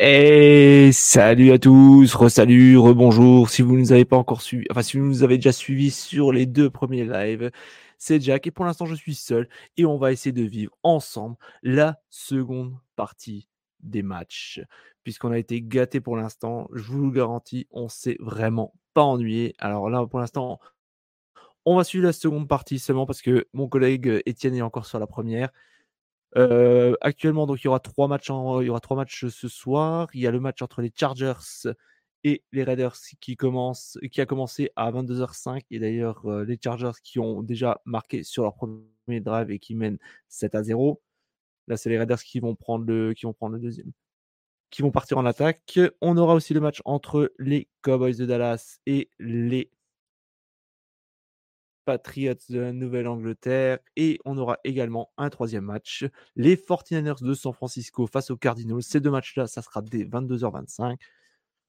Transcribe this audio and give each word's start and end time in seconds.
Et 0.00 0.92
salut 0.92 1.50
à 1.50 1.58
tous, 1.58 2.14
re-salut, 2.14 2.78
re-bonjour. 2.78 3.50
Si 3.50 3.62
vous 3.62 3.74
ne 3.74 3.80
nous 3.80 3.90
avez 3.90 4.04
pas 4.04 4.16
encore 4.16 4.42
suivi, 4.42 4.64
enfin 4.70 4.82
si 4.82 4.96
vous 4.96 5.04
nous 5.04 5.24
avez 5.24 5.38
déjà 5.38 5.50
suivi 5.50 5.90
sur 5.90 6.30
les 6.30 6.46
deux 6.46 6.70
premiers 6.70 7.04
lives, 7.04 7.50
c'est 7.98 8.20
Jack 8.20 8.46
et 8.46 8.52
pour 8.52 8.64
l'instant 8.64 8.86
je 8.86 8.94
suis 8.94 9.16
seul 9.16 9.48
et 9.76 9.84
on 9.86 9.98
va 9.98 10.12
essayer 10.12 10.30
de 10.30 10.44
vivre 10.44 10.72
ensemble 10.84 11.34
la 11.64 11.98
seconde 12.10 12.76
partie 12.94 13.48
des 13.80 14.04
matchs. 14.04 14.60
Puisqu'on 15.02 15.32
a 15.32 15.38
été 15.38 15.60
gâté 15.60 16.00
pour 16.00 16.16
l'instant, 16.16 16.68
je 16.72 16.92
vous 16.92 17.06
le 17.06 17.10
garantis, 17.10 17.66
on 17.72 17.88
s'est 17.88 18.18
vraiment 18.20 18.74
pas 18.94 19.02
ennuyé. 19.02 19.56
Alors 19.58 19.90
là 19.90 20.06
pour 20.06 20.20
l'instant, 20.20 20.60
on 21.64 21.76
va 21.76 21.82
suivre 21.82 22.06
la 22.06 22.12
seconde 22.12 22.46
partie 22.46 22.78
seulement 22.78 23.04
parce 23.04 23.20
que 23.20 23.48
mon 23.52 23.66
collègue 23.66 24.22
Étienne 24.26 24.54
est 24.54 24.62
encore 24.62 24.86
sur 24.86 25.00
la 25.00 25.08
première 25.08 25.50
actuellement, 27.00 27.46
donc 27.46 27.62
il 27.62 27.64
y 27.64 27.68
aura 27.68 27.80
trois 27.80 28.08
matchs 28.08 28.28
il 28.28 28.66
y 28.66 28.70
aura 28.70 28.80
trois 28.80 28.96
matchs 28.96 29.26
ce 29.26 29.48
soir. 29.48 30.08
Il 30.14 30.20
y 30.20 30.26
a 30.26 30.30
le 30.30 30.40
match 30.40 30.62
entre 30.62 30.82
les 30.82 30.92
Chargers 30.94 31.68
et 32.24 32.42
les 32.52 32.64
Raiders 32.64 32.96
qui 33.20 33.36
commence, 33.36 33.98
qui 34.10 34.20
a 34.20 34.26
commencé 34.26 34.70
à 34.76 34.90
22h05. 34.90 35.62
Et 35.70 35.78
d'ailleurs, 35.78 36.28
les 36.44 36.58
Chargers 36.62 36.98
qui 37.02 37.18
ont 37.18 37.42
déjà 37.42 37.80
marqué 37.84 38.22
sur 38.22 38.42
leur 38.42 38.54
premier 38.54 39.20
drive 39.20 39.50
et 39.50 39.58
qui 39.58 39.74
mènent 39.74 39.98
7 40.28 40.54
à 40.54 40.62
0. 40.62 41.00
Là, 41.68 41.76
c'est 41.76 41.90
les 41.90 41.98
Raiders 41.98 42.22
qui 42.22 42.40
vont 42.40 42.54
prendre 42.54 42.84
le 42.86 43.14
deuxième, 43.58 43.92
qui 44.70 44.82
vont 44.82 44.90
partir 44.90 45.18
en 45.18 45.26
attaque. 45.26 45.78
On 46.00 46.16
aura 46.16 46.34
aussi 46.34 46.54
le 46.54 46.60
match 46.60 46.80
entre 46.84 47.32
les 47.38 47.68
Cowboys 47.82 48.16
de 48.16 48.26
Dallas 48.26 48.78
et 48.86 49.10
les 49.18 49.70
Patriots 51.88 52.34
de 52.50 52.60
la 52.60 52.74
Nouvelle-Angleterre. 52.74 53.78
Et 53.96 54.18
on 54.26 54.36
aura 54.36 54.58
également 54.62 55.10
un 55.16 55.30
troisième 55.30 55.64
match, 55.64 56.04
les 56.36 56.54
49ers 56.54 57.24
de 57.24 57.32
San 57.32 57.54
Francisco 57.54 58.06
face 58.06 58.30
aux 58.30 58.36
Cardinals. 58.36 58.82
Ces 58.82 59.00
deux 59.00 59.10
matchs-là, 59.10 59.46
ça 59.46 59.62
sera 59.62 59.80
dès 59.80 60.04
22h25. 60.04 60.98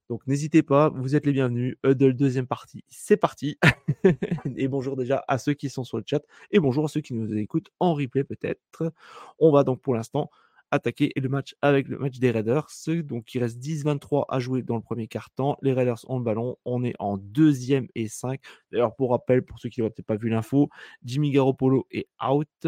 Donc 0.10 0.28
n'hésitez 0.28 0.62
pas, 0.62 0.90
vous 0.90 1.16
êtes 1.16 1.26
les 1.26 1.32
bienvenus. 1.32 1.78
Huddle, 1.86 2.16
deuxième 2.16 2.48
partie, 2.48 2.84
c'est 2.90 3.16
parti. 3.16 3.58
et 4.58 4.68
bonjour 4.68 4.98
déjà 4.98 5.24
à 5.30 5.38
ceux 5.38 5.54
qui 5.54 5.70
sont 5.70 5.86
sur 5.86 5.98
le 5.98 6.04
chat 6.06 6.22
et 6.52 6.60
bonjour 6.60 6.84
à 6.84 6.90
ceux 6.90 7.00
qui 7.00 7.14
nous 7.14 7.34
écoutent 7.38 7.70
en 7.80 7.94
replay 7.94 8.26
peut-être. 8.26 8.92
On 9.38 9.54
va 9.54 9.64
donc 9.64 9.80
pour 9.80 9.96
l'instant 9.96 10.30
attaquer 10.72 11.12
le 11.16 11.30
match 11.30 11.56
avec 11.62 11.88
le 11.88 11.98
match 11.98 12.20
des 12.20 12.32
Raiders. 12.32 12.68
Donc 12.88 13.34
il 13.34 13.40
reste 13.42 13.60
10-23 13.60 14.26
à 14.30 14.40
jouer 14.40 14.62
dans 14.62 14.76
le 14.76 14.82
premier 14.82 15.08
quart-temps. 15.08 15.58
Les 15.62 15.74
Raiders 15.74 16.00
ont 16.10 16.18
le 16.18 16.24
ballon. 16.24 16.58
On 16.66 16.84
est 16.84 16.96
en 17.00 17.18
deuxième 17.18 17.88
et 17.96 18.08
5. 18.08 18.40
D'ailleurs, 18.72 18.96
pour 18.96 19.12
rappel, 19.12 19.44
pour 19.44 19.60
ceux 19.60 19.70
qui 19.70 19.82
n'auraient 19.82 19.92
peut-être 19.92 20.06
pas 20.06 20.18
vu 20.18 20.30
l'info, 20.30 20.70
Jimmy 21.04 21.32
Garoppolo 21.32 21.88
est 21.92 22.08
out. 22.24 22.68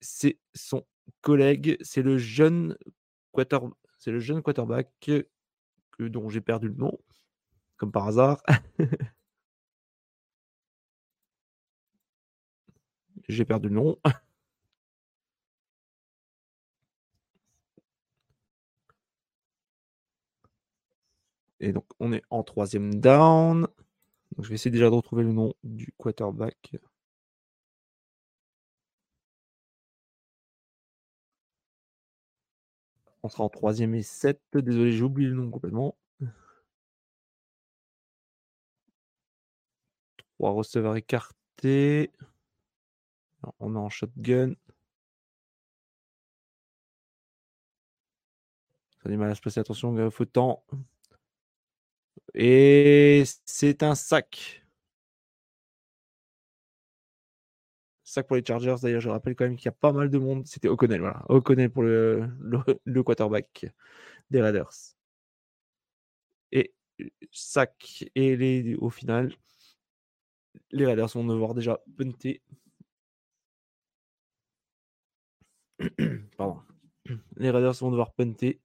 C'est 0.00 0.38
son 0.54 0.84
collègue, 1.20 1.76
c'est 1.80 2.02
le 2.02 2.18
jeune 2.18 2.76
c'est 3.98 4.10
le 4.10 4.18
jeune 4.20 4.42
quarterback 4.42 4.90
dont 5.98 6.28
j'ai 6.28 6.40
perdu 6.40 6.68
le 6.68 6.74
nom, 6.74 6.98
comme 7.76 7.92
par 7.92 8.06
hasard. 8.06 8.42
j'ai 13.28 13.44
perdu 13.44 13.68
le 13.68 13.74
nom. 13.74 13.98
Et 21.60 21.72
donc, 21.72 21.86
on 22.00 22.12
est 22.12 22.22
en 22.30 22.42
troisième 22.42 22.94
down. 23.00 23.62
Donc, 24.36 24.44
je 24.44 24.48
vais 24.48 24.54
essayer 24.54 24.70
déjà 24.70 24.90
de 24.90 24.94
retrouver 24.94 25.24
le 25.24 25.32
nom 25.32 25.54
du 25.64 25.92
quarterback. 25.98 26.76
On 33.22 33.28
sera 33.28 33.44
en 33.44 33.48
troisième 33.48 33.94
et 33.94 34.02
7. 34.02 34.40
Désolé, 34.54 34.92
j'ai 34.92 35.02
oublié 35.02 35.28
le 35.28 35.36
nom 35.36 35.50
complètement. 35.50 35.96
Trois 40.38 40.52
receveurs 40.52 40.96
écartés. 40.96 42.10
on 43.60 43.74
est 43.74 43.78
en 43.78 43.88
shotgun. 43.88 44.54
Ça 49.02 49.08
a 49.08 49.08
du 49.08 49.16
mal 49.16 49.30
à 49.30 49.34
se 49.34 49.40
passer 49.40 49.60
attention, 49.60 49.96
il 49.96 50.10
faut 50.10 50.24
temps. 50.24 50.64
Et 52.34 53.24
c'est 53.44 53.82
un 53.82 53.94
sac. 53.94 54.62
Sac 58.04 58.26
pour 58.26 58.36
les 58.36 58.44
Chargers. 58.44 58.76
D'ailleurs, 58.82 59.00
je 59.00 59.08
rappelle 59.10 59.34
quand 59.36 59.44
même 59.44 59.56
qu'il 59.56 59.66
y 59.66 59.68
a 59.68 59.72
pas 59.72 59.92
mal 59.92 60.10
de 60.10 60.18
monde. 60.18 60.46
C'était 60.46 60.68
O'Connell, 60.68 61.00
voilà. 61.00 61.24
O'Connell 61.28 61.70
pour 61.70 61.82
le, 61.82 62.28
quarterback 63.04 63.66
des 64.30 64.40
Raiders. 64.42 64.72
Et 66.52 66.74
sac. 67.32 68.04
Et 68.14 68.36
les, 68.36 68.74
au 68.76 68.90
final, 68.90 69.34
les 70.70 70.86
Raiders 70.86 71.08
vont 71.08 71.24
devoir 71.24 71.54
déjà 71.54 71.80
punter. 71.96 72.42
Pardon. 76.36 76.62
Les 77.36 77.50
Raiders 77.50 77.74
vont 77.74 77.90
devoir 77.90 78.12
punter. 78.12 78.60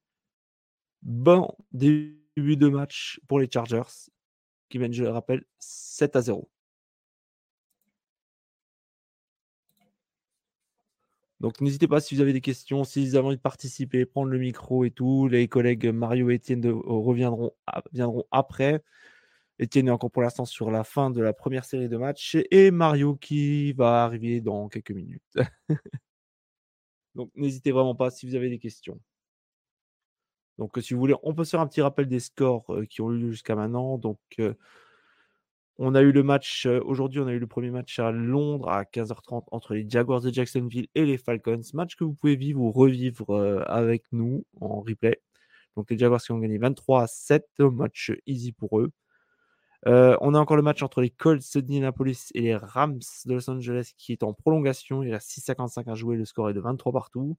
Bon 1.03 1.55
début 1.71 2.22
début 2.37 2.57
de 2.57 2.67
match 2.69 3.19
pour 3.27 3.39
les 3.39 3.49
Chargers, 3.51 4.09
qui 4.69 4.79
mènent, 4.79 4.93
je 4.93 5.03
le 5.03 5.09
rappelle, 5.09 5.43
7 5.59 6.15
à 6.15 6.21
0. 6.21 6.49
Donc 11.43 11.59
n'hésitez 11.59 11.89
pas 11.89 11.99
si 11.99 12.15
vous 12.15 12.21
avez 12.21 12.31
des 12.31 12.39
questions, 12.39 12.85
si 12.85 13.05
vous 13.05 13.15
avez 13.15 13.27
envie 13.27 13.35
de 13.35 13.41
participer, 13.41 14.05
prendre 14.05 14.29
le 14.31 14.39
micro 14.39 14.85
et 14.85 14.91
tout. 14.91 15.27
Les 15.27 15.49
collègues 15.49 15.87
Mario 15.87 16.29
et 16.29 16.35
Étienne 16.35 16.65
reviendront 16.65 17.51
viendront 17.91 18.23
après. 18.31 18.81
Étienne 19.59 19.89
est 19.89 19.91
encore 19.91 20.11
pour 20.11 20.21
l'instant 20.21 20.45
sur 20.45 20.71
la 20.71 20.85
fin 20.85 21.11
de 21.11 21.21
la 21.21 21.33
première 21.33 21.65
série 21.65 21.89
de 21.89 21.97
matchs 21.97 22.37
et 22.51 22.71
Mario 22.71 23.15
qui 23.15 23.73
va 23.73 24.05
arriver 24.05 24.41
dans 24.41 24.69
quelques 24.69 24.91
minutes. 24.91 25.37
Donc 27.15 27.29
n'hésitez 27.35 27.71
vraiment 27.71 27.95
pas 27.95 28.09
si 28.09 28.25
vous 28.25 28.35
avez 28.35 28.49
des 28.49 28.59
questions. 28.59 28.99
Donc, 30.59 30.77
si 30.81 30.93
vous 30.93 30.99
voulez, 30.99 31.15
on 31.23 31.33
peut 31.33 31.45
faire 31.45 31.59
un 31.59 31.67
petit 31.67 31.81
rappel 31.81 32.07
des 32.07 32.19
scores 32.19 32.65
qui 32.89 33.01
ont 33.01 33.11
eu 33.11 33.17
lieu 33.17 33.31
jusqu'à 33.31 33.55
maintenant. 33.55 33.97
Donc, 33.97 34.19
on 35.79 35.95
a 35.95 36.01
eu 36.01 36.11
le 36.11 36.21
match, 36.21 36.67
aujourd'hui, 36.67 37.19
on 37.19 37.27
a 37.27 37.31
eu 37.33 37.39
le 37.39 37.47
premier 37.47 37.71
match 37.71 37.97
à 37.97 38.11
Londres 38.11 38.69
à 38.69 38.83
15h30 38.83 39.45
entre 39.51 39.73
les 39.73 39.89
Jaguars 39.89 40.21
de 40.21 40.31
Jacksonville 40.31 40.87
et 40.93 41.05
les 41.05 41.17
Falcons. 41.17 41.61
Match 41.73 41.95
que 41.95 42.03
vous 42.03 42.13
pouvez 42.13 42.35
vivre 42.35 42.61
ou 42.61 42.71
revivre 42.71 43.63
avec 43.67 44.03
nous 44.11 44.45
en 44.61 44.81
replay. 44.81 45.19
Donc, 45.75 45.89
les 45.89 45.97
Jaguars 45.97 46.21
qui 46.21 46.31
ont 46.31 46.37
gagné 46.37 46.59
23 46.59 47.01
à 47.01 47.07
7, 47.07 47.47
match 47.59 48.11
easy 48.27 48.51
pour 48.51 48.79
eux. 48.79 48.91
on 49.85 50.35
a 50.35 50.39
encore 50.39 50.57
le 50.57 50.61
match 50.61 50.83
entre 50.83 51.01
les 51.01 51.09
Colts 51.09 51.57
d'Indianapolis 51.57 52.29
et 52.35 52.41
les 52.41 52.55
Rams 52.55 52.99
de 53.25 53.33
Los 53.33 53.49
Angeles 53.49 53.93
qui 53.97 54.11
est 54.11 54.21
en 54.21 54.33
prolongation. 54.33 55.01
Il 55.01 55.11
reste 55.11 55.29
6,55 55.31 55.91
à 55.91 55.95
jouer. 55.95 56.15
Le 56.15 56.25
score 56.25 56.51
est 56.51 56.53
de 56.53 56.61
23 56.61 56.91
partout 56.91 57.37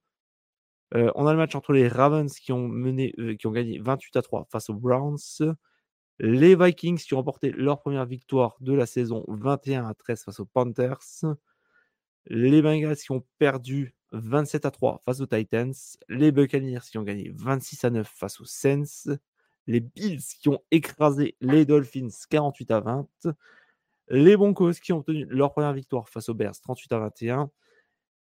on 0.93 1.27
a 1.27 1.33
le 1.33 1.39
match 1.39 1.55
entre 1.55 1.73
les 1.73 1.89
Ravens 1.89 2.33
qui 2.33 2.53
ont, 2.53 2.69
mené, 2.69 3.15
qui 3.39 3.47
ont 3.47 3.53
gagné 3.53 3.79
28 3.79 4.17
à 4.17 4.23
3 4.23 4.47
face 4.51 4.71
aux 4.71 4.75
Browns. 4.75 5.19
Les 6.21 6.55
Vikings 6.55 6.99
qui 6.99 7.15
ont 7.15 7.19
remporté 7.19 7.51
leur 7.51 7.81
première 7.81 8.07
victoire 8.07 8.57
de 8.61 8.73
la 8.73 8.87
saison 8.87 9.25
21 9.29 9.87
à 9.87 9.95
13 9.95 10.25
face 10.25 10.41
aux 10.41 10.47
Panthers. 10.47 11.25
Les 12.27 12.63
Bengals 12.63 12.97
qui 12.97 13.11
ont 13.11 13.25
perdu 13.39 13.95
27 14.13 14.65
à 14.65 14.71
3 14.71 15.03
face 15.05 15.21
aux 15.21 15.27
Titans. 15.27 15.75
Les 16.09 16.31
Buccaneers 16.31 16.81
qui 16.89 16.99
ont 16.99 17.03
gagné 17.03 17.33
26 17.35 17.85
à 17.85 17.91
9 17.91 18.09
face 18.15 18.41
aux 18.41 18.45
Saints. 18.45 19.17
Les 19.67 19.81
Bills 19.81 20.23
qui 20.41 20.49
ont 20.49 20.61
écrasé 20.71 21.37
les 21.41 21.65
Dolphins 21.65 22.09
48 22.31 22.71
à 22.71 22.81
20. 22.81 23.09
Les 24.09 24.37
Broncos 24.37 24.75
qui 24.75 24.93
ont 24.93 24.99
obtenu 24.99 25.27
leur 25.29 25.53
première 25.53 25.73
victoire 25.73 26.09
face 26.09 26.29
aux 26.29 26.35
Bears 26.35 26.61
38 26.61 26.93
à 26.93 26.99
21. 27.01 27.51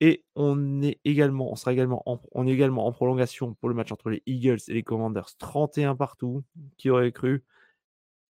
Et 0.01 0.25
on 0.35 0.81
est 0.81 0.99
également, 1.05 1.51
on 1.51 1.55
sera 1.55 1.73
également 1.73 2.03
en, 2.05 2.19
on 2.33 2.47
est 2.47 2.51
également 2.51 2.85
en 2.87 2.91
prolongation 2.91 3.53
pour 3.55 3.69
le 3.69 3.75
match 3.75 3.91
entre 3.91 4.09
les 4.09 4.21
Eagles 4.25 4.59
et 4.67 4.73
les 4.73 4.83
Commanders, 4.83 5.35
31 5.37 5.95
partout, 5.95 6.43
qui 6.77 6.89
aurait 6.89 7.11
cru? 7.11 7.43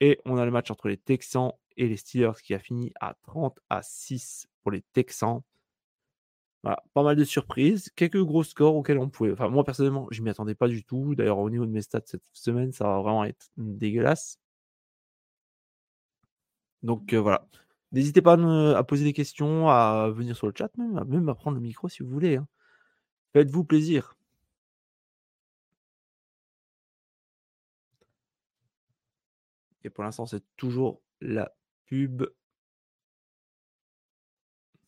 Et 0.01 0.19
on 0.25 0.37
a 0.37 0.45
le 0.45 0.51
match 0.51 0.71
entre 0.71 0.87
les 0.89 0.97
Texans 0.97 1.53
et 1.77 1.87
les 1.87 1.97
Steelers 1.97 2.41
qui 2.43 2.53
a 2.53 2.59
fini 2.59 2.93
à 3.01 3.15
30 3.23 3.59
à 3.69 3.81
6 3.83 4.47
pour 4.63 4.71
les 4.71 4.83
Texans. 4.93 5.41
Voilà, 6.63 6.83
pas 6.93 7.03
mal 7.03 7.15
de 7.15 7.23
surprises, 7.23 7.89
quelques 7.95 8.21
gros 8.21 8.43
scores 8.43 8.75
auxquels 8.75 8.97
on 8.99 9.09
pouvait. 9.09 9.31
Enfin, 9.31 9.47
moi 9.49 9.63
personnellement, 9.63 10.07
je 10.11 10.21
m'y 10.21 10.29
attendais 10.29 10.55
pas 10.55 10.67
du 10.67 10.83
tout. 10.83 11.15
D'ailleurs, 11.15 11.39
au 11.39 11.49
niveau 11.49 11.65
de 11.65 11.71
mes 11.71 11.81
stats 11.81 12.01
cette 12.05 12.23
semaine, 12.33 12.71
ça 12.73 12.85
va 12.85 12.99
vraiment 12.99 13.23
être 13.25 13.49
dégueulasse. 13.57 14.39
Donc 16.83 17.13
euh, 17.13 17.19
voilà. 17.21 17.47
N'hésitez 17.91 18.21
pas 18.21 18.33
à, 18.77 18.83
poser 18.83 19.03
des 19.03 19.13
questions, 19.13 19.67
à 19.69 20.09
venir 20.11 20.35
sur 20.35 20.47
le 20.47 20.53
chat, 20.55 20.69
même, 20.77 21.29
à, 21.29 21.35
prendre 21.35 21.55
le 21.55 21.61
micro 21.61 21.89
si 21.89 22.03
vous 22.03 22.09
voulez. 22.09 22.35
Hein. 22.37 22.47
Faites-vous 23.33 23.63
plaisir. 23.63 24.15
Et 29.83 29.89
pour 29.89 30.03
l'instant, 30.03 30.25
c'est 30.25 30.43
toujours 30.55 31.01
la 31.21 31.51
pub 31.87 32.23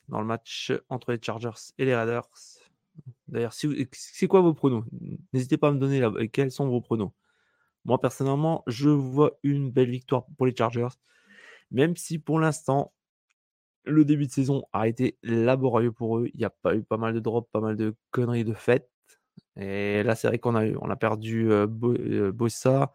dans 0.09 0.19
le 0.19 0.27
match 0.27 0.71
entre 0.89 1.11
les 1.11 1.19
Chargers 1.21 1.73
et 1.77 1.85
les 1.85 1.95
Raiders. 1.95 2.27
D'ailleurs, 3.27 3.53
c'est 3.53 4.27
quoi 4.27 4.41
vos 4.41 4.53
pronos? 4.53 4.83
N'hésitez 5.33 5.57
pas 5.57 5.69
à 5.69 5.71
me 5.71 5.79
donner 5.79 6.29
quels 6.29 6.51
sont 6.51 6.67
vos 6.67 6.81
pronos. 6.81 7.11
Moi, 7.85 7.99
personnellement, 7.99 8.63
je 8.67 8.89
vois 8.89 9.39
une 9.43 9.71
belle 9.71 9.89
victoire 9.89 10.25
pour 10.37 10.45
les 10.45 10.55
Chargers, 10.55 10.89
même 11.71 11.95
si 11.95 12.19
pour 12.19 12.39
l'instant, 12.39 12.93
le 13.85 14.05
début 14.05 14.27
de 14.27 14.31
saison 14.31 14.63
a 14.73 14.87
été 14.87 15.17
laborieux 15.23 15.91
pour 15.91 16.19
eux. 16.19 16.29
Il 16.33 16.39
y 16.39 16.45
a 16.45 16.49
pas 16.49 16.75
eu 16.75 16.83
pas 16.83 16.97
mal 16.97 17.13
de 17.13 17.19
drops, 17.19 17.49
pas 17.51 17.61
mal 17.61 17.75
de 17.77 17.95
conneries 18.11 18.45
de 18.45 18.53
fête. 18.53 18.89
Et 19.57 20.03
là, 20.03 20.15
c'est 20.15 20.27
vrai 20.27 20.39
qu'on 20.39 20.55
a, 20.55 20.65
on 20.81 20.89
a 20.89 20.95
perdu 20.95 21.51
euh, 21.51 21.67
Bossa, 21.67 22.91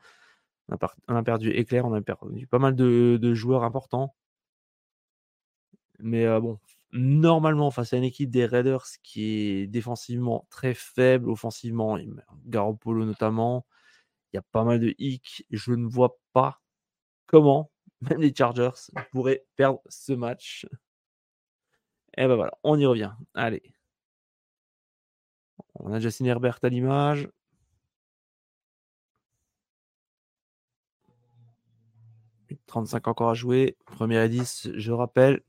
on 0.69 0.77
a, 1.17 1.23
perdu 1.23 1.51
Éclair, 1.51 1.87
on 1.87 1.95
a 1.95 2.03
perdu 2.03 2.47
pas 2.47 2.59
mal 2.59 2.75
de, 2.77 3.35
joueurs 3.35 3.65
importants. 3.65 4.15
Mais 5.99 6.27
bon, 6.41 6.59
normalement, 6.93 7.71
face 7.71 7.93
à 7.93 7.97
une 7.97 8.05
équipe 8.05 8.31
des 8.31 8.47
Raiders 8.47 8.85
qui 9.03 9.63
est 9.63 9.67
défensivement 9.67 10.47
très 10.51 10.75
faible, 10.75 11.31
offensivement, 11.31 11.99
Garoppolo 12.47 13.05
notamment, 13.05 13.67
il 14.33 14.37
y 14.37 14.39
a 14.39 14.43
pas 14.53 14.65
mal 14.65 14.81
de 14.81 14.95
hicks. 14.99 15.45
Je 15.51 15.73
ne 15.73 15.87
vois 15.87 16.19
pas 16.33 16.61
comment 17.27 17.71
même 18.01 18.21
les 18.21 18.35
Chargers 18.35 18.71
pourraient 19.13 19.45
perdre 19.57 19.81
ce 19.89 20.13
match. 20.13 20.67
Et 22.17 22.27
ben 22.27 22.37
voilà, 22.37 22.53
on 22.65 22.79
y 22.79 22.87
revient. 22.87 23.13
Allez. 23.35 23.63
On 25.75 25.93
a 25.93 26.01
Justin 26.01 26.25
Herbert 26.27 26.59
à 26.63 26.69
l'image. 26.69 27.29
«35 32.67 33.07
encore 33.09 33.31
à 33.31 33.35
jouer. 33.35 33.77
Première 33.87 34.23
et 34.23 34.29
10, 34.29 34.71
je 34.75 34.93
rappelle. 34.93 35.43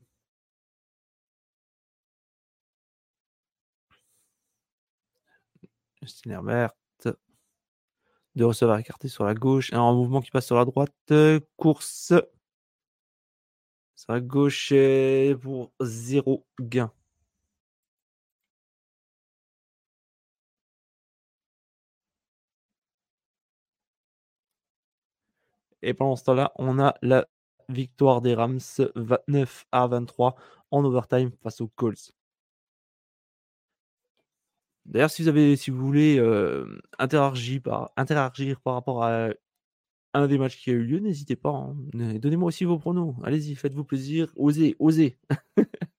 Justin 6.02 6.30
Herbert. 6.30 6.72
Deux 8.36 8.46
receveurs 8.46 8.78
écartés 8.78 9.08
sur 9.08 9.24
la 9.24 9.34
gauche. 9.34 9.72
Un 9.72 9.92
mouvement 9.92 10.20
qui 10.20 10.30
passe 10.30 10.46
sur 10.46 10.56
la 10.56 10.64
droite. 10.64 11.12
Course. 11.56 12.12
Sur 13.98 14.12
la 14.12 14.20
gauche 14.20 14.72
pour 15.42 15.72
zéro 15.80 16.46
gain. 16.60 16.92
Et 25.82 25.94
pendant 25.94 26.14
ce 26.14 26.22
temps-là, 26.24 26.52
on 26.56 26.78
a 26.78 26.94
la 27.02 27.26
victoire 27.68 28.22
des 28.22 28.34
Rams 28.34 28.60
29 28.94 29.66
à 29.72 29.86
23 29.88 30.36
en 30.70 30.84
overtime 30.84 31.32
face 31.42 31.60
aux 31.60 31.66
Colts. 31.68 32.12
D'ailleurs, 34.86 35.10
si 35.10 35.22
vous 35.22 35.28
avez, 35.28 35.56
si 35.56 35.70
vous 35.70 35.84
voulez 35.84 36.18
euh, 36.18 36.80
interagir, 36.98 37.60
par, 37.62 37.90
interagir 37.96 38.60
par 38.60 38.74
rapport 38.74 39.04
à 39.04 39.30
un 40.14 40.26
des 40.26 40.38
matchs 40.38 40.58
qui 40.62 40.70
a 40.70 40.72
eu 40.74 40.82
lieu, 40.82 40.98
n'hésitez 40.98 41.36
pas. 41.36 41.50
Hein. 41.50 41.76
Donnez-moi 42.18 42.48
aussi 42.48 42.64
vos 42.64 42.78
pronos. 42.78 43.14
Allez-y, 43.24 43.54
faites-vous 43.54 43.84
plaisir. 43.84 44.32
Osez, 44.36 44.76
osez. 44.78 45.18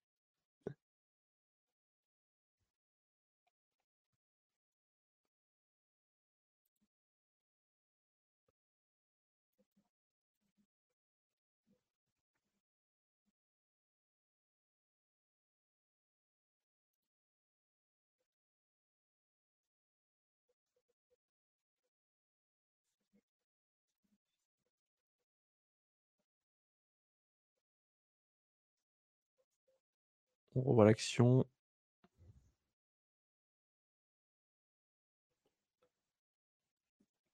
On 30.60 30.70
revoit 30.70 30.86
l'action. 30.86 31.46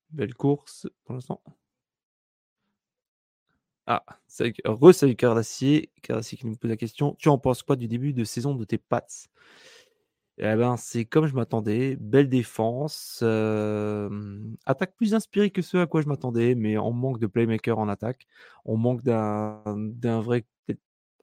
Belle 0.10 0.34
course 0.34 0.88
pour 1.04 1.14
l'instant. 1.16 1.42
Ah, 3.88 4.04
re-salut 4.66 5.16
Cardassier. 5.16 5.92
Cardassier 6.02 6.38
qui 6.38 6.48
nous 6.48 6.56
pose 6.56 6.70
la 6.70 6.78
question. 6.78 7.16
Tu 7.20 7.30
en 7.30 7.38
penses 7.38 7.64
quoi 7.64 7.76
du 7.76 7.88
début 7.88 8.14
de 8.14 8.24
saison 8.24 8.56
de 8.56 8.64
tes 8.66 8.78
Pats? 8.78 9.06
Eh 10.38 10.56
ben, 10.56 10.76
c'est 10.76 11.06
comme 11.06 11.28
je 11.28 11.34
m'attendais. 11.36 11.96
Belle 11.98 12.30
défense. 12.30 13.22
attaque 14.66 14.96
plus 14.96 15.14
inspirée 15.14 15.50
que 15.52 15.62
ce 15.62 15.78
à 15.78 15.88
quoi 15.88 16.02
je 16.02 16.08
m'attendais, 16.08 16.56
mais 16.56 16.78
on 16.78 16.92
manque 16.92 17.20
de 17.20 17.28
playmaker 17.28 17.80
en 17.80 17.88
attaque. 17.88 18.28
On 18.66 18.78
manque 18.78 19.02
d'un 19.04 20.22
vrai 20.22 20.46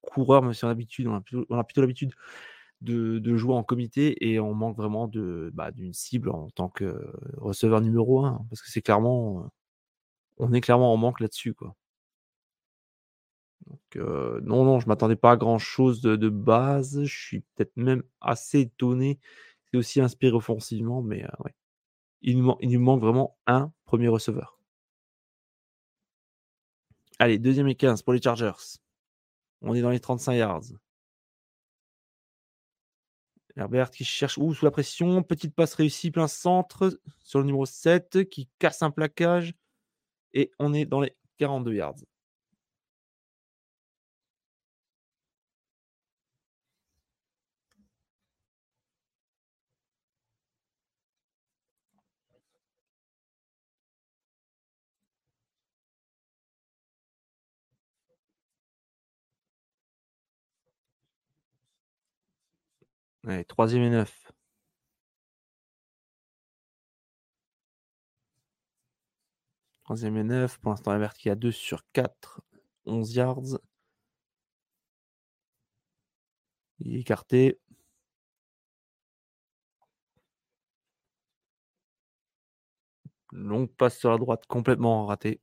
coureur, 0.03 0.43
même 0.43 0.53
si 0.55 0.65
on 0.65 0.69
a, 0.69 0.75
plutôt, 0.75 1.47
l'habitude 1.81 2.15
de, 2.81 3.37
jouer 3.37 3.55
en 3.55 3.63
comité 3.63 4.29
et 4.29 4.41
on 4.41 4.55
manque 4.55 4.77
vraiment 4.77 5.11
bah, 5.53 5.71
d'une 5.71 5.93
cible 5.93 6.31
en 6.31 6.51
tant 6.51 6.69
que 6.69 7.13
receveur 7.37 7.81
numéro 7.81 8.25
1 8.25 8.45
parce 8.51 8.63
que 8.63 8.71
c'est 8.71 8.83
clairement 8.83 9.51
on 10.39 10.53
est 10.53 10.61
clairement 10.61 10.93
en 10.93 10.97
manque 10.97 11.21
là-dessus. 11.21 11.55
Donc 13.67 13.97
non 13.97 14.65
non, 14.65 14.81
je 14.81 14.89
m'attendais 14.89 15.17
pas 15.17 15.33
à 15.33 15.37
grand 15.37 15.59
chose 15.59 16.01
de, 16.03 16.29
base. 16.29 17.05
Je 17.05 17.19
suis 17.19 17.41
peut-être 17.41 17.77
même 17.77 18.03
assez 18.21 18.61
étonné. 18.61 19.21
C'est 19.71 19.79
aussi 19.79 20.01
inspiré 20.01 20.35
offensivement, 20.35 21.03
mais 21.03 21.25
ouais. 21.45 21.55
Il 22.23 22.39
nous, 22.39 22.55
il 22.61 22.71
nous 22.71 22.81
manque 22.81 23.01
vraiment 23.01 23.37
un 23.47 23.73
premier 23.85 24.09
receveur. 24.09 24.59
Allez, 27.19 27.39
deuxième 27.39 27.69
et 27.69 27.75
15 27.75 28.03
pour 28.03 28.13
les 28.13 28.21
Chargers. 28.21 28.81
On 29.63 29.75
est 29.75 29.81
dans 29.81 29.91
les 29.91 30.01
35 30.01 30.35
yards. 30.35 30.63
Herbert 33.57 33.91
qui 33.91 34.05
cherche 34.05 34.39
ouh, 34.39 34.55
sous 34.55 34.65
la 34.65 34.71
pression. 34.71 35.23
Petite 35.23 35.55
passe 35.55 35.75
réussie, 35.75 36.11
plein 36.11 36.29
centre 36.29 36.99
sur 37.23 37.39
le 37.39 37.45
numéro 37.45 37.67
7 37.67 38.29
qui 38.29 38.49
casse 38.59 38.83
un 38.83 38.91
plaquage. 38.91 39.55
Et 40.33 40.51
on 40.59 40.73
est 40.75 40.87
dans 40.87 41.01
les 41.01 41.17
42 41.39 41.75
yards. 41.75 41.97
Allez, 63.27 63.45
troisième 63.45 63.83
et 63.83 63.91
neuf. 63.91 64.33
Troisième 69.85 70.17
et 70.17 70.25
neuf. 70.25 70.59
Pour 70.59 70.71
l'instant, 70.73 70.93
Herbert 70.93 71.15
qui 71.15 71.31
a 71.31 71.37
2 71.37 71.53
sur 71.53 71.83
4. 71.93 72.41
11 72.87 73.15
yards. 73.15 73.59
Il 76.81 76.95
est 76.97 77.01
écarté. 77.01 77.59
Longue 83.33 83.69
passe 83.77 83.99
sur 83.99 84.11
la 84.11 84.17
droite 84.19 84.47
complètement 84.47 85.07
raté. 85.07 85.41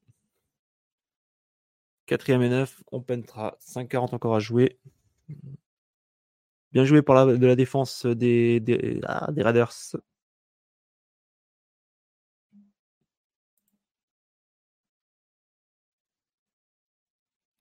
Quatrième 2.07 2.41
et 2.41 2.49
neuf. 2.49 2.83
On 2.91 3.01
peintera 3.01 3.55
5,40 3.61 4.13
encore 4.15 4.35
à 4.35 4.39
jouer. 4.39 4.79
Bien 6.71 6.85
joué 6.85 7.01
pour 7.01 7.15
la, 7.15 7.25
de 7.25 7.47
la 7.47 7.55
défense 7.55 8.05
des, 8.05 8.59
des, 8.59 8.99
ah, 9.05 9.27
Raiders. 9.37 9.71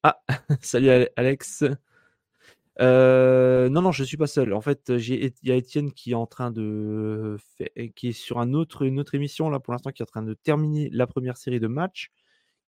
Ah, 0.03 0.21
salut 0.63 0.91
Alex. 1.17 1.65
Euh, 2.81 3.69
non, 3.69 3.83
non, 3.83 3.93
je 3.93 4.05
suis 4.05 4.17
pas 4.17 4.27
seul. 4.29 4.53
En 4.55 4.61
fait, 4.61 4.89
il 4.89 5.33
y 5.43 5.51
a 5.53 5.57
Étienne 5.57 5.93
qui 5.93 6.13
est 6.13 6.15
en 6.15 6.27
train 6.27 6.51
de 6.51 7.37
qui 7.97 8.13
sur 8.13 8.41
une 8.41 8.55
autre 8.57 9.15
émission 9.15 9.51
là 9.51 9.59
pour 9.61 9.73
l'instant, 9.73 9.91
qui 9.91 10.03
est 10.03 10.05
en 10.05 10.07
train 10.07 10.23
de 10.23 10.35
terminer 10.35 10.89
la 10.93 11.07
première 11.07 11.37
série 11.37 11.59
de 11.61 11.67
matchs, 11.67 12.11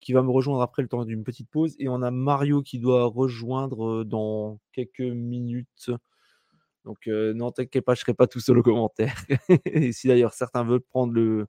qui 0.01 0.13
va 0.13 0.23
me 0.23 0.31
rejoindre 0.31 0.63
après 0.63 0.83
le 0.83 0.89
temps 0.89 1.05
d'une 1.05 1.25
petite 1.25 1.51
pause. 1.51 1.77
Et 1.81 1.89
on 1.89 2.03
a 2.03 2.11
Mario 2.11 2.63
qui 2.63 2.79
doit 2.81 3.07
rejoindre 3.07 4.05
dans 4.05 4.61
quelques 4.73 5.01
minutes. 5.01 5.91
Donc 6.85 7.07
non, 7.07 7.53
t'inquiète 7.53 7.85
pas, 7.85 7.95
je 7.95 8.01
serai 8.01 8.15
pas 8.15 8.27
tout 8.27 8.41
seul 8.41 8.59
au 8.59 8.63
commentaire. 8.63 9.15
et 9.65 9.93
si 9.93 10.09
d'ailleurs 10.09 10.35
certains 10.35 10.65
veulent 10.65 10.81
prendre 10.81 11.13
le, 11.13 11.47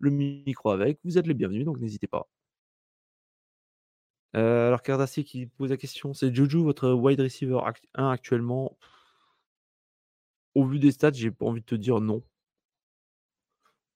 micro 0.00 0.70
avec, 0.70 0.98
vous 1.04 1.18
êtes 1.18 1.26
les 1.26 1.34
bienvenus, 1.34 1.64
donc 1.64 1.78
n'hésitez 1.78 2.06
pas. 2.06 2.28
Euh, 4.36 4.68
alors 4.68 4.82
Cardassier 4.82 5.24
qui 5.24 5.46
pose 5.46 5.70
la 5.70 5.76
question, 5.76 6.12
c'est 6.12 6.34
Juju 6.34 6.58
votre 6.58 6.92
wide 6.92 7.20
receiver 7.20 7.60
1 7.94 8.10
actuellement? 8.10 8.76
Au 10.56 10.64
vu 10.64 10.80
des 10.80 10.90
stats, 10.90 11.12
j'ai 11.12 11.30
pas 11.30 11.46
envie 11.46 11.60
de 11.60 11.66
te 11.66 11.74
dire 11.76 12.00
non. 12.00 12.24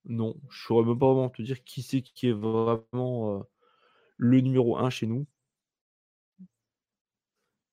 Non, 0.06 0.34
je 0.50 0.62
saurais 0.64 0.84
même 0.86 0.98
pas 0.98 1.06
vraiment 1.06 1.28
te 1.28 1.42
dire 1.42 1.62
qui 1.64 1.82
c'est 1.82 2.02
qui 2.02 2.28
est 2.28 2.32
vraiment 2.32 3.38
euh, 3.38 3.42
le 4.18 4.40
numéro 4.40 4.78
1 4.78 4.90
chez 4.90 5.06
nous. 5.06 5.26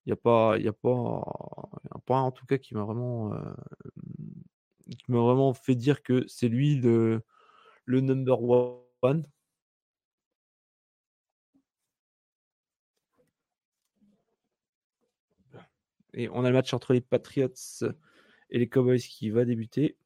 Il 0.06 0.10
n'y 0.10 0.14
a 0.14 0.18
pas, 0.18 0.56
a 0.56 0.74
pas, 0.74 1.24
a 1.92 2.00
pas 2.00 2.20
en 2.20 2.32
tout 2.32 2.46
cas 2.46 2.58
qui 2.58 2.76
m'a 2.76 2.84
vraiment, 2.84 3.34
euh, 3.34 3.54
qui 4.90 5.12
m'a 5.12 5.20
vraiment 5.20 5.54
fait 5.54 5.76
dire 5.76 6.04
que 6.04 6.26
c'est 6.28 6.48
lui 6.48 6.76
le, 6.76 7.22
le 7.86 8.02
number 8.02 8.40
one. 9.02 9.26
Et 16.14 16.30
on 16.30 16.46
a 16.46 16.50
le 16.50 16.56
match 16.56 16.74
entre 16.74 16.94
les 16.94 17.02
Patriots 17.02 17.50
et 18.50 18.60
les 18.60 18.70
Cowboys 18.70 19.00
qui 19.00 19.30
va 19.30 19.46
débuter. 19.46 19.98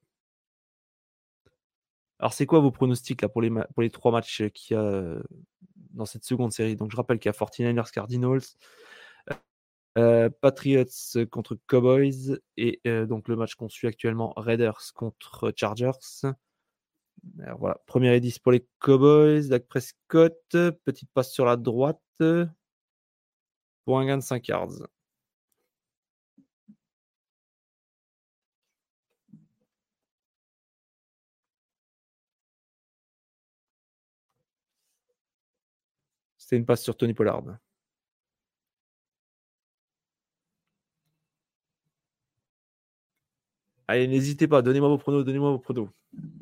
Alors, 2.20 2.34
c'est 2.34 2.46
quoi 2.46 2.60
vos 2.60 2.72
pronostics 2.72 3.22
là, 3.22 3.29
pour, 3.29 3.41
les 3.41 3.50
pour 3.50 3.82
les 3.82 3.89
trois 3.89 4.12
matchs 4.12 4.44
qu'il 4.53 4.75
y 4.75 4.77
a 4.77 4.84
euh, 4.84 5.24
dans 5.91 6.06
cette 6.06 6.25
seconde 6.25 6.51
série? 6.51 6.75
Donc, 6.75 6.91
je 6.91 6.98
rappelle 6.98 7.20
qu'il 7.20 7.29
y 7.29 7.34
a 7.34 7.34
49ers 7.34 7.91
Cardinals, 7.91 8.41
euh, 9.98 10.29
Patriots 10.41 10.86
contre 11.31 11.58
Cowboys 11.67 12.39
et 12.58 12.79
euh, 12.88 13.05
donc 13.05 13.27
le 13.27 13.36
match 13.36 13.55
qu'on 13.55 13.69
suit 13.69 13.88
actuellement 13.88 14.34
Raiders 14.38 14.93
contre 14.96 15.51
Chargers. 15.55 15.91
Voilà, 17.58 17.77
première 17.86 18.13
et 18.13 18.19
10 18.22 18.39
pour 18.39 18.51
les 18.53 18.65
Cowboys, 18.79 19.50
Dak 19.50 19.67
Prescott, 19.67 20.38
petite 20.51 21.10
passe 21.13 21.31
sur 21.34 21.46
la 21.46 21.58
droite 21.58 22.00
pour 23.84 24.00
un 24.00 24.05
gain 24.05 24.17
de 24.17 24.24
5 24.24 24.48
yards. 24.48 24.88
C'est 36.38 36.58
une 36.58 36.65
passe 36.65 36.81
sur 36.84 36.98
Tony 36.98 37.13
Pollard. 37.13 37.43
Allez, 43.89 44.08
n'hésitez 44.08 44.48
pas, 44.48 44.62
donnez-moi 44.62 44.88
vos 44.88 45.00
pronos, 45.00 45.25
donnez-moi 45.25 45.50
vos 45.50 45.58
pronos. 45.58 45.89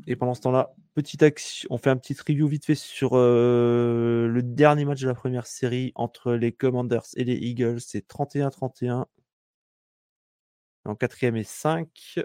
Et 0.05 0.17
pendant 0.17 0.33
ce 0.33 0.41
temps-là, 0.41 0.75
petite 0.95 1.23
action, 1.23 1.65
on 1.71 1.77
fait 1.77 1.89
un 1.89 1.95
petit 1.95 2.13
review 2.13 2.45
vite 2.45 2.65
fait 2.65 2.75
sur 2.75 3.11
euh, 3.13 4.27
le 4.27 4.43
dernier 4.43 4.83
match 4.83 4.99
de 4.99 5.07
la 5.07 5.13
première 5.13 5.47
série 5.47 5.93
entre 5.95 6.33
les 6.33 6.51
Commanders 6.51 7.05
et 7.15 7.23
les 7.23 7.35
Eagles. 7.35 7.79
C'est 7.79 8.05
31-31. 8.05 9.05
En 10.83 10.95
quatrième 10.95 11.37
et 11.37 11.45
5. 11.45 12.19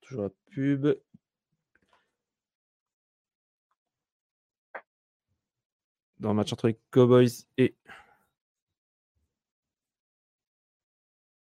Toujours 0.00 0.22
la 0.24 0.30
pub. 0.50 0.88
Dans 6.18 6.30
le 6.30 6.34
match 6.34 6.52
entre 6.52 6.68
les 6.68 6.78
Cowboys 6.90 7.46
et. 7.56 7.76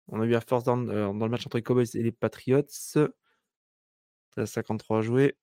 On 0.07 0.21
a 0.21 0.25
vu 0.25 0.35
un 0.35 0.41
force 0.41 0.63
down 0.63 0.89
euh, 0.89 1.13
dans 1.13 1.25
le 1.25 1.29
match 1.29 1.45
entre 1.45 1.57
les 1.57 1.63
Cowboys 1.63 1.87
et 1.95 2.03
les 2.03 2.11
Patriots. 2.11 2.63
53 4.45 4.97
à 4.97 5.01
jouer. 5.01 5.37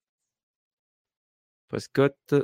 Prescott. 1.68 2.34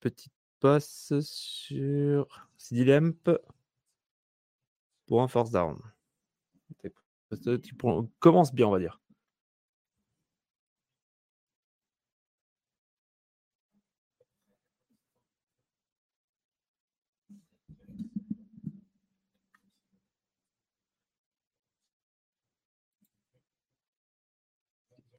Petite 0.00 0.32
passe 0.60 1.12
sur 1.20 2.48
CD 2.56 3.00
pour 5.06 5.22
un 5.22 5.28
force 5.28 5.50
down. 5.50 5.80
On 7.82 8.08
commence 8.20 8.54
bien, 8.54 8.66
on 8.66 8.70
va 8.70 8.78
dire. 8.78 9.00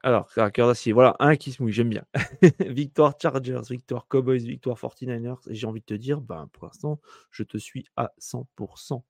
Alors, 0.10 0.28
d'acier. 0.58 0.92
Voilà, 0.92 1.16
un 1.20 1.36
qui 1.36 1.52
se 1.52 1.62
mouille, 1.62 1.72
j'aime 1.72 1.90
bien. 1.90 2.04
victoire 2.62 3.14
Chargers, 3.22 3.62
victoire 3.70 4.08
Cowboys, 4.08 4.40
victoire 4.40 4.76
49ers. 4.76 5.48
Et 5.48 5.54
j'ai 5.54 5.68
envie 5.68 5.82
de 5.82 5.86
te 5.86 5.94
dire, 5.94 6.20
ben, 6.20 6.50
pour 6.52 6.66
l'instant, 6.66 7.00
je 7.30 7.44
te 7.44 7.60
suis 7.60 7.86
à 7.96 8.12
100%. 8.18 9.06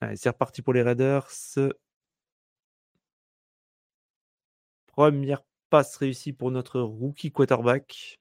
Allez, 0.00 0.16
c'est 0.16 0.30
reparti 0.30 0.62
pour 0.62 0.72
les 0.72 0.80
Raiders. 0.82 1.28
Première 4.88 5.44
passe 5.70 5.94
réussie 5.96 6.32
pour 6.32 6.50
notre 6.50 6.80
rookie 6.80 7.30
quarterback. 7.30 8.18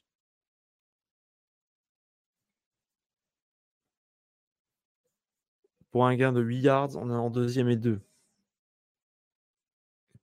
Pour 5.96 6.06
un 6.06 6.16
gain 6.18 6.34
de 6.34 6.42
8 6.42 6.60
yards, 6.60 6.98
on 6.98 7.10
est 7.10 7.14
en 7.14 7.30
deuxième 7.30 7.70
et 7.70 7.78
deux. 7.78 8.02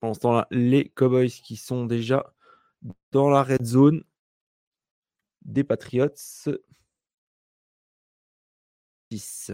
Pendant 0.00 0.12
ce 0.12 0.20
temps-là, 0.20 0.46
les 0.50 0.90
Cowboys 0.90 1.30
qui 1.30 1.56
sont 1.56 1.86
déjà 1.86 2.34
dans 3.10 3.30
la 3.30 3.42
red 3.42 3.64
zone 3.64 4.04
des 5.40 5.64
Patriots. 5.64 6.10
10. 9.10 9.52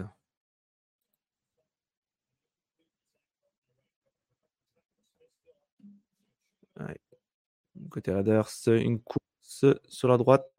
Côté 7.91 8.13
Raiders, 8.13 8.51
une 8.67 9.01
course 9.01 9.67
sur 9.87 10.09
la 10.09 10.17
droite. 10.17 10.51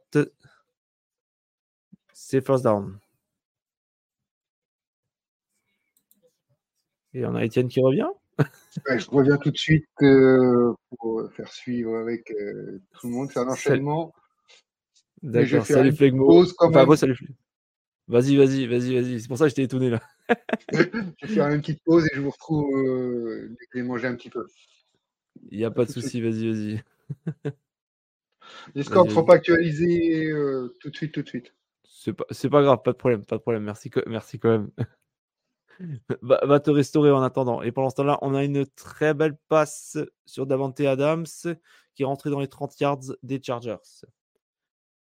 C'est 2.14 2.40
first 2.46 2.64
down. 2.64 2.98
Et 7.14 7.26
on 7.26 7.36
a 7.36 7.44
Étienne 7.44 7.68
qui 7.68 7.82
revient? 7.82 8.08
je 8.88 9.10
reviens 9.10 9.38
tout 9.38 9.52
de 9.52 9.58
suite 9.58 9.86
euh, 10.02 10.74
pour 10.98 11.30
faire 11.34 11.52
suivre 11.52 11.98
avec 11.98 12.32
euh, 12.32 12.82
tout 12.94 13.08
le 13.08 13.14
monde. 13.14 13.30
C'est 13.32 13.40
un 13.40 13.48
enchaînement. 13.48 14.14
D'accord, 15.22 15.66
salut 15.66 15.92
Flegmo. 15.92 16.46
Enfin, 16.60 16.96
salut 16.96 17.18
Vas-y, 18.08 18.38
vas-y, 18.38 18.66
vas-y, 18.66 18.96
vas-y. 18.96 19.22
C'est 19.22 19.28
pour 19.28 19.38
ça 19.38 19.46
que 19.46 19.50
j'étais 19.50 19.64
étonné 19.64 19.90
là. 19.90 20.02
je 20.72 21.28
vais 21.28 21.34
faire 21.34 21.50
une 21.50 21.62
petite 21.62 21.84
pause 21.84 22.06
et 22.06 22.16
je 22.16 22.22
vous 22.22 22.32
retrouve 22.32 22.76
euh, 22.76 23.50
dès 23.50 23.66
que 23.66 23.80
j'ai 23.80 23.84
mangé 23.84 24.08
un 24.08 24.16
petit 24.16 24.30
peu. 24.30 24.46
Il 25.52 25.58
n'y 25.58 25.66
a 25.66 25.72
pas 25.72 25.86
de 25.86 25.92
souci, 25.92 26.22
vas-y, 26.22 26.50
vas-y. 26.50 26.84
Les 28.76 28.84
scores 28.84 29.06
ne 29.06 29.12
seront 29.12 29.26
pas 29.26 29.36
actualisés 29.36 30.32
tout 30.80 30.90
de 30.90 30.96
suite, 30.96 31.12
tout 31.12 31.22
de 31.22 31.28
suite. 31.28 31.54
C'est 31.84 32.14
pas, 32.14 32.26
pas 32.26 32.62
grave, 32.64 32.82
pas 32.84 32.94
de 32.94 32.98
problème, 32.98 33.26
pas 33.26 33.38
de 33.38 33.42
problème. 33.42 33.64
Merci, 33.64 33.92
merci 34.08 34.40
quand 34.40 34.50
même 34.50 34.70
va, 36.22 36.60
te 36.60 36.72
restaurer 36.72 37.12
en 37.12 37.22
attendant. 37.22 37.62
Et 37.62 37.72
pendant 37.72 37.90
ce 37.90 37.96
temps-là, 37.96 38.20
on 38.22 38.36
a 38.36 38.44
une 38.44 38.66
très 38.66 39.14
belle 39.14 39.38
passe 39.48 39.98
sur 40.26 40.46
Davante 40.46 40.80
Adams 40.82 41.26
qui 41.96 42.04
est 42.04 42.06
rentré 42.06 42.30
dans 42.30 42.40
les 42.40 42.48
30 42.48 42.80
yards 42.80 43.16
des 43.24 43.42
Chargers. 43.42 43.78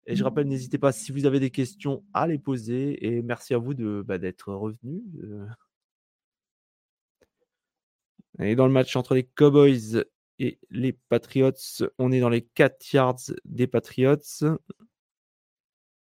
Et 0.05 0.15
je 0.15 0.23
rappelle, 0.23 0.47
n'hésitez 0.47 0.79
pas 0.79 0.91
si 0.91 1.11
vous 1.11 1.25
avez 1.25 1.39
des 1.39 1.51
questions 1.51 2.03
à 2.13 2.27
les 2.27 2.39
poser. 2.39 3.05
Et 3.05 3.21
merci 3.21 3.53
à 3.53 3.57
vous 3.57 3.73
de, 3.73 4.03
bah, 4.05 4.17
d'être 4.17 4.53
revenu. 4.53 5.03
Euh. 5.23 5.45
Et 8.39 8.55
dans 8.55 8.65
le 8.65 8.73
match 8.73 8.95
entre 8.95 9.13
les 9.13 9.23
Cowboys 9.23 10.03
et 10.39 10.59
les 10.71 10.93
Patriots. 10.93 11.51
On 11.97 12.11
est 12.11 12.21
dans 12.21 12.29
les 12.29 12.41
4 12.41 12.93
yards 12.93 13.31
des 13.45 13.67
Patriots. 13.67 14.15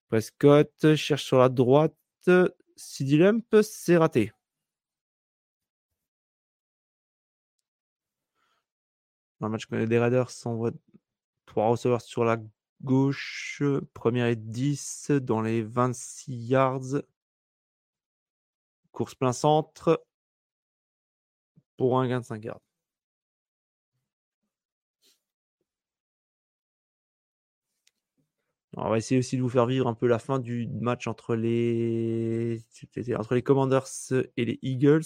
Prescott 0.09 0.95
cherche 0.95 1.25
sur 1.25 1.38
la 1.38 1.49
droite. 1.49 1.97
CD 2.76 3.16
Lamp, 3.16 3.62
c'est 3.62 3.97
raté. 3.97 4.33
Dans 9.41 9.49
le 9.49 9.53
match 9.53 9.69
des 9.69 9.99
Raiders, 9.99 10.31
on 10.45 10.55
voit 10.57 10.73
trois 11.47 11.69
receveurs 11.69 12.03
sur 12.03 12.25
la 12.25 12.39
gauche. 12.83 13.63
Première 13.95 14.27
et 14.27 14.37
10 14.37 15.11
dans 15.23 15.41
les 15.41 15.63
26 15.63 16.33
yards. 16.35 17.03
Course 18.93 19.15
plein 19.15 19.33
centre 19.33 20.05
pour 21.77 21.99
un 21.99 22.09
gain 22.09 22.21
de 22.21 22.25
5 22.25 22.45
yards. 22.45 22.61
on 28.77 28.89
va 28.89 28.99
essayer 28.99 29.19
aussi 29.19 29.37
de 29.37 29.43
vous 29.43 29.49
faire 29.49 29.67
vivre 29.67 29.87
un 29.89 29.95
peu 29.95 30.07
la 30.07 30.19
fin 30.19 30.39
du 30.39 30.69
match 30.69 31.07
entre 31.07 31.35
les, 31.35 32.63
entre 33.17 33.35
les 33.35 33.43
Commanders 33.43 33.87
et 34.37 34.45
les 34.45 34.59
Eagles, 34.63 35.05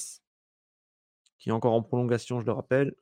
qui 1.38 1.48
est 1.48 1.52
encore 1.52 1.72
en 1.72 1.82
prolongation, 1.82 2.40
je 2.40 2.46
le 2.46 2.52
rappelle. 2.52 2.94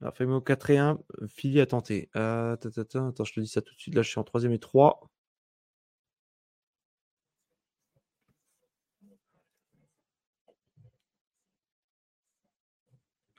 Alors, 0.00 0.14
au 0.20 0.40
4 0.40 0.70
et 0.70 0.78
1, 0.78 0.98
Philly 1.28 1.60
a 1.60 1.66
tenté. 1.66 2.08
Euh, 2.16 2.54
attends, 2.54 3.24
je 3.24 3.32
te 3.34 3.40
dis 3.40 3.46
ça 3.48 3.60
tout 3.62 3.74
de 3.74 3.80
suite. 3.80 3.94
Là, 3.94 4.02
je 4.02 4.08
suis 4.10 4.18
en 4.18 4.24
3 4.24 4.44
et 4.44 4.58
3. 4.58 5.08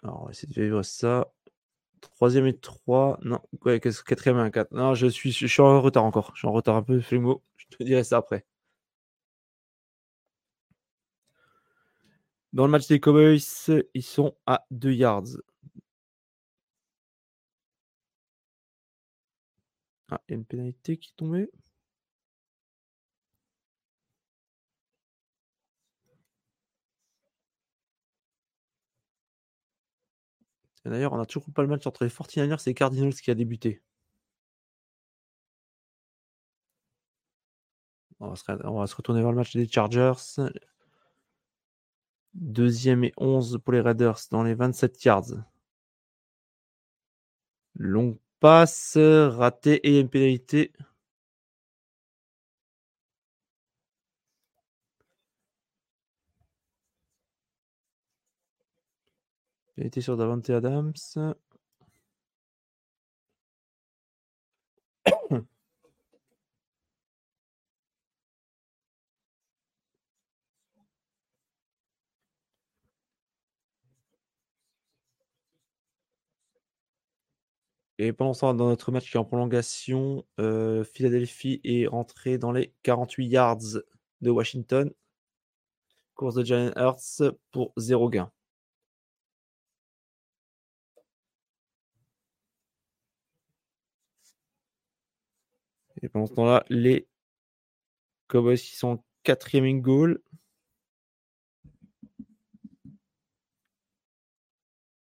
Alors, 0.04 0.22
on 0.22 0.26
va 0.26 0.32
essayer 0.32 0.48
de 0.54 0.62
vivre 0.62 0.82
ça. 0.84 1.32
Troisième 2.02 2.48
et 2.48 2.58
3. 2.58 3.20
Non, 3.24 3.40
ouais, 3.66 3.80
quatrième 3.80 4.38
et 4.38 4.42
un 4.42 4.52
4. 4.52 4.72
Non, 4.74 4.96
je 4.96 5.08
suis, 5.08 5.32
je 5.32 5.48
suis 5.48 5.62
en 5.62 5.82
retard 5.82 6.06
encore. 6.06 6.32
Je 6.36 6.40
suis 6.40 6.48
en 6.48 6.54
retard 6.54 6.76
un 6.78 6.84
peu, 6.84 7.02
Flémo. 7.02 7.44
Je 7.58 7.68
te 7.78 7.84
dirai 7.84 8.04
ça 8.04 8.18
après. 8.18 8.46
Dans 12.54 12.66
le 12.66 12.72
match 12.72 12.88
des 12.88 13.00
Cowboys, 13.00 13.40
ils 13.94 14.04
sont 14.04 14.36
à 14.46 14.66
2 14.72 14.92
yards. 14.92 15.38
Ah, 20.10 20.20
il 20.28 20.32
y 20.32 20.36
a 20.36 20.38
une 20.38 20.46
pénalité 20.46 20.98
qui 20.98 21.10
est 21.12 21.16
tombée. 21.18 21.50
D'ailleurs, 30.86 31.14
on 31.14 31.18
n'a 31.18 31.26
toujours 31.26 31.52
pas 31.54 31.62
le 31.62 31.68
match 31.68 31.86
entre 31.86 32.04
les 32.04 32.10
49ers 32.10 32.62
et 32.66 32.70
les 32.70 32.74
Cardinals 32.74 33.14
qui 33.14 33.30
a 33.32 33.36
débuté. 33.36 33.82
On 38.20 38.30
va, 38.30 38.88
se, 38.88 38.96
retourner 38.96 39.22
vers 39.22 39.32
le 39.32 39.38
match 39.38 39.56
des 39.56 39.68
Chargers. 39.68 40.14
Deuxième 42.34 43.04
et 43.04 43.14
11 43.18 43.60
pour 43.64 43.74
les 43.74 43.82
Raiders 43.82 44.20
dans 44.32 44.44
les 44.44 44.56
27 44.56 45.04
yards. 45.04 45.26
Longue 47.76 48.18
passe, 48.40 48.98
raté 48.98 49.80
et 49.88 50.00
une. 50.00 50.72
Pénalité 59.76 60.02
sur 60.02 60.18
Davante 60.18 60.50
Adams. 60.50 60.94
Et 78.00 78.14
pendant 78.14 78.34
ce 78.34 78.42
temps, 78.42 78.54
dans 78.54 78.68
notre 78.68 78.92
match 78.92 79.10
qui 79.10 79.18
est 79.18 79.20
en 79.20 79.26
prolongation, 79.26 80.26
euh, 80.40 80.84
Philadelphie 80.84 81.62
est 81.64 81.88
rentré 81.88 82.38
dans 82.38 82.52
les 82.52 82.74
48 82.84 83.28
yards 83.28 83.58
de 84.22 84.30
Washington. 84.30 84.92
Course 86.16 86.36
de 86.36 86.44
Jalen 86.44 86.74
Hurts 86.76 87.24
pour 87.52 87.72
0 87.78 88.10
gain. 88.10 88.32
Et 96.02 96.10
pendant 96.10 96.26
ce 96.26 96.34
temps-là, 96.34 96.64
les 96.70 97.08
Cowboys 98.28 98.58
qui 98.58 98.76
sont 98.76 98.88
en 98.88 99.04
quatrième 99.24 99.82
goal. 99.82 100.22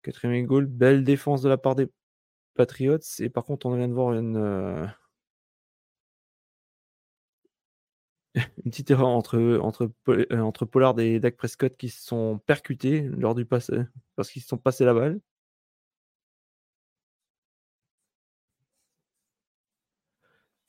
Quatrième 0.03 0.47
goal, 0.47 0.67
belle 0.67 1.05
défense 1.05 1.43
de 1.43 1.49
la 1.49 1.59
part 1.59 1.75
des 1.75 1.87
Patriots. 2.61 2.99
Et 3.21 3.31
par 3.31 3.45
contre, 3.45 3.67
on 3.67 3.75
vient 3.75 3.89
de 3.89 3.95
voir 3.95 4.13
une, 4.13 4.37
euh, 4.37 4.87
petite 8.65 8.91
erreur 8.91 9.09
entre, 9.09 9.59
entre, 9.63 9.91
euh, 10.09 10.41
entre 10.41 10.65
Pollard 10.67 10.99
et 11.01 11.21
Dak 11.21 11.37
Prescott 11.37 11.77
qui 11.77 11.89
se 11.89 12.05
sont 12.05 12.39
percutés 12.47 13.03
lors 13.03 13.35
du 13.35 13.45
pass 13.47 13.71
parce 14.17 14.31
qu'ils 14.31 14.43
se 14.43 14.49
sont 14.49 14.59
passés 14.59 14.85
la 14.85 14.95
balle. 14.95 15.21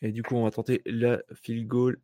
Et 0.02 0.12
du 0.12 0.22
coup, 0.24 0.36
on 0.36 0.44
va 0.44 0.52
tenter 0.52 0.82
la 0.86 1.22
field 1.34 1.68
goal. 1.68 2.00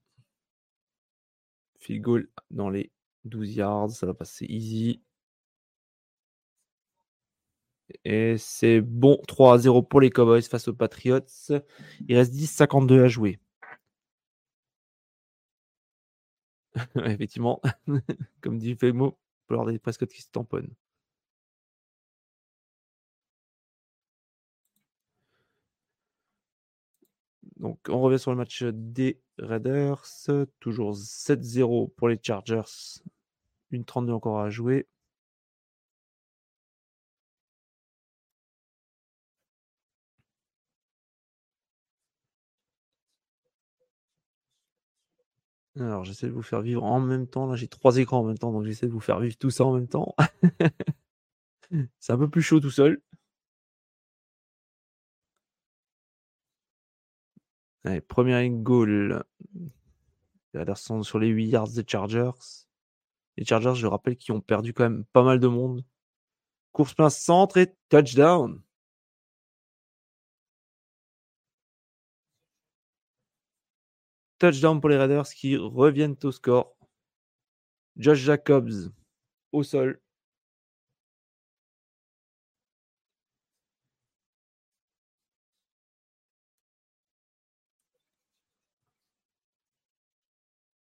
Field 1.79 2.01
goal 2.01 2.29
dans 2.51 2.69
les 2.69 2.91
12 3.25 3.55
yards. 3.55 3.91
Ça 3.91 4.05
va 4.05 4.13
passer 4.13 4.45
easy. 4.47 5.01
Et 8.05 8.37
c'est 8.37 8.81
bon. 8.81 9.21
3 9.27 9.53
à 9.55 9.57
0 9.59 9.81
pour 9.83 10.01
les 10.01 10.09
Cowboys 10.09 10.41
face 10.43 10.67
aux 10.67 10.73
Patriots. 10.73 11.19
Il 12.07 12.15
reste 12.17 12.33
10-52 12.33 13.03
à 13.03 13.07
jouer. 13.07 13.39
Effectivement, 16.95 17.61
comme 18.41 18.57
dit 18.57 18.75
Femo, 18.75 19.17
pour 19.47 19.55
avoir 19.59 19.71
des 19.71 19.79
Prescott 19.79 20.09
qui 20.09 20.21
se 20.21 20.29
tamponnent. 20.31 20.73
Donc, 27.57 27.79
on 27.89 27.99
revient 28.01 28.19
sur 28.19 28.31
le 28.31 28.37
match 28.37 28.63
des 28.63 29.19
Raiders. 29.39 30.03
Toujours 30.59 30.93
7-0 30.93 31.91
pour 31.95 32.07
les 32.09 32.19
Chargers. 32.21 33.01
Une 33.71 33.85
32 33.85 34.13
encore 34.13 34.39
à 34.39 34.49
jouer. 34.49 34.87
Alors, 45.79 46.03
j'essaie 46.05 46.27
de 46.27 46.31
vous 46.31 46.41
faire 46.41 46.61
vivre 46.61 46.83
en 46.83 46.99
même 46.99 47.27
temps. 47.27 47.47
Là, 47.47 47.55
j'ai 47.55 47.67
trois 47.67 47.97
écrans 47.97 48.19
en 48.19 48.23
même 48.23 48.37
temps, 48.37 48.51
donc 48.51 48.65
j'essaie 48.65 48.87
de 48.87 48.91
vous 48.91 48.99
faire 48.99 49.19
vivre 49.19 49.37
tout 49.37 49.49
ça 49.49 49.65
en 49.65 49.73
même 49.73 49.87
temps. 49.87 50.15
C'est 51.99 52.13
un 52.13 52.17
peu 52.17 52.29
plus 52.29 52.41
chaud 52.41 52.59
tout 52.59 52.71
seul. 52.71 53.01
Allez, 57.83 58.01
première 58.01 58.47
goal. 58.49 59.23
sont 60.75 61.03
sur 61.03 61.19
les 61.19 61.27
8 61.27 61.47
yards 61.47 61.69
des 61.69 61.83
Chargers. 61.87 62.31
Les 63.37 63.45
Chargers, 63.45 63.75
je 63.75 63.87
rappelle, 63.87 64.17
qui 64.17 64.31
ont 64.31 64.41
perdu 64.41 64.73
quand 64.73 64.83
même 64.83 65.05
pas 65.05 65.23
mal 65.23 65.39
de 65.39 65.47
monde. 65.47 65.85
Course 66.73 66.93
plein 66.93 67.09
centre 67.09 67.57
et 67.57 67.75
touchdown. 67.89 68.61
Touchdown 74.39 74.79
pour 74.79 74.89
les 74.89 74.97
Raiders 74.97 75.29
qui 75.29 75.57
reviennent 75.57 76.15
au 76.23 76.31
score. 76.31 76.75
Josh 77.97 78.19
Jacobs 78.19 78.91
au 79.51 79.63
sol. 79.63 79.99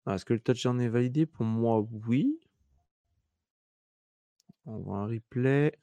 Ah, 0.05 0.15
est-ce 0.15 0.25
que 0.25 0.33
le 0.33 0.39
touchdown 0.39 0.79
est 0.81 0.89
validé? 0.89 1.25
Pour 1.25 1.45
moi, 1.45 1.79
oui. 2.05 2.39
On 4.65 4.77
voit 4.79 4.97
un 4.99 5.07
replay. 5.07 5.77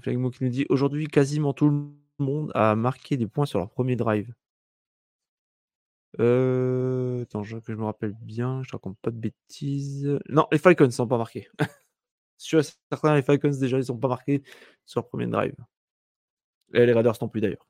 Flagmo 0.00 0.30
qui 0.30 0.44
nous 0.44 0.50
dit 0.50 0.66
aujourd'hui 0.68 1.06
quasiment 1.06 1.52
tout 1.52 1.68
le 1.68 2.07
monde 2.22 2.52
a 2.54 2.74
marqué 2.76 3.16
des 3.16 3.26
points 3.26 3.46
sur 3.46 3.58
leur 3.58 3.70
premier 3.70 3.96
drive. 3.96 4.32
Euh, 6.20 7.22
attends, 7.22 7.44
je, 7.44 7.58
que 7.58 7.72
je 7.72 7.76
me 7.78 7.84
rappelle 7.84 8.14
bien, 8.14 8.62
je 8.62 8.72
raconte 8.72 8.98
pas 9.00 9.10
de 9.10 9.18
bêtises. 9.18 10.18
Non, 10.28 10.46
les 10.50 10.58
Falcons 10.58 10.90
sont 10.90 11.06
pas 11.06 11.18
marqués. 11.18 11.48
Sur 12.38 12.62
certains, 12.64 13.14
les 13.16 13.22
Falcons 13.22 13.50
déjà, 13.50 13.78
ils 13.78 13.84
sont 13.84 13.98
pas 13.98 14.08
marqués 14.08 14.42
sur 14.86 15.00
le 15.02 15.06
premier 15.08 15.26
drive. 15.26 15.54
Et 16.72 16.86
les 16.86 16.92
Raiders 16.92 17.16
non 17.20 17.28
plus 17.28 17.40
d'ailleurs. 17.40 17.66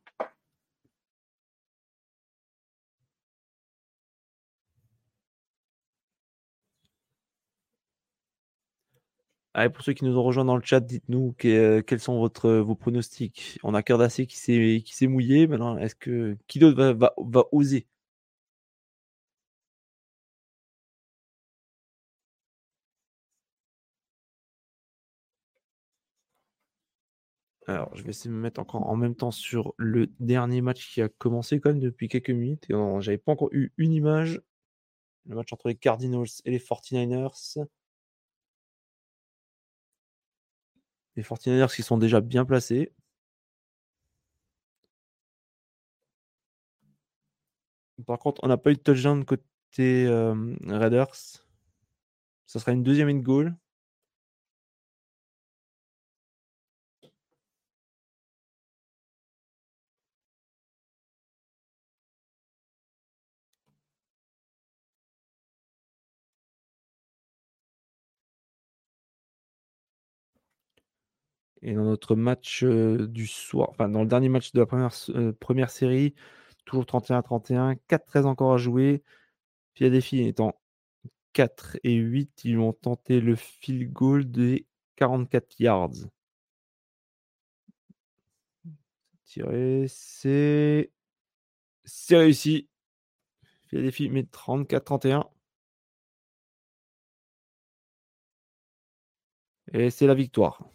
Allez, 9.58 9.70
pour 9.70 9.82
ceux 9.82 9.92
qui 9.92 10.04
nous 10.04 10.16
ont 10.16 10.22
rejoints 10.22 10.44
dans 10.44 10.56
le 10.56 10.62
chat, 10.64 10.78
dites-nous 10.80 11.34
que- 11.36 11.80
quels 11.80 11.98
sont 12.00 12.18
votre, 12.20 12.48
vos 12.50 12.74
pronostics. 12.76 13.58
On 13.64 13.74
a 13.74 13.82
Cardassé 13.82 14.26
qui 14.26 14.36
s'est 14.36 15.06
mouillé. 15.08 15.46
Maintenant, 15.48 15.76
est-ce 15.78 15.94
que 15.96 16.36
qui 16.46 16.58
d'autre 16.60 16.80
va, 16.92 17.14
oser? 17.52 17.86
Alors, 27.68 27.94
je 27.94 28.02
vais 28.02 28.10
essayer 28.10 28.30
de 28.30 28.34
me 28.34 28.40
mettre 28.40 28.60
encore 28.60 28.86
en 28.88 28.96
même 28.96 29.14
temps 29.14 29.30
sur 29.30 29.74
le 29.76 30.08
dernier 30.20 30.60
match 30.60 30.92
qui 30.92 31.02
a 31.02 31.08
commencé 31.08 31.60
quand 31.60 31.70
même 31.70 31.78
depuis 31.80 32.08
quelques 32.08 32.30
minutes. 32.30 32.66
J'avais 33.00 33.18
pas 33.18 33.32
encore 33.32 33.50
eu 33.52 33.72
une 33.76 33.92
image. 33.92 34.40
Le 35.26 35.36
match 35.36 35.52
entre 35.52 35.68
les 35.68 35.76
Cardinals 35.76 36.26
et 36.46 36.52
les 36.52 36.60
49ers. 36.60 37.58
Les 41.18 41.24
49ers 41.24 41.74
qui 41.74 41.82
sont 41.82 41.98
déjà 41.98 42.20
bien 42.20 42.44
placés. 42.44 42.92
Par 48.06 48.18
contre, 48.20 48.40
on 48.44 48.48
n'a 48.48 48.56
pas 48.56 48.70
eu 48.70 48.74
de 48.74 48.78
touchdown 48.80 49.24
côté 49.24 50.06
euh, 50.06 50.54
Raiders. 50.68 51.14
Ça 52.46 52.58
sera 52.60 52.72
une 52.72 52.82
deuxième 52.84 53.08
in 53.08 53.18
goal. 53.18 53.56
Et 71.62 71.74
dans 71.74 71.84
notre 71.84 72.14
match 72.16 72.64
du 72.64 73.26
soir, 73.26 73.68
enfin 73.70 73.88
dans 73.88 74.02
le 74.02 74.08
dernier 74.08 74.28
match 74.28 74.52
de 74.52 74.60
la 74.60 74.66
première, 74.66 75.70
série, 75.70 76.14
toujours 76.64 76.84
31-31, 76.84 77.76
4-13 77.88 78.24
encore 78.26 78.54
à 78.54 78.58
jouer. 78.58 79.02
Philadelphie 79.74 80.22
étant 80.22 80.60
4 81.32 81.78
et 81.84 81.94
8, 81.94 82.44
ils 82.44 82.58
ont 82.58 82.72
tenté 82.72 83.20
le 83.20 83.36
field 83.36 83.92
goal 83.92 84.30
des 84.30 84.66
44 84.96 85.60
yards. 85.60 85.90
C'est. 89.24 90.90
C'est 91.84 92.16
réussi. 92.16 92.68
Philadelphie 93.68 94.08
met 94.10 94.22
34-31. 94.22 95.24
Et 99.72 99.90
c'est 99.90 100.06
la 100.06 100.14
victoire. 100.14 100.70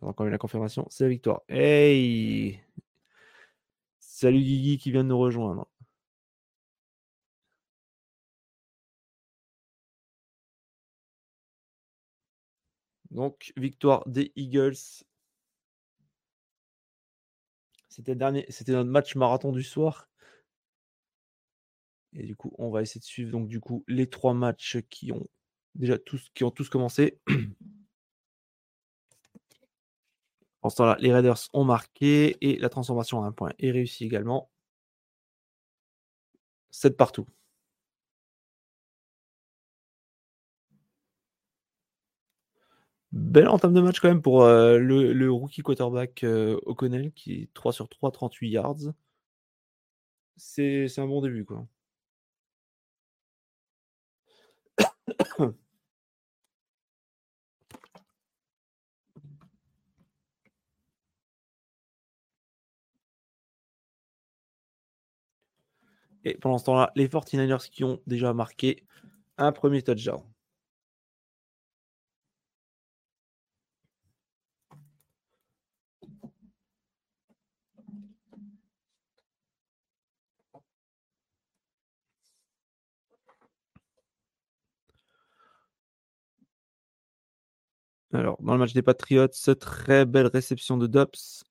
J'ai 0.00 0.06
encore 0.06 0.26
eu 0.26 0.30
la 0.30 0.38
confirmation, 0.38 0.86
c'est 0.90 1.04
la 1.04 1.10
victoire. 1.10 1.42
Hey 1.48 2.60
Salut 4.00 4.40
Guigui 4.40 4.78
qui 4.78 4.90
vient 4.92 5.02
de 5.04 5.08
nous 5.08 5.18
rejoindre. 5.18 5.66
Donc, 13.10 13.52
victoire 13.56 14.08
des 14.08 14.32
Eagles. 14.36 14.76
C'était 17.88 18.12
le 18.12 18.18
dernier, 18.18 18.46
c'était 18.48 18.72
notre 18.72 18.88
match 18.90 19.16
marathon 19.16 19.52
du 19.52 19.62
soir. 19.62 20.08
Et 22.12 22.24
du 22.24 22.36
coup, 22.36 22.52
on 22.58 22.70
va 22.70 22.82
essayer 22.82 23.00
de 23.00 23.04
suivre 23.04 23.30
donc 23.32 23.48
du 23.48 23.60
coup 23.60 23.84
les 23.88 24.08
trois 24.08 24.34
matchs 24.34 24.78
qui 24.90 25.12
ont 25.12 25.26
déjà 25.74 25.98
tous 25.98 26.30
qui 26.34 26.44
ont 26.44 26.50
tous 26.50 26.68
commencé. 26.68 27.20
En 30.62 30.70
ce 30.70 30.76
temps-là, 30.76 30.96
les 31.00 31.12
Raiders 31.12 31.38
ont 31.52 31.64
marqué 31.64 32.36
et 32.40 32.58
la 32.58 32.68
transformation 32.68 33.22
à 33.22 33.26
un 33.26 33.32
point 33.32 33.52
est 33.58 33.70
réussie 33.70 34.04
également. 34.04 34.50
7 36.70 36.96
partout. 36.96 37.26
Belle 43.12 43.48
entame 43.48 43.72
de 43.74 43.80
match 43.80 43.98
quand 44.00 44.08
même 44.08 44.22
pour 44.22 44.42
euh, 44.42 44.78
le, 44.78 45.30
rookie 45.32 45.62
quarterback 45.62 46.22
euh, 46.24 46.58
O'Connell 46.66 47.12
qui 47.12 47.32
est 47.42 47.48
3 47.54 47.72
sur 47.72 47.88
3, 47.88 48.10
38 48.12 48.48
yards. 48.50 48.76
C'est 50.36 50.98
un 50.98 51.06
bon 51.06 51.20
début 51.20 51.44
quoi. 51.44 51.66
Et 66.24 66.34
pendant 66.34 66.58
ce 66.58 66.64
temps-là, 66.66 66.92
les 66.96 67.08
49ers 67.08 67.70
qui 67.70 67.84
ont 67.84 68.00
déjà 68.06 68.32
marqué 68.34 68.84
un 69.38 69.52
premier 69.52 69.82
touchdown. 69.82 70.22
Alors, 88.12 88.42
dans 88.42 88.52
le 88.54 88.58
match 88.58 88.72
des 88.72 88.82
Patriots, 88.82 89.28
très 89.60 90.04
belle 90.04 90.26
réception 90.26 90.76
de 90.76 90.86
Dobbs. 90.86 91.44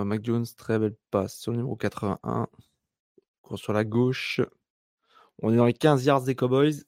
Ouais, 0.00 0.06
Mac 0.06 0.24
Jones, 0.24 0.46
très 0.56 0.78
belle 0.78 0.96
passe 1.10 1.36
sur 1.38 1.52
le 1.52 1.58
numéro 1.58 1.76
81. 1.76 2.48
Court 3.42 3.58
sur 3.58 3.74
la 3.74 3.84
gauche. 3.84 4.40
On 5.42 5.52
est 5.52 5.56
dans 5.56 5.66
les 5.66 5.74
15 5.74 6.04
yards 6.06 6.22
des 6.22 6.34
Cowboys. 6.34 6.84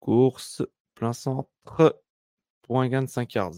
Course, 0.00 0.62
plein 0.94 1.12
centre, 1.12 2.02
pour 2.62 2.80
un 2.80 2.88
gain 2.88 3.02
de 3.02 3.08
5 3.08 3.32
yards. 3.34 3.54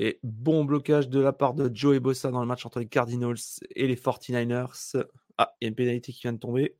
Et 0.00 0.18
bon 0.22 0.64
blocage 0.64 1.10
de 1.10 1.20
la 1.20 1.32
part 1.34 1.52
de 1.54 1.70
Joey 1.74 2.00
Bossa 2.00 2.30
dans 2.30 2.40
le 2.40 2.46
match 2.46 2.64
entre 2.64 2.80
les 2.80 2.88
Cardinals 2.88 3.36
et 3.76 3.86
les 3.86 3.96
49ers. 3.96 4.96
Ah, 5.38 5.54
il 5.60 5.64
y 5.64 5.66
a 5.66 5.68
une 5.68 5.74
pénalité 5.74 6.10
qui 6.12 6.22
vient 6.22 6.32
de 6.32 6.38
tomber. 6.38 6.74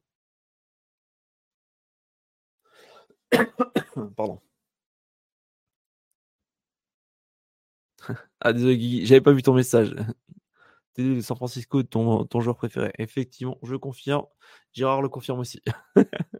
Pardon. 4.16 4.40
ah, 8.40 8.52
désolé, 8.52 8.76
Guigui, 8.78 9.06
j'avais 9.06 9.20
pas 9.20 9.33
vu 9.33 9.42
ton 9.42 9.54
message. 9.54 9.94
De 10.96 11.20
San 11.20 11.37
Francisco, 11.37 11.83
ton, 11.83 12.24
ton 12.24 12.40
joueur 12.40 12.56
préféré. 12.56 12.92
Effectivement, 12.98 13.59
je 13.62 13.76
confirme. 13.76 14.26
Gérard 14.72 15.02
le 15.02 15.09
confirme 15.09 15.40
aussi. 15.40 15.62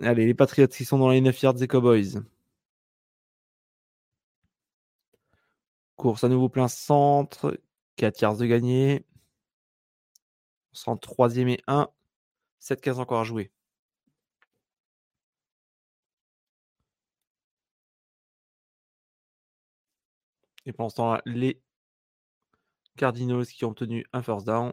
Allez, 0.00 0.26
les 0.26 0.34
Patriots 0.34 0.68
qui 0.68 0.84
sont 0.86 0.98
dans 0.98 1.10
les 1.10 1.20
9 1.20 1.42
yards 1.42 1.54
des 1.54 1.68
Cowboys. 1.68 2.22
Course 5.96 6.24
à 6.24 6.28
nouveau 6.28 6.48
plein 6.48 6.68
centre. 6.68 7.58
4 7.96 8.20
yards 8.20 8.36
de 8.38 8.46
gagné. 8.46 9.04
On 10.72 10.76
sera 10.76 10.92
en 10.92 10.96
troisième 10.96 11.48
et 11.48 11.60
1. 11.66 11.88
7-15 12.60 12.98
encore 13.00 13.20
à 13.20 13.24
jouer. 13.24 13.50
Et 20.66 20.72
pendant 20.72 20.88
ce 20.90 20.96
temps-là, 20.96 21.22
les 21.26 21.60
Cardinals 22.96 23.46
qui 23.46 23.64
ont 23.64 23.68
obtenu 23.70 24.04
un 24.12 24.22
first 24.22 24.46
down. 24.46 24.72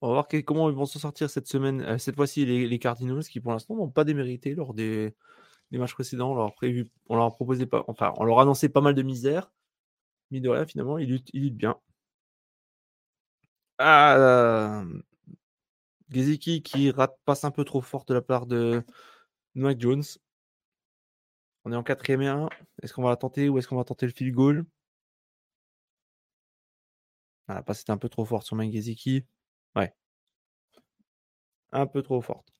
On 0.00 0.08
va 0.08 0.12
voir 0.14 0.28
comment 0.44 0.68
ils 0.70 0.76
vont 0.76 0.86
s'en 0.86 0.98
sortir 0.98 1.28
cette 1.30 1.48
semaine. 1.48 1.82
Euh, 1.82 1.98
cette 1.98 2.16
fois-ci, 2.16 2.44
les 2.46 2.78
Cardinals 2.78 3.24
qui 3.24 3.40
pour 3.40 3.52
l'instant 3.52 3.76
n'ont 3.76 3.90
pas 3.90 4.04
démérité 4.04 4.54
lors 4.54 4.74
des, 4.74 5.14
les 5.70 5.78
matchs 5.78 5.94
précédents. 5.94 6.32
On 6.32 6.34
leur 6.34 6.54
prévu, 6.54 6.86
on 7.08 7.30
pas, 7.66 7.84
enfin, 7.88 8.12
on 8.18 8.24
leur 8.24 8.38
a 8.38 8.42
annoncé 8.42 8.68
pas 8.68 8.80
mal 8.80 8.94
de 8.94 9.02
misère. 9.02 9.52
Mais 10.30 10.40
de 10.40 10.48
rien, 10.48 10.66
finalement, 10.66 10.98
il 10.98 11.08
lutte, 11.08 11.30
il 11.32 11.42
lutte 11.42 11.56
bien. 11.56 11.78
Ah, 13.78 14.84
Gezeki 16.10 16.62
qui 16.62 16.90
rate, 16.90 17.16
passe 17.24 17.44
un 17.44 17.50
peu 17.50 17.64
trop 17.64 17.80
fort 17.80 18.04
de 18.04 18.14
la 18.14 18.22
part 18.22 18.46
de 18.46 18.84
Mike 19.54 19.80
Jones. 19.80 20.04
On 21.64 21.72
est 21.72 21.76
en 21.76 21.82
quatrième 21.82 22.22
et 22.22 22.28
1. 22.28 22.48
Est-ce 22.82 22.92
qu'on 22.94 23.02
va 23.02 23.10
la 23.10 23.16
tenter 23.16 23.48
ou 23.48 23.58
est-ce 23.58 23.68
qu'on 23.68 23.76
va 23.76 23.84
tenter 23.84 24.06
le 24.06 24.12
field 24.12 24.34
goal? 24.34 24.64
Ah, 27.48 27.54
La 27.54 27.62
passe 27.62 27.80
était 27.82 27.90
un 27.92 27.98
peu 27.98 28.08
trop 28.08 28.24
forte 28.24 28.46
sur 28.46 28.56
Mike 28.56 28.72
Gezeki. 28.72 29.24
Ouais. 29.74 29.92
Un 31.72 31.86
peu 31.86 32.02
trop 32.02 32.20
forte. 32.20 32.52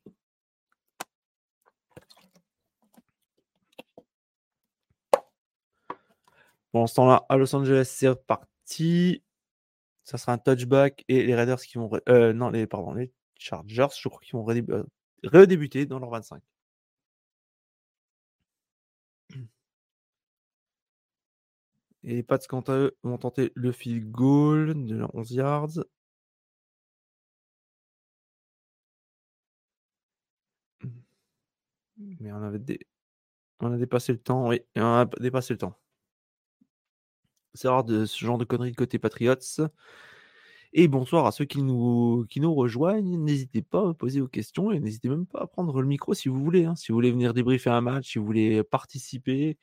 Pendant 6.77 6.87
ce 6.89 6.95
temps-là, 6.97 7.25
à 7.31 7.39
Los 7.39 7.55
Angeles, 7.57 7.87
c'est 7.91 8.09
reparti. 8.09 9.23
Ça 10.05 10.19
sera 10.19 10.33
un 10.35 10.39
touchback 10.39 11.05
et 11.09 11.25
les 11.25 11.35
Raiders 11.35 11.63
qui 11.63 11.79
vont. 11.79 11.91
Euh, 12.11 12.35
non, 12.35 12.51
les, 12.51 12.67
pardon, 12.67 12.93
les 12.95 13.13
Chargers, 13.37 13.89
je 13.99 14.09
crois 14.11 14.21
qu'ils 14.21 14.35
vont 14.35 14.47
euh, 14.51 14.85
redébuter 15.25 15.87
dans 15.87 15.99
leur 15.99 16.11
25. 16.11 16.43
Et 22.05 22.15
les 22.15 22.23
Pats, 22.23 22.39
quant 22.49 22.61
à 22.63 22.73
eux, 22.73 22.97
vont 23.03 23.19
tenter 23.19 23.53
le 23.55 23.73
field 23.73 24.11
goal 24.11 24.87
de 24.87 25.05
11 25.15 25.31
yards. 25.33 25.79
Mais 32.21 32.33
on 32.33 32.43
avait 32.43 32.79
on 33.61 33.73
a 33.73 33.77
dépassé 33.79 34.13
le 34.13 34.19
temps, 34.19 34.49
oui, 34.49 34.61
on 34.77 34.83
a 34.83 35.07
dépassé 35.21 35.55
le 35.55 35.59
temps. 35.59 35.77
Rare 37.65 37.85
de 37.85 38.05
ce 38.05 38.25
genre 38.25 38.39
de 38.39 38.45
conneries 38.45 38.75
côté 38.75 38.99
Patriots. 38.99 39.35
Et 40.73 40.89
bonsoir 40.89 41.27
à 41.27 41.33
ceux 41.33 41.45
qui 41.47 41.63
nous, 41.63 42.27
qui 42.29 42.41
nous 42.41 42.55
rejoignent. 42.55 43.17
N'hésitez 43.19 43.63
pas 43.63 43.91
à 43.91 43.95
poser 43.95 44.21
vos 44.21 44.29
questions 44.29 44.73
et 44.73 44.81
n'hésitez 44.81 45.09
même 45.09 45.27
pas 45.27 45.41
à 45.43 45.47
prendre 45.47 45.81
le 45.81 45.87
micro 45.89 46.13
si 46.15 46.29
vous 46.29 46.43
voulez. 46.43 46.67
Hein. 46.67 46.75
Si 46.77 46.93
vous 46.93 46.97
voulez 46.97 47.11
venir 47.11 47.33
débriefer 47.35 47.71
un 47.71 47.81
match, 47.81 48.13
si 48.13 48.19
vous 48.19 48.27
voulez 48.27 48.63
participer, 48.63 49.57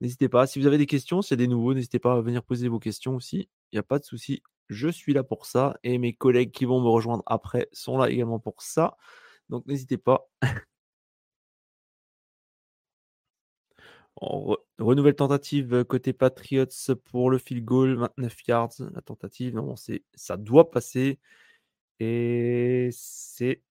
n'hésitez 0.00 0.28
pas. 0.28 0.46
Si 0.46 0.60
vous 0.60 0.66
avez 0.66 0.78
des 0.78 0.86
questions, 0.86 1.22
s'il 1.22 1.38
y 1.38 1.42
a 1.42 1.44
des 1.44 1.48
nouveaux, 1.48 1.74
n'hésitez 1.74 1.98
pas 1.98 2.14
à 2.14 2.20
venir 2.20 2.42
poser 2.42 2.68
vos 2.68 2.78
questions 2.78 3.16
aussi. 3.16 3.48
Il 3.72 3.76
n'y 3.76 3.78
a 3.78 3.82
pas 3.84 3.98
de 3.98 4.04
souci. 4.04 4.42
Je 4.68 4.88
suis 4.88 5.14
là 5.14 5.22
pour 5.24 5.46
ça 5.46 5.78
et 5.82 5.98
mes 5.98 6.12
collègues 6.14 6.52
qui 6.52 6.64
vont 6.66 6.80
me 6.80 6.88
rejoindre 6.88 7.22
après 7.26 7.68
sont 7.72 7.98
là 7.98 8.10
également 8.10 8.38
pour 8.38 8.62
ça. 8.62 8.96
Donc 9.48 9.66
n'hésitez 9.66 9.98
pas. 9.98 10.28
Renouvelle 14.78 15.14
tentative 15.14 15.84
côté 15.84 16.12
Patriots 16.12 16.66
pour 17.04 17.30
le 17.30 17.38
field 17.38 17.64
goal, 17.64 17.96
29 17.96 18.36
yards. 18.46 18.72
La 18.94 19.00
tentative, 19.02 19.54
non, 19.54 19.74
ça 20.14 20.36
doit 20.36 20.70
passer. 20.70 21.18
Et 22.00 22.88
c'est 22.92 23.62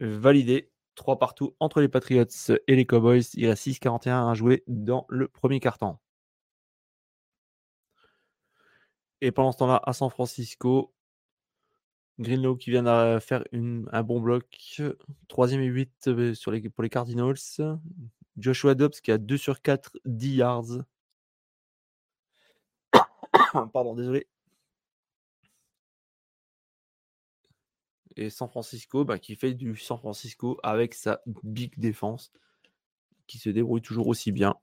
validé. 0.00 0.70
3 0.94 1.18
partout 1.18 1.56
entre 1.58 1.80
les 1.80 1.88
Patriots 1.88 2.24
et 2.66 2.76
les 2.76 2.84
Cowboys. 2.86 3.22
Il 3.34 3.48
reste 3.48 3.66
6-41 3.66 4.30
à 4.30 4.34
jouer 4.34 4.62
dans 4.66 5.06
le 5.08 5.28
premier 5.28 5.58
quart-temps. 5.58 6.00
Et 9.22 9.32
pendant 9.32 9.52
ce 9.52 9.58
temps-là, 9.58 9.80
à 9.84 9.92
San 9.92 10.10
Francisco, 10.10 10.92
Greenlow 12.18 12.56
qui 12.56 12.70
vient 12.70 12.82
de 12.82 13.20
faire 13.20 13.44
un 13.52 14.02
bon 14.02 14.20
bloc. 14.20 14.82
Troisième 15.28 15.62
et 15.62 15.66
8 15.66 16.34
sur 16.34 16.50
les, 16.50 16.68
pour 16.68 16.82
les 16.82 16.90
Cardinals. 16.90 17.36
Joshua 18.36 18.74
Dobbs 18.74 19.00
qui 19.02 19.10
a 19.10 19.18
2 19.18 19.36
sur 19.36 19.62
4, 19.62 19.98
10 20.04 20.34
yards. 20.36 20.84
Pardon, 23.72 23.94
désolé. 23.94 24.26
Et 28.16 28.30
San 28.30 28.48
Francisco, 28.48 29.04
bah, 29.04 29.18
qui 29.18 29.36
fait 29.36 29.52
du 29.54 29.76
San 29.76 29.98
Francisco 29.98 30.58
avec 30.62 30.94
sa 30.94 31.20
big 31.42 31.78
défense, 31.78 32.32
qui 33.26 33.38
se 33.38 33.50
débrouille 33.50 33.82
toujours 33.82 34.08
aussi 34.08 34.32
bien. 34.32 34.56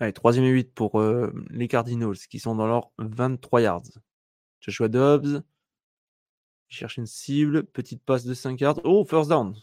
Allez, 0.00 0.12
troisième 0.12 0.44
et 0.44 0.50
8 0.50 0.74
pour 0.74 1.00
euh, 1.00 1.32
les 1.50 1.68
Cardinals, 1.68 2.16
qui 2.28 2.38
sont 2.40 2.54
dans 2.56 2.66
leur 2.66 2.90
23 2.98 3.60
yards. 3.62 3.82
Joshua 4.60 4.88
Dobbs, 4.88 5.42
cherche 6.72 6.96
une 6.98 7.06
cible. 7.06 7.64
Petite 7.64 8.02
passe 8.04 8.24
de 8.24 8.34
5 8.34 8.60
yards. 8.60 8.80
Oh, 8.84 9.04
first 9.04 9.28
down. 9.30 9.54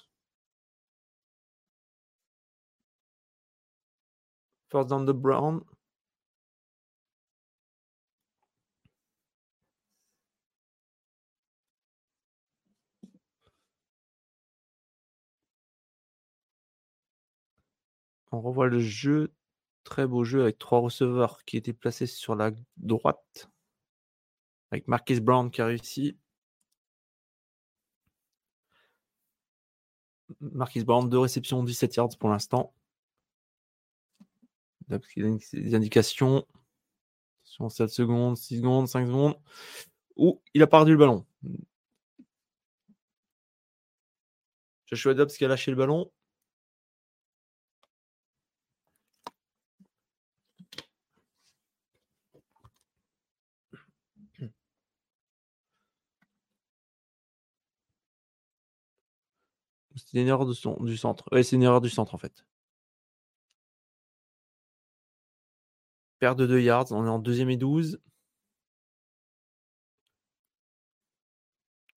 First 4.72 4.90
down 4.90 5.06
de 5.06 5.12
Brown. 5.12 5.62
On 18.32 18.42
revoit 18.42 18.68
le 18.68 18.80
jeu. 18.80 19.34
Très 19.84 20.06
beau 20.08 20.24
jeu 20.24 20.44
avec 20.44 20.60
trois 20.60 20.80
receveurs 20.80 21.44
qui 21.46 21.58
étaient 21.58 21.74
placés 21.74 22.06
sur 22.06 22.36
la 22.36 22.52
droite. 22.78 23.50
Avec 24.72 24.88
Marquis 24.88 25.20
Brown 25.20 25.50
qui 25.52 25.62
a 25.62 25.66
réussi. 25.66 26.18
Marquis 30.42 30.84
Brown, 30.84 31.10
deux 31.10 31.20
réceptions, 31.20 31.64
17 31.64 31.96
yards 31.96 32.18
pour 32.20 32.30
l'instant. 32.30 32.74
Des 34.90 35.76
indications. 35.76 36.46
7 37.44 37.90
secondes, 37.90 38.38
6 38.38 38.58
secondes, 38.58 38.88
5 38.88 39.08
secondes. 39.08 39.36
Ouh, 40.16 40.42
il 40.54 40.62
a 40.62 40.68
perdu 40.68 40.92
le 40.92 40.98
ballon. 40.98 41.26
Joshua 44.86 45.14
Dobbs 45.14 45.32
qui 45.32 45.46
a 45.46 45.48
lâché 45.48 45.72
le 45.72 45.78
ballon. 45.78 46.12
C'est 60.12 60.20
une 60.22 60.28
erreur 60.28 60.48
de 60.48 60.86
du 60.86 60.98
centre. 60.98 61.26
Ouais, 61.32 61.44
c'est 61.44 61.56
une 61.56 61.62
erreur 61.64 61.82
du 61.82 61.90
centre 61.90 62.16
en 62.16 62.18
fait. 62.18 62.44
Perte 66.20 66.40
de 66.40 66.48
2 66.48 66.62
yards, 66.62 66.92
on 66.92 67.06
est 67.06 67.10
en 67.10 67.20
deuxième 67.20 67.50
et 67.52 67.58
12. 67.58 68.00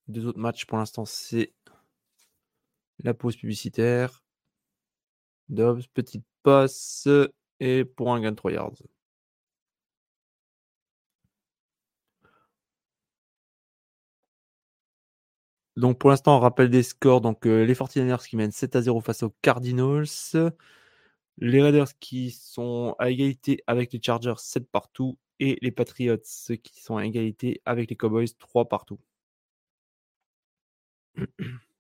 Deux 0.09 0.27
autres 0.27 0.39
matchs 0.39 0.67
pour 0.67 0.77
l'instant, 0.77 1.07
c'est 1.07 1.55
la 2.99 3.15
pause 3.15 3.37
publicitaire. 3.37 4.23
Dobbs, 5.49 5.83
petite 5.95 6.25
passe 6.43 7.09
et 7.61 7.85
pour 7.85 8.13
un 8.13 8.21
gain 8.21 8.33
de 8.33 8.37
3 8.37 8.53
yards. 8.53 8.75
Donc 15.77 15.99
pour 15.99 16.11
l'instant, 16.11 16.37
on 16.37 16.41
rappelle 16.41 16.71
des 16.71 16.83
scores. 16.83 17.21
Donc 17.21 17.47
euh, 17.47 17.65
les 17.65 17.75
49ers 17.75 18.27
qui 18.29 18.37
mènent 18.37 18.53
7 18.53 18.77
à 18.77 18.83
0 18.83 19.01
face 19.01 19.23
aux 19.23 19.35
Cardinals. 19.43 20.07
Les 21.39 21.63
Raiders 21.63 21.99
qui 21.99 22.31
sont 22.31 22.95
à 22.99 23.11
égalité 23.11 23.63
avec 23.67 23.93
les 23.93 24.01
Chargers 24.03 24.35
7 24.39 24.69
partout. 24.71 25.19
Et 25.41 25.59
les 25.63 25.73
Patriots 25.73 26.19
qui 26.63 26.81
sont 26.83 26.97
à 26.97 27.05
égalité 27.07 27.61
avec 27.65 27.91
les 27.91 27.97
Cowboys 27.97 28.29
3 28.39 28.69
partout. 28.69 29.01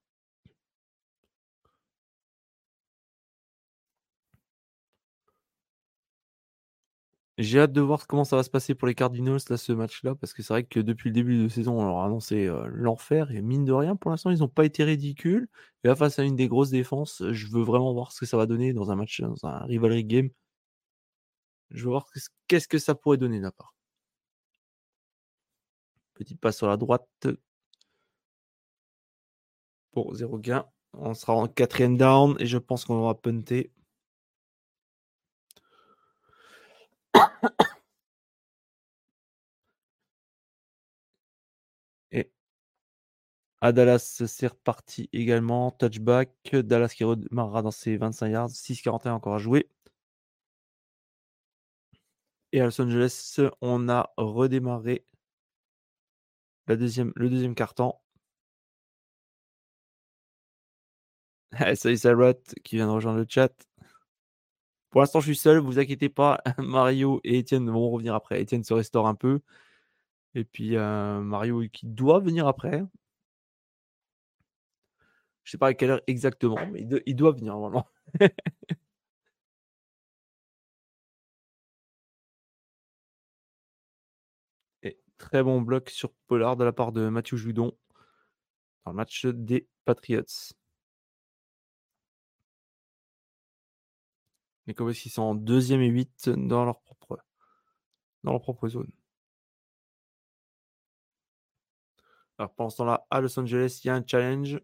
J'ai 7.43 7.61
hâte 7.61 7.73
de 7.73 7.81
voir 7.81 8.07
comment 8.07 8.25
ça 8.25 8.37
va 8.37 8.43
se 8.43 8.51
passer 8.51 8.75
pour 8.75 8.89
les 8.89 8.95
Cardinals, 8.95 9.41
là, 9.49 9.57
ce 9.57 9.73
match-là, 9.73 10.15
parce 10.15 10.33
que 10.33 10.43
c'est 10.43 10.53
vrai 10.53 10.65
que 10.65 10.81
depuis 10.81 11.09
le 11.11 11.15
début 11.15 11.43
de 11.43 11.49
saison, 11.49 11.81
on 11.81 11.85
leur 11.85 11.99
a 11.99 12.07
annoncé 12.07 12.51
l'enfer, 12.69 13.31
et 13.31 13.43
mine 13.43 13.65
de 13.65 13.73
rien, 13.73 13.97
pour 13.97 14.11
l'instant, 14.11 14.31
ils 14.31 14.39
n'ont 14.41 14.49
pas 14.49 14.65
été 14.65 14.85
ridicules. 14.85 15.49
Et 15.85 15.89
là, 15.89 15.97
face 15.97 16.19
à 16.19 16.25
une 16.25 16.37
des 16.37 16.49
grosses 16.49 16.71
défenses, 16.71 17.23
je 17.31 17.47
veux 17.49 17.63
vraiment 17.63 17.93
voir 17.93 18.13
ce 18.13 18.21
que 18.21 18.27
ça 18.27 18.37
va 18.37 18.47
donner 18.47 18.73
dans 18.73 18.91
un 18.91 18.97
match, 18.97 19.21
dans 19.21 19.45
un 19.47 19.65
rivalry 19.65 20.05
game. 20.05 20.31
Je 21.71 21.85
veux 21.85 21.91
voir 21.91 22.07
qu'est-ce 22.49 22.69
que 22.69 22.79
ça 22.79 22.95
pourrait 22.95 23.17
donner 23.17 23.39
de 23.39 23.45
la 23.45 23.53
part. 23.53 23.75
Petit 26.15 26.35
pas 26.37 26.53
sur 26.53 26.69
la 26.69 26.77
droite. 26.77 27.09
Pour 29.93 30.15
0 30.15 30.39
gain. 30.39 30.67
On 30.95 31.15
sera 31.15 31.35
en 31.35 31.49
quatrième 31.49 31.97
down 31.97 32.37
et 32.39 32.47
je 32.47 32.59
pense 32.59 32.85
qu'on 32.85 33.07
va 33.07 33.15
punter. 37.13 37.43
À 43.63 43.73
Dallas, 43.73 44.23
c'est 44.27 44.47
reparti 44.49 45.09
également. 45.15 45.71
Touchback. 45.71 46.31
Dallas 46.53 46.89
qui 46.95 47.05
redémarrera 47.05 47.63
dans 47.63 47.71
ses 47.71 47.97
25 47.97 48.29
yards. 48.29 48.51
6-41 48.51 49.13
encore 49.13 49.35
à 49.35 49.39
jouer. 49.39 49.69
Et 52.53 52.61
à 52.61 52.65
Los 52.65 52.81
Angeles, 52.81 53.41
on 53.61 53.89
a 53.91 54.11
redémarré 54.17 55.05
la 56.67 56.75
deuxième, 56.77 57.13
le 57.15 57.31
deuxième 57.31 57.55
carton. 57.55 57.95
Salut 61.77 61.97
Sarot 61.97 62.35
qui 62.65 62.77
vient 62.77 62.87
de 62.87 62.93
rejoindre 62.93 63.19
le 63.19 63.27
chat. 63.29 63.53
Pour 64.93 65.01
l'instant, 65.01 65.21
je 65.21 65.27
suis 65.27 65.37
seul, 65.37 65.59
vous 65.59 65.79
inquiétez 65.79 66.09
pas. 66.11 66.43
Mario 66.59 67.21
et 67.25 67.39
Étienne 67.39 67.69
vont 67.71 67.91
revenir 67.91 68.15
après. 68.15 68.41
Étienne 68.43 68.63
se 68.65 68.75
restaure 68.75 69.07
un 69.09 69.15
peu. 69.15 69.41
Et 70.35 70.45
puis 70.45 70.77
euh, 70.77 71.21
Mario 71.21 71.63
qui 71.73 71.87
doit 71.87 72.21
venir 72.21 72.47
après. 72.47 72.83
Je 75.45 75.51
sais 75.53 75.59
pas 75.59 75.69
à 75.69 75.75
quelle 75.75 75.91
heure 75.91 76.01
exactement, 76.07 76.59
mais 76.73 76.87
il, 77.07 77.17
doit 77.17 77.33
venir 77.33 77.59
vraiment. 77.59 77.87
Et 84.83 84.99
très 85.19 85.43
bon 85.43 85.61
bloc 85.61 85.91
sur 85.91 86.13
Pollard 86.29 86.57
de 86.57 86.65
la 86.65 86.73
part 86.73 86.93
de 86.93 87.09
Mathieu 87.09 87.37
Joudon 87.37 87.77
dans 88.85 88.93
le 88.93 88.97
match 88.97 89.27
des 89.27 89.67
Patriots. 89.85 90.55
Les 94.67 94.75
Cowboys 94.75 94.95
qui 94.95 95.09
sont 95.09 95.23
en 95.23 95.35
deuxième 95.37 95.83
et 95.83 95.89
8 95.89 96.31
dans 96.31 96.65
leur 96.65 96.81
propre, 96.81 97.19
dans 98.25 98.33
leur 98.33 98.41
propre 98.43 98.69
zone? 98.69 98.91
Alors 102.39 102.53
pendant 102.55 102.69
ce 102.69 102.77
temps-là, 102.79 103.07
à 103.11 103.21
Los 103.23 103.39
Angeles, 103.39 103.81
il 103.83 103.87
y 103.87 103.91
a 103.91 103.95
un 103.95 104.05
challenge. 104.07 104.61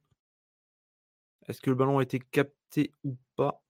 Est-ce 1.49 1.61
que 1.61 1.71
le 1.71 1.75
ballon 1.75 1.99
a 1.99 2.05
été 2.05 2.21
capté 2.21 2.93
ou 3.03 3.17
pas? 3.35 3.61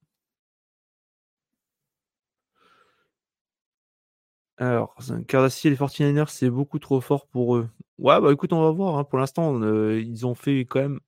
Alors, 4.57 4.95
Cardassi 5.29 5.69
et 5.69 5.71
les 5.71 5.77
49ers, 5.77 6.29
c'est 6.31 6.51
beaucoup 6.51 6.79
trop 6.81 7.01
fort 7.01 7.27
pour 7.29 7.57
eux. 7.57 7.69
Ouais, 7.99 8.21
bah 8.21 8.33
écoute, 8.33 8.53
on 8.53 8.63
va 8.63 8.71
voir. 8.73 8.97
Hein. 8.99 9.05
Pour 9.05 9.19
l'instant, 9.19 9.61
euh, 9.63 10.01
ils 10.01 10.27
ont 10.27 10.35
fait 10.35 10.61
quand 10.63 10.81
même. 10.81 11.01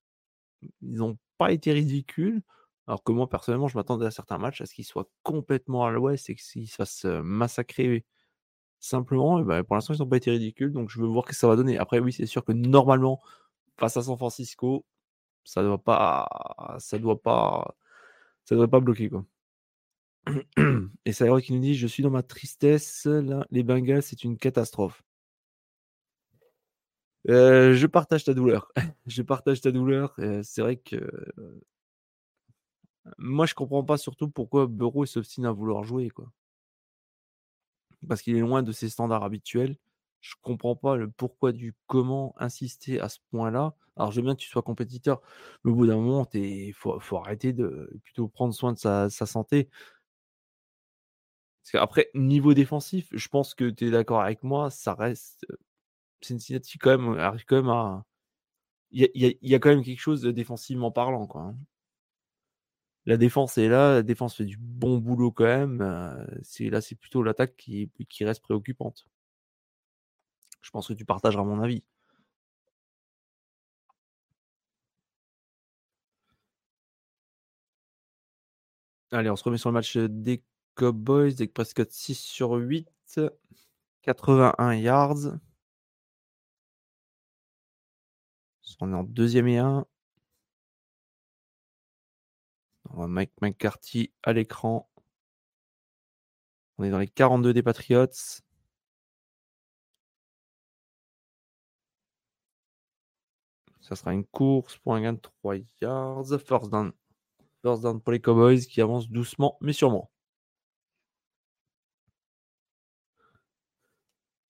Ils 0.82 0.96
n'ont 0.98 1.18
pas 1.38 1.52
été 1.52 1.72
ridicules. 1.72 2.42
Alors 2.90 3.04
que 3.04 3.12
moi, 3.12 3.28
personnellement, 3.28 3.68
je 3.68 3.78
m'attendais 3.78 4.06
à 4.06 4.10
certains 4.10 4.38
matchs 4.38 4.62
à 4.62 4.66
ce 4.66 4.74
qu'ils 4.74 4.84
soient 4.84 5.08
complètement 5.22 5.86
à 5.86 5.92
l'ouest 5.92 6.28
et 6.28 6.34
qu'ils 6.34 6.66
se 6.68 6.74
fassent 6.74 7.04
massacrer 7.04 8.04
simplement. 8.80 9.38
Et 9.38 9.44
ben, 9.44 9.62
pour 9.62 9.76
l'instant, 9.76 9.94
ils 9.94 10.00
n'ont 10.00 10.08
pas 10.08 10.16
été 10.16 10.32
ridicules. 10.32 10.72
Donc, 10.72 10.90
je 10.90 11.00
veux 11.00 11.06
voir 11.06 11.24
ce 11.24 11.30
que 11.30 11.36
ça 11.36 11.46
va 11.46 11.54
donner. 11.54 11.78
Après, 11.78 12.00
oui, 12.00 12.12
c'est 12.12 12.26
sûr 12.26 12.44
que 12.44 12.50
normalement, 12.50 13.22
face 13.78 13.96
à 13.96 14.02
San 14.02 14.16
Francisco, 14.16 14.84
ça 15.44 15.62
doit 15.62 15.78
pas. 15.78 16.76
Ça 16.80 16.98
doit 16.98 17.22
pas. 17.22 17.76
Ça 18.44 18.56
devrait 18.56 18.66
pas 18.66 18.80
bloquer, 18.80 19.08
quoi. 19.08 19.24
Et 21.06 21.12
vrai 21.12 21.42
qui 21.42 21.52
nous 21.52 21.60
dit 21.60 21.76
Je 21.76 21.86
suis 21.86 22.02
dans 22.02 22.10
ma 22.10 22.24
tristesse. 22.24 23.06
Là, 23.06 23.46
les 23.52 23.62
Bengals, 23.62 24.02
c'est 24.02 24.24
une 24.24 24.36
catastrophe. 24.36 25.04
je 27.26 27.86
partage 27.86 28.24
ta 28.24 28.34
douleur. 28.34 28.72
je 29.06 29.22
partage 29.22 29.60
ta 29.60 29.70
douleur. 29.70 30.16
c'est 30.42 30.62
vrai 30.62 30.74
que 30.74 30.98
moi, 33.18 33.46
je 33.46 33.54
comprends 33.54 33.84
pas 33.84 33.98
surtout 33.98 34.28
pourquoi 34.28 34.66
Bureau 34.66 35.06
s'obstine 35.06 35.46
à 35.46 35.52
vouloir 35.52 35.84
jouer, 35.84 36.10
quoi. 36.10 36.30
Parce 38.08 38.22
qu'il 38.22 38.36
est 38.36 38.40
loin 38.40 38.62
de 38.62 38.72
ses 38.72 38.88
standards 38.88 39.24
habituels. 39.24 39.76
Je 40.20 40.34
comprends 40.42 40.76
pas 40.76 40.96
le 40.96 41.10
pourquoi 41.10 41.52
du 41.52 41.74
comment 41.86 42.34
insister 42.38 43.00
à 43.00 43.08
ce 43.08 43.18
point-là. 43.30 43.74
Alors, 43.96 44.12
je 44.12 44.16
veux 44.16 44.24
bien 44.24 44.34
que 44.34 44.40
tu 44.40 44.48
sois 44.48 44.62
compétiteur, 44.62 45.20
mais 45.64 45.72
au 45.72 45.74
bout 45.74 45.86
d'un 45.86 45.96
moment, 45.96 46.26
il 46.34 46.72
faut, 46.74 46.98
arrêter 47.18 47.52
de 47.52 47.90
plutôt 48.04 48.28
prendre 48.28 48.54
soin 48.54 48.72
de 48.72 48.78
sa, 48.78 49.08
santé. 49.10 49.68
Parce 51.62 51.72
qu'après, 51.72 52.10
niveau 52.14 52.54
défensif, 52.54 53.08
je 53.12 53.28
pense 53.28 53.54
que 53.54 53.70
tu 53.70 53.88
es 53.88 53.90
d'accord 53.90 54.20
avec 54.22 54.42
moi, 54.42 54.70
ça 54.70 54.94
reste. 54.94 55.46
Cincinnati, 56.22 56.78
quand 56.78 56.98
même, 56.98 57.18
arrive 57.18 57.44
quand 57.46 57.56
même 57.56 57.70
à. 57.70 58.04
Il 58.92 59.08
y, 59.14 59.54
a, 59.54 59.58
quand 59.60 59.70
même 59.70 59.84
quelque 59.84 60.00
chose 60.00 60.22
de 60.22 60.32
défensivement 60.32 60.90
parlant, 60.92 61.26
quoi. 61.26 61.54
La 63.06 63.16
défense 63.16 63.58
est 63.58 63.68
là, 63.68 63.94
la 63.94 64.02
défense 64.02 64.36
fait 64.36 64.44
du 64.44 64.56
bon 64.58 64.98
boulot 64.98 65.32
quand 65.32 65.44
même. 65.44 65.78
là, 65.80 66.80
c'est 66.80 66.94
plutôt 66.96 67.22
l'attaque 67.22 67.56
qui, 67.56 67.90
reste 68.20 68.42
préoccupante. 68.42 69.06
Je 70.62 70.70
pense 70.70 70.88
que 70.88 70.92
tu 70.94 71.04
partageras 71.04 71.44
mon 71.44 71.60
avis. 71.62 71.82
Allez, 79.12 79.30
on 79.30 79.36
se 79.36 79.44
remet 79.44 79.58
sur 79.58 79.70
le 79.70 79.74
match 79.74 79.96
des 79.96 80.42
Cowboys, 80.74 81.32
avec 81.32 81.52
Prescott 81.52 81.90
6 81.90 82.14
sur 82.18 82.52
8, 82.52 82.88
81 84.02 84.74
yards. 84.74 85.38
On 88.80 88.92
est 88.92 88.96
en 88.96 89.04
deuxième 89.04 89.46
et 89.48 89.58
1. 89.58 89.86
Mike 92.94 93.32
McCarthy 93.40 94.12
à 94.22 94.32
l'écran. 94.32 94.88
On 96.78 96.84
est 96.84 96.90
dans 96.90 96.98
les 96.98 97.08
42 97.08 97.52
des 97.52 97.62
Patriots. 97.62 98.06
Ça 103.80 103.96
sera 103.96 104.12
une 104.14 104.24
course 104.24 104.78
pour 104.78 104.94
un 104.94 105.02
gain 105.02 105.12
de 105.14 105.18
3 105.18 105.56
yards. 105.80 106.26
First 106.46 106.70
down. 106.70 106.92
First 107.62 107.82
down 107.82 108.00
pour 108.00 108.12
les 108.12 108.20
Cowboys 108.20 108.60
qui 108.60 108.80
avancent 108.80 109.08
doucement 109.08 109.58
mais 109.60 109.72
sûrement. 109.72 110.10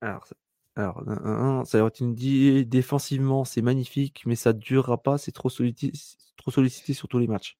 Alors, 0.02 0.28
alors 0.76 1.66
ça 1.66 1.78
une 2.00 2.14
dit 2.14 2.64
défensivement, 2.66 3.44
c'est 3.44 3.62
magnifique, 3.62 4.22
mais 4.26 4.34
ça 4.36 4.52
ne 4.52 4.58
durera 4.58 5.02
pas. 5.02 5.18
C'est 5.18 5.32
trop 5.32 5.50
sollicité 5.50 6.94
sur 6.94 7.08
tous 7.08 7.18
les 7.18 7.26
matchs. 7.26 7.58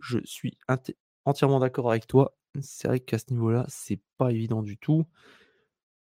Je 0.00 0.18
suis 0.24 0.56
entièrement 1.24 1.60
d'accord 1.60 1.90
avec 1.90 2.06
toi. 2.06 2.36
C'est 2.60 2.88
vrai 2.88 3.00
qu'à 3.00 3.18
ce 3.18 3.26
niveau-là, 3.30 3.66
c'est 3.68 4.00
pas 4.18 4.32
évident 4.32 4.62
du 4.62 4.78
tout. 4.78 5.06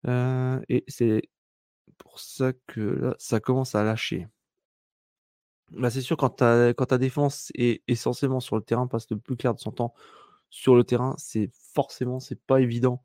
et 0.07 0.83
c'est 0.87 1.29
pour 1.97 2.19
ça 2.19 2.53
que 2.67 2.81
là, 2.81 3.15
ça 3.19 3.39
commence 3.39 3.75
à 3.75 3.83
lâcher. 3.83 4.27
Bah, 5.71 5.89
c'est 5.89 6.01
sûr, 6.01 6.17
quand, 6.17 6.29
ta 6.29 6.97
défense 6.97 7.51
est 7.55 7.83
essentiellement 7.87 8.39
sur 8.39 8.55
le 8.55 8.61
terrain, 8.61 8.87
passe 8.87 9.09
le 9.09 9.17
plus 9.17 9.35
clair 9.35 9.53
de 9.53 9.59
son 9.59 9.71
temps 9.71 9.93
sur 10.49 10.75
le 10.75 10.83
terrain, 10.83 11.15
c'est 11.17 11.49
forcément, 11.73 12.19
c'est 12.19 12.39
pas 12.39 12.61
évident 12.61 13.03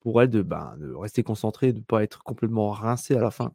pour 0.00 0.22
elle 0.22 0.30
de, 0.30 0.42
bah, 0.42 0.76
rester 1.00 1.22
concentrée, 1.22 1.72
de 1.72 1.78
ne 1.78 1.84
pas 1.84 2.02
être 2.04 2.22
complètement 2.22 2.70
rincée 2.70 3.16
à 3.16 3.20
la 3.20 3.30
fin. 3.30 3.52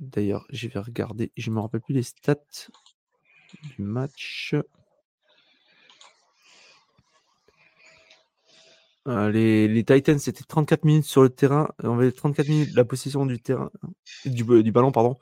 D'ailleurs, 0.00 0.44
je 0.50 0.68
vais 0.68 0.80
regarder, 0.80 1.32
je 1.36 1.50
me 1.50 1.60
rappelle 1.60 1.80
plus 1.80 1.94
les 1.94 2.02
stats 2.02 2.36
du 3.62 3.82
match. 3.82 4.54
Euh, 9.08 9.30
les, 9.30 9.84
Titans, 9.84 10.18
c'était 10.18 10.44
34 10.44 10.84
minutes 10.84 11.04
sur 11.04 11.22
le 11.22 11.30
terrain. 11.30 11.68
On 11.82 11.98
avait 11.98 12.12
34 12.12 12.48
minutes 12.48 12.74
la 12.74 12.84
possession 12.84 13.26
du 13.26 13.40
terrain, 13.40 13.70
du, 14.24 14.44
du, 14.62 14.72
ballon, 14.72 14.92
pardon, 14.92 15.18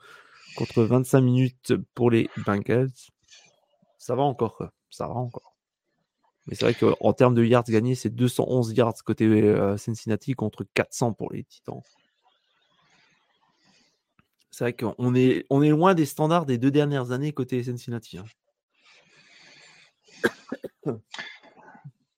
contre 0.55 0.83
25 0.83 1.21
minutes 1.21 1.73
pour 1.95 2.11
les 2.11 2.29
Bengals. 2.45 2.91
Ça 3.97 4.15
va 4.15 4.23
encore, 4.23 4.63
ça 4.89 5.07
va 5.07 5.13
encore. 5.13 5.55
Mais 6.47 6.55
c'est 6.55 6.65
vrai 6.65 6.73
qu'en 6.73 7.13
termes 7.13 7.35
de 7.35 7.43
yards 7.43 7.63
gagnés, 7.63 7.95
c'est 7.95 8.09
211 8.09 8.73
yards 8.73 9.03
côté 9.05 9.25
euh, 9.25 9.77
Cincinnati 9.77 10.33
contre 10.33 10.65
400 10.73 11.13
pour 11.13 11.31
les 11.31 11.43
Titans. 11.43 11.81
C'est 14.51 14.65
vrai 14.65 14.73
qu'on 14.73 15.15
est, 15.15 15.45
on 15.49 15.61
est 15.61 15.69
loin 15.69 15.95
des 15.95 16.05
standards 16.05 16.45
des 16.45 16.57
deux 16.57 16.71
dernières 16.71 17.11
années 17.11 17.31
côté 17.31 17.63
Cincinnati. 17.63 18.17
Hein. 18.17 18.25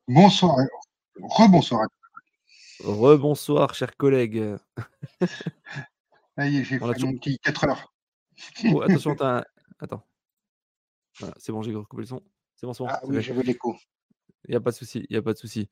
Bonsoir. 0.07 0.57
Rebonsoir. 1.15 1.87
Rebonsoir, 2.83 3.75
chers 3.75 3.95
collègues. 3.95 4.57
Allez, 6.35 6.63
j'ai 6.63 6.79
fait 6.79 6.85
mon 6.85 7.13
petit 7.17 7.37
4 7.39 7.65
heures. 7.65 7.93
Oh, 8.65 8.81
attention, 8.81 9.15
t'as... 9.15 9.43
Attends. 9.79 10.03
c'est 11.37 11.51
bon, 11.51 11.61
j'ai 11.61 11.73
recoupé 11.75 12.01
le 12.01 12.07
son. 12.07 12.21
C'est 12.55 12.65
bon, 12.65 12.73
c'est 12.73 12.83
bon. 12.83 12.89
Ah 12.89 12.99
oui, 13.03 13.21
j'avais 13.21 13.43
l'écho. 13.43 13.77
Il 14.45 14.51
n'y 14.51 14.55
a 14.55 14.61
pas 14.61 14.71
de 14.71 14.75
souci, 14.75 15.05
il 15.09 15.13
n'y 15.13 15.17
a 15.17 15.21
pas 15.21 15.33
de 15.33 15.37
souci. 15.37 15.69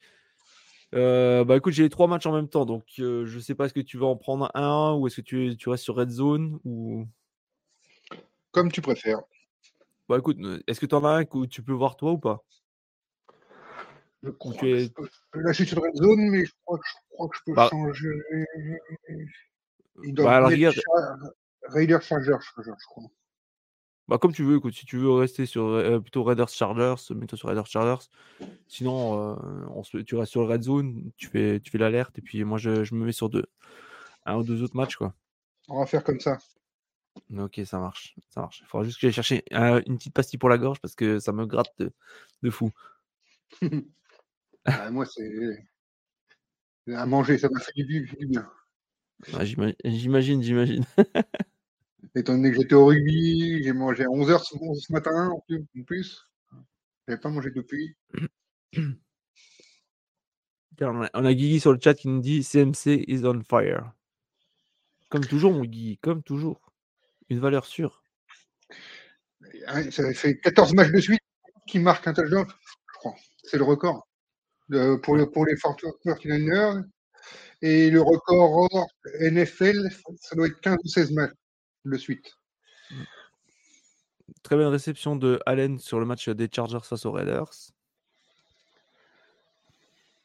Euh, 0.94 1.46
bah 1.46 1.56
écoute, 1.56 1.74
j'ai 1.74 1.84
les 1.84 1.90
trois 1.90 2.08
matchs 2.08 2.26
en 2.26 2.34
même 2.34 2.50
temps, 2.50 2.66
donc 2.66 2.84
euh, 3.00 3.26
je 3.26 3.40
sais 3.40 3.56
pas, 3.56 3.66
est-ce 3.66 3.74
que 3.74 3.80
tu 3.80 3.98
vas 3.98 4.08
en 4.08 4.18
prendre 4.18 4.52
un 4.54 4.94
ou 4.94 5.08
est-ce 5.08 5.18
que 5.18 5.22
tu, 5.22 5.56
tu, 5.58 5.70
restes 5.70 5.86
sur 5.86 5.96
Red 5.96 6.10
Zone 6.10 6.60
ou... 6.66 7.08
Comme 8.52 8.72
tu 8.72 8.82
préfères. 8.82 9.22
Bah 10.10 10.18
écoute, 10.18 10.38
est-ce 10.68 10.80
que 10.82 10.86
tu 10.86 10.96
en 10.96 11.06
as 11.06 11.12
un 11.12 11.26
que 11.26 11.46
tu 11.46 11.64
peux 11.64 11.72
voir 11.72 11.96
toi 11.96 12.12
ou 12.12 12.18
pas? 12.18 12.44
Je 14.24 14.30
crois 14.32 14.54
que 14.54 14.80
je 14.80 14.90
peux... 14.90 15.08
Là, 15.36 15.54
je 15.54 15.64
suis 15.64 15.66
sur 15.66 15.82
Red 15.82 15.96
Zone, 15.96 16.30
mais 16.30 16.46
je 16.46 16.52
crois 16.66 16.78
que 16.78 16.86
je, 16.86 17.16
crois 17.16 17.30
que 17.30 17.38
je 17.38 17.42
peux 17.46 17.54
bah... 17.54 17.70
changer. 17.70 18.12
Il 20.04 20.14
doit 20.14 20.42
bah, 20.42 20.48
Raiders 21.70 22.02
Chargers, 22.02 22.38
je, 22.42 22.64
je 22.64 22.86
crois. 22.88 23.04
Bah, 24.12 24.18
comme 24.18 24.34
tu 24.34 24.44
veux, 24.44 24.58
écoute, 24.58 24.74
si 24.74 24.86
tu 24.86 24.98
veux 24.98 25.10
rester 25.14 25.46
sur 25.46 25.68
euh, 25.68 26.02
plutôt 26.02 26.26
Raiders 26.26 26.50
Chargers, 26.50 26.96
mets-toi 27.16 27.38
sur 27.38 27.48
Raiders 27.48 27.66
Chargers. 27.66 28.10
Sinon, 28.68 29.38
euh, 29.38 29.66
on 29.74 29.84
se- 29.84 30.00
tu 30.00 30.16
restes 30.16 30.34
sur 30.34 30.42
le 30.42 30.48
red 30.48 30.64
zone, 30.64 31.12
tu 31.16 31.28
fais, 31.30 31.62
tu 31.62 31.72
fais 31.72 31.78
l'alerte, 31.78 32.20
et 32.20 32.22
puis 32.22 32.44
moi 32.44 32.58
je, 32.58 32.84
je 32.84 32.94
me 32.94 33.06
mets 33.06 33.14
sur 33.14 33.30
deux, 33.30 33.46
un 34.26 34.36
ou 34.36 34.44
deux 34.44 34.64
autres 34.64 34.76
matchs, 34.76 34.98
quoi. 34.98 35.14
On 35.70 35.80
va 35.80 35.86
faire 35.86 36.04
comme 36.04 36.20
ça. 36.20 36.40
Ok, 37.38 37.62
ça 37.64 37.80
marche, 37.80 38.16
ça 38.28 38.42
marche. 38.42 38.60
Il 38.60 38.68
faudra 38.68 38.84
juste 38.84 38.98
que 38.98 39.08
j'aille 39.08 39.14
chercher 39.14 39.46
euh, 39.54 39.82
une 39.88 39.96
petite 39.98 40.14
pastille 40.14 40.38
pour 40.38 40.50
la 40.50 40.58
gorge 40.58 40.82
parce 40.82 40.94
que 40.94 41.20
ça 41.20 41.32
me 41.32 41.46
gratte 41.46 41.72
de, 41.80 41.94
de 42.44 42.50
fou. 42.50 42.70
Ah, 44.66 44.92
moi, 44.92 45.06
c'est 45.06 45.66
à 46.94 47.06
manger, 47.06 47.38
ça 47.38 47.48
m'a 47.50 47.62
fait 47.62 47.72
du, 47.82 48.12
bien. 48.28 48.52
Ah, 49.34 49.46
j'ima- 49.46 49.72
j'imagine, 49.86 50.44
j'imagine. 50.44 50.84
Étant 52.16 52.34
donné 52.34 52.52
que 52.52 52.58
j'étais 52.62 52.76
au 52.76 52.86
rugby, 52.88 53.64
j'ai 53.64 53.74
mangé 53.74 54.04
à 54.04 54.08
11h 54.08 54.40
ce, 54.44 54.56
ce 54.80 54.92
matin 54.92 55.30
en 55.30 55.40
plus. 55.42 55.64
En 55.80 55.84
plus. 55.84 56.28
J'avais 57.08 57.20
pas 57.20 57.30
mangé 57.30 57.52
depuis. 57.52 57.96
On 60.84 61.04
a, 61.04 61.10
on 61.14 61.26
a 61.26 61.34
Guigui 61.34 61.60
sur 61.60 61.74
le 61.74 61.80
chat 61.82 61.94
qui 61.94 62.08
nous 62.08 62.22
dit 62.22 62.44
CMC 62.44 63.04
is 63.08 63.24
on 63.26 63.42
fire. 63.44 63.92
Comme 65.10 65.26
toujours, 65.26 65.52
mon 65.54 65.64
Guigui, 65.64 65.98
comme 66.00 66.24
toujours. 66.24 66.72
Une 67.30 67.40
valeur 67.40 67.66
sûre. 67.66 68.04
Ah, 69.68 69.84
Ça 69.92 70.12
fait 70.14 70.40
14 70.40 70.74
matchs 70.74 70.92
de 70.92 71.00
suite 71.00 71.22
qui 71.68 71.80
marque 71.80 72.08
un 72.08 72.14
touchdown, 72.14 72.46
je 72.50 72.94
crois. 72.98 73.16
C'est 73.44 73.58
le 73.58 73.64
record 73.64 74.08
de- 74.70 74.96
pour, 74.96 75.16
le, 75.16 75.30
pour 75.30 75.46
les 75.46 75.56
49ers. 75.56 76.84
Et 77.62 77.92
le 77.92 78.02
record 78.02 78.52
hors 78.72 78.88
NFL, 79.20 79.88
ça 80.20 80.36
doit 80.36 80.48
être 80.48 80.60
15 80.62 80.78
ou 80.84 80.88
16 80.88 81.12
matchs 81.12 81.32
de 81.86 81.98
suite. 81.98 82.38
Très 84.44 84.56
bonne 84.56 84.68
réception 84.68 85.16
de 85.16 85.40
Allen 85.46 85.80
sur 85.80 86.00
le 86.00 86.06
match 86.06 86.30
des 86.30 86.50
Chargers 86.54 86.84
face 86.84 87.06
aux 87.06 87.12
Raiders. 87.12 87.52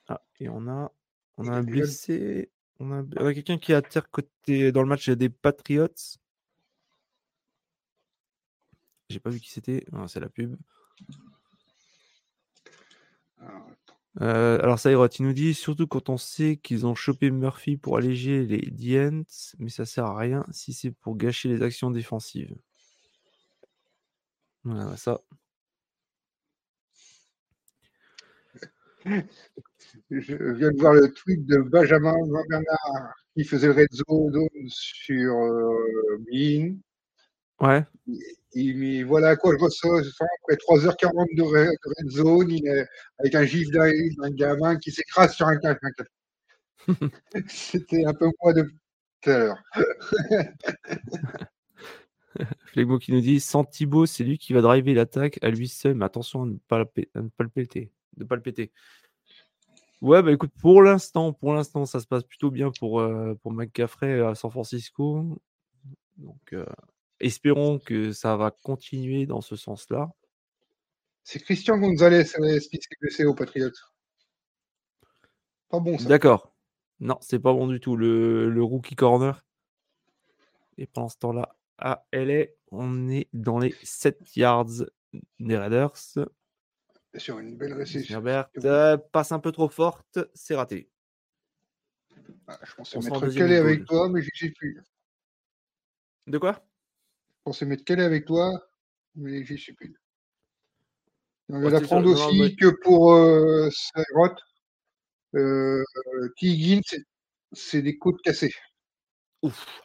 Ah, 0.09 0.23
et 0.41 0.49
on 0.49 0.69
a, 0.69 0.93
on 1.37 1.49
a 1.49 1.57
un 1.57 1.63
blessé. 1.63 2.51
On 2.79 2.93
a, 2.93 3.03
on 3.17 3.27
a 3.27 3.35
quelqu'un 3.35 3.59
qui 3.59 3.73
a 3.73 3.83
terre 3.83 4.11
côté 4.11 4.71
dans 4.73 4.83
le 4.83 4.89
match 4.89 5.09
des 5.09 5.29
Patriots. 5.29 5.89
J'ai 9.09 9.21
pas 9.21 9.31
vu 9.31 9.41
qui 9.41 9.51
c'était. 9.51 9.87
Ah, 9.93 10.07
c'est 10.09 10.21
la 10.21 10.29
pub. 10.29 10.57
Alors, 13.39 13.71
Euh, 14.23 14.59
alors, 14.63 14.79
Saïrot, 14.79 15.09
il 15.09 15.27
nous 15.27 15.33
dit 15.33 15.55
surtout 15.55 15.87
quand 15.87 16.09
on 16.09 16.17
sait 16.17 16.57
qu'ils 16.57 16.87
ont 16.87 16.95
chopé 16.95 17.31
Murphy 17.31 17.77
pour 17.77 17.97
alléger 17.99 18.47
les 18.47 18.71
Dients, 18.71 19.23
mais 19.59 19.69
ça 19.69 19.85
sert 19.85 20.07
à 20.07 20.17
rien 20.17 20.45
si 20.53 20.73
c'est 20.73 20.91
pour 20.91 21.17
gâcher 21.17 21.49
les 21.49 21.63
actions 21.63 21.91
défensives. 21.91 22.55
Voilà, 24.65 24.87
bah, 24.87 24.97
ça. 24.97 25.21
Je 30.11 30.53
viens 30.55 30.73
de 30.73 30.81
voir 30.81 30.95
le 30.95 31.13
tweet 31.13 31.47
de 31.47 31.59
Benjamin 31.59 32.15
Bernard 32.49 33.15
qui 33.35 33.45
faisait 33.45 33.69
le 33.69 33.75
red 33.75 33.93
zone 33.93 34.49
sur 34.69 35.33
euh. 35.33 36.23
Ouais. 37.61 37.85
Il 38.59 38.79
met 38.79 39.03
voilà 39.03 39.29
à 39.29 39.37
quoi 39.37 39.55
je 39.55 39.63
ressens 39.63 39.99
après 39.99 40.57
3h40 40.57 41.37
de 41.37 41.43
red, 41.43 41.69
de 41.69 41.89
red 41.99 42.11
zone, 42.11 42.51
il 42.51 42.67
est 42.67 42.87
avec 43.19 43.35
un 43.35 43.45
gif 43.45 43.71
d'un 43.71 44.31
gamin 44.31 44.77
qui 44.79 44.91
s'écrase 44.91 45.35
sur 45.35 45.47
un 45.47 45.59
café. 45.59 45.79
C'était 47.49 48.07
un 48.07 48.15
peu 48.15 48.31
moi 48.43 48.55
de 48.55 48.63
tout 49.21 49.31
à 49.31 49.39
l'heure. 49.39 49.63
Flegmo 52.73 52.99
qui 52.99 53.13
nous 53.13 53.21
dit 53.21 53.41
sans 53.41 53.65
Thibaut, 53.65 54.07
c'est 54.07 54.25
lui 54.25 54.39
qui 54.39 54.55
va 54.55 54.63
driver 54.63 54.95
l'attaque 54.95 55.39
à 55.43 55.51
lui 55.51 55.69
seul, 55.69 55.95
mais 55.95 56.07
attention 56.07 56.45
à 56.45 56.47
ne 56.47 56.57
pas, 56.67 56.81
à 56.81 57.21
ne 57.21 57.29
pas 57.29 57.45
le 57.45 57.51
péter. 57.51 57.91
De 58.17 58.25
pas 58.25 58.37
le 58.37 58.43
péter. 58.43 58.73
Ouais, 60.01 60.23
bah 60.23 60.33
écoute, 60.33 60.53
pour 60.63 60.81
l'instant, 60.81 61.35
pour 61.35 61.53
l'instant, 61.53 61.85
ça 61.85 62.01
se 62.01 62.07
passe 62.07 62.23
plutôt 62.23 62.51
bien 62.51 62.71
pour, 62.71 63.01
euh, 63.01 63.35
pour 63.43 63.53
McCaffrey 63.53 64.19
à 64.21 64.35
San 64.35 64.51
Francisco. 64.51 65.39
Donc, 66.17 66.55
euh, 66.55 66.65
espérons 67.21 67.79
que 67.79 68.13
ça 68.13 68.37
va 68.37 68.51
continuer 68.51 69.27
dans 69.27 69.41
ce 69.41 69.57
sens-là. 69.57 70.11
C'est 71.23 71.41
Christian 71.41 71.79
Gonzalez 71.79 72.25
qui 72.25 72.77
s'est 72.81 72.97
blessé 73.01 73.25
aux 73.25 73.35
Patriots. 73.35 73.71
Pas 75.69 75.81
bon 75.81 75.99
ça. 75.99 76.09
D'accord. 76.09 76.55
Non, 77.01 77.19
c'est 77.21 77.41
pas 77.41 77.53
bon 77.53 77.67
du 77.67 77.81
tout. 77.81 77.97
Le, 77.97 78.49
le 78.49 78.63
rookie 78.63 78.95
corner. 78.95 79.45
Et 80.79 80.87
pendant 80.87 81.09
ce 81.09 81.19
temps-là, 81.19 81.57
à 81.79 82.07
LA, 82.13 82.47
on 82.71 83.09
est 83.09 83.29
dans 83.33 83.59
les 83.59 83.75
7 83.83 84.37
yards 84.37 84.85
des 85.41 85.57
Raiders. 85.57 85.97
Sur 87.17 87.39
une 87.39 87.57
belle 87.57 87.73
réception. 87.73 88.17
Herbert 88.17 88.49
euh, 88.65 88.97
passe 88.97 89.33
un 89.33 89.39
peu 89.39 89.51
trop 89.51 89.69
forte, 89.69 90.19
c'est 90.35 90.55
raté. 90.55 90.91
Ah, 92.47 92.59
je 92.63 92.75
pensais 92.75 92.99
On 92.99 93.21
calé 93.21 93.35
goal. 93.35 93.53
avec 93.53 93.85
toi, 93.87 94.09
mais 94.09 94.23
j'y 94.23 94.31
sais 94.35 94.51
plus. 94.51 94.83
De 96.27 96.39
quoi? 96.39 96.63
Pensais 97.47 97.65
m'être 97.65 97.85
calé 97.85 98.03
avec 98.03 98.25
toi, 98.25 98.51
mais 99.15 99.45
j'y 99.45 99.57
sais 99.57 99.73
plus. 99.73 99.95
On 101.49 101.59
Ouais, 101.63 101.71
va 101.71 101.79
c'est 101.79 101.85
apprendre 101.85 102.09
sûr. 102.09 102.19
Non, 102.19 102.27
aussi 102.31 102.41
mais- 102.41 102.57
que 102.57 102.75
pour 102.83 103.13
euh, 103.13 103.71
Sairot, 103.71 104.35
euh, 105.37 105.85
c'est- 106.85 107.05
des 107.83 107.97
côtes 107.99 108.21
cassées. 108.23 108.53
Ouf. 109.43 109.81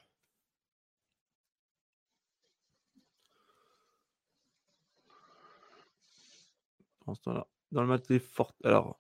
Ce 7.14 7.22
temps-là, 7.24 7.46
Dans 7.72 7.82
le 7.82 7.88
match 7.88 8.08
des 8.08 8.20
fortes. 8.20 8.56
Alors, 8.66 9.00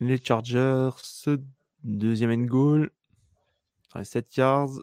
les 0.00 0.22
Chargers, 0.22 0.90
deuxième 1.84 2.30
and 2.30 2.46
goal. 2.46 2.90
Dans 3.92 4.00
les 4.00 4.04
7 4.04 4.36
yards. 4.36 4.80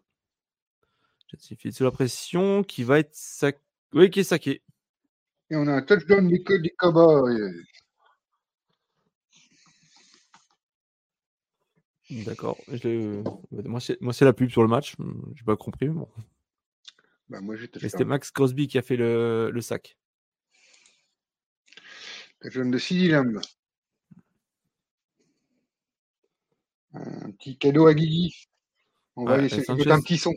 Justifie 1.32 1.71
sous 1.71 1.84
la 1.84 1.91
pression 1.91 2.63
qui 2.63 2.84
va 2.84 2.99
être 2.99 3.13
sac... 3.13 3.59
Oui, 3.93 4.09
qui 4.09 4.21
est 4.21 4.23
saqué. 4.23 4.63
Et 5.51 5.55
on 5.55 5.67
a 5.67 5.73
un 5.73 5.82
touchdown 5.82 6.27
des, 6.27 6.41
co- 6.43 6.57
des 6.57 6.71
Cowboys. 6.77 7.53
D'accord. 12.09 12.57
Moi, 13.51 13.80
c'est 13.80 14.01
moi, 14.01 14.13
c'est 14.13 14.25
la 14.25 14.34
pub 14.34 14.49
sur 14.49 14.63
le 14.63 14.67
match. 14.67 14.95
J'ai 15.36 15.43
pas 15.43 15.55
compris. 15.55 15.88
mais 15.88 15.93
Bon. 15.93 16.09
Bah, 17.30 17.41
moi, 17.41 17.55
c'était. 17.57 18.03
Max 18.03 18.32
Crosby 18.32 18.67
qui 18.67 18.80
a 18.80 18.82
fait 18.82 18.95
le, 18.95 19.51
le 19.51 19.61
sac. 19.61 19.97
Touchdown 22.41 22.71
de 22.71 23.11
Lamb. 23.11 23.39
Un 26.93 27.32
petit 27.32 27.57
cadeau 27.57 27.86
à 27.86 27.93
Guigui. 27.93 28.47
On 29.15 29.25
va 29.25 29.36
Ouais, 29.36 29.41
laisser 29.43 29.69
un 29.69 30.01
petit 30.01 30.17
son. 30.17 30.34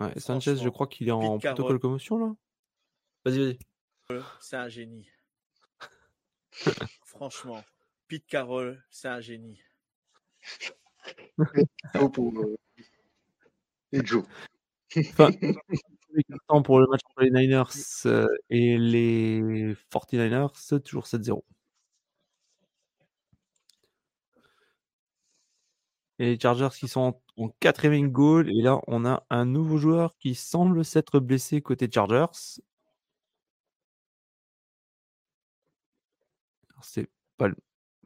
Ouais, 0.00 0.18
Sanchez, 0.18 0.56
je 0.56 0.68
crois 0.68 0.86
qu'il 0.86 1.08
est 1.08 1.12
en 1.12 1.38
Pete 1.38 1.54
protocole 1.54 1.78
commotion 1.78 2.18
là. 2.18 2.34
Vas-y, 3.24 3.56
vas-y. 4.08 4.22
C'est 4.40 4.56
un 4.56 4.68
génie. 4.68 5.08
Franchement, 7.04 7.62
Pete 8.08 8.26
Carroll, 8.26 8.82
c'est 8.90 9.08
un 9.08 9.20
génie. 9.20 9.60
Pour, 12.12 12.32
euh, 12.38 12.56
et 13.92 14.04
Joe. 14.04 14.24
Enfin, 14.96 15.30
les 16.14 16.24
cartons 16.24 16.62
pour 16.62 16.80
le 16.80 16.86
match 16.86 17.00
entre 17.04 17.22
les 17.22 17.30
Niners 17.30 17.64
euh, 18.06 18.26
et 18.50 18.78
les 18.78 19.74
49ers, 19.90 20.50
c'est 20.54 20.82
toujours 20.82 21.06
7-0. 21.06 21.42
Et 26.18 26.26
les 26.26 26.38
Chargers 26.38 26.68
qui 26.78 26.88
sont 26.88 27.00
en, 27.00 27.22
en 27.44 27.48
quatrième 27.60 28.08
goal. 28.10 28.48
Et 28.50 28.62
là, 28.62 28.80
on 28.86 29.04
a 29.04 29.24
un 29.30 29.44
nouveau 29.44 29.78
joueur 29.78 30.16
qui 30.18 30.34
semble 30.34 30.84
s'être 30.84 31.20
blessé 31.20 31.60
côté 31.60 31.90
Chargers. 31.92 32.60
C'est 36.82 37.08
Pal 37.38 37.54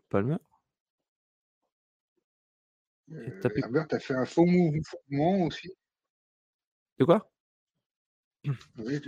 Palmer. 0.08 0.36
Euh, 3.10 3.40
tapé. 3.40 3.60
Herbert 3.60 3.86
a 3.90 3.98
fait 3.98 4.14
un 4.14 4.24
faux 4.24 4.46
mouvement 4.46 5.46
aussi. 5.46 5.72
De 6.98 7.04
quoi? 7.04 7.30
Oui, 8.78 9.00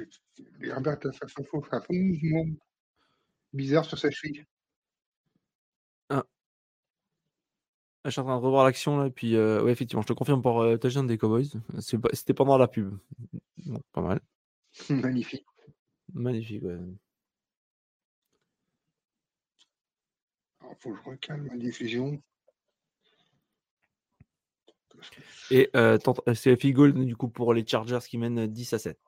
Herbert 0.63 0.99
a 1.05 1.13
fait 1.13 1.25
un 1.25 1.29
faux, 1.45 1.65
un 1.71 1.81
faux 1.81 1.93
mouvement 1.93 2.45
bizarre 3.53 3.85
sur 3.85 3.99
sa 3.99 4.11
cheville. 4.11 4.45
Je 8.05 8.11
suis 8.11 8.21
en 8.21 8.25
train 8.25 8.39
de 8.39 8.43
revoir 8.45 8.65
l'action 8.65 8.99
là. 8.99 9.07
Et 9.07 9.11
puis, 9.11 9.37
euh, 9.37 9.63
ouais, 9.63 9.73
effectivement, 9.73 10.03
je 10.03 10.07
te 10.09 10.13
confirme 10.15 10.41
pour 10.43 10.63
euh, 10.63 10.77
touchdown 10.79 11.07
des 11.07 11.19
Cowboys. 11.19 11.51
C'est 11.81 11.99
pas- 11.99 12.09
C'était 12.13 12.33
pendant 12.35 12.57
la 12.57 12.67
pub. 12.69 12.97
Bon, 13.67 13.81
pas 13.93 14.01
mal. 14.01 14.21
Magnifique. 14.91 15.45
Magnifique, 16.15 16.63
ouais. 16.63 16.79
Il 20.63 20.77
faut 20.79 20.93
que 20.93 20.97
je 21.05 21.11
recalme 21.11 21.47
ma 21.47 21.57
diffusion. 21.57 22.23
Et 25.51 25.69
euh, 25.77 25.99
tant- 25.99 26.15
euh, 26.29 26.35
c'est 26.35 26.57
field 26.57 26.77
goal 26.77 26.93
du 27.07 27.17
coup 27.17 27.29
pour 27.29 27.53
les 27.55 27.67
Chargers 27.67 27.99
qui 28.09 28.17
mènent 28.19 28.47
10 28.47 28.73
à 28.73 28.79
7. 28.79 28.99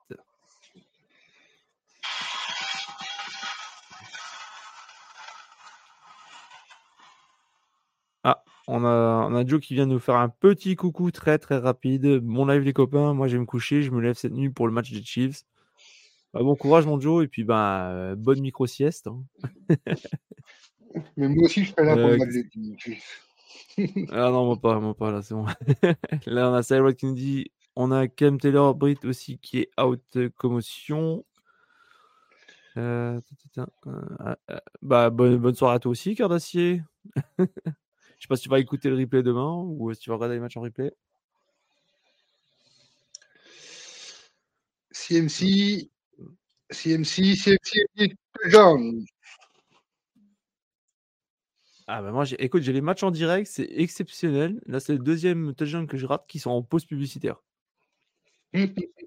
On 8.67 8.85
a, 8.85 9.27
on 9.29 9.35
a 9.35 9.45
Joe 9.45 9.59
qui 9.59 9.73
vient 9.73 9.85
nous 9.85 9.99
faire 9.99 10.15
un 10.15 10.29
petit 10.29 10.75
coucou 10.75 11.11
très 11.11 11.37
très 11.37 11.57
rapide. 11.57 12.19
Bon 12.19 12.45
live 12.45 12.61
les 12.61 12.73
copains, 12.73 13.13
moi 13.13 13.27
je 13.27 13.33
vais 13.33 13.39
me 13.41 13.45
coucher, 13.45 13.81
je 13.81 13.91
me 13.91 14.01
lève 14.01 14.15
cette 14.15 14.33
nuit 14.33 14.49
pour 14.49 14.67
le 14.67 14.73
match 14.73 14.91
des 14.91 15.03
Chiefs. 15.03 15.43
Bah, 16.33 16.41
bon 16.41 16.55
courage 16.55 16.85
mon 16.85 16.99
Joe 16.99 17.23
et 17.23 17.27
puis 17.27 17.43
bah, 17.43 17.89
euh, 17.91 18.15
bonne 18.15 18.41
micro 18.41 18.65
sieste. 18.65 19.07
hein. 19.07 19.23
Mais 21.17 21.27
moi 21.27 21.45
aussi, 21.45 21.65
je 21.65 21.71
serai 21.71 21.85
là 21.85 21.95
pour 21.95 22.05
Euh, 22.05 22.11
le 22.11 22.17
match 22.17 22.29
des 22.29 22.77
Chiefs. 22.77 23.29
Ah 24.11 24.29
non, 24.29 24.45
moi 24.45 24.59
pas, 24.61 24.79
moi 24.79 24.95
pas, 24.95 25.11
là, 25.11 25.23
c'est 25.23 25.33
bon. 25.33 25.45
là, 26.27 26.51
on 26.51 26.53
a 26.53 26.61
Cyril 26.61 26.95
qui 26.95 27.07
nous 27.07 27.13
dit 27.15 27.51
on 27.75 27.91
a 27.91 28.07
Cam 28.07 28.39
Taylor 28.39 28.75
Britt 28.75 29.03
aussi 29.05 29.39
qui 29.39 29.59
est 29.59 29.69
out 29.81 30.01
euh, 30.15 30.29
commotion. 30.37 31.25
Euh, 32.77 33.19
euh, 33.57 34.01
ah, 34.19 34.37
bah, 34.81 35.09
bonne, 35.09 35.37
bonne 35.37 35.55
soirée 35.55 35.75
à 35.75 35.79
toi 35.79 35.91
aussi, 35.91 36.15
cœur 36.15 36.29
d'acier. 36.29 36.81
Je 38.23 38.27
sais 38.27 38.29
pas 38.29 38.37
si 38.37 38.43
tu 38.43 38.49
vas 38.49 38.59
écouter 38.59 38.89
le 38.89 38.95
replay 38.95 39.21
demain 39.21 39.53
ou 39.53 39.93
si 39.93 39.99
tu 39.99 40.09
vas 40.09 40.15
regarder 40.15 40.35
les 40.35 40.39
matchs 40.39 40.55
en 40.55 40.61
replay. 40.61 40.93
CMC, 44.91 45.91
CMC, 46.71 47.35
CMC, 47.35 48.15
touchdown. 48.31 49.05
Ah 51.87 52.01
bah 52.01 52.13
moi, 52.13 52.23
écoute, 52.39 52.63
j'ai 52.63 52.71
les 52.71 52.79
matchs 52.79 53.03
en 53.03 53.11
direct, 53.11 53.45
c'est 53.51 53.69
exceptionnel. 53.69 54.61
Là, 54.67 54.79
c'est 54.79 54.93
le 54.93 54.99
deuxième 54.99 55.53
touchdown 55.53 55.85
que 55.85 55.97
je 55.97 56.05
rate 56.05 56.25
qui 56.25 56.39
sont 56.39 56.51
en 56.51 56.63
pause 56.63 56.85
publicitaire. 56.85 57.43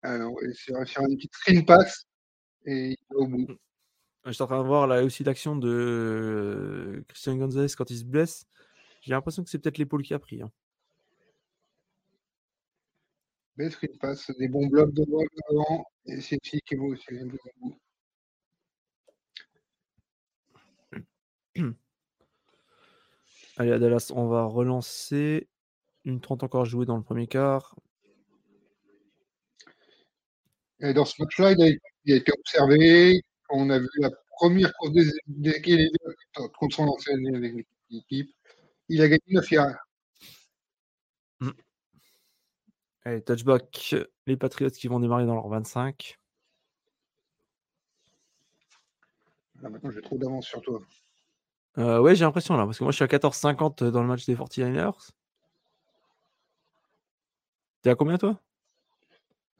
Alors, 0.00 0.38
c'est 0.54 0.72
va 0.72 0.86
faire 0.86 1.02
une 1.02 1.16
petite 1.16 1.34
screen 1.34 1.66
pass 1.66 2.06
et 2.64 2.92
il 2.92 2.96
va 3.10 3.16
au 3.18 3.26
bout. 3.26 3.58
Je 4.28 4.34
suis 4.34 4.42
en 4.42 4.46
train 4.46 4.62
de 4.62 4.66
voir 4.66 4.86
là 4.86 5.02
aussi 5.02 5.24
l'action 5.24 5.56
de 5.56 5.68
euh, 5.70 7.04
Christian 7.08 7.36
Gonzalez 7.36 7.72
quand 7.74 7.88
il 7.90 7.96
se 7.96 8.04
blesse. 8.04 8.46
J'ai 9.00 9.12
l'impression 9.12 9.42
que 9.42 9.48
c'est 9.48 9.58
peut-être 9.58 9.78
l'épaule 9.78 10.02
qui 10.02 10.12
a 10.12 10.18
pris. 10.18 10.42
hein. 10.42 10.52
Belle 13.56 13.72
screen 13.72 13.96
pass, 13.98 14.30
des 14.38 14.48
bons 14.48 14.66
blocs 14.66 14.92
de 14.92 15.02
vol 15.10 15.26
devant 15.50 15.86
et 16.04 16.20
CMC 16.20 16.60
qui 16.66 16.76
va 16.76 16.82
aussi 16.84 17.06
au 17.14 17.26
bout. 17.58 17.78
Allez, 23.56 23.72
à 23.72 23.78
Dallas, 23.78 24.12
on 24.14 24.28
va 24.28 24.44
relancer. 24.44 25.48
Une 26.04 26.20
30 26.20 26.42
encore 26.42 26.66
jouée 26.66 26.84
dans 26.84 26.98
le 26.98 27.02
premier 27.02 27.26
quart. 27.26 27.76
Et 30.80 30.92
dans 30.92 31.06
ce 31.06 31.14
match-là, 31.20 31.52
il 31.52 31.78
il 32.04 32.12
a 32.12 32.16
été 32.16 32.32
observé. 32.32 33.22
On 33.50 33.70
a 33.70 33.78
vu 33.78 33.88
la 33.98 34.10
première 34.30 34.72
course 34.74 34.92
des, 34.92 35.10
des, 35.26 35.60
des- 35.60 35.90
contre 36.58 36.76
son 36.76 36.84
ancienne 36.88 37.62
équipe. 37.90 38.30
Il 38.88 39.02
a 39.02 39.08
gagné 39.08 39.22
9 39.28 39.50
yards. 39.50 39.76
Allez, 43.04 43.22
touchback. 43.22 43.94
Les 44.26 44.36
Patriots 44.36 44.70
qui 44.70 44.88
vont 44.88 45.00
démarrer 45.00 45.24
dans 45.24 45.34
leur 45.34 45.48
25. 45.48 46.18
Là, 49.62 49.70
maintenant, 49.70 49.90
j'ai 49.90 50.02
trop 50.02 50.18
d'avance 50.18 50.46
sur 50.46 50.60
toi. 50.60 50.80
Euh, 51.78 52.00
ouais, 52.00 52.14
j'ai 52.14 52.24
l'impression 52.24 52.56
là, 52.56 52.64
parce 52.64 52.78
que 52.78 52.84
moi 52.84 52.90
je 52.90 52.96
suis 52.96 53.04
à 53.04 53.08
14,50 53.08 53.84
dans 53.90 54.02
le 54.02 54.08
match 54.08 54.26
des 54.26 54.34
49ers. 54.34 55.10
T'es 57.82 57.90
à 57.90 57.94
combien 57.94 58.18
toi? 58.18 58.40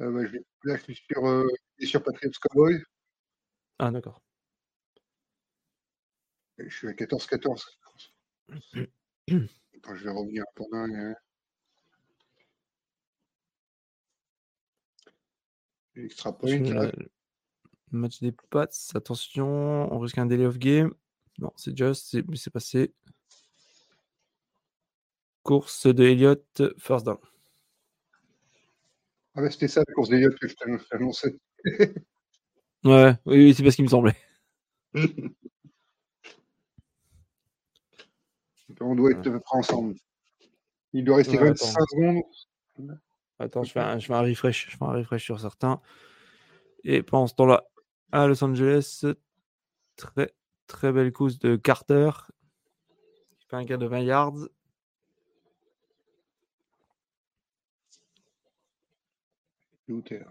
Euh, 0.01 0.11
bah, 0.11 0.27
je 0.27 0.37
là, 0.65 0.77
je 0.77 0.83
suis 0.83 0.97
sur, 0.97 1.25
euh, 1.27 1.47
sur 1.81 2.03
Patriots 2.03 2.33
Cowboys. 2.41 2.83
Ah, 3.79 3.91
d'accord. 3.91 4.21
Je 6.59 6.69
suis 6.69 6.89
à 6.89 6.93
14-14. 6.93 7.79
Attends, 9.29 9.95
je 9.95 10.05
vais 10.05 10.11
revenir 10.11 10.45
pendant 10.57 10.79
un. 10.79 11.15
Extra 15.95 16.37
point. 16.37 16.59
Là. 16.59 16.93
match 17.93 18.21
des 18.21 18.33
Pats. 18.33 18.69
Attention, 18.95 19.93
on 19.93 19.99
risque 19.99 20.19
un 20.19 20.27
delay 20.27 20.47
of 20.47 20.59
game. 20.59 20.93
Non, 21.39 21.53
c'est 21.57 21.77
just, 21.77 22.09
c'est 22.11 22.27
mais 22.29 22.37
c'est 22.37 22.51
passé. 22.51 22.93
Course 25.45 25.87
de 25.87 26.05
Elliott, 26.05 26.63
first 26.79 27.07
down. 27.07 27.19
Ah, 29.41 29.49
c'était 29.51 29.69
ça 29.69 29.85
la 29.87 29.95
course 29.95 30.09
d'Eliott 30.09 30.37
que 30.37 30.49
je 30.49 30.57
t'annonçais. 30.91 31.39
Ouais, 32.85 33.15
oui, 33.27 33.45
oui, 33.45 33.55
c'est 33.55 33.63
pas 33.63 33.71
ce 33.71 33.77
qui 33.77 33.83
me 33.83 33.89
semblait. 33.89 34.17
On 38.81 38.95
doit 38.95 39.11
être 39.11 39.27
à 39.27 39.31
peu 39.31 39.41
près 39.41 39.59
ensemble. 39.59 39.97
Il 40.93 41.05
doit 41.05 41.17
rester 41.17 41.33
Ouais, 41.33 41.39
quand 41.39 41.45
même 41.45 41.55
attends. 41.55 41.67
5 41.67 41.81
secondes. 41.91 42.23
Attends, 43.41 43.63
je 43.65 43.73
fais, 43.73 43.81
un, 43.81 43.99
je 43.99 44.07
fais 44.07 44.15
un 44.15 44.23
refresh. 44.23 44.71
Je 44.71 44.77
fais 44.77 44.85
un 44.85 44.93
refresh 44.93 45.25
sur 45.25 45.41
certains. 45.41 45.81
Et 46.85 47.03
pendant 47.03 47.27
ce 47.27 47.35
temps-là, 47.35 47.65
à 48.13 48.27
Los 48.27 48.43
Angeles, 48.45 49.05
très 49.97 50.33
très 50.67 50.93
belle 50.93 51.13
course 51.13 51.39
de 51.39 51.57
Carter. 51.57 52.11
Il 53.41 53.47
fait 53.49 53.57
un 53.57 53.65
gain 53.65 53.79
de 53.79 53.87
20 53.87 54.01
yards. 54.01 54.49
Où 59.89 60.03
t'es, 60.03 60.19
là 60.19 60.27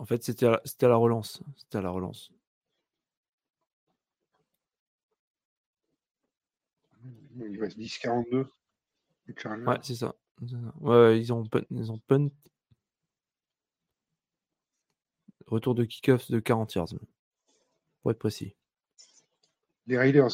En 0.00 0.06
fait, 0.06 0.24
c'était 0.24 0.46
à, 0.46 0.54
à 0.54 0.88
la 0.88 0.96
relance. 0.96 1.42
C'était 1.58 1.76
à 1.76 1.82
la 1.82 1.90
relance. 1.90 2.32
Il 7.36 7.60
reste 7.60 7.76
10-42. 7.78 8.48
Les 9.26 9.34
Chargers. 9.36 9.62
Ouais, 9.66 9.78
c'est 9.82 9.96
ça. 9.96 10.14
Ouais, 10.80 11.20
ils 11.20 11.34
ont 11.34 11.44
punt. 11.44 11.66
Ils 11.70 11.92
ont 11.92 11.98
punt. 11.98 12.30
Retour 15.46 15.74
de 15.74 15.84
kick-off 15.84 16.30
de 16.30 16.40
40 16.40 16.74
yards. 16.76 16.94
Pour 18.00 18.10
être 18.10 18.18
précis. 18.18 18.56
Les 19.86 19.98
Raiders. 19.98 20.30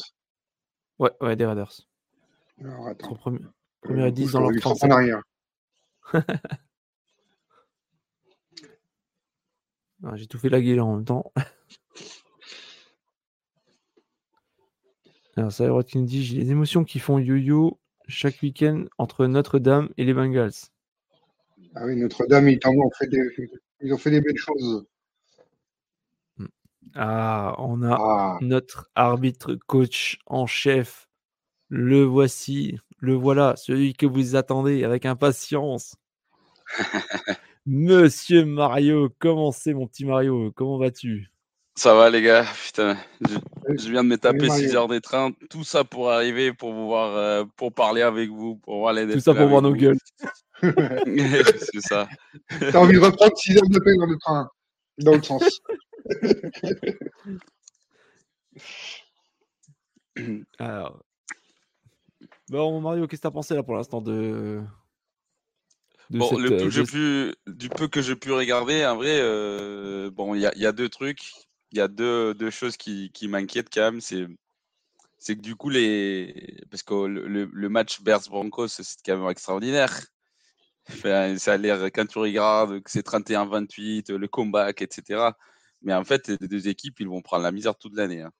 Ouais, 0.97 1.11
ouais, 1.19 1.35
des 1.35 1.45
Raiders. 1.45 1.73
Alors, 2.61 2.87
attends. 2.87 3.15
premier, 3.15 3.39
Euh, 3.39 3.51
premier 3.81 4.03
coup, 4.07 4.15
10 4.15 4.27
je 4.27 4.31
dans 4.31 4.39
leur 4.39 4.51
lui 4.51 4.61
frapper 4.61 4.79
37. 4.79 4.91
en 4.91 4.95
arrière. 4.95 5.23
Ah, 10.03 10.15
J'ai 10.15 10.27
tout 10.27 10.37
fait 10.37 10.49
laguer 10.49 10.75
là 10.75 10.85
en 10.85 10.95
même 10.95 11.05
temps. 11.05 11.31
Alors, 15.35 15.51
ça, 15.51 15.65
qui 15.87 15.97
nous 15.97 16.05
dit 16.05 16.23
J'ai 16.23 16.37
les 16.37 16.51
émotions 16.51 16.83
qui 16.83 16.99
font 16.99 17.19
yo-yo 17.19 17.79
chaque 18.07 18.41
week-end 18.41 18.85
entre 18.97 19.27
Notre-Dame 19.27 19.89
et 19.97 20.05
les 20.05 20.13
Bengals. 20.13 20.51
Ah 21.75 21.85
oui, 21.85 21.95
Notre-Dame, 21.95 22.49
ils, 22.49 22.59
ont 22.65 22.89
fait 22.97 23.07
des, 23.07 23.21
ils 23.81 23.93
ont 23.93 23.97
fait 23.97 24.11
des 24.11 24.21
belles 24.21 24.37
choses. 24.37 24.85
Ah, 26.95 27.55
on 27.59 27.83
a 27.83 27.97
Ah, 27.99 28.37
notre 28.41 28.89
arbitre 28.95 29.55
coach 29.67 30.17
en 30.25 30.47
chef. 30.47 31.07
Le 31.69 32.03
voici, 32.03 32.79
le 32.99 33.13
voilà, 33.13 33.55
celui 33.57 33.93
que 33.93 34.05
vous 34.05 34.35
attendez 34.35 34.83
avec 34.83 35.05
impatience. 35.05 35.95
Monsieur 37.69 38.45
Mario, 38.45 39.09
comment 39.19 39.51
c'est 39.51 39.73
mon 39.73 39.87
petit 39.87 40.05
Mario? 40.05 40.53
Comment 40.55 40.77
vas-tu? 40.77 41.29
Ça 41.75 41.93
va 41.93 42.09
les 42.09 42.21
gars, 42.21 42.45
putain, 42.65 42.95
je, 43.19 43.89
viens 43.91 44.05
de 44.05 44.07
me 44.07 44.17
taper 44.17 44.47
Mario. 44.47 44.69
6 44.69 44.75
heures 44.77 44.87
de 44.87 44.99
train, 44.99 45.33
tout 45.49 45.65
ça 45.65 45.83
pour 45.83 46.09
arriver, 46.09 46.53
pour 46.53 46.71
vous 46.71 46.85
voir, 46.87 47.17
euh, 47.17 47.43
pour 47.57 47.73
parler 47.73 48.03
avec 48.03 48.29
vous, 48.29 48.55
pour 48.55 48.77
voir 48.77 48.93
les 48.93 49.11
Tout 49.11 49.19
ça 49.19 49.35
pour 49.35 49.49
voir 49.49 49.61
nos 49.61 49.73
gueules. 49.73 49.97
C'est 50.61 51.81
ça. 51.81 52.07
T'as 52.71 52.79
envie 52.79 52.93
de 52.93 53.03
reprendre 53.03 53.35
6 53.35 53.57
heures 53.57 53.67
de 53.69 53.79
paix 53.79 53.97
dans 53.97 54.05
le 54.05 54.17
train. 54.17 54.49
Dans 54.99 55.15
le 55.15 55.21
sens. 55.21 55.59
Alors. 60.57 61.03
Bon, 62.49 62.79
Mario, 62.79 63.07
qu'est-ce 63.07 63.19
que 63.19 63.27
t'as 63.27 63.31
pensé 63.31 63.55
là 63.55 63.63
pour 63.63 63.75
l'instant 63.75 63.99
de. 63.99 64.63
De 66.09 66.19
Bon, 66.19 66.37
cette, 66.37 66.39
le 66.39 66.51
peu 66.51 66.67
euh, 66.67 66.71
que 66.71 66.81
de- 66.81 66.85
pu, 66.85 67.35
du 67.47 67.69
peu 67.69 67.87
que 67.87 68.01
j'ai 68.01 68.15
pu 68.15 68.31
regarder, 68.31 68.85
en 68.85 68.95
vrai, 68.95 69.19
euh, 69.21 70.09
bon, 70.11 70.35
il 70.35 70.41
y 70.41 70.45
a, 70.45 70.51
il 70.55 70.61
y 70.61 70.65
a 70.65 70.71
deux 70.71 70.87
trucs, 70.89 71.31
il 71.71 71.77
y 71.77 71.81
a 71.81 71.87
deux, 71.89 72.33
deux 72.33 72.49
choses 72.49 72.77
qui, 72.77 73.11
qui 73.13 73.27
m'inquiètent 73.27 73.69
quand 73.73 73.81
même, 73.91 74.01
c'est 74.01 74.25
c'est 75.19 75.35
que 75.37 75.41
du 75.41 75.55
coup, 75.55 75.69
les... 75.69 76.57
parce 76.71 76.83
que 76.83 76.93
le 77.07 77.69
match 77.69 78.01
Bears 78.03 78.21
Broncos, 78.29 78.69
c'est 78.69 78.83
quand 79.05 79.17
même 79.19 79.29
extraordinaire. 79.31 79.93
Enfin, 80.89 81.37
ça 81.37 81.53
a 81.53 81.57
l'air, 81.57 81.83
quand 81.93 82.05
tu 82.07 82.17
regardes, 82.19 82.81
que 82.81 82.91
c'est 82.91 83.03
31-28, 83.03 84.09
le 84.11 84.27
comeback, 84.27 84.81
etc. 84.81 85.37
Mais 85.81 85.93
en 85.93 86.03
fait, 86.05 86.27
les 86.29 86.37
deux 86.47 86.67
équipes, 86.69 86.99
ils 87.01 87.07
vont 87.09 87.21
prendre 87.21 87.43
la 87.43 87.51
misère 87.51 87.77
toute 87.77 87.95
l'année. 87.95 88.21
hein. 88.23 88.31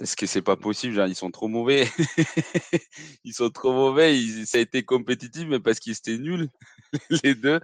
Est-ce 0.00 0.16
que 0.16 0.26
c'est 0.26 0.42
pas 0.42 0.56
possible 0.56 0.94
genre, 0.94 1.08
Ils 1.08 1.14
sont 1.16 1.30
trop 1.30 1.48
mauvais. 1.48 1.88
ils 3.24 3.34
sont 3.34 3.50
trop 3.50 3.72
mauvais. 3.72 4.16
Ils- 4.18 4.46
ça 4.46 4.58
a 4.58 4.60
été 4.60 4.82
compétitif, 4.82 5.46
mais 5.48 5.60
parce 5.60 5.80
qu'ils 5.80 5.92
étaient 5.92 6.18
nuls, 6.18 6.48
les 7.24 7.34
deux. 7.34 7.60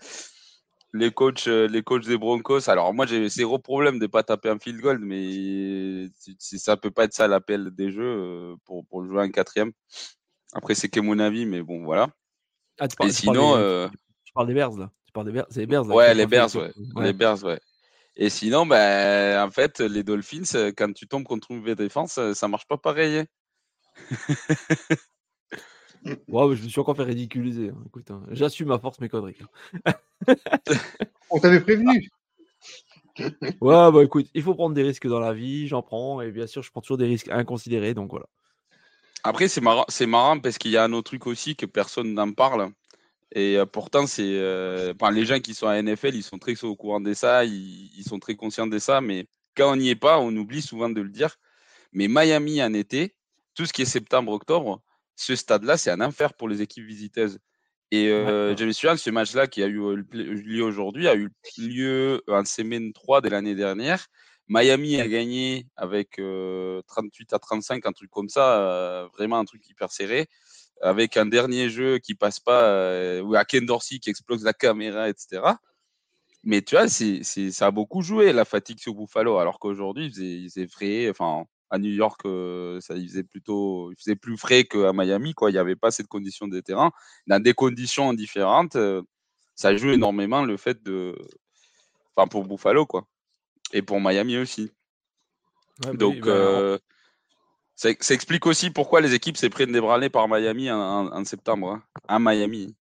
Les 0.92 1.10
coachs, 1.10 1.48
euh, 1.48 1.66
les 1.66 1.82
coachs 1.82 2.06
des 2.06 2.16
Broncos. 2.16 2.68
Alors, 2.70 2.94
moi, 2.94 3.06
j'ai 3.06 3.28
zéro 3.28 3.58
problème 3.58 3.98
de 3.98 4.06
pas 4.06 4.22
taper 4.22 4.48
un 4.48 4.58
field 4.58 4.80
goal, 4.80 4.98
mais 5.00 6.08
ça 6.38 6.76
peut 6.76 6.92
pas 6.92 7.04
être 7.04 7.14
ça 7.14 7.26
l'appel 7.26 7.70
des 7.72 7.90
jeux 7.90 8.02
euh, 8.04 8.56
pour, 8.64 8.86
pour 8.86 9.04
jouer 9.04 9.22
un 9.22 9.30
quatrième. 9.30 9.72
Après, 10.52 10.76
c'est 10.76 10.88
que 10.88 11.00
mon 11.00 11.18
avis, 11.18 11.46
mais 11.46 11.62
bon, 11.62 11.84
voilà. 11.84 12.10
Ah, 12.78 12.86
tu 12.86 12.94
Et 12.94 12.96
parles, 12.96 13.12
tu 13.12 13.24
parles 13.26 13.36
sinon, 13.36 13.56
des, 13.56 13.62
euh, 13.62 13.88
tu 14.24 14.32
parles 14.32 14.46
des 14.46 14.54
Bears 14.54 14.76
là. 14.76 14.92
Tu 15.06 15.12
parles 15.12 15.26
des 15.26 15.32
Bears. 15.32 15.46
C'est 15.50 15.60
les 15.60 15.66
Bears 15.66 15.84
là. 15.84 15.94
Ouais, 15.94 16.14
les 16.14 16.26
Bears, 16.26 16.54
ouais. 16.54 16.72
coup. 16.72 17.00
Les 17.00 17.12
Bears, 17.12 17.42
ouais. 17.42 17.60
Et 18.16 18.30
sinon, 18.30 18.64
ben, 18.66 19.44
en 19.44 19.50
fait, 19.50 19.80
les 19.80 20.02
Dolphins, 20.04 20.42
euh, 20.54 20.72
quand 20.76 20.92
tu 20.92 21.08
tombes 21.08 21.24
contre 21.24 21.50
une 21.50 21.60
vraie 21.62 21.74
défense, 21.74 22.18
euh, 22.18 22.32
ça 22.32 22.46
marche 22.48 22.66
pas 22.66 22.76
pareil. 22.78 23.18
hein. 23.18 23.26
Ouais, 26.28 26.46
mais 26.48 26.56
je 26.56 26.62
me 26.62 26.68
suis 26.68 26.80
encore 26.80 26.96
fait 26.96 27.02
ridiculiser. 27.02 27.70
hein. 27.70 27.82
Écoute, 27.86 28.10
hein, 28.10 28.22
j'assume 28.30 28.70
à 28.72 28.78
force 28.78 29.00
mes 29.00 29.08
conneries. 29.08 29.38
On 31.30 31.40
t'avait 31.40 31.60
prévenu. 31.60 32.10
Ouais, 33.60 33.90
bah 33.92 34.02
écoute, 34.02 34.26
il 34.34 34.42
faut 34.42 34.54
prendre 34.54 34.74
des 34.74 34.82
risques 34.82 35.06
dans 35.06 35.20
la 35.20 35.32
vie, 35.32 35.66
j'en 35.66 35.80
prends, 35.82 36.20
et 36.20 36.30
bien 36.30 36.46
sûr, 36.46 36.62
je 36.62 36.70
prends 36.70 36.82
toujours 36.82 36.98
des 36.98 37.06
risques 37.06 37.28
inconsidérés, 37.30 37.94
donc 37.94 38.10
voilà. 38.10 38.26
Après, 39.22 39.48
c'est 39.48 39.62
marrant, 39.62 39.86
c'est 39.88 40.06
marrant 40.06 40.38
parce 40.38 40.58
qu'il 40.58 40.72
y 40.72 40.76
a 40.76 40.84
un 40.84 40.92
autre 40.92 41.10
truc 41.10 41.26
aussi 41.26 41.56
que 41.56 41.64
personne 41.64 42.12
n'en 42.12 42.32
parle. 42.32 42.70
Et 43.34 43.58
euh, 43.58 43.66
pourtant, 43.66 44.06
c'est, 44.06 44.22
euh, 44.38 44.94
enfin, 44.94 45.10
les 45.10 45.26
gens 45.26 45.40
qui 45.40 45.54
sont 45.54 45.66
à 45.66 45.80
NFL, 45.82 46.14
ils 46.14 46.22
sont 46.22 46.38
très 46.38 46.62
au 46.64 46.76
courant 46.76 47.00
de 47.00 47.12
ça, 47.14 47.44
ils, 47.44 47.90
ils 47.96 48.04
sont 48.04 48.18
très 48.18 48.36
conscients 48.36 48.66
de 48.66 48.78
ça, 48.78 49.00
mais 49.00 49.26
quand 49.56 49.72
on 49.72 49.76
n'y 49.76 49.90
est 49.90 49.96
pas, 49.96 50.18
on 50.18 50.34
oublie 50.36 50.62
souvent 50.62 50.88
de 50.88 51.00
le 51.00 51.10
dire. 51.10 51.36
Mais 51.92 52.08
Miami 52.08 52.62
en 52.62 52.72
été, 52.74 53.14
tout 53.54 53.66
ce 53.66 53.72
qui 53.72 53.82
est 53.82 53.86
septembre-octobre, 53.86 54.82
ce 55.16 55.36
stade-là, 55.36 55.76
c'est 55.76 55.90
un 55.90 56.00
enfer 56.00 56.34
pour 56.34 56.48
les 56.48 56.62
équipes 56.62 56.86
visiteuses. 56.86 57.38
Et 57.90 58.08
euh, 58.08 58.56
je 58.56 58.64
me 58.64 58.72
souviens, 58.72 58.96
ce 58.96 59.10
match-là 59.10 59.46
qui 59.46 59.62
a 59.62 59.66
eu 59.66 59.80
euh, 59.80 60.04
lieu 60.12 60.62
aujourd'hui 60.64 61.06
a 61.06 61.14
eu 61.14 61.30
lieu 61.58 62.22
en 62.28 62.44
semaine 62.44 62.92
3 62.92 63.20
de 63.20 63.28
l'année 63.28 63.54
dernière. 63.54 64.06
Miami 64.48 65.00
a 65.00 65.08
gagné 65.08 65.66
avec 65.76 66.18
euh, 66.18 66.82
38 66.88 67.32
à 67.32 67.38
35, 67.38 67.86
un 67.86 67.92
truc 67.92 68.10
comme 68.10 68.28
ça, 68.28 68.60
euh, 68.60 69.08
vraiment 69.16 69.38
un 69.38 69.44
truc 69.44 69.68
hyper 69.68 69.90
serré, 69.90 70.26
avec 70.80 71.16
un 71.16 71.26
dernier 71.26 71.68
jeu 71.70 71.98
qui 71.98 72.14
passe 72.14 72.40
pas, 72.40 72.64
euh, 72.64 73.22
ou 73.22 73.34
à 73.34 73.44
Ken 73.44 73.64
Dorsey 73.64 73.98
qui 73.98 74.10
explose 74.10 74.44
la 74.44 74.52
caméra, 74.52 75.08
etc. 75.08 75.42
Mais 76.44 76.60
tu 76.60 76.74
vois, 76.76 76.88
c'est, 76.88 77.22
ça 77.22 77.66
a 77.66 77.70
beaucoup 77.70 78.02
joué 78.02 78.32
la 78.32 78.44
fatigue 78.44 78.78
sur 78.78 78.94
Buffalo, 78.94 79.38
alors 79.38 79.58
qu'aujourd'hui, 79.58 80.12
il 80.14 80.50
faisait, 80.50 80.68
frais. 80.68 81.08
Enfin, 81.08 81.44
à 81.70 81.78
New 81.78 81.90
York, 81.90 82.20
euh, 82.26 82.80
ça, 82.80 82.96
il 82.96 83.08
faisait 83.08 83.24
plutôt, 83.24 83.90
il 83.92 83.96
faisait 83.96 84.16
plus 84.16 84.36
frais 84.36 84.64
qu'à 84.64 84.92
Miami, 84.92 85.32
quoi. 85.32 85.50
Il 85.50 85.54
n'y 85.54 85.58
avait 85.58 85.76
pas 85.76 85.90
cette 85.90 86.06
condition 86.06 86.46
de 86.46 86.60
terrain. 86.60 86.92
Dans 87.26 87.42
des 87.42 87.54
conditions 87.54 88.12
différentes, 88.12 88.76
euh, 88.76 89.02
ça 89.54 89.74
joue 89.74 89.90
énormément 89.90 90.44
le 90.44 90.58
fait 90.58 90.82
de, 90.82 91.16
enfin, 92.14 92.28
pour 92.28 92.44
Buffalo, 92.46 92.84
quoi. 92.84 93.06
Et 93.72 93.80
pour 93.80 94.00
Miami 94.00 94.36
aussi. 94.36 94.70
Ouais, 95.84 95.96
Donc, 95.96 96.14
oui, 96.16 96.20
bah, 96.20 96.30
euh, 96.30 96.78
ça, 97.76 97.90
explique 97.90 98.46
aussi 98.46 98.70
pourquoi 98.70 99.00
les 99.00 99.14
équipes 99.14 99.36
s'est 99.36 99.50
prennent 99.50 99.72
nez 99.72 100.10
par 100.10 100.28
Miami 100.28 100.70
en, 100.70 101.24
septembre. 101.24 101.70
hein. 101.70 101.82
À 102.08 102.18
Miami. 102.18 102.74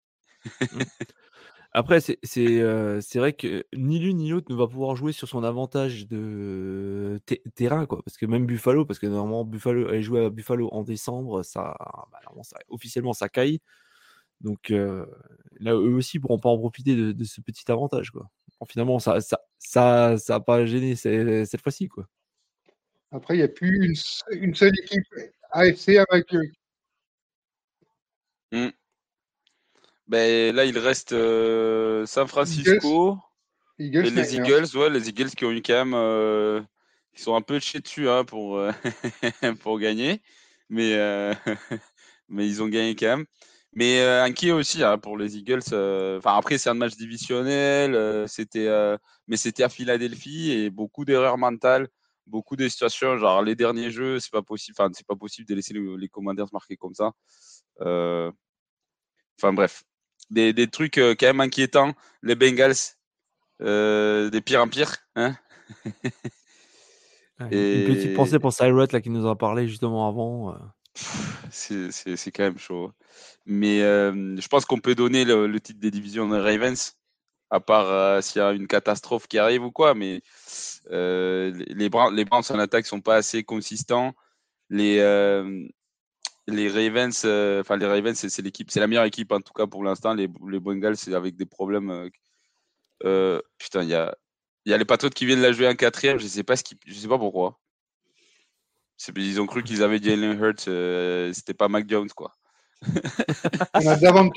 Après, 1.76 2.02
c'est 2.02 2.20
c'est, 2.22 2.62
euh, 2.62 3.02
c'est 3.02 3.18
vrai 3.18 3.34
que 3.34 3.66
ni 3.76 3.98
l'une 3.98 4.18
ni 4.18 4.30
l'autre 4.30 4.52
ne 4.52 4.56
va 4.56 4.68
pouvoir 4.68 4.96
jouer 4.96 5.12
sur 5.12 5.28
son 5.28 5.44
avantage 5.44 6.08
de 6.08 7.20
te- 7.26 7.34
terrain, 7.56 7.88
quoi. 7.88 8.04
Parce 8.06 8.16
que 8.18 8.28
même 8.28 8.46
Buffalo, 8.46 8.86
parce 8.86 9.00
que 9.00 9.08
normalement, 9.08 9.44
Buffalo, 9.44 9.88
aller 9.90 10.04
jouer 10.04 10.26
à 10.26 10.30
Buffalo 10.30 10.70
en 10.72 10.84
décembre, 10.84 11.42
ça, 11.44 11.76
bah, 12.12 12.20
officiellement, 12.70 13.14
ça 13.14 13.28
caille. 13.28 13.60
Donc 14.42 14.72
euh, 14.72 15.06
là, 15.60 15.74
eux 15.74 15.96
aussi 15.96 16.20
pourront 16.20 16.40
pas 16.40 16.50
en 16.50 16.58
profiter 16.60 16.96
de, 16.96 17.24
ce 17.24 17.42
petit 17.42 17.72
avantage, 17.72 18.12
quoi. 18.12 18.30
Finalement, 18.70 19.00
ça 19.00 19.20
ça, 19.22 19.40
ça, 19.60 20.18
ça 20.18 20.36
a 20.36 20.40
pas 20.40 20.66
gêné 20.66 20.96
cette 20.96 21.62
fois-ci, 21.62 21.88
quoi. 21.90 22.08
Après, 23.14 23.36
il 23.36 23.38
n'y 23.38 23.44
a 23.44 23.48
plus 23.48 23.86
une, 23.86 23.96
se- 23.96 24.24
une 24.32 24.56
seule 24.56 24.74
équipe 24.84 25.04
AFC 25.52 25.98
avec 26.10 26.34
eux. 26.34 26.50
Ben, 30.08 30.54
là, 30.56 30.66
il 30.66 30.78
reste 30.78 31.14
euh, 31.14 32.06
San 32.06 32.28
Francisco 32.28 33.18
Eagles, 33.80 34.06
et 34.08 34.10
les. 34.10 34.36
Eagles. 34.36 34.66
Ouais, 34.76 34.90
les 34.90 35.10
Eagles 35.10 35.30
qui 35.30 35.46
ont 35.46 35.52
eu 35.52 35.62
quand 35.62 35.74
même. 35.74 35.94
euh, 35.94 36.62
ils 37.16 37.22
sont 37.22 37.36
un 37.36 37.42
peu 37.42 37.60
chiés 37.60 37.80
dessus 37.80 38.10
hein, 38.10 38.26
pour, 38.26 38.58
euh, 38.58 38.72
pour 39.62 39.80
gagner. 39.80 40.22
Mais, 40.70 40.96
euh, 40.96 41.34
mais 42.30 42.48
ils 42.48 42.62
ont 42.64 42.68
gagné 42.68 42.96
quand 42.96 43.18
même. 43.18 43.26
Mais 43.76 44.02
inquiet 44.04 44.52
aussi 44.52 44.84
hein, 44.84 44.98
pour 44.98 45.18
les 45.18 45.38
Eagles. 45.38 45.62
Enfin, 46.18 46.38
après, 46.38 46.58
c'est 46.58 46.70
un 46.70 46.76
match 46.76 46.96
divisionnel. 46.96 48.28
c'était, 48.28 48.68
mais 49.28 49.38
c'était 49.38 49.64
à 49.64 49.70
Philadelphie 49.70 50.52
et 50.52 50.70
beaucoup 50.70 51.06
d'erreurs 51.06 51.38
mentales. 51.38 51.88
Beaucoup 52.26 52.56
de 52.56 52.68
situations, 52.68 53.18
genre 53.18 53.42
les 53.42 53.56
derniers 53.56 53.92
jeux, 53.92 54.20
c'est 54.20 54.32
pas 54.32 54.42
possible. 54.42 54.76
Enfin, 54.80 54.90
c'est 54.94 55.06
pas 55.06 55.16
possible 55.16 55.48
de 55.48 55.56
laisser 55.56 55.74
le- 55.74 55.98
les 55.98 56.08
Commanders 56.08 56.48
marquer 56.54 56.78
comme 56.78 56.94
ça. 56.96 57.12
Euh, 57.82 58.32
Enfin 59.40 59.52
bref, 59.52 59.84
des, 60.30 60.54
des 60.54 60.68
trucs 60.70 60.98
euh, 61.00 61.16
quand 61.20 61.26
même 61.26 61.42
inquiétants. 61.42 61.94
Les 62.22 62.36
Bengals, 62.36 62.76
euh, 63.62 64.30
des 64.30 64.42
pires 64.42 64.62
en 64.62 64.68
pire. 64.70 64.96
Hein 65.16 65.36
Ouais, 67.40 67.48
une- 67.52 67.86
petite 67.96 68.12
Et- 68.12 68.14
pensée 68.14 68.40
pour 68.40 68.54
Cyrus 68.54 68.92
là 68.92 69.02
qui 69.02 69.10
nous 69.10 69.26
en 69.26 69.32
a 69.32 69.36
parlé 69.36 69.68
justement 69.68 70.08
avant. 70.08 70.56
c'est 71.52 72.32
quand 72.34 72.44
même 72.44 72.58
chaud. 72.60 72.92
Mais 73.46 73.82
euh, 73.82 74.36
je 74.40 74.48
pense 74.48 74.66
qu'on 74.66 74.80
peut 74.80 74.96
donner 74.96 75.26
le, 75.26 75.48
le 75.48 75.60
titre 75.60 75.80
des 75.80 75.92
divisions 75.92 76.30
de 76.30 76.38
Ravens, 76.38 76.96
à 77.54 77.60
part 77.60 77.86
euh, 77.88 78.20
s'il 78.22 78.40
y 78.40 78.44
a 78.44 78.52
une 78.52 78.68
catastrophe 78.68 79.28
qui 79.28 79.38
arrive 79.38 79.64
ou 79.64 79.72
quoi. 79.72 79.94
Mais 79.94 80.22
euh, 80.92 81.54
les, 81.68 81.88
Browns, 81.88 82.16
les 82.16 82.26
en 82.32 82.60
attaque 82.60 82.88
sont 82.88 83.02
pas 83.02 83.16
assez 83.16 83.44
consistants. 83.44 84.16
Les, 84.70 84.98
euh, 85.00 85.68
les 86.48 86.68
Ravens, 86.68 87.16
enfin 87.62 87.78
les 87.78 87.86
Ravens, 87.86 88.16
c'est 88.16 88.42
l'équipe, 88.42 88.72
c'est 88.72 88.80
la 88.80 88.88
meilleure 88.88 89.06
équipe 89.06 89.32
en 89.32 89.40
tout 89.40 89.54
cas 89.54 89.68
pour 89.68 89.84
l'instant. 89.84 90.16
Les, 90.16 90.28
Bengals, 90.28 90.98
c'est 90.98 91.14
avec 91.14 91.36
des 91.36 91.46
problèmes. 91.46 92.10
putain, 93.00 93.84
il 93.84 93.90
y 93.90 93.96
a, 93.96 94.16
y 94.66 94.74
a 94.74 94.78
les 94.78 94.86
Patriots 94.86 95.12
qui 95.12 95.28
viennent 95.28 95.42
la 95.42 95.52
jouer 95.52 95.68
en 95.68 95.76
quatrième. 95.76 96.18
Je 96.18 96.26
sais 96.26 96.44
pas 96.44 96.56
ce 96.56 96.64
qui, 96.64 96.76
je 96.88 96.96
sais 96.96 97.08
pas 97.08 97.20
pourquoi. 97.20 97.60
Ils 99.16 99.42
ont 99.42 99.46
cru 99.46 99.64
qu'ils 99.64 99.84
avaient 99.84 100.02
Jalen 100.02 100.40
Hurts, 100.40 101.36
c'était 101.36 101.54
pas 101.54 101.68
Mac 101.68 101.88
Jones 101.88 102.10
quoi. 102.16 102.36
On 103.76 103.88
a 103.88 103.96
Davante 103.96 104.34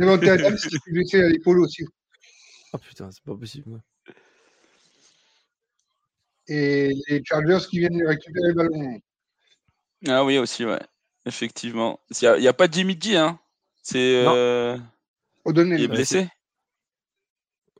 Adams 0.00 0.56
qui 0.56 0.68
s'est 0.68 0.90
blessé 0.90 1.22
à 1.22 1.28
l'épaule 1.28 1.60
aussi. 1.60 1.84
Ah 2.76 2.78
putain, 2.86 3.10
c'est 3.10 3.22
pas 3.24 3.34
possible. 3.34 3.70
ouais. 3.70 4.14
Et 6.48 6.92
les 7.08 7.22
Chargers 7.24 7.66
qui 7.68 7.78
viennent 7.80 8.06
récupérer 8.06 8.48
le 8.48 8.54
ballon. 8.54 9.00
Ah 10.06 10.24
oui 10.24 10.38
aussi 10.38 10.64
ouais, 10.64 10.80
effectivement. 11.24 11.98
Il 12.10 12.24
y 12.24 12.46
a, 12.46 12.50
a 12.50 12.52
pas 12.52 12.68
Jimmy 12.70 12.96
G 13.00 13.16
hein. 13.16 13.40
C'est 13.82 14.24
Non. 14.24 14.32
euh, 14.36 14.78
O'Donnell. 15.44 15.80
il 15.80 15.84
est 15.84 15.88
blessé. 15.88 16.28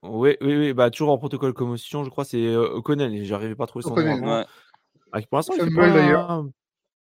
Oui, 0.02 0.36
oui, 0.40 0.56
oui, 0.56 0.72
bah 0.72 0.90
toujours 0.90 1.10
en 1.10 1.18
protocole 1.18 1.52
commotion, 1.52 2.04
je 2.04 2.10
crois, 2.10 2.24
c'est 2.24 2.44
euh, 2.44 2.68
O'Connell. 2.70 3.12
et 3.14 3.24
J'arrivais 3.24 3.54
pas 3.54 3.64
à 3.64 3.66
trouver 3.66 3.82
son 3.82 3.94
nom. 3.96 4.36
Ouais. 4.38 4.44
Ah, 5.12 5.20
pour 5.22 5.36
l'instant, 5.38 5.54
il 5.54 5.58
fait 5.60 5.64
Fumble, 5.70 5.76
pas, 5.80 5.90
d'ailleurs. 5.92 6.44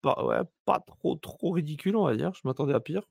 pas, 0.03 0.25
ouais, 0.25 0.39
pas 0.65 0.81
trop, 0.87 1.17
trop 1.17 1.51
ridicule, 1.53 1.97
on 1.97 2.05
va 2.07 2.17
dire. 2.17 2.33
Je 2.35 2.41
m'attendais 2.45 2.75
à 2.75 2.81
pire. 2.81 3.03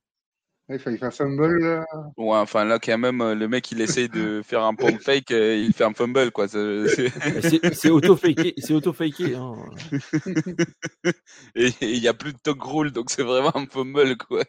Ouais, 0.73 0.79
Il 0.79 0.81
fallait 0.81 0.97
faire 0.97 1.13
fumble. 1.13 1.59
là. 1.59 1.85
Ouais, 2.17 2.37
enfin 2.37 2.63
là 2.65 2.79
quand 2.79 2.97
même 2.97 3.21
euh, 3.21 3.35
le 3.35 3.47
mec 3.47 3.71
il 3.71 3.79
essaye 3.79 4.09
de 4.09 4.41
faire 4.45 4.63
un 4.63 4.73
pump 4.73 4.99
fake, 4.99 5.29
euh, 5.29 5.55
il 5.55 5.71
fait 5.71 5.83
un 5.83 5.93
fumble 5.93 6.31
quoi. 6.31 6.47
C'est- 6.47 7.73
c'est- 7.75 7.89
auto-faké, 7.91 8.55
c'est 8.57 8.73
auto-faké. 8.73 9.35
Hein. 9.35 9.55
Et 11.55 11.71
il 11.81 11.99
y 11.99 12.07
a 12.07 12.13
plus 12.15 12.33
de 12.33 12.37
talk 12.39 12.61
rule 12.63 12.91
donc 12.91 13.11
c'est 13.11 13.21
vraiment 13.23 13.55
un 13.55 13.67
fumble 13.67 14.17
quoi. 14.17 14.43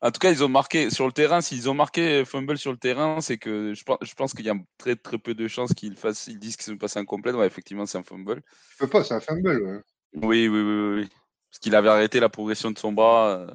En 0.00 0.10
tout 0.10 0.18
cas, 0.18 0.30
ils 0.32 0.42
ont 0.42 0.48
marqué 0.48 0.90
sur 0.90 1.06
le 1.06 1.12
terrain. 1.12 1.40
S'ils 1.40 1.70
ont 1.70 1.74
marqué 1.74 2.24
fumble 2.24 2.58
sur 2.58 2.72
le 2.72 2.76
terrain, 2.78 3.20
c'est 3.20 3.38
que 3.38 3.72
je 3.74 3.84
pense, 3.84 3.98
je 4.02 4.14
pense 4.14 4.32
qu'il 4.34 4.44
y 4.44 4.50
a 4.50 4.54
très 4.76 4.96
très 4.96 5.16
peu 5.18 5.34
de 5.34 5.46
chances 5.46 5.72
qu'ils 5.74 5.96
fassent, 5.96 6.26
ils 6.26 6.38
disent 6.40 6.56
qu'ils 6.56 6.72
sont 6.72 6.76
passés 6.76 6.98
en 6.98 7.04
complète. 7.04 7.36
Ouais, 7.36 7.46
effectivement, 7.46 7.86
c'est 7.86 7.98
un 7.98 8.02
fumble. 8.02 8.42
Tu 8.70 8.76
peux 8.78 8.88
pas, 8.88 9.04
c'est 9.04 9.14
un 9.14 9.20
fumble. 9.20 9.62
ouais. 9.62 9.80
Oui, 10.14 10.48
oui, 10.48 10.48
oui, 10.48 10.60
oui, 10.62 11.00
oui. 11.02 11.08
Parce 11.50 11.58
qu'il 11.60 11.74
avait 11.74 11.88
arrêté 11.88 12.20
la 12.20 12.28
progression 12.28 12.70
de 12.70 12.78
son 12.78 12.92
bras. 12.92 13.30
euh. 13.38 13.50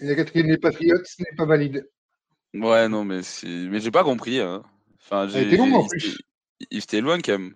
Et 0.00 0.06
la 0.06 0.14
quatrième 0.14 0.48
des 0.48 0.58
Patriots 0.58 0.98
n'est 1.18 1.36
pas 1.36 1.44
valide. 1.44 1.88
Ouais, 2.54 2.88
non, 2.88 3.04
mais 3.04 3.22
c'est, 3.22 3.46
mais 3.48 3.80
j'ai 3.80 3.90
pas 3.90 4.04
compris. 4.04 4.40
hein. 4.40 4.62
Enfin, 5.00 5.28
j'ai, 5.28 5.42
était 5.42 5.56
longue, 5.56 5.74
en 5.74 5.82
il- 5.84 5.88
plus. 5.88 6.18
il- 6.70 6.78
était 6.78 7.00
loin 7.00 7.18
quand 7.20 7.32
même. 7.38 7.54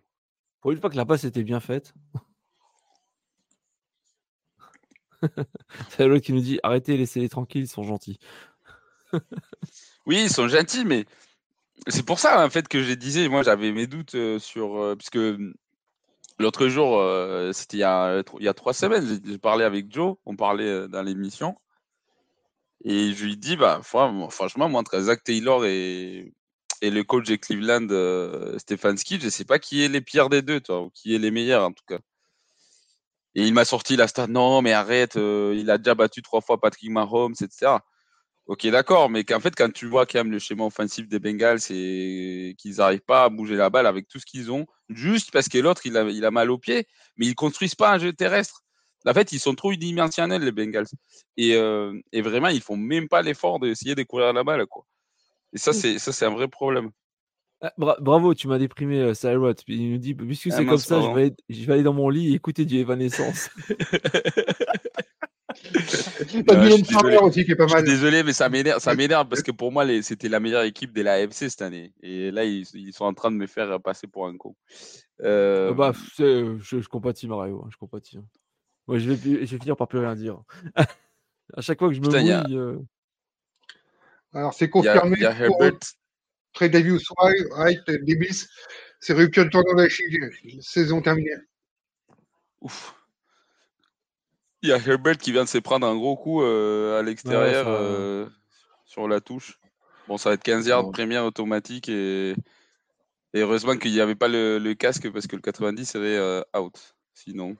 Pour 0.61 0.73
une 0.73 0.81
fois 0.81 0.91
que 0.91 0.97
la 0.97 1.05
passe 1.07 1.25
était 1.25 1.43
bien 1.43 1.61
faite. 1.61 1.93
C'est 5.91 6.07
l'autre 6.07 6.25
qui 6.25 6.33
nous 6.33 6.41
dit 6.41 6.59
arrêtez, 6.63 6.97
laissez-les 6.97 7.29
tranquilles, 7.29 7.63
ils 7.65 7.69
sont 7.69 7.85
gentils. 7.85 8.19
Oui, 10.07 10.23
ils 10.25 10.31
sont 10.31 10.49
gentils, 10.49 10.85
mais 10.85 11.05
C'est 11.89 12.05
pour 12.07 12.19
ça, 12.19 12.45
en 12.45 12.51
fait, 12.51 12.69
que 12.69 12.83
je 12.83 12.93
disais, 12.95 13.29
moi, 13.29 13.43
j'avais 13.43 13.73
mes 13.73 13.87
doutes 13.87 14.15
euh, 14.17 14.39
sur. 14.39 14.77
euh, 14.77 14.97
puisque 14.97 15.19
l'autre 16.39 16.69
jour, 16.69 16.99
euh, 16.99 17.53
c'était 17.53 17.79
il, 17.79 17.81
y 17.81 17.85
a- 17.85 18.55
trois 18.55 18.75
semaines, 18.75 19.21
j'ai 19.25 19.39
parlé 19.39 19.65
avec 19.65 19.93
Joe, 19.93 20.17
on 20.27 20.37
parlait 20.37 20.69
euh, 20.69 20.89
dans 20.89 21.03
l'émission. 21.03 21.57
Et 22.85 23.13
je 23.13 23.25
lui 23.25 23.37
dis, 23.37 23.57
bah, 23.57 23.81
franchement, 23.83 24.69
moi, 24.69 24.81
entre 24.81 24.99
Zach 25.01 25.23
Taylor 25.23 25.65
et, 25.67 26.33
et 26.81 26.91
le 26.91 27.05
coach 27.05 27.29
de 27.29 27.37
Cleveland, 27.37 27.87
euh, 27.91 28.59
Stefanski, 28.59 29.21
je 29.21 29.29
sais 29.29 29.45
pas 29.45 29.59
qui 29.59 29.85
est 29.85 29.89
les 29.89 30.01
pires 30.01 30.29
des 30.29 30.43
deux, 30.43 30.61
toi, 30.61 30.83
ou 30.83 30.91
qui 30.91 31.15
est 31.15 31.19
les 31.19 31.31
meilleurs, 31.31 31.65
en 31.65 31.73
tout 31.73 31.85
cas. 31.87 31.99
Et 33.35 33.47
il 33.47 33.55
m'a 33.55 33.65
sorti 33.65 33.97
la 33.97 34.09
stat, 34.09 34.27
non, 34.27 34.61
mais 34.63 34.73
arrête, 34.73 35.17
euh, 35.17 35.55
il 35.57 35.71
a 35.71 35.79
déjà 35.79 35.95
battu 35.95 36.23
trois 36.23 36.41
fois 36.41 36.61
Patrick 36.61 36.91
Mahomes, 36.91 37.35
etc. 37.41 37.79
Ok, 38.53 38.67
d'accord, 38.67 39.09
mais 39.09 39.25
qu'en 39.25 39.41
fait, 39.41 39.55
quand 39.57 39.73
tu 39.73 39.87
vois 39.87 40.05
quand 40.05 40.19
même 40.19 40.31
le 40.31 40.39
schéma 40.39 40.65
offensif 40.65 41.09
des 41.09 41.19
Bengals, 41.19 41.59
c'est 41.59 42.55
qu'ils 42.59 42.77
n'arrivent 42.77 43.01
pas 43.01 43.25
à 43.25 43.29
bouger 43.31 43.57
la 43.57 43.71
balle 43.71 43.87
avec 43.87 44.09
tout 44.09 44.19
ce 44.19 44.27
qu'ils 44.27 44.53
ont, 44.53 44.67
juste 44.91 45.31
parce 45.31 45.49
que 45.49 45.57
l'autre, 45.57 45.87
il 45.87 45.97
a, 45.97 46.03
il 46.03 46.23
a 46.23 46.31
mal 46.31 46.51
au 46.51 46.59
pied, 46.59 46.87
mais 47.17 47.25
ils 47.25 47.35
construisent 47.35 47.75
pas 47.75 47.95
un 47.95 47.99
jeu 47.99 48.13
terrestre. 48.13 48.61
En 49.07 49.15
fait, 49.15 49.33
ils 49.33 49.39
sont 49.41 49.55
trop 49.55 49.73
unidimensionnels, 49.73 50.43
les 50.43 50.53
Bengals. 50.53 50.85
Et, 51.39 51.55
euh, 51.57 51.99
et 52.13 52.21
vraiment, 52.21 52.49
ils 52.49 52.61
font 52.61 52.77
même 52.77 53.09
pas 53.09 53.23
l'effort 53.23 53.59
d'essayer 53.59 53.95
de 53.95 54.03
courir 54.03 54.35
la 54.35 54.45
balle, 54.45 54.67
quoi. 54.67 54.85
Et 55.55 55.59
ça, 55.59 55.73
c'est 55.73 55.99
ça, 55.99 56.13
c'est 56.13 56.27
un 56.27 56.35
vrai 56.35 56.47
problème. 56.49 56.91
Ah, 57.63 57.73
bra- 57.79 57.97
bravo, 58.01 58.35
tu 58.35 58.49
m'as 58.49 58.59
déprimé, 58.59 58.99
euh, 59.01 59.15
Cyrus. 59.15 59.65
Puis 59.65 59.77
Il 59.77 59.93
nous 59.93 59.99
dit, 59.99 60.15
puisque 60.15 60.49
Ah 60.53 60.57
c'est 60.59 60.67
comme 60.67 60.77
ça, 60.77 61.01
je 61.01 61.07
vais, 61.15 61.23
aller- 61.23 61.35
je 61.49 61.65
vais 61.65 61.73
aller 61.73 61.83
dans 61.83 61.95
mon 61.95 62.11
lit 62.11 62.33
et 62.33 62.35
écouter 62.35 62.67
du 62.67 62.77
Evanescence. 62.77 63.49
T'as 66.47 66.57
Dylan 66.57 66.85
Farmer 66.85 67.11
désolé. 67.11 67.17
aussi 67.19 67.45
qui 67.45 67.53
est 67.53 67.57
pas 67.57 67.65
Je 67.65 67.69
suis 67.69 67.77
mal. 67.77 67.85
désolé, 67.85 68.23
mais 68.23 68.33
ça 68.33 68.49
m'énerve, 68.49 68.79
ça 68.81 68.95
m'énerve 68.95 69.29
parce 69.29 69.43
que 69.43 69.51
pour 69.53 69.73
moi, 69.73 69.85
les- 69.85 70.03
c'était 70.03 70.29
la 70.29 70.41
meilleure 70.41 70.63
équipe 70.65 70.93
de 70.93 71.03
la 71.03 71.15
AFC 71.15 71.49
cette 71.51 71.63
année. 71.63 71.93
Et 72.03 72.31
là, 72.31 72.45
ils, 72.45 72.67
ils 72.75 72.93
sont 72.93 73.05
en 73.05 73.15
train 73.15 73.31
de 73.31 73.37
me 73.37 73.47
faire 73.47 73.81
passer 73.81 74.07
pour 74.07 74.27
un 74.27 74.37
con. 74.37 74.55
Euh, 75.23 75.71
Euh, 75.71 75.75
bah, 75.75 75.93
c'est- 76.17 76.45
je, 76.61 76.81
je 76.81 76.89
compatis, 76.89 77.29
Mario. 77.29 77.63
hein, 77.65 77.69
Je 77.73 77.77
compatis. 77.77 78.19
hein. 78.19 78.25
Moi, 78.89 78.99
je 78.99 79.11
vais, 79.11 79.17
plus- 79.17 79.47
je 79.47 79.53
vais 79.57 79.59
finir 79.61 79.77
par 79.77 79.87
plus 79.89 79.99
rien 80.01 80.15
dire. 80.15 80.43
à 81.57 81.61
chaque 81.61 81.79
fois 81.79 81.89
que 81.89 81.95
je 81.95 82.01
me 82.01 82.07
Putain, 82.07 82.27
a- 82.29 82.49
euh, 82.51 82.79
Alors, 84.33 84.55
c'est 84.55 84.65
il 84.75 84.85
y 84.85 84.89
a, 84.89 84.95
confirmé 84.95 85.17
il 85.19 85.23
y 85.23 85.27
a 85.27 85.33
Herbert. 85.39 85.79
Trey 86.55 86.69
Davis 86.69 87.05
White. 87.19 87.81
C'est 89.01 89.15
rupture 89.15 89.45
de 89.45 89.51
tendon 89.51 89.75
d'Achille. 89.75 90.31
Saison 90.61 91.01
terminée. 91.03 91.31
Ouf. 92.61 92.95
Il 94.63 94.69
y 94.69 94.73
a 94.73 94.77
Herbert 94.79 95.19
qui 95.19 95.33
vient 95.33 95.45
de 95.45 95.49
se 95.49 95.59
prendre 95.59 95.87
un 95.87 95.97
gros 95.97 96.17
coup 96.17 96.43
euh, 96.43 96.99
à 96.99 97.03
l'extérieur 97.03 97.65
ça- 97.65 97.71
euh, 97.71 98.29
sur 98.85 99.09
la 99.09 99.21
touche. 99.21 99.59
Bon, 100.09 100.17
ça 100.19 100.31
va 100.31 100.35
être 100.35 100.43
15 100.43 100.67
yards 100.67 100.85
Bon. 100.85 100.93
première 100.93 101.25
automatique 101.25 101.89
et, 101.89 102.31
et 103.35 103.41
heureusement 103.41 103.77
qu'il 103.77 103.93
n'y 103.93 104.01
avait 104.01 104.15
pas 104.15 104.29
le, 104.29 104.59
le 104.59 104.75
casque 104.75 105.11
parce 105.11 105.27
que 105.27 105.37
le 105.37 105.43
90 105.43 105.85
serait 105.87 106.17
euh, 106.17 106.43
out. 106.57 106.95
Sinon, 107.15 107.57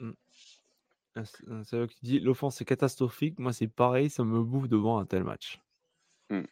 un- 0.00 1.24
un 1.48 1.64
Cyrus 1.64 1.90
qui 1.94 1.98
dit 2.06 2.20
l'offense 2.20 2.60
est 2.60 2.64
catastrophique. 2.64 3.38
Moi, 3.38 3.52
c'est 3.52 3.66
pareil, 3.68 4.10
ça 4.10 4.24
me 4.24 4.42
bouffe 4.42 4.68
devant 4.68 4.98
un 4.98 5.06
tel 5.06 5.24
match. 5.24 5.58
Hmm. 6.30 6.42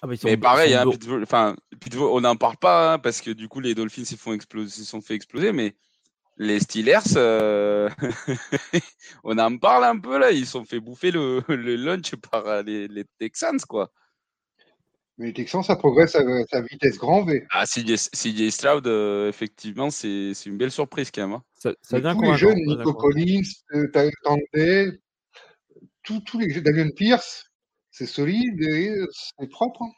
Ah, 0.00 0.06
bah, 0.06 0.14
mais 0.24 0.36
pareil, 0.36 0.74
hein, 0.74 0.84
Pittsburgh- 0.88 1.26
Pittsburgh, 1.80 2.10
on 2.12 2.20
n'en 2.20 2.36
parle 2.36 2.56
pas 2.56 2.94
hein, 2.94 2.98
parce 2.98 3.20
que 3.20 3.30
du 3.32 3.48
coup 3.48 3.58
les 3.60 3.74
Dolphins 3.74 4.04
se 4.04 4.14
font 4.14 4.32
exploser, 4.32 4.70
se 4.70 4.84
sont 4.84 5.00
fait 5.00 5.14
exploser, 5.14 5.52
mais 5.52 5.74
les 6.38 6.60
Steelers, 6.60 7.16
euh, 7.16 7.88
on 9.24 9.36
en 9.38 9.56
parle 9.58 9.84
un 9.84 9.98
peu 9.98 10.18
là, 10.18 10.30
ils 10.30 10.46
se 10.46 10.52
sont 10.52 10.64
fait 10.64 10.80
bouffer 10.80 11.10
le, 11.10 11.42
le 11.48 11.76
lunch 11.76 12.14
par 12.16 12.46
euh, 12.46 12.62
les, 12.62 12.88
les 12.88 13.04
Texans 13.18 13.58
quoi. 13.68 13.90
Mais 15.20 15.26
les 15.26 15.32
Texans, 15.32 15.64
ça 15.64 15.74
progresse 15.74 16.14
à, 16.14 16.20
à 16.52 16.60
vitesse 16.62 16.96
grand 16.96 17.24
V. 17.24 17.44
Ah, 17.50 17.64
CJ, 17.66 18.50
Stroud, 18.50 18.86
euh, 18.86 19.28
effectivement, 19.28 19.90
c'est 19.90 20.32
c'est 20.32 20.48
une 20.48 20.56
belle 20.56 20.70
surprise 20.70 21.10
quand 21.12 21.22
même. 21.22 21.32
hein. 21.32 21.42
ça, 21.54 21.72
ça 21.82 21.96
Mais 21.96 22.02
devient 22.02 22.16
tous 22.16 22.22
les 22.30 22.36
jeunes, 22.38 22.58
Nico. 22.64 22.94
Collins, 22.94 23.40
euh, 23.74 23.90
Tanday, 24.22 25.00
tous, 26.04 26.20
tous 26.20 26.38
les 26.38 26.50
jeunes, 26.50 26.62
Damien 26.62 26.90
Pierce, 26.94 27.50
c'est 27.90 28.06
solide 28.06 28.62
et 28.62 28.94
c'est 29.40 29.48
propre. 29.50 29.82
hein. 29.82 29.90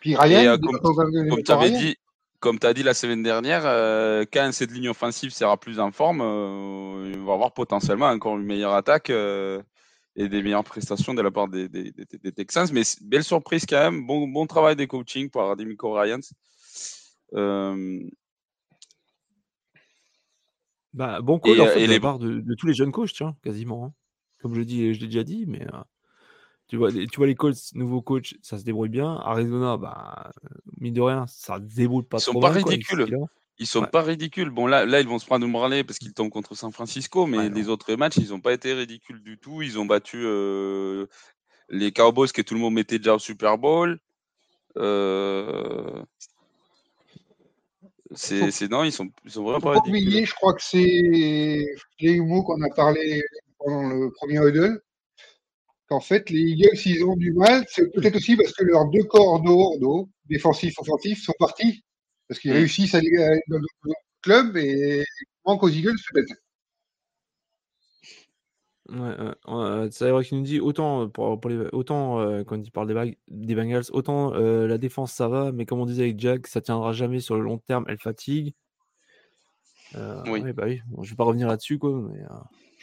Puis 0.00 0.16
Ryan, 0.16 0.40
Et, 0.42 0.48
euh, 0.48 0.58
comme- 0.58 1.42
tu 1.42 1.52
avais 1.52 1.70
dit, 1.70 1.96
comme 2.42 2.58
tu 2.58 2.66
as 2.66 2.74
dit 2.74 2.82
la 2.82 2.92
semaine 2.92 3.22
dernière, 3.22 3.62
euh, 3.64 4.24
quand 4.30 4.50
cette 4.52 4.72
ligne 4.72 4.88
offensive 4.88 5.30
sera 5.30 5.56
plus 5.56 5.78
en 5.78 5.92
forme, 5.92 6.20
euh, 6.22 7.08
il 7.14 7.18
va 7.20 7.34
avoir 7.34 7.54
potentiellement 7.54 8.08
encore 8.08 8.36
une 8.36 8.44
meilleure 8.44 8.74
attaque 8.74 9.10
euh, 9.10 9.62
et 10.16 10.28
des 10.28 10.42
meilleures 10.42 10.64
prestations 10.64 11.14
de 11.14 11.22
la 11.22 11.30
part 11.30 11.46
des, 11.46 11.68
des- 11.68 11.92
des- 11.92 12.04
des 12.04 12.32
Texans. 12.32 12.66
Mais 12.72 12.82
belle 13.00 13.22
surprise 13.22 13.64
quand 13.64 13.78
même, 13.78 14.04
bon, 14.06 14.26
bon 14.26 14.46
travail 14.46 14.74
des 14.74 14.88
coaching 14.88 15.30
par 15.30 15.56
Demico 15.56 15.92
Ryans. 15.92 16.20
Euh, 17.34 18.00
Bah, 20.92 21.20
bon 21.22 21.38
Et, 21.38 21.40
call 21.40 21.60
en 21.62 21.66
fait, 21.68 21.80
et 21.84 21.86
de 21.86 21.92
les- 21.92 22.00
part 22.00 22.18
de, 22.18 22.40
de 22.40 22.54
tous 22.54 22.66
les 22.66 22.74
jeunes 22.74 22.92
coachs, 22.92 23.14
tiens, 23.14 23.34
quasiment. 23.42 23.86
hein. 23.86 23.92
Comme 24.42 24.54
je, 24.54 24.60
dis, 24.62 24.92
je 24.92 25.00
l'ai 25.00 25.06
déjà 25.06 25.22
dit, 25.22 25.46
mais 25.46 25.64
tu, 26.72 26.78
vois, 26.78 26.90
les- 26.90 27.06
tu 27.06 27.18
vois 27.18 27.26
les 27.26 27.34
Colts, 27.34 27.58
nouveaux 27.74 28.00
coachs, 28.00 28.32
ça 28.40 28.56
se 28.56 28.64
débrouille 28.64 28.88
bien. 28.88 29.16
Arizona, 29.26 29.76
bah, 29.76 30.30
mine 30.80 30.94
de 30.94 31.02
rien, 31.02 31.26
ça 31.26 31.56
se 31.56 31.76
débrouille 31.76 32.04
pas 32.04 32.16
Ils 32.16 32.20
sont 32.22 32.30
trop 32.32 32.40
pas 32.40 32.50
mal, 32.52 32.62
quoi, 32.62 32.72
avec 32.72 32.86
ce 32.86 32.96
ridicules. 32.96 33.18
ils 33.58 33.66
sont 33.66 33.82
Ouais. 33.82 33.86
pas 33.88 34.00
ridicules. 34.00 34.48
Bon, 34.48 34.66
là, 34.66 34.86
là, 34.86 35.02
ils 35.02 35.06
vont 35.06 35.18
se 35.18 35.26
prendre 35.26 35.44
une 35.44 35.52
branlée 35.52 35.84
parce 35.84 35.98
qu'ils 35.98 36.14
tombent 36.14 36.30
contre 36.30 36.54
San 36.54 36.72
Francisco, 36.72 37.26
mais 37.26 37.36
Ouais, 37.36 37.50
les 37.50 37.64
non. 37.64 37.68
autres 37.72 37.94
matchs, 37.96 38.16
ils 38.16 38.30
n'ont 38.30 38.40
pas 38.40 38.54
été 38.54 38.72
ridicules 38.72 39.22
du 39.22 39.36
tout. 39.36 39.60
Ils 39.60 39.78
ont 39.78 39.84
battu 39.84 40.22
euh, 40.24 41.04
les 41.68 41.92
Cowboys 41.92 42.32
que 42.32 42.40
tout 42.40 42.54
le 42.54 42.60
monde 42.60 42.72
mettait 42.72 42.96
déjà 42.96 43.16
au 43.16 43.18
Super 43.18 43.58
Bowl. 43.58 43.98
Euh, 44.78 46.02
c'est, 48.14 48.70
non, 48.70 48.82
ils 48.84 48.92
sont, 48.92 49.10
ils 49.26 49.30
sont 49.30 49.42
vraiment 49.42 49.60
pas 49.60 49.74
pas 49.74 49.80
ridicules. 49.82 50.06
oublier, 50.08 50.24
je 50.24 50.34
crois 50.34 50.54
que 50.54 50.62
c'est 50.62 51.66
les 52.00 52.20
mots 52.20 52.42
qu'on 52.44 52.62
a 52.62 52.70
parlé 52.74 53.22
pendant 53.58 53.90
le 53.90 54.10
premier 54.12 54.38
huddle, 54.38 54.80
qu'en 55.92 56.00
fait, 56.00 56.30
les 56.30 56.40
Eagles, 56.40 56.78
ils 56.86 57.04
ont 57.04 57.16
du 57.16 57.32
mal. 57.32 57.64
C'est 57.68 57.92
peut-être 57.92 58.16
aussi 58.16 58.34
parce 58.36 58.52
que 58.52 58.64
leurs 58.64 58.88
deux 58.88 59.02
d'eau, 59.80 60.08
défensifs, 60.28 60.74
offensifs, 60.78 61.22
sont 61.22 61.34
partis. 61.38 61.82
Parce 62.28 62.40
qu'ils 62.40 62.52
Mm. 62.52 62.54
réussissent 62.54 62.94
à 62.94 62.98
aller 62.98 63.10
dans 63.48 63.58
d'autres 63.58 64.00
clubs 64.22 64.56
et 64.56 65.00
il 65.00 65.26
manque 65.44 65.62
aux 65.62 65.68
Eagles 65.68 65.96
peut-être. 66.12 66.34
Ouais, 68.88 69.14
ouais, 69.46 69.88
c'est 69.90 70.10
vrai 70.10 70.24
qu'il 70.24 70.38
nous 70.38 70.44
dit 70.44 70.60
autant, 70.60 71.02
euh, 71.02 71.06
pour, 71.06 71.40
pour 71.40 71.50
les, 71.50 71.58
autant 71.72 72.20
euh, 72.20 72.42
quand 72.42 72.56
il 72.60 72.70
parle 72.70 72.88
des, 72.88 72.94
Bag- 72.94 73.16
des 73.28 73.54
Bengals, 73.54 73.84
autant 73.92 74.34
euh, 74.34 74.66
la 74.66 74.76
défense 74.76 75.12
ça 75.12 75.28
va, 75.28 75.52
mais 75.52 75.66
comme 75.66 75.78
on 75.80 75.86
disait 75.86 76.02
avec 76.02 76.18
Jack, 76.18 76.46
ça 76.46 76.60
tiendra 76.60 76.92
jamais 76.92 77.20
sur 77.20 77.36
le 77.36 77.42
long 77.42 77.58
terme, 77.58 77.84
elle 77.88 77.98
fatigue. 77.98 78.54
Euh, 79.94 80.22
Oui. 80.26 80.40
ouais, 80.40 80.52
bah 80.52 80.64
oui, 80.66 80.80
Bon, 80.88 81.02
je 81.04 81.10
vais 81.10 81.16
pas 81.16 81.24
revenir 81.24 81.48
là-dessus, 81.48 81.78
quoi, 81.78 81.92
mais 81.92 82.20
euh, 82.22 82.28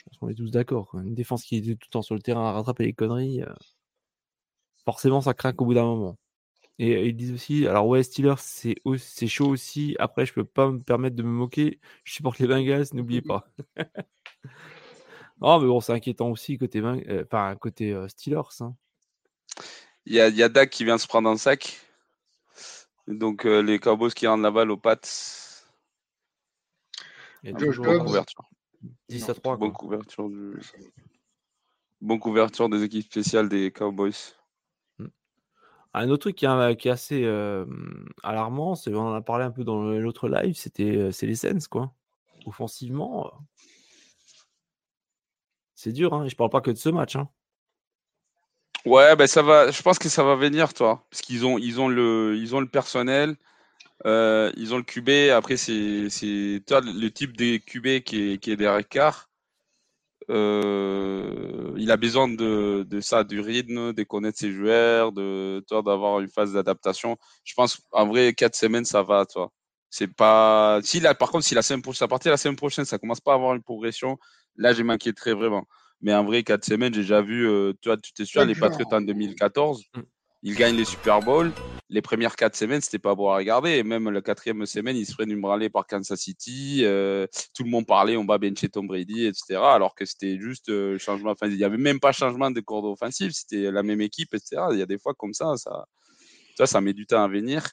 pense 0.09 0.17
qu'on 0.19 0.29
est 0.29 0.35
tous 0.35 0.51
d'accord. 0.51 0.89
Une 0.95 1.15
défense 1.15 1.43
qui 1.43 1.57
est 1.57 1.61
tout 1.61 1.69
le 1.87 1.91
temps 1.91 2.01
sur 2.01 2.15
le 2.15 2.21
terrain 2.21 2.47
à 2.49 2.51
rattraper 2.53 2.85
les 2.85 2.93
conneries, 2.93 3.41
euh, 3.43 3.53
forcément 4.85 5.21
ça 5.21 5.33
craque 5.33 5.61
au 5.61 5.65
bout 5.65 5.73
d'un 5.73 5.85
moment. 5.85 6.17
Et 6.79 6.95
euh, 6.95 7.05
ils 7.07 7.15
disent 7.15 7.33
aussi, 7.33 7.67
alors 7.67 7.87
ouais, 7.87 8.03
Steelers, 8.03 8.35
c'est 8.39 8.75
au- 8.85 8.97
c'est 8.97 9.27
chaud 9.27 9.47
aussi. 9.49 9.95
Après, 9.99 10.25
je 10.25 10.33
peux 10.33 10.45
pas 10.45 10.69
me 10.71 10.79
permettre 10.81 11.15
de 11.15 11.23
me 11.23 11.29
moquer. 11.29 11.79
Je 12.05 12.13
supporte 12.13 12.39
les 12.39 12.47
Bengals, 12.47 12.87
n'oubliez 12.93 13.21
pas. 13.21 13.47
Non, 15.41 15.59
mais 15.59 15.67
bon, 15.67 15.79
c'est 15.79 15.93
inquiétant 15.93 16.29
aussi 16.29 16.57
côté, 16.57 16.79
euh, 16.81 17.23
enfin, 17.25 17.55
côté 17.55 17.93
euh, 17.93 18.07
Steelers. 18.09 18.41
hein. 18.61 18.75
Il 20.05 20.13
y 20.13 20.19
a, 20.19 20.27
il 20.27 20.35
y 20.35 20.43
a 20.43 20.49
Dak 20.49 20.69
qui 20.69 20.83
vient 20.83 20.97
se 20.97 21.07
prendre 21.07 21.29
un 21.29 21.37
sac. 21.37 21.79
Donc, 23.07 23.45
euh, 23.45 23.61
les 23.61 23.79
Cowboys 23.79 24.11
qui 24.13 24.27
rendent 24.27 24.41
la 24.41 24.51
balle 24.51 24.71
aux 24.71 24.77
pattes. 24.77 25.65
Il 27.43 27.49
y 27.51 27.53
a 27.53 27.55
Josh 27.59 27.77
Dobbs. 27.99 28.25
Couverture. 28.79 28.97
10 29.09 29.29
à 29.29 29.33
3. 29.33 29.57
Bonne 29.57 29.71
couverture, 29.71 30.29
du... 30.29 30.59
Bonne 32.01 32.19
couverture 32.19 32.69
des 32.69 32.83
équipes 32.83 33.05
spéciales 33.05 33.49
des 33.49 33.71
Cowboys. 33.71 34.13
Un 35.93 36.09
autre 36.09 36.21
truc 36.21 36.35
qui 36.35 36.45
est, 36.45 36.75
qui 36.77 36.87
est 36.87 36.91
assez 36.91 37.23
euh, 37.23 37.65
alarmant, 38.21 38.75
c'est 38.75 38.93
on 38.93 39.07
en 39.07 39.13
a 39.15 39.21
parlé 39.21 39.45
un 39.45 39.51
peu 39.51 39.63
dans 39.63 39.81
l'autre 39.81 40.29
live, 40.29 40.55
c'était 40.55 40.95
euh, 40.95 41.11
c'est 41.11 41.25
les 41.25 41.35
Sens, 41.35 41.67
quoi. 41.67 41.91
Offensivement, 42.45 43.25
euh, 43.25 43.29
c'est 45.73 45.91
dur, 45.91 46.13
hein. 46.13 46.27
je 46.27 46.35
parle 46.35 46.51
pas 46.51 46.61
que 46.61 46.69
de 46.69 46.77
ce 46.77 46.89
match. 46.89 47.15
Hein. 47.15 47.27
Ouais, 48.85 49.15
ben 49.15 49.25
ça 49.25 49.41
va. 49.41 49.71
Je 49.71 49.81
pense 49.81 49.97
que 49.97 50.09
ça 50.09 50.23
va 50.23 50.35
venir, 50.35 50.73
toi, 50.75 51.05
parce 51.09 51.21
qu'ils 51.21 51.45
ont, 51.45 51.57
ils 51.57 51.81
ont 51.81 51.89
le, 51.89 52.37
ils 52.37 52.55
ont 52.55 52.59
le 52.59 52.69
personnel, 52.69 53.35
euh, 54.05 54.51
ils 54.57 54.73
ont 54.73 54.77
le 54.77 54.83
QB. 54.83 55.31
Après, 55.35 55.57
c'est, 55.57 56.09
c'est, 56.09 56.61
toi, 56.65 56.81
le 56.81 57.09
type 57.09 57.35
de 57.35 57.57
QB 57.57 58.03
qui 58.03 58.31
est, 58.33 58.37
qui 58.37 58.51
est 58.51 58.55
derrière 58.55 58.87
Carr. 58.87 59.29
Euh, 60.29 61.73
il 61.77 61.89
a 61.91 61.97
besoin 61.97 62.27
de, 62.27 62.85
de 62.87 63.01
ça, 63.01 63.23
du 63.23 63.39
rythme, 63.39 63.93
de 63.93 64.03
connaître 64.03 64.37
ses 64.37 64.51
joueurs, 64.51 65.11
de, 65.11 65.63
toi, 65.67 65.81
d'avoir 65.81 66.19
une 66.19 66.29
phase 66.29 66.53
d'adaptation. 66.53 67.17
Je 67.43 67.53
pense, 67.55 67.81
en 67.91 68.07
vrai, 68.07 68.33
quatre 68.33 68.55
semaines, 68.55 68.85
ça 68.85 69.01
va, 69.01 69.25
toi. 69.25 69.51
C'est 69.89 70.07
pas. 70.07 70.79
Si 70.83 70.99
là, 70.99 71.15
par 71.15 71.31
contre, 71.31 71.45
si 71.45 71.55
la 71.55 71.63
semaine 71.63 71.81
prochaine, 71.81 72.05
à 72.05 72.07
partir 72.07 72.29
de 72.29 72.33
la 72.33 72.37
semaine 72.37 72.55
prochaine, 72.55 72.85
ça 72.85 72.99
commence 72.99 73.21
pas 73.21 73.31
à 73.31 73.35
avoir 73.35 73.55
une 73.55 73.63
progression, 73.63 74.19
là, 74.55 74.71
je 74.73 74.83
m'inquiéterais 74.83 75.33
vraiment. 75.33 75.65
Mais 76.01 76.13
en 76.13 76.23
vrai, 76.23 76.43
quatre 76.43 76.63
semaines, 76.63 76.93
j'ai 76.93 77.01
déjà 77.01 77.21
vu, 77.21 77.49
euh, 77.49 77.73
tu 77.81 77.89
vois, 77.89 77.97
tu 77.97 78.13
t'es 78.13 78.25
sûr, 78.25 78.45
les. 78.45 78.55
Patriots 78.55 78.87
en 78.91 79.01
2014, 79.01 79.83
Mm. 79.95 80.01
Ils 80.43 80.55
gagnent 80.55 80.75
les 80.75 80.85
Super 80.85 81.21
Bowls. 81.21 81.53
Les 81.91 82.03
premières 82.03 82.35
quatre 82.35 82.55
semaines, 82.55 82.81
c'était 82.81 82.99
pas 82.99 83.15
beau 83.15 83.29
à 83.29 83.37
regarder. 83.37 83.71
Et 83.71 83.83
même 83.83 84.09
la 84.11 84.21
quatrième 84.21 84.63
semaine, 84.67 84.95
ils 84.95 85.07
se 85.07 85.13
prennent 85.15 85.31
une 85.31 85.69
par 85.69 85.87
Kansas 85.87 86.19
City. 86.19 86.81
euh, 86.83 87.25
tout 87.55 87.63
le 87.63 87.69
monde 87.71 87.87
parlait, 87.87 88.15
on 88.15 88.25
va 88.25 88.37
bencher 88.37 88.69
Tom 88.69 88.85
Brady, 88.87 89.25
etc. 89.25 89.55
Alors 89.73 89.95
que 89.95 90.05
c'était 90.05 90.37
juste 90.39 90.69
euh, 90.69 90.99
changement. 90.99 91.31
Enfin, 91.31 91.47
il 91.47 91.55
y 91.57 91.63
avait 91.63 91.77
même 91.77 91.99
pas 91.99 92.11
changement 92.11 92.51
de 92.51 92.59
cours 92.61 92.83
offensif. 92.85 93.31
C'était 93.33 93.71
la 93.71 93.81
même 93.81 94.01
équipe, 94.01 94.33
etc. 94.35 94.67
Il 94.71 94.77
y 94.79 94.83
a 94.83 94.85
des 94.85 94.99
fois 94.99 95.15
comme 95.15 95.33
ça, 95.33 95.57
ça, 95.57 95.85
ça, 96.55 96.67
ça 96.67 96.79
met 96.81 96.93
du 96.93 97.07
temps 97.07 97.23
à 97.23 97.27
venir. 97.27 97.67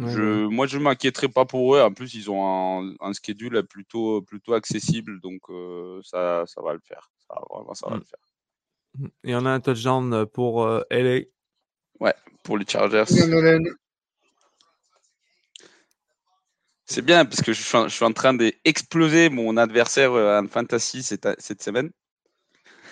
Ouais, 0.00 0.06
Je, 0.08 0.46
moi, 0.46 0.66
je 0.66 0.78
m'inquiéterai 0.78 1.28
pas 1.28 1.44
pour 1.44 1.76
eux. 1.76 1.80
En 1.82 1.92
plus, 1.92 2.14
ils 2.14 2.30
ont 2.30 2.44
un, 2.82 2.94
un 3.00 3.12
schedule 3.12 3.62
plutôt, 3.64 4.22
plutôt 4.22 4.54
accessible, 4.54 5.20
donc 5.20 5.42
euh, 5.50 6.00
ça, 6.02 6.44
ça 6.46 6.62
va 6.62 6.72
le 6.72 6.80
faire. 6.80 7.10
Ça, 7.28 7.36
vraiment, 7.50 7.74
ça 7.74 7.88
va 7.90 7.96
Mm. 7.96 7.98
le 7.98 8.04
faire. 8.04 8.20
Ouais. 8.98 9.08
Et 9.24 9.34
on 9.34 9.44
a 9.46 9.50
un 9.50 9.60
touchdown 9.60 10.26
pour 10.26 10.64
euh, 10.64 10.82
LA. 10.90 11.20
Pour 12.42 12.58
les 12.58 12.66
Chargers, 12.68 13.04
c'est 16.86 17.02
bien 17.02 17.24
parce 17.24 17.40
que 17.40 17.52
je 17.52 17.62
suis 17.62 17.76
en, 17.76 17.88
je 17.88 17.94
suis 17.94 18.04
en 18.04 18.12
train 18.12 18.34
d'exploser 18.34 19.30
mon 19.30 19.56
adversaire 19.56 20.12
euh, 20.12 20.40
en 20.40 20.46
fantasy 20.46 21.02
cette, 21.02 21.28
cette 21.38 21.62
semaine. 21.62 21.90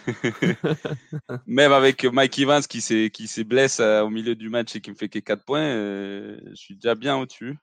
Même 1.46 1.72
avec 1.72 2.04
Mike 2.04 2.38
Evans 2.38 2.62
qui 2.62 2.80
s'est 2.80 3.10
qui 3.12 3.28
s'est 3.28 3.44
blesse 3.44 3.78
euh, 3.80 4.00
au 4.02 4.10
milieu 4.10 4.34
du 4.34 4.48
match 4.48 4.74
et 4.74 4.80
qui 4.80 4.90
me 4.90 4.96
fait 4.96 5.08
que 5.08 5.18
4 5.18 5.44
points, 5.44 5.60
euh, 5.60 6.40
je 6.50 6.54
suis 6.54 6.74
déjà 6.74 6.94
bien 6.94 7.16
au-dessus. 7.16 7.56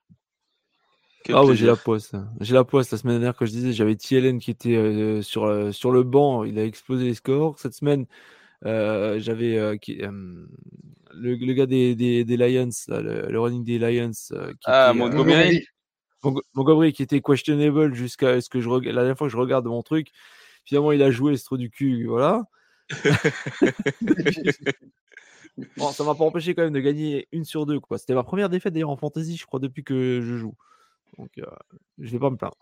Quel 1.24 1.36
Ah 1.36 1.44
ouais, 1.44 1.54
j'ai 1.54 1.66
la 1.66 1.76
poste. 1.76 2.16
J'ai 2.40 2.54
la 2.54 2.64
poste. 2.64 2.92
La 2.92 2.98
semaine 2.98 3.16
dernière, 3.18 3.36
que 3.36 3.46
je 3.46 3.50
disais, 3.50 3.72
j'avais 3.72 3.96
TLN 3.96 4.38
qui 4.38 4.50
était 4.50 4.76
euh, 4.76 5.22
sur, 5.22 5.44
euh, 5.44 5.72
sur 5.72 5.92
le 5.92 6.02
banc. 6.02 6.44
Il 6.44 6.58
a 6.58 6.64
explosé 6.64 7.04
les 7.04 7.14
scores. 7.14 7.58
Cette 7.58 7.74
semaine, 7.74 8.06
euh, 8.64 9.18
j'avais 9.20 9.58
euh, 9.58 9.76
euh, 9.90 10.46
le, 11.14 11.34
le 11.34 11.52
gars 11.52 11.66
des, 11.66 11.94
des, 11.94 12.24
des 12.24 12.36
Lions, 12.36 12.70
là, 12.88 13.00
le, 13.00 13.26
le 13.30 13.40
running 13.40 13.64
des 13.64 13.78
Lions. 13.78 14.10
euh, 14.32 14.50
qui 14.52 14.58
Ah, 14.64 14.90
était, 14.90 14.98
Montgomery. 14.98 15.66
Montgomery 16.54 16.92
qui 16.92 17.02
était 17.02 17.20
questionable 17.20 17.94
jusqu'à 17.94 18.40
ce 18.40 18.48
que 18.48 18.60
je 18.60 18.68
la 18.70 18.92
dernière 18.92 19.16
fois 19.16 19.26
que 19.26 19.32
je 19.32 19.36
regarde 19.38 19.66
mon 19.66 19.82
truc. 19.82 20.08
Finalement, 20.64 20.92
il 20.92 21.02
a 21.02 21.10
joué 21.10 21.36
ce 21.36 21.44
trou 21.44 21.56
du 21.56 21.70
cul. 21.70 22.06
Voilà. 22.06 22.44
Bon, 25.76 25.90
ça 25.90 26.04
m'a 26.04 26.14
pas 26.14 26.24
empêché 26.24 26.54
quand 26.54 26.62
même 26.62 26.72
de 26.72 26.80
gagner 26.80 27.28
une 27.32 27.44
sur 27.44 27.66
deux. 27.66 27.80
quoi. 27.80 27.98
C'était 27.98 28.14
ma 28.14 28.22
première 28.22 28.48
défaite 28.48 28.72
d'ailleurs 28.72 28.88
en 28.90 28.96
fantasy, 28.96 29.36
je 29.36 29.44
crois, 29.44 29.60
depuis 29.60 29.84
que 29.84 30.20
je 30.22 30.36
joue. 30.38 30.54
Donc, 31.18 31.30
euh, 31.38 31.44
je 31.98 32.10
vais 32.10 32.18
pas 32.18 32.30
me 32.30 32.36
plaindre. 32.36 32.56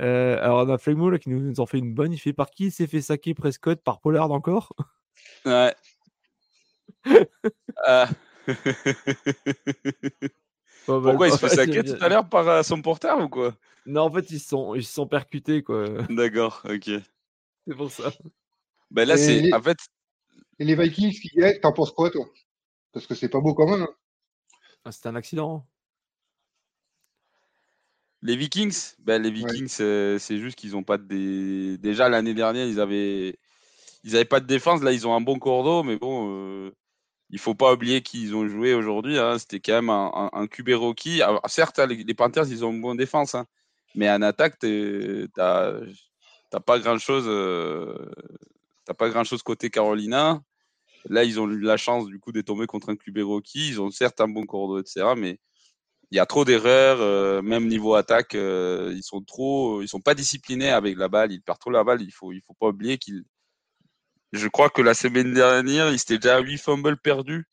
Euh, 0.00 0.38
alors, 0.42 0.66
on 0.66 0.70
a 0.70 0.78
Flegmo 0.78 1.10
là, 1.10 1.18
qui 1.18 1.28
nous, 1.30 1.40
nous 1.40 1.60
en 1.60 1.66
fait 1.66 1.78
une 1.78 1.94
bonne. 1.94 2.12
Il 2.12 2.18
fait 2.18 2.32
par 2.32 2.50
qui 2.50 2.66
il 2.66 2.72
s'est 2.72 2.86
fait 2.86 3.02
saquer 3.02 3.34
Prescott? 3.34 3.80
Par 3.82 4.00
Pollard 4.00 4.30
encore? 4.30 4.72
Ouais. 5.44 5.74
Ah. 7.84 8.08
Pas 10.86 10.98
mal, 11.00 11.02
Pourquoi 11.02 11.28
il 11.28 11.32
se 11.32 11.38
fait 11.46 11.48
saquer 11.48 11.82
tout 11.84 11.96
à 12.04 12.08
l'heure 12.08 12.28
par 12.28 12.48
euh, 12.48 12.62
son 12.62 12.80
porteur 12.82 13.20
ou 13.20 13.28
quoi? 13.28 13.54
Non, 13.86 14.02
en 14.02 14.12
fait, 14.12 14.30
ils 14.30 14.40
se 14.40 14.48
sont, 14.48 14.74
ils 14.74 14.84
sont 14.84 15.06
percutés, 15.06 15.62
quoi. 15.62 15.88
D'accord, 16.08 16.62
ok. 16.64 16.90
C'est 17.66 17.74
pour 17.76 17.90
ça. 17.90 18.12
Ben 18.90 19.06
là, 19.06 19.14
Et 19.14 19.18
c'est 19.18 19.40
les- 19.40 19.52
en 19.52 19.62
fait, 19.62 19.78
Et 20.58 20.64
les 20.64 20.74
Vikings 20.76 21.12
qui 21.12 21.28
gagnent, 21.36 21.58
t'en 21.60 21.72
penses 21.72 21.92
quoi, 21.92 22.10
toi? 22.10 22.26
Parce 22.92 23.06
que 23.06 23.14
c'est 23.14 23.28
pas 23.28 23.40
beau 23.40 23.54
quand 23.54 23.66
même. 23.70 23.82
hein. 23.82 23.94
Ah, 24.84 24.92
C'était 24.92 25.08
un 25.08 25.14
accident. 25.16 25.66
Les 28.22 28.36
Vikings, 28.36 28.94
ben 29.00 29.20
les 29.22 29.30
Vikings, 29.30 29.76
euh, 29.80 30.18
c'est 30.18 30.38
juste 30.38 30.56
qu'ils 30.56 30.76
ont 30.76 30.84
pas 30.84 30.96
de 30.98 31.04
dé- 31.04 31.78
déjà 31.78 32.08
l'année 32.08 32.34
dernière, 32.34 32.66
ils 32.66 32.80
avaient 32.80 33.36
ils 34.04 34.16
avaient 34.16 34.24
pas 34.24 34.40
de 34.40 34.46
défense. 34.46 34.82
Là, 34.82 34.92
ils 34.92 35.06
ont 35.06 35.14
un 35.14 35.20
bon 35.20 35.38
cordeau, 35.38 35.82
mais 35.82 35.96
bon, 35.96 36.28
euh, 36.30 36.70
il 37.30 37.38
faut 37.38 37.54
pas 37.54 37.72
oublier 37.74 38.02
qu'ils 38.02 38.34
ont 38.36 38.46
joué 38.48 38.74
aujourd'hui. 38.74 39.18
hein. 39.18 39.38
C'était 39.38 39.60
quand 39.60 39.74
même 39.74 39.90
un, 39.90 40.10
un, 40.14 40.30
un 40.40 40.46
QB 40.46 40.70
rookie. 40.74 41.22
Alors, 41.22 41.42
certes, 41.48 41.78
hein, 41.78 41.86
les, 41.86 42.14
Panthers, 42.14 42.48
ils 42.48 42.64
ont 42.64 42.72
une 42.72 42.82
bonne 42.82 42.96
défense, 42.96 43.34
hein. 43.34 43.46
mais 43.94 44.10
en 44.10 44.22
attaque, 44.22 44.58
t'as 44.60 45.80
t'as 46.50 46.60
pas 46.60 46.78
grand 46.78 46.98
chose. 46.98 47.26
T'as 48.84 48.94
pas 48.94 49.08
grand 49.10 49.24
chose 49.24 49.42
côté 49.42 49.70
Carolina. 49.70 50.42
Là, 51.08 51.24
ils 51.24 51.40
ont 51.40 51.48
eu 51.50 51.60
la 51.60 51.76
chance 51.76 52.06
du 52.06 52.18
coup 52.20 52.32
de 52.32 52.40
tomber 52.40 52.66
contre 52.66 52.90
un 52.90 52.96
QB 52.96 53.18
rookie. 53.20 53.68
Ils 53.68 53.80
ont 53.80 53.90
certes 53.90 54.20
un 54.20 54.28
bon 54.28 54.46
cordeau, 54.46 54.80
etc. 54.80 55.14
Mais 55.16 55.38
il 56.12 56.16
y 56.16 56.18
a 56.20 56.26
trop 56.26 56.44
d'erreurs, 56.44 57.00
euh, 57.00 57.40
même 57.40 57.66
niveau 57.66 57.94
attaque, 57.94 58.34
euh, 58.34 58.92
ils 58.94 59.02
sont 59.02 59.22
trop, 59.22 59.80
ils 59.80 59.88
sont 59.88 60.00
pas 60.00 60.14
disciplinés 60.14 60.68
avec 60.68 60.98
la 60.98 61.08
balle, 61.08 61.32
ils 61.32 61.40
perdent 61.40 61.58
trop 61.58 61.70
la 61.70 61.84
balle. 61.84 62.02
Il 62.02 62.12
faut, 62.12 62.32
il 62.32 62.42
faut 62.46 62.52
pas 62.52 62.68
oublier 62.68 62.98
qu'ils. 62.98 63.24
Je 64.32 64.46
crois 64.48 64.68
que 64.68 64.82
la 64.82 64.92
semaine 64.92 65.32
dernière, 65.32 65.88
ils 65.90 65.94
étaient 65.94 66.18
déjà 66.18 66.36
à 66.36 66.40
8 66.40 66.58
fumbles 66.58 66.98
perdus. 66.98 67.44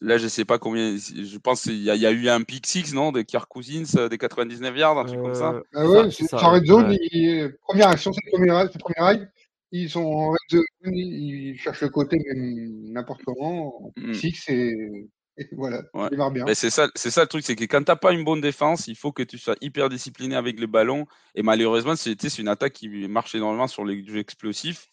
Là, 0.00 0.18
je 0.18 0.26
sais 0.26 0.44
pas 0.44 0.58
combien. 0.58 0.96
Je 0.96 1.38
pense 1.38 1.62
qu'il 1.62 1.80
y, 1.80 1.88
a- 1.88 1.94
il 1.94 2.02
y 2.02 2.06
a 2.06 2.10
eu 2.10 2.28
un 2.28 2.42
pick 2.42 2.66
six, 2.66 2.92
non, 2.92 3.12
de 3.12 3.22
Kirk 3.22 3.48
Cousins, 3.48 3.84
euh, 3.96 4.08
des 4.08 4.18
99 4.18 4.76
yards, 4.76 4.98
un 4.98 5.04
truc 5.04 5.20
comme 5.22 5.34
ça. 5.34 5.52
Euh, 5.52 5.62
Ah 5.74 5.88
ouais, 5.88 6.10
c'est 6.10 6.34
Red 6.34 6.66
Zone, 6.66 6.88
ouais. 6.88 6.98
ils- 7.12 7.54
première 7.62 7.88
action, 7.90 8.12
c'est 8.12 8.20
le 8.26 8.30
premier 8.36 8.50
ride, 8.50 8.70
c'est 8.72 8.78
le 8.78 8.92
premier 8.92 9.08
ride. 9.08 9.30
Ils 9.70 9.88
sont 9.88 10.02
en 10.02 10.30
Red 10.30 10.38
Zone, 10.50 10.64
ils 10.86 11.56
cherchent 11.60 11.82
le 11.82 11.88
côté 11.90 12.18
même 12.26 12.92
n'importe 12.92 13.22
comment. 13.24 13.92
Mm. 13.96 14.12
Six 14.14 14.44
et, 14.48 15.08
et 15.36 15.48
voilà, 15.52 15.82
Ouais. 15.94 16.10
démarrent 16.10 16.30
bien. 16.30 16.44
Mais 16.44 16.54
c'est 16.54 16.70
ça, 16.70 16.88
c'est 16.94 17.10
ça 17.10 17.22
le 17.22 17.26
truc, 17.28 17.44
c'est 17.44 17.56
que 17.56 17.64
quand 17.64 17.82
t'as 17.82 17.96
pas 17.96 18.12
une 18.12 18.24
bonne 18.24 18.40
défense, 18.40 18.86
il 18.88 18.96
faut 18.96 19.12
que 19.12 19.22
tu 19.22 19.38
sois 19.38 19.56
hyper 19.60 19.88
discipliné 19.88 20.34
avec 20.36 20.60
le 20.60 20.66
ballon. 20.66 21.06
Et 21.34 21.42
malheureusement, 21.42 21.96
c'était 21.96 22.28
c'est 22.28 22.42
une 22.42 22.48
attaque 22.48 22.74
qui 22.74 22.88
marche 23.08 23.34
énormément 23.34 23.66
sur 23.66 23.84
les 23.84 24.04
jeux 24.04 24.18
explosifs. 24.18 24.88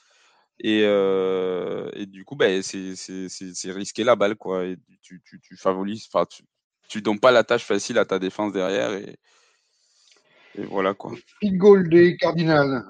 Et, 0.62 0.82
euh, 0.84 1.90
et 1.94 2.06
du 2.06 2.26
coup, 2.26 2.36
ben, 2.36 2.62
c'est 2.62 2.96
c'est- 2.96 3.30
c'est- 3.30 3.54
c'est 3.54 3.72
risquer 3.72 4.04
la 4.04 4.16
balle, 4.16 4.36
quoi. 4.36 4.66
Et 4.66 4.78
tu, 5.02 5.22
tu, 5.26 5.40
tu 5.40 5.56
favorises, 5.56 6.08
enfin, 6.12 6.26
tu, 6.26 6.44
tu 6.90 7.02
donnes 7.02 7.20
pas 7.20 7.32
la 7.32 7.44
tâche 7.44 7.64
facile 7.64 7.98
à 7.98 8.06
ta 8.06 8.20
défense 8.20 8.52
derrière. 8.52 8.92
Et, 8.94 9.16
et 10.56 10.64
voilà, 10.66 10.94
quoi. 10.94 11.14
Field 11.40 11.58
goal 11.58 11.90
des 11.90 12.18
Cardinals. 12.18 12.84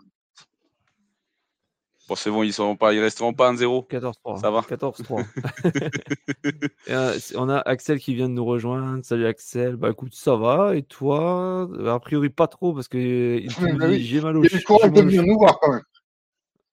Bon, 2.09 2.15
c'est 2.15 2.31
bon, 2.31 2.41
ils 2.41 2.51
seront 2.51 2.75
pas, 2.75 2.91
ils 2.93 2.99
resteront 2.99 3.33
pas 3.33 3.51
en 3.51 3.55
zéro. 3.55 3.87
14-3. 3.89 4.41
Ça 4.41 4.49
va. 4.49 4.61
14-3. 4.61 5.25
Et, 6.87 6.93
euh, 6.93 7.17
on 7.35 7.47
a 7.49 7.59
Axel 7.59 7.99
qui 7.99 8.15
vient 8.15 8.27
de 8.27 8.33
nous 8.33 8.45
rejoindre. 8.45 9.05
Salut 9.05 9.27
Axel. 9.27 9.75
Bah 9.75 9.91
écoute, 9.91 10.15
ça 10.15 10.35
va. 10.35 10.75
Et 10.75 10.81
toi? 10.81 11.69
Euh, 11.71 11.93
A 11.93 11.99
priori, 11.99 12.29
pas 12.29 12.47
trop 12.47 12.73
parce 12.73 12.87
que 12.87 12.97
euh, 12.97 13.39
il 13.39 13.51
Ouais, 13.63 13.73
nous 13.73 13.77
bah 13.77 13.85
oui. 13.89 14.03
j'ai 14.03 14.21
mal 14.21 14.35
au 14.37 14.43
Il 14.43 14.63
courage 14.63 14.91
de 14.91 15.01
venir 15.01 15.21
nous 15.23 15.37
voir 15.37 15.59
quand 15.59 15.71
même. 15.71 15.83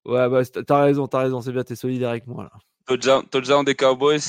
Ouais, 0.07 0.27
bah 0.31 0.43
t'as 0.47 0.83
raison, 0.83 1.07
t'as 1.07 1.21
raison. 1.21 1.43
C'est 1.43 1.53
bien, 1.53 1.65
t'es 1.65 1.77
solidaire 1.77 2.09
avec 2.11 2.27
moi 2.27 2.45
là. 2.45 2.53
Touchdown, 3.31 3.65
des 3.65 3.75
Cowboys. 3.75 4.21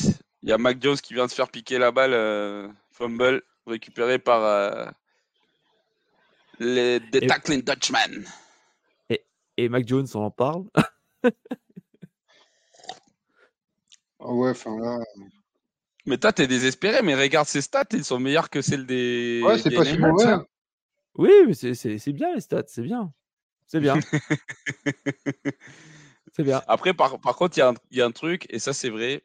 Il 0.43 0.49
y 0.49 0.51
a 0.51 0.57
Mac 0.57 0.77
Jones 0.81 0.97
qui 0.97 1.13
vient 1.13 1.25
de 1.25 1.29
se 1.29 1.35
faire 1.35 1.47
piquer 1.49 1.77
la 1.77 1.91
balle. 1.91 2.11
euh, 2.13 2.67
fumble 2.91 3.43
récupéré 3.65 4.17
par 4.19 4.43
euh, 4.43 4.85
les 6.59 6.99
The 7.11 7.15
Et- 7.23 7.27
Tackling 7.27 7.61
Dutchman. 7.63 8.25
Et 9.59 9.69
Mac 9.69 9.87
Jones, 9.87 10.05
on 10.13 10.19
en 10.25 10.31
parle. 10.31 10.65
Ah 14.19 14.33
ouais, 14.33 14.49
enfin 14.49 14.77
là. 14.79 14.99
Mais 16.05 16.17
toi, 16.17 16.31
t'es 16.33 16.47
désespéré, 16.47 17.01
mais 17.01 17.15
regarde 17.15 17.47
ses 17.47 17.61
stats, 17.61 17.83
ils 17.91 18.03
sont 18.03 18.19
meilleurs 18.19 18.49
que 18.49 18.61
celles 18.61 18.85
des. 18.85 19.41
Ouais, 19.45 19.57
c'est 19.57 19.69
des 19.69 19.75
pas 19.75 19.85
si 19.85 19.97
mauvais. 19.97 20.23
hein. 20.25 20.39
hein. 20.41 20.45
Oui, 21.15 21.31
mais 21.47 21.53
c'est- 21.53 21.73
c'est 21.73 21.97
c'est 21.97 22.13
bien 22.13 22.33
les 22.33 22.41
stats, 22.41 22.63
c'est 22.67 22.81
bien. 22.81 23.11
C'est 23.67 23.79
bien. 23.79 23.95
c'est 26.35 26.43
bien. 26.43 26.61
Après, 26.67 26.93
par, 26.93 27.19
par 27.19 27.35
contre, 27.35 27.57
il 27.57 27.59
y, 27.59 27.63
a 27.63 27.69
un- 27.69 27.73
il 27.91 27.97
y 27.97 28.01
a 28.01 28.05
un 28.05 28.11
truc, 28.11 28.45
et 28.49 28.59
ça, 28.59 28.71
c'est 28.73 28.89
vrai. 28.89 29.23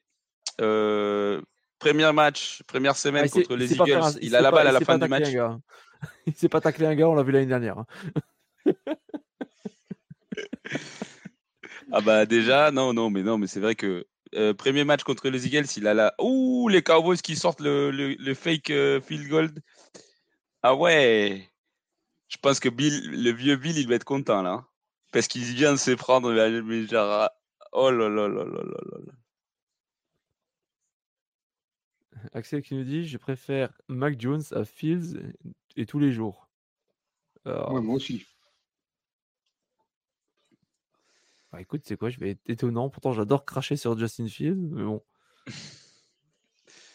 Euh, 0.61 1.41
premier 1.79 2.11
match, 2.13 2.63
première 2.67 2.97
semaine 2.97 3.25
Ah, 3.27 3.29
contre 3.29 3.55
les 3.57 3.73
Eagles, 3.73 3.93
un- 3.93 4.13
il, 4.21 4.35
a 4.35 4.41
la 4.41 4.51
pas- 4.51 4.57
balle 4.59 4.67
à 4.69 4.73
la 4.73 4.81
fin 4.81 4.99
du 4.99 5.09
match. 5.09 5.29
Il 6.27 6.35
s'est 6.35 6.49
pas 6.49 6.61
taclé 6.61 6.87
un 6.87 6.97
gars, 6.97 7.09
on 7.09 7.15
l'a 7.15 7.23
vu 7.23 7.31
l'année 7.31 7.47
dernière. 7.47 7.85
Ah 11.93 12.01
bah 12.01 12.27
déjà, 12.27 12.71
non, 12.73 12.93
non, 12.95 13.11
mais 13.11 13.23
non, 13.23 13.39
mais 13.39 13.47
c'est 13.47 13.61
vrai 13.61 13.75
que 13.75 14.07
euh, 14.35 14.55
premier 14.55 14.85
match 14.85 15.03
contre 15.05 15.29
les 15.29 15.47
Eagles, 15.47 15.67
il 15.77 15.87
a 15.87 15.95
la. 15.95 16.15
Ouh, 16.21 16.69
les 16.69 16.83
Cowboys 16.83 17.19
qui 17.19 17.37
sortent 17.37 17.61
le, 17.61 17.91
le, 17.91 18.15
le 18.15 18.35
fake 18.35 18.71
euh, 18.71 19.01
field 19.01 19.29
goal. 19.29 19.51
Ah 20.63 20.75
ouais. 20.75 21.49
Je 22.29 22.37
pense 22.39 22.61
que 22.61 22.69
Bill, 22.71 23.11
le 23.11 23.31
vieux 23.33 23.57
Bill, 23.57 23.79
il 23.79 23.89
va 23.89 23.97
être 23.97 24.05
content 24.05 24.43
là. 24.43 24.51
hein. 24.53 24.69
Parce 25.13 25.29
qu'il 25.29 25.45
vient 25.45 25.73
de 25.73 25.79
se 25.79 25.93
prendre, 25.93 26.33
mais 26.33 26.63
mais 26.63 26.87
genre, 26.87 27.11
ah, 27.11 27.33
oh 27.73 27.91
là 27.91 28.09
là 28.09 28.29
là 28.29 28.45
là 28.45 28.63
là 28.65 28.79
là 28.93 28.99
là. 29.07 29.13
Axel 32.33 32.63
qui 32.63 32.75
nous 32.75 32.85
dit 32.85 33.07
Je 33.07 33.19
préfère 33.19 33.73
Mac 33.89 34.21
Jones 34.21 34.43
à 34.53 34.65
Fields 34.65 35.21
et 35.77 35.87
tous 35.87 35.99
les 35.99 36.13
jours. 36.13 36.49
Alors, 37.45 37.73
Ouais, 37.73 37.81
moi 37.81 37.97
aussi. 37.97 38.25
Bah, 41.53 41.61
écoute, 41.61 41.83
c'est 41.85 41.97
quoi 41.97 42.11
Je 42.11 42.19
vais 42.19 42.31
être 42.31 42.41
étonnant. 42.49 42.89
Pourtant, 42.89 43.13
j'adore 43.13 43.45
cracher 43.45 43.77
sur 43.77 43.99
Justin 43.99 44.27
Fields. 44.27 44.57
Mais 44.71 44.85
bon, 44.85 45.03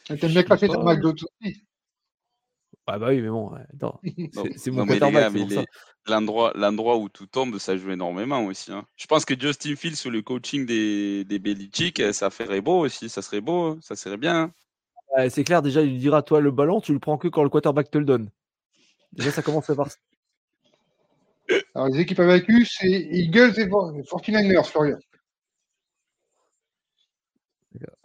Et 0.10 0.18
T'aimes 0.18 0.32
bien 0.32 0.44
cracher 0.44 0.68
sur 0.68 1.02
Jones 1.02 1.16
aussi? 1.42 1.62
Ah 2.90 2.98
bah 3.00 3.08
oui, 3.10 3.22
mais 3.22 3.28
bon, 3.28 3.52
attends, 3.74 4.00
c'est 4.56 4.72
mon 4.72 4.86
l'endroit, 6.08 6.54
l'endroit 6.56 6.98
où 6.98 7.10
tout 7.10 7.28
tombe, 7.28 7.58
ça 7.58 7.76
joue 7.76 7.92
énormément 7.92 8.46
aussi. 8.46 8.72
hein. 8.72 8.86
Je 8.96 9.08
pense 9.08 9.26
que 9.26 9.38
Justin 9.38 9.76
Fields 9.76 9.98
sous 9.98 10.10
le 10.10 10.22
coaching 10.22 10.66
des, 10.66 11.26
des 11.26 11.38
Belichick, 11.38 12.00
euh, 12.00 12.14
ça 12.14 12.30
ferait 12.30 12.62
beau 12.62 12.80
aussi. 12.80 13.10
Ça 13.10 13.22
serait 13.22 13.42
beau, 13.42 13.72
hein, 13.72 13.80
ça 13.82 13.98
serait 13.98 14.16
bien. 14.16 14.54
hein. 15.18 15.30
C'est 15.30 15.44
clair, 15.44 15.62
déjà, 15.62 15.82
il 15.82 15.92
lui 15.92 15.98
dira, 16.00 16.22
toi, 16.22 16.40
le 16.40 16.52
ballon, 16.52 16.80
tu 16.80 16.94
le 16.94 17.00
prends 17.00 17.18
que 17.18 17.28
quand 17.28 17.44
le 17.44 17.50
quarterback 17.50 17.92
te 17.92 17.98
le 17.98 18.06
donne. 18.06 18.30
Déjà, 19.12 19.32
ça 19.32 19.42
commence 19.42 19.68
par 19.68 19.92
ça. 19.92 19.98
Alors, 21.76 21.88
les 21.90 22.02
équipes 22.02 22.20
vaincues, 22.20 22.66
c'est 22.66 22.90
Eagles 22.90 23.54
et 23.60 23.66
49ers, 23.68 24.66
Florian. 24.66 24.98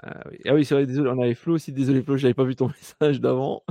Ah 0.03 0.23
oui, 0.31 0.39
Ah 0.47 0.55
oui, 0.55 0.65
c'est 0.65 0.75
vrai, 0.75 0.87
désolé, 0.87 1.11
on 1.11 1.21
avait 1.23 1.35
Flo 1.35 1.55
aussi, 1.55 1.73
désolé 1.73 2.03
Flo, 2.03 2.17
j'avais 2.17 2.35
pas 2.35 2.45
vu 2.45 2.55
ton 2.57 2.69
message 3.01 3.21
d'avant. 3.21 3.65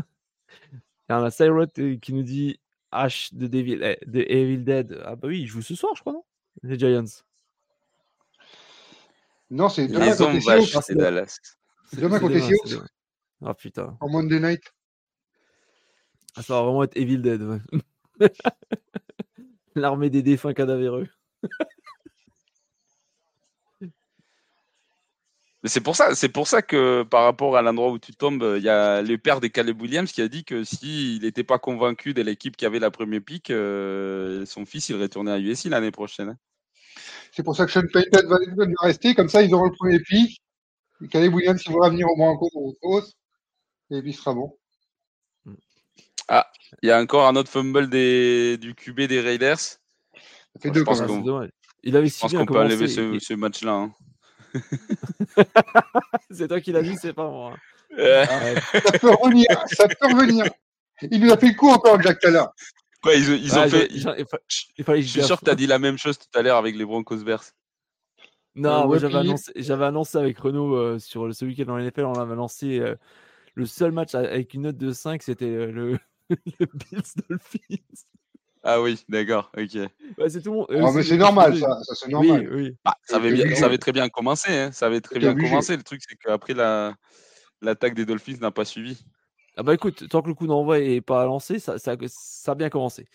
Et 1.10 1.14
on 1.14 1.24
a 1.24 1.32
Cyrot 1.32 1.66
euh, 1.78 1.98
qui 1.98 2.14
nous 2.14 2.24
dit 2.24 2.60
H 2.92 3.36
de, 3.36 3.48
Devil, 3.48 3.80
eh, 3.84 3.98
de 4.06 4.22
Evil 4.22 4.64
Dead. 4.64 5.02
Ah 5.06 5.16
bah 5.16 5.28
oui, 5.28 5.42
il 5.42 5.48
joue 5.48 5.62
ce 5.62 5.76
soir, 5.76 5.94
je 5.96 6.02
crois, 6.02 6.14
non? 6.14 6.24
Les 6.64 6.78
Giants. 6.78 7.04
Non, 9.50 9.70
c'est 9.70 9.88
demain 9.88 10.16
contre 10.16 10.34
les 10.34 10.82
c'est 10.82 10.96
Dallas. 10.96 11.38
C'est- 11.86 12.00
Demain 12.00 12.20
contre 12.20 12.34
les 12.34 12.42
Seahawks. 12.42 12.84
Ah 13.44 13.54
putain, 13.54 13.98
en 14.00 14.10
Monday 14.10 14.40
Night. 14.40 14.64
Ah, 16.36 16.42
ça 16.42 16.54
va 16.56 16.62
vraiment 16.64 16.84
être 16.84 16.96
Evil 16.96 17.18
Dead. 17.18 17.42
ouais. 17.42 17.60
L'armée 19.76 20.10
des 20.10 20.22
défunts 20.22 20.54
cadavéreux. 20.54 21.08
Mais 25.64 25.70
c'est 25.70 25.82
pour 25.82 25.96
ça, 25.96 26.16
c'est 26.16 26.30
pour 26.30 26.48
ça 26.48 26.64
que 26.64 27.04
par 27.04 27.24
rapport 27.24 27.56
à 27.56 27.62
l'endroit 27.62 27.92
où 27.92 28.00
tu 28.00 28.14
tombes, 28.14 28.56
il 28.58 28.64
y 28.64 28.70
a 28.70 29.04
le 29.04 29.18
père 29.20 29.40
des 29.40 29.52
Caleb 29.52 29.80
Williams 29.80 30.12
qui 30.12 30.22
a 30.22 30.28
dit 30.28 30.44
que 30.44 30.64
s'il 30.64 31.22
n'était 31.22 31.44
pas 31.44 31.60
convaincu 31.60 32.16
de 32.16 32.24
l'équipe 32.24 32.58
qui 32.58 32.66
avait 32.66 32.80
la 32.80 32.90
première 32.90 33.22
pick, 33.22 33.52
euh, 33.52 34.44
son 34.48 34.66
fils 34.66 34.90
il 34.90 35.00
retournait 35.00 35.32
à 35.32 35.40
USC 35.40 35.66
l'année 35.66 35.92
prochaine. 35.92 36.30
hein. 36.30 36.38
C'est 37.32 37.44
pour 37.44 37.56
ça 37.56 37.66
que 37.66 37.72
Sean 37.72 37.84
Payton 37.94 38.28
va, 38.28 38.38
rester. 38.82 39.14
Comme 39.14 39.30
ça, 39.30 39.42
ils 39.42 39.54
auront 39.54 39.66
le 39.66 39.72
premier 39.72 40.00
pic. 40.00 40.42
Et 41.04 41.08
Caleb 41.08 41.34
Williams, 41.34 41.62
il 41.66 41.74
va 41.74 41.90
venir 41.90 42.08
au 42.08 42.16
Broncos 42.16 42.50
ou 42.56 42.70
au 42.70 42.74
Colts. 42.82 43.14
Et 43.92 44.02
puis, 44.02 44.12
il 44.12 44.14
sera 44.14 44.34
bon. 44.34 44.58
Il 46.84 46.88
y 46.88 46.92
a 46.92 47.00
encore 47.00 47.28
un 47.28 47.36
autre 47.36 47.50
fumble 47.50 47.90
des, 47.90 48.58
du 48.58 48.74
QB 48.74 49.02
des 49.02 49.20
Raiders. 49.20 49.60
Ça 49.60 49.78
fait 50.62 50.70
Je 50.70 50.74
deux 50.74 50.84
pense 50.84 51.00
quand 51.00 51.06
Ah, 51.06 51.08
même. 51.08 51.18
qu'on- 51.18 51.24
c'est 51.24 51.28
dommage. 51.32 51.50
Il 51.84 51.98
avait 51.98 52.08
Je 52.08 52.18
pense 52.20 52.34
qu'on 52.34 52.46
peut 52.46 52.60
enlever 52.60 52.88
ce, 52.88 53.34
match-là. 53.34 53.72
hein. 53.74 53.94
C'est 56.32 56.48
toi 56.48 56.62
qui 56.62 56.72
l'as 56.72 56.82
dit, 56.82 56.96
c'est 57.02 57.14
pas 57.14 57.30
moi. 57.30 57.56
Euh, 57.98 58.26
Ouais. 58.26 58.56
Ça 58.86 59.00
peut 59.00 59.10
revenir. 59.12 59.46
Ça 59.68 59.88
peut 59.88 60.08
revenir. 60.08 60.46
Il 61.10 61.22
nous 61.24 61.32
a 61.32 61.38
fait 61.38 61.48
le 61.50 61.56
coup 61.56 61.70
encore, 61.70 62.02
Jack 62.02 62.20
Taylor. 62.20 62.54
quoi, 63.02 63.16
ils, 63.16 63.32
ont- 63.32 63.36
ils 63.42 63.52
Ah, 63.54 63.62
ont 63.62 63.64
je- 63.68 63.70
fait. 63.78 63.88
j'en- 63.92 64.14
il 64.14 64.26
fa- 64.26 64.38
il 64.78 64.84
fallait 64.84 65.00
que 65.00 65.06
Je 65.08 65.08
je 65.14 65.20
suis 65.20 65.24
sûr 65.24 65.40
que 65.40 65.46
tu 65.46 65.52
as 65.52 65.56
dit 65.56 65.68
la 65.68 65.80
même 65.80 65.98
chose 65.98 66.18
tout 66.18 66.38
à 66.38 66.42
l'heure 66.42 66.58
avec 66.58 66.76
les 66.76 66.86
Broncos 66.86 67.18
Bears. 67.24 67.44
Non, 68.56 68.84
Euh, 68.84 68.86
moi 68.88 68.98
j'avais 69.00 69.16
annoncé, 69.16 69.52
j'avais 69.56 69.86
annoncé 69.86 70.18
avec 70.18 70.38
Renault 70.38 70.76
euh, 70.76 71.00
sur 71.00 71.26
le- 71.26 71.34
ce 71.34 71.46
week-end 71.46 71.66
dans 71.66 71.78
NFL, 71.80 72.04
on 72.06 72.14
avait 72.20 72.34
annoncé 72.34 72.80
euh, 72.80 72.96
le 73.56 73.66
seul 73.66 73.92
match 73.92 74.14
avec 74.14 74.54
une 74.54 74.64
note 74.64 74.78
de 74.78 74.92
5, 74.92 75.24
c'était 75.24 75.46
euh, 75.46 75.72
le, 75.72 75.98
le 76.60 76.66
Bills 76.74 77.04
Dolphins. 77.30 78.04
Ah 78.64 78.80
oui, 78.82 79.04
d'accord, 79.10 79.52
ok. 79.58 79.90
C'est 80.30 80.42
tout 80.44 80.68
eux 80.70 80.80
Ah, 80.84 80.92
mais 80.94 81.02
c'est 81.04 81.18
normal, 81.18 81.58
ça. 81.58 81.80
Ça, 81.84 81.96
c'est 81.96 82.10
normal. 82.10 82.48
oui. 82.54 82.76
Bah, 82.86 82.96
ça, 83.06 83.16
avait 83.16 83.32
bien, 83.32 83.56
ça 83.56 83.66
avait 83.66 83.80
très 83.80 83.92
bien 83.92 84.08
commencé. 84.10 84.52
hein, 84.56 84.72
Ça 84.72 84.86
avait 84.86 85.02
très 85.02 85.18
bien 85.20 85.32
obligé. 85.32 85.50
commencé. 85.50 85.76
Le 85.78 85.82
truc, 85.84 86.02
c'est 86.08 86.16
qu'après, 86.16 86.54
la, 86.54 86.94
l'attaque 87.62 87.96
des 87.96 88.06
Dolphins 88.06 88.38
n'a 88.40 88.52
pas 88.52 88.66
suivi. 88.66 89.04
Ah 89.58 89.64
bah 89.64 89.74
écoute, 89.74 90.08
tant 90.10 90.22
que 90.22 90.28
le 90.28 90.34
coup 90.36 90.48
d'envoi 90.48 90.80
est 90.80 91.02
pas 91.02 91.26
lancé, 91.26 91.60
ça, 91.60 91.78
ça, 91.80 91.96
ça 92.08 92.52
a 92.52 92.56
bien 92.56 92.70
commencé. 92.70 93.06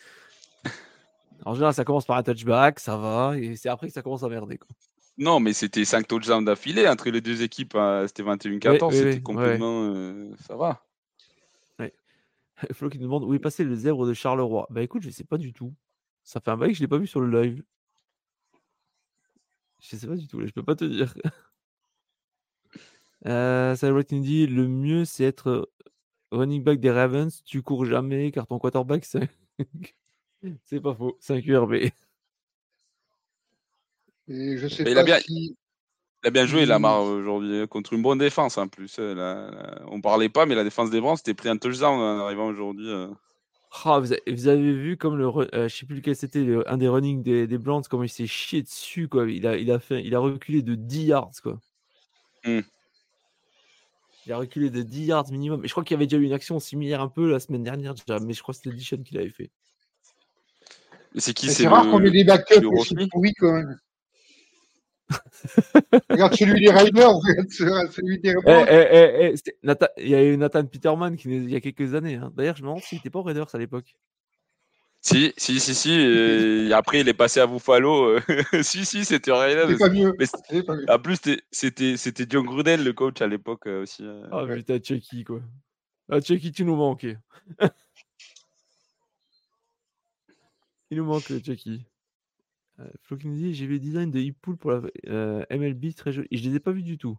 En 1.44 1.54
général, 1.54 1.74
ça 1.74 1.84
commence 1.84 2.06
par 2.06 2.16
un 2.16 2.22
touchback, 2.22 2.80
ça 2.80 2.96
va, 2.96 3.38
et 3.38 3.56
c'est 3.56 3.68
après 3.68 3.86
que 3.88 3.92
ça 3.92 4.02
commence 4.02 4.22
à 4.22 4.28
merder. 4.28 4.58
Quoi. 4.58 4.68
Non, 5.18 5.38
mais 5.40 5.52
c'était 5.52 5.84
5 5.84 6.06
touchdowns 6.08 6.44
d'affilée 6.44 6.88
entre 6.88 7.08
les 7.10 7.20
deux 7.20 7.42
équipes. 7.42 7.74
hein, 7.76 8.04
C'était 8.06 8.22
21-14. 8.22 8.68
Oui, 8.70 8.78
oui, 8.82 8.96
c'était 8.96 9.08
oui, 9.16 9.22
complètement. 9.22 9.82
euh, 9.94 10.30
ça 10.46 10.56
va. 10.56 10.82
Flo 12.72 12.88
qui 12.88 12.98
nous 12.98 13.04
demande 13.04 13.24
où 13.24 13.34
est 13.34 13.38
passé 13.38 13.64
le 13.64 13.74
zèbre 13.74 14.06
de 14.06 14.14
Charleroi? 14.14 14.66
Bah 14.70 14.82
écoute, 14.82 15.02
je 15.02 15.10
sais 15.10 15.24
pas 15.24 15.38
du 15.38 15.52
tout. 15.52 15.74
Ça 16.24 16.40
fait 16.40 16.50
un 16.50 16.56
bail 16.56 16.70
que 16.70 16.76
je 16.76 16.80
l'ai 16.82 16.88
pas 16.88 16.98
vu 16.98 17.06
sur 17.06 17.20
le 17.20 17.42
live. 17.42 17.62
Je 19.80 19.96
sais 19.96 20.06
pas 20.06 20.16
du 20.16 20.26
tout, 20.26 20.40
là, 20.40 20.46
je 20.46 20.52
peux 20.52 20.62
pas 20.62 20.74
te 20.76 20.84
dire. 20.84 21.14
Euh, 23.24 23.74
qui 24.02 24.14
nous 24.14 24.22
dit 24.22 24.46
le 24.46 24.68
mieux 24.68 25.04
c'est 25.04 25.24
être 25.24 25.70
running 26.30 26.62
back 26.62 26.78
des 26.78 26.90
Ravens, 26.90 27.42
tu 27.44 27.62
cours 27.62 27.84
jamais 27.86 28.30
car 28.30 28.46
ton 28.46 28.58
quarterback 28.58 29.04
c'est 29.04 29.28
c'est 30.64 30.80
pas 30.80 30.94
faux, 30.94 31.16
c'est 31.18 31.34
un 31.34 31.40
QRB. 31.40 31.90
Et 34.28 34.58
je 34.58 34.68
sais 34.68 34.84
Mais 34.84 34.90
il 34.92 34.98
a 34.98 35.00
pas 35.00 35.06
bien- 35.06 35.18
si. 35.20 35.56
Il 36.24 36.28
a 36.28 36.30
bien 36.30 36.46
joué. 36.46 36.66
Lamar, 36.66 37.02
aujourd'hui, 37.02 37.60
hein, 37.60 37.66
contre 37.66 37.92
une 37.92 38.02
bonne 38.02 38.18
défense 38.18 38.58
en 38.58 38.68
plus. 38.68 38.96
euh, 38.98 39.14
la- 39.14 39.82
On 39.88 40.00
parlait 40.00 40.28
pas, 40.28 40.46
mais 40.46 40.54
la 40.54 40.64
défense 40.64 40.90
des 40.90 41.00
Browns, 41.00 41.16
c'était 41.16 41.34
pris 41.34 41.48
un 41.48 41.56
touchdown 41.56 41.98
en 42.00 42.18
arrivant 42.24 42.46
aujourd'hui. 42.46 42.88
euh. 42.90 43.08
Ah, 43.84 43.98
vous, 44.00 44.12
avez, 44.12 44.22
vous 44.28 44.48
avez 44.48 44.72
vu 44.72 44.96
comme 44.96 45.16
le 45.18 45.26
euh, 45.54 45.68
je 45.68 45.76
sais 45.76 45.86
plus 45.86 45.96
lequel 45.96 46.16
c'était 46.16 46.42
le- 46.42 46.68
un 46.70 46.78
des 46.78 46.88
running 46.88 47.22
des, 47.22 47.46
des 47.46 47.58
Browns 47.58 47.82
comment 47.90 48.04
il 48.04 48.08
s'est 48.08 48.26
chié 48.26 48.62
dessus 48.62 49.06
quoi. 49.06 49.28
Il 49.30 49.46
a 49.46 49.56
il 49.56 49.70
a 49.70 49.78
fait 49.78 50.02
il 50.02 50.14
a 50.14 50.18
reculé 50.18 50.62
de 50.62 50.74
10 50.74 51.02
yards 51.04 51.32
quoi. 51.42 51.58
Hmm. 52.44 52.60
Il 54.24 54.32
a 54.32 54.38
reculé 54.38 54.70
de 54.70 54.82
10 54.82 55.04
yards 55.06 55.30
minimum. 55.30 55.62
Et 55.64 55.68
je 55.68 55.72
crois 55.72 55.84
qu'il 55.84 55.94
y 55.94 55.98
avait 55.98 56.06
déjà 56.06 56.16
eu 56.16 56.24
une 56.24 56.32
action 56.32 56.58
similaire 56.58 57.00
un 57.02 57.08
peu 57.08 57.30
la 57.30 57.38
semaine 57.38 57.62
dernière 57.62 57.94
déjà, 57.94 58.18
mais 58.18 58.32
je 58.32 58.42
crois 58.42 58.54
que 58.54 58.60
c'était 58.62 58.74
Dishon 58.74 59.02
qui 59.04 59.14
l'avait 59.14 59.30
fait. 59.30 59.50
C'est 61.16 61.34
qui 61.34 61.48
C'est 61.50 61.68
rare 61.68 61.88
qu'on 61.90 62.02
ait 62.02 62.10
des 62.10 62.24
backups 62.24 62.64
aussi 62.66 62.94
pourris 63.10 63.34
quand 63.34 63.52
même. 63.52 63.78
regarde 66.10 66.34
celui 66.34 66.60
des 66.64 66.70
Riders, 66.72 67.14
regarde 67.16 67.48
ce- 67.50 67.88
celui 67.92 68.18
des 68.18 68.30
Eh, 68.46 68.50
eh, 68.68 68.86
eh, 68.90 69.34
eh, 69.34 69.52
Nathan- 69.62 69.86
il 69.98 70.08
y 70.08 70.14
a 70.14 70.24
eu 70.24 70.36
Nathan 70.36 70.64
Peterman 70.66 71.16
qui, 71.16 71.28
il 71.28 71.50
y 71.50 71.54
a 71.56 71.60
quelques 71.60 71.94
années. 71.94 72.16
hein. 72.16 72.32
D'ailleurs, 72.36 72.56
je 72.56 72.62
me 72.62 72.68
demande 72.68 72.82
s'il 72.82 72.98
n'était 72.98 73.10
pas 73.10 73.20
au 73.20 73.22
Raiders 73.22 73.54
à 73.54 73.58
l'époque. 73.58 73.94
Si, 75.00 75.32
si, 75.36 75.60
si, 75.60 75.74
si. 75.76 75.92
Et 75.92 76.72
après, 76.72 77.00
il 77.00 77.08
est 77.08 77.14
passé 77.14 77.38
à 77.38 77.46
Buffalo. 77.46 78.06
euh, 78.16 78.20
si, 78.62 78.84
si, 78.84 79.04
c'était 79.04 79.30
Raiders. 79.30 79.68
C'est 79.68 79.78
pas 79.78 79.88
mieux. 79.88 80.12
Mais 80.18 80.26
c'est- 80.26 80.36
C'est 80.50 80.62
pas 80.64 80.74
mieux. 80.74 80.86
En 80.90 80.98
plus, 80.98 81.16
c'était- 81.52 81.96
c'était 81.96 82.26
John 82.28 82.44
Gruden, 82.44 82.82
le 82.82 82.92
coach 82.92 83.20
à 83.22 83.28
l'époque 83.28 83.68
euh, 83.68 83.82
aussi. 83.82 84.02
euh. 84.04 84.26
Ah 84.32 84.44
Ouais. 84.44 84.56
putain, 84.56 84.78
Chucky 84.82 85.22
quoi. 85.22 85.40
Ah 86.10 86.20
Chucky, 86.20 86.50
tu 86.50 86.64
nous 86.64 86.74
manques. 86.74 87.06
Il 90.90 90.98
nous 90.98 91.04
manque 91.04 91.28
le 91.30 91.38
Chucky. 91.40 91.84
Euh, 92.78 92.88
Flo 93.02 93.16
qui 93.16 93.26
nous 93.28 93.34
dit 93.36 93.54
j'ai 93.54 93.66
vu 93.66 93.74
le 93.74 93.78
design 93.78 94.10
de 94.10 94.18
Hippool 94.20 94.56
pour 94.56 94.70
la 94.72 94.82
euh, 95.08 95.44
MLB 95.50 95.94
très 95.94 96.12
joli. 96.12 96.28
Et 96.30 96.36
je 96.36 96.48
les 96.48 96.56
ai 96.56 96.60
pas 96.60 96.72
vus 96.72 96.82
du 96.82 96.98
tout. 96.98 97.18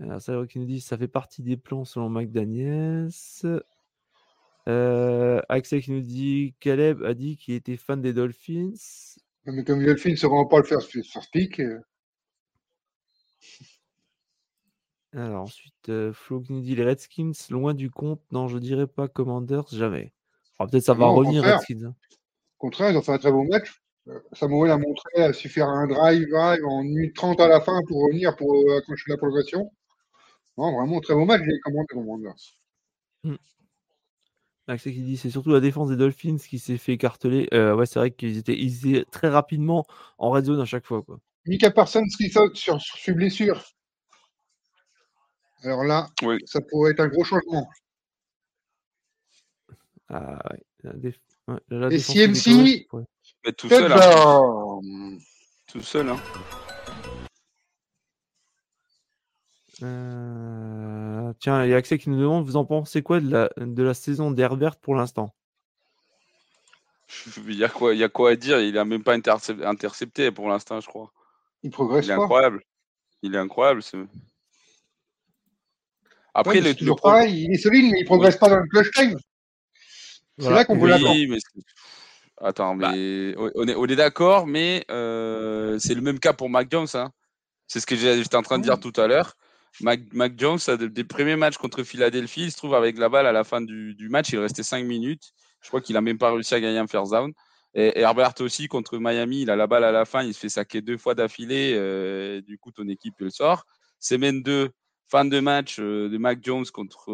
Alors, 0.00 0.20
ça 0.20 0.34
qui 0.48 0.58
nous 0.58 0.64
dit 0.64 0.80
ça 0.80 0.96
fait 0.96 1.08
partie 1.08 1.42
des 1.42 1.56
plans 1.56 1.84
selon 1.84 2.08
McDaniels. 2.08 3.10
Euh, 4.68 5.40
Axel 5.48 5.82
qui 5.82 5.90
nous 5.90 6.00
dit 6.00 6.54
Caleb 6.60 7.02
a 7.02 7.14
dit 7.14 7.36
qu'il 7.36 7.54
était 7.54 7.76
fan 7.76 8.00
des 8.00 8.12
Dolphins. 8.12 8.72
Mais 9.44 9.64
comme 9.64 9.84
Dolphin 9.84 10.10
ne 10.10 10.26
rend 10.26 10.46
pas 10.46 10.58
le 10.58 10.64
first 10.64 10.92
pick, 11.32 11.60
euh, 11.60 11.80
Alors 15.14 15.42
ensuite, 15.42 15.88
euh, 15.88 16.12
Flo 16.12 16.40
qui 16.40 16.52
nous 16.52 16.62
dit 16.62 16.74
les 16.76 16.84
Redskins 16.84 17.32
loin 17.50 17.74
du 17.74 17.90
compte. 17.90 18.22
Non, 18.30 18.48
je 18.48 18.58
dirais 18.58 18.86
pas 18.86 19.08
Commanders, 19.08 19.66
jamais. 19.72 20.12
Peut-être 20.58 20.84
ça 20.84 20.94
va 20.94 21.06
Non, 21.06 21.14
revenir 21.16 21.42
contraire. 21.42 21.58
Redskins. 21.58 21.84
hein. 21.86 21.94
au 22.10 22.58
contraire, 22.58 22.90
ils 22.92 22.96
ont 22.96 23.02
fait 23.02 23.12
un 23.12 23.18
très 23.18 23.32
bon 23.32 23.44
match. 23.44 23.81
Euh, 24.08 24.18
Samuel 24.32 24.70
a 24.72 24.78
montré 24.78 25.22
à 25.22 25.32
su 25.32 25.48
faire 25.48 25.68
un 25.68 25.86
drive, 25.86 26.28
drive 26.28 26.64
en 26.64 26.80
1 26.80 26.84
minute 26.84 27.14
30 27.14 27.40
à 27.40 27.48
la 27.48 27.60
fin 27.60 27.80
pour 27.86 28.02
revenir 28.04 28.34
pour 28.36 28.52
euh, 28.54 28.78
accrocher 28.78 29.04
la 29.10 29.16
progression. 29.16 29.70
Non, 30.58 30.76
vraiment, 30.76 31.00
très 31.00 31.14
bon 31.14 31.24
match, 31.24 31.42
les 31.46 31.58
Commanders. 31.60 31.86
Commanders. 31.90 32.34
Axel 34.68 34.92
qui 34.92 35.02
dit? 35.02 35.16
C'est 35.16 35.30
surtout 35.30 35.50
la 35.50 35.60
défense 35.60 35.88
des 35.88 35.96
Dolphins 35.96 36.36
qui 36.38 36.58
s'est 36.58 36.78
fait 36.78 36.92
écarteler. 36.92 37.48
Euh, 37.52 37.74
ouais, 37.74 37.86
c'est 37.86 37.98
vrai 37.98 38.10
qu'ils 38.10 38.38
étaient, 38.38 38.56
ils 38.58 38.86
étaient 38.88 39.04
très 39.10 39.28
rapidement 39.28 39.84
en 40.18 40.30
red 40.30 40.44
zone 40.44 40.60
à 40.60 40.64
chaque 40.64 40.86
fois. 40.86 41.02
Quoi. 41.02 41.20
Mika 41.46 41.70
Parsons 41.70 42.04
qui 42.16 42.28
saute 42.30 42.56
sur, 42.56 42.80
sur 42.80 42.96
ses 42.98 43.12
blessures. 43.12 43.62
Alors 45.64 45.84
là, 45.84 46.08
Oui. 46.22 46.36
ça 46.44 46.60
pourrait 46.60 46.92
être 46.92 47.00
un 47.00 47.08
gros 47.08 47.24
changement. 47.24 47.68
Ah, 50.08 50.38
ouais, 50.50 50.60
la 50.82 50.92
déf- 50.94 51.20
ouais, 51.48 51.60
la 51.68 51.88
Et 51.88 52.86
ouais. 52.92 53.04
Mais 53.44 53.52
tout 53.52 53.68
seul, 53.68 53.92
hein. 53.92 53.96
Touchdown 53.96 55.18
Tout 55.70 55.80
seul, 55.82 56.08
hein. 56.08 56.18
Euh, 59.82 61.32
Tiens, 61.40 61.64
il 61.64 61.70
y 61.70 61.74
a 61.74 61.76
Axel 61.76 61.98
qui 61.98 62.10
nous 62.10 62.20
demande 62.20 62.44
vous 62.46 62.56
en 62.56 62.64
pensez 62.64 63.02
quoi 63.02 63.20
de 63.20 63.30
la, 63.30 63.50
de 63.56 63.82
la 63.82 63.94
saison 63.94 64.30
d'Herbert 64.30 64.76
pour 64.76 64.94
l'instant? 64.94 65.34
Il 67.48 67.54
y, 67.56 67.64
a 67.64 67.68
quoi, 67.68 67.92
il 67.94 68.00
y 68.00 68.04
a 68.04 68.08
quoi 68.08 68.30
à 68.30 68.36
dire? 68.36 68.60
Il 68.60 68.78
a 68.78 68.84
même 68.86 69.02
pas 69.02 69.16
intercep- 69.16 69.64
intercepté 69.66 70.30
pour 70.30 70.48
l'instant, 70.48 70.80
je 70.80 70.86
crois. 70.86 71.12
Il 71.62 71.70
progresse 71.70 72.06
Il 72.06 72.10
est 72.12 72.16
pas. 72.16 72.22
incroyable. 72.22 72.62
Il 73.22 73.34
est 73.34 73.38
incroyable. 73.38 73.82
ce- 73.82 74.06
Après, 76.32 76.54
Ouais, 76.54 76.60
le, 76.62 76.68
le 76.70 76.74
toujours 76.74 76.96
pro- 76.96 77.10
pareil, 77.10 77.44
il 77.44 77.52
est 77.52 77.58
solide, 77.58 77.92
mais 77.92 78.00
il 78.00 78.04
progresse 78.06 78.36
pas 78.38 78.48
dans 78.48 78.56
le 78.56 78.66
clutch 78.66 78.90
time. 78.92 79.14
C'est 80.38 80.44
Voilà. 80.44 80.56
là 80.58 80.64
qu'on 80.64 80.78
veut 80.78 80.88
l'attendre. 80.88 81.10
Oui, 81.12 81.26
mais 81.26 81.36
c'est- 81.38 81.62
attends, 82.42 82.74
Bah. 82.76 82.92
mais 82.94 83.34
on- 83.38 83.50
on 83.54 83.68
est, 83.68 83.74
on 83.74 83.84
est 83.86 83.96
d'accord, 83.96 84.46
mais 84.46 84.84
euh, 84.90 85.78
c'est 85.78 85.94
le 85.94 86.00
même 86.02 86.18
cas 86.18 86.32
pour 86.32 86.50
Mac 86.50 86.68
Jones. 86.70 86.86
Hein. 86.94 87.10
C'est 87.66 87.80
ce 87.80 87.86
que 87.86 87.96
j'étais 87.96 88.36
en 88.36 88.42
train 88.42 88.58
de 88.58 88.64
dire 88.64 88.78
tout 88.80 88.92
à 89.00 89.06
l'heure. 89.06 89.34
Mac, 89.80 90.00
Mac 90.12 90.34
Jones, 90.38 90.58
des 90.78 91.04
premiers 91.04 91.36
matchs 91.36 91.56
contre 91.56 91.82
Philadelphie, 91.82 92.42
il 92.42 92.50
se 92.52 92.56
trouve 92.58 92.74
avec 92.74 92.98
la 92.98 93.08
balle 93.08 93.26
à 93.26 93.32
la 93.32 93.42
fin 93.44 93.62
du, 93.62 93.94
du 93.94 94.10
match, 94.10 94.30
il 94.32 94.38
restait 94.38 94.62
5 94.62 94.84
minutes. 94.84 95.30
Je 95.62 95.68
crois 95.68 95.80
qu'il 95.80 95.96
a 95.96 96.02
même 96.02 96.18
pas 96.18 96.30
réussi 96.32 96.54
à 96.54 96.60
gagner 96.60 96.78
un 96.78 96.86
first 96.86 97.10
down. 97.12 97.32
Et, 97.74 97.86
et 97.86 98.00
Herbert 98.00 98.34
aussi 98.40 98.68
contre 98.68 98.98
Miami, 98.98 99.42
il 99.42 99.50
a 99.50 99.56
la 99.56 99.66
balle 99.66 99.84
à 99.84 99.92
la 99.92 100.04
fin, 100.04 100.22
il 100.22 100.34
se 100.34 100.40
fait 100.40 100.50
saquer 100.50 100.82
deux 100.82 100.98
fois 100.98 101.14
d'affilée. 101.14 101.72
euh, 101.74 102.42
du 102.42 102.58
coup, 102.58 102.70
ton 102.70 102.86
équipe 102.88 103.14
le 103.20 103.30
sort. 103.30 103.64
Semaine 103.98 104.42
2, 104.42 104.68
fin 105.08 105.24
de 105.24 105.40
match 105.40 105.78
euh, 105.80 106.10
de 106.10 106.18
Mac 106.18 106.40
Jones 106.42 106.66
contre, 106.70 107.10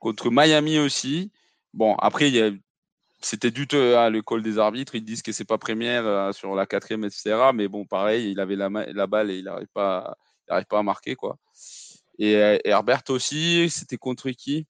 contre 0.00 0.30
Miami 0.30 0.78
aussi. 0.80 1.30
Bon, 1.72 1.94
après, 1.96 2.28
il 2.28 2.34
y 2.34 2.40
a- 2.42 2.50
c'était 3.20 3.50
du 3.50 3.66
le 3.70 4.20
call 4.20 4.42
des 4.42 4.58
arbitres. 4.58 4.94
Ils 4.94 5.04
disent 5.04 5.22
que 5.22 5.32
c'est 5.32 5.44
pas 5.44 5.58
première 5.58 6.06
euh, 6.06 6.32
sur 6.32 6.54
la 6.54 6.66
quatrième, 6.66 7.04
etc. 7.04 7.50
Mais 7.54 7.68
bon, 7.68 7.84
pareil, 7.84 8.30
il 8.30 8.40
avait 8.40 8.56
la, 8.56 8.68
balle 9.06 9.30
et 9.30 9.38
il 9.38 9.44
n'arrive 9.44 9.68
pas, 9.72 10.16
à 10.48 10.82
marquer. 10.82 11.16
quoi. 11.16 11.36
Et, 12.18 12.36
euh, 12.36 12.58
et 12.64 12.70
Herbert 12.70 13.02
aussi, 13.08 13.68
c'était 13.70 13.98
contre 13.98 14.30
qui? 14.30 14.66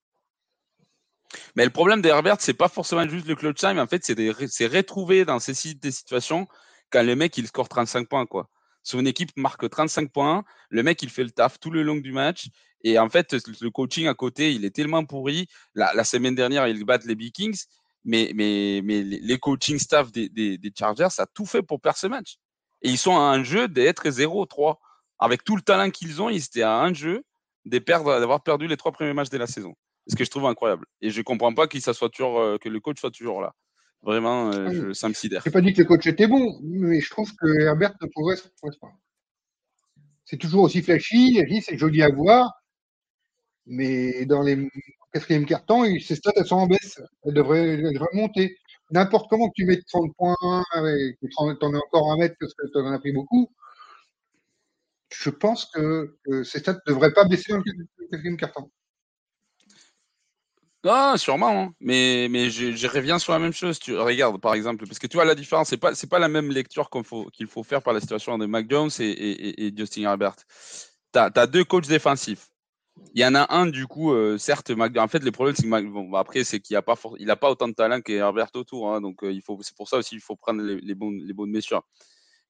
Mais 1.57 1.65
le 1.65 1.71
problème 1.71 2.03
d'Herbert, 2.03 2.37
c'est 2.41 2.55
pas 2.55 2.69
forcément 2.69 3.09
juste 3.09 3.27
le 3.27 3.37
clutch 3.37 3.59
time. 3.59 3.79
En 3.79 3.87
fait, 3.87 4.05
c'est 4.05 4.67
retrouver 4.67 5.25
dans 5.25 5.39
ces 5.39 5.55
situations 5.55 6.49
quand 6.91 7.03
le 7.03 7.15
mec 7.15 7.37
il 7.39 7.47
score 7.47 7.69
35 7.69 8.09
points. 8.09 8.27
quoi. 8.27 8.49
Son 8.83 9.05
équipe 9.07 9.31
marque 9.37 9.69
35 9.69 10.11
points, 10.11 10.45
le 10.71 10.83
mec 10.83 11.03
il 11.03 11.11
fait 11.11 11.23
le 11.23 11.31
taf 11.31 11.61
tout 11.61 11.71
le 11.71 11.83
long 11.83 11.97
du 11.97 12.13
match. 12.13 12.49
Et 12.83 12.99
en 12.99 13.11
fait, 13.11 13.37
le 13.61 13.71
coaching 13.71 14.07
à 14.07 14.15
côté, 14.15 14.53
il 14.55 14.65
est 14.65 14.75
tellement 14.75 15.05
pourri. 15.05 15.47
La, 15.75 15.93
la 15.95 16.03
semaine 16.03 16.35
dernière, 16.35 16.67
ils 16.67 16.83
battent 16.85 17.05
les 17.05 17.15
Vikings, 17.15 17.67
mais, 18.05 18.33
mais, 18.35 18.81
mais 18.85 19.03
les 19.03 19.39
coaching 19.39 19.79
staff 19.79 20.11
des, 20.13 20.29
des, 20.29 20.59
des 20.59 20.73
Chargers, 20.77 21.11
ça 21.11 21.23
a 21.25 21.27
tout 21.27 21.47
fait 21.47 21.63
pour 21.63 21.81
perdre 21.81 21.99
ce 21.99 22.07
match. 22.07 22.37
Et 22.83 22.89
ils 22.91 22.99
sont 22.99 23.17
à 23.17 23.21
un 23.21 23.43
jeu 23.45 23.69
d'être 23.69 24.09
0-3. 24.09 24.77
Avec 25.19 25.45
tout 25.45 25.55
le 25.55 25.61
talent 25.63 25.91
qu'ils 25.91 26.23
ont, 26.23 26.31
ils 26.31 26.43
étaient 26.43 26.63
à 26.63 26.79
un 26.81 26.95
jeu 26.95 27.23
d'avoir 27.67 28.43
perdu 28.43 28.67
les 28.67 28.79
trois 28.79 28.91
premiers 28.91 29.13
matchs 29.13 29.29
de 29.29 29.37
la 29.37 29.47
saison. 29.47 29.75
Ce 30.07 30.17
que 30.17 30.25
je 30.25 30.31
trouve 30.31 30.47
incroyable. 30.47 30.87
Et 31.03 31.11
je 31.11 31.21
comprends 31.21 31.53
pas 31.53 31.69
qu'il 31.69 31.83
ça 31.83 31.93
soit 31.93 32.09
toujours, 32.09 32.41
euh, 32.41 32.57
que 32.57 32.71
le 32.71 32.81
coach 32.81 32.99
soit 32.99 33.11
toujours 33.11 33.43
là. 33.43 33.53
Vraiment, 34.03 34.51
euh, 34.51 34.67
Ah 34.69 34.73
je- 34.73 34.93
ça 34.95 35.11
me 35.11 35.15
sidère. 35.15 35.43
J'ai 35.45 35.51
pas 35.51 35.61
dit 35.61 35.75
que 35.75 35.83
le 35.83 35.87
coach 35.87 36.07
était 36.07 36.27
bon, 36.27 36.59
mais 36.63 37.03
je 37.03 37.11
trouve 37.11 37.31
que 37.37 37.47
Herbert 37.61 37.93
ne 38.01 38.07
progresse, 38.07 38.49
progresse 38.57 38.79
pas. 38.81 38.93
C'est 40.25 40.39
toujours 40.39 40.63
aussi 40.63 40.81
flashy, 40.81 41.35
flashy, 41.35 41.61
c'est 41.61 41.77
joli 41.77 42.03
à 42.03 42.09
voir, 42.09 42.51
mais 43.67 44.25
dans 44.25 44.41
les 44.43 44.57
quatrième 45.13 45.47
carton, 45.47 45.85
ses 46.01 46.17
stats 46.17 46.33
elles 46.37 46.47
sont 46.47 46.57
en 46.57 46.67
baisse. 46.67 47.01
Elles 47.25 47.35
devraient, 47.35 47.81
monter. 48.13 48.57
N'importe 48.91 49.29
comment 49.31 49.49
que 49.49 49.55
tu 49.57 49.67
mettes 49.67 49.87
30 49.87 50.13
points, 50.17 50.35
que 50.73 51.59
t'en 51.59 51.75
as 51.75 51.79
encore 51.79 52.13
à 52.13 52.17
mettre 52.17 52.35
parce 52.41 52.55
que 52.55 52.67
tu 52.73 52.79
en 52.79 52.93
as 52.93 52.99
pris 52.99 53.13
beaucoup, 53.13 53.51
je 55.13 55.31
pense 55.31 55.67
que, 55.67 56.17
ces 56.45 56.61
stats 56.61 56.75
ne 56.87 56.93
devraient 56.93 57.13
pas 57.13 57.25
baisser 57.25 57.53
dans 57.53 57.59
le 57.59 58.09
quatrième 58.11 58.37
carton. 58.37 58.71
Ah, 60.85 61.15
sûrement, 61.19 61.65
hein. 61.65 61.75
mais, 61.81 62.29
mais 62.31 62.49
je, 62.49 62.87
reviens 62.87 63.19
sur 63.19 63.35
la 63.35 63.39
même 63.39 63.53
chose. 63.53 63.79
Tu 63.79 63.95
regardes, 63.97 64.41
par 64.41 64.55
exemple, 64.55 64.87
parce 64.87 64.99
que 64.99 65.07
tu 65.07 65.19
vois 65.19 65.27
la 65.27 65.35
différence, 65.35 65.69
c'est 65.69 65.77
pas, 65.77 65.95
c'est 65.95 66.09
pas 66.09 66.19
la 66.19 66.29
même 66.29 66.51
lecture 66.51 66.89
qu'il 66.89 67.05
faut, 67.05 67.29
faut 67.49 67.63
faire 67.63 67.83
par 67.83 67.93
la 67.93 68.01
situation 68.01 68.39
de 68.39 68.47
et, 69.01 69.05
et- 69.05 69.67
et 69.67 69.77
Justin 69.77 70.03
Herbert. 70.03 70.37
Tu 71.13 71.19
as, 71.19 71.47
deux 71.47 71.65
coachs 71.65 71.87
défensifs. 71.87 72.50
Il 73.15 73.21
y 73.21 73.25
en 73.25 73.35
a 73.35 73.53
un, 73.55 73.67
du 73.67 73.87
coup, 73.87 74.13
euh, 74.13 74.39
certes, 74.39 74.71
en 74.71 75.09
fait, 75.09 75.25
le 75.25 75.33
problème, 75.33 75.57
c'est 75.57 75.65
que 75.65 75.69
Mac- 75.69 75.87
bon, 75.87 76.13
après, 76.15 76.45
c'est 76.45 76.61
qu'il 76.61 76.75
n'a 76.75 76.83
pas, 76.83 76.95
pas 76.97 77.51
autant 77.51 77.69
de 77.69 77.75
talent 77.75 78.01
qu'Herbert 78.01 78.51
autour. 78.55 78.93
hein, 78.93 79.01
donc, 79.01 79.23
euh, 79.25 79.33
il 79.33 79.43
faut, 79.43 79.59
c'est 79.63 79.75
pour 79.77 79.89
ça 79.89 79.97
aussi 79.99 80.11
qu'il 80.11 80.21
faut 80.21 80.37
prendre 80.37 80.63
les, 80.63 80.95
bons, 80.95 81.11
les 81.11 81.33
bonnes 81.33 81.51
mesures. 81.51 81.83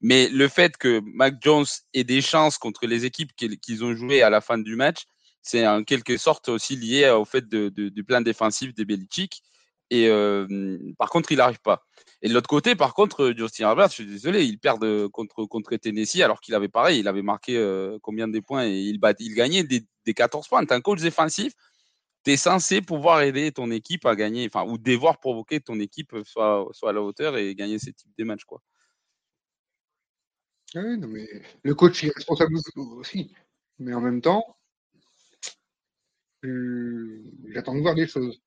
Mais 0.01 0.29
le 0.29 0.49
fait 0.49 0.77
que 0.77 1.01
Mac 1.05 1.37
Jones 1.43 1.67
ait 1.95 2.05
des 2.05 2.23
chances 2.23 2.59
contre 2.59 2.87
les 2.87 3.05
équipes 3.05 3.33
qu'ils 3.35 3.85
ont 3.85 3.95
jouées 3.95 4.23
à 4.23 4.31
la 4.31 4.41
fin 4.41 4.59
du 4.59 4.77
match, 4.77 5.05
c'est 5.43 5.67
en 5.67 5.85
quelque 5.85 6.17
sorte 6.17 6.49
aussi 6.49 6.77
lié 6.77 7.11
au 7.11 7.25
fait 7.25 7.49
du 7.49 8.05
plan 8.05 8.21
défensif 8.21 8.75
des 8.75 8.85
Belichick. 8.85 9.43
Et 9.91 10.09
euh, 10.09 10.79
par 10.99 11.11
contre, 11.11 11.33
il 11.33 11.39
n'arrive 11.39 11.61
pas. 11.61 11.85
Et 12.23 12.29
de 12.29 12.35
l'autre 12.35 12.49
côté, 12.49 12.77
par 12.77 12.95
contre, 12.95 13.35
Justin 13.37 13.69
Herbert, 13.69 13.89
je 13.89 13.95
suis 13.95 14.07
désolé, 14.07 14.45
il 14.45 14.59
perd 14.59 14.81
de- 14.81 15.09
contre, 15.09 15.45
contre 15.47 15.75
Tennessee 15.77 16.21
alors 16.23 16.41
qu'il 16.41 16.55
avait 16.55 16.69
pareil, 16.69 17.01
il 17.01 17.09
avait 17.09 17.23
marqué 17.23 17.57
euh, 17.57 17.99
combien 18.03 18.29
de 18.29 18.39
points 18.41 18.67
et 18.67 18.79
il, 18.79 19.01
il 19.19 19.35
gagnait 19.35 19.65
des, 19.65 19.83
des 20.05 20.15
14 20.15 20.47
points. 20.47 20.65
Tu 20.65 20.73
un 20.73 20.81
coach 20.81 21.01
défensif, 21.01 21.53
tu 22.25 22.31
es 22.33 22.37
censé 22.37 22.83
pouvoir 22.83 23.23
aider 23.23 23.51
ton 23.51 23.71
équipe 23.71 24.07
à 24.07 24.15
gagner, 24.15 24.47
enfin, 24.53 24.65
ou 24.71 24.79
devoir 24.79 25.19
provoquer 25.19 25.61
ton 25.61 25.81
équipe 25.81 26.15
soit, 26.25 26.69
soit 26.73 26.91
à 26.91 26.93
la 26.93 27.03
hauteur 27.03 27.37
et 27.37 27.55
gagner 27.55 27.79
ces 27.79 27.93
types 27.93 28.13
de 28.17 28.25
matchs. 28.25 28.45
Quoi. 28.45 28.63
Oui, 30.75 30.99
non, 30.99 31.09
mais 31.09 31.29
le 31.65 31.75
coach 31.75 32.05
est 32.05 32.13
responsable 32.15 32.55
aussi. 32.77 33.33
Mais 33.79 33.95
en 33.95 34.01
même 34.01 34.21
temps, 34.21 34.45
euh, 36.45 37.25
j'attends 37.49 37.75
de 37.75 37.81
voir 37.81 37.95
des 37.95 38.07
choses. 38.07 38.41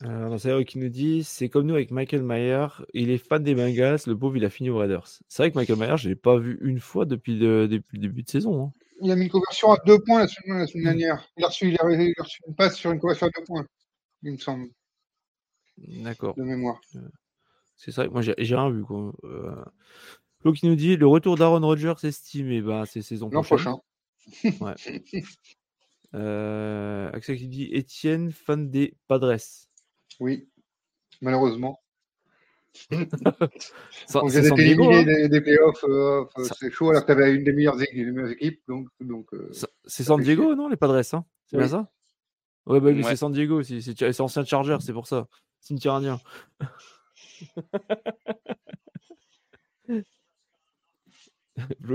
Alors, 0.00 0.38
c'est 0.38 0.64
qui 0.64 0.78
nous 0.78 0.88
dit 0.88 1.24
c'est 1.24 1.48
comme 1.48 1.66
nous 1.66 1.74
avec 1.74 1.90
Michael 1.90 2.22
Mayer. 2.22 2.66
Il 2.94 3.10
est 3.10 3.18
fan 3.18 3.42
des 3.42 3.54
Bengals. 3.54 3.98
Le 4.06 4.16
pauvre, 4.16 4.36
il 4.36 4.44
a 4.44 4.50
fini 4.50 4.70
aux 4.70 4.78
Raiders. 4.78 5.06
C'est 5.28 5.42
vrai 5.42 5.50
que 5.50 5.56
Michael 5.58 5.78
Mayer, 5.78 5.96
je 5.96 6.08
l'ai 6.08 6.14
pas 6.14 6.38
vu 6.38 6.58
une 6.62 6.78
fois 6.78 7.04
depuis 7.04 7.36
le, 7.36 7.66
depuis 7.66 7.96
le 7.98 8.02
début 8.02 8.22
de 8.22 8.30
saison. 8.30 8.66
hein. 8.66 8.72
Il 9.00 9.10
a 9.10 9.16
mis 9.16 9.24
une 9.24 9.30
conversion 9.30 9.72
à 9.72 9.78
deux 9.86 9.98
points 10.00 10.20
la 10.20 10.28
semaine, 10.28 10.58
la 10.58 10.66
semaine 10.66 10.84
dernière. 10.84 11.28
Il 11.36 11.44
a, 11.44 11.48
reçu, 11.48 11.68
il, 11.68 11.76
a, 11.80 11.90
il 11.90 12.12
a 12.18 12.22
reçu 12.22 12.40
une 12.46 12.54
passe 12.54 12.76
sur 12.76 12.90
une 12.90 12.98
conversion 12.98 13.26
à 13.26 13.30
deux 13.30 13.44
points, 13.44 13.64
il 14.22 14.32
me 14.32 14.38
semble, 14.38 14.68
D'accord. 16.02 16.34
de 16.34 16.42
mémoire. 16.42 16.80
C'est 17.76 17.94
vrai 17.94 18.08
que 18.08 18.12
moi, 18.12 18.22
j'ai 18.22 18.34
rien 18.36 18.70
vu. 18.70 18.82
Quoi. 18.82 19.12
Euh... 19.22 19.64
Flo 20.40 20.52
qui 20.52 20.66
nous 20.66 20.74
dit 20.74 20.96
le 20.96 21.06
retour 21.06 21.36
d'Aaron 21.36 21.60
Rodgers 21.60 21.94
estimé. 22.02 22.60
Ben, 22.60 22.84
c'est 22.86 23.02
saison 23.02 23.28
L'an 23.30 23.42
prochain. 23.42 23.76
Euh, 26.14 27.10
Axel 27.12 27.36
qui 27.36 27.48
dit 27.48 27.68
Étienne, 27.70 28.32
fan 28.32 28.70
des 28.70 28.96
Padres. 29.08 29.36
Oui, 30.20 30.48
malheureusement. 31.20 31.80
San 34.06 34.26
d'être 34.28 34.54
Diego. 34.54 34.90
éliminé 34.90 34.98
hein 34.98 35.04
des, 35.04 35.28
des 35.28 35.40
playoffs, 35.40 35.82
euh, 35.84 36.24
Ça- 36.44 36.54
c'est 36.60 36.70
chaud 36.70 36.90
alors 36.90 37.02
que 37.02 37.06
tu 37.06 37.12
avais 37.12 37.34
une 37.34 37.44
des 37.44 37.52
meilleures 37.52 37.80
équipes, 37.80 37.96
des 38.04 38.10
meilleures 38.12 38.30
équipes 38.30 38.60
donc, 38.68 38.88
donc 39.00 39.32
euh, 39.34 39.50
C'est 39.86 40.04
San 40.04 40.20
Diego, 40.20 40.54
non, 40.54 40.68
les 40.68 40.76
Padres 40.76 41.02
hein? 41.14 41.24
C'est 41.46 41.56
bien 41.56 41.66
Oui. 41.66 41.70
ça? 41.70 41.90
Ouais, 42.66 42.80
bah, 42.80 42.90
Ouais. 42.90 43.02
c'est 43.02 43.16
San 43.16 43.32
Diego 43.32 43.58
aussi. 43.58 43.82
C'est 43.82 44.20
ancien 44.20 44.44
Charger, 44.44 44.76
c'est 44.80 44.92
pour 44.92 45.06
ça. 45.06 45.26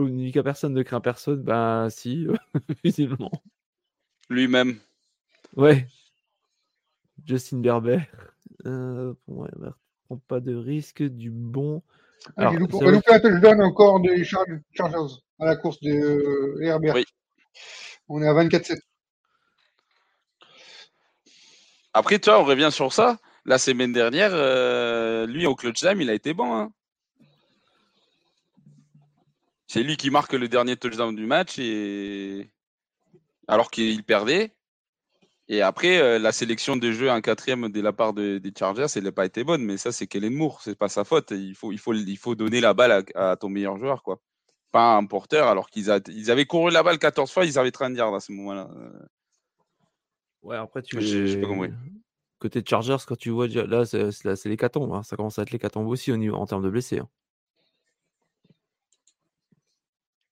Dit 0.09 0.31
qu'à 0.31 0.43
personne 0.43 0.73
ne 0.73 0.83
craint 0.83 1.01
personne. 1.01 1.41
Ben, 1.43 1.89
si, 1.89 2.27
visiblement. 2.83 3.31
Lui-même. 4.29 4.77
Ouais. 5.55 5.87
Justin 7.25 7.57
Berber. 7.59 7.99
Euh, 8.65 9.13
pour 9.25 9.35
moi, 9.35 9.47
Herbert 9.51 9.77
prend 10.05 10.17
pas 10.27 10.39
de 10.39 10.55
risque, 10.55 11.03
du 11.03 11.29
bon. 11.31 11.81
Ah, 12.37 12.49
Alors, 12.49 12.53
c'est 12.53 12.75
on 12.75 12.79
a 12.79 12.83
vrai 12.83 12.91
loupé 12.93 13.11
un 13.13 13.19
touchdown 13.19 13.61
encore 13.61 13.99
des 13.99 14.23
Char- 14.23 14.45
Chargers 14.71 15.15
à 15.39 15.45
la 15.45 15.55
course 15.55 15.79
de 15.81 15.91
euh, 15.91 16.61
Herbert. 16.61 16.95
Oui. 16.95 17.05
On 18.09 18.21
est 18.21 18.27
à 18.27 18.33
24-7. 18.33 18.79
Après, 21.93 22.19
tu 22.19 22.29
vois, 22.29 22.39
on 22.41 22.45
revient 22.45 22.69
sur 22.71 22.91
ça. 22.91 23.19
La 23.45 23.57
semaine 23.57 23.91
dernière, 23.91 24.31
euh, 24.33 25.25
lui, 25.27 25.45
au 25.45 25.55
clutch 25.55 25.79
time, 25.81 26.01
il 26.01 26.09
a 26.09 26.13
été 26.13 26.33
bon. 26.33 26.53
hein. 26.55 26.71
C'est 29.67 29.83
lui 29.83 29.97
qui 29.97 30.09
marque 30.09 30.33
le 30.33 30.47
dernier 30.47 30.77
touchdown 30.77 31.15
du 31.15 31.25
match 31.25 31.57
et 31.59 32.49
alors 33.47 33.71
qu'il 33.71 34.03
perdait. 34.03 34.51
Et 35.53 35.61
après, 35.61 35.99
euh, 36.01 36.17
la 36.17 36.31
sélection 36.31 36.77
de 36.77 36.91
jeu 36.91 37.11
en 37.11 37.21
quatrième 37.21 37.69
de 37.69 37.79
la 37.79 37.93
part 37.93 38.13
de- 38.13 38.39
des 38.39 38.51
Chargers, 38.57 38.87
elle 38.95 39.03
n'a 39.03 39.11
pas 39.11 39.23
été 39.27 39.43
bonne, 39.43 39.61
mais 39.63 39.77
ça, 39.77 39.91
c'est 39.91 40.07
Kellen 40.07 40.33
Moore, 40.33 40.59
c'est 40.63 40.75
pas 40.75 40.89
sa 40.89 41.03
faute. 41.03 41.29
Il 41.29 41.53
faut, 41.53 41.71
il 41.71 41.77
faut, 41.77 41.93
il 41.93 42.17
faut 42.17 42.33
donner 42.33 42.59
la 42.59 42.73
balle 42.73 43.05
à, 43.13 43.31
à 43.31 43.35
ton 43.35 43.49
meilleur 43.49 43.77
joueur, 43.77 44.01
quoi. 44.01 44.19
Pas 44.71 44.95
un 44.95 45.05
porteur, 45.05 45.47
alors 45.47 45.69
qu'ils 45.69 45.91
a- 45.91 45.99
ils 46.07 46.31
avaient 46.31 46.47
couru 46.47 46.71
la 46.71 46.81
balle 46.81 46.97
14 46.97 47.31
fois, 47.31 47.45
ils 47.45 47.59
avaient 47.59 47.69
30 47.69 47.95
yards 47.95 48.15
à 48.15 48.19
ce 48.19 48.31
moment-là. 48.31 48.67
Euh, 48.75 48.89
Ouais, 50.41 50.57
après, 50.57 50.81
tu 50.81 50.99
J'ai- 50.99 51.27
j'ai 51.27 51.39
pas 51.39 51.47
compris. 51.47 51.69
Côté 52.39 52.63
Chargers, 52.67 52.97
quand 53.07 53.15
tu 53.15 53.29
vois 53.29 53.47
là, 53.47 53.85
c'est 53.85 54.45
l'hécatombe. 54.45 54.91
hein. 54.91 55.03
Ça 55.03 55.15
commence 55.15 55.37
à 55.37 55.43
être 55.43 55.51
l'hécatombe 55.51 55.87
aussi 55.87 56.11
au 56.11 56.17
niveau, 56.17 56.35
en 56.35 56.47
termes 56.47 56.63
de 56.63 56.69
blessés. 56.69 56.97
hein. 56.99 57.07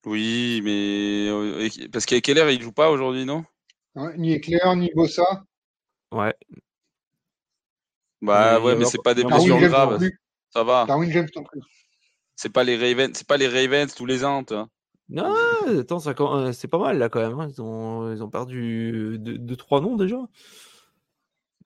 Oui, 0.06 0.62
mais 0.64 1.28
euh, 1.30 1.70
parce 1.94 2.08
qu'Ekeler, 2.08 2.56
il 2.56 2.62
joue 2.62 2.72
pas 2.74 2.90
aujourd'hui, 2.90 3.24
non? 3.24 3.46
Ouais, 3.96 4.18
ni 4.18 4.34
Éclair, 4.34 4.76
ni 4.76 4.90
Bossa. 4.96 5.44
Ouais. 6.12 6.34
Bah 8.22 8.60
Mais 8.60 8.66
ouais, 8.66 8.76
mais 8.76 8.86
c'est 8.86 9.02
pas 9.04 9.14
des 9.14 9.24
blessures 9.24 9.60
graves. 9.60 10.00
Ça 10.50 10.64
va. 10.64 10.86
Darwin 10.86 11.12
James 11.12 11.28
non 11.36 11.44
plus. 11.44 11.62
C'est 12.36 12.50
pas 12.52 12.64
les 12.64 12.76
Ravens, 12.78 13.12
c'est 13.16 13.28
pas 13.28 13.38
les 13.38 13.48
Ravens 13.48 13.94
tous 13.94 14.06
les 14.06 14.24
ans, 14.26 14.44
toi. 14.44 14.68
Non, 15.10 15.34
attends, 15.80 16.00
euh, 16.08 16.52
c'est 16.54 16.68
pas 16.68 16.78
mal 16.80 16.98
là 16.98 17.10
quand 17.10 17.20
même. 17.20 17.40
hein. 17.40 17.50
Ils, 17.50 17.62
ont, 17.62 18.12
ils 18.14 18.24
ont 18.24 18.30
perdu 18.30 19.18
2-3 19.20 19.82
noms 19.82 19.98
déjà. 19.98 20.18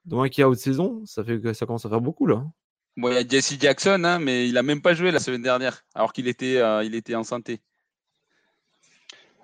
Dont 0.06 0.22
un 0.22 0.30
qui 0.30 0.44
out 0.44 0.56
de 0.56 0.60
saison, 0.60 1.04
ça 1.06 1.24
fait 1.24 1.40
que 1.40 1.54
ça 1.54 1.66
commence 1.66 1.86
à 1.86 1.90
faire 1.90 2.02
beaucoup 2.02 2.26
là. 2.26 2.44
Bon, 2.98 3.10
il 3.10 3.14
y 3.16 3.18
a 3.18 3.28
Jesse 3.28 3.60
Jackson, 3.60 4.04
hein, 4.04 4.20
mais 4.20 4.48
il 4.48 4.58
a 4.58 4.64
même 4.64 4.82
pas 4.82 4.94
joué 4.94 5.12
la 5.12 5.20
semaine 5.20 5.42
dernière, 5.42 5.84
alors 5.94 6.14
qu'il 6.14 6.28
était, 6.28 6.58
euh, 6.58 6.84
il 6.84 6.96
était 6.96 7.16
en 7.16 7.24
santé. 7.24 7.62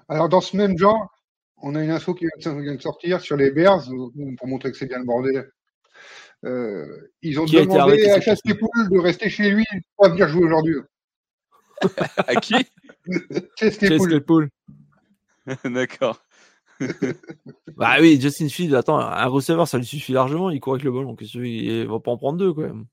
Alors, 0.07 0.29
dans 0.29 0.41
ce 0.41 0.55
même 0.57 0.77
genre, 0.77 1.11
on 1.63 1.75
a 1.75 1.83
une 1.83 1.91
info 1.91 2.13
qui 2.13 2.25
vient 2.43 2.53
de- 2.53 2.81
sortir 2.81 3.21
sur 3.21 3.37
les 3.37 3.51
Bears, 3.51 3.87
pour 4.37 4.47
montrer 4.47 4.71
que 4.71 4.77
c'est 4.77 4.87
bien 4.87 4.99
le 4.99 5.05
bordel. 5.05 5.51
Euh, 6.43 7.09
ils 7.21 7.39
ont 7.39 7.45
Qui 7.45 7.57
a 7.57 7.61
été 7.61 7.67
demandé 7.67 7.91
arrêté 7.93 8.09
à 8.09 8.13
cette 8.15 8.23
Chasse 8.23 8.41
Poul 8.41 8.89
de 8.89 8.99
rester 8.99 9.29
chez 9.29 9.51
lui 9.51 9.63
pas 9.97 10.09
venir 10.09 10.27
jouer 10.27 10.43
aujourd'hui. 10.43 10.75
À 12.27 12.35
qui? 12.35 12.55
Claypool. 13.57 14.49
D'accord. 15.65 16.21
Bah 17.75 17.97
oui, 17.99 18.19
Justin 18.19 18.49
Field, 18.49 18.73
attends, 18.73 18.99
un 18.99 19.25
receveur 19.27 19.67
ça 19.67 19.77
lui 19.77 19.85
suffit 19.85 20.13
largement, 20.13 20.49
il 20.49 20.59
court 20.59 20.73
avec 20.73 20.83
le 20.83 20.91
ballon. 20.91 21.15
Il 21.19 21.87
va 21.87 21.99
pas 21.99 22.11
en 22.11 22.17
prendre 22.17 22.39
deux 22.39 22.53
quand 22.53 22.61
même. 22.61 22.85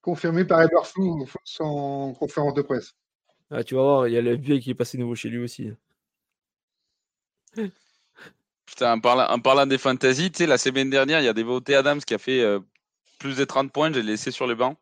confirmé 0.00 0.44
par 0.44 0.62
Eberflou 0.62 1.26
en 1.60 2.12
conférence 2.14 2.54
de 2.54 2.62
presse. 2.62 2.94
Ah, 3.50 3.64
tu 3.64 3.74
vas 3.74 3.82
voir, 3.82 4.08
il 4.08 4.14
y 4.14 4.16
a 4.16 4.22
le 4.22 4.32
FBI 4.32 4.60
qui 4.60 4.70
est 4.70 4.74
passé 4.74 4.96
nouveau 4.96 5.14
chez 5.14 5.28
lui 5.28 5.38
aussi. 5.38 5.70
Putain, 8.72 8.94
en 8.94 9.00
parlant, 9.00 9.26
en 9.28 9.38
parlant 9.38 9.66
des 9.66 9.76
fantasy, 9.76 10.32
tu 10.32 10.38
sais, 10.38 10.46
la 10.46 10.56
semaine 10.56 10.88
dernière, 10.88 11.20
il 11.20 11.24
y 11.24 11.28
a 11.28 11.34
Devontae 11.34 11.74
Adams 11.74 12.00
qui 12.00 12.14
a 12.14 12.18
fait 12.18 12.40
euh, 12.40 12.58
plus 13.18 13.36
de 13.36 13.44
30 13.44 13.70
points, 13.70 13.92
je 13.92 13.98
l'ai 14.00 14.02
laissé 14.12 14.30
sur 14.30 14.46
le 14.46 14.54
banc. 14.54 14.76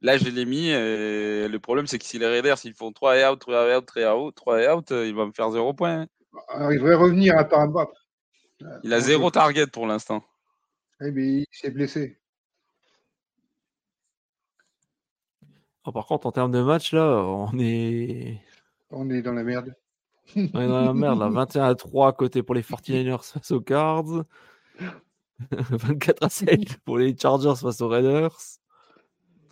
Là, 0.00 0.16
je 0.16 0.24
l'ai 0.30 0.46
mis. 0.46 0.68
et 0.70 1.46
le 1.46 1.58
problème, 1.58 1.86
c'est 1.86 1.98
que 1.98 2.06
si 2.06 2.18
les 2.18 2.26
Raiders, 2.26 2.56
s'ils 2.56 2.72
font 2.72 2.90
3 2.90 3.18
et 3.18 3.26
out, 3.26 3.38
3 3.38 3.68
et 3.68 3.76
out, 3.76 3.84
3 3.84 4.02
et 4.02 4.08
out, 4.08 4.34
3 4.34 4.62
et 4.62 4.68
out, 4.70 4.92
euh, 4.92 5.06
il 5.06 5.14
va 5.14 5.26
me 5.26 5.32
faire 5.32 5.50
0 5.50 5.74
points. 5.74 6.00
hein. 6.00 6.06
Alors, 6.48 6.72
il 6.72 6.78
devrait 6.78 6.94
revenir 6.94 7.36
apparemment. 7.36 7.86
Il 8.82 8.94
a 8.94 9.00
zéro 9.00 9.30
target 9.30 9.66
pour 9.66 9.86
l'instant. 9.86 10.24
Eh 11.02 11.10
bien, 11.10 11.24
il 11.24 11.46
s'est 11.50 11.70
blessé. 11.70 12.18
Oh, 15.84 15.92
par 15.92 16.06
contre, 16.06 16.26
en 16.26 16.32
termes 16.32 16.52
de 16.52 16.62
match, 16.62 16.94
là, 16.94 17.22
on 17.26 17.58
est, 17.58 18.40
On 18.90 19.10
est 19.10 19.20
dans 19.20 19.34
la 19.34 19.42
merde. 19.42 19.74
On 20.36 20.40
est 20.60 20.68
dans 20.68 20.84
la 20.84 20.94
merde. 20.94 21.18
Là. 21.20 21.28
21 21.28 21.64
à 21.64 21.74
3 21.74 22.12
côté 22.14 22.42
pour 22.42 22.54
les 22.54 22.62
49ers 22.62 23.22
face 23.32 23.50
aux 23.50 23.60
Cards. 23.60 24.24
24 25.50 26.22
à 26.24 26.28
7 26.28 26.78
pour 26.84 26.98
les 26.98 27.16
Chargers 27.16 27.54
face 27.60 27.80
aux 27.80 27.88
Raiders. 27.88 28.36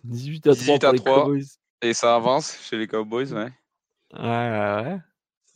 18 0.05 0.47
à 0.47 0.55
3 0.55 0.55
18 0.55 0.79
pour 0.79 0.89
à 0.89 0.91
les 0.93 0.99
3. 0.99 1.15
Cowboys. 1.23 1.45
Et 1.81 1.93
ça 1.93 2.15
avance 2.15 2.57
chez 2.61 2.77
les 2.77 2.87
Cowboys, 2.87 3.31
ouais. 3.33 3.51
Ouais, 4.13 4.19
ouais, 4.19 4.83
ouais. 4.83 4.99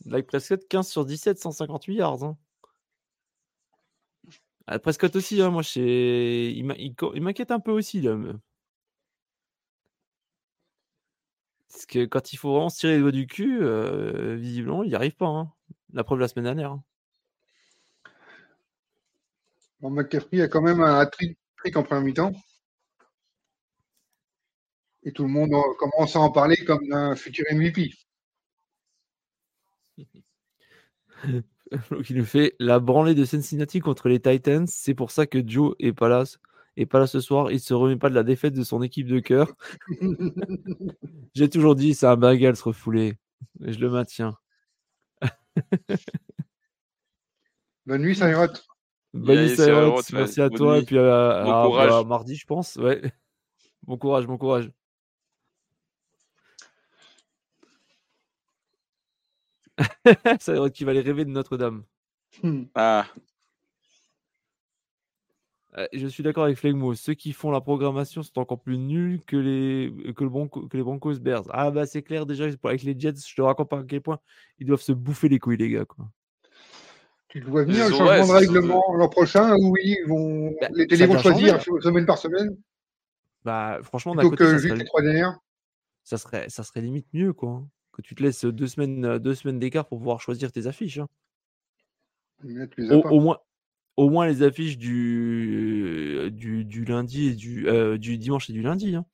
Like 0.06 0.26
Prescott, 0.26 0.66
15 0.68 0.88
sur 0.88 1.04
17, 1.04 1.38
158 1.38 1.94
yards. 1.94 2.24
Hein. 2.24 2.36
Ah, 4.66 4.78
Prescott 4.78 5.14
aussi, 5.16 5.40
hein, 5.40 5.50
moi, 5.50 5.62
je 5.62 5.68
sais- 5.70 6.52
il 6.54 7.22
m'inquiète 7.22 7.50
un 7.50 7.60
peu 7.60 7.70
aussi. 7.72 8.00
Là. 8.02 8.14
mais- 8.16 8.32
Parce 11.70 11.86
que 11.86 12.04
quand 12.06 12.32
il 12.32 12.36
faut 12.36 12.52
vraiment 12.52 12.68
se 12.68 12.78
tirer 12.78 12.94
les 12.94 13.00
doigts 13.00 13.12
du 13.12 13.26
cul, 13.26 13.58
euh, 13.62 14.36
visiblement, 14.36 14.82
il 14.82 14.88
n'y 14.90 14.94
arrive 14.94 15.16
pas. 15.16 15.26
hein. 15.26 15.52
La 15.92 16.04
preuve 16.04 16.18
la 16.20 16.28
semaine 16.28 16.44
dernière. 16.44 16.72
hein. 16.72 16.84
Bon, 19.80 19.90
McCaffrey 19.90 20.40
a 20.42 20.48
quand 20.48 20.62
même 20.62 20.80
un 20.80 21.06
trick 21.06 21.36
en 21.76 21.82
première 21.82 22.04
mi-temps. 22.04 22.32
Et 25.02 25.12
tout 25.12 25.24
le 25.24 25.28
monde 25.28 25.54
en- 25.54 25.74
commence 25.74 26.14
à 26.14 26.20
en 26.20 26.30
parler 26.30 26.56
comme 26.64 26.86
d'un 26.88 27.16
futur 27.16 27.44
MVP. 27.50 27.90
Il 32.08 32.16
nous 32.16 32.24
fait 32.24 32.54
la 32.58 32.80
branlée 32.80 33.14
de 33.14 33.24
Cincinnati 33.24 33.80
contre 33.80 34.08
les 34.08 34.20
Titans. 34.20 34.66
C'est 34.66 34.94
pour 34.94 35.10
ça 35.10 35.26
que 35.26 35.46
Joe 35.46 35.74
est 35.78 35.92
pas 35.92 36.08
là, 36.08 36.24
est 36.82 36.86
pas 36.86 36.98
là 36.98 37.06
ce 37.06 37.20
soir. 37.20 37.50
Il 37.50 37.60
se 37.60 37.74
remet 37.74 37.96
pas 37.96 38.08
de 38.10 38.14
la 38.14 38.22
défaite 38.22 38.54
de 38.54 38.62
son 38.64 38.82
équipe 38.82 39.06
de 39.06 39.20
cœur. 39.20 39.52
J'ai 41.34 41.48
toujours 41.48 41.74
dit, 41.74 41.94
c'est 41.94 42.06
un 42.06 42.16
bagal 42.16 42.56
se 42.56 42.64
refouler. 42.64 43.18
Et 43.64 43.72
je 43.72 43.80
le 43.80 43.90
maintiens. 43.90 44.36
Bonne 47.86 48.02
nuit, 48.02 48.14
Sairot. 48.16 48.52
Bonne 49.14 49.46
nuit, 49.46 49.56
ouais. 49.58 50.00
Merci 50.12 50.40
à 50.42 50.48
Bonne 50.48 50.58
toi. 50.58 50.74
nuit. 50.76 50.82
Et 50.82 50.86
puis 50.86 50.98
à, 50.98 51.42
Bon 51.44 51.52
à- 51.52 51.64
courage. 51.66 51.92
à 51.92 52.04
mardi, 52.04 52.36
je 52.36 52.46
pense. 52.46 52.76
Ouais. 52.76 53.00
Bon 53.84 53.96
courage, 53.96 54.26
bon 54.26 54.36
courage. 54.36 54.70
Dire 60.46 60.72
qu'il 60.72 60.86
va 60.86 60.92
les 60.92 61.00
rêver 61.00 61.24
de 61.24 61.30
Notre-Dame. 61.30 61.84
Ah, 62.74 63.06
Je 65.92 66.06
suis 66.06 66.22
d'accord 66.22 66.44
avec 66.44 66.56
Flegmo. 66.56 66.94
Ceux 66.94 67.14
qui 67.14 67.32
font 67.32 67.50
la 67.50 67.60
programmation 67.60 68.22
sont 68.22 68.38
encore 68.38 68.60
plus 68.60 68.78
nuls 68.78 69.20
que 69.26 69.36
les, 69.36 69.92
que 70.14 70.24
le 70.24 70.30
Bronco- 70.30 70.66
que 70.66 70.76
les 70.76 70.82
Broncos 70.82 71.18
Bears. 71.20 71.44
Ah 71.50 71.70
bah 71.70 71.86
c'est 71.86 72.02
clair 72.02 72.26
déjà 72.26 72.44
avec 72.64 72.82
les 72.82 72.98
Jets. 72.98 73.14
Je 73.26 73.34
te 73.34 73.42
raconte 73.42 73.68
pas 73.68 73.80
à 73.80 73.84
quel 73.84 74.00
point 74.00 74.18
ils 74.58 74.66
doivent 74.66 74.80
se 74.80 74.92
bouffer 74.92 75.28
les 75.28 75.38
couilles 75.38 75.58
les 75.58 75.68
gars. 75.70 75.84
Quoi. 75.84 76.08
Tu 77.28 77.40
te 77.40 77.46
vois 77.46 77.64
venir 77.64 77.84
Ouais, 77.84 77.90
changement 77.92 78.26
de 78.26 78.32
règlement 78.32 78.94
l'an 78.94 79.08
prochain 79.10 79.54
où 79.56 79.76
ils 79.76 80.02
vont, 80.08 80.54
Bah, 80.60 80.68
les 80.72 80.86
télés 80.86 81.06
vont 81.06 81.18
changer, 81.18 81.48
choisir 81.50 81.82
semaine 81.82 82.06
par 82.06 82.16
semaine 82.18 82.56
Bah 83.44 83.78
franchement 83.82 84.14
d'un 84.14 84.22
côté 84.22 84.36
que 84.38 84.44
ça 84.46 84.52
juste 84.56 84.68
serait, 84.68 84.78
les 84.78 84.84
trois 84.86 85.02
dernières. 85.02 85.38
ça 86.02 86.16
serait 86.16 86.48
ça 86.48 86.62
serait 86.64 86.80
limite 86.80 87.06
mieux 87.12 87.34
quoi. 87.34 87.50
hein, 87.50 87.68
Que 87.92 88.00
tu 88.00 88.14
te 88.14 88.22
laisses 88.22 88.46
deux 88.46 88.66
semaines 88.66 89.04
euh, 89.04 89.18
deux 89.18 89.34
semaines 89.34 89.58
d'écart 89.58 89.86
pour 89.86 89.98
pouvoir 89.98 90.20
choisir 90.22 90.50
tes 90.50 90.66
affiches. 90.66 90.98
hein. 90.98 91.08
Mais 92.42 92.54
là, 92.54 92.66
tu 92.66 92.80
les 92.80 92.90
as 92.90 92.96
Au, 92.96 93.02
pas. 93.02 93.10
au 93.10 93.20
moins 93.20 93.38
au 93.98 94.08
moins 94.10 94.26
les 94.28 94.42
affiches 94.44 94.78
du 94.78 96.30
du, 96.32 96.64
du 96.64 96.84
lundi 96.84 97.28
et 97.28 97.34
du 97.34 97.68
euh, 97.68 97.98
du 97.98 98.16
dimanche 98.16 98.48
et 98.48 98.52
du 98.52 98.62
lundi. 98.62 98.94
hein. 98.94 99.04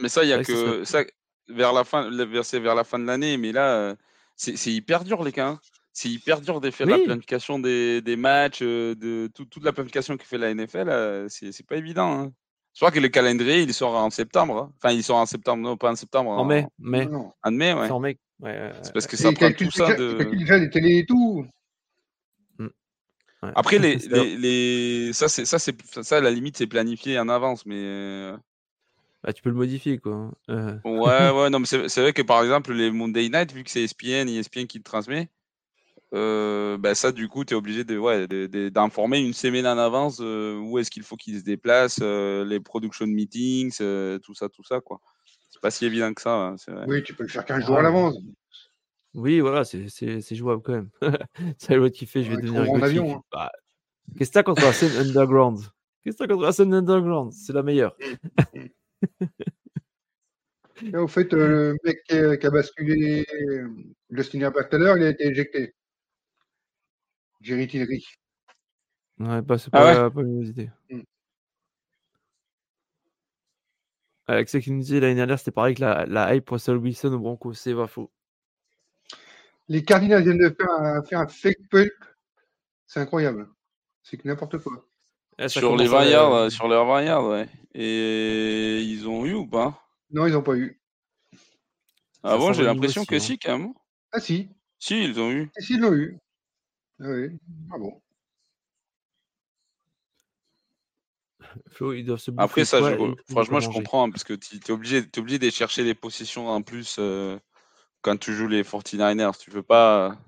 mais 0.00 0.08
ça, 0.08 0.24
il 0.24 0.30
y 0.30 0.32
a 0.32 0.42
que 0.42 0.84
ça 0.84 1.04
vers 1.48 1.72
la 1.72 1.84
fin, 1.84 2.10
vers- 2.24 2.44
c'est 2.44 2.58
vers 2.60 2.74
la 2.74 2.84
fin 2.84 2.98
de 2.98 3.04
l'année. 3.04 3.36
Mais 3.36 3.52
là, 3.52 3.74
euh, 3.76 3.94
c'est 4.36 4.72
hyper 4.72 5.04
dur, 5.04 5.22
les 5.22 5.32
gars. 5.32 5.48
hein. 5.48 5.60
C'est 5.92 6.08
hyper 6.08 6.40
dur 6.40 6.60
de 6.62 6.70
faire 6.70 6.86
la 6.86 6.96
planification 7.04 7.58
des, 7.58 8.00
des 8.00 8.16
matchs, 8.16 8.60
euh, 8.62 8.94
de 8.94 9.28
tout- 9.34 9.44
toute 9.44 9.62
la 9.64 9.72
planification 9.74 10.16
que 10.16 10.24
fait 10.24 10.38
la 10.38 10.50
NFL. 10.54 10.88
euh, 10.88 11.26
c'est 11.28 11.66
pas 11.66 11.76
évident. 11.76 12.10
Hein. 12.20 12.32
Je 12.74 12.78
crois 12.80 12.90
que 12.90 13.00
le 13.00 13.08
calendrier, 13.08 13.60
il 13.60 13.74
sort 13.74 13.94
en 13.96 14.08
septembre. 14.08 14.56
hein. 14.56 14.72
Enfin, 14.78 14.94
il 14.94 15.02
sort 15.02 15.18
en 15.18 15.26
septembre, 15.26 15.62
non, 15.62 15.76
pas 15.76 15.90
en 15.92 15.96
septembre, 15.96 16.30
En 16.30 16.46
mai, 16.46 16.66
mai, 16.78 17.06
en 17.42 17.50
mai, 17.50 17.74
ouais. 17.74 17.86
c'est 17.86 17.92
en 17.92 18.00
mai. 18.00 18.16
Ouais, 18.40 18.72
parce 18.94 19.06
que 19.06 19.16
ça 19.18 19.30
prend 19.32 19.52
tout 19.52 19.70
ça 19.70 19.94
de. 19.94 20.24
déjà 20.36 20.56
les 20.56 20.70
télés 20.70 20.98
et 21.00 21.06
tout. 21.06 21.44
Ouais. 23.42 23.52
Après, 23.54 23.78
les, 23.78 23.96
les, 23.96 24.36
les- 24.36 25.12
ça, 25.12 25.28
c'est 25.28 25.44
ça, 25.44 25.58
c'est 25.58 25.74
ça, 26.02 26.16
à 26.18 26.20
la 26.20 26.30
limite, 26.30 26.56
c'est 26.56 26.66
planifié 26.66 27.18
en 27.18 27.28
avance, 27.28 27.66
mais 27.66 27.76
euh, 27.76 28.36
bah, 29.22 29.32
tu 29.32 29.42
peux 29.42 29.50
le 29.50 29.56
modifier 29.56 29.98
quoi. 29.98 30.14
hein. 30.14 30.32
Euh, 30.50 30.78
ouais, 30.84 31.30
ouais, 31.42 31.50
non, 31.50 31.60
mais 31.60 31.66
c'est 31.66 31.88
c'est 31.88 32.00
vrai 32.00 32.12
que 32.12 32.22
par 32.22 32.42
exemple, 32.42 32.72
les 32.72 32.90
Monday 32.90 33.28
Night, 33.28 33.52
vu 33.52 33.64
que 33.64 33.70
c'est 33.70 33.82
ESPN, 33.82 34.28
ESPN 34.28 34.66
qui 34.66 34.78
te 34.80 34.84
transmet, 34.84 35.28
euh, 36.14 36.76
bah, 36.78 36.94
ça, 36.94 37.12
du 37.12 37.28
coup, 37.28 37.44
tu 37.44 37.54
es 37.54 37.56
obligé 37.56 37.84
de, 37.84 37.98
ouais, 37.98 38.26
de- 38.28 38.46
de- 38.46 38.68
d'informer 38.68 39.18
une 39.20 39.32
semaine 39.32 39.66
en 39.66 39.78
avance 39.78 40.18
euh, 40.20 40.58
où 40.58 40.78
est-ce 40.78 40.90
qu'il 40.90 41.02
faut 41.02 41.16
qu'ils 41.16 41.38
se 41.40 41.44
déplacent, 41.44 42.00
euh, 42.02 42.44
les 42.44 42.60
production 42.60 43.06
meetings, 43.06 43.76
euh, 43.80 44.18
tout 44.18 44.34
ça, 44.34 44.48
tout 44.48 44.64
ça, 44.64 44.80
quoi. 44.80 45.00
C'est 45.50 45.60
pas 45.60 45.70
si 45.70 45.86
évident 45.86 46.12
que 46.12 46.22
ça, 46.22 46.34
hein, 46.34 46.56
vrai. 46.68 46.86
Oui, 46.88 47.02
tu 47.02 47.14
peux 47.14 47.22
le 47.24 47.28
faire 47.28 47.44
15 47.44 47.64
jours 47.64 47.76
à 47.76 47.80
Ah, 47.80 47.82
l'avance. 47.84 48.16
Oui, 49.14 49.40
voilà, 49.40 49.64
c'est 49.64 49.88
c'est- 49.88 50.20
c'est 50.22 50.34
jouable 50.36 50.62
quand 50.62 50.72
même. 50.72 50.90
C'est 51.58 51.76
l'autre 51.76 51.94
qui 51.96 52.06
fait, 52.06 52.22
je 52.22 52.30
vais 52.30 52.36
Ouais, 52.36 52.42
devenir 52.42 52.64
gothique. 52.66 52.82
avion, 52.84 53.16
hein. 53.16 53.22
Bah, 53.32 53.52
Qu'est-ce 54.16 54.30
que 54.30 54.34
t'as 54.34 54.42
contre 54.42 54.62
la 54.62 54.72
scène 54.72 54.96
underground? 54.96 55.60
Qu'est-ce 56.02 56.16
que 56.16 56.24
t'as 56.24 56.28
contre 56.28 56.42
la 56.46 56.52
scène 56.52 56.74
underground? 56.74 57.32
C'est 57.32 57.52
la 57.52 57.62
meilleure. 57.62 57.96
Là, 60.82 61.02
au 61.02 61.08
fait, 61.08 61.32
euh, 61.34 61.72
le 61.72 61.76
mec 61.84 62.02
qui 62.08 62.14
a, 62.14 62.36
qui 62.36 62.46
a 62.46 62.50
basculé 62.50 63.24
euh, 63.50 63.68
Justin 64.10 64.40
Herbert 64.40 64.68
tout 64.68 64.76
à 64.76 64.78
l'heure, 64.78 64.96
il 64.96 65.04
a 65.04 65.10
été 65.10 65.26
éjecté. 65.28 65.74
Jerry 67.40 67.68
Tillery. 67.68 68.04
Ouais, 69.18 69.42
bah, 69.42 69.58
c'est 69.58 69.70
Ah 69.72 70.08
pas, 70.08 70.10
pas 70.10 70.22
une 70.22 70.42
idée. 70.42 70.70
Mm. 70.90 71.00
Alexa 74.26 74.60
qui 74.60 74.70
nous 74.72 74.80
disait 74.80 75.00
l'année 75.00 75.14
dernière, 75.16 75.38
c'était 75.38 75.50
pareil 75.50 75.74
que 75.74 75.80
la, 75.82 76.06
la 76.06 76.34
hype 76.34 76.48
Russell 76.48 76.76
Wilson 76.78 77.12
au 77.12 77.18
Broncos, 77.18 77.54
c'est 77.54 77.74
pas 77.74 77.86
faux. 77.86 78.10
Les 79.68 79.84
Cardinals 79.84 80.22
viennent 80.22 80.38
de 80.38 80.50
faire 80.50 80.70
un, 80.70 81.02
faire 81.02 81.20
un 81.20 81.28
fake 81.28 81.68
pulp. 81.70 81.92
C'est 82.86 83.00
incroyable. 83.00 83.48
C'est 84.02 84.16
que 84.16 84.26
n'importe 84.28 84.58
quoi. 84.58 84.86
Eh, 85.38 85.48
Sur 85.48 85.76
les 85.76 85.86
commence 85.86 85.94
à- 86.02 86.04
20 86.04 86.10
yards, 86.10 86.34
euh, 86.34 86.50
sur 86.50 86.68
leurs 86.68 86.84
20 86.86 87.02
yards, 87.02 87.26
ouais. 87.28 87.48
Et 87.74 88.80
ils 88.82 89.08
ont 89.08 89.24
eu 89.24 89.32
ou 89.34 89.46
pas? 89.46 89.80
Non, 90.10 90.26
ils 90.26 90.32
n'ont 90.32 90.42
pas 90.42 90.56
eu. 90.56 90.78
Ah 92.22 92.36
bon, 92.36 92.52
j'ai 92.52 92.62
l'impression 92.64 93.04
que 93.04 93.14
hein. 93.14 93.18
si, 93.20 93.38
quand 93.38 93.58
même. 93.58 93.72
Ah 94.12 94.20
si, 94.20 94.48
Si, 94.78 95.02
ils 95.02 95.18
ont 95.18 95.30
eu. 95.30 95.50
Et 95.58 95.62
si, 95.62 95.74
ils 95.74 95.80
l'ont 95.80 95.92
eu. 95.94 96.18
Ah 97.00 97.04
oui. 97.08 97.38
Ah 97.72 97.78
bon. 97.78 98.02
Flo, 101.70 101.92
ils 101.94 102.04
doivent 102.04 102.20
se 102.20 102.30
Après, 102.36 102.64
ça, 102.64 102.78
quoi 102.78 102.90
je- 102.90 103.32
franchement, 103.32 103.60
je 103.60 103.68
comprends, 103.70 104.10
parce 104.10 104.24
que 104.24 104.34
tu 104.34 104.56
es 104.56 104.70
obligé, 104.70 105.08
t'es 105.08 105.20
obligé 105.20 105.38
de 105.38 105.50
chercher 105.50 105.82
des 105.84 105.94
possessions 105.94 106.48
en 106.48 106.62
plus 106.62 106.96
euh, 106.98 107.38
quand 108.02 108.18
tu 108.18 108.34
joues 108.34 108.48
les 108.48 108.62
49ers. 108.62 109.38
Tu 109.38 109.50
veux 109.50 109.62
pas, 109.62 110.18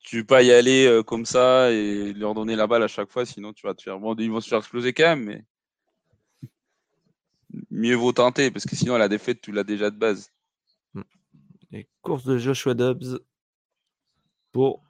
tu 0.00 0.18
veux 0.18 0.24
pas 0.24 0.42
y 0.42 0.52
aller 0.52 0.86
euh, 0.86 1.02
comme 1.02 1.26
ça 1.26 1.70
et 1.70 2.12
leur 2.12 2.34
donner 2.34 2.56
la 2.56 2.66
balle 2.66 2.82
à 2.82 2.88
chaque 2.88 3.10
fois, 3.10 3.24
sinon 3.24 3.52
tu 3.52 3.66
vas 3.66 3.74
te 3.74 3.82
faire. 3.82 3.98
Bon, 3.98 4.14
ils 4.16 4.30
vont 4.30 4.40
se 4.40 4.48
faire 4.48 4.58
exploser 4.58 4.92
quand 4.92 5.16
même, 5.16 5.24
mais 5.24 5.44
mieux 7.70 7.94
vaut 7.94 8.12
tenter 8.12 8.50
parce 8.50 8.66
que 8.66 8.76
sinon 8.76 8.96
la 8.96 9.08
défaite, 9.08 9.40
tu 9.40 9.52
l'as 9.52 9.64
déjà 9.64 9.90
de 9.90 9.96
base. 9.96 10.32
Et 11.72 11.88
course 12.00 12.24
de 12.24 12.38
Joshua 12.38 12.74
Dobbs 12.74 13.20
pour 14.52 14.82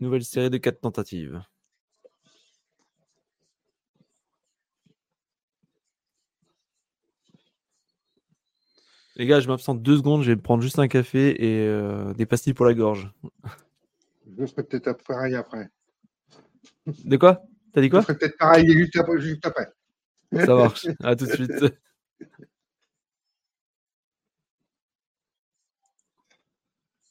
nouvelle 0.00 0.24
série 0.24 0.50
de 0.50 0.58
4 0.58 0.80
tentatives. 0.80 1.42
Les 9.16 9.26
gars, 9.26 9.40
je 9.40 9.48
m'absente 9.48 9.82
deux 9.82 9.96
secondes, 9.96 10.22
je 10.22 10.32
vais 10.32 10.36
prendre 10.36 10.62
juste 10.62 10.78
un 10.78 10.88
café 10.88 11.44
et 11.44 11.66
euh, 11.68 12.12
des 12.14 12.26
pastilles 12.26 12.54
pour 12.54 12.66
la 12.66 12.74
gorge. 12.74 13.12
Je 14.38 14.46
ferai 14.46 14.64
peut-être 14.64 15.04
pareil 15.04 15.36
après. 15.36 15.68
De 16.86 17.16
quoi? 17.16 17.42
T'as 17.72 17.80
dit 17.80 17.86
Je 17.86 17.90
quoi? 17.92 18.02
ferai 18.02 18.18
peut-être 18.18 18.36
pareil 18.38 18.68
juste 18.72 18.96
après. 18.96 19.20
Juste 19.20 19.46
après. 19.46 19.68
Ça 20.32 20.54
marche. 20.54 20.86
À 21.02 21.14
tout 21.14 21.26
de 21.26 21.32
suite. 21.32 21.52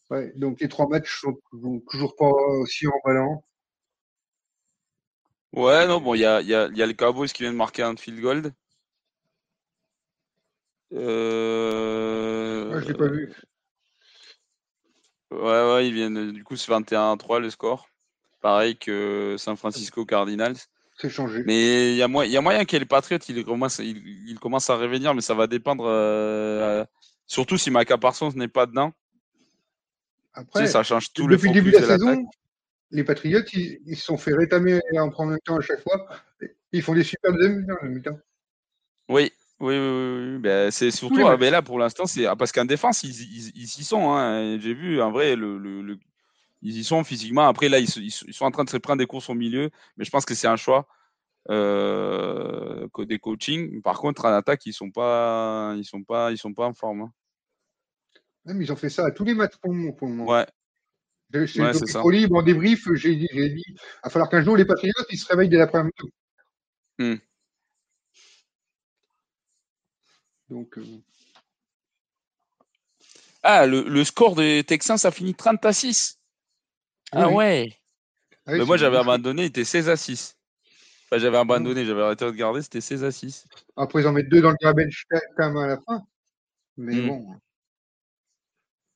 Ouais, 0.09 0.31
donc 0.35 0.59
les 0.61 0.67
trois 0.67 0.87
matchs 0.87 1.21
sont 1.21 1.39
sont 1.51 1.79
toujours 1.89 2.15
pas 2.15 2.27
aussi 2.27 2.85
emballants. 2.87 3.43
Ouais, 5.53 5.87
non, 5.87 6.01
bon, 6.01 6.15
il 6.15 6.19
y 6.21 6.25
a, 6.25 6.41
il 6.41 6.47
y, 6.47 6.55
a, 6.55 6.67
il 6.67 6.77
y 6.77 6.81
a 6.81 6.85
le 6.87 6.93
Cowboys 6.93 7.29
qui 7.29 7.43
vient 7.43 7.51
de 7.51 7.57
marquer 7.57 7.83
un 7.83 7.95
field 7.95 8.19
goal. 8.19 8.51
Euh... 10.93 12.65
Moi, 12.69 12.81
je 12.81 12.87
l'ai 12.87 12.93
pas 12.93 13.07
vu. 13.07 13.31
Ouais, 15.31 15.39
ouais, 15.73 15.87
ils 15.87 15.93
viennent. 15.93 16.31
Du 16.31 16.43
coup, 16.43 16.55
c'est 16.55 16.71
21-3 16.71 17.39
le 17.39 17.49
score. 17.49 17.89
Pareil 18.41 18.77
que 18.77 19.35
San 19.37 19.55
Francisco 19.57 20.05
Cardinals. 20.05 20.55
C'est 20.97 21.09
changé. 21.09 21.43
Mais 21.45 21.93
il 21.93 21.95
y 21.97 22.03
a, 22.03 22.07
moyen- 22.07 22.29
il 22.29 22.33
y 22.33 22.37
a 22.37 22.41
moyen 22.41 22.65
que 22.65 22.77
les 22.77 22.85
Patriots, 22.85 23.19
ils 23.27 23.43
commencent, 23.43 23.79
ils, 23.79 24.29
ils 24.29 24.39
commencent 24.39 24.69
à 24.69 24.75
revenir, 24.75 25.13
mais 25.15 25.21
ça 25.21 25.33
va 25.33 25.47
dépendre. 25.47 25.85
euh, 25.87 26.85
surtout 27.25 27.57
si 27.57 27.71
Micah 27.71 27.97
Parsons 27.97 28.31
n'est 28.35 28.47
pas 28.47 28.65
dedans. 28.67 28.91
Tu 28.91 30.39
Après, 30.39 30.65
sais, 30.65 30.71
ça 30.71 30.83
change 30.83 31.11
tout 31.13 31.27
le 31.27 31.35
depuis 31.35 31.47
le 31.49 31.53
début 31.55 31.71
de 31.71 31.77
la 31.77 31.87
saison, 31.87 32.23
les 32.91 33.03
Patriots, 33.03 33.41
ils, 33.53 33.79
ils 33.87 33.95
se 33.97 34.05
sont 34.05 34.17
fait 34.17 34.33
rétamer 34.33 34.79
en 34.99 35.09
premier 35.09 35.39
temps 35.39 35.57
à 35.57 35.61
chaque 35.61 35.81
fois. 35.81 36.07
Ils 36.71 36.81
font 36.83 36.93
des 36.93 37.03
super 37.03 37.31
deuxième 37.33 37.61
mi-temps, 37.61 37.77
le 37.81 37.89
mi-temps. 37.89 38.19
Oui, 39.09 39.31
oui, 39.63 39.75
oui, 39.75 39.79
oui, 39.79 40.33
oui. 40.33 40.37
Ben, 40.39 40.71
c'est 40.71 40.91
surtout 40.91 41.17
les 41.17 41.23
ah, 41.23 41.37
ben 41.37 41.51
là 41.51 41.61
pour 41.61 41.79
l'instant, 41.79 42.05
c'est 42.05 42.25
ah, 42.25 42.35
parce 42.35 42.51
qu'en 42.51 42.65
défense, 42.65 43.03
ils, 43.03 43.09
ils, 43.21 43.51
ils 43.55 43.63
y 43.63 43.83
sont. 43.83 44.11
hein. 44.13 44.59
J'ai 44.59 44.73
vu, 44.73 45.01
en 45.01 45.11
vrai, 45.11 45.35
le, 45.35 45.57
le, 45.57 45.81
le- 45.81 45.97
ils 46.61 46.77
y 46.77 46.83
sont 46.83 47.03
physiquement. 47.03 47.47
Après, 47.47 47.69
là, 47.69 47.79
ils, 47.79 47.89
sont 48.11 48.45
en 48.45 48.51
train 48.51 48.63
de 48.63 48.69
se 48.69 48.77
prendre 48.77 48.99
des 48.99 49.05
courses 49.05 49.29
au 49.29 49.33
milieu, 49.33 49.69
mais 49.97 50.05
je 50.05 50.11
pense 50.11 50.25
que 50.25 50.33
c'est 50.35 50.47
un 50.47 50.55
choix 50.55 50.87
euh, 51.49 52.87
des 52.99 53.19
coachings. 53.19 53.81
Par 53.81 53.99
contre, 53.99 54.25
en 54.25 54.33
attaque, 54.33 54.65
ils 54.65 54.73
sont 54.73 54.91
pas, 54.91 55.73
ils 55.77 55.85
sont 55.85 56.03
pas, 56.03 56.31
ils 56.31 56.37
sont 56.37 56.53
pas 56.53 56.65
en 56.67 56.73
forme. 56.73 57.01
hein. 57.01 57.11
Même 58.45 58.61
ils 58.61 58.71
ont 58.71 58.75
fait 58.75 58.89
ça 58.89 59.05
à 59.05 59.11
tous 59.11 59.23
les 59.23 59.33
matchs 59.33 59.55
pour 59.61 59.71
le 59.71 59.77
moment. 59.77 59.93
Pour 59.93 60.07
le 60.07 60.13
moment. 60.13 60.31
Ouais, 60.31 60.45
J'ai- 61.31 61.45
C'est 61.45 61.61
Ouais, 61.61 61.73
ça. 61.73 62.03
Libre 62.11 62.35
en 62.37 62.43
débrief, 62.43 62.87
j'ai 62.93 63.15
dit, 63.15 63.27
il 63.31 63.75
va 64.03 64.09
falloir 64.09 64.29
qu'un 64.29 64.43
jour 64.43 64.57
les 64.57 64.65
Patriots 64.65 64.93
ils 65.09 65.17
se 65.17 65.25
réveillent 65.27 65.49
dès 65.49 65.57
la 65.57 65.67
première 65.67 65.85
mi-temps. 65.85 66.07
Hmm. 66.99 67.15
Donc, 70.49 70.77
euh, 70.77 70.83
Ah, 73.43 73.65
le, 73.65 73.83
le 73.83 74.03
score 74.03 74.35
des 74.35 74.63
Texans, 74.63 74.97
ça 74.97 75.11
finit 75.11 75.33
30 75.35 75.63
à 75.65 75.73
6. 75.73 76.19
Ah 77.11 77.27
oui. 77.27 77.35
ouais. 77.35 77.79
ah 78.45 78.51
oui, 78.53 78.59
Mais 78.59 78.65
moi, 78.65 78.77
j'avais 78.77 78.97
abandonné, 78.97 79.43
il 79.43 79.47
était 79.47 79.65
16 79.65 79.89
à 79.89 79.97
6. 79.97 80.37
Enfin, 81.05 81.19
j'avais 81.19 81.37
abandonné, 81.37 81.85
j'avais 81.85 82.01
arrêté 82.01 82.25
de 82.25 82.29
regarder, 82.31 82.61
c'était 82.61 82.81
16 82.81 83.03
à 83.03 83.11
6. 83.11 83.45
Après, 83.75 84.01
ils 84.01 84.07
en 84.07 84.11
mettent 84.13 84.29
deux 84.29 84.41
dans 84.41 84.51
le 84.51 84.57
garbage 84.61 85.05
time 85.37 85.57
à 85.57 85.67
la 85.67 85.79
fin. 85.81 86.01
Mais 86.77 86.95
Hmm. 86.95 87.07
bon, 87.07 87.39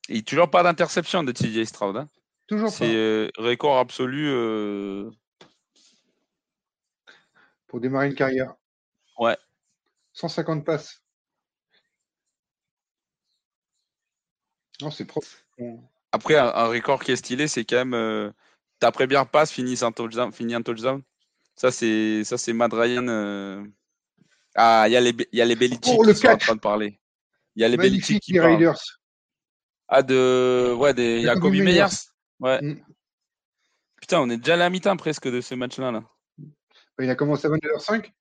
Et 0.09 0.23
toujours 0.23 0.49
pas 0.49 0.63
d'interception 0.63 1.23
de 1.23 1.31
TJ 1.31 1.65
Stroud. 1.65 1.95
hein. 1.97 2.09
toujours 2.47 2.69
pas. 2.71 2.77
C'est 2.77 2.95
euh, 2.95 3.29
record 3.37 3.77
absolu. 3.77 4.27
euh, 4.29 5.11
Pour 7.67 7.79
démarrer 7.81 8.07
une 8.07 8.15
carrière. 8.15 8.55
Ouais. 9.19 9.37
150 10.13 10.65
passes. 10.65 11.03
Non, 14.81 14.91
c'est 14.91 15.05
propre. 15.05 15.27
Après, 16.11 16.35
un, 16.35 16.47
un 16.47 16.67
record 16.67 17.03
qui 17.03 17.11
est 17.11 17.15
stylé, 17.15 17.47
c'est 17.47 17.65
quand 17.65 17.77
même 17.77 17.93
euh, 17.93 18.31
ta 18.79 18.91
première 18.91 19.27
passe 19.29 19.51
finit 19.51 19.81
en 19.83 19.91
touchdown. 19.91 20.31
Finit 20.31 20.55
en 20.55 20.61
touchdown. 20.61 21.01
Ça, 21.55 21.71
c'est 21.71 22.23
ça, 22.23 22.37
c'est 22.37 22.53
Matt 22.53 22.73
Ryan. 22.73 23.07
euh. 23.07 23.63
Ah, 24.55 24.85
il 24.87 24.91
y 24.93 24.95
a 24.97 25.01
les, 25.01 25.15
il 25.31 25.39
y 25.39 25.41
a 25.41 25.45
les 25.45 25.55
Belichick 25.55 25.95
Oh, 25.97 26.03
le 26.03 26.13
qui 26.13 26.19
sont 26.19 26.27
en 26.29 26.37
train 26.37 26.55
de 26.55 26.59
parler. 26.59 26.99
Il 27.55 27.61
y 27.61 27.65
a 27.65 27.67
les 27.67 27.77
Belichick 27.77 28.21
qui 28.21 28.33
parlent. 28.37 28.73
Ah, 29.87 30.03
de. 30.03 30.73
Ouais, 30.77 30.93
des 30.93 31.21
Jacoby 31.21 31.59
Jacoby 31.59 31.61
Meyers. 31.61 31.73
Meyers. 31.73 31.95
Ouais. 32.39 32.61
Mm. 32.61 32.83
Putain, 34.01 34.21
on 34.21 34.29
est 34.29 34.37
déjà 34.37 34.53
à 34.53 34.57
la 34.57 34.69
mi-temps 34.69 34.97
presque 34.97 35.27
de 35.27 35.41
ce 35.41 35.55
match-là. 35.55 35.91
Là. 35.91 36.03
Il 36.99 37.09
a 37.09 37.15
commencé 37.15 37.47
à 37.47 37.49
22h05. 37.49 38.11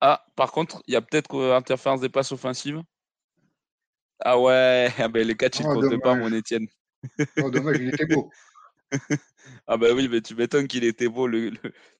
Ah, 0.00 0.24
par 0.34 0.52
contre, 0.52 0.82
il 0.86 0.94
y 0.94 0.96
a 0.96 1.02
peut-être 1.02 1.34
euh, 1.34 1.54
interférence 1.56 2.00
des 2.00 2.08
passes 2.08 2.32
offensives. 2.32 2.80
Ah 4.22 4.38
ouais, 4.38 4.88
ah 4.98 5.08
ben, 5.08 5.26
les 5.26 5.36
catchs, 5.36 5.60
ils 5.60 5.66
Oh, 5.66 5.98
pas, 6.00 6.14
mon 6.14 6.32
Étienne. 6.32 6.66
Oh, 7.42 7.50
dommage, 7.50 7.78
il 7.80 7.88
était 7.88 8.06
beau. 8.06 8.30
Ah 9.66 9.76
bah 9.76 9.88
oui, 9.94 10.08
mais 10.08 10.20
tu 10.20 10.34
m'étonnes 10.34 10.66
qu'il 10.66 10.82
était 10.84 11.08
beau. 11.08 11.28
Le, 11.28 11.50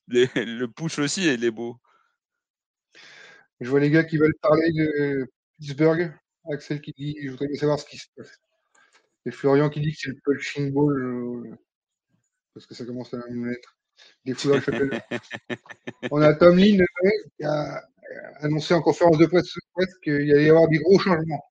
le, 0.08 0.26
le- 0.34 0.66
push 0.68 0.98
aussi, 0.98 1.32
il 1.32 1.44
est 1.44 1.50
beau. 1.52 1.76
Je 3.60 3.70
vois 3.70 3.78
les 3.80 3.90
gars 3.90 4.02
qui 4.02 4.18
veulent 4.18 4.34
parler 4.42 4.72
de 4.72 5.26
Pittsburgh. 5.58 6.12
Axel 6.50 6.80
qui 6.80 6.92
dit 6.96 7.16
Je 7.22 7.30
voudrais 7.30 7.46
bien 7.46 7.60
savoir 7.60 7.78
ce 7.78 7.84
qui 7.86 7.96
se 7.98 8.06
passe. 8.16 8.40
Et 9.26 9.30
Florian 9.30 9.70
qui 9.70 9.80
dit 9.80 9.92
que 9.92 9.98
c'est 10.00 10.10
le 10.10 10.18
punching 10.24 10.72
ball. 10.72 10.98
euh, 10.98 11.56
parce 12.54 12.66
que 12.66 12.74
ça 12.74 12.84
commence 12.84 13.14
à 13.14 13.18
me 13.30 13.48
mettre 13.48 13.76
des 14.24 14.34
foulards. 14.34 14.60
On 16.10 16.20
a 16.22 16.34
Tomlin 16.34 16.80
euh, 16.80 17.10
qui 17.36 17.44
a 17.44 17.82
annoncé 18.40 18.74
en 18.74 18.82
conférence 18.82 19.18
de 19.18 19.26
presse, 19.26 19.54
presse 19.74 19.94
qu'il 20.02 20.26
y 20.26 20.32
allait 20.32 20.46
y 20.46 20.50
avoir 20.50 20.68
des 20.68 20.78
gros 20.78 20.98
changements. 20.98 21.49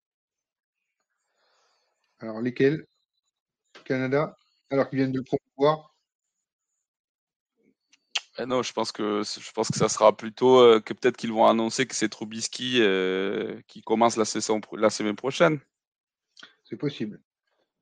Alors, 2.19 2.41
lesquels? 2.41 2.85
Canada, 3.85 4.35
alors 4.69 4.89
qu'ils 4.89 4.99
viennent 4.99 5.11
de 5.11 5.19
le 5.19 5.23
promouvoir? 5.23 5.95
Eh 8.37 8.45
non, 8.45 8.61
je 8.61 8.71
pense 8.71 8.91
que 8.91 9.21
je 9.23 9.51
pense 9.51 9.69
que 9.69 9.77
ça 9.77 9.89
sera 9.89 10.15
plutôt 10.15 10.59
euh, 10.59 10.79
que 10.79 10.93
peut-être 10.93 11.17
qu'ils 11.17 11.33
vont 11.33 11.45
annoncer 11.45 11.85
que 11.85 11.95
c'est 11.95 12.07
Trubisky 12.07 12.81
euh, 12.81 13.59
qui 13.67 13.81
commence 13.81 14.15
la 14.15 14.25
saison 14.25 14.61
la 14.73 14.89
semaine 14.89 15.15
prochaine. 15.15 15.59
C'est 16.63 16.77
possible. 16.77 17.19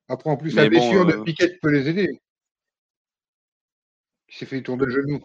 Après, 0.07 0.29
en 0.29 0.37
plus, 0.37 0.55
Mais 0.55 0.63
la 0.63 0.69
bon, 0.69 0.69
blessure 0.69 1.05
de 1.05 1.13
euh, 1.13 1.23
Piquet 1.23 1.59
peut 1.61 1.71
les 1.71 1.89
aider. 1.89 2.21
Qui 4.27 4.37
s'est 4.37 4.45
fait 4.45 4.61
tourner 4.61 4.85
le 4.85 4.91
genou. 4.91 5.23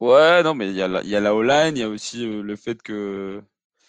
Ouais, 0.00 0.42
non, 0.42 0.54
mais 0.54 0.68
il 0.68 0.76
y 0.76 0.82
a 0.82 0.88
la, 0.88 1.02
il 1.02 1.08
y 1.08 1.16
a 1.16 1.20
la 1.20 1.34
O-line, 1.34 1.76
il 1.76 1.80
y 1.80 1.82
a 1.82 1.88
aussi 1.88 2.26
le 2.26 2.56
fait 2.56 2.82
que 2.82 3.42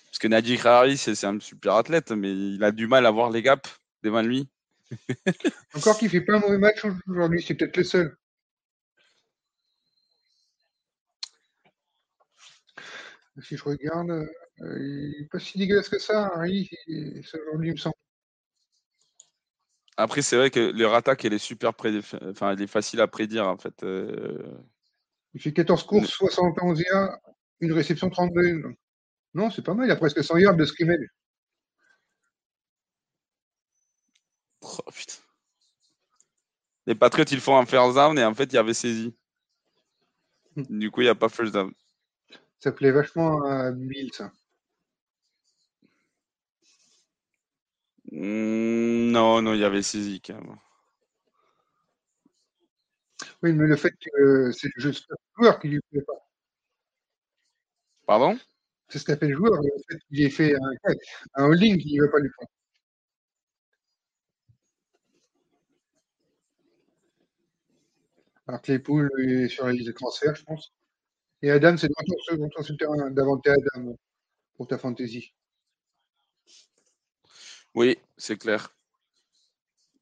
parce 0.06 0.20
que 0.20 0.28
Najee 0.28 0.66
Harris, 0.66 0.98
c'est 0.98 1.26
un 1.26 1.40
super 1.40 1.74
athlète, 1.74 2.12
mais 2.12 2.32
il 2.32 2.64
a 2.64 2.72
du 2.72 2.88
mal 2.88 3.06
à 3.06 3.12
voir 3.12 3.30
les 3.30 3.42
gaps 3.42 3.70
devant 4.06 4.22
lui. 4.22 4.50
Encore 5.74 5.98
qu'il 5.98 6.10
fait 6.10 6.22
pas 6.22 6.36
un 6.36 6.40
mauvais 6.40 6.58
match 6.58 6.86
aujourd'hui, 7.08 7.42
c'est 7.42 7.56
peut-être 7.56 7.76
le 7.78 7.84
seul. 7.84 8.18
Si 13.42 13.58
je 13.58 13.64
regarde, 13.64 14.12
euh, 14.12 14.26
il 14.80 15.16
n'est 15.20 15.28
pas 15.28 15.40
si 15.40 15.58
dégueulasse 15.58 15.90
que 15.90 16.00
ça, 16.00 16.32
Harry, 16.36 16.70
ça, 17.24 17.38
aujourd'hui, 17.42 17.70
il 17.70 17.74
me 17.74 17.78
semble. 17.78 17.96
Après, 19.98 20.22
c'est 20.22 20.38
vrai 20.38 20.50
que 20.52 20.72
leur 20.72 20.94
attaque, 20.94 21.26
elle 21.26 21.34
est 21.34 21.38
super 21.38 21.72
enfin, 21.72 22.52
elle 22.52 22.62
est 22.62 22.68
facile 22.68 23.02
à 23.02 23.08
prédire 23.08 23.48
en 23.48 23.58
fait. 23.58 23.84
euh, 23.84 24.58
Il 25.34 25.42
fait 25.42 25.54
14 25.54 25.84
courses, 25.84 26.10
71 26.10 26.82
yards, 26.82 27.18
une 27.60 27.74
réception 27.74 28.10
32. 28.10 28.64
Non, 29.34 29.50
c'est 29.50 29.62
pas 29.64 29.74
mal, 29.74 29.88
il 29.88 29.92
a 29.92 29.96
presque 29.98 30.24
100 30.24 30.38
yards 30.38 30.56
de 30.56 30.66
scrimmage. 30.66 31.08
Oh, 34.66 34.92
putain. 34.92 35.22
Les 36.88 36.96
Patriots, 36.96 37.26
ils 37.32 37.40
font 37.40 37.58
un 37.58 37.66
first 37.66 37.96
down 37.96 38.18
et 38.18 38.26
en 38.26 38.34
fait, 38.34 38.46
il 38.46 38.56
y 38.56 38.58
avait 38.58 38.74
saisi. 38.74 39.16
Du 40.70 40.90
coup, 40.90 41.02
il 41.02 41.06
n'y 41.06 41.10
a 41.10 41.16
pas 41.16 41.30
first 41.30 41.54
down. 41.54 41.72
Ça 42.60 42.72
plaît 42.72 42.92
vachement 42.92 43.44
à 43.46 43.72
Bill, 43.72 44.12
ça. 44.14 44.32
Mm, 48.12 49.12
non, 49.12 49.42
non, 49.42 49.54
il 49.54 49.60
y 49.60 49.64
avait 49.64 49.82
saisi 49.84 50.22
quand 50.22 50.36
même. 50.36 50.58
Oui, 53.44 53.54
mais 53.54 53.68
le 53.68 53.76
fait 53.76 53.92
que 53.92 54.52
c'est 54.52 54.70
le 54.76 54.82
jeu 54.82 54.94
staff 54.94 55.18
joueur 55.38 55.60
qui 55.60 55.68
lui 55.70 55.80
plaît 55.92 56.02
pas. 56.02 56.26
Pardon? 58.08 58.38
C'est 58.90 59.00
ce 59.00 59.06
qu'a 59.06 59.18
fait 59.18 59.28
le 59.28 59.36
joueur, 59.36 59.62
le 59.62 59.70
fait 59.90 60.00
qu'il 60.08 60.22
ait 60.22 60.30
fait 60.30 60.56
un, 60.56 60.94
un 61.36 61.46
holding 61.46 61.78
qui 61.78 61.98
ne 61.98 62.06
va 62.06 62.12
pas 62.12 62.20
lui 62.20 62.30
faire. 62.40 62.48
Alors 68.48 68.62
poules 68.84 69.10
est 69.20 69.50
sur 69.50 69.68
les 69.68 69.94
transferts, 69.94 70.36
je 70.36 70.44
pense. 70.44 70.74
Et 71.42 71.52
Adam, 71.52 71.78
c'est 71.78 71.88
de 71.88 71.94
retour 71.98 72.64
sur, 72.64 72.74
le 72.74 72.78
terrain 72.78 73.12
d'inventer 73.12 73.52
Adam 73.52 73.96
pour 74.56 74.68
ta 74.68 74.78
fantasy. 74.78 75.34
Oui, 77.74 77.98
c'est 78.18 78.38
clair. 78.38 78.74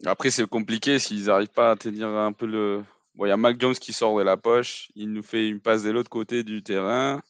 Après, 0.05 0.29
c'est 0.31 0.45
compliqué 0.47 0.99
s'ils 0.99 1.25
n'arrivent 1.25 1.49
pas 1.49 1.71
à 1.71 1.75
tenir 1.75 2.07
un 2.07 2.33
peu 2.33 2.45
le. 2.45 2.83
Bon, 3.15 3.25
il 3.25 3.29
y 3.29 3.31
a 3.31 3.37
Mac 3.37 3.59
Jones 3.59 3.75
qui 3.75 3.93
sort 3.93 4.17
de 4.17 4.23
la 4.23 4.37
poche. 4.37 4.89
Il 4.95 5.11
nous 5.11 5.23
fait 5.23 5.47
une 5.47 5.59
passe 5.59 5.83
de 5.83 5.91
l'autre 5.91 6.09
côté 6.09 6.43
du 6.43 6.61
terrain. 6.63 7.21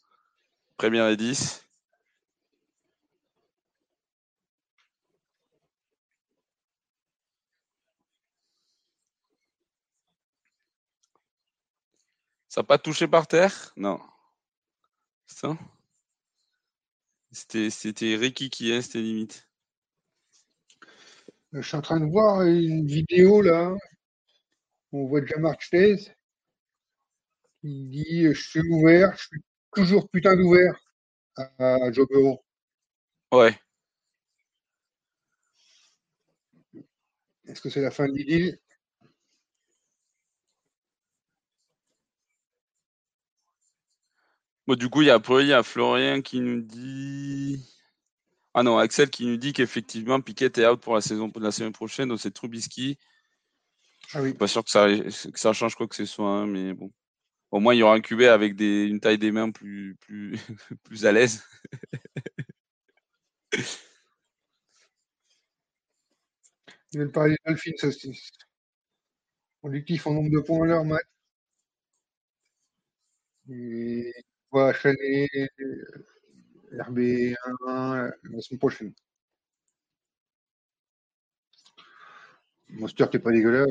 Première 0.78 1.08
et 1.10 1.18
10. 1.18 1.63
Ça 12.54 12.62
n'a 12.62 12.66
pas 12.66 12.78
touché 12.78 13.08
par 13.08 13.26
terre? 13.26 13.74
Non. 13.78 14.00
Ça? 15.26 15.58
C'était 17.32 17.72
c'était 17.72 18.16
Ricky 18.16 18.52
qui 18.52 18.72
est, 18.72 18.84
c'était 18.84 19.02
limite. 19.02 19.50
Je 21.52 21.62
suis 21.62 21.76
en 21.76 21.82
train 21.82 22.00
de 22.00 22.06
voir 22.06 22.44
une 22.44 22.86
vidéo 22.86 23.42
là. 23.42 23.76
On 24.92 25.08
voit 25.08 25.26
Jamar 25.26 25.60
Chase. 25.60 26.14
Il 27.64 27.90
dit 27.90 28.26
Je 28.32 28.40
suis 28.40 28.62
ouvert, 28.70 29.18
je 29.18 29.24
suis 29.24 29.44
toujours 29.74 30.08
putain 30.10 30.36
d'ouvert 30.36 30.80
à 31.36 31.92
Joe 31.92 32.08
Burrow. 32.08 32.46
Ouais. 33.32 33.60
Est-ce 37.48 37.62
que 37.62 37.72
c'est 37.72 37.82
la 37.82 37.90
fin 37.90 38.08
de 38.08 38.14
l'idylle 38.14 38.60
Bon, 44.68 44.76
du 44.76 44.90
coup, 44.90 45.02
il 45.02 45.08
y 45.08 45.10
a 45.10 45.16
après, 45.16 45.44
il 45.44 45.50
y 45.50 45.54
a 45.54 45.64
Florian 45.64 46.22
qui 46.22 46.40
nous 46.40 46.62
dit. 46.62 47.60
Ah 48.54 48.64
non, 48.64 48.78
Axel 48.78 49.10
qui 49.10 49.26
nous 49.26 49.38
dit 49.38 49.52
qu'effectivement, 49.54 50.22
Piquet 50.22 50.46
est 50.46 50.68
out 50.68 50.80
pour 50.80 50.96
la 50.96 51.02
saison 51.02 51.32
la 51.36 51.52
semaine 51.52 51.74
prochaine, 51.74 52.10
donc 52.10 52.20
c'est 52.20 52.32
Trubisky. 52.32 52.98
Ah 54.14 54.22
oui. 54.22 54.34
Pas 54.34 54.48
sûr 54.48 54.64
que 54.64 54.70
ça, 54.70 54.88
que 54.88 55.40
ça 55.40 55.54
change 55.54 55.76
quoi 55.76 55.88
que 55.88 55.96
ce 55.96 56.06
soit, 56.06 56.30
hein, 56.30 56.46
mais 56.48 56.74
bon. 56.74 56.92
Au 57.52 57.60
moins, 57.60 57.74
il 57.76 57.80
y 57.80 57.84
aura 57.84 57.96
un 57.96 58.02
QB 58.02 58.22
avec 58.24 58.56
des, 58.56 58.86
une 58.86 59.00
taille 59.00 59.18
des 59.20 59.32
mains 59.32 59.52
plus, 59.52 59.96
plus, 60.02 60.34
plus 60.84 61.06
à 61.06 61.12
l'aise. 61.12 61.44
Il 66.94 67.00
veulent 67.00 67.12
parler 67.12 67.36
Dolphins, 67.46 67.74
c'est- 67.92 68.10
On 69.64 69.70
dit 69.72 69.84
qu'ils 69.84 70.00
font 70.00 70.14
nombre 70.14 70.30
de 70.30 70.40
points 70.40 70.64
à 70.64 70.68
leur 70.68 70.86
match. 70.86 71.04
Et 73.50 74.14
on 74.54 74.60
va 74.60 74.74
chaîner 74.74 75.28
RB1 76.72 77.36
la 78.24 78.42
semaine 78.42 78.60
prochaine. 78.60 78.94
Monster, 82.70 83.06
t'es 83.12 83.20
pas 83.20 83.32
dégueulasse. 83.32 83.68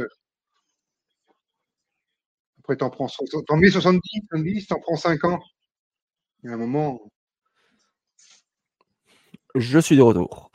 Après, 2.60 2.76
t'en 2.76 2.90
prends 2.90 3.08
60 3.08 3.46
t'en 3.46 3.56
mets 3.56 3.70
70, 3.70 4.22
70, 4.30 4.66
t'en 4.68 4.80
prends 4.80 4.96
50. 4.96 5.42
Il 6.42 6.50
y 6.50 6.52
a 6.52 6.54
un 6.54 6.58
moment, 6.58 7.00
Je 9.54 9.78
suis 9.78 9.96
de 9.96 10.02
retour. 10.02 10.50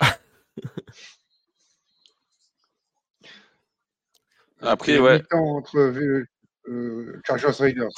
Après, 4.61 4.97
ouais. 4.97 5.21
entre 5.31 5.77
euh, 5.77 6.25
euh, 6.67 7.21
Chargers 7.25 7.51
Raiders. 7.59 7.91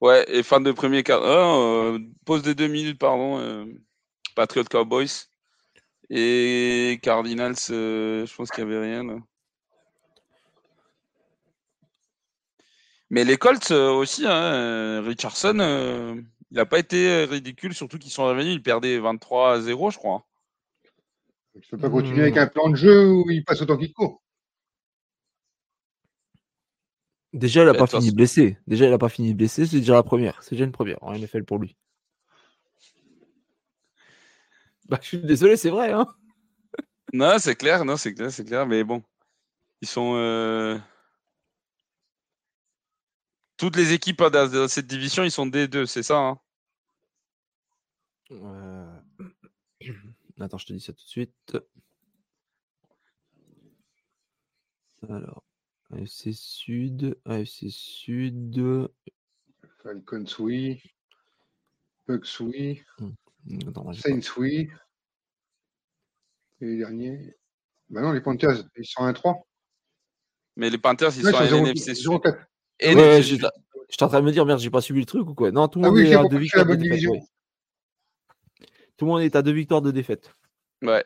Ouais, 0.00 0.24
et 0.28 0.42
fin 0.42 0.60
de 0.60 0.70
premier 0.72 1.02
quart. 1.02 1.22
Ah, 1.24 1.56
euh, 1.58 1.98
pause 2.24 2.42
de 2.42 2.52
deux 2.52 2.68
minutes, 2.68 2.98
pardon. 2.98 3.38
euh, 3.40 3.64
Patriot 4.36 4.64
Cowboys. 4.64 5.26
Et 6.10 6.98
Cardinals, 7.02 7.54
euh, 7.70 8.24
je 8.26 8.34
pense 8.34 8.50
qu'il 8.50 8.64
n'y 8.64 8.72
avait 8.74 8.86
rien. 8.86 9.04
Là. 9.04 9.16
Mais 13.10 13.24
les 13.24 13.36
Colts 13.36 13.70
euh, 13.70 13.90
aussi, 13.90 14.26
hein, 14.26 14.30
euh, 14.30 15.02
Richardson, 15.04 15.58
euh, 15.60 16.14
il 16.50 16.56
n'a 16.56 16.66
pas 16.66 16.78
été 16.78 17.24
ridicule, 17.24 17.74
surtout 17.74 17.98
qu'ils 17.98 18.10
sont 18.12 18.24
revenus, 18.24 18.54
ils 18.54 18.62
perdaient 18.62 18.98
23 18.98 19.54
à 19.54 19.60
0, 19.60 19.90
je 19.90 19.98
crois. 19.98 20.26
Tu 21.60 21.68
peux 21.70 21.78
pas 21.78 21.90
continuer 21.90 22.18
Hmm. 22.20 22.22
avec 22.22 22.36
un 22.36 22.46
plan 22.46 22.70
de 22.70 22.76
jeu 22.76 23.06
où 23.10 23.28
il 23.30 23.44
passe 23.44 23.60
autant 23.62 23.76
qu'il 23.76 23.92
court. 23.92 24.22
Déjà, 27.32 27.62
il 27.62 27.66
n'a 27.66 27.72
Mais 27.72 27.78
pas 27.78 27.86
fini 27.86 28.06
façon- 28.06 28.16
blessé. 28.16 28.58
Déjà, 28.66 28.86
il 28.86 28.90
n'a 28.90 28.98
pas 28.98 29.08
fini 29.08 29.34
blessé. 29.34 29.66
C'est 29.66 29.78
déjà 29.80 29.94
la 29.94 30.02
première. 30.02 30.42
C'est 30.42 30.52
déjà 30.52 30.64
une 30.64 30.72
première 30.72 31.02
en 31.02 31.12
NFL 31.12 31.44
pour 31.44 31.58
lui. 31.58 31.76
Bah, 34.88 34.98
je 35.02 35.08
suis 35.08 35.18
désolé, 35.18 35.56
c'est 35.58 35.68
vrai. 35.70 35.92
Hein 35.92 36.06
Non, 37.12 37.38
c'est 37.38 37.54
clair, 37.56 37.84
non, 37.84 37.96
c'est 37.98 38.14
clair, 38.14 38.30
c'est 38.30 38.44
clair, 38.44 38.66
mais 38.66 38.82
bon. 38.84 39.02
Ils 39.82 39.88
sont. 39.88 40.14
euh, 40.16 40.78
Toutes 43.58 43.76
les 43.76 43.92
équipes 43.92 44.22
dans, 44.22 44.48
dans 44.50 44.68
cette 44.68 44.86
division, 44.86 45.22
ils 45.24 45.30
sont 45.30 45.46
D2, 45.46 45.84
c'est 45.86 46.02
ça. 46.02 46.16
hein 46.18 46.40
Euh, 48.30 49.00
Attends, 50.40 50.58
je 50.58 50.66
te 50.66 50.72
dis 50.72 50.80
ça 50.80 50.92
tout 50.92 51.04
de 51.04 51.08
suite. 51.08 51.58
Alors, 55.08 55.42
AFC 55.92 56.32
Sud, 56.32 57.18
AFC 57.24 57.70
Sud. 57.70 58.88
Falcons, 59.82 60.24
oui. 60.38 60.80
Bucks, 62.06 62.40
oui. 62.40 62.82
Attends, 63.66 63.84
moi, 63.84 63.92
j'ai 63.92 64.02
pas- 64.02 64.08
Saints, 64.08 64.32
oui. 64.38 64.68
Et 66.60 66.66
les 66.66 66.76
derniers? 66.78 67.34
Bah 67.88 68.02
non, 68.02 68.12
les 68.12 68.20
Panthers, 68.20 68.64
ils 68.76 68.84
sont 68.84 69.02
à 69.02 69.08
1-3. 69.08 69.46
Mais 70.56 70.68
les 70.70 70.78
Panthers, 70.78 71.16
ils 71.16 71.24
Ouais, 71.24 71.32
sont 71.32 71.38
à 71.38 71.46
NFC 71.46 71.94
Sud. 71.94 72.04
0-4. 72.10 72.36
Et 72.80 72.94
Ouais, 72.94 73.22
j'étais 73.22 73.46
j'étais 73.88 74.02
en 74.02 74.08
train 74.08 74.20
de 74.20 74.26
me 74.26 74.32
dire, 74.32 74.44
merde, 74.44 74.60
j'ai 74.60 74.70
pas 74.70 74.80
suivi 74.80 75.00
le 75.00 75.06
truc 75.06 75.26
ou 75.28 75.34
quoi? 75.34 75.50
Non, 75.50 75.68
tout 75.68 75.78
le 75.80 75.86
Ah 75.86 75.88
monde 75.88 75.98
oui, 75.98 76.08
est 76.08 76.14
à 76.14 76.24
deux 76.24 76.38
victoires 76.38 76.66
de 76.66 76.74
défaite. 76.74 77.08
ouais. 77.08 77.20
Tout 78.96 79.04
le 79.04 79.10
monde 79.12 79.22
est 79.22 79.36
à 79.36 79.42
deux 79.42 79.52
victoires 79.52 79.80
de 79.82 79.90
défaite. 79.92 80.34
Ouais. 80.82 81.04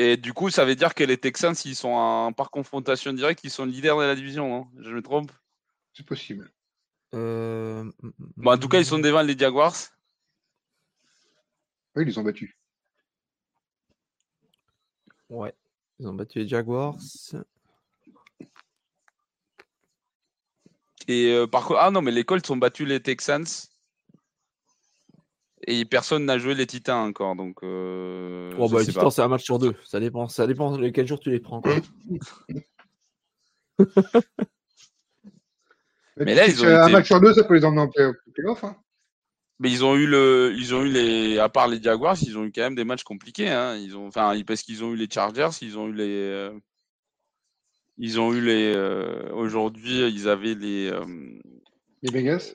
Et 0.00 0.16
du 0.16 0.32
coup, 0.32 0.48
ça 0.48 0.64
veut 0.64 0.76
dire 0.76 0.94
que 0.94 1.02
les 1.02 1.18
Texans, 1.18 1.56
s'ils 1.56 1.74
sont 1.74 1.88
en, 1.88 2.32
par 2.32 2.52
confrontation 2.52 3.12
directe, 3.12 3.40
ils 3.42 3.50
sont 3.50 3.64
leaders 3.64 3.98
de 3.98 4.04
la 4.04 4.14
division. 4.14 4.54
hein. 4.54 4.68
Je 4.80 4.90
me 4.90 5.02
trompe? 5.02 5.32
C'est 5.92 6.06
possible. 6.06 6.52
Euh, 7.14 7.82
Bon, 8.36 8.52
En 8.52 8.58
tout 8.58 8.68
cas, 8.68 8.78
ils 8.78 8.86
sont 8.86 9.00
devant 9.00 9.22
les 9.22 9.36
Jaguars. 9.36 9.74
Oui, 11.96 12.04
ils 12.04 12.06
les 12.06 12.16
ont 12.16 12.22
battus. 12.22 12.54
Ouais, 15.30 15.52
ils 15.98 16.06
ont 16.06 16.14
battu 16.14 16.38
les 16.38 16.46
Jaguars. 16.48 16.94
Et 21.08 21.32
euh, 21.32 21.48
par 21.48 21.64
contre, 21.66 21.80
ah 21.80 21.90
non, 21.90 22.02
mais 22.02 22.12
les 22.12 22.22
Colts 22.22 22.48
ont 22.50 22.56
battu 22.56 22.84
les 22.86 23.02
Texans. 23.02 23.44
Et 25.66 25.84
personne 25.84 26.24
n'a 26.24 26.38
joué 26.38 26.54
les 26.54 26.66
Titans 26.66 27.06
encore. 27.08 27.34
Donc, 27.36 27.56
euh, 27.62 28.52
Oh, 28.58 28.68
je 28.68 28.72
bah, 28.72 28.80
les 28.80 28.86
Titans, 28.86 29.10
c'est 29.10 29.22
un 29.22 29.28
match 29.28 29.42
sur 29.44 29.58
deux. 29.58 29.74
Ça 29.84 29.98
dépend, 30.00 30.28
ça 30.28 30.46
dépend 30.46 30.76
de 30.76 30.88
quel 30.90 31.06
jour 31.06 31.18
tu 31.20 31.30
les 31.30 31.40
prends. 31.40 31.60
quoi. 31.60 31.74
Mais 36.16 36.34
là, 36.34 36.46
ils 36.46 36.62
ont 36.64 36.66
Un 36.68 36.82
été- 36.84 36.92
match 36.92 37.06
sur 37.06 37.20
deux, 37.20 37.32
ça 37.32 37.44
peut 37.44 37.54
les 37.54 37.64
emmener 37.64 37.82
en 37.82 37.88
play- 37.88 38.10
play-off. 38.34 38.64
Hein. 38.64 38.76
Mais 39.60 39.70
ils 39.70 39.84
ont 39.84 39.96
eu 39.96 40.06
le, 40.06 40.52
ils 40.56 40.74
ont 40.74 40.82
eu 40.84 40.88
les, 40.88 41.38
à 41.38 41.48
part 41.48 41.68
les 41.68 41.80
Jaguars, 41.82 42.16
ils 42.22 42.36
ont 42.38 42.44
eu 42.44 42.52
quand 42.52 42.62
même 42.62 42.74
des 42.76 42.84
matchs 42.84 43.02
compliqués. 43.04 43.48
Hein. 43.48 43.76
Ils 43.76 43.96
ont, 43.96 44.06
enfin, 44.08 44.32
parce 44.46 44.62
qu'ils 44.62 44.84
ont 44.84 44.92
eu 44.92 44.96
les 44.96 45.08
Chargers, 45.10 45.48
ils 45.62 45.76
ont 45.78 45.88
eu 45.88 45.92
les, 45.92 46.04
euh, 46.08 46.52
ils 47.98 48.20
ont 48.20 48.32
eu 48.32 48.40
les, 48.40 48.72
euh, 48.74 49.32
aujourd'hui, 49.32 50.08
ils 50.08 50.28
avaient 50.28 50.54
les, 50.54 50.90
euh, 50.92 51.04
Les 52.02 52.12
Vegas. 52.12 52.54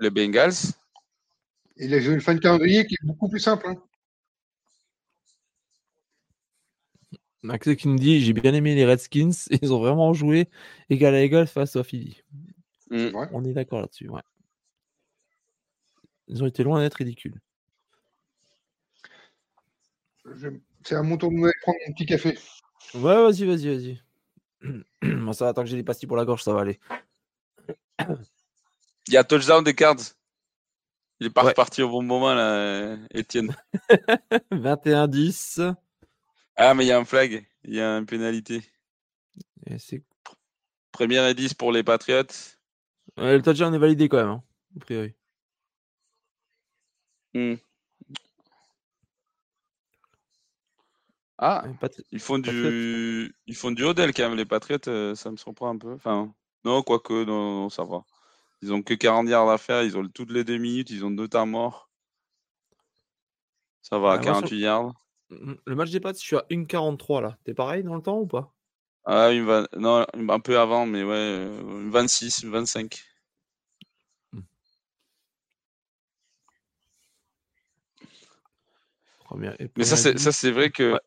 les 0.00 0.10
Bengals. 0.10 0.52
Et 1.76 1.86
ils 1.86 2.08
ont 2.10 2.12
une 2.14 2.20
fin 2.20 2.34
de 2.34 2.40
calendrier 2.40 2.86
qui 2.86 2.94
est 2.94 3.06
beaucoup 3.06 3.28
plus 3.28 3.40
simple. 3.40 3.66
Hein. 3.68 3.76
Max 7.42 7.74
qui 7.76 7.88
nous 7.88 7.98
dit 7.98 8.20
J'ai 8.22 8.32
bien 8.32 8.54
aimé 8.54 8.74
les 8.74 8.86
Redskins. 8.86 9.30
Ils 9.62 9.72
ont 9.72 9.80
vraiment 9.80 10.12
joué 10.12 10.48
égal 10.88 11.14
à 11.14 11.22
égal 11.22 11.46
face 11.46 11.76
à 11.76 11.82
Philly. 11.84 12.22
Mm. 12.90 13.08
On 13.32 13.44
est 13.44 13.52
d'accord 13.52 13.80
là-dessus. 13.80 14.08
Ouais. 14.08 14.22
Ils 16.28 16.42
ont 16.42 16.46
été 16.46 16.62
loin 16.62 16.80
d'être 16.80 16.94
ridicules. 16.94 17.40
Je- 20.36 20.48
C'est 20.84 20.94
à 20.94 21.02
mon 21.02 21.16
tour 21.16 21.30
de 21.30 21.36
me 21.36 21.50
prendre 21.62 21.78
mon 21.86 21.92
petit 21.92 22.06
café. 22.06 22.38
Ouais, 22.94 23.00
vas-y, 23.00 23.44
vas-y, 23.44 23.68
vas-y. 23.68 24.00
Moi, 25.02 25.34
ça 25.34 25.46
va, 25.46 25.52
tant 25.54 25.62
que 25.62 25.68
j'ai 25.68 25.76
des 25.76 25.82
pastilles 25.82 26.06
pour 26.06 26.16
la 26.16 26.24
gorge, 26.24 26.42
ça 26.42 26.52
va 26.52 26.60
aller. 26.60 26.78
Il 29.08 29.12
y 29.12 29.16
a 29.16 29.24
touchdown 29.24 29.62
des 29.64 29.74
Cards. 29.74 30.14
Il 31.24 31.28
est 31.28 31.30
pas 31.30 31.42
Ouais. 31.42 31.48
reparti 31.52 31.80
au 31.82 31.88
bon 31.88 32.02
moment 32.02 32.34
là, 32.34 32.52
euh, 32.54 32.96
Étienne. 33.14 33.56
21-10. 34.52 35.58
Ah 36.54 36.74
mais 36.74 36.84
il 36.84 36.88
y 36.88 36.92
a 36.92 36.98
un 36.98 37.06
flag, 37.06 37.48
il 37.64 37.74
y 37.74 37.80
a 37.80 37.96
une 37.96 38.04
pénalité. 38.04 38.62
Et 39.66 39.78
c'est 39.78 40.02
Première 40.92 41.26
et 41.26 41.32
10 41.32 41.54
pour 41.54 41.72
les 41.72 41.82
Patriots. 41.82 42.24
Euh, 43.18 43.36
le 43.38 43.42
touchdown 43.42 43.74
est 43.74 43.78
validé 43.78 44.06
quand 44.10 44.18
même, 44.18 44.28
hein, 44.28 44.42
a 44.76 44.80
priori. 44.80 45.14
Hmm. 47.32 47.54
Ah, 51.38 51.64
Patri- 51.80 52.04
ils 52.12 52.20
font 52.20 52.36
Patriots. 52.40 52.70
du, 52.70 53.34
ils 53.46 53.56
font 53.56 53.70
du 53.70 53.82
hodl 53.82 54.12
quand 54.12 54.28
même, 54.28 54.36
les 54.36 54.44
Patriots. 54.44 54.78
euh, 54.88 55.14
ça 55.14 55.30
me 55.30 55.36
surprend 55.38 55.70
un 55.70 55.78
peu. 55.78 55.94
Enfin, 55.94 56.34
non, 56.66 56.82
quoique, 56.82 57.24
non, 57.24 57.62
non, 57.62 57.70
ça 57.70 57.84
va. 57.84 58.04
Ils 58.62 58.72
ont 58.72 58.82
que 58.82 58.94
40 58.94 59.28
yards 59.28 59.50
à 59.50 59.58
faire. 59.58 59.82
Ils 59.82 59.96
ont 59.96 60.08
toutes 60.08 60.30
les 60.30 60.44
deux 60.44 60.58
minutes. 60.58 60.90
Ils 60.90 61.04
ont 61.04 61.10
deux 61.10 61.28
temps 61.28 61.46
morts. 61.46 61.90
Ça 63.82 63.98
va, 63.98 64.14
moi, 64.14 64.22
sur- 64.22 64.24
48 64.32 64.58
yards. 64.60 64.94
Mm, 65.30 65.54
Le 65.66 65.74
match 65.74 65.90
des 65.90 66.00
Pats, 66.00 66.12
je 66.12 66.18
suis 66.18 66.36
à 66.36 66.44
1,43 66.50 67.20
là. 67.20 67.36
T'es 67.44 67.54
pareil 67.54 67.82
dans 67.82 67.94
le 67.96 68.02
temps 68.02 68.18
ou 68.18 68.26
pas? 68.26 68.52
Ah, 69.04 69.30
une 69.32 69.44
va- 69.44 69.68
non, 69.76 70.06
un 70.14 70.40
peu 70.40 70.58
avant, 70.58 70.86
mais 70.86 71.02
ouais, 71.04 71.46
une 71.60 71.90
26, 71.90 72.42
une 72.42 72.50
25. 72.50 73.04
Première- 79.24 79.60
et 79.60 79.70
Mais 79.76 79.84
ça, 79.84 79.96
c'est, 79.96 80.18
ça, 80.18 80.50
vrai 80.50 80.70
que 80.70 80.92
Ouais. 80.94 81.00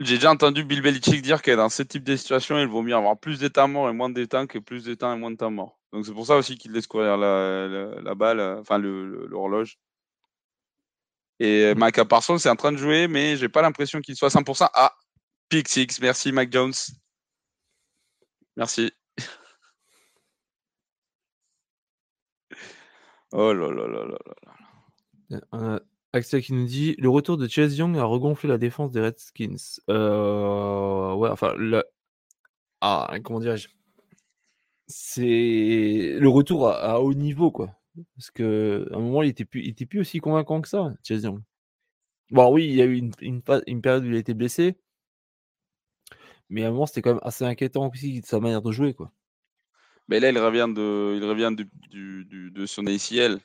j'ai 0.00 0.16
déjà 0.16 0.30
entendu 0.30 0.64
Bill 0.64 0.82
Belichick 0.82 1.20
dire 1.22 1.42
que 1.42 1.50
dans 1.50 1.68
ce 1.68 1.82
type 1.82 2.04
de 2.04 2.16
situation, 2.16 2.58
il 2.58 2.66
vaut 2.66 2.82
mieux 2.82 2.94
avoir 2.94 3.18
plus 3.18 3.38
de 3.38 3.48
temps 3.48 3.68
mort 3.68 3.88
et 3.88 3.92
moins 3.92 4.10
de 4.10 4.24
temps 4.24 4.46
que 4.46 4.58
plus 4.58 4.84
de 4.84 4.94
temps 4.94 5.14
et 5.14 5.18
moins 5.18 5.30
de 5.30 5.36
temps 5.36 5.50
mort. 5.50 5.78
Donc 5.94 6.04
c'est 6.04 6.12
pour 6.12 6.26
ça 6.26 6.36
aussi 6.36 6.58
qu'il 6.58 6.72
laisse 6.72 6.88
courir 6.88 7.16
la, 7.16 8.14
balle, 8.16 8.40
euh, 8.40 8.60
enfin 8.60 8.78
l'horloge. 8.78 9.78
Et 11.38 11.66
euh. 11.66 11.74
Micah 11.76 12.04
Parsons 12.04 12.38
c'est 12.38 12.50
en 12.50 12.56
train 12.56 12.72
de 12.72 12.78
jouer, 12.78 13.06
mais 13.06 13.36
j'ai 13.36 13.48
pas 13.48 13.62
l'impression 13.62 14.00
qu'il 14.00 14.16
soit 14.16 14.36
à 14.36 14.40
100%. 14.40 14.68
Ah, 14.74 14.92
pick 15.48 15.68
merci 16.00 16.32
Mac 16.32 16.52
Jones. 16.52 16.72
Merci. 18.56 18.92
Oh 23.36 23.52
là 23.52 23.68
là 23.68 23.88
là 23.88 24.04
là 24.04 24.18
là. 25.30 25.40
On 25.50 25.74
a 25.74 25.80
Axel 26.12 26.40
qui 26.40 26.52
nous 26.52 26.66
dit 26.66 26.94
le 26.98 27.08
retour 27.08 27.36
de 27.36 27.48
Chase 27.48 27.76
Young 27.76 27.96
a 27.98 28.04
regonflé 28.04 28.48
la 28.48 28.58
défense 28.58 28.92
des 28.92 29.00
Redskins. 29.00 29.56
Euh, 29.90 31.14
ouais, 31.14 31.30
enfin, 31.30 31.54
le... 31.56 31.82
ah, 32.80 33.12
comment 33.24 33.40
dirais-je? 33.40 33.68
C'est 34.86 36.16
le 36.18 36.28
retour 36.28 36.68
à, 36.68 36.76
à 36.94 36.98
haut 36.98 37.14
niveau, 37.14 37.50
quoi. 37.50 37.74
Parce 38.16 38.30
que 38.30 38.86
à 38.92 38.96
un 38.96 39.00
moment, 39.00 39.22
il 39.22 39.30
était 39.30 39.44
plus, 39.44 39.62
il 39.62 39.70
était 39.70 39.86
plus 39.86 40.00
aussi 40.00 40.18
convaincant 40.18 40.60
que 40.60 40.68
ça, 40.68 40.92
Chase 41.02 41.22
Young. 41.24 41.40
Bon, 42.30 42.52
oui, 42.52 42.66
il 42.66 42.74
y 42.74 42.82
a 42.82 42.84
eu 42.84 42.96
une, 42.96 43.12
une, 43.20 43.42
pa- 43.42 43.62
une 43.66 43.80
période 43.80 44.04
où 44.04 44.08
il 44.08 44.14
a 44.16 44.18
été 44.18 44.34
blessé, 44.34 44.76
mais 46.48 46.64
à 46.64 46.68
un 46.68 46.70
moment, 46.72 46.86
c'était 46.86 47.02
quand 47.02 47.14
même 47.14 47.20
assez 47.22 47.44
inquiétant 47.44 47.88
aussi 47.90 48.20
de 48.20 48.26
sa 48.26 48.40
manière 48.40 48.62
de 48.62 48.72
jouer, 48.72 48.94
quoi. 48.94 49.12
Mais 50.08 50.20
là, 50.20 50.30
il 50.30 50.38
revient 50.38 50.68
de, 50.74 51.16
il 51.16 51.24
revient 51.24 51.54
du, 51.56 51.68
du- 51.88 52.24
du- 52.26 52.50
de 52.50 52.66
son 52.66 52.86
ACL. 52.86 53.38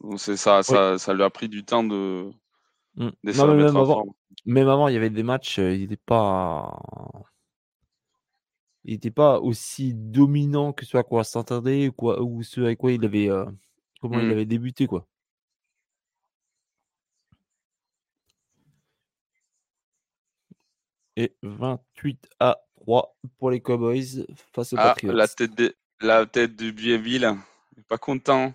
Donc 0.00 0.18
ça, 0.18 0.62
ça, 0.62 0.96
ça 0.98 1.14
lui 1.14 1.22
a 1.22 1.30
pris 1.30 1.48
du 1.48 1.64
temps 1.64 1.84
de, 1.84 2.30
Mm. 2.96 3.08
de 3.22 3.32
se 3.32 3.38
Non, 3.38 3.48
mais 3.48 3.64
même 3.64 3.76
avant, 3.76 4.04
même 4.46 4.68
avant, 4.68 4.88
il 4.88 4.94
y 4.94 4.96
avait 4.96 5.10
des 5.10 5.22
matchs, 5.22 5.58
euh, 5.58 5.74
il 5.74 5.80
n'était 5.82 5.96
pas, 5.96 6.76
il 8.90 8.94
était 8.96 9.12
pas 9.12 9.38
aussi 9.38 9.94
dominant 9.94 10.72
que 10.72 10.84
ce 10.84 10.96
à 10.96 11.04
quoi 11.04 11.22
s'attendait 11.22 11.86
ou 11.88 11.92
quoi, 11.92 12.20
ou 12.20 12.42
ce 12.42 12.60
avec 12.62 12.78
quoi 12.78 12.90
il 12.90 13.04
avait, 13.04 13.30
euh, 13.30 13.46
comment 14.00 14.18
il 14.18 14.26
Mm. 14.26 14.30
avait 14.32 14.46
débuté, 14.46 14.88
quoi. 14.88 15.06
Et 21.16 21.34
28 21.42 22.28
à 22.38 22.58
3 22.80 23.16
pour 23.38 23.50
les 23.50 23.60
Cowboys 23.60 24.26
face 24.52 24.72
aux 24.72 24.76
Ah, 24.78 24.94
Patriots. 24.94 25.12
la 25.12 25.28
tête 25.28 25.54
de, 25.54 25.76
la 26.00 26.26
tête 26.26 26.56
de 26.56 26.70
Bienville. 26.70 27.36
Il 27.76 27.80
est 27.80 27.86
pas 27.88 27.98
content. 27.98 28.54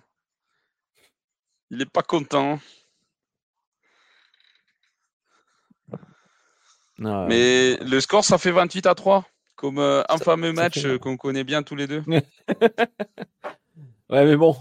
Il 1.70 1.80
est 1.82 1.90
pas 1.90 2.02
content. 2.02 2.58
Ah, 7.04 7.26
Mais 7.28 7.76
le 7.78 8.00
score, 8.00 8.24
ça 8.24 8.38
fait 8.38 8.50
28 8.52 8.86
à 8.86 8.94
3. 8.94 9.24
Comme 9.56 9.78
euh, 9.78 10.02
un 10.08 10.18
Ça- 10.18 10.24
fameux 10.24 10.52
match 10.52 10.84
euh, 10.84 10.98
qu'on 10.98 11.16
connaît 11.16 11.44
bien 11.44 11.62
tous 11.62 11.76
les 11.76 11.86
deux. 11.86 12.02
Ouais, 14.08 14.24
mais 14.24 14.36
bon, 14.36 14.54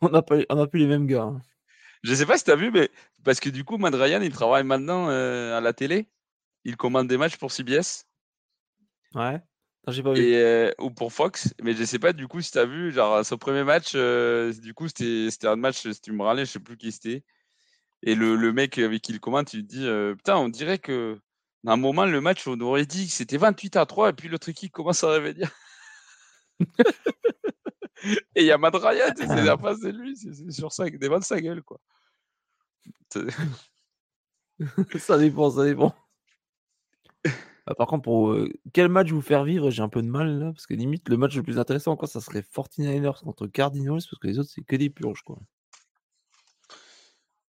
on 0.00 0.08
n'a 0.08 0.22
plus 0.22 0.78
les 0.80 0.86
mêmes 0.86 1.06
gars. 1.06 1.22
hein. 1.22 1.40
Je 2.02 2.12
sais 2.14 2.26
pas 2.26 2.36
si 2.36 2.44
tu 2.44 2.50
as 2.50 2.56
vu, 2.56 2.70
mais 2.72 2.90
parce 3.22 3.38
que 3.38 3.48
du 3.48 3.62
coup, 3.64 3.78
Matt 3.78 3.94
Ryan, 3.94 4.20
il 4.22 4.32
travaille 4.32 4.64
maintenant 4.64 5.08
euh, 5.08 5.56
à 5.56 5.60
la 5.60 5.72
télé. 5.72 6.08
Il 6.64 6.76
commande 6.76 7.06
des 7.06 7.16
matchs 7.16 7.36
pour 7.36 7.52
CBS. 7.52 8.06
Ouais. 9.14 9.40
Non, 9.86 9.92
j'ai 9.92 10.02
pas 10.02 10.12
vu. 10.12 10.20
et, 10.22 10.36
euh, 10.36 10.72
ou 10.80 10.90
pour 10.90 11.12
Fox. 11.12 11.54
Mais 11.62 11.74
je 11.74 11.84
sais 11.84 11.98
pas 12.00 12.12
du 12.12 12.26
coup 12.28 12.40
si 12.40 12.50
tu 12.52 12.58
as 12.58 12.64
vu, 12.66 12.92
genre 12.92 13.24
son 13.24 13.36
premier 13.38 13.62
match, 13.64 13.92
euh, 13.94 14.52
du 14.52 14.74
coup 14.74 14.88
c'était 14.88 15.28
c'était 15.30 15.48
un 15.48 15.56
match, 15.56 15.82
si 15.88 16.00
tu 16.00 16.12
me 16.12 16.22
râlais, 16.22 16.44
je 16.44 16.50
sais 16.52 16.60
plus 16.60 16.76
qui 16.76 16.90
c'était. 16.92 17.22
Et 18.02 18.14
le, 18.16 18.34
le 18.36 18.52
mec 18.52 18.78
avec 18.78 19.02
qui 19.02 19.12
il 19.12 19.20
commente, 19.20 19.54
il 19.54 19.64
dit 19.64 19.86
euh, 19.86 20.14
Putain, 20.16 20.36
on 20.38 20.48
dirait 20.48 20.78
que 20.78 21.20
à 21.66 21.72
un 21.72 21.76
moment, 21.76 22.04
le 22.04 22.20
match, 22.20 22.46
on 22.46 22.60
aurait 22.60 22.86
dit 22.86 23.06
que 23.06 23.12
c'était 23.12 23.36
28 23.36 23.76
à 23.76 23.86
3, 23.86 24.10
et 24.10 24.12
puis 24.12 24.28
l'autre 24.28 24.48
équipe 24.48 24.72
commence 24.72 25.04
à 25.04 25.08
revenir. 25.08 25.50
et 28.34 28.42
il 28.42 28.44
y 28.44 28.50
a 28.50 28.58
Matt 28.58 28.74
Ryan, 28.74 29.12
c'est 29.16 29.44
la 29.44 29.56
face 29.56 29.80
de 29.80 29.90
lui, 29.90 30.16
c'est 30.16 30.50
sur 30.50 30.72
ça, 30.72 30.88
devant 30.90 31.20
sa 31.20 31.40
gueule, 31.40 31.62
quoi. 31.62 31.78
Ça 34.98 35.18
dépend, 35.18 35.50
ça 35.50 35.64
dépend. 35.64 35.92
Ah, 37.66 37.74
par 37.74 37.86
contre, 37.86 38.02
pour 38.02 38.32
euh, 38.32 38.48
quel 38.72 38.88
match 38.88 39.10
vous 39.10 39.22
faire 39.22 39.44
vivre, 39.44 39.70
j'ai 39.70 39.82
un 39.82 39.88
peu 39.88 40.02
de 40.02 40.08
mal 40.08 40.38
là, 40.38 40.52
parce 40.52 40.66
que 40.66 40.74
limite 40.74 41.08
le 41.08 41.16
match 41.16 41.36
le 41.36 41.42
plus 41.42 41.58
intéressant 41.58 41.92
encore, 41.92 42.08
ça 42.08 42.20
serait 42.20 42.40
49ers 42.40 43.22
contre 43.22 43.46
Cardinals, 43.46 44.02
parce 44.08 44.18
que 44.20 44.26
les 44.26 44.38
autres 44.38 44.50
c'est 44.52 44.62
que 44.62 44.76
des 44.76 44.90
purges 44.90 45.22
quoi. 45.22 45.38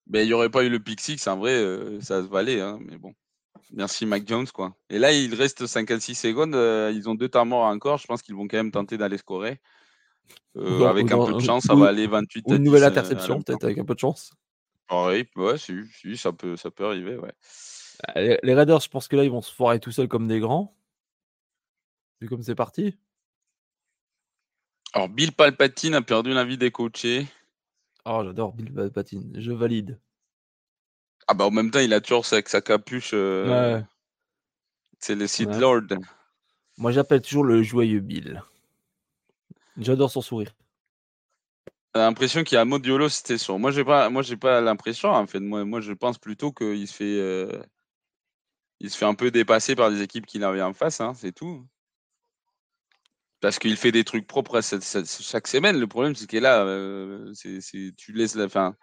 Mais 0.07 0.23
il 0.23 0.27
n'y 0.27 0.33
aurait 0.33 0.49
pas 0.49 0.63
eu 0.63 0.69
le 0.69 0.79
pick 0.79 0.99
six, 1.01 1.27
en 1.27 1.37
vrai, 1.37 1.53
euh, 1.53 1.99
ça 2.01 2.21
se 2.21 2.27
valait, 2.27 2.61
hein, 2.61 2.79
mais 2.81 2.97
bon. 2.97 3.13
Merci 3.71 4.05
Mac 4.05 4.27
Jones, 4.27 4.47
quoi. 4.47 4.75
Et 4.89 4.99
là, 4.99 5.11
il 5.11 5.33
reste 5.33 5.65
56 5.65 6.15
secondes, 6.15 6.55
euh, 6.55 6.91
ils 6.93 7.09
ont 7.09 7.15
deux 7.15 7.29
temps 7.29 7.45
morts 7.45 7.65
encore, 7.65 7.97
je 7.97 8.05
pense 8.07 8.21
qu'ils 8.21 8.35
vont 8.35 8.47
quand 8.47 8.57
même 8.57 8.71
tenter 8.71 8.97
d'aller 8.97 9.17
scorer. 9.17 9.59
Euh, 10.55 10.79
Ou- 10.79 10.85
avec 10.85 11.11
un 11.11 11.25
peu 11.25 11.33
de 11.33 11.39
chance, 11.39 11.63
ça 11.63 11.75
va 11.75 11.87
aller 11.87 12.07
28 12.07 12.43
Ou 12.47 12.53
à 12.53 12.55
une 12.55 12.63
nouvelle 12.63 12.81
10, 12.81 12.85
euh, 12.85 12.87
à 12.87 12.91
interception, 12.91 13.41
peut-être 13.41 13.63
avec 13.63 13.77
un 13.77 13.85
peu 13.85 13.95
de 13.95 13.99
chance. 13.99 14.31
Pareil, 14.87 15.25
ouais, 15.35 15.57
si, 15.57 15.73
si, 15.99 16.17
ça 16.17 16.31
peut, 16.31 16.55
ça 16.55 16.69
peut 16.69 16.85
arriver, 16.85 17.17
ouais. 17.17 17.31
Ah, 18.07 18.21
Les, 18.21 18.39
les 18.43 18.53
Raiders, 18.53 18.79
je 18.81 18.89
pense 18.89 19.07
que 19.07 19.15
là 19.15 19.23
ils 19.23 19.31
vont 19.31 19.41
se 19.41 19.53
foirer 19.53 19.79
tout 19.79 19.91
seuls 19.91 20.07
comme 20.07 20.27
des 20.27 20.39
grands. 20.39 20.75
Vu 22.21 22.29
comme 22.29 22.43
c'est 22.43 22.55
parti. 22.55 22.97
Alors, 24.93 25.09
Bill 25.09 25.31
Palpatine 25.31 25.95
a 25.95 26.01
perdu 26.01 26.33
l'envie 26.33 26.57
des 26.57 26.69
coachés. 26.71 27.27
Oh, 28.05 28.21
j'adore 28.23 28.53
Bill 28.53 28.91
Patine, 28.93 29.31
je 29.35 29.51
valide. 29.51 29.99
Ah 31.27 31.33
bah 31.33 31.45
en 31.45 31.51
même 31.51 31.71
temps, 31.71 31.79
il 31.79 31.93
a 31.93 32.01
toujours 32.01 32.25
sa, 32.25 32.37
avec 32.37 32.49
sa 32.49 32.61
capuche, 32.61 33.11
euh, 33.13 33.77
Ouais. 33.77 33.85
c'est 34.99 35.15
le 35.15 35.27
Sith 35.27 35.49
Ouais. 35.49 35.59
Lord. 35.59 35.87
Moi 36.77 36.91
j'appelle 36.91 37.21
toujours 37.21 37.43
le 37.43 37.61
joyeux 37.63 37.99
Bill. 37.99 38.43
J'adore 39.77 40.11
son 40.11 40.21
sourire. 40.21 40.53
J'ai 41.95 42.01
l'impression 42.01 42.43
qu'il 42.43 42.55
y 42.55 42.57
a 42.57 42.61
un 42.61 42.65
mot 42.65 42.79
de 42.79 42.87
YOLO, 42.87 43.07
c'était 43.07 43.37
sûr. 43.37 43.59
Moi, 43.59 43.69
j'ai 43.69 43.83
pas, 43.83 44.09
moi, 44.09 44.23
j'ai 44.23 44.35
pas 44.37 44.61
l'impression, 44.61 45.09
en 45.09 45.27
fait. 45.27 45.39
Moi, 45.39 45.63
moi, 45.63 45.79
je 45.79 45.93
pense 45.93 46.17
plutôt 46.17 46.51
qu'il 46.51 46.87
se 46.87 46.93
fait, 46.93 47.19
euh, 47.19 47.61
il 48.79 48.89
se 48.89 48.97
fait 48.97 49.05
un 49.05 49.13
peu 49.13 49.29
dépasser 49.29 49.75
par 49.75 49.91
des 49.91 50.01
équipes 50.01 50.25
qu'il 50.25 50.43
avait 50.43 50.63
en 50.63 50.73
face, 50.73 51.01
hein, 51.01 51.13
c'est 51.15 51.31
tout. 51.33 51.67
Parce 53.41 53.59
qu'il 53.59 53.77
fait 53.77 53.91
des 53.91 54.03
trucs 54.03 54.25
propres 54.25 54.57
à 54.57 54.61
cette- 54.63 54.81
cette- 54.83 55.07
chaque 55.21 55.47
semaine. 55.47 55.79
Le 55.79 55.85
problème, 55.85 56.15
c'est 56.15 56.27
que 56.27 56.37
là, 56.37 56.63
euh, 56.65 57.31
c'est, 57.35 57.61
c'est- 57.61 57.93
tu 57.95 58.11
laisses 58.11 58.35
la 58.35 58.49
fin. 58.49 58.75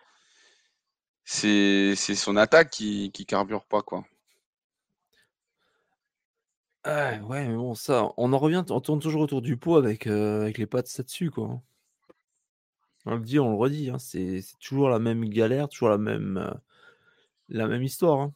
C'est, 1.32 1.94
c'est 1.96 2.14
son 2.14 2.36
attaque 2.36 2.68
qui, 2.68 3.10
qui 3.12 3.24
carbure 3.24 3.64
pas, 3.64 3.80
quoi. 3.80 4.04
Ah, 6.84 7.18
ouais, 7.22 7.46
mais 7.48 7.54
bon, 7.56 7.74
ça, 7.74 8.12
on 8.18 8.32
en 8.34 8.38
revient, 8.38 8.64
on 8.70 8.80
tourne 8.82 9.00
toujours 9.00 9.22
autour 9.22 9.40
du 9.42 9.56
pot 9.56 9.76
avec, 9.76 10.06
euh, 10.06 10.42
avec 10.42 10.58
les 10.58 10.66
pattes 10.66 10.94
là-dessus, 10.98 11.30
quoi. 11.30 11.46
hein. 11.48 11.62
On 13.04 13.14
le 13.16 13.20
dit, 13.20 13.38
on 13.38 13.50
le 13.50 13.56
redit, 13.56 13.90
hein, 13.90 13.98
c'est 13.98 14.40
c'est 14.40 14.58
toujours 14.58 14.88
la 14.88 14.98
même 14.98 15.28
galère, 15.28 15.68
toujours 15.68 15.90
la 15.90 15.98
même, 15.98 16.38
euh, 16.38 16.50
la 17.50 17.68
même 17.68 17.82
histoire. 17.82 18.20
hein. 18.20 18.34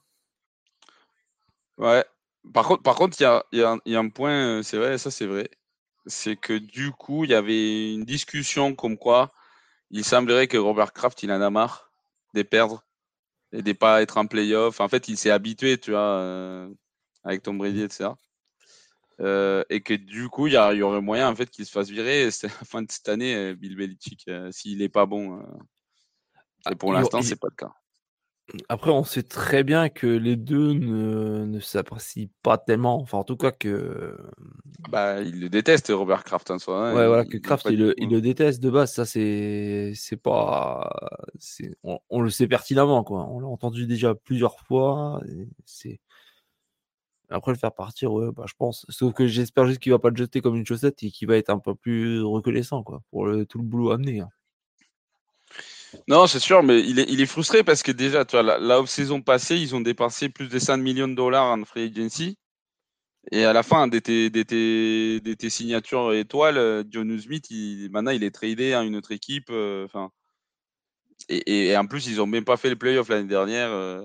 Ouais. 1.78 2.04
Par 2.52 2.66
contre, 2.66 2.82
par 2.82 2.94
contre, 2.96 3.16
il 3.20 3.22
y 3.24 3.26
a, 3.26 3.44
y 3.86 3.94
a 3.96 3.98
un 3.98 4.08
point, 4.08 4.58
euh, 4.58 4.62
c'est 4.62 4.76
vrai, 4.78 4.98
ça 4.98 5.10
c'est 5.10 5.26
vrai. 5.26 5.48
C'est 6.06 6.36
que 6.36 6.54
du 6.58 6.92
coup, 6.92 7.24
il 7.24 7.30
y 7.30 7.34
avait 7.34 7.94
une 7.94 8.04
discussion 8.04 8.74
comme 8.74 8.98
quoi 8.98 9.32
il 9.90 10.04
semblerait 10.04 10.48
que 10.48 10.58
Robert 10.58 10.92
Kraft, 10.94 11.22
il 11.24 11.32
en 11.32 11.40
a 11.42 11.50
marre 11.50 11.84
de 12.35 12.43
perdre 12.43 12.85
et 13.52 13.62
de 13.62 13.73
pas 13.73 14.02
être 14.02 14.19
en 14.19 14.27
playoff. 14.27 14.81
En 14.81 14.89
fait, 14.89 15.09
il 15.09 15.16
s'est 15.16 15.31
habitué, 15.31 15.78
tu 15.78 15.93
vois, 15.93 16.19
euh, 16.19 16.69
avec 17.23 17.43
Tom 17.43 17.56
Brady, 17.56 17.82
etc. 17.82 18.11
Euh, 19.20 19.62
et 19.70 19.81
que 19.81 19.94
du 19.94 20.28
coup, 20.28 20.48
il 20.48 20.55
y, 20.55 20.56
y 20.56 20.82
aurait 20.82 21.01
moyen 21.01 21.31
en 21.31 21.36
fait 21.36 21.48
qu'il 21.48 21.65
se 21.65 21.70
fasse 21.70 21.89
virer 21.89 22.31
c'est 22.32 22.48
à 22.48 22.51
la 22.51 22.66
fin 22.66 22.82
de 22.82 22.90
cette 22.90 23.09
année, 23.09 23.35
euh, 23.35 23.55
Bill 23.55 23.77
Belichick, 23.77 24.24
euh, 24.28 24.51
s'il 24.51 24.82
est 24.82 24.89
pas 24.89 25.06
bon. 25.06 25.40
Et 26.70 26.74
pour 26.74 26.93
l'instant, 26.93 27.23
c'est 27.23 27.39
pas 27.39 27.48
le 27.51 27.56
cas. 27.56 27.73
Après, 28.68 28.90
on 28.90 29.04
sait 29.04 29.22
très 29.22 29.64
bien 29.64 29.88
que 29.88 30.06
les 30.06 30.36
deux 30.36 30.74
ne, 30.74 31.44
ne 31.46 31.60
s'apprécient 31.60 32.28
pas 32.42 32.58
tellement. 32.58 33.00
Enfin, 33.00 33.18
en 33.18 33.24
tout 33.24 33.36
cas, 33.38 33.50
que. 33.52 34.16
Bah, 34.90 35.22
il 35.22 35.40
le 35.40 35.48
déteste, 35.48 35.88
Robert 35.94 36.24
Kraft, 36.24 36.50
en 36.50 36.58
soi. 36.58 36.90
hein. 36.90 36.94
Ouais, 36.94 37.06
voilà, 37.06 37.22
Il- 37.24 37.30
que 37.30 37.38
Kraft, 37.38 37.66
il, 37.70 37.78
le- 37.78 37.94
hein. 38.00 38.08
le 38.10 38.20
déteste 38.20 38.62
de 38.62 38.68
base. 38.70 38.92
Ça, 38.92 39.06
c'est 39.06 39.92
c'est 39.96 40.16
pas. 40.18 40.90
c'est- 41.38 41.74
On, 41.84 41.98
on 42.10 42.20
le 42.20 42.28
sait 42.30 42.46
pertinemment, 42.46 43.02
quoi. 43.02 43.26
On 43.30 43.40
l'a 43.40 43.46
entendu 43.48 43.86
déjà 43.86 44.14
plusieurs 44.14 44.60
fois. 44.60 45.20
C'est. 45.64 46.00
Après, 47.30 47.50
le 47.52 47.58
faire 47.58 47.72
partir, 47.72 48.12
ouais, 48.12 48.30
bah, 48.30 48.44
je 48.46 48.52
pense. 48.58 48.84
Sauf 48.90 49.14
que 49.14 49.26
j'espère 49.26 49.66
juste 49.66 49.80
qu'il 49.80 49.90
va 49.92 49.98
pas 49.98 50.10
le 50.10 50.16
jeter 50.16 50.42
comme 50.42 50.54
une 50.56 50.66
chaussette 50.66 51.02
et 51.02 51.10
qu'il 51.10 51.26
va 51.26 51.36
être 51.38 51.48
un 51.50 51.58
peu 51.58 51.74
plus 51.74 52.20
reconnaissant, 52.22 52.82
quoi, 52.82 53.00
pour 53.10 53.26
le- 53.26 53.46
tout 53.46 53.58
le 53.58 53.64
boulot 53.64 53.90
amené. 53.90 54.20
hein. 54.20 54.28
Non, 56.08 56.26
c'est 56.26 56.38
sûr, 56.38 56.62
mais 56.62 56.80
il 56.80 56.98
est, 56.98 57.26
frustré 57.26 57.64
parce 57.64 57.82
que 57.82 57.92
déjà, 57.92 58.24
tu 58.24 58.36
vois, 58.36 58.58
la, 58.58 58.80
off-saison 58.80 59.20
passée, 59.22 59.56
ils 59.56 59.74
ont 59.74 59.80
dépensé 59.80 60.28
plus 60.28 60.48
de 60.48 60.58
5 60.58 60.76
millions 60.78 61.08
de 61.08 61.14
dollars 61.14 61.46
en 61.46 61.64
free 61.64 61.90
agency. 61.90 62.38
Et 63.32 63.44
à 63.44 63.52
la 63.52 63.62
fin 63.62 63.88
de 63.88 63.98
tes, 63.98 65.50
signatures 65.50 66.12
étoiles, 66.12 66.84
John 66.90 67.18
Smith, 67.18 67.46
il, 67.50 67.88
maintenant, 67.90 68.10
il 68.10 68.22
est 68.24 68.34
tradé 68.34 68.74
à 68.74 68.82
une 68.82 68.96
autre 68.96 69.12
équipe. 69.12 69.50
euh, 69.50 69.86
et, 71.28 71.76
en 71.76 71.86
plus, 71.86 72.06
ils 72.06 72.20
ont 72.20 72.26
même 72.26 72.44
pas 72.44 72.56
fait 72.56 72.68
les 72.68 72.76
playoffs 72.76 73.08
l'année 73.08 73.28
dernière. 73.28 73.70
euh, 73.70 74.04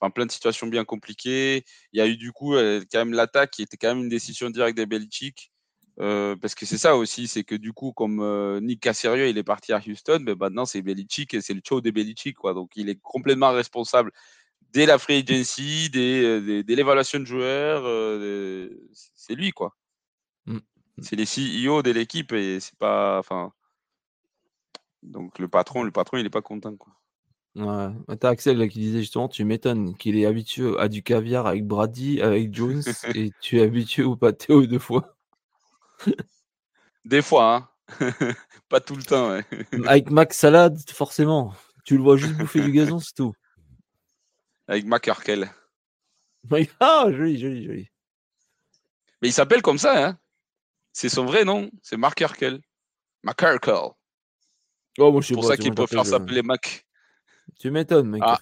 Enfin, 0.00 0.10
plein 0.10 0.26
de 0.26 0.30
situations 0.30 0.66
bien 0.66 0.84
compliquées. 0.84 1.64
Il 1.92 1.98
y 1.98 2.02
a 2.02 2.06
eu 2.06 2.16
du 2.16 2.32
coup 2.32 2.54
euh, 2.54 2.82
quand 2.90 2.98
même 2.98 3.14
l'attaque 3.14 3.50
qui 3.52 3.62
était 3.62 3.76
quand 3.76 3.88
même 3.88 4.04
une 4.04 4.08
décision 4.10 4.50
directe 4.50 4.76
des 4.76 4.86
Belichick. 4.86 5.50
Euh, 5.98 6.36
parce 6.36 6.54
que 6.54 6.66
c'est 6.66 6.78
ça 6.78 6.96
aussi, 6.96 7.26
c'est 7.26 7.44
que 7.44 7.54
du 7.54 7.72
coup, 7.72 7.92
comme 7.92 8.20
euh, 8.20 8.60
Nick 8.60 8.80
Caserio, 8.80 9.26
il 9.26 9.38
est 9.38 9.42
parti 9.42 9.72
à 9.72 9.80
Houston, 9.86 10.20
ben 10.20 10.36
maintenant 10.38 10.66
c'est 10.66 10.82
Belichick 10.82 11.32
et 11.32 11.40
c'est 11.40 11.54
le 11.54 11.62
show 11.66 11.80
des 11.80 11.90
Belichick, 11.90 12.36
quoi. 12.36 12.52
Donc 12.52 12.72
il 12.76 12.90
est 12.90 13.00
complètement 13.00 13.52
responsable 13.52 14.12
dès 14.72 14.84
la 14.84 14.98
free 14.98 15.24
agency, 15.26 15.88
dès, 15.90 16.22
euh, 16.22 16.40
dès, 16.40 16.62
dès 16.62 16.74
l'évaluation 16.74 17.18
de 17.18 17.24
joueurs, 17.24 17.82
euh, 17.86 18.68
c'est 18.92 19.34
lui, 19.34 19.52
quoi. 19.52 19.74
Mm. 20.44 20.58
C'est 21.00 21.16
les 21.16 21.24
CEO 21.24 21.82
de 21.82 21.90
l'équipe 21.90 22.32
et 22.32 22.60
c'est 22.60 22.76
pas, 22.76 23.18
enfin, 23.18 23.52
donc 25.02 25.38
le 25.38 25.48
patron, 25.48 25.82
le 25.82 25.90
patron, 25.90 26.18
il 26.18 26.26
est 26.26 26.30
pas 26.30 26.42
content, 26.42 26.76
quoi. 26.76 26.92
Ouais. 27.54 28.16
T'as 28.20 28.28
Axel 28.28 28.58
là, 28.58 28.68
qui 28.68 28.80
disait 28.80 29.00
justement, 29.00 29.28
tu 29.28 29.44
m'étonnes 29.46 29.96
qu'il 29.96 30.18
est 30.18 30.26
habitué 30.26 30.78
à 30.78 30.88
du 30.88 31.02
caviar 31.02 31.46
avec 31.46 31.66
Brady, 31.66 32.20
avec 32.20 32.54
Jones, 32.54 32.82
et 33.14 33.30
tu 33.40 33.58
es 33.58 33.62
habitué 33.62 34.02
au 34.02 34.14
pâté 34.14 34.52
aux 34.52 34.66
deux 34.66 34.78
fois. 34.78 35.15
Des 37.04 37.22
fois, 37.22 37.54
hein. 37.54 37.68
pas 38.68 38.80
tout 38.80 38.96
le 38.96 39.02
temps, 39.02 39.30
ouais. 39.30 39.44
Avec 39.86 40.10
Max 40.10 40.36
Salade, 40.38 40.78
forcément. 40.90 41.54
Tu 41.84 41.96
le 41.96 42.02
vois 42.02 42.16
juste 42.16 42.34
bouffer 42.36 42.60
du 42.60 42.72
gazon, 42.72 42.98
c'est 42.98 43.14
tout. 43.14 43.32
Avec 44.66 44.86
McCurkel. 44.86 45.48
Ah, 46.80 47.06
joli, 47.10 47.38
joli, 47.38 47.64
joli. 47.64 47.88
Mais 49.22 49.28
il 49.28 49.32
s'appelle 49.32 49.62
comme 49.62 49.78
ça, 49.78 50.06
hein. 50.06 50.18
C'est 50.92 51.08
son 51.08 51.24
vrai 51.24 51.44
nom, 51.44 51.70
c'est 51.82 51.96
Mark 51.96 52.20
Urkel. 52.20 52.60
McCurkel. 53.22 53.90
Oh, 54.98 55.12
moi, 55.12 55.20
je 55.20 55.26
sais 55.26 55.28
C'est 55.28 55.34
pour 55.34 55.42
pas, 55.42 55.48
ça 55.48 55.56
qu'il 55.56 55.74
préfère 55.74 56.00
euh, 56.00 56.04
s'appeler 56.04 56.42
Mac. 56.42 56.86
Tu 57.60 57.70
m'étonnes, 57.70 58.08
mec. 58.08 58.22
Ah. 58.24 58.38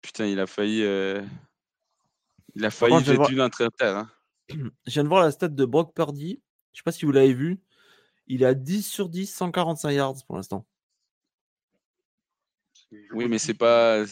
Putain, 0.00 0.26
il 0.26 0.40
a 0.40 0.46
failli. 0.46 0.82
euh, 0.82 1.22
Il 2.54 2.64
a 2.64 2.70
failli 2.70 3.04
terre. 3.04 3.96
Hein. 3.96 4.10
Je 4.86 4.92
viens 4.92 5.04
de 5.04 5.08
voir 5.08 5.22
la 5.22 5.30
stat 5.30 5.48
de 5.48 5.64
Brock 5.64 5.94
Purdy. 5.94 6.40
Je 6.72 6.78
sais 6.78 6.84
pas 6.84 6.92
si 6.92 7.04
vous 7.04 7.12
l'avez 7.12 7.34
vu. 7.34 7.60
Il 8.26 8.44
a 8.44 8.54
10 8.54 8.82
sur 8.82 9.08
10, 9.08 9.26
145 9.26 9.90
yards 9.90 10.24
pour 10.26 10.36
l'instant. 10.36 10.66
Oui, 13.12 13.28
mais 13.28 13.38
c'est 13.38 13.54
pas. 13.54 14.04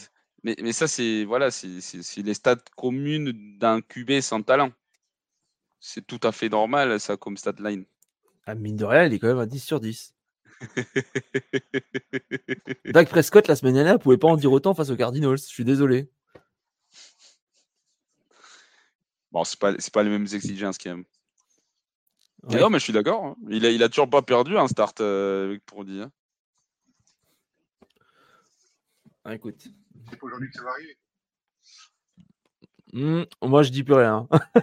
Mais, 0.43 0.55
mais 0.61 0.71
ça, 0.71 0.87
c'est 0.87 1.25
voilà, 1.25 1.51
c'est 1.51 2.17
les 2.17 2.33
stats 2.33 2.55
communes 2.77 3.57
d'un 3.57 3.81
QB 3.81 4.21
sans 4.21 4.41
talent. 4.41 4.71
C'est 5.79 6.05
tout 6.05 6.19
à 6.23 6.31
fait 6.31 6.49
normal, 6.49 6.99
ça, 6.99 7.17
comme 7.17 7.37
stat 7.37 7.53
line. 7.59 7.85
Ah, 8.45 8.55
mine 8.55 8.75
de 8.75 8.85
rien, 8.85 9.05
il 9.05 9.13
est 9.13 9.19
quand 9.19 9.27
même 9.27 9.39
à 9.39 9.45
10 9.45 9.59
sur 9.59 9.79
10. 9.79 10.13
Dak 12.85 13.09
Prescott, 13.09 13.47
la 13.47 13.55
semaine 13.55 13.75
dernière, 13.75 13.99
pouvait 13.99 14.17
pas 14.17 14.27
en 14.27 14.35
dire 14.35 14.51
autant 14.51 14.73
face 14.73 14.89
aux 14.89 14.97
Cardinals. 14.97 15.37
Je 15.37 15.43
suis 15.43 15.63
désolé. 15.63 16.09
Bon, 19.31 19.43
c'est 19.43 19.59
pas, 19.59 19.73
c'est 19.79 19.93
pas 19.93 20.03
les 20.03 20.09
mêmes 20.09 20.27
exigences 20.31 20.77
quand 20.77 20.91
même. 20.91 21.05
Mais 22.51 22.59
non, 22.59 22.69
mais 22.69 22.79
je 22.79 22.85
suis 22.85 22.93
d'accord. 22.93 23.25
hein. 23.25 23.35
Il, 23.49 23.65
a, 23.65 23.69
il 23.69 23.83
a 23.83 23.89
toujours 23.89 24.09
pas 24.09 24.21
perdu 24.21 24.57
un 24.57 24.67
start 24.67 25.01
euh, 25.01 25.45
avec 25.49 25.65
Purdy. 25.65 26.01
hein. 26.01 26.11
Ah, 29.25 29.35
écoute. 29.35 29.67
C'est 30.09 30.17
pas 30.19 30.25
aujourd'hui 30.27 30.49
que 30.49 30.57
ça 30.57 30.63
va 30.63 30.71
arriver. 30.71 30.97
Hmm, 32.93 33.23
moi, 33.43 33.61
je 33.63 33.69
dis 33.69 33.83
plus 33.83 33.93
rien. 33.93 34.27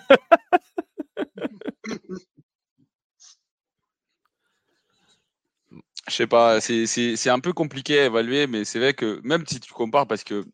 Je 6.08 6.14
sais 6.14 6.26
pas, 6.26 6.60
c'est- 6.60 6.86
c'est 6.86 7.16
c'est 7.16 7.30
un 7.30 7.40
peu 7.40 7.52
compliqué 7.52 7.98
à 8.00 8.04
évaluer, 8.06 8.46
mais 8.46 8.64
c'est 8.64 8.78
vrai 8.78 8.94
que 8.94 9.20
même 9.24 9.44
si 9.46 9.58
tu 9.60 9.72
compares, 9.72 10.06
parce 10.06 10.22
que 10.24 10.44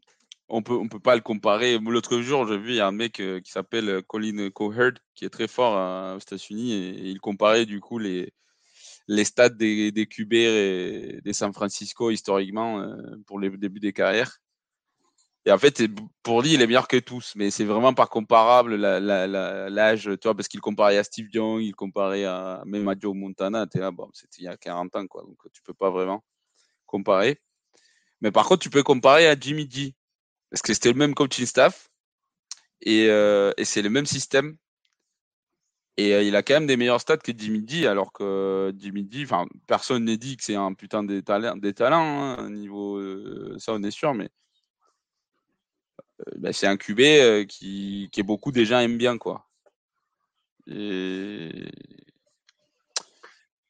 on 0.52 0.62
peut, 0.62 0.74
on 0.74 0.88
peut 0.88 1.00
pas 1.00 1.14
le 1.16 1.22
comparer. 1.22 1.78
L'autre 1.78 2.20
jour, 2.20 2.46
j'ai 2.46 2.58
vu, 2.58 2.80
un 2.80 2.92
mec 2.92 3.20
euh, 3.20 3.40
qui 3.40 3.50
s'appelle 3.50 3.88
euh, 3.88 4.02
Colin 4.02 4.50
Cowherd, 4.50 4.98
qui 5.14 5.24
est 5.24 5.30
très 5.30 5.48
fort 5.48 5.76
euh, 5.76 6.16
aux 6.16 6.18
États-Unis, 6.18 6.74
et, 6.74 7.08
il 7.08 7.20
comparait 7.20 7.64
du 7.64 7.80
coup 7.80 7.98
les, 7.98 8.32
les 9.08 9.24
stats 9.24 9.48
des, 9.48 9.90
des 9.92 10.06
QB 10.06 10.32
et 10.34 11.20
des 11.24 11.32
San 11.32 11.52
Francisco 11.54 12.10
historiquement 12.10 12.80
euh, 12.80 12.96
pour 13.26 13.40
les 13.40 13.50
débuts 13.50 13.80
des 13.80 13.94
carrières. 13.94 14.38
Et 15.46 15.50
en 15.50 15.58
fait, 15.58 15.82
pour 16.22 16.42
lui, 16.42 16.52
il 16.52 16.62
est 16.62 16.66
meilleur 16.66 16.86
que 16.86 16.98
tous, 16.98 17.32
mais 17.34 17.50
c'est 17.50 17.64
vraiment 17.64 17.94
pas 17.94 18.06
comparable 18.06 18.76
l'âge, 18.76 20.02
tu 20.04 20.28
vois, 20.28 20.36
parce 20.36 20.46
qu'il 20.48 20.60
comparait 20.60 20.98
à 20.98 21.02
Steve 21.02 21.28
Young, 21.32 21.62
il 21.62 21.74
comparait 21.74 22.24
à 22.24 22.62
même 22.64 22.86
à 22.88 22.94
Joe 22.96 23.16
Montana, 23.16 23.66
là, 23.74 23.90
bon, 23.90 24.08
c'était 24.12 24.42
il 24.42 24.44
y 24.44 24.48
a 24.48 24.56
40 24.56 24.94
ans, 24.96 25.06
quoi, 25.08 25.22
donc 25.22 25.36
tu 25.52 25.62
peux 25.62 25.74
pas 25.74 25.90
vraiment 25.90 26.22
comparer. 26.86 27.40
Mais 28.20 28.30
par 28.30 28.46
contre, 28.46 28.62
tu 28.62 28.70
peux 28.70 28.84
comparer 28.84 29.26
à 29.26 29.34
Jimmy 29.38 29.68
G, 29.68 29.96
parce 30.52 30.60
que 30.60 30.74
c'était 30.74 30.92
le 30.92 30.98
même 30.98 31.14
coaching 31.14 31.46
staff, 31.46 31.88
et, 32.82 33.08
euh, 33.08 33.52
c'est 33.64 33.80
le 33.80 33.88
même 33.88 34.04
système. 34.04 34.56
Et 35.96 36.14
euh, 36.14 36.22
il 36.22 36.36
a 36.36 36.42
quand 36.42 36.54
même 36.54 36.66
des 36.66 36.76
meilleurs 36.76 37.00
stats 37.00 37.16
que 37.16 37.32
G, 37.66 37.86
alors 37.86 38.12
que 38.12 38.72
Jimmy 38.76 39.08
G, 39.10 39.24
enfin, 39.24 39.46
personne 39.66 40.04
n'est 40.04 40.18
dit 40.18 40.36
que 40.36 40.44
c'est 40.44 40.54
un 40.54 40.74
putain 40.74 41.04
des 41.04 41.22
talents, 41.22 41.56
des 41.56 41.72
talents, 41.72 42.36
hein, 42.38 42.50
niveau, 42.50 42.98
euh, 42.98 43.56
ça 43.58 43.72
on 43.72 43.82
est 43.82 43.90
sûr, 43.90 44.12
mais 44.12 44.28
euh, 46.20 46.32
ben, 46.36 46.52
c'est 46.52 46.66
un 46.66 46.76
QB 46.76 47.00
euh, 47.00 47.44
qui, 47.44 48.10
qui 48.12 48.20
est 48.20 48.24
beaucoup 48.24 48.52
des 48.52 48.66
gens 48.66 48.80
aiment 48.80 48.98
bien, 48.98 49.16
quoi. 49.16 49.48
On 50.66 50.72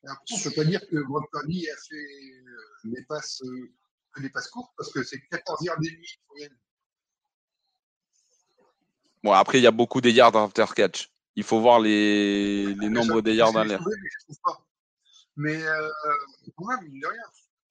ne 0.05 0.43
peut 0.43 0.51
pas 0.57 0.65
dire 0.65 0.81
que 0.89 0.97
Brock 1.05 1.31
Purdy 1.31 1.69
a 1.71 1.77
fait 1.77 1.95
euh, 1.95 2.91
des 2.91 3.05
passes, 3.05 3.41
euh, 3.45 4.29
courtes 4.53 4.73
parce 4.77 4.93
que 4.93 5.05
c'est 5.05 5.21
14 5.31 5.65
yards 5.65 5.79
et. 6.41 6.49
Bon, 9.23 9.33
après, 9.33 9.59
il 9.59 9.63
y 9.63 9.67
a 9.67 9.71
beaucoup 9.71 10.01
des 10.01 10.13
yards 10.13 10.37
after 10.37 10.67
catch. 10.75 11.11
Il 11.37 11.45
faut 11.45 11.61
voir 11.61 11.81
les, 11.81 12.67
les 12.67 12.73
Après, 12.73 12.89
nombres 12.89 13.23
des 13.23 13.35
yards 13.35 13.53
de 13.53 13.61
l'air. 13.69 13.81
mais 15.37 15.63
euh, 15.63 15.89
même, 16.69 16.89
mine 16.91 17.01
de 17.01 17.07
rien. 17.07 17.23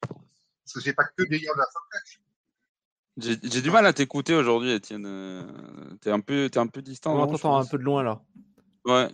Parce 0.01 0.73
que 0.73 0.81
c'est 0.81 0.93
pas 0.93 1.03
que 1.05 1.23
des 1.23 1.37
yards 1.39 1.55
fin 1.55 1.79
catch. 1.91 2.21
J'ai 3.17 3.37
j'ai 3.43 3.61
du 3.61 3.69
mal 3.69 3.85
à 3.85 3.93
t'écouter 3.93 4.33
aujourd'hui, 4.33 4.71
Étienne. 4.71 5.05
Euh, 5.05 5.43
T'es 5.99 6.09
un 6.11 6.21
peu, 6.21 6.49
t'es 6.49 6.59
un 6.59 6.67
peu 6.67 6.81
distant. 6.81 7.13
On 7.21 7.27
t'entend 7.27 7.57
un 7.57 7.65
peu 7.65 7.77
de 7.77 7.83
loin 7.83 8.03
là. 8.03 8.21
Ouais. 8.85 9.09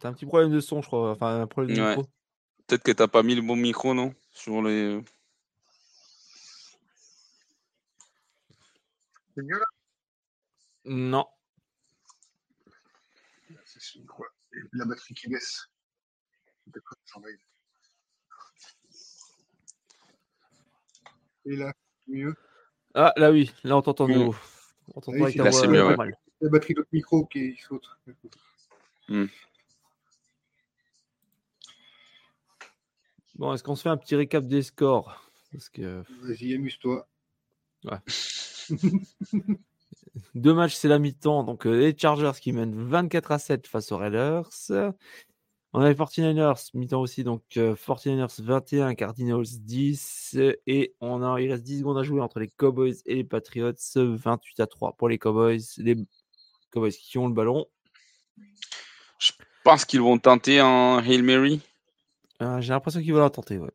T'as 0.00 0.08
un 0.08 0.12
petit 0.12 0.26
problème 0.26 0.50
de 0.50 0.60
son, 0.60 0.82
je 0.82 0.86
crois. 0.88 1.12
Enfin, 1.12 1.40
un 1.42 1.46
problème 1.46 1.74
de 1.76 1.80
Ouais. 1.80 1.88
micro. 1.96 2.04
Peut-être 2.66 2.82
que 2.82 2.92
t'as 2.92 3.08
pas 3.08 3.22
mis 3.22 3.34
le 3.34 3.40
bon 3.40 3.56
micro, 3.56 3.94
non 3.94 4.12
Sur 4.32 4.62
les. 4.62 5.00
C'est 9.38 9.44
mieux 9.44 9.58
là? 9.58 9.64
Non. 10.84 11.26
C'est. 13.64 14.00
Et 14.00 14.56
la 14.72 14.84
batterie 14.84 15.14
qui 15.14 15.28
baisse. 15.28 15.68
Et 21.44 21.54
là, 21.54 21.72
mieux? 22.08 22.34
Ah, 22.94 23.12
là 23.16 23.30
oui, 23.30 23.52
là 23.62 23.76
on 23.76 23.82
t'entend 23.82 24.08
nouveau. 24.08 24.34
On 24.88 25.00
t'entend 25.00 25.12
Oui, 25.12 25.22
avec 25.22 25.36
ta 25.36 25.44
là, 25.44 25.50
voix 25.50 25.60
c'est 25.60 25.68
mieux, 25.68 25.82
ouais. 25.82 25.88
normale. 25.90 26.18
La 26.40 26.50
batterie 26.50 26.74
de 26.74 26.84
micro 26.90 27.24
qui 27.26 27.56
saute. 27.58 27.88
Bon, 33.36 33.54
est-ce 33.54 33.62
qu'on 33.62 33.76
se 33.76 33.82
fait 33.82 33.88
un 33.88 33.96
petit 33.98 34.16
récap 34.16 34.44
des 34.48 34.64
scores? 34.64 35.30
Parce 35.52 35.68
que 35.68 36.02
Vas-y, 36.22 36.54
amuse-toi. 36.54 37.08
deux 40.34 40.54
matchs, 40.54 40.74
c'est 40.74 40.88
la 40.88 40.98
mi-temps. 40.98 41.44
Donc, 41.44 41.66
euh, 41.66 41.78
les 41.78 41.96
Chargers 41.96 42.32
qui 42.40 42.52
mènent 42.52 42.74
24 42.74 43.32
à 43.32 43.38
7 43.38 43.66
face 43.66 43.92
aux 43.92 43.96
Raiders. 43.96 44.48
On 44.70 44.92
On 45.74 45.80
avait 45.80 45.94
49ers, 45.94 46.70
mi-temps 46.74 47.00
aussi, 47.00 47.24
donc 47.24 47.42
euh, 47.56 47.74
49ers 47.74 48.40
21, 48.42 48.94
Cardinals 48.94 49.44
10. 49.60 50.34
euh, 50.36 50.54
Et 50.66 50.94
on 51.00 51.22
a, 51.22 51.40
il 51.40 51.50
reste 51.50 51.62
10 51.62 51.80
secondes 51.80 51.98
à 51.98 52.02
jouer 52.02 52.20
entre 52.20 52.40
les 52.40 52.48
Cowboys 52.48 52.96
et 53.06 53.16
les 53.16 53.24
Patriots, 53.24 53.72
28 53.94 54.60
à 54.60 54.66
3 54.66 54.94
pour 54.96 55.08
les 55.08 55.18
Cowboys. 55.18 55.60
Les 55.78 55.96
Cowboys 56.70 56.92
qui 56.92 57.18
ont 57.18 57.28
le 57.28 57.34
ballon. 57.34 57.66
Je 59.18 59.32
pense 59.64 59.84
qu'ils 59.84 60.00
vont 60.00 60.18
tenter 60.18 60.60
un 60.60 60.98
Hail 61.04 61.22
Mary. 61.22 61.60
Euh, 62.40 62.60
J'ai 62.60 62.72
l'impression 62.72 63.00
qu'ils 63.00 63.12
vont 63.12 63.20
la 63.20 63.30
tenter. 63.30 63.58
Ouais. 63.58 63.70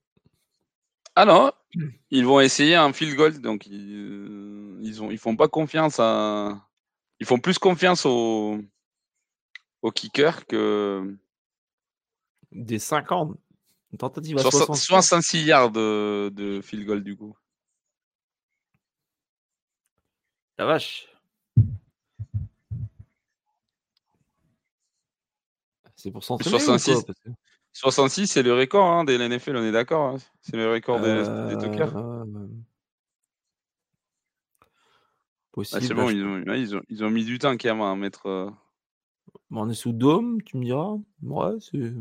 Ah 1.16 1.26
non, 1.26 1.52
ils 2.12 2.26
vont 2.26 2.40
essayer 2.40 2.76
un 2.76 2.92
field 2.94 3.16
goal. 3.16 3.40
Donc, 3.42 3.68
ils, 3.68 3.96
euh, 3.96 4.78
ils, 4.82 5.02
ont, 5.04 5.12
ils 5.12 5.18
font 5.18 5.36
pas 5.36 5.48
confiance 5.48 6.00
à. 6.00 6.68
Ils 7.20 7.26
font 7.26 7.40
plus 7.40 7.60
confiance 7.60 8.06
au, 8.06 8.60
au 9.82 9.92
kicker 9.92 10.46
que. 10.48 11.16
Des 12.52 12.80
50. 12.80 13.38
Une 13.92 13.98
tentative 13.98 14.38
à 14.38 14.42
60 14.42 14.76
60. 14.76 14.78
66 14.78 15.44
yards 15.46 15.72
de, 15.72 16.30
de 16.34 16.62
field 16.62 16.86
goal, 16.86 17.04
du 17.04 17.16
coup. 17.16 17.36
La 20.58 20.66
vache. 20.66 21.08
C'est 25.96 26.12
pour 26.12 26.24
s'entraîner 26.24 26.56
ou 26.56 26.60
66. 26.60 26.94
quoi, 26.94 27.04
parce 27.06 27.20
que- 27.20 27.30
66, 27.74 28.28
c'est 28.28 28.44
le 28.44 28.54
record 28.54 28.86
hein, 28.86 29.04
de 29.04 29.14
l'NFL, 29.14 29.58
on 29.58 29.64
est 29.64 29.72
d'accord. 29.72 30.16
hein. 30.16 30.18
C'est 30.42 30.56
le 30.58 30.72
record 30.72 31.00
des, 31.02 31.24
des. 31.56 31.86
Euh, 31.96 32.48
Ah, 34.62 34.68
Possible. 35.52 35.82
c'est 35.84 35.94
bon, 35.94 36.10
ils 36.10 36.24
ont, 36.24 36.42
ouais, 36.44 36.62
ils, 36.62 36.76
ont, 36.76 36.82
ils 36.90 37.04
ont 37.04 37.10
mis 37.12 37.26
du 37.26 37.38
temps 37.38 37.52
quand 37.58 37.70
même 37.76 37.82
à 37.82 37.96
mettre. 37.96 38.26
euh, 38.28 38.50
On 39.52 39.70
est 39.70 39.74
sous 39.76 39.92
dôme, 39.92 40.42
tu 40.44 40.58
me 40.58 40.64
diras. 40.66 40.96
Ouais, 41.22 41.60
c'est. 41.60 41.94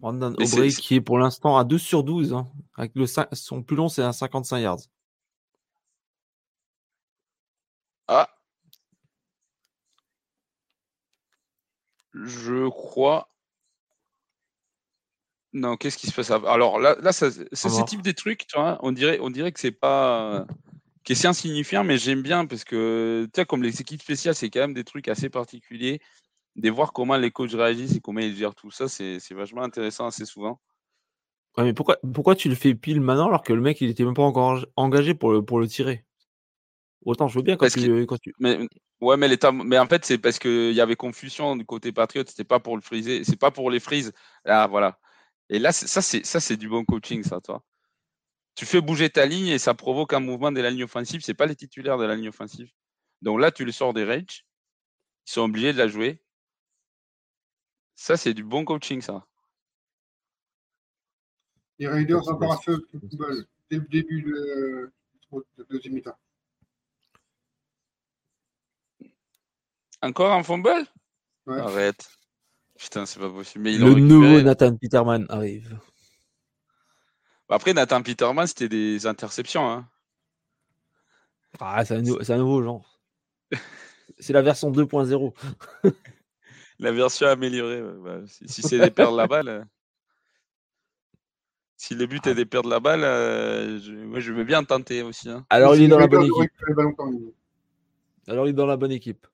Brandon 0.00 0.34
Mais 0.38 0.46
c'est- 0.46 0.54
Aubrey 0.56 0.70
c'est- 0.70 0.80
qui 0.80 0.94
est 0.96 1.00
pour 1.00 1.18
l'instant 1.18 1.56
à 1.58 1.64
12 1.64 1.82
sur 1.82 2.02
12. 2.04 2.32
hein, 2.32 2.46
avec 2.76 2.92
le 2.96 3.04
cin- 3.06 3.28
son 3.34 3.62
plus 3.62 3.76
long, 3.76 3.88
c'est 3.88 4.02
un 4.02 4.12
55 4.12 4.58
yards. 4.58 4.78
Ah 8.08 8.28
Je 12.12 12.68
crois. 12.68 13.30
Non, 15.52 15.76
qu'est-ce 15.76 15.98
qui 15.98 16.06
se 16.06 16.14
passe 16.14 16.30
Alors 16.30 16.78
là, 16.78 16.96
là 17.00 17.12
ça, 17.12 17.28
c'est 17.30 17.84
type 17.84 18.02
des 18.02 18.14
trucs, 18.14 18.46
tu 18.46 18.56
vois, 18.58 18.78
on 18.82 18.92
dirait, 18.92 19.18
on 19.20 19.30
dirait 19.30 19.50
que 19.52 19.58
c'est 19.58 19.72
pas. 19.72 20.46
que 21.04 21.14
c'est 21.14 21.26
insignifiant, 21.28 21.82
mais 21.84 21.98
j'aime 21.98 22.22
bien 22.22 22.46
parce 22.46 22.64
que, 22.64 23.26
tu 23.34 23.40
sais, 23.40 23.46
comme 23.46 23.62
les 23.62 23.80
équipes 23.80 24.02
spéciales, 24.02 24.34
c'est 24.34 24.50
quand 24.50 24.60
même 24.60 24.74
des 24.74 24.84
trucs 24.84 25.08
assez 25.08 25.28
particuliers. 25.28 26.00
De 26.56 26.70
voir 26.70 26.92
comment 26.92 27.16
les 27.16 27.30
coachs 27.30 27.52
réagissent 27.52 27.96
et 27.96 28.00
comment 28.00 28.20
ils 28.20 28.36
gèrent 28.36 28.54
tout 28.56 28.70
ça, 28.70 28.88
c'est 28.88 29.20
c'est 29.20 29.34
vachement 29.34 29.62
intéressant 29.62 30.06
assez 30.06 30.26
souvent. 30.26 30.60
Ouais, 31.56 31.64
mais 31.64 31.74
pourquoi, 31.74 31.98
pourquoi 32.14 32.34
tu 32.36 32.48
le 32.48 32.54
fais 32.54 32.74
pile 32.74 33.00
maintenant 33.00 33.26
alors 33.26 33.42
que 33.42 33.52
le 33.52 33.60
mec 33.60 33.80
il 33.80 33.90
était 33.90 34.04
même 34.04 34.14
pas 34.14 34.22
encore 34.22 34.64
engagé 34.76 35.14
pour 35.14 35.32
le, 35.32 35.42
pour 35.44 35.60
le 35.60 35.66
tirer? 35.68 36.04
Autant 37.04 37.28
je 37.28 37.36
veux 37.38 37.42
bien 37.42 37.56
quand 37.56 37.64
Parce 37.64 37.74
tu, 37.74 37.86
que- 37.86 38.04
quand 38.04 38.18
tu- 38.18 38.34
Mais 38.38 38.68
ouais, 39.00 39.16
mais 39.16 39.26
l'état, 39.28 39.52
mais 39.52 39.78
en 39.78 39.86
fait, 39.86 40.04
c'est 40.04 40.18
parce 40.18 40.38
qu'il 40.38 40.72
y 40.72 40.80
avait 40.80 40.96
confusion 40.96 41.56
du 41.56 41.64
côté 41.64 41.92
Patriot. 41.92 42.24
C'était 42.26 42.44
pas 42.44 42.60
pour 42.60 42.76
le 42.76 42.82
friser, 42.82 43.24
c'est 43.24 43.38
pas 43.38 43.50
pour 43.50 43.70
les 43.70 43.80
frises. 43.80 44.12
Ah 44.44 44.66
voilà. 44.66 44.98
Et 45.48 45.58
là, 45.58 45.72
ça, 45.72 46.02
c'est 46.02 46.24
ça, 46.26 46.40
c'est 46.40 46.56
du 46.56 46.68
bon 46.68 46.84
coaching, 46.84 47.22
ça, 47.22 47.40
toi. 47.40 47.64
Tu 48.54 48.66
fais 48.66 48.80
bouger 48.82 49.08
ta 49.08 49.24
ligne 49.24 49.46
et 49.46 49.58
ça 49.58 49.72
provoque 49.74 50.12
un 50.12 50.20
mouvement 50.20 50.52
de 50.52 50.60
la 50.60 50.70
ligne 50.70 50.84
offensive. 50.84 51.22
C'est 51.22 51.34
pas 51.34 51.46
les 51.46 51.56
titulaires 51.56 51.96
de 51.96 52.04
la 52.04 52.16
ligne 52.16 52.28
offensive. 52.28 52.70
Donc 53.22 53.40
là, 53.40 53.50
tu 53.50 53.64
le 53.64 53.72
sors 53.72 53.94
des 53.94 54.04
ranges. 54.04 54.44
Ils 55.26 55.32
sont 55.32 55.42
obligés 55.42 55.72
de 55.72 55.78
la 55.78 55.88
jouer. 55.88 56.22
Ça, 57.94 58.16
c'est 58.16 58.34
du 58.34 58.44
bon 58.44 58.64
coaching, 58.64 59.00
ça. 59.00 59.26
Les 61.78 61.88
Raiders 61.88 62.28
encore 62.28 62.62
le 62.66 62.86
football 63.00 63.46
dès 63.70 63.78
le 63.78 63.86
début 63.88 64.22
de 64.22 64.92
de 65.32 65.66
deuxième 65.70 65.94
mi-temps. 65.94 66.18
Encore 70.02 70.32
un 70.32 70.42
fumble? 70.42 70.86
Ouais. 71.46 71.58
Arrête. 71.60 72.08
Putain, 72.78 73.04
c'est 73.06 73.20
pas 73.20 73.28
possible. 73.30 73.64
Mais 73.64 73.76
le 73.76 73.94
nouveau. 73.94 74.40
Nathan 74.40 74.74
Peterman 74.76 75.26
arrive. 75.28 75.78
Après, 77.48 77.74
Nathan 77.74 78.02
Peterman, 78.02 78.46
c'était 78.46 78.68
des 78.68 79.06
interceptions. 79.06 79.68
Hein. 79.68 79.88
Ah, 81.58 81.84
c'est 81.84 81.96
un, 81.96 82.02
nou- 82.02 82.18
c'est 82.22 82.32
un 82.32 82.38
nouveau 82.38 82.62
genre. 82.62 83.00
C'est 84.18 84.32
la 84.34 84.42
version 84.42 84.70
2.0. 84.70 85.34
La 86.78 86.92
version 86.92 87.26
améliorée. 87.26 87.82
bah, 88.02 88.20
si 88.26 88.48
si 88.48 88.62
c'est 88.62 88.78
des 88.78 88.90
perdre 88.90 89.16
la 89.16 89.26
balle. 89.26 89.48
euh, 89.48 89.64
Si 91.76 91.94
le 91.94 92.06
but 92.06 92.26
est 92.26 92.34
de 92.34 92.44
perdre 92.44 92.68
la 92.68 92.80
balle, 92.80 93.02
euh, 93.04 93.78
je, 93.80 93.92
moi 93.92 94.20
je 94.20 94.32
veux 94.32 94.44
bien 94.44 94.62
tenter 94.64 95.02
aussi. 95.02 95.28
hein. 95.30 95.44
Alors 95.50 95.74
il 95.74 95.78
Si 95.78 95.84
est 95.84 95.88
dans 95.88 95.98
la 95.98 96.06
bonne 96.06 96.24
équipe. 96.24 96.52
Alors 98.28 98.46
il 98.46 98.50
est 98.50 98.54
dans 98.54 98.66
la 98.66 98.76
bonne 98.76 98.92
équipe. 98.92 99.26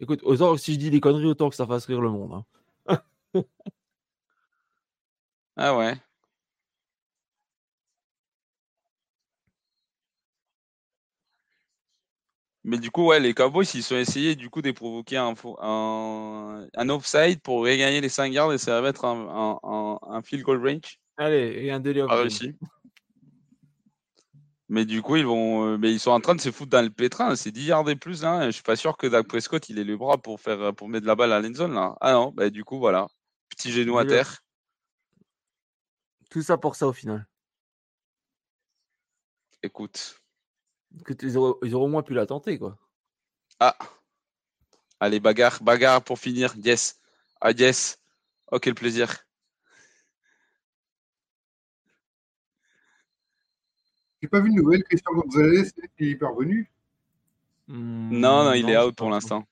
Écoute, 0.00 0.20
autant 0.24 0.56
si 0.56 0.74
je 0.74 0.78
dis 0.78 0.90
des 0.90 1.00
conneries, 1.00 1.26
autant 1.26 1.50
que 1.50 1.56
ça 1.56 1.66
fasse 1.66 1.86
rire 1.86 2.00
le 2.00 2.10
monde. 2.10 2.44
hein. 2.86 3.02
Ah 5.56 5.76
ouais. 5.76 5.94
Mais 12.66 12.78
du 12.78 12.90
coup, 12.90 13.06
ouais, 13.08 13.20
les 13.20 13.34
Cowboys, 13.34 13.66
ils 13.74 13.82
sont 13.82 13.96
essayés 13.96 14.36
du 14.36 14.48
coup 14.48 14.62
de 14.62 14.70
provoquer 14.70 15.18
un, 15.18 15.34
un, 15.60 16.66
un 16.74 16.88
offside 16.88 17.40
pour 17.42 17.60
regagner 17.60 18.00
les 18.00 18.08
5 18.08 18.32
yards 18.32 18.54
et 18.54 18.58
ça 18.58 18.72
va 18.80 18.80
mettre 18.82 19.04
un, 19.04 19.58
un, 19.62 19.98
un- 20.16 20.22
field 20.22 20.42
goal 20.44 20.66
range. 20.66 20.98
Allez, 21.18 21.62
et 21.64 21.70
un 21.70 21.78
délai 21.80 22.04
Pas 22.06 22.16
réussi. 22.16 22.54
Mais 24.68 24.86
du 24.86 25.02
coup, 25.02 25.16
ils 25.16 25.26
vont, 25.26 25.66
euh, 25.66 25.78
mais 25.78 25.92
ils 25.92 26.00
sont 26.00 26.10
en 26.10 26.20
train 26.20 26.34
de 26.34 26.40
se 26.40 26.50
foutre 26.50 26.70
dans 26.70 26.82
le 26.82 26.90
pétrin. 26.90 27.36
C'est 27.36 27.50
10 27.50 27.66
yards 27.66 27.90
et 27.90 27.96
plus 27.96 28.22
là. 28.22 28.46
Je 28.46 28.52
suis 28.52 28.62
pas 28.62 28.76
sûr 28.76 28.96
que 28.96 29.06
Dak 29.06 29.26
Prescott 29.26 29.68
il 29.68 29.78
ait 29.78 29.84
le 29.84 29.96
bras 29.96 30.16
pour 30.18 30.40
faire, 30.40 30.74
pour 30.74 30.88
mettre 30.88 31.06
la 31.06 31.14
balle 31.14 31.32
à 31.32 31.40
l'end 31.40 31.54
zone 31.54 31.74
là. 31.74 31.96
Ah 32.00 32.12
non, 32.12 32.32
bah 32.32 32.48
du 32.50 32.64
coup 32.64 32.78
voilà, 32.78 33.06
petit 33.50 33.70
genou 33.70 33.98
à 33.98 34.06
terre. 34.06 34.40
Tout 36.30 36.42
ça 36.42 36.56
pour 36.56 36.76
ça 36.76 36.86
au 36.86 36.92
final. 36.92 37.26
Écoute, 39.62 40.20
Écoute, 41.00 41.22
ils, 41.22 41.36
auraient, 41.36 41.54
ils 41.62 41.74
auraient 41.74 41.84
au 41.84 41.88
moins 41.88 42.02
pu 42.02 42.14
la 42.14 42.26
tenter 42.26 42.58
quoi. 42.58 42.78
ah, 43.60 43.76
allez 45.00 45.20
bagarre, 45.20 45.62
bagarre 45.62 46.02
pour 46.02 46.18
finir. 46.18 46.54
Yes, 46.56 47.00
ah 47.40 47.50
yes. 47.52 47.98
Oh 48.50 48.58
quel 48.58 48.74
plaisir. 48.74 49.24
J'ai 54.24 54.28
pas 54.28 54.40
vu 54.40 54.48
de 54.48 54.54
nouvelles. 54.54 54.82
Christian 54.84 55.12
Gonzalez 55.12 55.68
il 55.98 56.08
est 56.08 56.16
parvenu. 56.16 56.66
Non, 57.68 58.44
non, 58.44 58.54
il 58.54 58.70
est 58.70 58.78
out 58.78 58.96
pour 58.96 59.10
l'instant. 59.10 59.46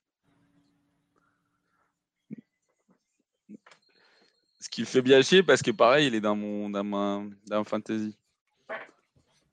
Ce 4.59 4.71
qui 4.71 4.87
fait 4.87 5.03
bien 5.03 5.21
chier 5.21 5.43
parce 5.43 5.61
que 5.61 5.73
pareil, 5.73 6.07
il 6.07 6.15
est 6.15 6.23
dans 6.23 6.35
mon, 6.35 6.71
dans 6.71 6.83
ma, 6.83 7.23
dans 7.49 7.59
ma 7.59 7.65
fantasy. 7.65 8.17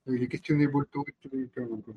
Il 0.06 0.22
est 0.22 0.28
questionné 0.28 0.66
Bolto 0.66 1.04
et 1.06 1.14
tout. 1.20 1.36
et 1.36 1.48
tout, 1.48 1.74
encore. 1.74 1.96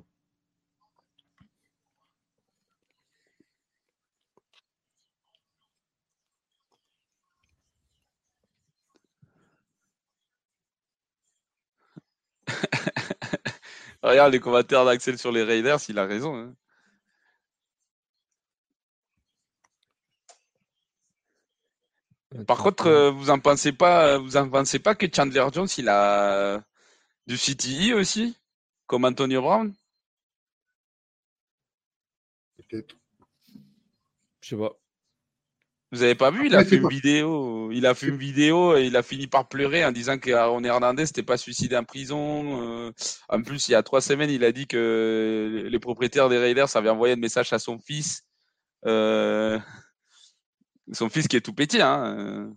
Regarde 14.04 14.34
les 14.34 14.40
commentaires 14.40 14.86
d'Axel 14.86 15.18
sur 15.18 15.32
les 15.32 15.42
Raiders, 15.44 15.80
il 15.90 15.98
a 15.98 16.06
raison. 16.06 16.36
hein. 16.38 16.54
Par 22.48 22.58
contre, 22.58 22.88
euh, 22.88 23.12
vous 23.12 23.30
en 23.30 23.40
pensez 23.40 23.72
pas, 23.74 24.18
vous 24.18 24.38
en 24.38 24.50
pensez 24.50 24.80
pas 24.80 24.96
que 24.96 25.06
Chandler 25.14 25.46
Jones, 25.54 25.68
il 25.78 25.88
a 25.90 26.64
du 27.28 27.38
CTI 27.38 27.94
aussi, 27.94 28.38
comme 28.88 29.06
Antonio 29.06 29.42
Brown? 29.42 29.74
Peut-être. 32.58 32.96
je 34.42 34.50
sais 34.50 34.56
pas. 34.58 34.78
Vous 35.94 36.02
avez 36.02 36.16
pas 36.16 36.32
vu 36.32 36.48
Il 36.48 36.56
a 36.56 36.66
fait 36.66 36.78
une 36.78 36.82
pas- 36.82 36.88
vidéo. 36.90 37.72
Il 37.72 37.86
a 37.86 37.94
fait 37.94 38.08
une 38.08 38.18
vidéo 38.18 38.76
et 38.76 38.88
il 38.88 38.96
a 38.98 39.04
fini 39.04 39.28
par 39.28 39.48
pleurer 39.48 39.86
en 39.86 39.92
disant 39.92 40.18
qu'Aaron 40.18 40.64
Hernandez 40.64 41.04
n'était 41.04 41.22
pas 41.22 41.38
suicidé 41.38 41.78
en 41.78 41.84
prison. 41.84 42.62
euh. 42.88 42.92
En 43.30 43.44
plus, 43.44 43.68
il 43.68 43.74
y 43.74 43.76
a 43.76 43.84
trois 43.84 44.02
semaines, 44.02 44.32
il 44.32 44.44
a 44.44 44.52
dit 44.52 44.66
que 44.66 45.68
les 45.70 45.80
propriétaires 45.80 46.30
des 46.30 46.40
Raiders 46.40 46.76
avaient 46.76 46.90
envoyé 46.90 47.14
un 47.14 47.18
message 47.18 47.54
à 47.54 47.60
son 47.60 47.78
fils. 47.78 48.24
euh, 48.88 49.60
Son 50.92 51.10
fils 51.10 51.28
qui 51.28 51.36
est 51.38 51.42
tout 51.42 51.54
petit, 51.54 51.80
hein. 51.82 52.18
euh. 52.18 52.52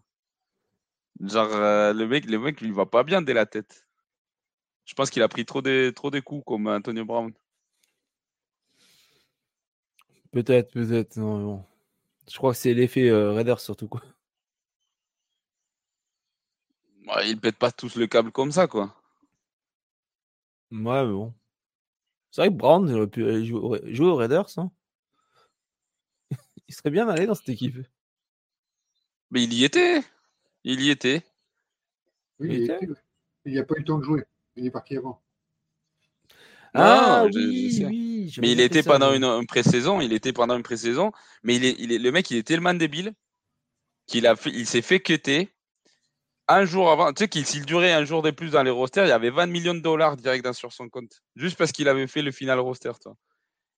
Genre, 1.21 1.49
le 1.95 2.07
mec, 2.07 2.25
le 2.25 2.39
mec, 2.39 2.61
lui 2.63 2.73
va 2.73 2.87
pas 2.87 3.05
bien 3.05 3.21
dès 3.23 3.35
la 3.35 3.45
tête. 3.47 3.87
Je 4.87 4.95
pense 4.95 5.11
qu'il 5.11 5.23
a 5.23 5.29
pris 5.29 5.45
trop 5.45 5.61
de, 5.63 5.91
trop 5.95 6.11
de 6.11 6.21
coups 6.21 6.43
comme 6.47 6.69
Antonio 6.69 7.05
Brown. 7.05 7.33
Peut-être, 10.33 10.73
peut-être. 10.73 11.17
Non, 11.19 11.39
mais 11.39 11.45
bon. 11.45 11.65
Je 12.31 12.37
crois 12.37 12.53
que 12.53 12.59
c'est 12.59 12.75
l'effet 12.75 13.09
euh, 13.09 13.33
Raiders 13.33 13.61
surtout, 13.61 13.89
quoi. 13.89 14.03
Ouais, 17.07 17.31
ils 17.31 17.41
pètent 17.41 17.59
pas 17.59 17.71
tous 17.71 17.95
le 17.97 18.07
câble 18.07 18.33
comme 18.33 18.51
ça, 18.51 18.67
quoi. 18.67 18.95
Ouais, 20.73 21.05
mais 21.05 21.13
bon. 21.13 21.33
C'est 22.31 22.41
vrai 22.43 22.49
que 22.49 22.55
Brown 22.55 22.89
il 22.89 22.95
aurait 22.97 23.07
pu 23.07 23.25
aller 23.25 23.45
jouer, 23.47 23.61
au- 23.61 23.93
jouer 23.95 24.07
aux 24.09 24.17
Raiders. 24.17 24.47
Hein. 24.59 24.71
il 26.69 26.75
serait 26.75 26.91
bien 26.91 27.09
allé 27.09 27.27
dans 27.27 27.35
cette 27.35 27.49
équipe. 27.49 27.77
Mais 29.31 29.45
il 29.45 29.55
y 29.55 29.65
était. 29.65 30.03
Il 30.65 30.81
y 30.81 30.91
était. 30.91 31.25
Oui, 32.41 32.49
Il 32.51 32.55
il, 32.57 32.65
était 32.65 32.79
il 33.45 33.55
n'a 33.55 33.65
pas 33.65 33.75
eu 33.77 33.79
le 33.79 33.85
temps 33.85 33.99
de 33.99 34.05
jouer. 34.05 34.25
Il 34.57 34.67
est 34.67 34.71
parti 34.71 34.97
avant. 34.97 35.23
Ah 36.75 37.23
Non, 37.25 37.31
je- 37.33 37.39
je 37.39 37.85
oui. 37.87 38.16
Oui. 38.29 38.35
Mais 38.41 38.53
il 38.53 38.61
était 38.61 38.83
ça, 38.83 38.93
pendant 38.93 39.07
moi. 39.09 39.17
une, 39.17 39.25
une 39.25 39.47
pré-saison. 39.47 40.01
Il 40.01 40.13
était 40.13 40.33
pendant 40.33 40.57
une 40.57 40.63
pré-saison. 40.63 41.13
Mais 41.43 41.57
il 41.57 41.65
est, 41.65 41.75
il 41.79 41.93
est, 41.93 41.99
le 41.99 42.13
mec, 42.13 42.31
il 42.31 42.37
est 42.37 42.47
tellement 42.47 42.75
débile 42.75 43.13
qu'il 44.07 44.27
a 44.27 44.37
fait, 44.37 44.51
il 44.51 44.67
s'est 44.67 44.83
fait 44.83 45.01
cutter 45.01 45.53
un 46.49 46.65
jour 46.65 46.91
avant. 46.91 47.13
Tu 47.13 47.25
sais 47.25 47.29
qu'il 47.29 47.45
s'il 47.47 47.65
durait 47.67 47.93
un 47.93 48.05
jour 48.05 48.23
de 48.23 48.31
plus 48.31 48.51
dans 48.51 48.63
les 48.63 48.71
rosters, 48.71 49.05
il 49.07 49.09
y 49.09 49.13
avait 49.13 49.31
20 49.31 49.47
millions 49.47 49.75
de 49.75 49.81
dollars 49.81 50.17
direct 50.17 50.45
dans- 50.45 50.53
sur 50.53 50.73
son 50.73 50.89
compte. 50.89 51.23
Juste 51.35 51.57
parce 51.59 51.73
qu'il 51.73 51.89
avait 51.89 52.07
fait 52.07 52.23
le 52.23 52.31
final 52.31 52.61
roster, 52.61 52.93
toi. 53.03 53.17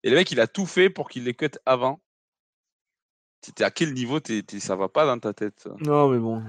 Et 0.03 0.11
le 0.11 0.17
mec, 0.17 0.31
il 0.31 0.39
a 0.41 0.47
tout 0.47 0.67
fait 0.67 0.91
pour 0.91 1.09
qu'il 1.09 1.25
les 1.25 1.35
cut 1.35 1.51
avant. 1.65 2.01
T'es 3.41 3.65
à 3.65 3.71
quel 3.71 3.95
niveau 3.95 4.21
t'es, 4.21 4.43
t'es- 4.43 4.61
ça 4.61 4.77
va 4.77 4.89
pas 4.89 5.07
dans 5.07 5.19
ta 5.19 5.33
tête 5.33 5.67
Non, 5.81 6.09
mais 6.09 6.19
bon. 6.19 6.43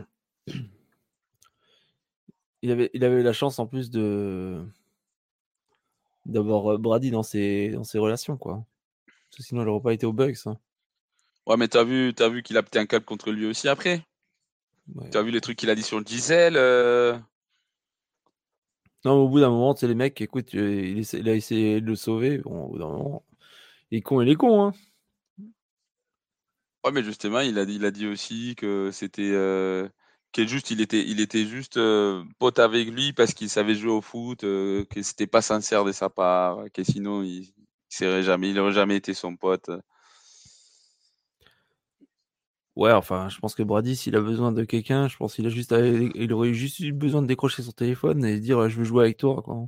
Il 2.61 2.71
avait, 2.71 2.89
il 2.93 3.03
avait 3.05 3.21
eu 3.21 3.23
la 3.23 3.31
chance 3.33 3.57
en 3.59 3.67
plus 3.67 3.89
de 3.89 4.61
d'avoir 6.29 6.79
Brady 6.79 7.11
dans 7.11 7.23
ses, 7.23 7.69
dans 7.69 7.83
ses 7.83 7.99
relations, 7.99 8.37
quoi. 8.37 8.65
Parce 9.29 9.37
que 9.37 9.43
sinon, 9.43 9.61
il 9.61 9.65
n'aurait 9.65 9.81
pas 9.83 9.93
été 9.93 10.05
au 10.05 10.13
Bucks. 10.13 10.37
hein. 10.47 10.57
Ouais, 11.45 11.57
mais 11.57 11.67
t'as 11.67 11.83
vu, 11.83 12.13
t'as 12.15 12.29
vu 12.29 12.43
qu'il 12.43 12.57
a 12.57 12.63
pété 12.63 12.79
un 12.79 12.85
câble 12.85 13.05
contre 13.05 13.31
lui 13.31 13.45
aussi 13.45 13.67
après? 13.67 14.03
Ouais. 14.95 15.09
T'as 15.09 15.21
vu 15.21 15.31
les 15.31 15.41
trucs 15.41 15.57
qu'il 15.57 15.69
a 15.69 15.75
dit 15.75 15.83
sur 15.83 16.05
Giselle 16.05 16.55
euh, 16.57 17.17
Non, 19.05 19.15
mais 19.15 19.21
au 19.23 19.29
bout 19.29 19.39
d'un 19.39 19.49
moment, 19.49 19.73
tu 19.73 19.81
sais, 19.81 19.87
les 19.87 19.95
mecs, 19.95 20.19
écoute, 20.21 20.53
il, 20.53 20.99
essa- 20.99 21.17
il 21.17 21.29
a 21.29 21.35
essayé 21.35 21.81
de 21.81 21.85
le 21.85 21.95
sauver. 21.95 22.39
Bon, 22.39 22.65
au 22.65 22.69
bout 22.69 22.79
d'un 22.79 22.87
moment, 22.87 23.25
il 23.91 23.99
est 23.99 24.01
con, 24.01 24.21
il 24.21 24.29
est 24.29 24.35
con, 24.35 24.63
hein. 24.63 24.73
Ouais, 26.85 26.91
mais 26.91 27.03
justement, 27.03 27.41
il 27.41 27.57
a 27.59 27.65
dit, 27.65 27.75
il 27.75 27.85
a 27.85 27.91
dit 27.91 28.07
aussi 28.07 28.55
que 28.55 28.89
c'était 28.91 29.31
euh, 29.33 29.87
que 30.33 30.45
juste, 30.47 30.71
il 30.71 30.81
était, 30.81 31.05
il 31.07 31.19
était 31.21 31.45
juste 31.45 31.77
euh, 31.77 32.23
pote 32.39 32.59
avec 32.59 32.87
lui 32.89 33.13
parce 33.13 33.33
qu'il 33.33 33.49
savait 33.49 33.75
jouer 33.75 33.91
au 33.91 34.01
foot, 34.01 34.43
euh, 34.43 34.85
que 34.85 35.01
c'était 35.01 35.27
pas 35.27 35.41
sincère 35.41 35.83
de 35.85 35.91
sa 35.91 36.09
part, 36.09 36.65
que 36.73 36.83
sinon 36.83 37.23
il, 37.23 37.43
il 37.43 37.53
serait 37.89 38.23
jamais, 38.23 38.51
il 38.51 38.59
aurait 38.59 38.73
jamais 38.73 38.95
été 38.97 39.13
son 39.13 39.35
pote. 39.35 39.69
Ouais, 42.75 42.91
enfin, 42.93 43.27
je 43.29 43.37
pense 43.39 43.55
que 43.55 43.63
Brady, 43.63 43.95
s'il 43.95 44.15
a 44.15 44.21
besoin 44.21 44.51
de 44.51 44.63
quelqu'un, 44.63 45.07
je 45.09 45.17
pense 45.17 45.35
qu'il 45.35 45.45
a 45.45 45.49
juste, 45.49 45.71
à- 45.73 45.85
il 45.85 46.31
aurait 46.33 46.53
juste 46.53 46.79
eu 46.79 46.93
besoin 46.93 47.21
de 47.21 47.27
décrocher 47.27 47.61
son 47.61 47.71
téléphone 47.71 48.23
et 48.25 48.39
dire 48.39 48.69
je 48.69 48.77
veux 48.77 48.85
jouer 48.85 49.03
avec 49.05 49.17
toi. 49.17 49.41
quoi. 49.43 49.67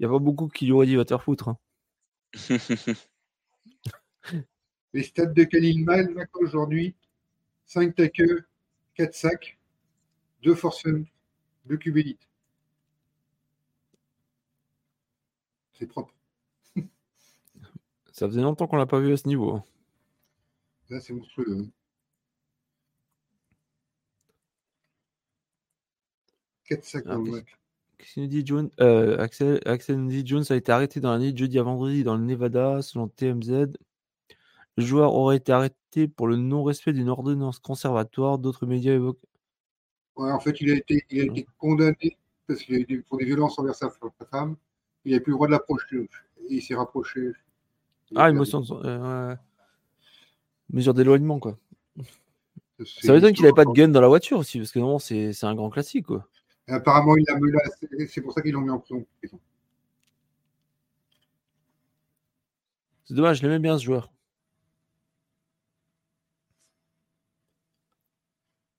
Il 0.00 0.06
n'y 0.06 0.12
a 0.12 0.12
pas 0.12 0.18
beaucoup 0.22 0.48
qui 0.48 0.66
lui 0.66 0.72
auraient 0.72 0.86
dit 0.86 0.96
va 0.96 1.04
te 1.04 1.10
faire 1.10 1.22
foutre. 1.22 1.48
hein. 1.48 1.58
Les 4.92 5.02
stats 5.04 5.26
de 5.26 5.44
Khalil 5.44 5.84
Mack 5.84 6.36
aujourd'hui 6.36 6.94
5 7.66 7.94
tackles, 7.94 8.44
4 8.94 9.14
sacs, 9.14 9.59
2 10.42 10.54
force 10.54 10.84
2 11.66 11.76
cubélites. 11.76 12.28
C'est 15.74 15.86
propre. 15.86 16.14
Ça 18.12 18.26
faisait 18.28 18.42
longtemps 18.42 18.66
qu'on 18.66 18.76
l'a 18.76 18.86
pas 18.86 19.00
vu 19.00 19.12
à 19.12 19.16
ce 19.16 19.26
niveau. 19.26 19.52
hein. 19.54 19.64
Là, 20.90 21.00
c'est 21.00 21.12
monstrueux. 21.14 21.56
hein. 21.58 21.70
4 26.64 26.84
sacs 26.84 27.04
Ah, 27.08 27.16
qu'est-ce- 27.98 28.12
qu'il 28.14 28.22
nous 28.22 28.28
dit, 28.28 28.44
Euh, 28.80 29.18
Axel, 29.18 29.60
Axel 29.66 29.96
nous 30.00 30.08
dit 30.10 30.26
Jones 30.26 30.44
a 30.50 30.54
été 30.56 30.70
arrêté 30.72 31.00
dans 31.00 31.12
la 31.12 31.18
nuit 31.18 31.32
de 31.32 31.38
jeudi 31.38 31.58
à 31.58 31.62
vendredi 31.62 32.04
dans 32.04 32.16
le 32.16 32.24
Nevada, 32.24 32.82
selon 32.82 33.08
TMZ. 33.08 33.72
Le 34.76 34.84
joueur 34.84 35.14
aurait 35.14 35.36
été 35.36 35.52
arrêté 35.52 36.08
pour 36.08 36.26
le 36.28 36.36
non-respect 36.36 36.92
d'une 36.92 37.08
ordonnance 37.08 37.58
conservatoire. 37.58 38.38
D'autres 38.38 38.66
médias 38.66 38.94
évoquent. 38.94 39.24
Ouais, 40.20 40.30
en 40.30 40.38
fait, 40.40 40.60
il 40.60 40.70
a 40.70 40.74
été, 40.74 41.02
il 41.10 41.20
a 41.20 41.24
été 41.24 41.46
condamné 41.58 42.18
parce 42.46 42.60
qu'il 42.62 42.74
a 42.74 42.78
été 42.80 42.98
pour 42.98 43.16
des 43.16 43.24
violences 43.24 43.58
envers 43.58 43.74
sa 43.74 43.88
femme. 44.30 44.56
Il 45.06 45.14
n'a 45.14 45.20
plus 45.20 45.30
le 45.30 45.36
droit 45.36 45.46
de 45.46 45.52
l'approcher. 45.52 46.10
Il 46.50 46.62
s'est 46.62 46.74
rapproché. 46.74 47.32
Il 48.10 48.18
a 48.18 48.24
Ah, 48.24 48.28
été 48.28 48.36
émotion. 48.36 48.60
de- 48.60 48.80
euh. 48.84 49.34
Mesure 50.70 50.92
d'éloignement, 50.92 51.38
quoi. 51.38 51.56
Ça 52.84 53.12
m'étonne 53.14 53.32
qu'il 53.32 53.44
n'avait 53.44 53.54
pas 53.54 53.64
de 53.64 53.72
gun 53.72 53.88
dans 53.88 54.00
la 54.02 54.08
voiture 54.08 54.38
aussi, 54.38 54.58
parce 54.58 54.72
que 54.72 54.78
non, 54.78 54.98
c'est 54.98 55.32
un 55.44 55.54
grand 55.54 55.70
classique, 55.70 56.06
quoi. 56.06 56.28
Et 56.68 56.72
apparemment, 56.72 57.16
il 57.16 57.24
l'a 57.26 57.38
menacé. 57.38 57.88
C'est 58.08 58.20
pour 58.20 58.32
ça 58.34 58.42
qu'ils 58.42 58.52
l'ont 58.52 58.60
mis 58.60 58.70
en 58.70 58.78
prison. 58.78 59.06
C'est 63.04 63.14
dommage, 63.14 63.38
je 63.38 63.42
l'aimais 63.42 63.58
bien 63.58 63.78
ce 63.78 63.84
joueur. 63.84 64.10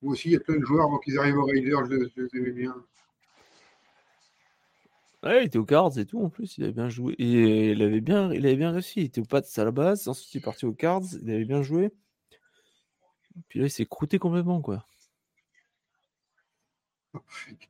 Moi 0.01 0.13
aussi, 0.13 0.29
il 0.29 0.31
y 0.33 0.35
a 0.35 0.39
plein 0.39 0.57
de 0.57 0.65
joueurs 0.65 0.85
avant 0.85 0.97
qu'ils 0.97 1.17
arrivent 1.19 1.37
aux 1.37 1.45
Raiders, 1.45 1.85
je, 1.85 2.07
je 2.15 2.21
les 2.21 2.39
aimais 2.39 2.51
bien. 2.51 2.75
Ouais, 5.23 5.43
il 5.43 5.47
était 5.47 5.59
aux 5.59 5.65
Cards 5.65 5.99
et 5.99 6.05
tout 6.05 6.19
en 6.23 6.29
plus, 6.29 6.57
il 6.57 6.63
avait 6.63 6.73
bien 6.73 6.89
joué. 6.89 7.13
Et 7.19 7.71
il 7.71 7.81
avait 7.83 8.01
bien, 8.01 8.33
il 8.33 8.45
avait 8.45 8.55
bien 8.55 8.71
réussi. 8.71 9.01
Il 9.01 9.05
était 9.05 9.21
aux 9.21 9.25
Pats 9.25 9.41
à 9.57 9.63
la 9.63 9.71
base, 9.71 10.07
ensuite 10.07 10.33
il 10.33 10.37
est 10.39 10.41
parti 10.41 10.65
aux 10.65 10.73
Cards, 10.73 11.03
il 11.21 11.29
avait 11.29 11.45
bien 11.45 11.61
joué. 11.61 11.91
Puis 13.47 13.59
là, 13.59 13.65
il 13.67 13.71
s'est 13.71 13.85
croûté 13.85 14.19
complètement, 14.19 14.61
quoi. 14.61 14.85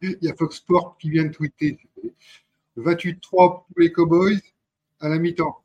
Il 0.02 0.18
y 0.22 0.30
a 0.30 0.36
Fox 0.36 0.58
Sport 0.58 0.98
qui 0.98 1.10
vient 1.10 1.26
de 1.26 1.32
tweeter 1.34 1.78
28-3 2.78 3.20
pour 3.22 3.66
les 3.78 3.92
Cowboys 3.92 4.40
à 5.00 5.10
la 5.10 5.18
mi-temps. 5.18 5.62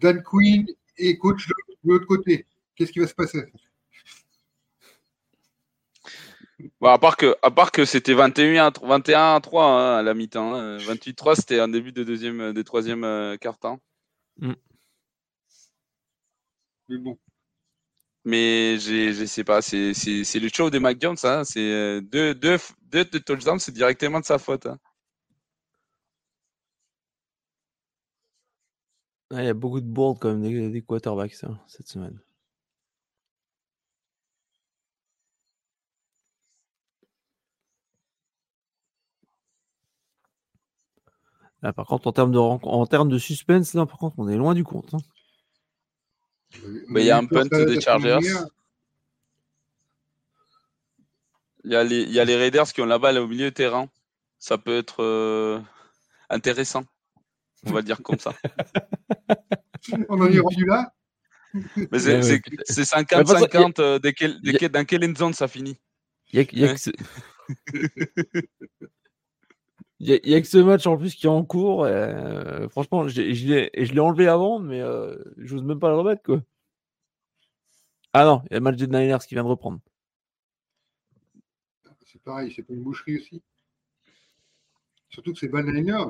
Dan 0.00 0.22
Quinn 0.22 0.66
est 0.98 1.16
coach 1.18 1.48
de 1.48 1.54
l'autre 1.84 2.06
côté. 2.06 2.46
Qu'est-ce 2.74 2.92
qui 2.92 2.98
va 2.98 3.06
se 3.06 3.14
passer? 3.14 3.44
Bon, 6.80 6.88
à 6.88 6.98
part 6.98 7.16
que, 7.16 7.34
à 7.42 7.50
part 7.50 7.72
que 7.72 7.84
c'était 7.84 8.14
21 8.14 8.66
à, 8.66 8.72
21 8.82 9.34
à 9.36 9.40
3 9.40 9.66
hein, 9.66 9.96
à 9.98 10.02
la 10.02 10.14
mi-temps. 10.14 10.54
hein. 10.54 10.78
28-3, 10.78 11.36
c'était 11.36 11.60
un 11.60 11.68
début 11.68 11.92
de 11.92 12.04
deuxième, 12.04 12.52
de 12.52 12.62
troisième 12.62 13.04
euh, 13.04 13.36
quart-temps. 13.36 13.80
Mais 16.88 16.98
bon, 16.98 17.18
Mais 18.24 18.78
j'ai- 18.78 19.12
je 19.12 19.24
sais 19.26 19.44
pas, 19.44 19.60
c'est 19.62 19.92
c'est- 19.94 20.24
c'est 20.24 20.40
le 20.40 20.48
show 20.48 20.70
de 20.70 20.78
Mac 20.78 21.00
Jones. 21.00 21.16
Hein. 21.24 21.44
C'est 21.44 21.60
euh, 21.60 22.00
deux, 22.00 22.34
deux, 22.34 22.58
deux, 22.82 23.04
deux 23.04 23.20
touchdowns, 23.20 23.58
c'est 23.60 23.72
directement 23.72 24.20
de 24.20 24.24
sa 24.24 24.38
faute. 24.38 24.66
hein. 24.66 24.78
Ouais, 29.30 29.42
il 29.44 29.46
y 29.46 29.48
a 29.48 29.54
beaucoup 29.54 29.80
de 29.82 29.86
boards 29.86 30.18
quand 30.18 30.30
même 30.34 30.42
des, 30.42 30.70
des 30.70 30.80
quarterbacks 30.82 31.34
hein, 31.44 31.58
cette 31.66 31.88
semaine. 31.88 32.18
Là, 41.64 41.72
par 41.72 41.86
contre, 41.86 42.06
en 42.08 42.12
termes 42.12 42.30
de, 42.30 42.36
ren- 42.36 42.60
en 42.62 42.84
termes 42.86 43.08
de 43.08 43.16
suspense, 43.16 43.72
là, 43.72 43.86
par 43.86 43.96
contre, 43.96 44.16
on 44.18 44.28
est 44.28 44.36
loin 44.36 44.52
du 44.54 44.64
compte. 44.64 44.92
hein. 44.92 44.98
Mais 46.88 47.00
il 47.00 47.06
y 47.06 47.10
a 47.10 47.16
un 47.16 47.24
punt 47.24 47.46
des 47.46 47.80
Chargers. 47.80 48.18
Il 51.64 51.72
y, 51.72 51.74
a 51.74 51.82
les, 51.82 52.02
il 52.02 52.12
y 52.12 52.20
a 52.20 52.24
les 52.26 52.36
Raiders 52.36 52.70
qui 52.70 52.82
ont 52.82 52.86
la 52.86 52.98
balle 52.98 53.16
au 53.16 53.26
milieu 53.26 53.46
de 53.46 53.54
terrain. 53.54 53.88
Ça 54.38 54.58
peut 54.58 54.76
être 54.76 55.02
euh, 55.02 55.58
intéressant. 56.28 56.84
On 57.64 57.72
va 57.72 57.78
le 57.80 57.84
dire 57.86 58.02
comme 58.02 58.18
ça. 58.18 58.34
On 60.10 60.20
en 60.20 60.30
est 60.30 60.38
rendu 60.38 60.66
là? 60.66 60.92
Mais 61.54 61.98
c'est 61.98 62.16
Ouais, 62.16 62.22
c'est- 62.22 62.32
ouais. 62.34 62.42
c'est 62.64 62.94
Mais 62.94 63.06
parce 63.24 63.46
que 63.46 63.56
50-50. 63.56 63.80
euh, 63.80 63.98
de 63.98 64.10
quel- 64.10 64.38
de 64.42 64.50
y 64.52 64.54
a- 64.54 64.58
quel- 64.58 64.70
dans 64.70 64.84
quelle 64.84 65.02
end 65.10 65.14
zone 65.16 65.32
ça 65.32 65.48
finit 65.48 65.78
Il 66.34 66.36
y 66.36 66.40
a, 66.40 66.44
que- 66.44 66.52
il 66.54 66.58
y 66.60 66.64
a 66.64 66.68
Ouais. 66.68 66.74
que 66.74 66.80
ce... 66.80 66.90
il 70.00 70.08
y 70.24 70.34
a- 70.34 70.40
que 70.40 70.46
ce 70.46 70.58
match 70.58 70.86
en 70.86 70.96
plus 70.96 71.14
qui 71.14 71.26
est 71.26 71.30
en 71.30 71.44
cours. 71.44 71.84
euh, 71.84 72.68
franchement, 72.68 73.08
je 73.08 73.20
l'ai- 73.22 73.70
et 73.72 73.98
enlevé 74.00 74.28
avant, 74.28 74.58
mais 74.58 74.80
euh, 74.80 75.16
j'ose 75.38 75.62
même 75.62 75.78
pas 75.80 75.88
le 75.90 75.96
remettre. 75.96 76.22
Quoi. 76.22 76.42
Ah 78.12 78.24
non, 78.24 78.42
il 78.46 78.52
y 78.52 78.56
a 78.56 78.58
le 78.58 78.64
match 78.64 78.76
des 78.76 78.86
Niners 78.86 79.18
qui 79.26 79.34
vient 79.34 79.44
de 79.44 79.48
reprendre. 79.48 79.80
C'est 82.06 82.22
pareil, 82.22 82.52
c'est 82.54 82.62
pas 82.62 82.74
une 82.74 82.82
boucherie 82.82 83.16
aussi. 83.18 83.42
Surtout 85.10 85.32
que 85.32 85.38
c'est 85.38 85.48
Banana. 85.48 86.06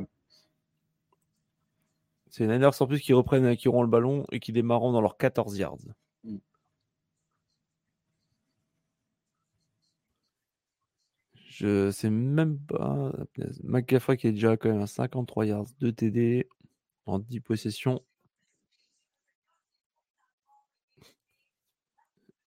C'est 2.30 2.46
les 2.46 2.52
Niners 2.52 2.70
en 2.80 2.86
plus 2.86 3.00
qui 3.00 3.12
reprennent, 3.12 3.56
qui 3.56 3.68
auront 3.68 3.82
le 3.82 3.88
ballon 3.88 4.26
et 4.32 4.40
qui 4.40 4.52
démarreront 4.52 4.92
dans 4.92 5.00
leurs 5.00 5.16
14 5.16 5.56
yards. 5.56 5.78
Je 11.54 11.92
sais 11.92 12.10
même 12.10 12.58
pas. 12.58 13.12
McCaffrey 13.62 14.16
qui 14.16 14.26
est 14.26 14.32
déjà 14.32 14.56
quand 14.56 14.70
même 14.70 14.82
à 14.82 14.88
53 14.88 15.46
yards, 15.46 15.68
2 15.78 15.92
TD 15.92 16.48
en 17.06 17.20
10 17.20 17.38
possessions. 17.38 18.02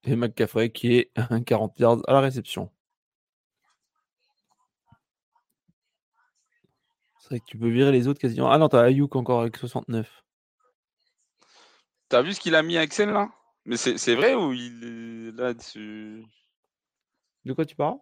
Et 0.03 0.17
McCaffrey 0.17 0.71
qui 0.73 0.97
est 0.97 1.13
un 1.31 1.41
40 1.41 1.79
yards 1.79 2.03
à 2.09 2.15
la 2.15 2.21
réception. 2.21 2.69
C'est 7.21 7.29
vrai 7.29 7.39
que 7.39 7.45
tu 7.45 7.59
peux 7.59 7.71
virer 7.71 7.93
les 7.93 8.09
autres 8.09 8.21
quasiment. 8.21 8.51
Ah 8.51 8.59
non, 8.59 8.69
t'as 8.69 8.83
Ayuk 8.83 9.15
encore 9.15 9.41
avec 9.41 9.57
69. 9.57 10.25
T'as 12.09 12.23
vu 12.23 12.35
ce 12.35 12.41
qu'il 12.41 12.57
a 12.57 12.63
mis 12.65 12.77
à 12.77 12.83
Excel 12.83 13.11
là? 13.11 13.31
Mais 13.67 13.77
c'est 13.77 13.99
c'est 13.99 14.17
vrai 14.17 14.35
ou 14.35 14.53
il 14.53 15.31
est 15.31 15.41
là 15.41 15.55
dessus? 15.55 16.25
De 17.45 17.53
quoi 17.53 17.65
tu 17.65 17.77
parles? 17.77 17.99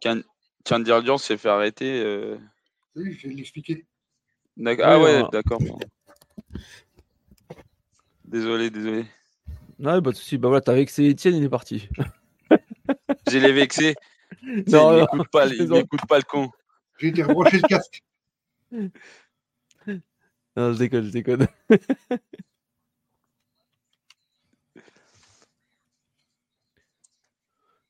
Jones 0.67 1.19
s'est 1.19 1.37
fait 1.37 1.49
arrêter. 1.49 2.01
euh, 2.03 2.37
Oui, 2.97 3.13
je 3.19 3.29
vais 3.29 3.35
l'expliquer. 3.35 3.87
Ah 4.83 4.99
Ouais, 5.01 5.23
d'accord. 5.33 5.61
Désolé, 8.25 8.71
désolé. 8.71 9.05
Non, 9.79 10.01
pas 10.01 10.11
de 10.13 10.17
soucis. 10.17 10.39
Bah 10.39 10.49
voilà, 10.49 10.61
t'as 10.61 10.75
vexé 10.75 11.11
Etienne, 11.11 11.35
il 11.35 11.45
est 11.45 11.49
parti. 11.49 11.89
J'ai 13.29 13.41
les 13.41 13.53
vexés. 13.53 13.95
Non, 14.43 14.63
il 14.67 14.73
non, 14.73 15.01
n'écoute 15.01 15.29
pas, 15.31 15.47
il 15.47 15.71
n'écoute 15.71 16.07
pas 16.09 16.19
le 16.19 16.23
con. 16.25 16.51
J'ai 16.99 17.09
été 17.09 17.23
rebrancher 17.23 17.59
le 17.59 17.69
casque. 17.69 18.03
Non, 20.57 20.73
je 20.73 20.79
déconne, 20.79 21.05
je 21.07 21.11
déconne. 21.11 21.49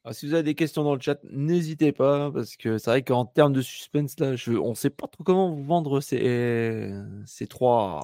Alors, 0.05 0.15
si 0.15 0.27
vous 0.27 0.35
avez 0.35 0.43
des 0.43 0.55
questions 0.55 0.85
dans 0.85 0.95
le 0.95 1.01
chat, 1.01 1.19
n'hésitez 1.31 1.93
pas, 1.93 2.31
parce 2.31 2.57
que 2.57 2.77
c'est 2.77 2.91
vrai 2.91 3.03
qu'en 3.03 3.25
termes 3.25 3.55
de 3.55 3.63
suspense, 3.63 4.21
là, 4.21 4.37
je, 4.37 4.53
on 4.53 4.75
sait 4.75 4.91
pas 4.91 5.07
trop 5.09 5.25
comment 5.25 5.51
vous 5.51 5.65
vendre 5.65 6.01
ces, 6.03 6.93
ces 7.27 7.47
trois. 7.47 8.01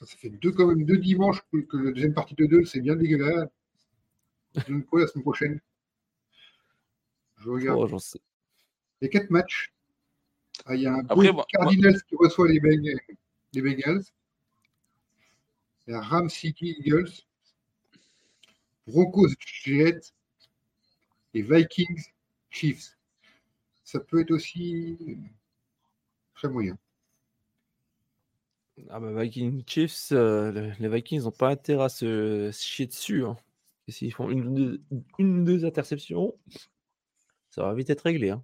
Ça 0.00 0.16
fait 0.16 0.30
deux, 0.30 0.50
quand 0.50 0.66
même 0.66 0.84
deux 0.84 0.98
dimanches 0.98 1.42
que, 1.52 1.58
que 1.58 1.76
la 1.76 1.92
deuxième 1.92 2.14
partie 2.14 2.34
de 2.34 2.46
deux, 2.46 2.64
c'est 2.64 2.80
bien 2.80 2.96
dégueulasse. 2.96 3.48
Donc, 4.68 4.86
pour 4.86 4.98
la 4.98 5.06
semaine 5.06 5.22
prochaine. 5.22 5.60
Je 7.36 7.50
regarde. 7.50 7.78
Oh, 7.80 7.86
j'en 7.86 7.98
sais. 8.00 8.18
Il 9.00 9.04
y 9.04 9.08
a 9.08 9.10
quatre 9.10 9.30
matchs. 9.30 9.72
Ah, 10.66 10.74
il 10.74 10.82
y 10.82 10.86
a 10.88 10.92
un 10.92 11.00
Après, 11.04 11.14
Blue 11.28 11.32
moi- 11.34 11.46
Cardinals 11.50 12.02
qui 12.02 12.16
reçoit 12.16 12.48
les, 12.48 12.58
Beng- 12.58 12.98
les 13.52 13.62
Bengals. 13.62 14.02
Il 15.86 15.92
y 15.92 15.94
a 15.94 16.00
Ram 16.00 16.28
City 16.28 16.74
Eagles. 16.80 17.10
Broncos 18.88 19.28
Jets. 19.38 20.12
Et 21.34 21.42
Vikings 21.42 22.06
Chiefs. 22.50 22.96
Ça 23.84 24.00
peut 24.00 24.20
être 24.20 24.30
aussi 24.32 25.18
très 26.34 26.48
moyen. 26.48 26.76
Ah 28.90 29.00
bah 29.00 29.12
Vikings 29.22 29.64
Chiefs, 29.66 30.12
euh, 30.12 30.52
le- 30.52 30.72
les 30.78 30.88
Vikings 30.88 31.22
n'ont 31.22 31.30
pas 31.32 31.48
intérêt 31.50 31.84
à 31.84 31.88
se, 31.88 32.50
se 32.52 32.62
chier 32.64 32.86
dessus. 32.86 33.24
hein. 33.24 33.36
Et 33.88 33.92
s'ils 33.92 34.12
font 34.12 34.30
une 34.30 34.46
ou 34.46 34.54
deux, 34.54 34.82
une 35.18 35.44
deux 35.44 35.64
interceptions, 35.64 36.34
ça 37.50 37.62
va 37.62 37.74
vite 37.74 37.90
être 37.90 38.02
réglé. 38.02 38.30
hein. 38.30 38.42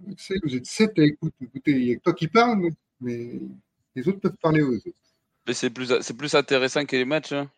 Vous 0.00 0.54
êtes 0.54 0.66
sept 0.66 0.98
à 0.98 1.02
écouter. 1.04 1.34
Écoutez, 1.40 1.70
il 1.72 1.86
n'y 1.86 1.92
a 1.92 1.96
que 1.96 2.02
toi 2.02 2.12
qui 2.14 2.28
parles, 2.28 2.68
mais 3.00 3.40
les 3.94 4.08
autres 4.08 4.20
peuvent 4.20 4.36
parler 4.36 4.62
aux 4.62 4.76
autres. 4.76 4.90
Mais 5.46 5.54
c'est 5.54 5.70
plus, 5.70 5.90
c'est 6.02 6.16
plus 6.16 6.34
intéressant 6.34 6.84
que 6.84 6.96
les 6.96 7.04
matchs. 7.04 7.32
hein. 7.32 7.50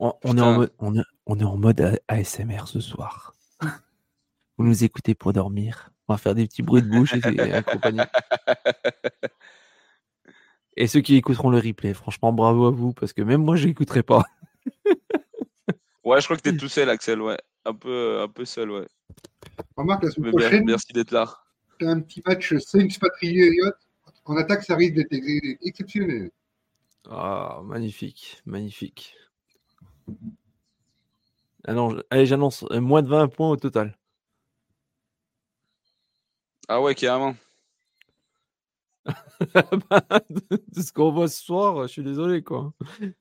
On, 0.00 0.14
on 0.24 0.36
est 0.38 0.40
en 0.40 0.54
mode, 0.54 0.72
on, 0.78 0.94
est, 0.96 1.02
on 1.28 1.38
est 1.38 1.44
en 1.44 1.56
mode 1.56 2.00
ASMR 2.08 2.66
ce 2.66 2.80
soir. 2.80 3.34
Vous 4.58 4.64
nous 4.64 4.82
écoutez 4.82 5.14
pour 5.14 5.32
dormir. 5.32 5.90
On 6.08 6.14
va 6.14 6.18
faire 6.18 6.34
des 6.34 6.46
petits 6.46 6.62
bruits 6.62 6.82
de 6.82 6.88
bouche 6.88 7.14
et, 7.14 7.18
et 7.18 7.62
compagnie. 7.62 8.00
Et 10.80 10.86
ceux 10.86 11.00
qui 11.00 11.16
écouteront 11.16 11.50
le 11.50 11.58
replay, 11.58 11.92
franchement, 11.92 12.32
bravo 12.32 12.66
à 12.66 12.70
vous, 12.70 12.92
parce 12.92 13.12
que 13.12 13.20
même 13.20 13.42
moi, 13.42 13.56
je 13.56 13.66
n'écouterai 13.66 14.02
pas. 14.02 14.24
Ouais, 16.04 16.20
je 16.22 16.26
crois 16.26 16.38
que 16.38 16.42
t'es 16.42 16.56
tout 16.56 16.68
seul, 16.70 16.88
Axel. 16.88 17.20
Ouais, 17.20 17.36
un 17.66 17.74
peu, 17.74 18.22
un 18.22 18.28
peu 18.28 18.46
seul, 18.46 18.70
ouais. 18.70 18.86
Remarque, 19.76 20.04
la 20.04 20.10
semaine 20.10 20.30
bien, 20.30 20.40
prochaine, 20.40 20.64
merci 20.64 20.90
d'être 20.94 21.10
là. 21.10 21.36
tu 21.78 21.86
as 21.86 21.90
un 21.90 22.00
petit 22.00 22.22
match 22.24 22.54
Saints 22.56 22.88
Patriots. 22.98 23.72
En 24.24 24.36
attaque, 24.38 24.62
ça 24.64 24.74
risque 24.76 24.94
d'être 24.94 25.12
ex- 25.12 25.58
exceptionnel. 25.60 26.30
Ah, 27.10 27.60
magnifique, 27.62 28.40
magnifique. 28.46 29.16
Ah 31.70 31.90
allez, 32.08 32.24
j'annonce 32.24 32.64
euh, 32.70 32.80
moins 32.80 33.02
de 33.02 33.08
20 33.10 33.28
points 33.28 33.50
au 33.50 33.56
total. 33.56 33.94
Ah 36.66 36.80
ouais, 36.80 36.94
carrément. 36.94 37.34
de 40.30 40.40
de 40.50 40.80
ce 40.80 40.92
qu'on 40.92 41.12
voit 41.12 41.28
ce 41.28 41.44
soir, 41.44 41.82
je 41.82 41.92
suis 41.92 42.02
désolé, 42.02 42.42
quoi. 42.42 42.72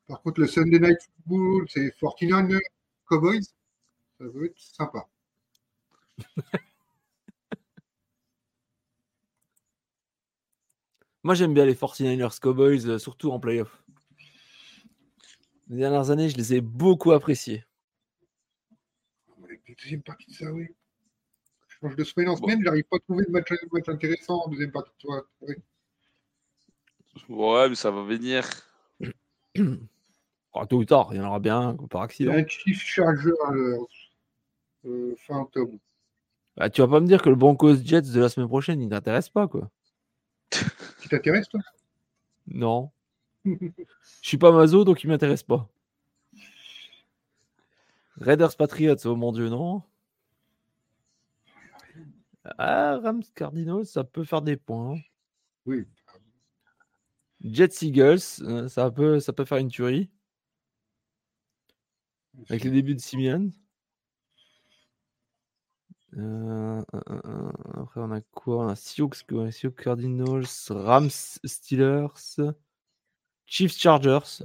Par 0.07 0.21
contre, 0.21 0.39
le 0.39 0.47
Sunday 0.47 0.79
Night 0.79 0.97
Football, 1.27 1.65
c'est 1.67 1.89
49ers 1.99 2.61
Cowboys. 3.05 3.43
Ça 4.17 4.25
va 4.33 4.45
être 4.45 4.57
sympa. 4.57 5.09
Moi, 11.23 11.35
j'aime 11.35 11.53
bien 11.53 11.65
les 11.65 11.75
49ers 11.75 12.39
Cowboys, 12.39 12.87
euh, 12.87 12.97
surtout 12.97 13.31
en 13.31 13.41
playoff. 13.41 13.83
Les 15.67 15.79
dernières 15.79 16.11
années, 16.11 16.29
je 16.29 16.37
les 16.37 16.53
ai 16.53 16.61
beaucoup 16.61 17.11
appréciés. 17.11 17.66
Deuxième 19.81 20.01
partie 20.01 20.29
de 20.31 20.35
ça, 20.35 20.51
oui. 20.51 20.67
Je 21.67 21.75
change 21.79 21.95
de 21.95 22.03
semaine 22.03 22.29
en 22.29 22.35
Bon. 22.35 22.47
semaine, 22.47 22.63
j'arrive 22.63 22.83
pas 22.85 22.97
à 22.97 22.99
trouver 22.99 23.25
de 23.25 23.31
match, 23.31 23.49
de 23.51 23.57
match 23.71 23.87
intéressant 23.89 24.41
en 24.45 24.49
deuxième 24.49 24.71
partie. 24.71 24.91
de 24.97 25.01
soirée. 25.01 25.21
Oui. 25.41 25.55
Ouais, 27.29 27.69
mais 27.69 27.75
ça 27.75 27.91
va 27.91 28.03
venir. 28.03 28.45
Ah, 30.59 30.65
tôt 30.65 30.77
ou 30.77 30.85
tard, 30.85 31.09
il 31.11 31.17
y 31.17 31.19
en 31.19 31.27
aura 31.27 31.39
bien 31.39 31.59
un 31.69 31.75
par 31.75 32.01
Il 32.01 32.03
y 32.03 32.05
accident. 32.05 32.31
a 32.31 32.35
un 32.37 32.47
Chief 32.47 32.81
Charger 32.81 33.29
à 33.47 33.51
l'heure, 33.51 33.85
euh, 34.85 35.13
fin 35.19 35.41
octobre. 35.41 35.73
Bah, 36.55 36.67
tu 36.71 36.81
vas 36.81 36.87
pas 36.87 36.99
me 36.99 37.05
dire 37.05 37.21
que 37.21 37.29
le 37.29 37.35
Broncos 37.35 37.75
Jets 37.83 38.01
de 38.01 38.19
la 38.19 38.27
semaine 38.27 38.47
prochaine, 38.47 38.81
il 38.81 38.89
t'intéresse 38.89 39.29
pas, 39.29 39.47
quoi. 39.47 39.69
Qui 40.49 41.09
t'intéresse, 41.09 41.47
toi? 41.49 41.59
Non. 42.47 42.89
Je 43.45 43.55
suis 44.21 44.37
pas 44.39 44.51
mazo, 44.51 44.83
donc 44.83 45.03
il 45.03 45.09
m'intéresse 45.09 45.43
pas. 45.43 45.69
Raiders 48.19 48.55
Patriots, 48.55 49.05
oh 49.05 49.15
mon 49.15 49.31
dieu, 49.31 49.49
non? 49.49 49.83
Ah, 52.57 52.99
Rams 53.03 53.23
Cardinals, 53.35 53.85
ça 53.85 54.03
peut 54.03 54.23
faire 54.23 54.41
des 54.41 54.57
points. 54.57 54.95
hein. 54.95 54.99
Oui. 55.65 55.85
Jets 57.41 57.83
Eagles, 57.85 58.19
euh, 58.41 58.67
ça 58.67 58.89
peut, 58.89 59.19
ça 59.19 59.33
peut 59.33 59.45
faire 59.45 59.57
une 59.59 59.69
tuerie. 59.69 60.09
Avec 62.49 62.63
les 62.63 62.71
débuts 62.71 62.95
de 62.95 62.99
Simeon. 62.99 63.51
Euh, 66.15 66.81
euh, 66.93 67.51
après, 67.75 68.01
on 68.01 68.11
a 68.11 68.21
quoi? 68.21 68.65
On 68.65 68.69
a 68.69 68.75
Sioux 68.75 69.09
Cardinals, 69.75 70.45
Rams 70.69 71.09
Steelers, 71.09 72.07
Chiefs 73.45 73.77
Chargers. 73.77 74.43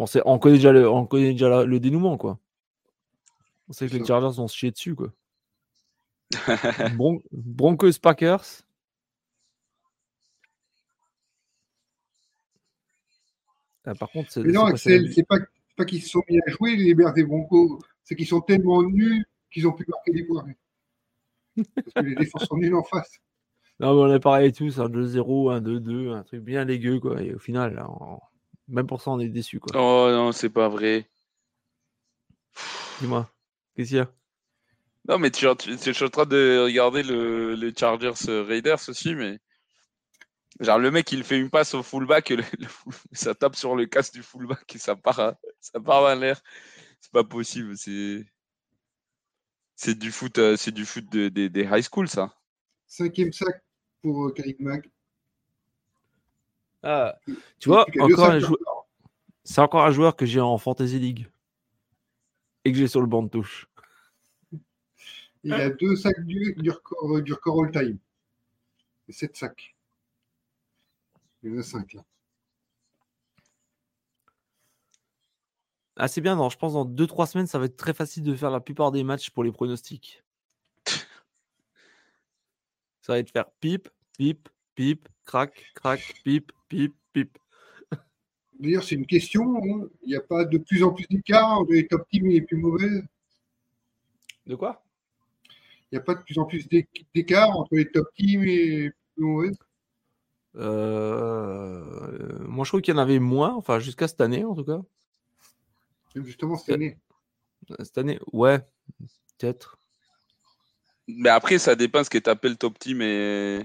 Bon, 0.00 0.06
c'est, 0.06 0.22
on 0.24 0.38
connaît 0.38 0.54
déjà, 0.56 0.72
le, 0.72 0.88
on 0.88 1.04
connaît 1.04 1.32
déjà 1.32 1.50
la- 1.50 1.64
le 1.64 1.78
dénouement, 1.78 2.16
quoi. 2.16 2.38
On 3.68 3.74
sait 3.74 3.86
que 3.86 3.98
les. 3.98 4.06
Chargers 4.06 4.34
vont 4.34 4.48
se 4.48 4.56
chier 4.56 4.70
dessus, 4.70 4.94
quoi. 4.94 5.12
Bron- 6.96 7.20
Broncos 7.32 7.98
Packers. 8.00 8.62
Ah, 13.84 13.94
par 13.94 14.10
contre, 14.10 14.32
c'est, 14.32 14.42
Mais 14.42 14.52
non, 14.52 14.68
c'est 14.68 14.72
Axel, 14.94 15.12
c'est 15.12 15.26
pas, 15.26 15.36
c'est 15.36 15.76
pas 15.76 15.84
qu'ils 15.84 16.02
se 16.02 16.08
sont 16.08 16.22
mis 16.30 16.38
à 16.38 16.50
jouer, 16.50 16.76
les 16.76 16.94
Bears 16.94 17.18
et 17.18 17.24
Broncos. 17.24 17.78
C'est 18.02 18.16
qu'ils 18.16 18.26
sont 18.26 18.40
tellement 18.40 18.82
nuls 18.82 19.22
qu'ils 19.50 19.66
ont 19.68 19.72
pu 19.72 19.84
marquer 19.86 20.12
des 20.12 20.24
points. 20.24 20.46
Parce 21.56 21.92
que 21.94 22.00
les 22.00 22.14
défenses 22.14 22.46
sont 22.46 22.56
nuls 22.56 22.74
en 22.74 22.84
face. 22.84 23.18
Non, 23.80 23.94
mais 24.06 24.10
on 24.12 24.14
est 24.16 24.20
pareil 24.20 24.52
tous, 24.52 24.80
un 24.80 24.88
2-0, 24.88 25.50
un 25.50 25.60
2-2, 25.60 26.12
un 26.14 26.22
truc 26.22 26.40
bien 26.42 26.64
légueux, 26.64 27.00
quoi. 27.00 27.20
Et 27.22 27.34
au 27.34 27.38
final, 27.38 27.74
là, 27.74 27.86
on- 27.90 28.18
même 28.70 28.86
pour 28.86 29.00
ça, 29.02 29.10
on 29.10 29.20
est 29.20 29.28
déçu, 29.28 29.60
quoi. 29.60 29.72
Oh 29.74 30.08
non, 30.10 30.32
c'est 30.32 30.50
pas 30.50 30.68
vrai. 30.68 31.10
Dis-moi, 33.00 33.30
qu'est-ce 33.74 33.88
qu'il 33.88 33.96
y 33.98 34.00
a? 34.00 34.12
Non, 35.08 35.18
mais 35.18 35.30
tu, 35.30 35.46
tu- 35.58 35.72
je 35.76 35.90
suis 35.92 36.04
en 36.04 36.08
train 36.08 36.26
de 36.26 36.62
regarder 36.64 37.02
le, 37.02 37.54
le 37.54 37.72
Chargers 37.76 38.12
euh, 38.28 38.42
Raiders 38.42 38.88
aussi, 38.88 39.14
mais. 39.14 39.38
Genre, 40.60 40.78
le 40.78 40.90
mec, 40.90 41.10
il 41.12 41.24
fait 41.24 41.38
une 41.38 41.48
passe 41.48 41.74
au 41.74 41.82
fullback, 41.82 42.30
et 42.30 42.36
le- 42.36 42.44
le 42.58 42.66
full- 42.66 42.92
ça 43.12 43.34
tape 43.34 43.56
sur 43.56 43.74
le 43.76 43.86
casque 43.86 44.12
du 44.14 44.22
fullback 44.22 44.74
et 44.74 44.78
ça 44.78 44.94
part, 44.96 45.18
à- 45.20 45.38
ça 45.60 45.80
part 45.80 46.02
dans 46.02 46.20
l'air. 46.20 46.40
C'est 47.00 47.12
pas 47.12 47.24
possible, 47.24 47.76
c'est. 47.76 48.24
C'est 49.74 49.98
du 49.98 50.12
foot, 50.12 50.38
euh, 50.38 50.56
c'est 50.56 50.72
du 50.72 50.84
foot 50.84 51.10
de- 51.10 51.28
des- 51.28 51.64
high 51.64 51.82
school, 51.82 52.08
ça. 52.08 52.34
Cinquième 52.86 53.32
sac 53.32 53.64
pour 54.02 54.26
euh, 54.26 54.32
Khalid 54.32 54.60
Mack. 54.60 54.88
Ah, 56.82 57.18
Tu 57.58 57.68
vois, 57.68 57.86
encore 58.00 58.30
un 58.30 58.38
jou- 58.38 58.54
encore. 58.54 58.88
c'est 59.44 59.60
encore 59.60 59.84
un 59.84 59.90
joueur 59.90 60.16
que 60.16 60.24
j'ai 60.26 60.40
en 60.40 60.56
Fantasy 60.58 60.98
League. 60.98 61.28
Et 62.64 62.72
que 62.72 62.78
j'ai 62.78 62.88
sur 62.88 63.00
le 63.00 63.06
banc 63.06 63.22
de 63.22 63.28
touche. 63.28 63.68
Il 65.42 65.52
a 65.54 65.70
deux 65.70 65.96
sacs 65.96 66.24
du, 66.26 66.54
du, 66.58 66.70
record, 66.70 67.16
euh, 67.16 67.22
du 67.22 67.32
record 67.32 67.64
all-time. 67.64 67.98
Et 69.08 69.12
sept 69.12 69.36
sacs. 69.36 69.74
Il 71.42 71.50
y 71.52 71.56
en 71.56 71.58
a 71.58 71.62
cinq 71.62 71.94
là. 71.94 72.02
Ah, 75.96 76.08
c'est 76.08 76.20
bien, 76.20 76.36
non, 76.36 76.48
je 76.48 76.56
pense 76.56 76.72
dans 76.74 76.84
2-3 76.84 77.26
semaines, 77.26 77.46
ça 77.46 77.58
va 77.58 77.66
être 77.66 77.76
très 77.76 77.92
facile 77.92 78.22
de 78.22 78.34
faire 78.34 78.50
la 78.50 78.60
plupart 78.60 78.90
des 78.90 79.04
matchs 79.04 79.30
pour 79.30 79.44
les 79.44 79.52
pronostics. 79.52 80.22
ça 83.02 83.12
va 83.14 83.18
être 83.18 83.30
faire 83.30 83.50
pip, 83.60 83.88
pip, 84.16 84.48
pip, 84.74 85.08
crac, 85.24 85.64
crac, 85.74 86.00
pip, 86.24 86.52
pip, 86.70 86.94
pip. 87.12 87.36
D'ailleurs, 88.58 88.84
c'est 88.84 88.94
une 88.94 89.06
question. 89.06 89.56
hein. 89.58 89.88
Il 90.02 90.08
n'y 90.08 90.16
a 90.16 90.20
pas 90.20 90.44
de 90.44 90.56
plus 90.58 90.82
en 90.82 90.92
plus 90.92 91.06
d'écart 91.08 91.58
entre 91.58 91.72
les 91.72 91.86
top 91.86 92.06
teams 92.10 92.26
et 92.26 92.34
les 92.34 92.42
plus 92.42 92.56
mauvaises. 92.56 93.02
De 94.46 94.54
quoi? 94.54 94.82
Il 95.90 95.96
n'y 95.96 95.98
a 95.98 96.02
pas 96.02 96.14
de 96.14 96.22
plus 96.22 96.38
en 96.38 96.44
plus 96.44 96.66
d'éc- 96.68 97.06
d'écart 97.14 97.50
entre 97.58 97.74
les 97.74 97.90
top 97.90 98.08
teams 98.14 98.42
et 98.42 98.66
les 98.66 98.90
plus 98.90 99.24
mauvaises. 99.24 99.58
Euh, 100.56 102.38
Moi, 102.46 102.64
je 102.64 102.70
trouve 102.70 102.80
qu'il 102.80 102.94
y 102.94 102.96
en 102.96 103.00
avait 103.00 103.18
moins, 103.18 103.54
enfin, 103.54 103.78
jusqu'à 103.78 104.08
cette 104.08 104.20
année, 104.20 104.44
en 104.44 104.54
tout 104.54 104.64
cas. 104.64 104.80
Justement, 106.16 106.56
cette 106.56 106.70
Euh, 106.70 106.74
année. 106.74 106.98
Cette 107.78 107.98
année, 107.98 108.18
ouais, 108.32 108.58
peut-être. 109.38 109.78
Mais 111.06 111.28
après, 111.28 111.58
ça 111.58 111.74
dépend 111.76 112.04
ce 112.04 112.10
que 112.10 112.18
tu 112.18 112.28
appelles 112.30 112.56
top 112.56 112.78
team. 112.78 113.00
Et... 113.02 113.60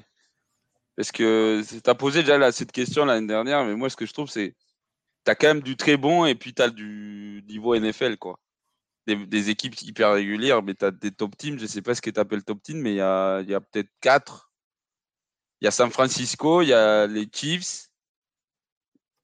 Parce 0.96 1.12
que 1.12 1.62
tu 1.64 1.90
as 1.90 1.96
posé 1.96 2.22
déjà 2.22 2.38
là, 2.38 2.52
cette 2.52 2.72
question 2.72 3.06
l'année 3.06 3.28
dernière, 3.28 3.66
mais 3.66 3.76
moi, 3.76 3.90
ce 3.90 3.96
que 3.98 4.06
je 4.06 4.14
trouve, 4.14 4.30
c'est 4.30 4.56
tu 5.26 5.32
as 5.32 5.36
quand 5.36 5.48
même 5.48 5.62
du 5.64 5.76
très 5.78 5.98
bon 5.98 6.26
et 6.26 6.36
puis 6.36 6.54
tu 6.54 6.62
as 6.62 6.70
du 6.70 7.44
niveau 7.48 7.76
NFL. 7.76 8.18
quoi. 8.18 8.40
Des, 9.08 9.16
des 9.26 9.50
équipes 9.50 9.80
hyper 9.82 10.14
régulières, 10.14 10.64
mais 10.64 10.74
tu 10.76 10.86
as 10.86 10.92
des 10.92 11.12
top 11.12 11.36
teams. 11.38 11.60
Je 11.60 11.66
sais 11.66 11.82
pas 11.82 11.96
ce 11.96 12.02
que 12.02 12.10
tu 12.10 12.20
appelles 12.20 12.44
top 12.44 12.62
team, 12.64 12.80
mais 12.80 12.94
il 12.94 12.98
y 12.98 13.02
a, 13.02 13.42
il 13.42 13.50
y 13.50 13.54
a 13.56 13.62
peut-être 13.62 13.90
quatre. 14.02 14.52
Il 15.62 15.66
y 15.66 15.68
a 15.68 15.72
San 15.72 15.90
Francisco, 15.92 16.62
il 16.62 16.70
y 16.70 16.74
a 16.74 17.08
les 17.08 17.28
Chiefs. 17.32 17.88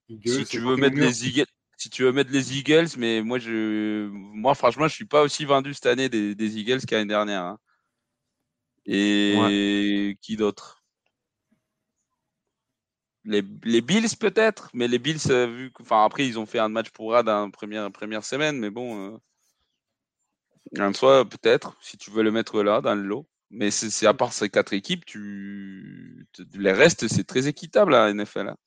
Eagles, 0.10 0.30
si 0.30 0.46
tu 0.46 0.60
veux 0.60 0.76
mettre 0.76 0.98
les 0.98 1.28
Eagles, 1.28 1.46
si 1.78 1.90
tu 1.90 2.04
veux 2.04 2.12
mettre 2.12 2.32
les 2.32 2.58
Eagles, 2.58 2.88
mais 2.98 3.22
moi 3.22 3.40
je, 3.40 4.08
moi 4.10 4.56
franchement, 4.56 4.88
je 4.88 4.94
suis 4.96 5.06
pas 5.06 5.22
aussi 5.24 5.46
vendu 5.46 5.74
cette 5.74 5.86
année 5.88 6.10
des, 6.10 6.36
des 6.36 6.58
Eagles 6.58 6.82
qu'année 6.86 7.06
dernière. 7.06 7.44
hein. 7.44 7.60
Et 8.86 10.18
qui 10.22 10.36
d'autre? 10.38 10.81
Les, 13.26 13.44
les 13.64 13.82
Bills 13.82 14.16
peut-être, 14.20 14.70
mais 14.74 14.88
les 14.88 15.00
Bills, 15.00 15.20
euh, 15.30 15.48
vu 15.48 15.72
que, 15.72 15.84
enfin 15.84 16.04
après 16.06 16.28
ils 16.28 16.40
ont 16.40 16.46
fait 16.46 16.60
un 16.60 16.70
match 16.70 16.90
pour 16.90 17.12
rad 17.12 17.30
en 17.30 17.52
première 17.52 17.92
première 17.92 18.26
semaine, 18.26 18.58
mais 18.58 18.70
bon, 18.70 19.16
euh, 19.16 20.84
en 20.84 20.94
soi 20.94 21.28
peut-être 21.28 21.78
si 21.82 21.98
tu 21.98 22.12
veux 22.12 22.24
le 22.24 22.32
mettre 22.32 22.64
là 22.64 22.82
dans 22.82 22.96
le 22.96 23.04
lot. 23.04 23.28
Mais 23.54 23.70
c'est 23.70 24.08
à 24.08 24.14
part 24.14 24.32
ces 24.32 24.50
quatre 24.50 24.72
équipes, 24.74 25.06
tu 25.06 26.26
les 26.54 26.72
restes 26.72 27.08
c'est 27.10 27.26
très 27.26 27.48
équitable 27.48 27.94
à 27.96 28.10
NFL. 28.10 28.48
hein. 28.50 28.58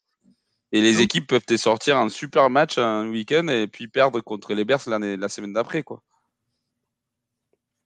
Et 0.73 0.83
les 0.83 1.01
équipes 1.01 1.29
peuvent 1.29 1.45
te 1.45 1.57
sortir 1.57 1.97
un 1.97 2.09
super 2.09 2.51
match 2.51 2.79
un 2.79 3.09
week-end 3.09 3.49
et 3.49 3.67
puis 3.67 3.89
perdre 3.89 4.21
contre 4.21 4.53
les 4.55 4.65
Bears 4.65 4.83
l'année 4.89 5.17
la 5.17 5.29
semaine 5.29 5.55
d'après 5.55 5.83
quoi. 5.83 6.03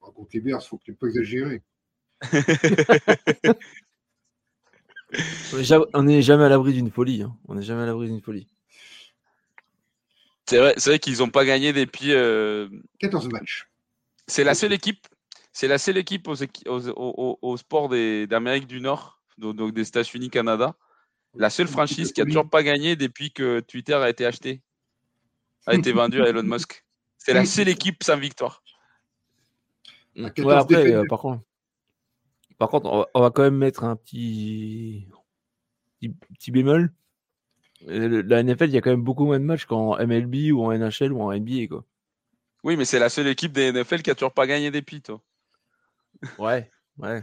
Par 0.01 0.13
contre, 0.13 0.31
les 0.33 0.41
Bears, 0.41 0.63
il 0.63 0.67
faut 0.67 0.79
que 0.79 0.85
tu 0.85 0.95
pas 0.95 1.07
exagérer. 1.07 1.63
On 5.95 6.03
n'est 6.03 6.23
jamais 6.23 6.45
à 6.45 6.49
l'abri 6.49 6.73
d'une 6.75 6.91
folie. 6.91 7.23
hein. 7.23 7.37
On 7.49 7.55
n'est 7.55 7.63
jamais 7.63 7.83
à 7.83 7.87
l'abri 7.87 8.09
d'une 8.09 8.21
folie. 8.21 8.47
C'est 10.47 10.59
vrai, 10.59 10.75
c'est 10.77 10.91
vrai 10.91 10.99
qu'ils 10.99 11.19
n'ont 11.19 11.29
pas 11.31 11.45
gagné 11.45 11.73
depuis. 11.73 12.13
euh, 12.13 12.69
14 12.99 13.29
matchs. 13.29 13.69
C'est 14.27 14.45
la 14.45 14.55
seule 14.55 14.73
équipe. 14.73 15.07
C'est 15.53 15.69
la 15.69 15.79
seule 15.79 15.97
équipe 15.99 16.29
aux, 16.29 16.35
équi- 16.35 16.69
aux, 16.69 16.89
aux- 16.91 17.15
aux- 17.17 17.39
aux 17.43 17.57
sports 17.57 17.89
des- 17.89 18.27
d'Amérique 18.27 18.67
du 18.67 18.81
Nord, 18.81 19.21
donc, 19.39 19.57
donc 19.57 19.73
des 19.73 19.87
États-Unis, 19.89 20.31
Canada. 20.31 20.75
La 21.35 21.51
seule 21.51 21.67
franchise 21.69 22.13
qui 22.13 22.21
a 22.21 22.25
toujours 22.31 22.49
pas 22.49 22.63
gagné 22.63 22.97
depuis 22.97 23.33
que 23.33 23.61
Twitter 23.61 23.95
a 23.95 24.09
été 24.09 24.25
acheté, 24.25 24.63
a 25.67 25.75
été 25.75 25.93
vendu 25.93 26.23
à 26.23 26.29
Elon 26.29 26.43
Musk. 26.45 26.85
C'est 27.19 27.33
la 27.35 27.41
seule 27.47 27.69
équipe 27.69 28.03
sans 28.03 28.17
victoire. 28.19 28.63
Ouais, 30.17 30.31
14 30.35 30.53
après, 30.63 30.77
euh, 30.95 31.05
par 31.09 31.19
contre, 31.21 31.43
par 32.59 32.69
contre, 32.71 32.87
on 32.91 32.99
va, 33.01 33.07
on 33.15 33.21
va 33.21 33.31
quand 33.31 33.43
même 33.43 33.57
mettre 33.57 33.85
un 33.85 33.97
petit, 33.97 35.07
petit, 36.01 36.09
petit 36.35 36.51
bémol. 36.51 36.93
Euh, 37.89 38.23
La 38.27 38.43
NFL, 38.43 38.65
il 38.67 38.73
y 38.75 38.77
a 38.79 38.81
quand 38.81 38.91
même 38.91 39.03
beaucoup 39.03 39.25
moins 39.25 39.39
de 39.39 39.45
matchs 39.45 39.65
qu'en 39.67 39.97
MLB 40.05 40.53
ou 40.53 40.65
en 40.65 40.73
NHL 40.77 41.13
ou 41.13 41.23
en 41.23 41.33
NBA, 41.33 41.69
quoi. 41.69 41.85
Oui, 42.65 42.77
mais 42.77 42.85
c'est 42.85 42.99
la 42.99 43.09
seule 43.09 43.29
équipe 43.29 43.53
des 43.53 43.71
NFL 43.73 44.03
qui 44.03 44.11
a 44.11 44.15
toujours 44.17 44.33
pas 44.35 44.47
gagné 44.49 44.71
des 44.73 44.83
pits. 44.83 45.01
toi. 45.01 45.21
Ouais, 46.39 46.69
ouais. 46.99 47.23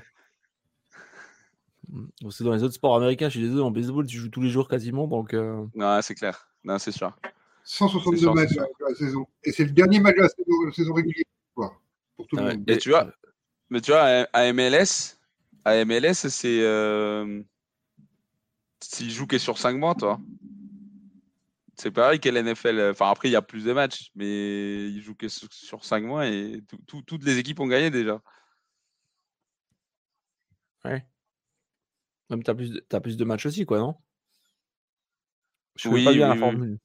Bon, 1.89 2.29
C'est 2.31 2.43
dans 2.43 2.53
les 2.53 2.63
autres 2.63 2.73
sports 2.73 2.95
américains, 2.95 3.27
je 3.27 3.37
suis 3.37 3.41
désolé, 3.41 3.61
en 3.61 3.71
baseball, 3.71 4.05
tu 4.07 4.17
joues 4.17 4.29
tous 4.29 4.41
les 4.41 4.49
jours 4.49 4.67
quasiment, 4.67 5.07
donc 5.07 5.33
euh, 5.33 5.65
Non, 5.75 5.99
c'est 6.01 6.15
clair. 6.15 6.47
Non, 6.63 6.79
c'est 6.79 6.91
sûr. 6.91 7.15
162 7.63 8.15
C'est 8.17 8.21
sûr, 8.23 8.33
matchs 8.35 8.53
de 8.53 8.85
la 8.89 8.95
saison. 8.95 9.27
Et 9.43 9.51
c'est 9.51 9.65
le 9.65 9.71
dernier 9.71 9.99
match 9.99 10.15
de 10.15 10.21
la 10.21 10.29
saison, 10.29 10.51
la 10.65 10.71
saison 10.71 10.93
régulière. 10.93 11.25
quoi, 11.53 11.73
pour 12.15 12.27
tout 12.27 12.37
le 12.37 12.41
Ah 12.41 12.45
ouais. 12.47 12.57
monde. 12.57 12.69
Et 12.69 12.77
tu 12.77 12.89
vois, 12.89 13.11
mais 13.69 13.81
tu 13.81 13.91
vois, 13.91 14.01
à 14.31 14.53
MLS, 14.53 15.17
à 15.65 15.75
MLS, 15.83 16.29
c'est. 16.29 16.61
Euh... 16.61 17.43
S'ils 18.81 19.11
jouent 19.11 19.27
que 19.27 19.37
sur 19.39 19.57
5 19.57 19.77
mois, 19.77 19.95
toi. 19.95 20.19
C'est 21.77 21.91
pareil 21.91 22.19
que 22.19 22.29
l'NFL. 22.29 22.91
Enfin, 22.91 23.09
après, 23.09 23.27
il 23.27 23.31
y 23.31 23.35
a 23.35 23.41
plus 23.41 23.65
de 23.65 23.73
matchs, 23.73 24.11
mais 24.15 24.89
ils 24.89 25.01
jouent 25.01 25.15
que 25.15 25.27
sur- 25.27 25.51
sur 25.51 25.83
5 25.83 26.03
mois 26.03 26.27
et 26.27 26.61
tout- 26.67 26.77
tout- 26.87 27.01
toutes 27.01 27.23
les 27.23 27.37
équipes 27.37 27.59
ont 27.59 27.67
gagné 27.67 27.89
déjà. 27.89 28.21
ouais. 30.85 31.05
Même 32.29 32.43
t'as 32.43 32.55
plus, 32.55 32.71
de- 32.71 32.99
plus 32.99 33.17
de 33.17 33.25
matchs 33.25 33.45
aussi, 33.45 33.65
quoi, 33.65 33.79
non? 33.79 33.95
Je 35.75 35.89
Oui, 35.89 36.05
pas 36.05 36.13
bien 36.13 36.23
oui, 36.23 36.27
la 36.29 36.33
oui. 36.33 36.39
formule. 36.39 36.79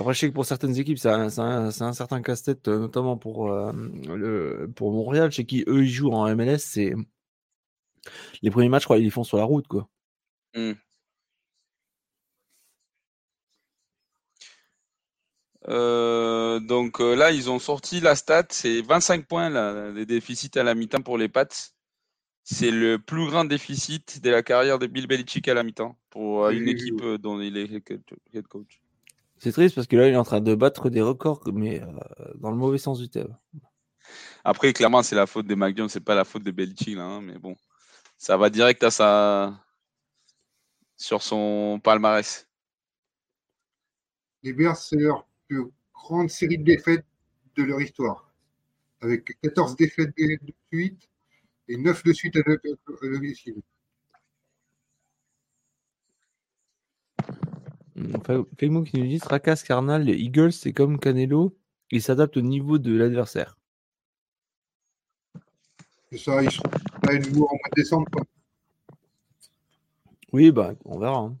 Après, 0.00 0.14
je 0.14 0.20
sais 0.20 0.28
que 0.28 0.34
pour 0.34 0.46
certaines 0.46 0.76
équipes, 0.78 0.98
c'est 0.98 1.08
un, 1.08 1.70
certain 1.70 2.22
casse-tête, 2.22 2.68
euh, 2.68 2.78
notamment 2.78 3.16
pour, 3.16 3.50
euh, 3.50 3.72
le, 3.72 4.70
pour 4.74 4.92
Montréal, 4.92 5.32
chez 5.32 5.44
qui 5.44 5.64
eux 5.66 5.82
ils 5.84 5.90
jouent 5.90 6.12
en 6.12 6.34
MLS. 6.36 6.58
C'est 6.58 6.94
les 8.42 8.50
premiers 8.50 8.68
matchs, 8.68 8.82
je 8.82 8.86
crois, 8.86 8.98
ils 8.98 9.04
les 9.04 9.10
font 9.10 9.24
sur 9.24 9.38
la 9.38 9.44
route, 9.44 9.66
quoi. 9.66 9.88
Hmm. 10.54 10.72
Euh, 15.68 16.60
donc 16.60 17.00
euh, 17.00 17.14
là, 17.14 17.30
ils 17.30 17.50
ont 17.50 17.58
sorti 17.58 18.00
la 18.00 18.14
stat, 18.14 18.46
c'est 18.50 18.80
25 18.80 19.26
points 19.26 19.50
là, 19.50 19.90
les 19.90 20.06
déficits 20.06 20.58
à 20.58 20.62
la 20.62 20.74
mi-temps 20.74 21.02
pour 21.02 21.18
les 21.18 21.28
Pats. 21.28 21.46
C'est 22.44 22.70
le 22.70 22.98
plus 22.98 23.26
grand 23.26 23.44
déficit 23.44 24.22
de 24.22 24.30
la 24.30 24.42
carrière 24.42 24.78
de 24.78 24.86
Bill 24.86 25.06
Belichick 25.06 25.46
à 25.48 25.54
la 25.54 25.62
mi-temps 25.62 25.98
pour 26.08 26.46
euh, 26.46 26.50
une 26.52 26.68
équipe 26.68 27.04
dont 27.20 27.38
il 27.40 27.58
est 27.58 27.70
head 28.32 28.46
coach. 28.48 28.80
C'est 29.38 29.52
triste 29.52 29.74
parce 29.74 29.86
que 29.86 29.96
là, 29.96 30.08
il 30.08 30.14
est 30.14 30.16
en 30.16 30.24
train 30.24 30.40
de 30.40 30.54
battre 30.54 30.90
des 30.90 31.00
records, 31.00 31.42
mais 31.52 31.80
euh, 31.80 31.86
dans 32.36 32.50
le 32.50 32.56
mauvais 32.56 32.78
sens 32.78 32.98
du 32.98 33.08
terme. 33.08 33.36
Après, 34.44 34.72
clairement, 34.72 35.02
c'est 35.02 35.16
la 35.16 35.26
faute 35.26 35.46
de 35.46 35.54
Mac 35.54 35.76
Jones, 35.76 35.88
c'est 35.88 36.00
pas 36.00 36.14
la 36.14 36.24
faute 36.24 36.42
de 36.42 36.50
Belichick 36.50 36.96
là, 36.96 37.04
hein, 37.04 37.20
mais 37.20 37.38
bon, 37.38 37.56
ça 38.16 38.36
va 38.36 38.50
direct 38.50 38.82
à 38.82 38.90
sa 38.90 39.64
sur 40.96 41.22
son 41.22 41.80
palmarès. 41.82 42.48
Les 44.42 44.52
Bears, 44.52 44.76
c'est 44.76 44.96
leur 44.96 45.26
plus 45.46 45.66
grande 45.94 46.30
série 46.30 46.58
de 46.58 46.64
défaites 46.64 47.04
de 47.56 47.62
leur 47.62 47.80
histoire. 47.80 48.32
Avec 49.00 49.38
14 49.42 49.76
défaites 49.76 50.16
de 50.16 50.38
suite 50.72 51.08
et 51.68 51.76
9 51.76 52.02
de 52.02 52.12
suite 52.12 52.36
à 52.36 52.42
domicile. 53.02 53.62
Enfin, 58.14 58.44
Felmo 58.58 58.82
qui 58.82 58.98
nous 59.00 59.06
dit 59.06 59.18
Tracas 59.18 59.62
Carnal, 59.66 60.04
les 60.04 60.14
Eagles, 60.14 60.52
c'est 60.52 60.72
comme 60.72 60.98
Canelo, 60.98 61.56
ils 61.90 62.02
s'adaptent 62.02 62.36
au 62.36 62.42
niveau 62.42 62.78
de 62.78 62.96
l'adversaire. 62.96 63.56
Ça, 66.16 66.42
ils 66.42 66.50
seront 66.50 66.70
là 67.02 67.18
nouveau 67.18 67.46
en 67.46 67.54
mois 67.54 67.68
de 67.74 67.82
décembre. 67.82 68.06
quoi. 68.10 68.24
Oui, 70.32 70.50
bah, 70.50 70.74
on 70.84 70.98
verra. 70.98 71.18
hein. 71.18 71.36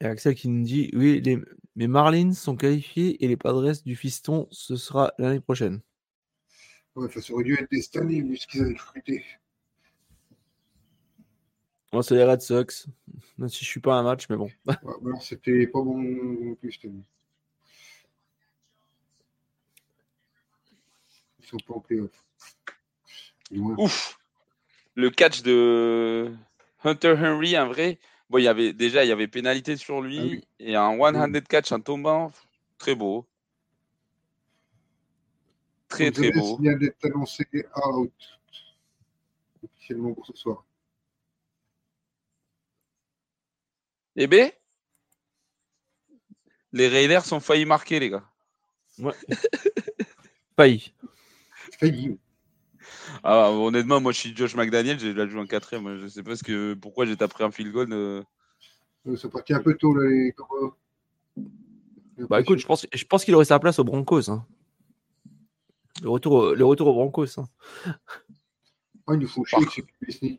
Et 0.00 0.06
Axel 0.06 0.34
qui 0.34 0.48
nous 0.48 0.64
dit 0.64 0.90
Oui, 0.92 1.20
les, 1.20 1.38
les 1.74 1.88
Marlins 1.88 2.32
sont 2.32 2.56
qualifiés 2.56 3.24
et 3.24 3.28
les 3.28 3.36
Padres 3.36 3.72
du 3.84 3.96
Fiston, 3.96 4.46
ce 4.50 4.76
sera 4.76 5.12
l'année 5.18 5.40
prochaine. 5.40 5.80
Ouais, 6.94 7.08
ça 7.10 7.32
aurait 7.32 7.44
dû 7.44 7.54
être 7.54 7.70
des 7.70 7.88
année, 7.98 8.22
vu 8.22 8.36
ce 8.36 8.46
qu'ils 8.46 8.62
avaient 8.62 8.72
recruté. 8.74 9.24
Moi, 11.92 12.02
c'est 12.02 12.14
les 12.14 12.24
Red 12.24 12.42
Sox. 12.42 12.86
Même 13.38 13.48
si 13.48 13.64
je 13.64 13.70
suis 13.70 13.80
pas 13.80 13.94
à 13.94 13.98
un 13.98 14.02
match, 14.02 14.26
mais 14.28 14.36
bon. 14.36 14.50
Ouais, 14.66 15.12
c'était 15.20 15.66
pas 15.66 15.80
bon 15.80 15.98
non 15.98 16.54
plus 16.56 16.72
cette 16.72 16.84
année. 16.86 17.02
Ils 21.40 21.46
sont 21.46 21.56
pas 21.66 21.74
en 21.74 21.80
playoff. 21.80 22.10
Ouf 23.52 24.18
Le 24.94 25.08
catch 25.10 25.42
de 25.42 26.30
Hunter 26.84 27.14
Henry, 27.18 27.58
en 27.58 27.68
vrai. 27.68 27.98
Bon, 28.28 28.36
il 28.36 28.44
y 28.44 28.48
avait 28.48 28.74
déjà 28.74 29.04
il 29.04 29.08
y 29.08 29.12
avait 29.12 29.28
pénalité 29.28 29.78
sur 29.78 30.02
lui 30.02 30.18
Ah 30.18 30.22
oui. 30.24 30.44
et 30.58 30.76
un 30.76 30.90
one-handed 30.98 31.48
catch 31.48 31.72
en 31.72 31.80
tombant, 31.80 32.30
très 32.76 32.94
beau. 32.94 33.26
Très 35.88 36.10
très 36.10 36.30
beau. 36.32 36.58
vient 36.58 36.76
d'être 36.76 37.02
annoncé 37.06 37.46
out 37.86 38.12
officiellement 39.64 40.12
pour 40.12 40.26
ce 40.26 40.34
soir. 40.36 40.66
Eh 44.20 44.26
ben, 44.26 44.50
les 46.72 46.88
Raiders 46.88 47.32
ont 47.32 47.38
failli 47.38 47.64
marquer, 47.64 48.00
les 48.00 48.10
gars. 48.10 48.24
Failli. 50.56 50.92
Failli. 51.78 52.18
Ah, 53.22 53.50
honnêtement, 53.52 54.00
moi, 54.00 54.10
je 54.10 54.18
suis 54.18 54.36
Josh 54.36 54.56
McDaniel, 54.56 54.98
j'ai 54.98 55.12
déjà 55.14 55.28
joué 55.28 55.40
en 55.40 55.46
quatrième. 55.46 55.82
moi, 55.82 55.96
Je 55.98 56.08
sais 56.08 56.24
pas 56.24 56.34
ce 56.34 56.42
que, 56.42 56.74
pourquoi 56.74 57.06
j'ai 57.06 57.16
tapé 57.16 57.44
un 57.44 57.52
field 57.52 57.70
goal. 57.72 57.92
euh. 57.92 58.24
Euh, 59.06 59.16
Ça 59.16 59.28
partit 59.28 59.54
un 59.54 59.60
peu 59.62 59.76
tôt, 59.76 59.94
là, 59.94 60.08
les. 60.10 60.34
Bah 62.28 62.40
écoute, 62.40 62.58
je 62.58 62.66
pense, 62.66 62.84
je 62.92 63.04
pense 63.04 63.24
qu'il 63.24 63.36
aurait 63.36 63.44
sa 63.44 63.60
place 63.60 63.78
aux 63.78 63.84
Broncos. 63.84 64.28
hein. 64.28 64.44
Le, 66.02 66.10
retour, 66.10 66.32
au- 66.32 66.54
le 66.54 66.64
retour 66.64 66.88
aux 66.88 66.94
Broncos. 66.94 67.38
hein. 67.38 67.48
Ah, 69.06 69.12
il 69.14 69.20
nous 69.20 69.28
faut 69.28 69.44
chier 69.44 69.64
que 69.64 69.70
c'est 70.10 70.38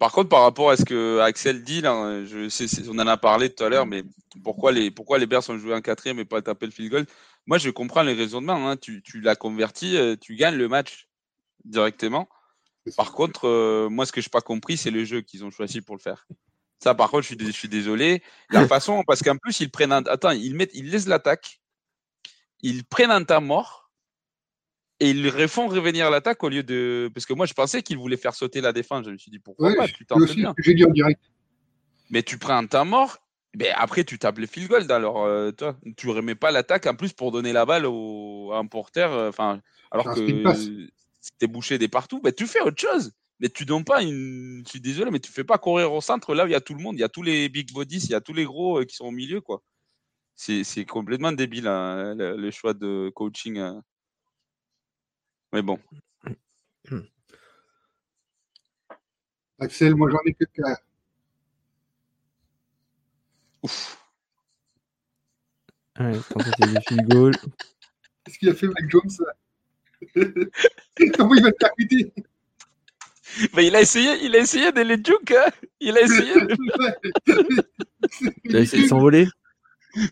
Par 0.00 0.12
contre, 0.12 0.30
par 0.30 0.40
rapport 0.40 0.70
à 0.70 0.78
ce 0.78 0.84
que 0.86 1.18
Axel 1.18 1.62
dit, 1.62 1.82
là, 1.82 2.24
je 2.24 2.48
sais, 2.48 2.66
on 2.88 2.98
en 2.98 3.06
a 3.06 3.18
parlé 3.18 3.50
tout 3.50 3.62
à 3.62 3.68
l'heure, 3.68 3.84
mais 3.84 4.02
pourquoi 4.42 4.72
les, 4.72 4.90
pourquoi 4.90 5.18
les 5.18 5.26
Bears 5.26 5.48
ont 5.50 5.58
joué 5.58 5.74
en 5.74 5.82
quatrième 5.82 6.18
et 6.18 6.24
pas 6.24 6.40
tapé 6.40 6.64
le 6.64 6.72
field 6.72 6.90
goal? 6.90 7.06
Moi, 7.44 7.58
je 7.58 7.68
comprends 7.68 8.02
les 8.02 8.14
raisonnements. 8.14 8.70
Hein. 8.70 8.78
Tu, 8.78 9.02
tu 9.02 9.20
l'as 9.20 9.36
converti, 9.36 9.98
euh, 9.98 10.16
tu 10.18 10.36
gagnes 10.36 10.56
le 10.56 10.68
match 10.68 11.06
directement. 11.66 12.30
Par 12.96 13.12
contre, 13.12 13.46
euh, 13.46 13.90
moi, 13.90 14.06
ce 14.06 14.12
que 14.12 14.22
je 14.22 14.28
n'ai 14.28 14.30
pas 14.30 14.40
compris, 14.40 14.78
c'est 14.78 14.90
le 14.90 15.04
jeu 15.04 15.20
qu'ils 15.20 15.44
ont 15.44 15.50
choisi 15.50 15.82
pour 15.82 15.96
le 15.96 16.00
faire. 16.00 16.26
Ça, 16.82 16.94
par 16.94 17.10
contre, 17.10 17.24
je 17.24 17.26
suis, 17.26 17.36
dé- 17.36 17.44
je 17.44 17.50
suis 17.50 17.68
désolé. 17.68 18.22
La 18.48 18.66
façon, 18.66 19.02
parce 19.06 19.22
qu'en 19.22 19.36
plus, 19.36 19.60
ils 19.60 19.70
prennent 19.70 19.92
un. 19.92 20.02
Attends, 20.06 20.30
ils, 20.30 20.54
mettent, 20.54 20.72
ils 20.72 20.90
laissent 20.90 21.08
l'attaque, 21.08 21.60
ils 22.62 22.84
prennent 22.84 23.10
un 23.10 23.22
temps 23.22 23.42
mort 23.42 23.79
et 25.00 25.10
ils 25.10 25.28
refont 25.28 25.66
revenir 25.66 26.10
l'attaque 26.10 26.44
au 26.44 26.48
lieu 26.48 26.62
de. 26.62 27.10
Parce 27.14 27.24
que 27.26 27.32
moi, 27.32 27.46
je 27.46 27.54
pensais 27.54 27.82
qu'ils 27.82 27.98
voulaient 27.98 28.18
faire 28.18 28.34
sauter 28.34 28.60
la 28.60 28.72
défense. 28.72 29.06
Je 29.06 29.10
me 29.10 29.16
suis 29.18 29.30
dit, 29.30 29.38
pourquoi 29.38 29.70
Ouais, 29.70 29.76
pas? 29.76 29.88
Tu 29.88 30.04
j'ai 30.58 30.74
dit 30.74 30.84
en 30.84 30.90
direct. 30.90 31.20
Mais 32.10 32.22
tu 32.22 32.38
prends 32.38 32.56
un 32.56 32.66
temps 32.66 32.84
mort, 32.84 33.18
ben 33.54 33.72
après 33.76 34.04
tu 34.04 34.18
tapes 34.18 34.38
le 34.38 34.46
field 34.46 34.68
goal. 34.68 34.90
Alors, 34.92 35.24
euh, 35.24 35.52
toi, 35.52 35.76
tu 35.96 36.08
remets 36.10 36.34
pas 36.34 36.50
l'attaque 36.50 36.86
en 36.86 36.94
plus 36.94 37.12
pour 37.12 37.32
donner 37.32 37.52
la 37.52 37.64
balle 37.64 37.86
au, 37.86 38.50
à 38.52 38.58
un 38.58 38.66
porteur. 38.66 39.12
euh, 39.12 39.30
alors 39.90 40.14
que 40.14 40.86
c'était 41.20 41.46
bouché 41.46 41.78
des 41.78 41.88
partout. 41.88 42.20
Ben, 42.20 42.32
tu 42.32 42.46
fais 42.46 42.60
autre 42.60 42.80
chose. 42.80 43.12
Mais 43.38 43.48
tu 43.48 43.64
donnes 43.64 43.84
pas 43.84 44.02
une. 44.02 44.62
Je 44.66 44.70
suis 44.70 44.80
désolé, 44.80 45.10
mais 45.10 45.20
tu 45.20 45.32
fais 45.32 45.44
pas 45.44 45.56
courir 45.56 45.92
au 45.92 46.00
centre 46.02 46.34
là 46.34 46.44
où 46.44 46.46
il 46.46 46.52
y 46.52 46.54
a 46.54 46.60
tout 46.60 46.74
le 46.74 46.82
monde. 46.82 46.96
Il 46.96 47.00
y 47.00 47.04
a 47.04 47.08
tous 47.08 47.22
les 47.22 47.48
big 47.48 47.72
bodies, 47.72 48.04
il 48.04 48.10
y 48.10 48.14
a 48.14 48.20
tous 48.20 48.34
les 48.34 48.44
gros 48.44 48.80
euh, 48.80 48.84
qui 48.84 48.96
sont 48.96 49.06
au 49.06 49.10
milieu, 49.10 49.40
quoi. 49.40 49.62
C'est 50.36 50.62
c'est 50.64 50.84
complètement 50.84 51.32
débile 51.32 51.66
hein, 51.68 52.14
le, 52.14 52.36
le 52.36 52.50
choix 52.50 52.74
de 52.74 53.10
coaching. 53.14 53.58
Mais 55.52 55.62
bon. 55.62 55.78
Axel, 59.60 59.94
moi 59.94 60.10
j'en 60.10 60.18
ai 60.26 60.34
que 60.34 60.44
qu'à. 60.44 60.80
Ouf. 63.62 63.98
Ouais, 65.98 66.12
tentative 66.30 66.74
de 66.74 66.80
field 66.88 67.08
goal. 67.08 67.32
Qu'est-ce 68.24 68.38
qu'il 68.38 68.48
a 68.48 68.54
fait, 68.54 68.68
Mike 68.68 68.90
Jones 68.90 69.10
là? 69.20 69.34
Comment 71.16 71.34
il 71.34 71.42
va 71.42 71.52
te 71.52 71.58
percuter 71.58 72.12
Mais 73.54 73.66
il 73.66 73.76
a 73.76 73.82
essayé, 73.82 74.24
il 74.24 74.34
a 74.34 74.38
essayé 74.38 74.72
de 74.72 74.80
les 74.80 74.96
juke, 74.96 75.32
hein. 75.32 75.50
Il 75.78 75.96
a 75.98 76.00
essayé 76.02 76.34
de 76.40 76.56
Il 78.44 78.56
a 78.56 78.60
essayé 78.60 78.84
de 78.84 78.88
s'envoler. 78.88 79.28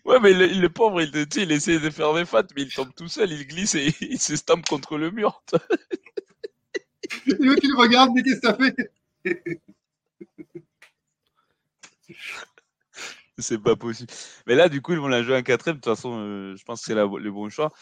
Ouais, 0.04 0.18
mais 0.20 0.32
le, 0.32 0.46
le 0.60 0.68
pauvre, 0.68 1.00
il, 1.00 1.10
tu 1.12 1.26
sais, 1.30 1.42
il 1.44 1.52
essaie 1.52 1.78
de 1.78 1.90
faire 1.90 2.12
des 2.14 2.24
fats, 2.24 2.42
mais 2.56 2.62
il 2.62 2.72
tombe 2.72 2.92
tout 2.96 3.08
seul, 3.08 3.30
il 3.32 3.46
glisse 3.46 3.74
et 3.76 3.94
il 4.00 4.18
se 4.20 4.34
stampe 4.36 4.66
contre 4.66 4.98
le 4.98 5.10
mur. 5.10 5.42
Et 7.26 7.34
l'autre, 7.44 7.60
il 7.62 7.70
le 7.70 7.76
regarde, 7.78 8.10
mais 8.14 8.22
qu'est-ce 8.22 8.40
que 8.40 8.46
t'as 8.48 8.56
fait 8.56 8.92
C'est 13.38 13.58
pas 13.62 13.76
possible. 13.76 14.12
Mais 14.46 14.54
là, 14.54 14.68
du 14.68 14.82
coup, 14.82 14.92
ils 14.92 14.98
vont 14.98 15.08
la 15.08 15.22
jouer 15.22 15.36
en 15.36 15.42
quatrième. 15.42 15.76
De 15.76 15.80
toute 15.80 15.94
façon, 15.94 16.18
euh, 16.18 16.56
je 16.56 16.64
pense 16.64 16.80
que 16.80 16.86
c'est 16.86 16.94
la- 16.94 17.06
le 17.06 17.30
bon 17.30 17.48
choix. 17.50 17.72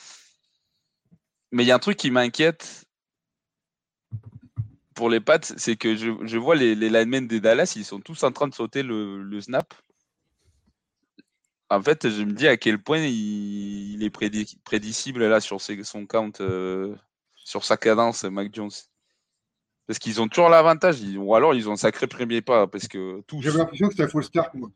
Mais 1.51 1.65
il 1.65 1.67
y 1.67 1.73
a 1.73 1.75
un 1.75 1.81
truc 1.81 1.97
qui 1.97 2.13
m'inquiète 2.13 2.87
pour 4.95 5.11
les 5.11 5.21
Pats, 5.21 5.39
c'est 5.43 5.77
que 5.77 5.95
je, 5.95 6.11
je 6.23 6.39
vois 6.39 6.55
les, 6.57 6.75
les 6.75 6.89
linemen 6.89 7.27
des 7.27 7.41
Dallas, 7.41 7.75
ils 7.77 7.85
sont 7.85 8.01
tous 8.01 8.23
en 8.23 8.33
train 8.33 8.49
de 8.49 8.55
sauter 8.55 8.83
le, 8.83 9.23
le 9.23 9.41
snap. 9.41 9.75
En 11.69 11.83
fait, 11.83 12.09
je 12.09 12.23
me 12.23 12.33
dis 12.33 12.47
à 12.47 12.57
quel 12.57 12.81
point 12.81 12.99
il, 12.99 13.95
il 13.95 14.05
est 14.05 14.11
prédi- 14.11 14.59
prédicible 14.65 15.27
là 15.27 15.41
sur 15.41 15.61
ses- 15.61 15.83
son 15.85 16.07
count, 16.07 16.31
euh, 16.41 16.95
sur 17.35 17.65
sa 17.65 17.77
cadence, 17.77 18.25
Mac 18.25 18.55
Jones. 18.55 18.71
Parce 19.87 19.99
qu'ils 19.99 20.21
ont 20.21 20.29
toujours 20.29 20.49
l'avantage, 20.49 21.01
ou 21.17 21.35
alors 21.35 21.55
ils 21.55 21.69
ont 21.69 21.73
un 21.73 21.77
sacré 21.77 22.07
premier 22.07 22.41
pas, 22.41 22.67
parce 22.67 22.89
que 22.89 23.21
tous. 23.27 23.41
J'avais 23.41 23.59
l'impression 23.59 23.87
que 23.87 23.93
c'était 23.95 24.05
un 24.05 24.09
faux 24.09 24.23
start, 24.23 24.55
moi. 24.55 24.71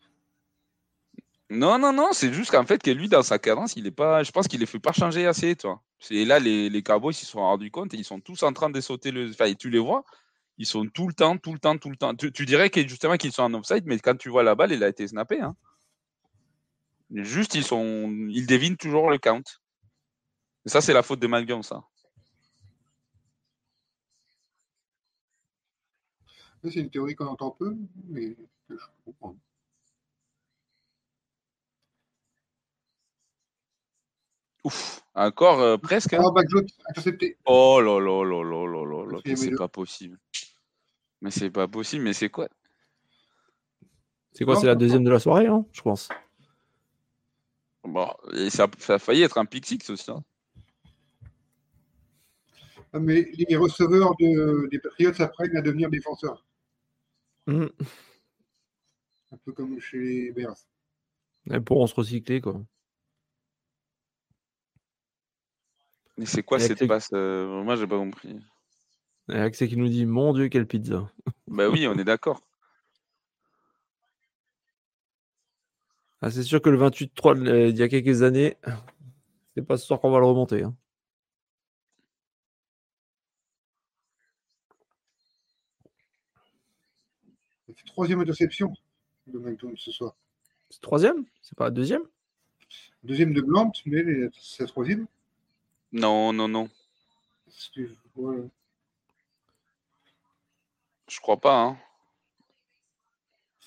Non, 1.53 1.81
non, 1.81 1.93
non, 1.93 2.11
c'est 2.13 2.33
juste 2.33 2.53
qu'en 2.53 2.65
fait, 2.65 2.81
que 2.81 2.93
lui, 2.93 3.09
dans 3.09 3.25
sa 3.25 3.41
cadence, 3.41 3.75
il 3.75 3.85
est 3.85 3.91
pas. 3.91 4.23
Je 4.23 4.31
pense 4.31 4.47
qu'il 4.47 4.61
les 4.61 4.67
fait 4.67 4.79
pas 4.79 4.93
changer 4.93 5.27
assez, 5.27 5.57
toi. 5.57 5.83
Et 6.11 6.25
là, 6.25 6.39
les, 6.39 6.71
les 6.71 6.83
Cowboys, 6.83 7.13
ils 7.13 7.25
se 7.25 7.27
sont 7.27 7.41
rendus 7.41 7.73
compte 7.73 7.93
et 7.93 7.97
ils 7.97 8.05
sont 8.05 8.21
tous 8.21 8.45
en 8.45 8.53
train 8.53 8.71
de 8.71 8.81
sauter 8.81 9.11
le. 9.11 9.31
Enfin, 9.31 9.53
tu 9.55 9.69
les 9.69 9.81
vois, 9.81 10.05
ils 10.59 10.67
sont 10.67 10.87
tout 10.87 11.09
le 11.09 11.13
temps, 11.13 11.37
tout 11.39 11.53
le 11.53 11.59
temps, 11.59 11.77
tout 11.77 11.91
le 11.91 11.97
temps. 11.97 12.15
Tu, 12.15 12.31
tu 12.31 12.47
dirais 12.47 12.71
que 12.71 12.87
justement 12.87 13.17
qu'ils 13.17 13.33
sont 13.33 13.43
en 13.43 13.55
offside, 13.55 13.83
mais 13.87 13.99
quand 13.99 14.17
tu 14.17 14.29
vois 14.29 14.45
la 14.45 14.55
balle, 14.55 14.71
elle 14.71 14.85
a 14.85 14.89
été 14.89 15.09
snappée. 15.09 15.41
Hein. 15.41 15.57
Juste, 17.13 17.55
ils 17.55 17.65
sont. 17.65 18.09
Ils 18.29 18.47
devinent 18.47 18.77
toujours 18.77 19.11
le 19.11 19.19
count. 19.19 19.43
Et 20.65 20.69
ça, 20.69 20.81
c'est 20.81 20.93
la 20.93 21.03
faute 21.03 21.21
de 21.21 21.27
Malgum, 21.27 21.63
ça. 21.63 21.83
C'est 26.63 26.75
une 26.75 26.91
théorie 26.91 27.15
qu'on 27.15 27.27
entend 27.27 27.51
peu, 27.51 27.75
mais 28.09 28.35
que 28.69 28.77
je 28.77 28.85
comprends. 29.05 29.35
Ouf, 34.65 35.03
encore 35.15 35.61
euh, 35.61 35.79
presque. 35.79 36.13
hein. 36.13 36.23
Intercepté. 36.91 37.39
Oh 37.47 37.81
là 37.81 37.99
là 37.99 38.25
là 38.25 38.45
là 38.45 38.67
là 38.67 38.85
là 38.85 39.13
là, 39.13 39.37
c'est 39.37 39.57
pas 39.57 39.69
possible. 39.69 40.19
Mais 41.23 41.31
c'est 41.31 41.51
pas 41.51 41.67
possible, 41.67 42.05
mais 42.05 42.13
c'est 42.13 42.29
quoi? 42.29 42.49
C'est 44.33 44.45
quoi 44.45 44.57
C'est 44.57 44.67
la 44.67 44.75
deuxième 44.75 45.03
de 45.05 45.11
la 45.11 45.19
soirée, 45.19 45.47
hein, 45.47 45.65
je 45.73 45.81
pense. 45.81 46.09
Bon, 47.85 48.09
et 48.35 48.51
ça, 48.51 48.69
ça 48.79 48.95
a 48.95 48.99
failli 48.99 49.23
être 49.23 49.39
un 49.39 49.45
pick 49.45 49.67
six 49.67 49.89
aussi. 49.91 50.11
hein. 50.11 50.23
Ah, 52.93 52.99
mais 52.99 53.31
les 53.33 53.57
receveurs 53.57 54.17
de, 54.17 54.69
des 54.69 54.79
Patriots 54.79 55.21
apprennent 55.21 55.57
à 55.57 55.63
devenir 55.63 55.89
défenseurs. 55.91 56.45
Mhm. 57.47 57.71
Un 59.33 59.37
peu 59.45 59.53
comme 59.53 59.79
chez 59.81 59.99
les 59.99 60.33
Bears. 60.33 60.57
Et 61.51 61.61
pour 61.61 61.79
on 61.81 61.87
se 61.87 61.95
recycler, 61.95 62.41
quoi. 62.41 62.61
Mais 66.19 66.27
c'est 66.27 66.43
quoi 66.43 66.59
cette 66.59 66.87
passe 66.87 67.11
euh, 67.15 67.63
Moi, 67.63 67.77
j'ai 67.77 67.87
pas 67.87 67.97
compris. 67.97 68.37
Et 69.31 69.37
Axel 69.37 69.69
qui 69.69 69.77
nous 69.77 69.89
dit 69.89 70.05
Mon 70.05 70.35
Dieu, 70.35 70.49
quelle 70.49 70.67
pizza. 70.67 71.11
Bah 71.47 71.69
oui, 71.69 71.87
on 71.87 71.97
est 71.99 72.05
d'accord. 72.05 72.43
Ah, 76.23 76.31
c'est 76.31 76.43
sûr 76.43 76.61
que 76.63 76.69
le 76.71 76.77
28-3 76.79 77.35
de- 77.35 77.47
euh, 77.51 77.71
d'il 77.73 77.79
y 77.81 77.83
a 77.83 77.89
quelques 77.89 78.23
années, 78.23 78.57
c'est 79.57 79.63
pas 79.67 79.77
ce 79.79 79.87
soir 79.87 80.01
qu'on 80.01 80.11
va 80.11 80.19
le 80.19 80.27
remonter. 80.27 80.63
hein. 80.63 80.75
C'est 87.69 87.87
troisième 87.87 88.21
interception 88.21 88.73
de 89.27 89.57
Jones 89.59 89.77
ce 89.77 89.91
soir. 89.93 90.15
C'est 90.71 90.81
troisième? 90.81 91.25
C'est 91.43 91.57
pas 91.57 91.71
deuxième? 91.71 92.03
Deuxième 93.03 93.33
de 93.33 93.41
Blount, 93.41 93.73
mais 93.87 94.03
c'est 94.39 94.65
la 94.65 94.69
troisième. 94.69 95.07
Non, 95.93 96.33
non, 96.33 96.49
non. 96.49 96.69
Que 97.75 97.89
Je 101.09 101.21
crois 101.21 101.41
pas. 101.41 101.63
hein. 101.63 101.79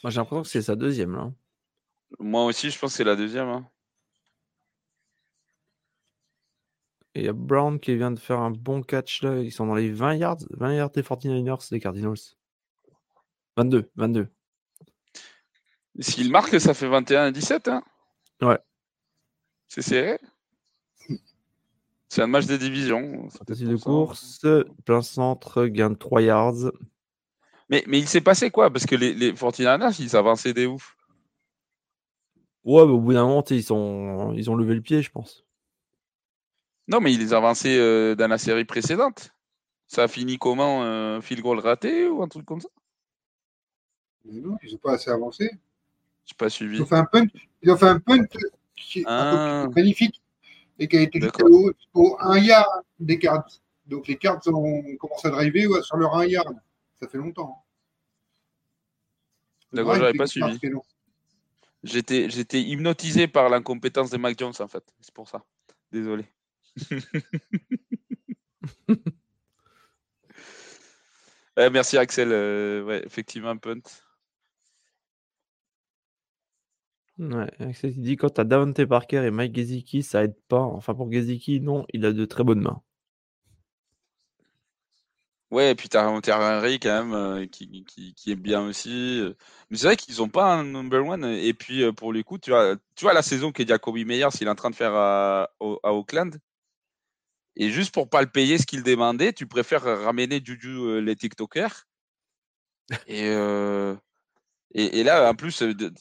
Moi, 0.03 0.11
j'ai 0.11 0.17
l'impression 0.19 0.43
que 0.43 0.47
c'est 0.49 0.61
sa 0.61 0.75
deuxième. 0.75 1.15
Là. 1.15 1.31
Moi 2.19 2.45
aussi, 2.45 2.69
je 2.69 2.79
pense 2.79 2.91
que 2.91 2.97
c'est 2.97 3.03
la 3.03 3.15
deuxième. 3.15 3.47
hein. 3.49 3.69
Et 7.15 7.21
il 7.21 7.25
y 7.25 7.29
a 7.29 7.33
Brown 7.33 7.79
qui 7.79 7.95
vient 7.95 8.11
de 8.11 8.19
faire 8.19 8.39
un 8.39 8.49
bon 8.49 8.81
catch 8.81 9.21
là. 9.21 9.39
Ils 9.39 9.51
sont 9.51 9.67
dans 9.67 9.75
les 9.75 9.91
20 9.91 10.15
yards. 10.15 10.37
20 10.51 10.73
yards 10.73 10.89
des 10.91 11.03
49ers, 11.03 11.69
des 11.69 11.79
Cardinals. 11.79 12.17
22, 13.55 13.91
22. 13.95 14.27
S'il 15.99 16.31
marque, 16.31 16.59
ça 16.59 16.73
fait 16.73 16.87
21 16.87 17.25
à 17.25 17.31
17. 17.31 17.67
Hein. 17.67 17.83
Ouais. 18.41 18.57
C'est 19.67 19.83
serré. 19.83 20.19
C'est 22.09 22.21
un 22.21 22.27
match 22.27 22.45
de 22.45 22.57
division. 22.57 23.27
c'est 23.29 23.39
peut-être 23.43 23.59
Tentative 23.59 23.69
de 23.69 23.77
ça. 23.77 23.83
course, 23.85 24.45
plein 24.85 25.01
centre, 25.01 25.65
gain 25.65 25.91
de 25.91 25.95
3 25.95 26.21
yards. 26.21 26.71
Mais, 27.69 27.83
mais 27.87 27.99
il 27.99 28.07
s'est 28.07 28.21
passé 28.21 28.51
quoi? 28.51 28.71
Parce 28.71 28.85
que 28.85 28.95
les, 28.95 29.13
les 29.13 29.33
49ers, 29.33 29.99
ils 29.99 30.15
avançaient 30.15 30.53
des 30.53 30.65
ouf. 30.65 30.95
Ouais, 32.65 32.85
mais 32.85 32.91
au 32.93 32.99
bout 32.99 33.13
d'un 33.13 33.25
moment, 33.25 33.43
ils, 33.49 33.63
sont... 33.63 34.33
ils 34.35 34.49
ont 34.49 34.55
levé 34.55 34.73
le 34.75 34.81
pied, 34.81 35.01
je 35.01 35.11
pense. 35.11 35.43
Non, 36.87 36.99
mais 37.01 37.13
ils 37.13 37.19
les 37.19 37.33
avançaient 37.33 37.77
euh, 37.77 38.15
dans 38.15 38.27
la 38.27 38.37
série 38.37 38.65
précédente. 38.65 39.33
Ça 39.87 40.03
a 40.03 40.07
fini 40.07 40.37
comment 40.37 40.83
Un 40.83 41.21
field 41.21 41.41
goal 41.43 41.59
raté 41.59 42.07
ou 42.07 42.23
un 42.23 42.27
truc 42.27 42.45
comme 42.45 42.61
ça? 42.61 42.69
Mais 44.25 44.39
non, 44.39 44.57
ils 44.63 44.71
n'ont 44.71 44.77
pas 44.77 44.93
assez 44.93 45.09
avancé. 45.11 45.51
J'ai 46.25 46.35
pas 46.37 46.47
Ils 46.47 46.51
suivi. 46.51 46.81
ont 46.81 46.85
fait 46.85 46.95
un 46.95 47.05
punt, 47.05 47.25
ils 47.61 47.69
ont 47.71 47.77
fait 47.77 47.87
un 47.89 47.99
punt 47.99 48.23
qui 48.75 48.99
est 49.01 49.03
Ah. 49.05 49.67
magnifique 49.75 50.21
et 50.79 50.87
qui 50.87 50.97
a 50.97 51.01
été 51.01 51.19
jusqu'au 51.19 51.71
au 51.93 52.17
1 52.21 52.37
yard 52.39 52.65
des 52.99 53.19
cards. 53.19 53.45
Donc 53.85 54.07
les 54.07 54.17
cards 54.17 54.39
ont 54.47 54.83
commencé 54.97 55.27
à 55.27 55.31
driver 55.31 55.67
ouais, 55.67 55.81
sur 55.83 55.97
leur 55.97 56.15
1 56.15 56.25
yard. 56.27 56.53
Ça 56.99 57.07
fait 57.09 57.17
longtemps. 57.17 57.61
Le 59.71 59.77
D'accord, 59.77 59.95
j'avais 59.95 60.17
pas 60.17 60.27
suivi. 60.27 60.59
J'étais, 61.83 62.29
j'étais 62.29 62.61
hypnotisé 62.61 63.27
par 63.27 63.49
l'incompétence 63.49 64.09
de 64.09 64.17
Mac 64.17 64.39
Jones, 64.39 64.53
en 64.59 64.67
fait. 64.67 64.83
C'est 65.01 65.13
pour 65.13 65.27
ça. 65.27 65.43
Désolé. 65.91 66.25
Merci 71.57 71.97
Axel. 71.97 72.29
Euh, 72.31 72.83
ouais, 72.83 73.03
effectivement, 73.05 73.49
un 73.49 73.57
punt. 73.57 73.81
Ouais, 77.19 77.51
Axel, 77.59 77.91
il 77.91 78.01
dit 78.01 78.15
quand 78.17 78.29
t'as 78.29 78.43
Davante 78.43 78.83
Parker 78.85 79.23
et 79.25 79.31
Mike 79.31 79.55
Gesicki, 79.55 80.01
ça 80.03 80.23
aide 80.23 80.35
pas. 80.47 80.61
Enfin, 80.61 80.93
pour 80.95 81.11
Gesicki, 81.11 81.59
non, 81.61 81.85
il 81.93 82.05
a 82.05 82.11
de 82.11 82.25
très 82.25 82.43
bonnes 82.43 82.61
mains. 82.61 82.81
Ouais, 85.53 85.71
et 85.71 85.75
puis 85.75 85.87
un 85.93 86.19
Terry 86.21 86.43
Henry 86.43 86.79
quand 86.79 86.89
même 87.05 87.13
euh, 87.13 87.45
qui, 87.45 87.83
qui, 87.85 88.13
qui 88.15 88.31
est 88.31 88.35
bien 88.35 88.61
aussi. 88.67 89.19
euh. 89.21 89.33
Mais 89.69 89.77
c'est 89.77 89.85
vrai 89.85 89.95
qu'ils 89.97 90.21
ont 90.23 90.29
pas 90.29 90.51
un 90.55 90.63
number 90.63 91.05
one. 91.05 91.23
Et 91.25 91.53
puis 91.53 91.83
euh, 91.83 91.91
pour 91.93 92.11
le 92.11 92.23
coup, 92.23 92.39
tu 92.39 92.49
vois, 92.49 92.75
tu 92.95 93.05
vois 93.05 93.13
la 93.13 93.21
saison 93.21 93.51
que 93.51 93.65
Jacoby 93.65 94.03
Meyers 94.03 94.29
il 94.41 94.47
est 94.47 94.49
en 94.49 94.55
train 94.55 94.71
de 94.71 94.75
faire 94.75 94.93
à, 94.95 95.51
au- 95.59 95.79
à 95.83 95.93
Oakland. 95.93 96.39
Et 97.55 97.71
juste 97.71 97.91
pour 97.95 98.11
pas 98.11 98.21
le 98.21 98.29
payer 98.29 98.59
ce 98.59 98.67
qu'il 98.67 98.83
demandait, 98.83 99.33
tu 99.33 99.47
préfères 99.47 99.81
ramener 100.03 100.39
Juju 100.45 100.69
euh, 100.69 100.99
les 100.99 101.15
TikTokers. 101.15 101.87
Et, 103.07 103.27
euh, 103.29 103.95
et, 104.73 104.99
et 105.01 105.03
là, 105.05 105.29
en 105.31 105.35
plus, 105.35 105.63
euh, 105.63 105.73
de- 105.73 105.93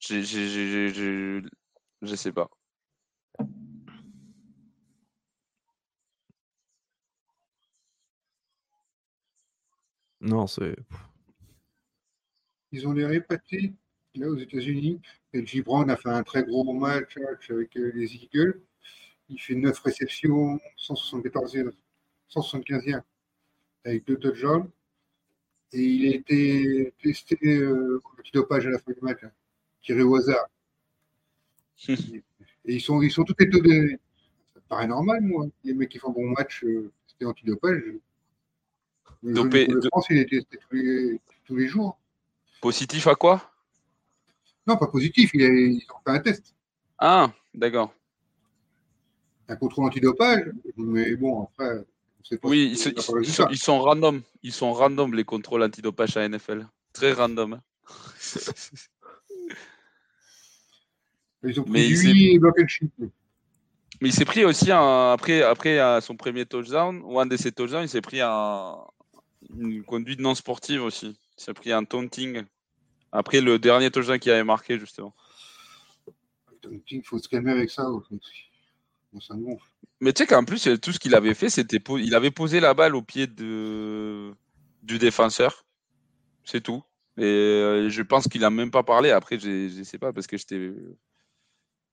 j'ai- 0.00 0.22
j'ai- 0.94 1.42
je 2.02 2.14
sais 2.16 2.32
pas. 2.32 2.48
Non, 10.26 10.48
c'est. 10.48 10.76
Ils 12.72 12.86
ont 12.88 12.92
les 12.92 13.06
répartis 13.06 13.74
là 14.16 14.28
aux 14.28 14.36
États-Unis. 14.36 15.00
J. 15.32 15.62
Brown 15.62 15.88
a 15.88 15.96
fait 15.96 16.08
un 16.08 16.24
très 16.24 16.42
gros 16.42 16.72
match 16.72 17.16
avec 17.48 17.76
euh, 17.76 17.92
les 17.94 18.12
Eagles. 18.16 18.60
Il 19.28 19.40
fait 19.40 19.54
9 19.54 19.78
réceptions, 19.78 20.58
174 20.76 21.54
yards, 21.54 21.72
175 22.28 22.86
yards, 22.86 23.02
avec 23.84 24.04
deux 24.06 24.16
touchdowns. 24.16 24.68
Et 25.72 25.82
il 25.82 26.12
a 26.12 26.16
été 26.16 26.92
testé 27.02 27.38
euh, 27.44 28.02
antidopage 28.18 28.66
à 28.66 28.70
la 28.70 28.78
fin 28.78 28.92
du 28.92 29.00
match, 29.02 29.22
hein, 29.22 29.30
tiré 29.82 30.02
au 30.02 30.16
hasard. 30.16 30.48
Et 31.88 32.74
ils 32.74 32.80
sont, 32.80 33.00
ils 33.00 33.12
sont 33.12 33.22
tous 33.22 33.36
étonnés. 33.44 33.96
Ça 34.54 34.60
paraît 34.68 34.88
normal, 34.88 35.20
moi. 35.20 35.46
Les 35.62 35.72
mecs 35.72 35.90
qui 35.90 35.98
font 35.98 36.10
un 36.10 36.14
bon 36.14 36.30
match, 36.30 36.64
euh, 36.64 36.90
c'était 37.06 37.26
antidopage. 37.26 37.82
Dopé- 39.22 39.66
de 39.66 39.80
France, 39.88 40.06
il 40.10 40.18
est 40.18 40.26
testé 40.28 40.58
tous 40.68 40.76
les, 40.76 41.20
tous 41.44 41.56
les 41.56 41.66
jours. 41.68 41.98
Positif 42.60 43.06
à 43.06 43.14
quoi? 43.14 43.50
Non, 44.66 44.76
pas 44.76 44.86
positif, 44.88 45.30
il 45.34 45.42
a- 45.42 45.48
ils 45.48 45.86
ont 45.94 45.98
fait 46.04 46.10
un 46.16 46.20
test. 46.20 46.54
Ah, 46.98 47.32
d'accord. 47.54 47.92
un 49.48 49.54
contrôle 49.56 49.84
antidopage, 49.86 50.50
mais 50.76 51.14
bon, 51.14 51.44
après, 51.44 51.78
on 52.20 52.24
sait 52.24 52.36
pas 52.36 52.48
Oui, 52.48 52.74
si 52.76 52.88
ils, 52.88 52.88
sont- 52.88 52.90
pas 52.90 52.90
ils 52.90 52.96
le 52.96 53.02
sont, 53.02 53.12
résultat. 53.44 53.48
ils 53.52 53.58
sont 53.58 53.78
random. 53.80 54.22
Ils 54.42 54.52
sont 54.52 54.72
random 54.72 55.14
les 55.14 55.22
contrôles 55.24 55.62
antidopage 55.62 56.16
à 56.16 56.24
NFL. 56.28 56.66
Très 56.92 57.12
random. 57.12 57.52
hein. 57.54 57.62
Ils 61.44 61.60
ont 61.60 61.64
pris 61.64 61.72
mais 61.72 61.88
lui 61.88 62.34
et. 62.34 62.40
Mais 64.00 64.08
il 64.08 64.12
s'est 64.12 64.24
pris 64.24 64.44
aussi 64.44 64.72
un, 64.72 65.12
après, 65.12 65.42
après 65.42 66.00
son 66.00 66.16
premier 66.16 66.44
touchdown, 66.44 67.00
ou 67.04 67.20
un 67.20 67.26
de 67.26 67.36
ses 67.36 67.52
touchdowns, 67.52 67.84
il 67.84 67.88
s'est 67.88 68.00
pris 68.00 68.20
un, 68.20 68.76
une 69.50 69.84
conduite 69.84 70.20
non 70.20 70.34
sportive 70.34 70.82
aussi. 70.82 71.18
Il 71.38 71.42
s'est 71.42 71.54
pris 71.54 71.72
un 71.72 71.84
taunting. 71.84 72.42
Après 73.12 73.40
le 73.40 73.58
dernier 73.58 73.90
touchdown 73.90 74.18
qu'il 74.18 74.32
avait 74.32 74.44
marqué, 74.44 74.78
justement. 74.78 75.14
Il 76.90 77.02
faut 77.04 77.18
se 77.18 77.28
calmer 77.28 77.52
avec 77.52 77.70
ça. 77.70 77.88
Bon, 79.12 79.20
ça 79.20 79.34
gonfle. 79.34 79.64
Mais 80.00 80.12
tu 80.12 80.22
sais 80.22 80.26
qu'en 80.26 80.44
plus, 80.44 80.68
tout 80.82 80.92
ce 80.92 80.98
qu'il 80.98 81.14
avait 81.14 81.34
fait, 81.34 81.48
c'était 81.48 81.78
il 81.98 82.14
avait 82.14 82.30
posé 82.30 82.60
la 82.60 82.74
balle 82.74 82.96
au 82.96 83.02
pied 83.02 83.26
de, 83.26 84.34
du 84.82 84.98
défenseur. 84.98 85.64
C'est 86.44 86.60
tout. 86.60 86.82
Et 87.16 87.24
euh, 87.24 87.88
je 87.88 88.02
pense 88.02 88.28
qu'il 88.28 88.44
a 88.44 88.50
même 88.50 88.70
pas 88.70 88.82
parlé. 88.82 89.10
Après, 89.10 89.38
je 89.38 89.68
je 89.68 89.82
sais 89.82 89.98
pas, 89.98 90.12
parce 90.12 90.26
que 90.26 90.36
j'étais. 90.36 90.74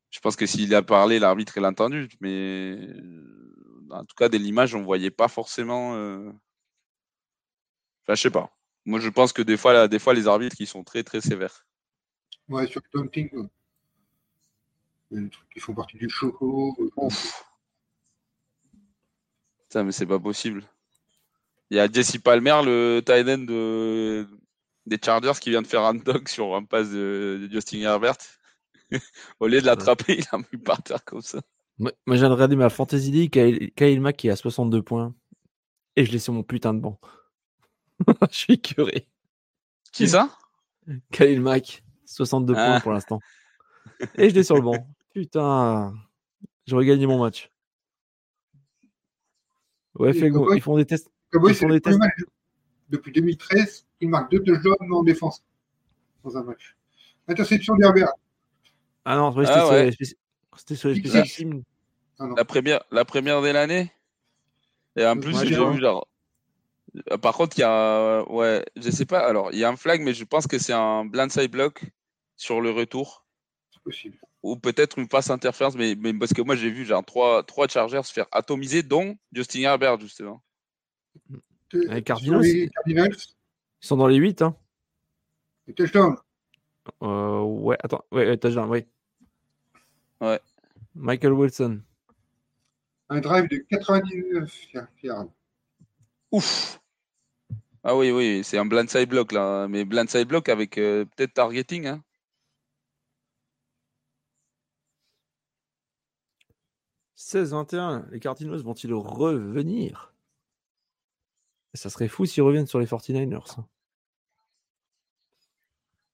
Je 0.09 0.19
pense 0.19 0.35
que 0.35 0.45
s'il 0.45 0.73
a 0.75 0.81
parlé, 0.81 1.19
l'arbitre 1.19 1.59
l'a 1.59 1.69
entendu. 1.69 2.09
Mais 2.19 2.77
en 3.89 4.03
tout 4.05 4.15
cas, 4.17 4.29
de 4.29 4.37
l'image, 4.37 4.75
on 4.75 4.83
voyait 4.83 5.11
pas 5.11 5.27
forcément. 5.27 5.95
euh, 5.95 6.31
Enfin, 8.03 8.15
je 8.15 8.21
sais 8.21 8.31
pas. 8.31 8.51
Moi, 8.85 8.99
je 8.99 9.09
pense 9.09 9.31
que 9.33 9.41
des 9.41 9.57
fois, 9.57 9.73
là, 9.73 9.87
des 9.87 9.99
fois, 9.99 10.13
les 10.13 10.27
arbitres, 10.27 10.57
ils 10.59 10.67
sont 10.67 10.83
très, 10.83 11.03
très 11.03 11.21
sévères. 11.21 11.65
Ouais, 12.49 12.67
sur 12.67 12.81
le 12.93 13.01
quoi. 13.29 13.49
Il 15.11 15.17
y 15.17 15.19
a 15.19 15.23
des 15.23 15.29
trucs 15.29 15.49
qui 15.49 15.59
font 15.59 15.73
partie 15.73 15.97
du 15.97 16.09
choco. 16.09 16.75
euh, 16.97 17.07
Putain, 19.63 19.83
mais 19.83 19.91
c'est 19.91 20.05
pas 20.05 20.19
possible. 20.19 20.63
Il 21.69 21.77
y 21.77 21.79
a 21.79 21.87
Jesse 21.91 22.17
Palmer, 22.17 22.61
le 22.65 23.01
tight 23.05 23.27
end 23.27 23.37
de... 23.45 24.27
des 24.85 24.99
Chargers, 25.03 25.39
qui 25.39 25.49
vient 25.49 25.61
de 25.61 25.67
faire 25.67 25.83
un 25.83 25.93
dog 25.93 26.27
sur 26.27 26.55
un 26.55 26.63
pass 26.63 26.89
de, 26.89 27.39
de 27.41 27.49
Justin 27.51 27.79
Herbert. 27.81 28.17
Au 29.39 29.47
lieu 29.47 29.61
de 29.61 29.65
l'attraper, 29.65 30.19
il 30.19 30.25
a 30.31 30.37
mis 30.37 30.59
par 30.59 30.83
terre 30.83 31.05
comme 31.05 31.21
ça. 31.21 31.41
Moi, 31.79 31.91
moi, 32.05 32.15
je 32.15 32.21
viens 32.21 32.29
de 32.29 32.33
regarder 32.33 32.55
ma 32.55 32.69
Fantasy 32.69 33.11
League, 33.11 33.31
Kyle, 33.31 33.71
Kyle 33.73 34.01
Mack 34.01 34.17
qui 34.17 34.27
est 34.27 34.31
à 34.31 34.35
62 34.35 34.83
points. 34.83 35.15
Et 35.95 36.05
je 36.05 36.11
l'ai 36.11 36.19
sur 36.19 36.33
mon 36.33 36.43
putain 36.43 36.73
de 36.73 36.79
banc. 36.79 36.99
je 38.31 38.35
suis 38.37 38.61
curé. 38.61 39.07
Qui 39.91 40.07
ça? 40.07 40.29
Kyle 41.11 41.41
Mack, 41.41 41.83
62 42.05 42.53
Ah. 42.57 42.65
points 42.67 42.79
pour 42.81 42.91
l'instant. 42.93 43.19
Et 44.15 44.29
je 44.29 44.35
l'ai 44.35 44.43
sur 44.43 44.55
le 44.55 44.61
banc. 44.61 44.87
Putain, 45.13 45.93
j'aurais 46.65 46.85
gagné 46.85 47.05
mon 47.05 47.19
match. 47.21 47.49
Ouais, 49.95 50.13
fait, 50.13 50.29
Cowboys- 50.29 50.55
ils 50.57 50.61
font 50.61 50.75
des 50.77 50.85
tests. 50.85 51.09
Ils 51.33 51.53
font 51.55 51.69
des 51.69 51.81
tests. 51.81 51.99
match 51.99 52.23
depuis 52.89 53.11
2013 53.11 53.85
il 54.01 54.09
marque 54.09 54.29
deux 54.31 54.43
touchdowns 54.43 54.91
en 54.91 55.03
défense 55.03 55.43
dans 56.23 56.35
un 56.37 56.43
match. 56.43 56.75
Interception 57.27 57.75
d'Herbert. 57.75 58.11
Ah 59.05 59.15
non, 59.15 59.33
Ah 59.37 59.45
c'était 59.45 59.59
sur 59.59 59.69
ouais. 59.71 59.85
les 59.85 59.91
les 59.91 60.93
Pick 60.93 61.07
spécial 61.07 61.25
six. 61.27 61.35
teams. 61.37 61.63
Ah 62.19 62.27
la 62.37 62.45
première, 62.45 62.83
la 62.91 63.05
première 63.05 63.41
de 63.41 63.47
l'année 63.49 63.91
Et 64.95 65.05
en 65.05 65.17
plus, 65.17 65.35
j'ai 65.39 65.55
vu 65.55 65.79
genre. 65.79 66.07
Euh, 67.11 67.17
Par 67.17 67.33
contre, 67.35 67.57
il 67.57 67.61
y 67.61 67.63
a. 67.63 68.23
Ouais, 68.29 68.63
je 68.75 68.89
sais 68.91 69.05
pas. 69.05 69.19
Alors, 69.27 69.51
il 69.51 69.59
y 69.59 69.63
a 69.63 69.69
un 69.69 69.75
flag, 69.75 70.01
mais 70.01 70.13
je 70.13 70.23
pense 70.23 70.47
que 70.47 70.57
c'est 70.59 70.73
un 70.73 71.05
blindside 71.05 71.51
block 71.51 71.83
sur 72.35 72.61
le 72.61 72.71
retour. 72.71 73.25
C'est 73.71 73.81
possible. 73.83 74.17
ou 74.43 74.55
peut-être 74.57 74.99
une 74.99 75.07
passe 75.07 75.29
interférence, 75.29 75.75
mais, 75.75 75.95
mais 75.95 76.13
parce 76.13 76.33
que 76.33 76.41
moi 76.41 76.55
j'ai 76.55 76.69
vu 76.69 76.85
genre 76.85 77.03
trois, 77.03 77.43
trois 77.43 77.67
Chargers 77.67 78.03
se 78.03 78.13
faire 78.13 78.27
atomiser, 78.31 78.83
dont 78.83 79.15
Justin 79.31 79.61
Herbert 79.61 79.99
justement. 79.99 80.43
Les 81.71 81.87
Les 81.87 82.03
Cardinals, 82.03 82.41
les 82.41 82.69
Cardinals, 82.69 83.15
Ils 83.81 83.87
sont 83.87 83.97
dans 83.97 84.07
les 84.07 84.17
8. 84.17 84.41
Hein. 84.43 84.55
les 85.67 85.73
touchdowns. 85.73 86.17
Euh, 87.01 87.39
ouais, 87.41 87.77
attends. 87.83 88.03
Ouais, 88.11 88.27
ouais, 88.27 88.37
touchdown, 88.37 88.69
ouais. 88.69 88.87
Ouais. 90.21 90.39
Michael 90.95 91.33
Wilson. 91.33 91.81
Un 93.09 93.21
drive 93.21 93.47
de 93.49 93.57
99 93.69 94.67
yards. 95.03 95.27
Ouf. 96.31 96.79
Ah 97.83 97.95
oui, 97.95 98.11
oui, 98.11 98.43
c'est 98.43 98.57
un 98.57 98.65
blindside 98.65 99.09
block 99.09 99.31
là, 99.31 99.67
mais 99.67 99.83
blindside 99.85 100.27
block 100.27 100.49
avec 100.49 100.77
euh, 100.77 101.05
peut-être 101.05 101.33
targeting. 101.33 101.85
Hein. 101.87 102.03
16-21. 107.15 108.09
Les 108.11 108.19
Cardinals 108.19 108.61
vont-ils 108.61 108.93
revenir? 108.93 110.13
Ça 111.73 111.89
serait 111.89 112.07
fou 112.07 112.25
s'ils 112.25 112.43
reviennent 112.43 112.67
sur 112.67 112.79
les 112.79 112.85
49ers. 112.85 113.59
hein. 113.59 113.67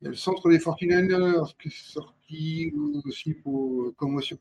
Il 0.01 0.05
y 0.05 0.07
a 0.07 0.11
le 0.11 0.15
centre 0.15 0.49
des 0.49 0.59
49ers 0.59 1.55
qui 1.61 1.67
est 1.67 1.71
sorti 1.71 2.73
aussi 3.03 3.33
pour 3.33 3.83
euh, 3.83 3.93
commotion. 3.97 4.37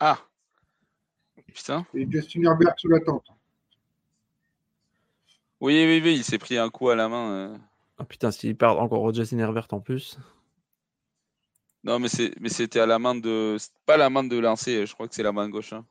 Ah. 0.00 0.18
Putain. 1.52 1.86
Et 1.92 2.10
Justin 2.10 2.44
Herbert 2.44 2.74
sous 2.78 2.88
la 2.88 3.00
tente. 3.00 3.26
Oui, 5.62 5.84
oui, 5.86 6.00
oui, 6.02 6.16
il 6.16 6.24
s'est 6.24 6.38
pris 6.38 6.58
un 6.58 6.70
coup 6.70 6.90
à 6.90 6.96
la 6.96 7.08
main. 7.08 7.30
euh. 7.30 7.56
Ah 7.96 8.04
putain, 8.04 8.32
s'ils 8.32 8.56
perdent 8.56 8.80
encore 8.80 9.14
Justin 9.14 9.38
Herbert 9.38 9.68
en 9.70 9.78
plus. 9.78 10.18
Non, 11.84 12.00
mais 12.00 12.08
c'est, 12.08 12.34
mais 12.40 12.48
c'était 12.48 12.80
à 12.80 12.86
la 12.86 12.98
main 12.98 13.14
de, 13.14 13.56
pas 13.86 13.96
la 13.96 14.10
main 14.10 14.24
de 14.24 14.36
lancer. 14.36 14.84
Je 14.86 14.92
crois 14.92 15.06
que 15.06 15.14
c'est 15.14 15.22
la 15.22 15.30
main 15.30 15.48
gauche. 15.48 15.72
hein. 15.72 15.86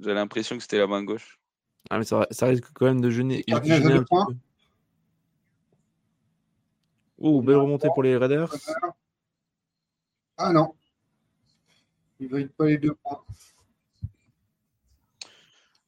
J'ai 0.00 0.14
l'impression 0.14 0.56
que 0.56 0.62
c'était 0.62 0.78
la 0.78 0.86
main 0.86 1.04
gauche. 1.04 1.38
Ah, 1.90 1.98
mais 1.98 2.04
ça, 2.04 2.26
ça 2.30 2.46
risque 2.46 2.64
quand 2.72 2.86
même 2.86 3.02
de 3.02 3.10
gêner. 3.10 3.44
À 3.50 3.56
un 3.56 3.60
deux 3.60 3.98
petit 4.00 4.04
points. 4.06 4.26
peu. 4.26 4.34
Oh, 7.18 7.42
belle 7.42 7.56
remontée 7.56 7.88
pour 7.92 8.02
les 8.02 8.16
Raiders. 8.16 8.50
Ah 10.38 10.54
non. 10.54 10.74
Il 12.18 12.28
ne 12.28 12.32
valide 12.32 12.52
pas 12.52 12.64
les 12.64 12.78
deux 12.78 12.94
points. 12.94 13.22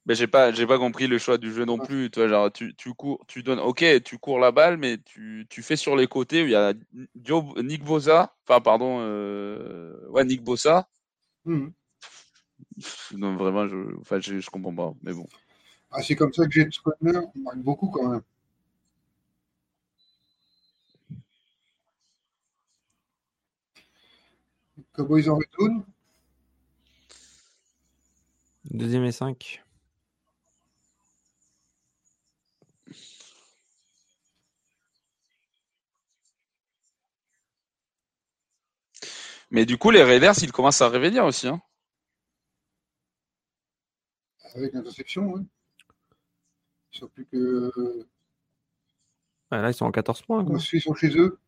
Mais 0.07 0.15
j'ai 0.15 0.27
pas, 0.27 0.53
j'ai 0.53 0.67
pas 0.67 0.79
compris 0.79 1.07
le 1.07 1.17
choix 1.19 1.39
du 1.39 1.53
jeu 1.53 1.65
non 1.65 1.79
plus. 1.79 2.11
Toi, 2.11 2.29
genre, 2.29 2.53
tu, 2.53 2.75
tu 2.75 2.93
cours, 2.93 3.25
tu 3.27 3.43
donnes, 3.43 3.59
ok, 3.61 4.03
tu 4.05 4.19
cours 4.19 4.39
la 4.39 4.53
balle, 4.53 4.77
mais 4.77 4.99
tu, 4.99 5.47
tu 5.49 5.63
fais 5.63 5.77
sur 5.77 5.97
les 5.97 6.07
côtés 6.07 6.43
où 6.43 6.47
il 6.47 6.51
y 6.51 6.55
a 6.55 6.75
Dio- 7.15 7.55
Nick 7.63 7.83
Bosa, 7.85 8.37
enfin, 8.47 8.61
pardon, 8.61 8.99
euh, 9.01 9.97
ouais, 10.11 10.25
Nick 10.25 10.43
Bosa. 10.43 10.89
Mhm. 11.47 11.73
Non, 13.17 13.37
vraiment, 13.37 13.67
je, 13.67 13.77
enfin, 14.01 14.21
je, 14.21 14.41
je 14.41 14.51
comprends 14.51 14.75
pas, 14.75 14.95
mais 15.03 15.13
bon. 15.15 15.27
Ah, 15.91 16.03
c'est 16.03 16.17
comme 16.17 16.33
ça 16.33 16.45
que 16.47 16.53
j'ai 16.53 16.69
Conner. 16.83 17.21
Il 17.35 17.43
marque 17.43 17.59
beaucoup 17.59 17.89
quand 17.89 18.09
même. 18.09 18.23
Cowboys 24.93 25.29
en 25.29 25.37
retourne. 25.37 25.85
Deuxième 28.71 29.05
et 29.05 29.13
5. 29.13 29.64
Mais 39.55 39.65
du 39.67 39.79
coup, 39.79 39.91
les 39.93 40.03
Raiders, 40.03 40.35
ils 40.43 40.51
commencent 40.51 40.83
à 40.83 40.89
revenir 40.89 41.25
aussi, 41.25 41.47
hein. 41.47 41.63
Avec 44.57 44.73
l'interception, 44.73 45.33
oui. 45.33 45.43
Ils 46.93 46.99
sont 46.99 47.07
plus 47.09 47.25
que. 47.27 47.71
Ah, 49.53 49.63
là, 49.63 49.71
ils 49.71 49.75
sont 49.75 49.85
en 49.87 49.93
14 49.93 50.23
points. 50.23 50.45
quoi. 50.45 50.59
Ils 50.73 50.81
sont 50.81 50.95
chez 50.95 51.17
eux? 51.17 51.39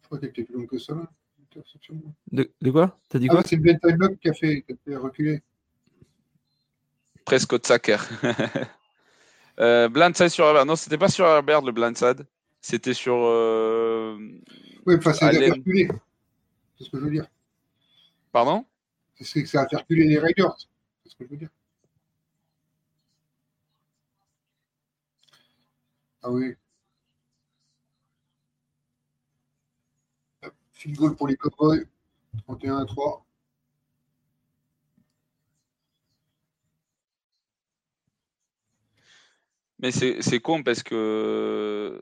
Je 0.00 0.06
crois 0.06 0.18
qu'elle 0.18 0.30
était 0.30 0.44
plus 0.44 0.54
longue 0.54 0.66
que 0.66 0.78
ça. 0.78 0.94
l'interception. 1.38 2.00
De, 2.32 2.50
de 2.58 2.70
quoi? 2.70 2.98
T'as 3.10 3.18
dit 3.18 3.26
Ah, 3.30 3.34
quoi? 3.34 3.42
c'est 3.44 3.58
Ben 3.58 3.78
Time 3.78 4.16
qui 4.16 4.28
a 4.30 4.32
fait, 4.32 4.62
qui 4.62 4.72
a 4.72 4.76
fait 4.82 4.96
reculer. 4.96 5.42
Prescott 7.26 7.66
Sacker. 7.66 7.98
euh, 9.60 9.90
blindside 9.90 10.28
sur 10.30 10.46
Herbert. 10.46 10.64
Non, 10.64 10.76
c'était 10.76 10.96
pas 10.96 11.10
sur 11.10 11.26
Herbert 11.26 11.60
le 11.60 11.72
blindside. 11.72 12.26
C'était 12.62 12.94
sur. 12.94 13.14
euh, 13.14 14.16
Oui, 14.86 14.94
enfin, 14.96 15.12
c'est 15.12 15.50
reculer. 15.50 15.88
C'est 16.78 16.84
ce 16.84 16.90
que 16.90 16.98
je 16.98 17.04
veux 17.04 17.10
dire. 17.10 17.26
Pardon? 18.30 18.64
C'est 19.20 19.42
que 19.42 19.48
ça 19.48 19.62
a 19.62 19.68
fait 19.68 19.76
reculer 19.76 20.06
les 20.06 20.18
Raiders. 20.18 20.56
C'est 21.02 21.10
ce 21.10 21.16
que 21.16 21.24
je 21.24 21.30
veux 21.30 21.36
dire. 21.36 21.50
Ah 26.22 26.30
oui. 26.30 26.54
Field 30.72 30.96
goal 30.96 31.16
pour 31.16 31.26
les 31.26 31.36
Cowboys. 31.36 31.84
31 32.46 32.78
à 32.78 32.84
3. 32.86 33.24
Mais 39.80 39.90
c'est 39.90 40.40
con 40.40 40.62
parce 40.62 40.82
que 40.82 42.00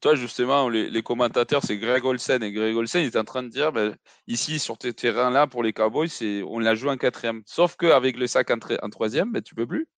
toi, 0.00 0.14
justement, 0.14 0.68
les, 0.68 1.02
commentateurs, 1.02 1.62
c'est 1.64 1.76
Greg 1.78 2.04
Olsen. 2.04 2.42
Et 2.42 2.52
Greg 2.52 2.76
Olsen, 2.76 3.02
il 3.02 3.06
est 3.06 3.16
en 3.16 3.24
train 3.24 3.42
de 3.42 3.48
dire 3.48 3.72
ben, 3.72 3.96
ici, 4.26 4.58
sur 4.58 4.76
ces 4.80 4.92
terrains-là, 4.92 5.46
pour 5.46 5.62
les 5.62 5.72
Cowboys, 5.72 6.08
on 6.46 6.58
l'a 6.58 6.74
joué 6.74 6.90
en 6.90 6.96
quatrième. 6.96 7.42
Sauf 7.46 7.76
qu'avec 7.76 8.16
le 8.16 8.26
sac 8.26 8.50
en, 8.50 8.90
troisième, 8.90 9.32
ben, 9.32 9.42
tu 9.42 9.54
peux 9.54 9.66
plus. 9.66 9.88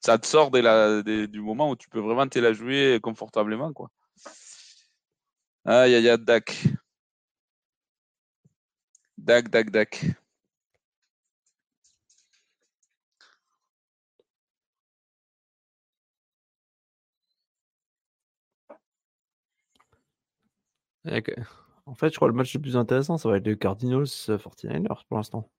Ça 0.00 0.18
te 0.18 0.26
sort 0.26 0.50
la, 0.52 1.02
du 1.02 1.40
moment 1.40 1.70
où 1.70 1.76
tu 1.76 1.88
peux 1.88 2.00
vraiment 2.00 2.28
te 2.28 2.38
la 2.38 2.52
jouer 2.52 3.00
confortablement. 3.02 3.72
Quoi. 3.72 3.90
Aïe, 5.64 5.94
aïe, 5.94 6.08
aïe, 6.08 6.18
Dak. 6.18 6.64
Dak, 9.18 9.48
Dak, 9.50 9.70
Dak. 9.70 10.04
En 21.86 21.94
fait, 21.94 22.10
je 22.10 22.16
crois 22.16 22.28
que 22.28 22.32
le 22.32 22.36
match 22.36 22.52
le 22.54 22.60
plus 22.60 22.76
intéressant, 22.76 23.16
ça 23.16 23.28
va 23.28 23.38
être 23.38 23.46
le 23.46 23.54
Cardinals 23.54 24.06
euh, 24.28 24.36
49ers 24.38 25.06
pour 25.08 25.16
l'instant. 25.16 25.50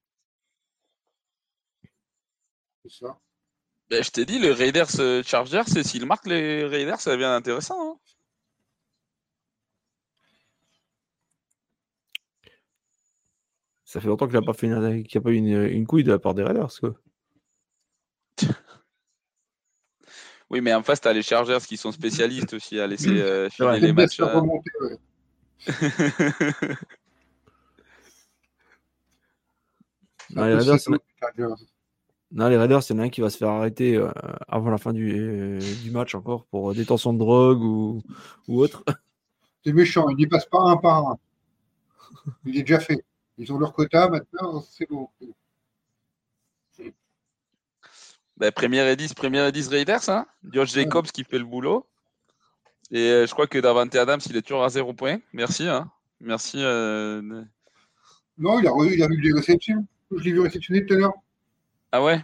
C'est 2.86 3.06
ça. 3.06 3.20
Ben, 3.90 4.04
je 4.04 4.12
t'ai 4.12 4.26
dit, 4.26 4.38
les 4.38 4.52
Raiders 4.54 5.00
euh, 5.00 5.24
Chargers, 5.24 5.64
c'est 5.66 5.84
s'ils 5.84 6.06
marquent 6.06 6.28
les 6.28 6.66
Raiders, 6.66 7.02
ça 7.02 7.14
devient 7.14 7.26
intéressant. 7.26 7.94
hein. 7.94 7.98
Ça 13.86 14.00
fait 14.00 14.08
longtemps 14.08 14.28
qu'il 14.28 14.36
n'a 14.36 14.46
pas 14.46 14.54
fait 14.54 14.68
une, 14.68 15.04
qu'il 15.04 15.18
a 15.18 15.22
pas 15.22 15.32
eu 15.32 15.38
une, 15.38 15.64
une 15.66 15.88
couille 15.88 16.04
de 16.04 16.12
la 16.12 16.20
part 16.20 16.36
des 16.36 16.44
Raiders. 16.44 16.72
Quoi. 16.80 16.94
Oui, 20.52 20.62
mais 20.62 20.74
en 20.76 20.84
face, 20.84 21.02
tu 21.02 21.08
as 21.08 21.14
les 21.14 21.24
Chargers 21.24 21.58
qui 21.68 21.76
sont 21.76 21.92
spécialistes 21.92 22.54
aussi 22.54 22.80
à 22.80 22.86
laisser 22.86 23.20
euh, 23.20 23.50
filer 23.50 23.80
les 23.80 23.94
matchs. 23.94 24.20
remonter, 24.20 24.70
ouais. 24.82 24.98
Non, 30.31 30.45
les 30.45 30.56
Raiders, 30.56 30.77
non, 32.31 32.48
les 32.48 32.57
Raiders, 32.57 32.81
il 32.88 32.94
y 32.94 32.95
en 32.95 32.99
a 32.99 33.06
un 33.06 33.10
qui 33.10 33.22
va 33.22 33.30
se 33.31 33.38
faire 33.38 33.49
arrêter 33.49 33.95
euh, 33.95 34.11
avant 34.48 34.69
la 34.69 34.77
fin 34.77 34.94
du, 34.94 35.11
euh, 35.18 35.60
du 35.81 35.90
match 35.90 36.14
encore 36.14 36.45
pour 36.45 36.69
euh, 36.69 36.73
détention 36.76 37.14
de 37.14 37.18
drogue 37.18 37.61
ou, 37.61 38.03
ou 38.48 38.61
autre. 38.61 38.84
C'est 39.65 39.73
méchant, 39.73 40.07
il 40.10 40.18
n'y 40.18 40.27
passe 40.27 40.45
pas 40.45 40.61
un 40.61 40.77
par 40.77 41.07
un. 41.07 41.18
Il 42.45 42.57
est 42.57 42.61
déjà 42.61 42.80
fait. 42.80 43.03
Ils 43.38 43.52
ont 43.52 43.57
leur 43.57 43.73
quota, 43.73 44.10
maintenant, 44.10 44.64
c'est 44.69 44.88
bon. 44.90 45.10
Ben, 48.38 48.52
première 48.52 48.88
et 48.88 48.95
10, 48.95 49.14
première 49.14 49.45
et 49.48 49.52
10 49.52 49.68
Raiders, 49.68 50.10
hein. 50.10 50.26
Josh 50.49 50.73
Jacobs 50.73 51.07
qui 51.07 51.26
fait 51.26 51.40
le 51.40 51.45
boulot. 51.45 51.86
Et 52.91 52.99
euh, 53.11 53.28
je 53.28 53.32
crois 53.34 53.48
que 53.48 53.60
Davante 53.60 53.94
Adams, 53.95 54.20
il 54.30 54.36
est 54.38 54.41
toujours 54.41 54.64
à 54.64 54.70
0 54.70 54.94
points. 54.94 55.20
Merci. 55.34 55.68
Hein. 55.68 55.91
Merci. 56.20 56.57
euh, 56.61 57.22
Non, 58.38 58.60
il 58.60 58.68
a, 58.68 58.72
re- 58.72 58.91
il 58.94 59.02
a 59.03 59.07
vu 59.07 59.22
des 59.22 59.32
réceptions. 59.34 59.86
Je 60.11 60.24
l'ai 60.24 60.32
vu 60.32 60.40
réceptionner 60.40 60.86
tout 60.86 60.94
à 60.95 60.98
l'heure. 60.98 61.14
Ah 61.91 62.03
ouais? 62.03 62.24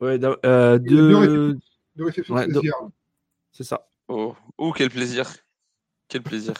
Ouais, 0.00 0.18
da- 0.18 0.36
euh, 0.44 0.78
De 0.78 2.04
réception 2.04 2.34
Ouais, 2.34 2.46
de 2.46 2.60
c'est 3.52 3.64
ça. 3.64 3.86
Oh, 4.08 4.34
oh, 4.58 4.72
quel 4.72 4.90
plaisir. 4.90 5.30
Quel 6.08 6.22
plaisir. 6.22 6.54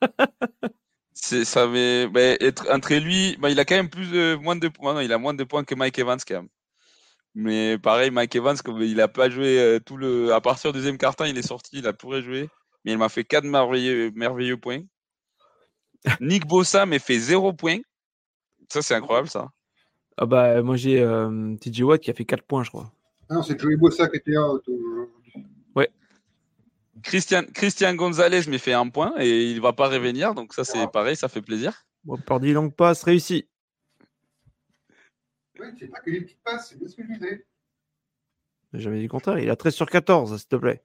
C'est 1.14 1.44
ça 1.44 1.66
mais 1.68 2.08
être 2.40 2.68
entre 2.70 2.94
lui, 2.94 3.36
ben, 3.36 3.48
il 3.48 3.60
a 3.60 3.64
quand 3.64 3.76
même 3.76 3.90
plus 3.90 4.10
de 4.10 4.34
moins 4.34 4.56
de 4.56 4.66
points, 4.68 4.94
non, 4.94 5.00
il 5.00 5.12
a 5.12 5.18
moins 5.18 5.34
de 5.34 5.44
points 5.44 5.62
que 5.62 5.74
Mike 5.74 5.98
Evans 5.98 6.18
quand 6.26 6.34
même. 6.34 6.48
Mais 7.34 7.78
pareil, 7.78 8.10
Mike 8.10 8.36
Evans, 8.36 8.56
comme 8.62 8.82
il 8.82 9.00
a 9.00 9.08
pas 9.08 9.30
joué 9.30 9.58
euh, 9.58 9.80
tout 9.80 9.96
le 9.96 10.32
à 10.34 10.40
partir 10.40 10.72
du 10.72 10.78
deuxième 10.78 10.98
quart-temps, 10.98 11.24
il 11.24 11.38
est 11.38 11.46
sorti, 11.46 11.78
il 11.78 11.86
a 11.86 11.92
tout 11.92 12.08
rejoué, 12.08 12.50
mais 12.84 12.92
il 12.92 12.98
m'a 12.98 13.08
fait 13.08 13.24
quatre 13.24 13.44
merveilleux 13.44 14.12
merveilleux 14.14 14.58
points. 14.58 14.82
Nick 16.20 16.46
Bossa 16.46 16.84
m'a 16.84 16.98
fait 16.98 17.18
zéro 17.18 17.52
point. 17.52 17.78
Ça 18.68 18.82
c'est 18.82 18.94
incroyable 18.94 19.28
ça. 19.28 19.48
Ah 20.18 20.26
bah, 20.26 20.62
moi 20.62 20.76
j'ai 20.76 21.00
euh, 21.00 21.56
TJ 21.56 21.82
Watt 21.82 22.00
qui 22.00 22.10
a 22.10 22.14
fait 22.14 22.26
4 22.26 22.42
points, 22.42 22.64
je 22.64 22.70
crois. 22.70 22.92
Ah 23.30 23.34
non, 23.34 23.42
c'est 23.42 23.58
Joey 23.58 23.76
Bossa 23.76 24.08
qui 24.08 24.16
était 24.16 24.36
out 24.36 24.62
aujourd'hui. 24.68 25.12
Christian 27.02 27.42
Christian 27.52 27.94
Gonzalez 27.94 28.46
m'a 28.48 28.58
fait 28.58 28.72
un 28.72 28.88
point 28.88 29.14
et 29.18 29.50
il 29.50 29.60
va 29.60 29.72
pas 29.72 29.88
revenir, 29.88 30.34
donc 30.34 30.54
ça 30.54 30.64
c'est 30.64 30.86
pareil, 30.92 31.16
ça 31.16 31.28
fait 31.28 31.42
plaisir. 31.42 31.84
Bon, 32.04 32.16
Pardi 32.16 32.52
longue 32.52 32.74
passe 32.74 33.02
réussi. 33.02 33.48
Oui, 35.62 35.68
c'est 35.78 35.86
pas 35.88 36.00
que 36.00 36.10
les 36.10 36.20
petites 36.22 36.42
passes, 36.42 36.68
c'est 36.70 36.78
bien 36.78 36.88
ce 36.88 36.96
que 36.96 37.04
je 37.04 37.12
disais. 37.12 37.46
J'ai 38.72 38.80
jamais 38.80 38.96
dit 38.98 39.04
le 39.04 39.08
contraire. 39.08 39.38
Il 39.38 39.48
a 39.50 39.56
13 39.56 39.74
sur 39.74 39.88
14, 39.88 40.36
s'il 40.38 40.48
te 40.48 40.56
plaît. 40.56 40.82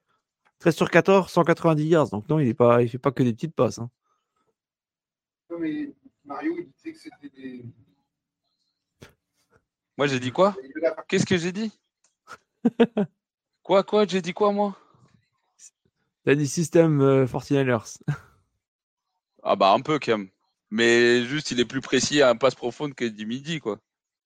13 0.60 0.76
sur 0.76 0.90
14, 0.90 1.30
190 1.30 1.84
yards. 1.86 2.08
Donc 2.10 2.28
non, 2.28 2.38
il 2.38 2.48
est 2.48 2.54
pas, 2.54 2.82
il 2.82 2.88
fait 2.88 2.98
pas 2.98 3.12
que 3.12 3.22
des 3.22 3.32
petites 3.32 3.54
passes. 3.54 3.78
hein. 3.78 3.90
Non, 5.50 5.58
mais 5.58 5.92
Mario, 6.24 6.54
il 6.58 6.68
disait 6.70 6.92
que 6.92 6.98
c'était 6.98 7.28
des. 7.30 7.64
Moi 9.96 10.06
j'ai 10.06 10.20
dit 10.20 10.30
quoi? 10.30 10.54
Qu'est-ce 11.08 11.26
que 11.26 11.36
j'ai 11.36 11.50
dit? 11.50 11.76
Quoi 13.62 13.82
quoi? 13.82 14.06
J'ai 14.06 14.22
dit 14.22 14.32
quoi 14.32 14.52
moi? 14.52 14.78
T'as 16.24 16.34
dit 16.34 16.46
système 16.46 17.00
euh, 17.00 17.26
49ers. 17.26 17.98
Ah 19.42 19.56
bah 19.56 19.72
un 19.72 19.80
peu 19.80 19.98
quand 19.98 20.16
même. 20.18 20.30
Mais 20.70 21.24
juste 21.24 21.50
il 21.50 21.60
est 21.60 21.64
plus 21.64 21.80
précis 21.80 22.22
à 22.22 22.30
un 22.30 22.36
passe 22.36 22.54
profonde 22.54 22.94
que 22.94 23.04
du 23.04 23.26
midi 23.26 23.60
quoi. 23.60 23.78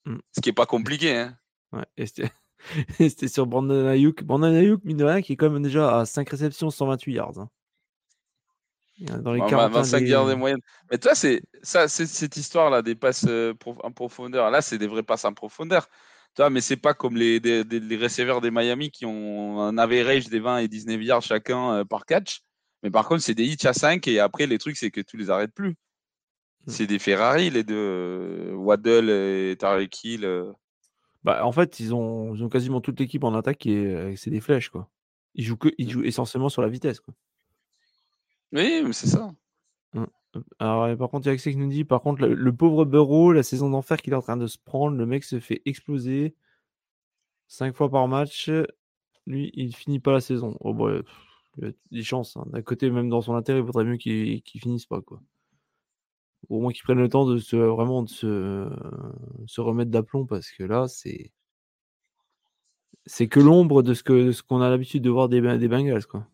Mm. 0.05 0.17
Ce 0.33 0.41
qui 0.41 0.49
est 0.49 0.53
pas 0.53 0.67
compliqué 0.67 1.17
hein. 1.17 1.37
Ouais, 1.73 1.87
et 1.97 2.07
c'était 3.09 3.29
sur 3.29 3.47
Brandon 3.47 3.87
Ayuk. 3.89 4.23
Brandon 4.25 4.55
Ayuk, 4.55 4.85
mine 4.85 4.97
de 4.97 5.05
rien, 5.05 5.23
qui 5.23 5.33
est 5.33 5.37
quand 5.37 5.51
même 5.51 5.63
déjà 5.63 5.99
à 6.01 6.05
5 6.07 6.29
réceptions, 6.29 6.71
128 6.71 7.13
yards. 7.13 7.39
hein. 7.39 7.49
Dans 9.21 9.33
les 9.33 9.41
40 9.41 9.73
25 9.73 10.01
yards 10.07 10.27
de 10.29 10.35
moyenne. 10.35 10.61
Mais 10.91 10.99
toi 10.99 11.15
c'est 11.15 11.43
ça 11.63 11.89
c'est 11.89 12.07
cette 12.07 12.37
histoire 12.37 12.71
là 12.71 12.83
des 12.83 12.95
passes 12.95 13.25
euh, 13.27 13.53
en 13.83 13.91
profondeur. 13.91 14.51
Là 14.51 14.61
c'est 14.63 14.79
des 14.79 14.87
vraies 14.87 15.03
passes 15.03 15.25
en 15.25 15.33
profondeur. 15.33 15.89
Tu 16.35 16.41
vois, 16.41 16.51
mais 16.51 16.61
c'est 16.61 16.77
pas 16.77 16.95
comme 16.95 17.17
les, 17.17 17.41
des- 17.41 17.65
des- 17.65 17.81
les 17.81 17.97
receveurs 17.97 18.41
des 18.41 18.51
Miami 18.51 18.91
qui 18.91 19.05
ont 19.05 19.61
un 19.61 19.77
average 19.77 20.29
des 20.29 20.41
20 20.41 20.59
et 20.59 20.69
19 20.69 21.03
yards 21.03 21.23
chacun 21.23 21.73
euh, 21.75 21.85
par 21.85 22.07
catch. 22.07 22.41
Mais 22.83 22.91
par 22.91 23.07
contre, 23.07 23.23
c'est 23.23 23.35
des 23.35 23.45
hits 23.45 23.67
à 23.67 23.73
5 23.75 24.07
et 24.09 24.19
après, 24.19 24.47
les 24.47 24.59
trucs, 24.59 24.77
c'est 24.77 24.91
que 24.91 25.01
tu 25.01 25.17
les 25.17 25.31
arrêtes 25.31 25.53
plus. 25.53 25.75
C'est 26.67 26.87
des 26.87 26.99
Ferrari, 26.99 27.51
les 27.51 27.65
deux. 27.65 27.75
euh, 27.75 28.55
Waddle 28.55 29.11
et 29.11 29.57
Tarek 29.59 30.05
Hill. 30.05 30.25
euh. 30.25 30.53
Bah, 31.25 31.45
en 31.45 31.53
fait, 31.53 31.81
ils 31.81 31.95
ont, 31.95 32.35
ils 32.35 32.43
ont 32.43 32.49
quasiment 32.49 32.81
toute 32.81 32.99
l'équipe 32.99 33.25
en 33.25 33.35
attaque 33.35 33.67
et 33.67 33.87
euh, 33.87 34.15
c'est 34.17 34.31
des 34.31 34.41
flèches, 34.41 34.71
quoi. 34.71 34.89
Ils 35.35 35.45
jouent, 35.45 35.57
que, 35.57 35.69
ils 35.79 35.91
jouent 35.91 36.05
essentiellement 36.05 36.49
sur 36.49 36.63
la 36.63 36.69
vitesse, 36.69 37.01
quoi. 37.01 37.15
Oui, 38.53 38.83
mais 38.85 38.93
c'est 38.93 39.07
ça. 39.07 39.33
Alors, 40.59 40.89
et 40.89 40.97
par 40.97 41.11
contre, 41.11 41.27
il 41.27 41.31
y 41.31 41.33
a 41.33 41.37
qui 41.37 41.57
nous 41.57 41.69
dit, 41.69 41.85
par 41.85 42.01
contre, 42.01 42.23
le, 42.23 42.35
le 42.35 42.57
pauvre 42.57 42.85
Burrow, 42.85 43.33
la 43.33 43.43
saison 43.43 43.69
d'enfer 43.69 44.01
qu'il 44.01 44.13
est 44.15 44.17
en 44.17 44.23
train 44.23 44.37
de 44.37 44.47
se 44.47 44.59
prendre, 44.59 44.97
le 44.97 45.07
mec 45.07 45.25
se 45.25 45.41
fait 45.41 45.61
exploser 45.67 46.35
cinq 47.49 47.77
fois 47.77 47.91
par 47.91 48.09
match. 48.09 48.51
Lui, 49.27 49.51
il 49.55 49.75
finit 49.77 50.01
pas 50.01 50.13
la 50.13 50.21
saison. 50.21 50.57
Oh, 50.61 50.75
bah, 50.75 51.01
il 51.59 51.65
y 51.65 51.69
a 51.69 51.73
des 51.91 52.03
chances. 52.03 52.37
hein. 52.37 52.45
D'un 52.47 52.63
côté, 52.63 52.91
même 52.91 53.09
dans 53.09 53.21
son 53.21 53.35
intérêt, 53.35 53.59
il 53.61 53.65
vaudrait 53.65 53.85
mieux 53.85 53.97
qu'il 53.99 54.43
qu'il 54.43 54.61
finisse 54.61 54.87
pas, 54.87 55.01
quoi. 55.03 55.21
Au 56.49 56.61
moins 56.61 56.73
qu'il 56.73 56.83
prenne 56.83 56.99
le 56.99 57.09
temps 57.09 57.27
de 57.27 57.39
se 57.39 57.57
vraiment 57.57 58.03
de 58.03 58.09
se, 58.09 58.69
se 59.47 59.61
remettre 59.61 59.91
d'aplomb 59.91 60.27
parce 60.27 60.51
que 60.51 60.65
là, 60.65 60.89
c'est 60.89 61.33
c'est 63.07 63.29
que 63.29 63.41
l'ombre 63.41 63.83
de 63.83 63.95
ce 63.95 64.03
que 64.03 64.13
de 64.27 64.33
ce 64.33 64.43
qu'on 64.43 64.61
a 64.61 64.71
l'habitude 64.71 65.03
de 65.03 65.11
voir 65.11 65.29
des, 65.29 65.41
des 65.59 65.69
Bengals, 65.69 66.07
quoi. 66.07 66.27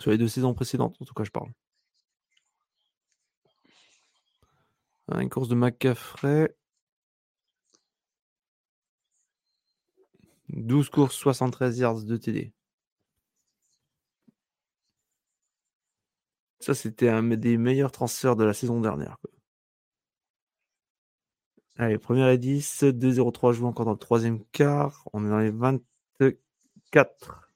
Sur 0.00 0.10
les 0.10 0.18
deux 0.18 0.28
saisons 0.28 0.54
précédentes, 0.54 0.96
en 1.00 1.04
tout 1.04 1.14
cas, 1.14 1.24
je 1.24 1.30
parle. 1.30 1.50
Une 5.12 5.28
course 5.28 5.48
de 5.48 5.54
McCaffrey. 5.54 6.54
12 10.48 10.88
courses, 10.90 11.14
73 11.16 11.78
yards 11.78 12.02
de 12.04 12.16
TD. 12.16 12.52
Ça, 16.60 16.74
c'était 16.74 17.08
un 17.08 17.22
des 17.22 17.56
meilleurs 17.56 17.90
transferts 17.92 18.36
de 18.36 18.44
la 18.44 18.52
saison 18.52 18.80
dernière. 18.80 19.16
quoi. 19.20 19.30
Allez, 21.76 21.98
première 21.98 22.28
et 22.28 22.36
10, 22.38 22.84
2-0-3 22.84 23.52
joué 23.52 23.66
encore 23.66 23.86
dans 23.86 23.92
le 23.92 23.98
troisième 23.98 24.44
quart. 24.52 25.08
On 25.14 25.24
est 25.24 25.30
dans 25.30 25.38
les 25.38 25.50
24. 25.50 27.48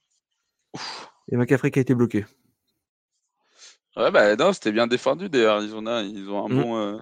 Et 1.28 1.36
McCaffrey 1.36 1.70
qui 1.70 1.78
a 1.78 1.82
été 1.82 1.94
bloqué. 1.94 2.24
Ouais, 3.96 4.10
bah 4.10 4.34
non, 4.36 4.52
c'était 4.52 4.72
bien 4.72 4.86
défendu 4.86 5.28
des 5.28 5.44
Arizona. 5.44 6.02
Ils 6.02 6.28
ont 6.30 6.46
un 6.46 6.48
Mm. 6.48 6.62
bon. 6.62 6.76
euh, 6.78 6.98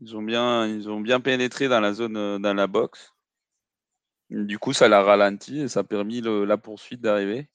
ils, 0.00 0.16
ont 0.16 0.22
bien, 0.22 0.66
ils 0.66 0.88
ont 0.88 1.00
bien 1.00 1.20
pénétré 1.20 1.68
dans 1.68 1.80
la 1.80 1.92
zone, 1.92 2.16
euh, 2.16 2.38
dans 2.38 2.54
la 2.54 2.66
box. 2.66 3.14
Du 4.30 4.58
coup, 4.58 4.72
ça 4.72 4.88
l'a 4.88 5.02
ralenti 5.02 5.60
et 5.60 5.68
ça 5.68 5.80
a 5.80 5.84
permis 5.84 6.22
le- 6.22 6.46
la 6.46 6.56
poursuite 6.56 7.02
d'arriver. 7.02 7.50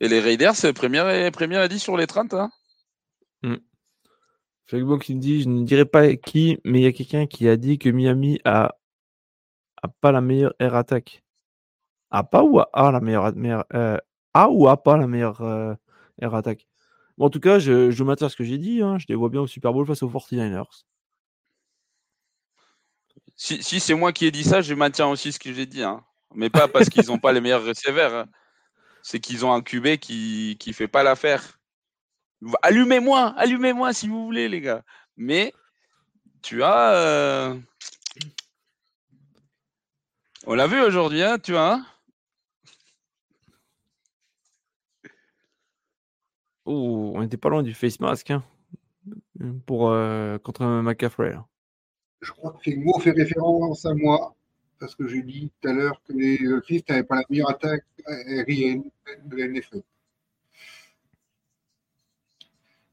Et 0.00 0.08
les 0.08 0.20
Raiders, 0.20 0.54
c'est 0.54 0.72
première 0.72 1.30
première 1.32 1.62
et 1.64 1.68
10 1.68 1.78
sur 1.78 1.96
les 1.96 2.06
30. 2.06 2.34
Hein 2.34 2.50
Flegbo 4.66 4.98
qui 4.98 5.14
me 5.14 5.20
dit, 5.20 5.42
je 5.42 5.48
ne 5.48 5.64
dirais 5.64 5.86
pas 5.86 6.14
qui, 6.14 6.58
mais 6.64 6.80
il 6.80 6.82
y 6.82 6.86
a 6.86 6.92
quelqu'un 6.92 7.26
qui 7.26 7.48
a 7.48 7.56
dit 7.56 7.78
que 7.78 7.88
Miami 7.88 8.38
a, 8.44 8.76
a 9.82 9.88
pas 9.88 10.12
la 10.12 10.20
meilleure 10.20 10.54
air 10.58 10.74
attack. 10.74 11.22
A 12.10 12.22
pas 12.22 12.42
ou 12.42 12.60
a, 12.60 12.68
a 12.74 12.92
la 12.92 13.00
meilleure, 13.00 13.34
meilleure 13.34 13.64
euh, 13.72 13.96
a 14.34 14.50
ou 14.50 14.68
a 14.68 14.82
pas 14.82 14.98
la 14.98 15.06
meilleure 15.06 15.40
euh, 15.40 15.74
air 16.20 16.34
attack. 16.34 16.66
Bon, 17.16 17.26
en 17.26 17.30
tout 17.30 17.40
cas, 17.40 17.58
je, 17.58 17.90
je 17.90 18.04
maintiens 18.04 18.28
ce 18.28 18.36
que 18.36 18.44
j'ai 18.44 18.58
dit. 18.58 18.82
hein, 18.82 18.98
je 18.98 19.06
les 19.08 19.14
vois 19.14 19.30
bien 19.30 19.40
au 19.40 19.46
Super 19.46 19.72
Bowl 19.72 19.86
face 19.86 20.02
aux 20.02 20.10
49ers. 20.10 20.84
Si, 23.36 23.62
si 23.62 23.80
c'est 23.80 23.94
moi 23.94 24.12
qui 24.12 24.26
ai 24.26 24.30
dit 24.30 24.44
ça, 24.44 24.60
je 24.60 24.74
maintiens 24.74 25.06
aussi 25.06 25.32
ce 25.32 25.38
que 25.38 25.52
j'ai 25.52 25.66
dit. 25.66 25.82
Hein. 25.82 26.04
Mais 26.34 26.50
pas 26.50 26.68
parce 26.68 26.90
qu'ils 26.90 27.06
n'ont 27.06 27.18
pas 27.18 27.32
les 27.32 27.40
meilleurs 27.40 27.64
receveurs. 27.64 28.26
C'est 29.10 29.20
qu'ils 29.20 29.46
ont 29.46 29.54
un 29.54 29.62
QB 29.62 29.96
qui 29.96 30.58
ne 30.66 30.72
fait 30.74 30.86
pas 30.86 31.02
l'affaire. 31.02 31.58
Allumez-moi, 32.60 33.32
allumez-moi 33.38 33.94
si 33.94 34.06
vous 34.06 34.22
voulez, 34.22 34.50
les 34.50 34.60
gars. 34.60 34.84
Mais 35.16 35.54
tu 36.42 36.62
as. 36.62 36.92
euh, 36.92 37.58
On 40.46 40.54
l'a 40.54 40.66
vu 40.66 40.78
aujourd'hui, 40.82 41.22
hein, 41.22 41.38
tu 41.38 41.52
vois. 41.52 41.76
hein. 41.76 41.86
Oh, 46.66 47.12
on 47.14 47.22
n'était 47.22 47.38
pas 47.38 47.48
loin 47.48 47.62
du 47.62 47.72
face 47.72 48.00
mask 48.00 48.30
hein, 48.30 48.44
pour, 49.64 49.88
euh, 49.88 50.36
contre 50.36 50.66
McCaffrey. 50.66 51.32
là. 51.32 51.46
Je 52.20 52.32
crois 52.32 52.52
que 52.52 52.58
Figmo 52.60 53.00
fait 53.00 53.12
référence 53.12 53.86
à 53.86 53.94
moi, 53.94 54.36
parce 54.78 54.94
que 54.94 55.06
j'ai 55.08 55.22
dit 55.22 55.50
tout 55.60 55.68
à 55.68 55.72
l'heure 55.72 56.00
que 56.06 56.12
les 56.12 56.38
Dolphins 56.38 56.78
n'avaient 56.88 57.02
pas 57.04 57.16
la 57.16 57.24
meilleure 57.30 57.50
attaque 57.50 57.84
aérienne 58.06 58.84
de 59.24 59.36
la 59.36 59.46
NFL. 59.48 59.82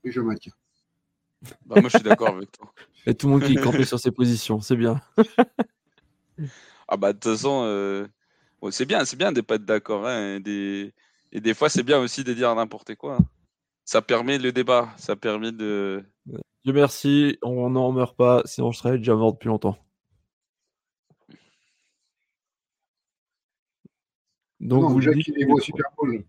Et 0.04 0.12
je 0.12 0.22
maintiens. 0.22 0.54
Bah, 1.66 1.76
moi, 1.80 1.90
je 1.90 1.98
suis 1.98 2.04
d'accord 2.04 2.36
avec 2.36 2.52
toi. 2.52 2.72
Et 3.06 3.14
tout 3.14 3.28
le 3.28 3.34
monde 3.34 3.44
qui 3.44 3.54
est 3.54 3.62
campé 3.62 3.86
sur 3.86 4.00
ses 4.00 4.12
positions, 4.12 4.62
c'est 4.62 4.76
bien. 4.76 5.02
Ah 6.88 6.98
bah 6.98 7.14
de 7.14 7.18
toute 7.18 7.32
façon, 7.32 7.64
euh, 7.66 8.06
bon, 8.62 8.70
c'est 8.70 8.86
bien, 8.86 9.06
c'est 9.06 9.16
bien 9.16 9.32
de 9.32 9.42
pas 9.42 9.56
être 9.56 9.66
d'accord. 9.66 10.06
hein, 10.06 10.36
et, 10.36 10.40
des... 10.40 10.94
et 11.32 11.42
des 11.42 11.54
fois, 11.56 11.68
c'est 11.70 11.82
bien 11.82 12.00
aussi 12.00 12.24
de 12.24 12.32
dire 12.34 12.54
n'importe 12.54 12.94
quoi. 12.96 13.16
hein. 13.16 13.26
Ça 13.86 14.02
permet 14.04 14.38
le 14.38 14.52
débat, 14.52 14.90
ça 14.98 15.16
permet 15.16 15.52
de. 15.52 16.04
Dieu 16.64 16.74
merci, 16.74 17.38
on 17.42 17.70
n'en 17.72 17.92
meurt 17.92 18.16
pas, 18.16 18.42
sinon 18.46 18.72
je 18.72 18.78
serais 18.80 18.98
déjà 18.98 19.16
mort 19.16 19.34
depuis 19.34 19.48
longtemps. 19.48 19.78
Donc 24.60 24.84
non, 24.84 24.90
vous 24.90 25.02
Jacques, 25.02 25.16
dites 25.16 25.28
il 25.28 25.36
les 25.36 25.46
voit 25.46 25.56
au 25.56 25.60
Super 25.60 25.86
Bowl. 25.98 26.24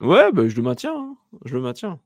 Ouais, 0.00 0.32
bah, 0.32 0.48
je 0.48 0.56
le 0.56 0.62
maintiens. 0.62 0.94
hein. 0.94 1.16
Je 1.44 1.54
le 1.54 1.62
maintiens. 1.62 1.98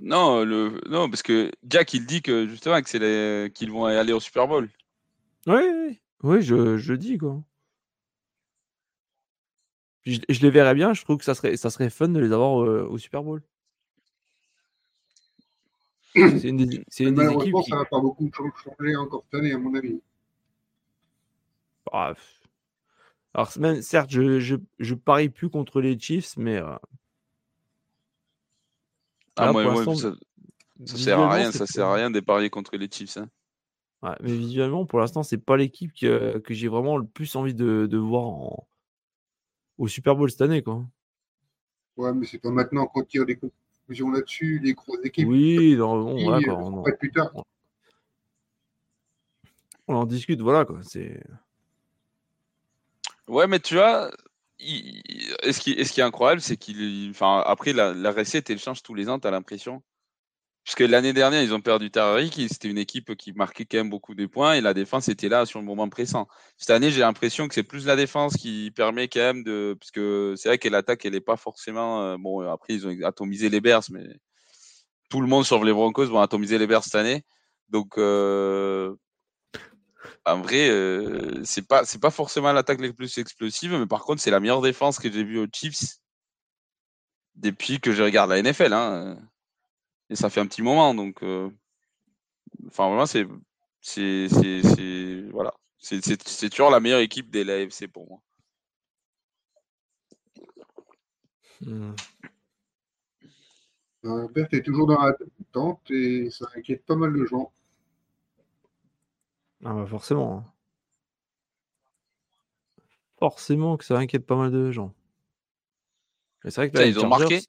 Non, 0.00 0.44
le... 0.44 0.80
non, 0.88 1.10
parce 1.10 1.22
que 1.22 1.50
Jack, 1.64 1.94
il 1.94 2.06
dit 2.06 2.22
que 2.22 2.46
justement 2.46 2.80
que 2.80 2.88
c'est 2.88 2.98
les... 2.98 3.50
qu'ils 3.52 3.70
vont 3.72 3.86
aller 3.86 4.12
au 4.12 4.20
Super 4.20 4.46
Bowl. 4.46 4.68
Oui, 5.46 5.54
oui, 5.54 6.00
oui, 6.22 6.42
je, 6.42 6.76
je 6.76 6.92
le 6.92 6.98
dis 6.98 7.18
quoi. 7.18 7.42
Puis 10.02 10.14
je, 10.14 10.20
je 10.32 10.40
les 10.40 10.50
verrais 10.50 10.74
bien, 10.74 10.94
je 10.94 11.02
trouve 11.02 11.18
que 11.18 11.24
ça 11.24 11.34
serait, 11.34 11.56
ça 11.56 11.70
serait 11.70 11.90
fun 11.90 12.08
de 12.08 12.20
les 12.20 12.32
avoir 12.32 12.62
euh, 12.62 12.86
au 12.88 12.98
Super 12.98 13.22
Bowl. 13.22 13.42
C'est 16.14 16.44
une 16.44 16.56
des, 16.66 16.84
c'est 16.88 17.04
une 17.04 17.14
des 17.14 17.22
équipes 17.22 17.36
Malheureusement, 17.36 17.62
qui... 17.62 17.70
ça 17.70 17.76
va 17.76 17.84
pas 17.84 18.00
beaucoup 18.00 18.30
changer 18.34 18.96
encore 18.96 19.24
cette 19.24 19.40
année, 19.40 19.52
à 19.52 19.58
mon 19.58 19.74
avis. 19.74 20.00
Ah, 21.92 22.14
pff. 22.14 22.39
Alors, 23.34 23.52
même, 23.58 23.80
certes, 23.82 24.10
je, 24.10 24.40
je, 24.40 24.56
je 24.78 24.94
parie 24.94 25.28
plus 25.28 25.48
contre 25.50 25.80
les 25.80 25.98
Chiefs, 25.98 26.36
mais 26.36 26.56
euh, 26.56 26.76
Ah, 29.36 29.46
Là, 29.46 29.52
moi, 29.52 29.84
ça, 29.96 30.12
ça 30.84 30.96
sert 30.96 31.18
à 31.18 31.32
rien, 31.32 31.52
ça 31.52 31.66
sert 31.66 31.86
à 31.86 31.94
rien 31.94 32.10
de 32.10 32.20
parier 32.20 32.50
contre 32.50 32.76
les 32.76 32.90
Chiefs. 32.90 33.16
hein. 33.16 33.28
Ouais, 34.02 34.16
mais 34.20 34.32
visuellement, 34.34 34.86
pour 34.86 34.98
l'instant, 34.98 35.22
c'est 35.22 35.38
pas 35.38 35.56
l'équipe 35.56 35.92
que, 35.92 36.38
que 36.38 36.54
j'ai 36.54 36.68
vraiment 36.68 36.96
le 36.96 37.06
plus 37.06 37.36
envie 37.36 37.54
de, 37.54 37.86
de 37.86 37.98
voir 37.98 38.24
en- 38.24 38.66
au 39.78 39.88
Super 39.88 40.16
Bowl 40.16 40.30
cette 40.30 40.40
année, 40.40 40.62
quoi. 40.62 40.84
Ouais, 41.96 42.12
mais 42.12 42.26
c'est 42.26 42.38
pas 42.38 42.50
maintenant 42.50 42.86
qu'on 42.86 43.04
tire 43.04 43.26
des 43.26 43.36
conclusions 43.36 44.10
là-dessus, 44.10 44.58
les 44.62 44.72
grosses 44.74 45.04
équipes. 45.04 45.28
Oui, 45.28 45.76
non, 45.76 46.02
bon, 46.02 46.16
Qui, 46.16 46.22
voilà, 46.24 46.38
euh, 46.38 46.40
quoi, 46.42 46.54
on, 46.56 46.78
en, 46.78 46.82
plus 46.98 47.12
tard. 47.12 47.32
on 49.86 49.94
en 49.94 50.06
discute, 50.06 50.40
voilà, 50.40 50.64
quoi. 50.64 50.80
C'est... 50.82 51.22
Ouais, 53.30 53.46
mais 53.46 53.60
tu 53.60 53.74
vois, 53.76 54.10
et 54.58 55.52
ce 55.52 55.60
qui, 55.60 55.76
qui 55.76 56.00
est 56.00 56.02
incroyable, 56.04 56.40
c'est 56.40 56.56
qu'il. 56.56 57.10
Enfin, 57.10 57.42
après, 57.46 57.72
la, 57.72 57.92
recette, 58.12 58.50
elle 58.50 58.58
change 58.58 58.82
tous 58.82 58.94
les 58.94 59.08
ans, 59.08 59.20
tu 59.20 59.28
as 59.28 59.30
l'impression. 59.30 59.82
Puisque 60.64 60.80
l'année 60.80 61.12
dernière, 61.12 61.42
ils 61.42 61.54
ont 61.54 61.60
perdu 61.60 61.90
Tariq, 61.90 62.38
et 62.42 62.48
c'était 62.48 62.68
une 62.68 62.78
équipe 62.78 63.16
qui 63.16 63.32
marquait 63.32 63.64
quand 63.66 63.78
même 63.78 63.90
beaucoup 63.90 64.14
de 64.16 64.26
points, 64.26 64.54
et 64.54 64.60
la 64.60 64.74
défense 64.74 65.08
était 65.08 65.28
là 65.28 65.46
sur 65.46 65.60
le 65.60 65.64
moment 65.66 65.88
pressant. 65.88 66.28
Cette 66.58 66.70
année, 66.70 66.90
j'ai 66.90 67.00
l'impression 67.00 67.48
que 67.48 67.54
c'est 67.54 67.62
plus 67.62 67.86
la 67.86 67.96
défense 67.96 68.36
qui 68.36 68.72
permet 68.72 69.08
quand 69.08 69.20
même 69.20 69.44
de. 69.44 69.76
Parce 69.80 69.92
que 69.92 70.34
c'est 70.36 70.48
vrai 70.48 70.58
que 70.58 70.68
l'attaque, 70.68 71.04
elle 71.06 71.12
n'est 71.14 71.20
pas 71.20 71.36
forcément. 71.36 72.02
euh, 72.02 72.16
Bon, 72.18 72.40
après, 72.50 72.74
ils 72.74 72.86
ont 72.86 72.96
atomisé 73.04 73.48
les 73.48 73.60
Bears, 73.60 73.84
mais 73.90 74.06
tout 75.10 75.20
le 75.20 75.28
monde 75.28 75.44
sauf 75.44 75.64
les 75.64 75.72
Broncos 75.72 76.06
vont 76.06 76.20
atomiser 76.20 76.58
les 76.58 76.66
Bears 76.66 76.84
cette 76.84 76.96
année. 76.96 77.24
Donc, 77.68 77.98
euh, 77.98 78.94
en 80.26 80.40
vrai, 80.42 80.70
euh, 80.70 81.42
c'est 81.44 81.66
pas 81.66 81.84
c'est 81.84 82.00
pas 82.00 82.10
forcément 82.10 82.52
l'attaque 82.52 82.80
la 82.80 82.92
plus 82.92 83.18
explosive, 83.18 83.72
mais 83.74 83.86
par 83.86 84.02
contre, 84.04 84.22
c'est 84.22 84.30
la 84.30 84.40
meilleure 84.40 84.62
défense 84.62 84.98
que 84.98 85.10
j'ai 85.10 85.24
vue 85.24 85.38
aux 85.38 85.46
Chiefs 85.52 85.98
depuis 87.34 87.80
que 87.80 87.92
je 87.92 88.02
regarde 88.02 88.30
la 88.30 88.42
NFL. 88.42 88.72
Hein. 88.72 89.18
Et 90.10 90.16
ça 90.16 90.30
fait 90.30 90.40
un 90.40 90.46
petit 90.46 90.62
moment, 90.62 90.94
donc. 90.94 91.22
euh, 91.22 91.50
Enfin, 92.66 92.88
vraiment, 92.88 93.06
c'est 93.06 93.26
c'est 93.80 94.28
voilà, 95.30 95.54
c'est 95.78 96.04
c'est 96.04 96.22
c'est 96.28 96.50
toujours 96.50 96.70
la 96.70 96.80
meilleure 96.80 97.00
équipe 97.00 97.30
de 97.30 97.42
l'AFC 97.42 97.88
pour 97.88 98.06
moi. 98.08 98.20
Hmm. 101.60 101.94
Euh, 104.04 104.28
Bert 104.28 104.48
est 104.52 104.62
toujours 104.62 104.86
dans 104.86 105.00
l'attente 105.02 105.90
et 105.90 106.28
ça 106.30 106.46
inquiète 106.54 106.84
pas 106.84 106.96
mal 106.96 107.12
de 107.14 107.24
gens. 107.24 107.50
Ah 109.64 109.74
bah 109.74 109.86
forcément. 109.86 110.38
hein. 110.38 110.52
Forcément 113.18 113.76
que 113.76 113.84
ça 113.84 113.98
inquiète 113.98 114.26
pas 114.26 114.36
mal 114.36 114.50
de 114.50 114.70
gens. 114.72 114.94
Mais 116.42 116.50
c'est 116.50 116.62
vrai 116.62 116.70
que 116.70 116.76
là, 116.78 116.84
Putain, 116.84 116.90
les 116.90 116.96
ils 116.96 116.98
ont 117.04 117.10
Chargers, 117.10 117.34
marqué. 117.34 117.46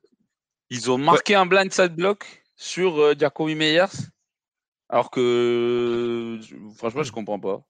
Ils 0.69 0.91
ont 0.91 0.97
marqué 0.97 1.35
un 1.35 1.45
blindside 1.45 1.95
block 1.95 2.43
sur 2.55 2.97
euh, 2.99 3.13
Jacoby 3.17 3.55
Meyers. 3.55 3.85
Alors 4.89 5.09
que 5.09 6.39
franchement, 6.75 7.03
je 7.03 7.11
comprends 7.13 7.39
pas. 7.39 7.63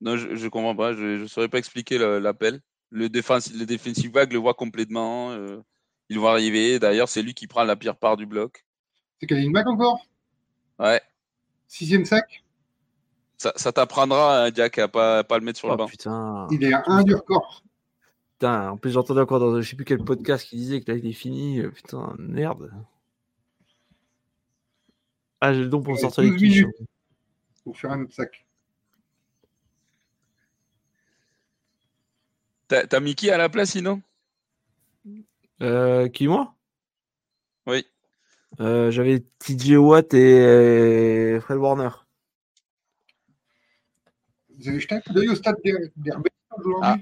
Non, 0.00 0.16
je, 0.16 0.34
je 0.34 0.48
comprends 0.48 0.74
pas. 0.74 0.92
Je 0.92 1.22
ne 1.22 1.26
saurais 1.28 1.48
pas 1.48 1.58
expliquer 1.58 1.98
l'appel. 1.98 2.60
Le, 2.90 3.08
défense, 3.08 3.52
le 3.52 3.64
defensive 3.66 4.10
back 4.10 4.32
le 4.32 4.38
voit 4.40 4.54
complètement. 4.54 5.30
euh, 5.30 5.60
ils 6.08 6.18
vont 6.18 6.26
arriver. 6.28 6.78
D'ailleurs, 6.80 7.08
c'est 7.08 7.22
lui 7.22 7.34
qui 7.34 7.46
prend 7.46 7.62
la 7.64 7.76
pire 7.76 7.96
part 7.96 8.16
du 8.16 8.26
bloc. 8.26 8.64
C'est 9.20 9.26
Khalil 9.26 9.50
Mack 9.50 9.66
encore? 9.68 10.04
Ouais. 10.80 11.00
Sixième 11.68 12.04
sac? 12.04 12.44
Ça, 13.38 13.52
ça 13.56 13.70
t'apprendra, 13.72 14.44
hein, 14.46 14.50
Jack, 14.54 14.78
à 14.78 14.88
pas, 14.88 15.22
pas 15.24 15.38
le 15.38 15.44
mettre 15.44 15.58
sur 15.58 15.68
le 15.68 15.74
Oh 15.74 15.76
banc. 15.76 15.86
putain. 15.86 16.46
Il 16.50 16.64
est 16.64 16.72
à 16.72 16.82
un 16.86 17.02
du 17.02 17.14
record. 17.14 17.62
Putain, 18.38 18.70
en 18.70 18.76
plus 18.76 18.90
j'entendais 18.90 19.20
encore 19.22 19.40
dans 19.40 19.60
je 19.60 19.68
sais 19.68 19.76
plus 19.76 19.84
quel 19.86 20.04
podcast 20.04 20.46
qui 20.46 20.56
disait 20.56 20.80
que 20.82 20.90
là 20.92 20.98
il 20.98 21.06
est 21.06 21.12
fini. 21.12 21.60
euh, 21.60 21.70
Putain, 21.70 22.14
merde. 22.18 22.70
Ah, 25.40 25.52
j'ai 25.54 25.60
le 25.60 25.68
don 25.68 25.82
pour 25.82 25.94
Ouais, 25.94 26.00
sortir 26.00 26.22
les 26.22 26.30
12 26.30 26.38
quiches. 26.38 26.64
Pour 27.64 27.76
faire 27.78 27.92
un 27.92 28.02
autre 28.02 28.12
sac. 28.14 28.44
T'as 32.68 32.86
t'as 32.86 33.00
mis 33.00 33.14
qui 33.14 33.30
à 33.30 33.36
la 33.38 33.48
place, 33.48 33.70
sinon? 33.70 34.02
Euh, 35.62 36.08
qui, 36.08 36.26
moi? 36.28 36.54
Oui. 37.66 37.86
Euh, 38.60 38.90
J'avais 38.90 39.20
TJ 39.38 39.76
Watt 39.76 40.12
et 40.14 41.38
Fred 41.40 41.58
Warner. 41.58 41.90
Vous 44.58 44.68
avez 44.68 44.80
jeté 44.80 44.94
un 44.94 45.00
coup 45.00 45.12
d'œil 45.12 45.28
au 45.28 45.34
stade 45.34 45.56
d'Her- 45.64 45.90
d'Herbert 45.96 46.32
aujourd'hui 46.58 46.82
Ah. 46.82 46.96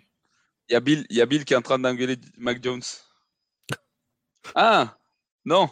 Il 0.68 0.72
y, 0.72 0.76
a 0.76 0.80
Bill- 0.80 1.06
il 1.10 1.16
y 1.16 1.20
a 1.20 1.26
Bill 1.26 1.44
qui 1.44 1.52
est 1.52 1.56
en 1.56 1.62
train 1.62 1.78
d'engueuler 1.78 2.16
Mac 2.38 2.62
Jones. 2.62 2.80
Ah 4.54 4.96
Non 5.44 5.68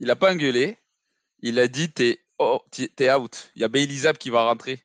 Il 0.00 0.10
a 0.10 0.16
pas 0.16 0.32
engueulé. 0.32 0.78
Il 1.40 1.58
a 1.58 1.68
dit 1.68 1.90
t'es 1.90 2.18
oh, 2.38 2.60
out. 3.16 3.50
Il 3.54 3.62
y 3.62 3.64
a 3.64 3.68
Bailey 3.68 3.94
Zapp 3.94 4.18
qui 4.18 4.30
va 4.30 4.48
rentrer 4.48 4.82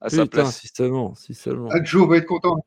à 0.00 0.08
sa 0.08 0.26
place. 0.26 0.60
si 0.60 0.68
seulement, 0.68 1.14
si 1.14 1.34
seulement. 1.34 1.68
Joe 1.84 2.08
va 2.08 2.16
être 2.18 2.26
content. 2.26 2.64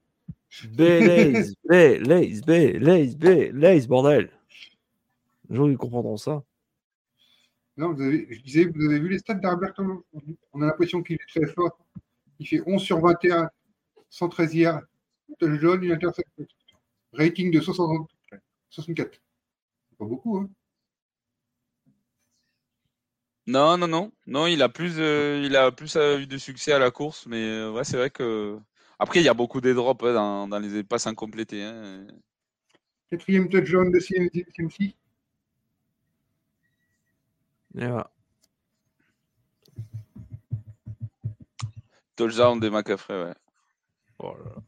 Belaise, 0.66 1.56
Belaise, 1.70 2.42
Belaise, 2.44 3.18
Belaise, 3.18 3.88
bordel. 3.88 4.30
Les 5.50 5.56
gens 5.56 5.68
ils 5.68 5.78
comprendront 5.78 6.18
ça. 6.18 6.44
Non, 7.76 7.94
vous 7.94 8.02
avez, 8.02 8.28
je 8.32 8.42
disais, 8.42 8.66
vous 8.66 8.86
avez 8.86 9.00
vu 9.00 9.10
les 9.10 9.20
stats 9.20 9.36
d'Herbert 9.36 9.74
On 10.54 10.62
a 10.62 10.66
l'impression 10.66 11.04
qu'il 11.04 11.16
est 11.16 11.28
très 11.42 11.46
fort. 11.54 11.78
Il 12.40 12.48
fait 12.48 12.62
11 12.66 12.82
sur 12.82 13.00
21, 13.02 13.50
113 14.10 14.56
yards, 14.56 14.82
touchdown, 15.40 15.84
une 15.84 15.92
interception. 15.94 16.46
Rating 17.14 17.52
de 17.52 17.62
60 17.62 18.10
64. 18.70 19.12
C'est 19.90 19.98
pas 19.98 20.06
beaucoup, 20.06 20.38
hein 20.38 20.50
Non, 23.48 23.78
non, 23.78 23.88
non. 23.88 24.12
Non, 24.26 24.46
il 24.48 24.62
a 24.62 24.70
plus, 24.70 25.00
euh, 25.00 25.42
il 25.44 25.56
a 25.56 25.72
plus 25.72 25.96
euh, 25.96 26.20
eu 26.20 26.28
de 26.28 26.38
succès 26.38 26.74
à 26.74 26.80
la 26.80 26.92
course. 26.92 27.26
Mais 27.28 27.42
euh, 27.44 27.72
ouais, 27.72 27.84
c'est 27.86 27.98
vrai 27.98 28.10
que. 28.10 28.60
Après, 29.00 29.20
il 29.22 29.24
y 29.24 29.30
a 29.30 29.34
beaucoup 29.34 29.62
des 29.62 29.74
drops 29.74 30.04
hein, 30.04 30.14
dans, 30.14 30.48
dans 30.48 30.60
les 30.60 30.84
passes 30.84 31.08
incomplétées. 31.08 31.64
hein. 31.64 32.08
Quatrième 33.10 33.48
touchdown 33.48 33.90
de 33.92 34.00
CMC. 34.00 34.96
Et 37.76 37.88
Touchdown 42.18 42.60
des 42.60 42.72
McCaffrey, 42.72 43.24
ouais. 43.26 43.36
Oh 44.20 44.34
là 44.34 44.56
là. 44.56 44.64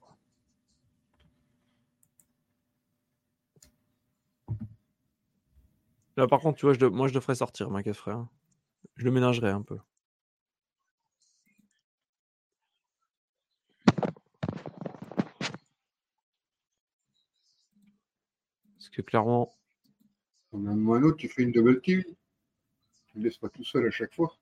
Là, 6.15 6.27
par 6.27 6.41
contre, 6.41 6.59
tu 6.59 6.67
vois, 6.67 6.73
je 6.73 6.85
moi, 6.85 7.07
je 7.07 7.13
le 7.15 7.19
ferais 7.21 7.35
sortir, 7.35 7.71
ma 7.71 7.81
frère. 7.93 8.27
Je 8.97 9.05
le 9.05 9.11
ménagerais 9.11 9.49
un 9.49 9.63
peu. 9.63 9.79
Parce 18.77 18.89
que 18.91 19.01
clairement, 19.01 19.51
On 20.51 20.67
a 20.67 20.71
un 20.71 21.11
tu 21.13 21.27
fais 21.27 21.43
une 21.43 21.51
double 21.51 21.81
team. 21.81 22.03
Tu 23.07 23.17
ne 23.17 23.23
laisses 23.23 23.37
pas 23.37 23.49
tout 23.49 23.63
seul 23.63 23.87
à 23.87 23.91
chaque 23.91 24.13
fois. 24.13 24.35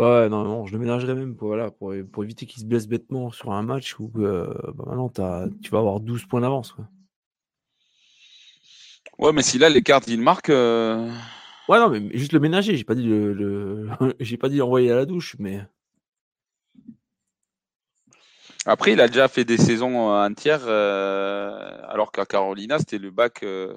Ouais, 0.00 0.28
non, 0.28 0.44
non, 0.44 0.66
je 0.66 0.72
le 0.72 0.78
ménagerais 0.78 1.14
même 1.14 1.36
pour, 1.36 1.48
voilà, 1.48 1.70
pour, 1.70 1.92
pour 2.12 2.24
éviter 2.24 2.46
qu'il 2.46 2.60
se 2.60 2.66
blesse 2.66 2.86
bêtement 2.88 3.30
sur 3.30 3.52
un 3.52 3.62
match 3.62 3.98
où 3.98 4.10
euh, 4.18 4.46
bah, 4.74 4.84
maintenant 4.86 5.08
t'as- 5.08 5.48
tu 5.62 5.70
vas 5.70 5.78
avoir 5.78 6.00
12 6.00 6.24
points 6.26 6.40
d'avance. 6.40 6.72
quoi. 6.72 6.86
Ouais, 9.18 9.32
mais 9.32 9.42
si 9.42 9.58
là, 9.58 9.68
les 9.68 9.82
cartes, 9.82 10.08
ils 10.08 10.20
marquent. 10.20 10.50
euh, 10.50 11.10
Ouais, 11.68 11.78
non, 11.78 11.88
mais 11.88 12.02
juste 12.18 12.32
le 12.32 12.40
ménager, 12.40 12.76
j'ai 12.76 12.84
pas 12.84 12.94
dit 12.96 13.06
le, 13.06 13.32
le- 13.32 13.88
j'ai 14.20 14.36
pas 14.36 14.48
dit 14.48 14.56
l'envoyer 14.56 14.90
à 14.90 14.96
la 14.96 15.06
douche, 15.06 15.36
mais 15.38 15.60
Après, 18.66 18.92
il 18.92 19.00
a 19.00 19.08
déjà 19.08 19.28
fait 19.28 19.44
des 19.44 19.56
saisons 19.58 20.10
euh, 20.12 20.26
entières, 20.26 20.62
euh, 20.66 21.80
alors 21.88 22.12
qu'à 22.12 22.26
Carolina, 22.26 22.78
c'était 22.78 22.98
le 22.98 23.10
bac 23.10 23.42
euh, 23.42 23.74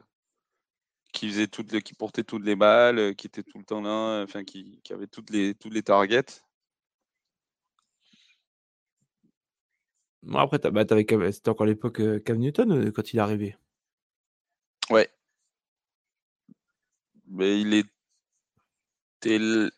qui 1.13 1.29
faisait 1.29 1.47
toutes 1.47 1.71
les, 1.71 1.81
qui 1.81 1.93
portait 1.93 2.23
toutes 2.23 2.43
les 2.43 2.55
balles, 2.57 2.99
euh, 2.99 3.13
qui 3.13 3.27
était 3.27 3.43
tout 3.43 3.57
le 3.57 3.63
temps 3.63 3.81
là, 3.81 4.21
enfin 4.23 4.43
qui, 4.43 4.81
qui 4.83 4.91
avait 4.91 5.07
toutes 5.07 5.29
les 5.29 5.55
toutes 5.55 5.73
les 5.73 5.83
targets. 5.83 6.25
Bon, 10.23 10.39
après, 10.39 10.57
bah, 10.59 10.85
c'était 11.31 11.49
encore 11.49 11.65
l'époque 11.65 11.99
euh, 11.99 12.19
Cam 12.19 12.37
Newton 12.37 12.71
euh, 12.71 12.91
quand 12.91 13.13
il 13.13 13.17
est 13.17 13.21
arrivé. 13.21 13.57
Ouais. 14.89 15.09
Mais 17.27 17.59
il 17.61 17.73
était. 17.73 19.35
l- 19.35 19.71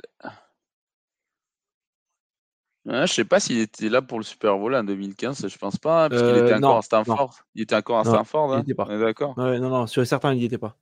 Ah, 2.87 3.07
je 3.07 3.13
sais 3.13 3.25
pas 3.25 3.39
s'il 3.39 3.57
était 3.57 3.89
là 3.89 4.03
pour 4.03 4.19
le 4.19 4.23
Super 4.23 4.59
Bowl 4.59 4.75
en 4.75 4.83
2015, 4.83 5.47
je 5.47 5.57
pense 5.57 5.77
pas, 5.77 6.05
hein, 6.05 6.09
parce 6.09 6.21
qu'il 6.21 6.35
Euh, 6.35 6.45
était 6.45 6.53
encore 6.53 6.77
à 6.77 6.81
Stanford. 6.83 7.35
Il 7.55 7.63
était 7.63 7.75
encore 7.75 7.97
à 7.97 8.05
Stanford, 8.05 8.53
il 8.53 8.57
hein, 8.57 8.61
était 8.61 8.75
pas. 8.75 8.85
on 8.87 8.91
est 8.91 8.99
d'accord. 8.99 9.35
Ouais, 9.39 9.59
non, 9.59 9.69
non, 9.69 9.87
sur 9.87 10.05
certains, 10.05 10.33
il 10.33 10.39
n'y 10.39 10.45
était 10.45 10.59
pas. 10.59 10.77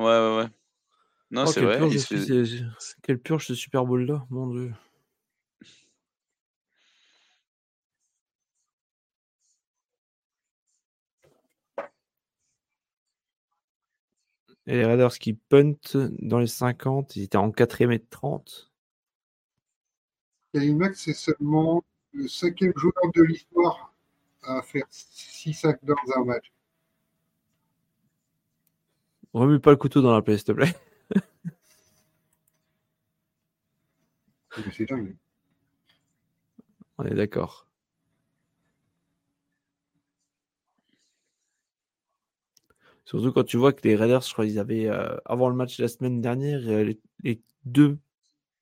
Ouais, 0.00 0.06
ouais, 0.06 0.36
ouais. 0.38 0.48
Non, 1.30 1.44
Oh, 1.44 1.46
c'est 1.46 1.60
quelle 1.60 1.64
vrai. 1.68 1.78
purge, 1.78 1.92
il 1.92 1.94
je 1.94 1.98
se 2.00 2.06
suis, 2.06 2.26
fait- 2.26 2.44
c'est- 2.80 2.96
quelle 3.02 3.20
purge 3.20 3.46
ce 3.46 3.54
Super 3.54 3.84
Bowl 3.86 4.04
là, 4.06 4.26
mon 4.30 4.48
dieu. 4.48 4.72
Et 14.66 14.76
les 14.76 14.84
Raiders 14.86 15.18
qui 15.18 15.34
punt 15.34 15.74
dans 16.20 16.38
les 16.38 16.46
50, 16.46 17.16
ils 17.16 17.24
étaient 17.24 17.36
en 17.36 17.50
4ème 17.50 17.92
et 17.92 18.00
30. 18.02 18.70
Khalil 20.54 20.76
Mack, 20.76 20.94
c'est 20.96 21.12
seulement 21.14 21.82
le 22.12 22.26
cinquième 22.28 22.72
joueur 22.76 22.94
de 23.14 23.22
l'histoire 23.22 23.94
à 24.42 24.62
faire 24.62 24.84
6 24.90 25.54
sacs 25.54 25.84
dans 25.84 25.94
un 26.16 26.24
match. 26.24 26.52
Remue 29.32 29.58
pas 29.60 29.70
le 29.72 29.76
couteau 29.76 30.02
dans 30.02 30.12
la 30.12 30.22
plaie, 30.22 30.36
s'il 30.36 30.44
te 30.46 30.52
plaît. 30.52 30.74
Mais 34.56 34.72
C'est 34.72 34.86
dingue. 34.86 35.16
On 36.98 37.04
est 37.04 37.14
d'accord. 37.16 37.66
Surtout 43.04 43.32
quand 43.32 43.44
tu 43.44 43.56
vois 43.58 43.72
que 43.74 43.86
les 43.86 43.94
Raiders, 43.96 44.22
je 44.22 44.32
crois, 44.32 44.46
ils 44.46 44.58
avaient, 44.58 44.86
euh, 44.86 45.16
avant 45.26 45.48
le 45.50 45.54
match 45.56 45.76
de 45.76 45.82
la 45.82 45.88
semaine 45.88 46.20
dernière, 46.22 46.60
euh, 46.68 46.84
les, 46.84 47.00
les 47.24 47.42
deux 47.64 47.98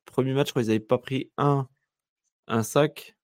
premiers 0.07 0.35
matchs, 0.35 0.49
je 0.49 0.53
crois, 0.53 0.63
ils 0.63 0.69
n'avaient 0.69 0.81
pas 0.81 0.99
pris 0.99 1.31
un, 1.39 1.69
un 2.49 2.65
sac. 2.65 3.18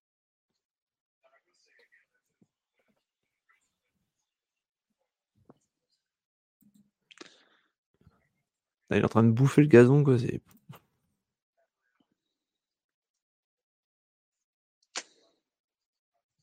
Là, 8.95 8.99
il 8.99 9.03
est 9.03 9.07
en 9.07 9.09
train 9.09 9.25
de 9.25 9.33
bouffer 9.33 9.61
le 9.61 9.67
gazon, 9.67 10.05
quoi. 10.05 10.17
C'est... 10.21 10.41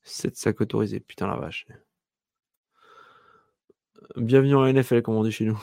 Sept 0.02 0.36
sacs 0.36 0.60
autorisés, 0.60 1.00
putain 1.00 1.28
la 1.28 1.36
vache. 1.36 1.66
Bienvenue 4.16 4.54
en 4.54 4.66
NFL, 4.70 5.00
comme 5.00 5.14
on 5.14 5.24
dit 5.24 5.32
chez 5.32 5.46
nous. 5.46 5.58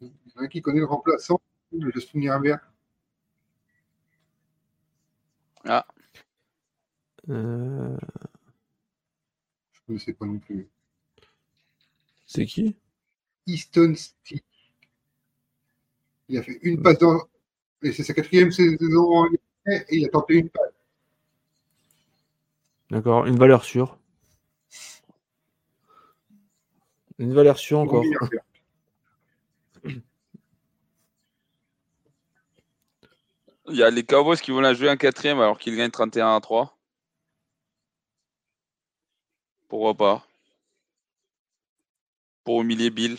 Il 0.00 0.08
y 0.08 0.38
en 0.38 0.44
a 0.44 0.48
qui 0.48 0.62
connaît 0.62 0.80
le 0.80 0.86
remplaçant, 0.86 1.38
le 1.70 1.90
Justin 1.92 2.22
Herbert. 2.22 2.72
Ah, 5.66 5.84
Euh, 7.28 7.98
Je 9.74 9.80
ne 9.80 9.86
connaissais 9.88 10.14
pas 10.14 10.24
non 10.24 10.38
plus. 10.38 10.70
C'est 12.24 12.46
qui? 12.46 12.76
Easton 13.46 13.94
Stick. 13.94 14.44
Il 16.28 16.38
a 16.38 16.42
fait 16.42 16.58
une 16.62 16.82
passe 16.82 16.98
dans. 16.98 17.20
Et 17.82 17.92
c'est 17.92 18.04
sa 18.04 18.14
quatrième 18.14 18.52
saison 18.52 19.16
en 19.16 19.26
et 19.66 19.84
il 19.90 20.06
a 20.06 20.08
tenté 20.08 20.34
une 20.34 20.50
passe. 20.50 20.72
D'accord, 22.90 23.26
une 23.26 23.38
valeur 23.38 23.64
sûre. 23.64 23.98
Une 27.18 27.34
valeur 27.34 27.58
sûre 27.58 27.80
encore. 27.80 28.04
Il 33.72 33.76
y 33.76 33.82
a 33.82 33.90
les 33.90 34.04
Cowboys 34.04 34.38
qui 34.38 34.50
vont 34.50 34.60
la 34.60 34.74
jouer 34.74 34.90
en 34.90 34.96
quatrième 34.96 35.38
alors 35.38 35.58
qu'ils 35.58 35.76
gagnent 35.76 35.90
31 35.90 36.34
à 36.34 36.40
3. 36.40 36.76
Pourquoi 39.68 39.94
pas? 39.94 40.26
Pour 42.42 42.62
humilier 42.62 42.90
Bill. 42.90 43.18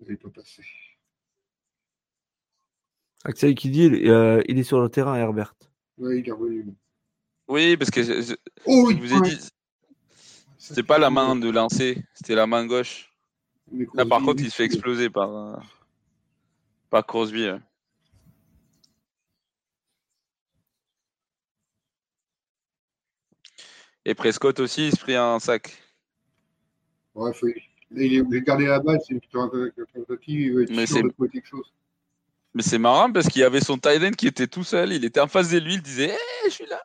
Il 0.00 0.08
n'est 0.10 0.16
pas 0.16 0.30
passé. 0.30 0.62
Axel 3.24 3.54
qui 3.54 3.70
dit 3.70 4.08
euh, 4.08 4.42
il 4.46 4.58
est 4.58 4.62
sur 4.62 4.80
le 4.80 4.88
terrain, 4.88 5.16
Herbert. 5.16 5.54
Ouais, 5.98 6.20
il 6.20 6.28
est 6.28 6.32
revenu. 6.32 6.74
Oui, 7.48 7.76
parce 7.76 7.90
que 7.90 8.02
je, 8.02 8.20
je- 8.22 8.34
Oh, 8.66 8.90
je 8.90 8.96
vous 8.96 9.14
ai 9.14 9.20
dit, 9.30 9.38
c'était 10.58 10.82
pas 10.82 10.98
la 10.98 11.10
main 11.10 11.36
de 11.36 11.48
lancer, 11.48 12.02
c'était 12.14 12.34
la 12.34 12.46
main 12.46 12.66
gauche. 12.66 13.10
Là, 13.94 14.04
par 14.04 14.22
contre, 14.22 14.42
il 14.42 14.50
se 14.50 14.56
fait 14.56 14.64
exploser 14.64 15.10
par, 15.10 15.30
euh, 15.34 15.56
par 16.90 17.04
Crosby. 17.06 17.48
ouais. 17.48 17.60
Et 24.04 24.14
Prescott 24.14 24.60
aussi, 24.60 24.88
il 24.88 24.92
se 24.92 25.00
prit 25.00 25.16
un 25.16 25.38
sac. 25.40 25.76
Ouais, 27.14 27.32
faut- 27.32 27.46
Il 27.94 28.14
est 28.34 28.40
garder 28.42 28.66
la 28.66 28.80
balle, 28.80 28.98
c'est 29.06 29.14
une 29.14 29.20
représentative, 29.32 30.40
il 30.40 30.52
veut 30.52 30.64
de 30.66 31.08
trouver 31.12 31.28
quelque 31.30 31.46
chose. 31.46 31.72
Mais 32.54 32.62
c'est 32.62 32.78
marrant 32.78 33.12
parce 33.12 33.28
qu'il 33.28 33.42
y 33.42 33.44
avait 33.44 33.60
son 33.60 33.78
tight 33.78 34.02
end 34.02 34.12
qui 34.12 34.26
était 34.26 34.46
tout 34.46 34.64
seul, 34.64 34.92
il 34.92 35.04
était 35.04 35.20
en 35.20 35.28
face 35.28 35.50
de 35.50 35.58
lui, 35.58 35.74
il 35.74 35.82
disait 35.82 36.14
Hé, 36.14 36.18
je 36.46 36.50
suis 36.50 36.66
là 36.66 36.82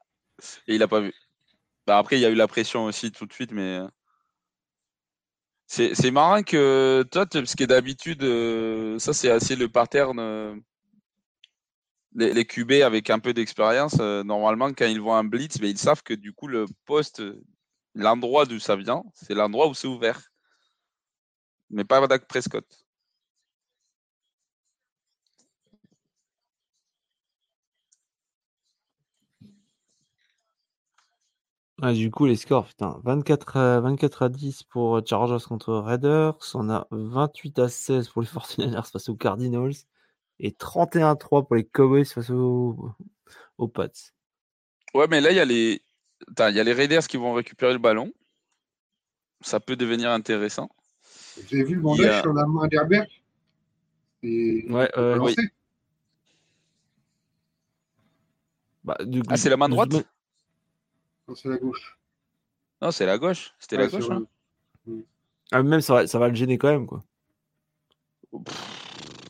Et 0.68 0.76
il 0.76 0.84
a 0.84 0.88
pas 0.88 1.00
vu. 1.00 1.14
Bah, 1.88 1.98
après, 1.98 2.18
il 2.18 2.22
y 2.22 2.26
a 2.26 2.30
eu 2.30 2.36
la 2.36 2.48
pression 2.48 2.86
aussi 2.86 3.12
tout 3.12 3.26
de 3.26 3.34
suite, 3.34 3.52
mais. 3.52 3.80
euh, 3.80 3.88
C'est 5.68 6.12
marrant 6.12 6.44
que 6.44 7.04
toi, 7.12 7.26
tu- 7.26 7.40
parce 7.40 7.56
que 7.56 7.64
d'habitude, 7.64 8.22
euh, 8.24 9.00
ça 9.00 9.14
c'est 9.14 9.30
assez 9.32 9.56
le 9.56 9.70
pattern. 9.70 10.20
euh, 10.20 10.56
Les, 12.14 12.34
les 12.34 12.46
QB 12.46 12.84
avec 12.84 13.10
un 13.10 13.20
peu 13.20 13.34
d'expérience, 13.34 13.98
normalement, 14.00 14.74
quand 14.74 14.86
ils 14.86 15.00
voient 15.00 15.18
un 15.18 15.24
blitz, 15.24 15.58
ben, 15.60 15.70
ils 15.70 15.78
savent 15.78 16.04
que 16.04 16.14
du 16.14 16.34
coup, 16.34 16.48
le 16.48 16.66
poste, 16.86 17.24
l'endroit 17.96 18.46
d'où 18.46 18.60
ça 18.60 18.76
vient, 18.76 19.04
c'est 19.14 19.34
l'endroit 19.34 19.68
où 19.70 19.74
c'est 19.74 19.88
ouvert. 19.88 20.31
Mais 21.72 21.84
pas 21.86 22.06
Dak 22.08 22.28
Prescott. 22.28 22.66
Ah, 31.84 31.94
du 31.94 32.12
coup, 32.12 32.26
les 32.28 32.36
scores, 32.36 32.68
putain, 32.68 33.00
24 33.04 33.58
à, 33.58 33.80
24 33.82 34.22
à 34.24 34.30
10 34.30 34.64
pour 34.64 35.02
Chargers 35.06 35.44
contre 35.48 35.74
Raiders. 35.74 36.38
On 36.54 36.70
a 36.70 36.88
28 36.92 37.58
à 37.60 37.70
16 37.70 38.10
pour 38.10 38.22
les 38.22 38.28
49ers 38.28 38.92
face 38.92 39.10
aux 39.10 39.16
Cardinals. 39.16 39.74
Et 40.40 40.52
31 40.52 41.12
à 41.12 41.16
3 41.16 41.48
pour 41.48 41.56
les 41.56 41.66
Cowboys 41.66 42.06
face 42.06 42.30
aux, 42.30 42.92
aux 43.58 43.68
Pats. 43.68 43.90
Ouais, 44.94 45.08
mais 45.10 45.22
là, 45.22 45.32
il 45.32 45.38
y 45.38 45.40
a 45.40 45.46
les, 45.46 45.82
Attends, 46.30 46.48
il 46.50 46.56
y 46.56 46.60
a 46.60 46.64
les 46.64 46.74
Raiders 46.74 47.08
qui 47.08 47.18
vont 47.18 47.34
récupérer 47.34 47.74
le 47.74 47.80
ballon. 47.80 48.12
Ça 49.42 49.60
peut 49.60 49.76
devenir 49.76 50.12
intéressant. 50.12 50.70
Vous 51.50 51.56
avez 51.56 51.64
vu 51.64 51.76
le 51.76 51.82
bandage 51.82 52.14
a- 52.14 52.22
sur 52.22 52.34
la 52.34 52.46
main 52.46 52.68
d'Herbert 52.68 53.08
Et 54.24 54.66
Ouais, 54.70 54.90
euh, 54.98 55.18
bah, 58.84 58.98
du 59.06 59.22
coup, 59.22 59.28
Ah, 59.32 59.38
c'est 59.38 59.50
la 59.50 59.58
main 59.58 59.70
droite 59.70 59.92
Non, 61.28 61.36
c'est 61.36 61.50
la 61.50 61.58
gauche. 61.58 61.98
Non, 62.82 62.92
c'est 62.92 63.06
la 63.06 63.18
gauche. 63.18 63.54
C'était 63.60 63.78
la 63.78 63.88
gauche. 63.88 64.10
hein. 64.10 64.26
Ah, 65.52 65.62
même 65.64 65.82
ça 65.82 65.94
va, 65.94 66.08
ça 66.08 66.18
va 66.20 66.30
le 66.30 66.36
gêner 66.36 66.58
quand 66.58 66.70
même, 66.72 66.88
quoi. 66.88 67.04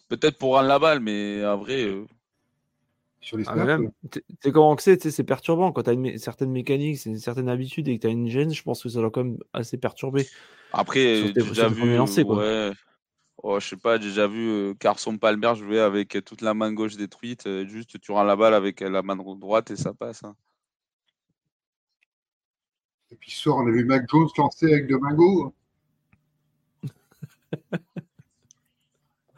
Peut-être 0.07 0.37
pour 0.37 0.53
rendre 0.55 0.67
la 0.67 0.77
balle, 0.79 0.99
mais 0.99 1.43
en 1.45 1.57
vrai, 1.57 1.83
euh, 1.83 2.05
Sur 3.21 3.37
les 3.37 3.43
Ah, 3.47 3.53
snaps. 3.53 3.83
comment 4.51 4.75
que 4.75 4.81
c'est, 4.81 5.09
c'est 5.09 5.23
perturbant 5.23 5.71
quand 5.71 5.83
tu 5.83 5.89
as 5.91 5.93
une, 5.93 6.01
mé- 6.01 6.17
certaines 6.17 6.51
mécaniques, 6.51 6.97
c'est 6.97 7.09
une 7.11 7.19
certaine 7.19 7.49
habitude 7.49 7.87
et 7.87 7.95
que 7.97 8.01
tu 8.01 8.07
as 8.07 8.09
une 8.11 8.27
gêne, 8.27 8.51
je 8.53 8.63
pense 8.63 8.81
que 8.83 8.89
ça 8.89 8.99
doit 8.99 9.11
quand 9.11 9.23
même 9.23 9.37
assez 9.53 9.77
perturber. 9.77 10.25
après, 10.73 11.17
j'ai 11.17 11.33
déjà 11.33 11.69
vu. 11.69 11.95
lancers, 11.95 12.25
quoi. 12.25 12.37
ouais. 12.37 12.71
Oh, 13.43 13.59
je 13.59 13.67
sais 13.69 13.77
pas, 13.77 13.99
j'ai 13.99 14.09
déjà 14.09 14.27
vu 14.27 14.49
euh, 14.49 14.73
Carson 14.75 15.17
Palmer 15.17 15.53
jouer 15.55 15.79
avec 15.79 16.15
euh, 16.15 16.21
toute 16.21 16.41
la 16.41 16.53
main 16.53 16.71
gauche 16.73 16.95
détruite. 16.95 17.47
euh, 17.47 17.65
juste, 17.65 17.99
tu 17.99 18.11
rends 18.11 18.23
la 18.23 18.35
balle 18.35 18.53
avec 18.53 18.81
la 18.81 19.01
main 19.01 19.15
droite 19.15 19.71
et 19.71 19.75
ça 19.75 19.93
passe. 19.93 20.23
hein. 20.23 20.35
Et 23.11 23.15
puis 23.15 23.31
ce 23.31 23.41
soir, 23.41 23.57
on 23.57 23.67
a 23.67 23.71
vu 23.71 23.83
Mac 23.85 24.07
Jones 24.09 24.27
lancer 24.37 24.71
avec 24.71 24.87
Domingo. 24.87 25.53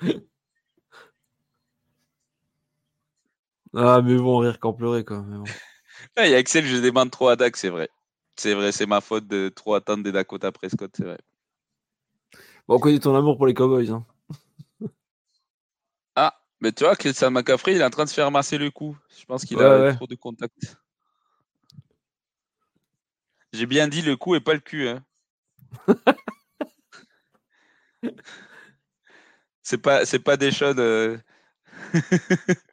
Ah, 3.75 4.01
mais 4.03 4.15
bon, 4.17 4.37
rire 4.39 4.59
qu'en 4.59 4.73
pleurer, 4.73 5.03
quoi. 5.03 5.23
mais 5.23 5.37
bon. 5.37 5.43
Ah, 6.15 6.25
Il 6.27 6.31
y 6.31 6.35
a 6.35 6.37
Axel, 6.37 6.65
je 6.65 6.77
demande 6.77 7.11
trop 7.11 7.29
à 7.29 7.35
Dak, 7.35 7.55
c'est 7.55 7.69
vrai. 7.69 7.89
C'est 8.35 8.53
vrai, 8.55 8.71
c'est 8.71 8.85
ma 8.87 8.99
faute 9.01 9.27
de 9.27 9.49
trop 9.49 9.73
attendre 9.75 10.03
des 10.03 10.11
Dakota 10.11 10.51
Prescott, 10.51 10.91
c'est 10.95 11.03
vrai. 11.05 11.19
Bon, 12.67 12.75
on 12.75 12.79
connaît 12.79 12.99
ton 12.99 13.15
amour 13.15 13.37
pour 13.37 13.45
les 13.47 13.53
Cowboys. 13.53 13.91
Hein. 13.91 14.05
Ah, 16.15 16.33
mais 16.61 16.71
tu 16.71 16.83
vois, 16.83 16.95
Christian 16.95 17.31
McCaffrey, 17.31 17.73
il 17.75 17.81
est 17.81 17.85
en 17.85 17.89
train 17.89 18.03
de 18.05 18.09
se 18.09 18.13
faire 18.15 18.31
masser 18.31 18.57
le 18.57 18.71
cou. 18.71 18.97
Je 19.19 19.25
pense 19.25 19.45
qu'il 19.45 19.57
Ouais, 19.57 19.63
a 19.63 19.79
ouais. 19.79 19.95
trop 19.95 20.07
de 20.07 20.15
contact. 20.15 20.77
J'ai 23.53 23.65
bien 23.67 23.87
dit 23.87 24.01
le 24.01 24.17
cou 24.17 24.35
et 24.35 24.39
pas 24.41 24.53
le 24.53 24.59
cul. 24.59 24.87
Hein. 24.89 25.03
c'est 29.61 29.77
pas, 29.77 30.05
c'est 30.05 30.19
pas 30.19 30.37
des 30.37 30.51
choses. 30.51 30.75
euh, 30.79 31.17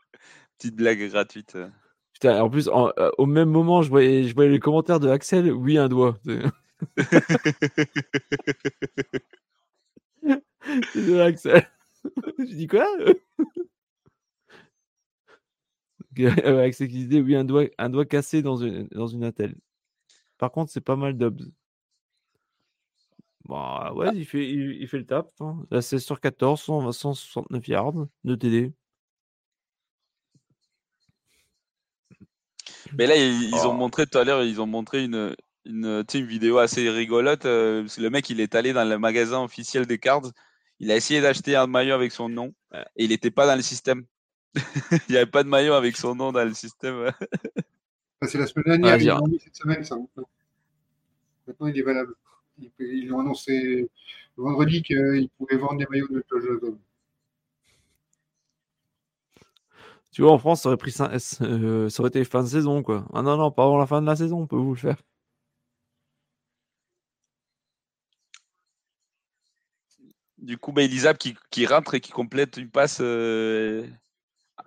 Petite 0.61 0.77
blague 0.77 1.03
gratuite. 1.09 1.57
euh. 1.57 1.69
Putain, 2.13 2.43
en 2.43 2.51
plus, 2.51 2.69
en- 2.69 2.91
euh, 2.99 3.11
au 3.17 3.25
même 3.25 3.49
moment, 3.49 3.81
je 3.81 3.89
voyais, 3.89 4.25
je 4.25 4.35
voyais 4.35 4.51
les 4.51 4.61
commentaires 4.61 5.01
de 5.01 5.09
Axel, 5.09 5.51
oui, 5.51 5.79
un 5.79 5.89
doigt. 5.89 6.19
Désolé, 10.95 11.21
Axel. 11.23 11.67
je 12.39 12.45
dis 12.55 12.67
quoi? 12.67 12.87
Axel 16.19 16.89
qui 16.89 17.07
disait, 17.07 17.21
oui, 17.23 17.35
un 17.37 17.45
doigt, 17.45 17.65
un 17.79 17.89
doigt 17.89 18.05
cassé 18.05 18.43
dans 18.43 18.57
une, 18.57 18.87
dans 18.89 19.07
une 19.07 19.25
attelle. 19.25 19.55
Par 20.37 20.53
contre, 20.53 20.71
c'est 20.71 20.81
pas 20.83 20.97
mal 20.97 21.17
d'obs. 21.17 21.41
Bah 23.49 23.93
ouais, 23.95 24.11
il, 24.15 24.27
fait, 24.27 24.47
il, 24.49 24.73
il 24.81 24.87
fait 24.89 24.99
le 24.99 25.07
tap. 25.07 25.33
Hein. 25.41 25.65
Là, 25.71 25.81
16 25.81 26.05
sur 26.05 26.21
14, 26.21 26.61
120, 26.61 26.93
169 26.93 27.67
yards 27.69 28.07
de 28.25 28.35
TD. 28.35 28.73
Mais 32.99 33.07
là, 33.07 33.17
ils, 33.17 33.45
ils 33.49 33.55
ont 33.67 33.71
Oh. 33.71 33.75
montré 33.75 34.07
tout 34.07 34.19
à 34.19 34.25
l'heure, 34.25 34.43
ils 34.43 34.61
ont 34.61 34.67
montré 34.67 35.05
une, 35.05 35.35
une, 35.65 36.05
vidéo 36.15 36.59
assez 36.59 36.89
rigolote. 36.91 37.45
euh, 37.47 37.83
parce 37.83 37.97
que 37.97 38.03
le 38.03 38.11
mec, 38.11 38.29
il 38.31 38.41
est 38.41 38.55
allé 38.55 38.73
dans 38.73 38.89
le 38.89 38.99
magasin 38.99 39.43
officiel 39.43 39.87
des 39.87 39.99
cards. 39.99 40.31
Il 40.79 40.91
a 40.91 40.97
essayé 40.97 41.21
d'acheter 41.21 41.57
un 41.57 41.67
maillot 41.67 41.95
avec 41.95 42.13
son 42.13 42.29
nom 42.29 42.53
Ouais. 42.73 42.85
et 42.97 43.05
il 43.05 43.11
n'était 43.11 43.31
pas 43.31 43.47
dans 43.47 43.57
le 43.57 43.63
système. 43.63 44.05
il 44.55 45.11
n'y 45.11 45.17
avait 45.17 45.27
pas 45.31 45.43
de 45.43 45.49
maillot 45.49 45.75
avec 45.75 45.97
son 45.97 46.15
nom 46.15 46.33
dans 46.33 46.45
le 46.45 46.55
système. 46.55 47.11
C'est 48.23 48.39
la 48.39 48.47
semaine 48.47 48.81
dernière, 48.81 48.93
Ah, 48.93 48.99
ils 48.99 49.07
l'ont 49.09 49.29
mis 49.29 49.39
cette 49.41 49.57
semaine, 49.57 49.85
ça. 49.85 49.97
Maintenant, 51.47 51.67
il 51.69 51.79
est 51.79 51.83
valable. 51.83 52.15
Ils, 52.79 53.07
l'ont 53.09 53.21
annoncé 53.21 53.89
vendredi 54.37 54.83
qu'ils 54.83 55.29
pouvaient 55.39 55.57
vendre 55.57 55.79
des 55.79 55.87
maillots 55.91 56.09
de 56.09 56.23
Josh 56.31 56.45
Tu 60.13 60.23
vois, 60.23 60.33
en 60.33 60.39
France, 60.39 60.63
ça 60.63 60.69
aurait, 60.69 60.77
pris 60.77 60.91
cin- 60.91 61.11
euh, 61.43 61.89
ça 61.89 62.01
aurait 62.03 62.09
été 62.09 62.25
fin 62.25 62.43
de 62.43 62.49
saison, 62.49 62.83
quoi. 62.83 63.07
Ah 63.13 63.23
non, 63.23 63.37
non, 63.37 63.51
pas 63.51 63.65
avant 63.65 63.79
la 63.79 63.87
fin 63.87 64.01
de 64.03 64.07
la 64.07 64.17
saison, 64.17 64.41
on 64.43 64.47
peut 64.47 64.57
vous 64.57 64.75
le 64.75 64.81
faire. 64.81 64.97
Du 70.39 70.57
coup, 70.59 70.73
bah, 70.73 70.83
Elisab 70.83 71.17
qui, 71.19 71.37
qui 71.51 71.67
rentre 71.67 71.95
et 71.95 72.01
qui 72.01 72.13
complète 72.13 72.57
une 72.57 72.71
passe 72.71 72.99
euh, 73.03 73.87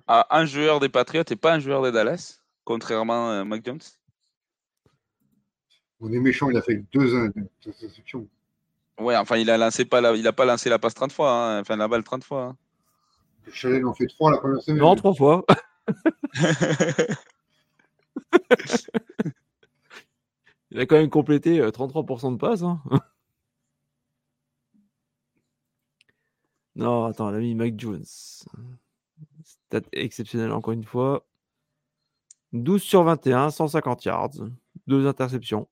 à 0.07 0.37
un 0.37 0.45
joueur 0.45 0.79
des 0.79 0.89
Patriots 0.89 1.23
et 1.29 1.35
pas 1.35 1.53
un 1.53 1.59
joueur 1.59 1.81
des 1.83 1.91
Dallas, 1.91 2.39
contrairement 2.63 3.31
à 3.31 3.43
Mac 3.43 3.65
Jones. 3.65 3.79
On 5.99 6.11
est 6.11 6.19
méchant, 6.19 6.49
il 6.49 6.57
a 6.57 6.61
fait 6.61 6.83
deux 6.93 7.15
in- 7.15 7.31
interceptions. 7.65 8.27
Ouais, 8.99 9.15
enfin, 9.17 9.37
il 9.37 9.49
a 9.49 9.57
lancé 9.57 9.85
pas 9.85 10.01
la, 10.01 10.15
il 10.15 10.27
a 10.27 10.33
pas 10.33 10.45
lancé 10.45 10.69
la 10.69 10.77
passe 10.77 10.93
30 10.93 11.11
fois, 11.11 11.31
hein, 11.31 11.61
enfin 11.61 11.75
la 11.75 11.87
balle 11.87 12.03
30 12.03 12.23
fois. 12.23 12.43
hein. 12.43 12.57
Chalet 13.51 13.83
en 13.83 13.93
fait 13.93 14.07
trois 14.07 14.31
la 14.31 14.37
première 14.37 14.61
semaine. 14.61 14.81
Non, 14.81 14.95
trois 14.95 15.13
fois. 15.13 15.45
Il 20.71 20.79
a 20.79 20.85
quand 20.85 20.95
même 20.95 21.09
complété 21.09 21.59
euh, 21.59 21.69
33% 21.69 22.33
de 22.33 22.37
passes. 22.37 22.63
hein. 22.63 22.81
non, 26.75 27.05
attends, 27.05 27.29
l'ami 27.31 27.53
Mike 27.55 27.79
Jones. 27.79 28.03
stat 28.05 29.81
exceptionnelle 29.91 30.51
encore 30.51 30.73
une 30.73 30.83
fois. 30.83 31.25
12 32.53 32.81
sur 32.81 33.03
21, 33.03 33.49
150 33.49 34.05
yards, 34.05 34.31
deux 34.87 35.07
interceptions. 35.07 35.67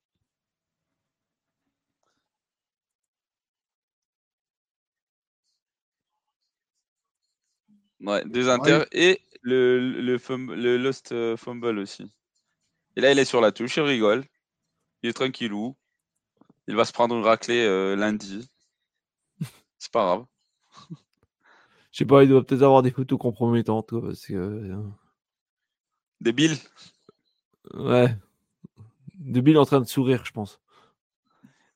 Ouais, 8.02 8.24
deux 8.24 8.48
inter 8.48 8.84
et 8.92 9.20
le, 9.42 9.78
le, 9.78 10.76
Lost 10.76 11.12
euh, 11.12 11.36
Fumble 11.36 11.78
aussi. 11.78 12.10
Et 12.96 13.00
là, 13.00 13.12
il 13.12 13.18
est 13.18 13.24
sur 13.24 13.40
la 13.40 13.52
touche, 13.52 13.76
il 13.76 13.82
rigole. 13.82 14.24
Il 15.02 15.10
est 15.10 15.14
tranquillou. 15.14 15.76
Il 16.68 16.76
va 16.76 16.84
se 16.84 16.92
prendre 16.92 17.16
une 17.16 17.24
raclée 17.24 17.64
euh, 17.64 17.96
lundi. 17.96 18.48
C'est 19.78 19.90
pas 19.92 20.04
grave. 20.04 20.24
Je 21.90 21.98
sais 21.98 22.04
pas, 22.04 22.22
il 22.22 22.28
doit 22.28 22.44
peut-être 22.44 22.62
avoir 22.62 22.82
des 22.82 22.90
photos 22.90 23.18
compromettantes, 23.18 23.90
quoi, 23.90 24.02
parce 24.02 24.26
que. 24.26 24.34
euh, 24.34 24.82
Débile. 26.20 26.56
ouais. 27.74 28.16
De 29.14 29.40
Bill 29.40 29.58
en 29.58 29.64
train 29.64 29.80
de 29.80 29.86
sourire, 29.86 30.24
je 30.24 30.32
pense. 30.32 30.60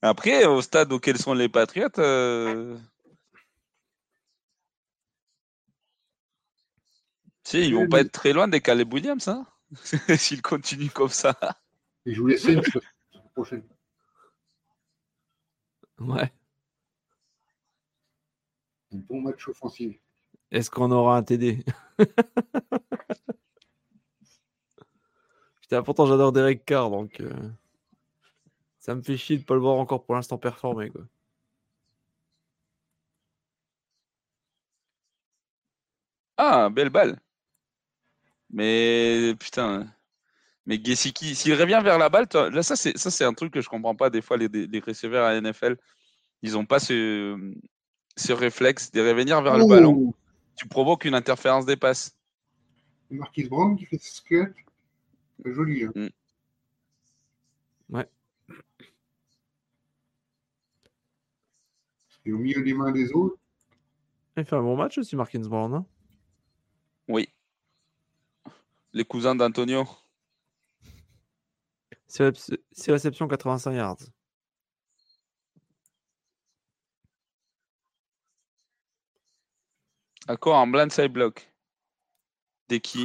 Après, 0.02 0.44
au 0.44 0.60
stade 0.62 0.92
auquel 0.92 1.18
sont 1.18 1.34
les 1.34 1.48
Patriotes, 1.48 1.98
euh, 1.98 2.76
si, 7.46 7.60
ils 7.60 7.74
vont 7.76 7.88
pas 7.88 8.00
être 8.00 8.10
très 8.10 8.32
loin 8.32 8.48
des 8.48 8.60
Caleb 8.60 8.92
Williams, 8.92 9.28
hein 9.28 9.46
S'ils 10.16 10.42
continuent 10.42 10.90
comme 10.90 11.10
ça. 11.10 11.38
Et 12.04 12.12
je 12.12 12.20
vous 12.20 12.26
laisse 12.26 12.44
une 12.44 12.60
chose 12.64 12.82
la 13.14 13.20
prochaine. 13.34 13.62
Ouais. 16.00 16.32
Un 18.92 18.96
bon 18.96 19.20
match 19.20 19.46
offensif. 19.46 19.96
Est-ce 20.50 20.70
qu'on 20.70 20.90
aura 20.90 21.16
un 21.16 21.22
TD 21.22 21.64
Putain, 25.62 25.84
pourtant 25.84 26.06
j'adore 26.06 26.32
Derek 26.32 26.64
Carr, 26.64 26.90
donc 26.90 27.20
euh, 27.20 27.32
ça 28.80 28.96
me 28.96 29.02
fait 29.02 29.16
chier 29.16 29.38
de 29.38 29.44
pas 29.44 29.54
le 29.54 29.60
voir 29.60 29.76
encore 29.76 30.04
pour 30.04 30.16
l'instant 30.16 30.36
performer. 30.36 30.90
Quoi. 30.90 31.02
Ah, 36.36 36.68
belle 36.70 36.90
balle. 36.90 37.20
Mais 38.56 39.34
putain. 39.38 39.86
Mais 40.64 40.80
Gesicki, 40.82 41.34
s'il 41.34 41.54
revient 41.54 41.80
vers 41.84 41.98
la 41.98 42.08
balle, 42.08 42.26
toi- 42.26 42.48
là, 42.50 42.62
ça, 42.62 42.74
c'est 42.74 42.96
ça, 42.96 43.10
c'est 43.10 43.24
un 43.24 43.34
truc 43.34 43.52
que 43.52 43.60
je 43.60 43.68
comprends 43.68 43.94
pas. 43.94 44.08
Des 44.10 44.22
fois, 44.22 44.36
les, 44.38 44.48
les 44.48 44.80
receveurs 44.80 45.24
à 45.26 45.32
la 45.32 45.40
NFL, 45.40 45.76
ils 46.42 46.56
ont 46.56 46.64
pas 46.64 46.78
ce, 46.80 47.52
ce 48.16 48.32
réflexe 48.32 48.90
de 48.90 49.06
revenir 49.06 49.40
vers 49.42 49.58
le 49.58 49.66
ballon. 49.68 50.14
Tu 50.56 50.66
provoques 50.66 51.04
une 51.04 51.14
interférence 51.14 51.66
des 51.66 51.76
passes. 51.76 52.16
Marquis 53.10 53.44
Brown 53.44 53.76
qui 53.76 53.84
fait 53.84 53.98
ce 54.02 54.16
skate. 54.16 54.54
C'est 55.44 55.52
joli. 55.52 55.84
Hein. 55.84 55.92
Mm. 55.94 56.08
Ouais. 57.94 58.08
Et 62.24 62.32
au 62.32 62.38
milieu 62.38 62.62
des 62.62 62.72
mains 62.74 62.90
des 62.90 63.12
autres, 63.12 63.36
Il 64.38 64.44
fait 64.44 64.56
un 64.56 64.62
bon 64.62 64.76
match 64.76 64.96
aussi, 64.98 65.14
Marquins 65.14 65.40
Brown. 65.40 65.72
hein 65.74 65.86
Oui. 67.06 67.28
Les 68.96 69.04
cousins 69.04 69.34
d'Antonio. 69.34 69.84
Six 72.06 72.22
récep- 72.22 72.62
six 72.72 72.90
réceptions, 72.90 73.28
85 73.28 73.72
yards. 73.74 73.98
À 80.26 80.38
quoi 80.38 80.56
un 80.60 80.66
blindside 80.66 81.12
block? 81.12 81.52
Des 82.70 82.80
qui? 82.80 83.04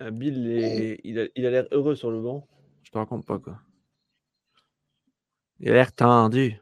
Euh, 0.00 0.10
Bill, 0.10 0.50
est- 0.50 1.00
il 1.04 1.18
a 1.20 1.26
il 1.36 1.44
a 1.44 1.50
l'air 1.50 1.68
heureux 1.70 1.96
sur 1.96 2.10
le 2.10 2.22
banc. 2.22 2.48
Je 2.82 2.90
te 2.90 2.96
raconte 2.96 3.26
pas 3.26 3.38
quoi. 3.38 3.60
Il 5.60 5.68
a 5.68 5.74
l'air 5.74 5.92
tendu. 5.92 6.58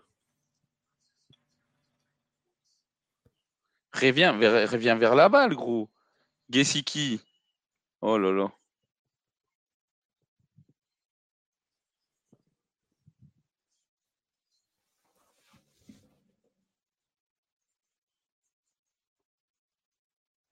Reviens 3.94 4.32
vers, 4.32 4.70
reviens 4.70 4.96
vers 4.96 5.14
la 5.14 5.28
balle, 5.28 5.54
gros. 5.54 5.88
Gesicki. 6.50 7.20
Oh 8.00 8.18
là 8.18 8.32
là. 8.32 8.52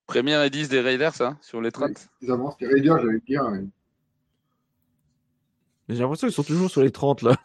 Première 0.07 0.43
et 0.43 0.51
10 0.51 0.69
des 0.69 0.81
Raiders, 0.81 1.21
hein, 1.21 1.39
sur 1.41 1.61
les 1.61 1.71
30. 1.71 2.09
ils 2.21 2.33
avancent. 2.33 2.57
Les 2.61 2.67
Raiders, 2.67 2.97
hein. 2.97 3.69
Mais 5.87 5.95
J'ai 5.95 6.03
l'impression 6.03 6.27
qu'ils 6.27 6.35
sont 6.35 6.43
toujours 6.43 6.69
sur 6.69 6.83
les 6.83 6.91
30 6.91 7.23
là. 7.23 7.37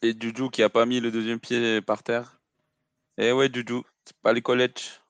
Et 0.00 0.14
Juju 0.18 0.48
qui 0.50 0.62
a 0.62 0.70
pas 0.70 0.86
mis 0.86 1.00
le 1.00 1.10
deuxième 1.10 1.38
pied 1.38 1.82
par 1.82 2.02
terre. 2.02 2.40
Eh 3.18 3.32
ouais, 3.32 3.50
Juju, 3.52 3.82
c'est 4.04 4.16
pas 4.22 4.32
les 4.32 4.40
collèges. 4.42 5.00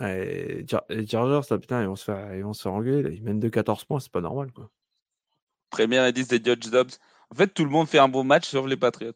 Et 0.00 0.64
Char- 0.68 0.84
les 0.88 1.06
Chargers, 1.06 1.46
là, 1.50 1.58
putain, 1.58 1.82
ils 1.82 1.86
vont 1.88 1.96
se 1.96 2.04
faire, 2.04 2.34
ils 2.34 2.42
vont 2.44 2.52
se 2.52 2.62
faire 2.62 2.72
engueuler. 2.72 3.02
là. 3.02 3.10
Ils 3.10 3.22
mènent 3.22 3.40
de 3.40 3.48
14 3.48 3.84
points, 3.84 4.00
c'est 4.00 4.12
pas 4.12 4.20
normal 4.20 4.52
quoi. 4.52 4.70
Première 5.70 6.04
et 6.04 6.12
10 6.12 6.28
des 6.28 6.42
Judge 6.44 6.68
Dobbs. 6.70 6.92
En 7.30 7.34
fait, 7.34 7.48
tout 7.48 7.64
le 7.64 7.70
monde 7.70 7.88
fait 7.88 7.98
un 7.98 8.08
beau 8.08 8.22
match 8.22 8.48
sauf 8.48 8.66
les 8.66 8.76
Patriots. 8.76 9.12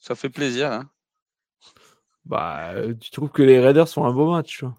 Ça 0.00 0.14
fait 0.16 0.30
plaisir, 0.30 0.72
hein. 0.72 0.90
Bah, 2.24 2.72
tu 3.00 3.10
trouves 3.10 3.30
que 3.30 3.42
les 3.42 3.60
Raiders 3.60 3.88
font 3.88 4.04
un 4.04 4.12
beau 4.12 4.30
match, 4.30 4.58
tu 4.58 4.64
vois. 4.64 4.74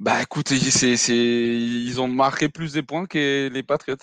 Bah 0.00 0.20
écoute, 0.22 0.48
c'est, 0.48 0.96
c'est... 0.96 1.16
ils 1.16 2.00
ont 2.00 2.08
marqué 2.08 2.48
plus 2.48 2.72
de 2.72 2.80
points 2.80 3.06
que 3.06 3.48
les 3.52 3.62
Patriots. 3.62 3.96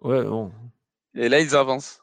Ouais, 0.00 0.24
bon. 0.24 0.52
Et 1.14 1.28
là, 1.28 1.40
ils 1.40 1.54
avancent. 1.54 2.02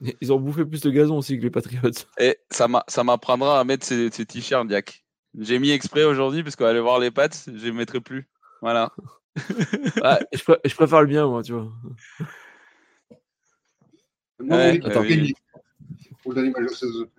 Ils 0.20 0.32
ont 0.32 0.40
bouffé 0.40 0.64
plus 0.64 0.80
de 0.80 0.90
gazon 0.90 1.18
aussi 1.18 1.38
que 1.38 1.42
les 1.42 1.50
Patriots. 1.50 1.90
Et 2.18 2.38
ça, 2.50 2.68
m'a... 2.68 2.84
ça 2.88 3.04
m'apprendra 3.04 3.60
à 3.60 3.64
mettre 3.64 3.86
ces, 3.86 4.10
ces 4.10 4.26
t-shirts, 4.26 4.66
Diac. 4.66 5.04
J'ai 5.38 5.58
mis 5.58 5.70
exprès 5.70 6.04
aujourd'hui 6.04 6.42
parce 6.42 6.54
qu'on 6.56 6.64
va 6.64 6.70
aller 6.70 6.80
voir 6.80 7.00
les 7.00 7.10
pattes, 7.10 7.44
je 7.46 7.66
les 7.66 7.72
mettrai 7.72 8.00
plus. 8.00 8.28
Voilà. 8.60 8.92
Ah, 10.00 10.20
je, 10.32 10.44
pré- 10.44 10.60
je 10.64 10.74
préfère 10.76 11.00
le 11.00 11.08
bien, 11.08 11.26
moi, 11.26 11.42
tu 11.42 11.54
vois. 11.54 11.72
Ouais, 14.38 14.80
attends. 14.84 15.02
la 15.02 16.68
saison. 16.68 17.10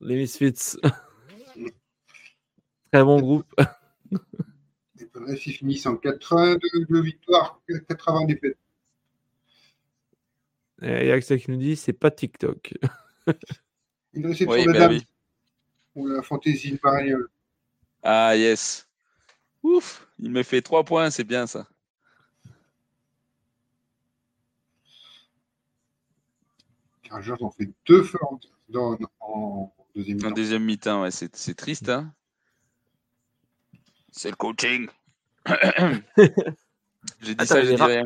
Les 0.00 0.16
Misfits. 0.16 0.76
Très 2.92 3.04
bon 3.04 3.20
groupe. 3.20 3.46
Les 4.96 5.06
Padres, 5.06 5.30
ils 5.30 5.52
finissent 5.52 5.86
en 5.86 5.96
82 5.96 7.00
victoires, 7.00 7.60
80 7.88 8.24
défaites. 8.26 8.58
Et 10.86 11.10
Axel 11.12 11.40
qui 11.40 11.50
nous 11.50 11.56
dit 11.56 11.76
c'est 11.76 11.92
pas 11.94 12.10
TikTok. 12.10 12.74
Une 14.12 14.26
réception 14.26 14.50
Oui, 14.52 14.66
de 14.66 14.72
bah 14.72 14.78
dame 14.80 14.92
oui. 14.92 15.06
pour 15.94 16.06
la 16.08 16.22
fantaisie 16.22 16.78
Mariole. 16.82 17.28
Ah 18.02 18.36
yes. 18.36 18.86
Ouf, 19.62 20.06
il 20.18 20.30
me 20.30 20.42
fait 20.42 20.60
3 20.60 20.84
points, 20.84 21.10
c'est 21.10 21.24
bien 21.24 21.46
ça. 21.46 21.66
Chargers 27.08 27.34
ont 27.40 27.50
fait 27.50 27.70
deux 27.86 28.08
down 28.68 28.98
en 29.20 29.72
deuxième 29.94 30.16
En 30.18 30.22
mi-temps. 30.22 30.30
deuxième 30.34 30.64
mi-temps, 30.64 31.02
ouais, 31.02 31.10
c'est, 31.10 31.34
c'est 31.36 31.54
triste, 31.54 31.88
hein. 31.88 32.12
C'est 34.10 34.30
le 34.30 34.36
coaching. 34.36 34.88
J'ai 37.20 37.34
dit 37.34 37.46
ça, 37.46 37.60
dis 37.62 37.74
ra- 37.76 37.86
rien. 37.86 38.04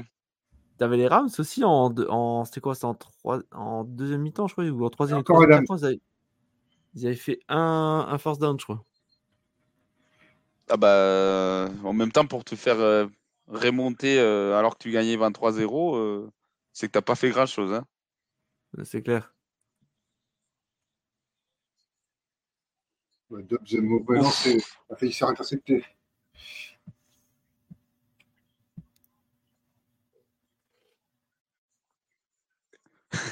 T'avais 0.79 0.97
les 0.97 1.09
Rams 1.09 1.29
aussi 1.39 1.65
en, 1.65 1.93
en 2.09 2.45
c'était 2.45 2.61
quoi 2.61 2.75
en, 2.85 2.95
trois- 2.95 3.43
en 3.53 3.85
deuxième 3.85 4.23
mi-temps, 4.23 4.47
je 4.47 4.55
crois, 4.55 4.65
ou 4.65 4.85
en 4.85 4.91
troisième 4.91 5.19
mi-temps, 5.19 5.43
ils, 5.43 5.85
avaient, 5.85 6.01
ils 6.95 7.07
avaient 7.07 7.17
fait 7.17 7.41
un, 7.49 8.07
un 8.09 8.19
first 8.19 8.41
down, 8.41 8.59
je 8.59 8.65
crois. 8.65 8.85
Ah 10.71 10.77
bah, 10.77 11.69
en 11.83 11.93
même 11.93 12.13
temps, 12.13 12.27
pour 12.27 12.45
te 12.45 12.55
faire 12.55 12.79
euh, 12.79 13.07
remonter 13.49 14.21
euh, 14.21 14.57
alors 14.57 14.77
que 14.79 14.83
tu 14.83 14.91
gagnais 14.93 15.17
23-0, 15.17 15.97
euh, 15.97 16.31
c'est 16.73 16.87
que 16.87 16.93
t'as 16.93 17.03
pas 17.03 17.15
fait 17.17 17.31
grand-chose. 17.31 17.73
Hein. 17.73 17.85
C'est 18.85 19.03
clair. 19.03 19.35
Dobbs 23.31 23.75
a 23.77 23.81
mauvais 23.81 24.17
lancé, 24.19 24.63
a 24.91 24.97
failli 24.97 25.13
se 25.13 25.25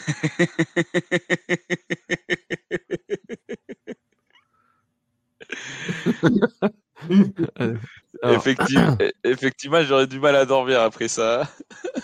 Alors, 8.22 8.36
Effectivement, 8.36 8.96
e- 9.00 9.12
effectivement 9.24 9.82
j'aurais 9.82 10.06
du 10.06 10.18
mal 10.18 10.36
à 10.36 10.46
dormir 10.46 10.80
après 10.80 11.08
ça. 11.08 11.48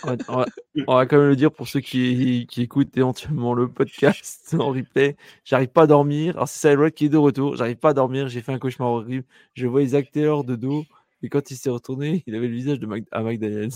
on, 0.03 0.35
va, 0.35 0.45
on 0.87 1.05
quand 1.05 1.17
même 1.17 1.29
le 1.29 1.35
dire 1.35 1.51
pour 1.51 1.67
ceux 1.67 1.79
qui, 1.79 2.47
qui 2.49 2.61
écoutent 2.61 2.95
éventuellement 2.95 3.53
le 3.53 3.67
podcast 3.67 4.55
en 4.59 4.69
replay. 4.69 5.15
J'arrive 5.43 5.69
pas 5.69 5.83
à 5.83 5.87
dormir. 5.87 6.35
Alors, 6.35 6.47
c'est 6.47 6.69
Cyril 6.69 6.91
qui 6.91 7.05
est 7.05 7.09
de 7.09 7.17
retour. 7.17 7.55
J'arrive 7.55 7.77
pas 7.77 7.89
à 7.89 7.93
dormir. 7.93 8.27
J'ai 8.27 8.41
fait 8.41 8.53
un 8.53 8.59
cauchemar 8.59 8.89
horrible. 8.89 9.25
Je 9.55 9.67
vois 9.67 9.81
Isaac 9.81 10.11
Taylor 10.11 10.43
de 10.43 10.55
dos. 10.55 10.83
Et 11.21 11.29
quand 11.29 11.51
il 11.51 11.55
s'est 11.55 11.69
retourné, 11.69 12.23
il 12.27 12.35
avait 12.35 12.47
le 12.47 12.53
visage 12.53 12.79
de 12.79 12.85
Mac, 12.85 13.03
à 13.11 13.23
McDaniels. 13.23 13.71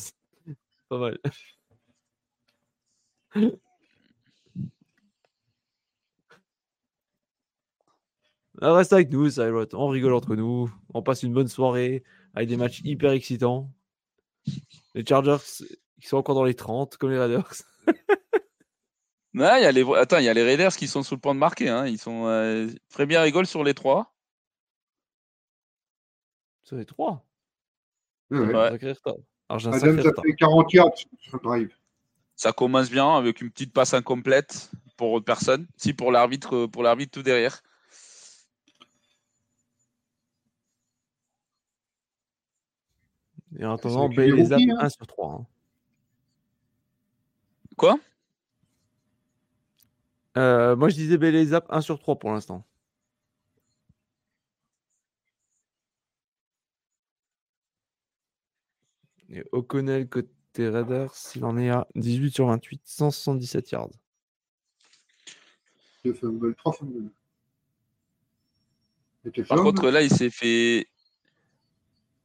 Pas 0.89 0.99
mal. 0.99 1.17
Reste 8.61 8.93
avec 8.93 9.11
nous, 9.11 9.29
Cyril. 9.29 9.67
On 9.73 9.87
rigole 9.87 10.13
entre 10.13 10.35
nous. 10.35 10.71
On 10.93 11.01
passe 11.01 11.23
une 11.23 11.33
bonne 11.33 11.47
soirée 11.47 12.03
avec 12.33 12.49
des 12.49 12.57
matchs 12.57 12.81
hyper 12.83 13.11
excitants. 13.11 13.71
Les 14.95 15.05
Chargers 15.05 15.37
qui 15.99 16.07
sont 16.07 16.17
encore 16.17 16.35
dans 16.35 16.43
les 16.43 16.53
30, 16.53 16.97
comme 16.97 17.11
les 17.11 17.19
Raiders. 17.19 17.53
Non, 19.33 19.55
il 19.57 19.61
y 19.61 19.65
a 19.65 19.71
les... 19.71 19.85
Attends, 19.95 20.17
il 20.17 20.23
y 20.23 20.29
a 20.29 20.33
les 20.33 20.41
Raiders 20.41 20.75
qui 20.75 20.87
sont 20.87 21.03
sous 21.03 21.13
le 21.13 21.19
point 21.19 21.35
de 21.35 21.39
marquer. 21.39 21.69
Hein. 21.69 21.85
Ils 21.85 21.99
sont 21.99 22.25
euh... 22.25 22.67
très 22.89 23.05
bien 23.05 23.21
rigole 23.21 23.45
sur 23.45 23.63
les 23.63 23.75
trois. 23.75 24.15
Sur 26.63 26.75
les 26.75 26.85
trois? 26.85 27.23
Ouais, 28.31 28.39
ouais. 28.39 28.55
Ouais. 28.55 28.69
Sacré 28.71 28.91
retard. 28.93 29.15
Alors, 29.47 29.59
j'ai 29.59 29.67
un 29.67 29.73
Adams 29.73 29.97
sacré 29.97 30.07
a 30.07 30.09
retard. 30.09 30.23
fait 30.23 30.33
40 30.33 30.73
yards 30.73 30.97
sur 31.19 31.37
le 31.37 31.43
drive. 31.43 31.77
Ça 32.35 32.51
commence 32.51 32.89
bien 32.89 33.15
avec 33.15 33.39
une 33.41 33.51
petite 33.51 33.73
passe 33.73 33.93
incomplète 33.93 34.71
pour 34.95 35.23
personne. 35.23 35.67
Si 35.77 35.93
pour 35.93 36.11
l'arbitre, 36.11 36.55
euh, 36.55 36.67
pour 36.67 36.81
l'arbitre 36.81 37.11
tout 37.11 37.23
derrière. 37.23 37.61
Et 43.59 43.65
en 43.65 43.73
attendant, 43.73 44.07
rookies, 44.07 44.71
hein. 44.71 44.77
1 44.79 44.89
sur 44.89 45.07
3. 45.07 45.33
hein. 45.33 45.45
Quoi? 47.75 47.99
Euh, 50.37 50.75
moi, 50.75 50.89
je 50.89 50.95
disais 50.95 51.17
Bailey 51.17 51.45
Zapp 51.45 51.65
1 51.69 51.81
sur 51.81 51.99
3 51.99 52.17
pour 52.19 52.31
l'instant. 52.31 52.63
Et 59.29 59.43
O'Connell 59.51 60.07
côté 60.07 60.69
Raiders, 60.69 61.13
il 61.35 61.43
en 61.43 61.57
est 61.57 61.69
à 61.69 61.87
18 61.95 62.33
sur 62.33 62.47
28, 62.47 62.81
177 62.85 63.71
yards. 63.71 63.89
Deux 66.05 66.13
fumbles, 66.13 66.55
trois 66.55 66.73
fumbles. 66.73 67.09
Et 69.25 69.31
t'es 69.31 69.43
Par 69.43 69.61
contre, 69.61 69.89
là, 69.89 70.01
il 70.01 70.09
s'est 70.09 70.29
fait. 70.29 70.87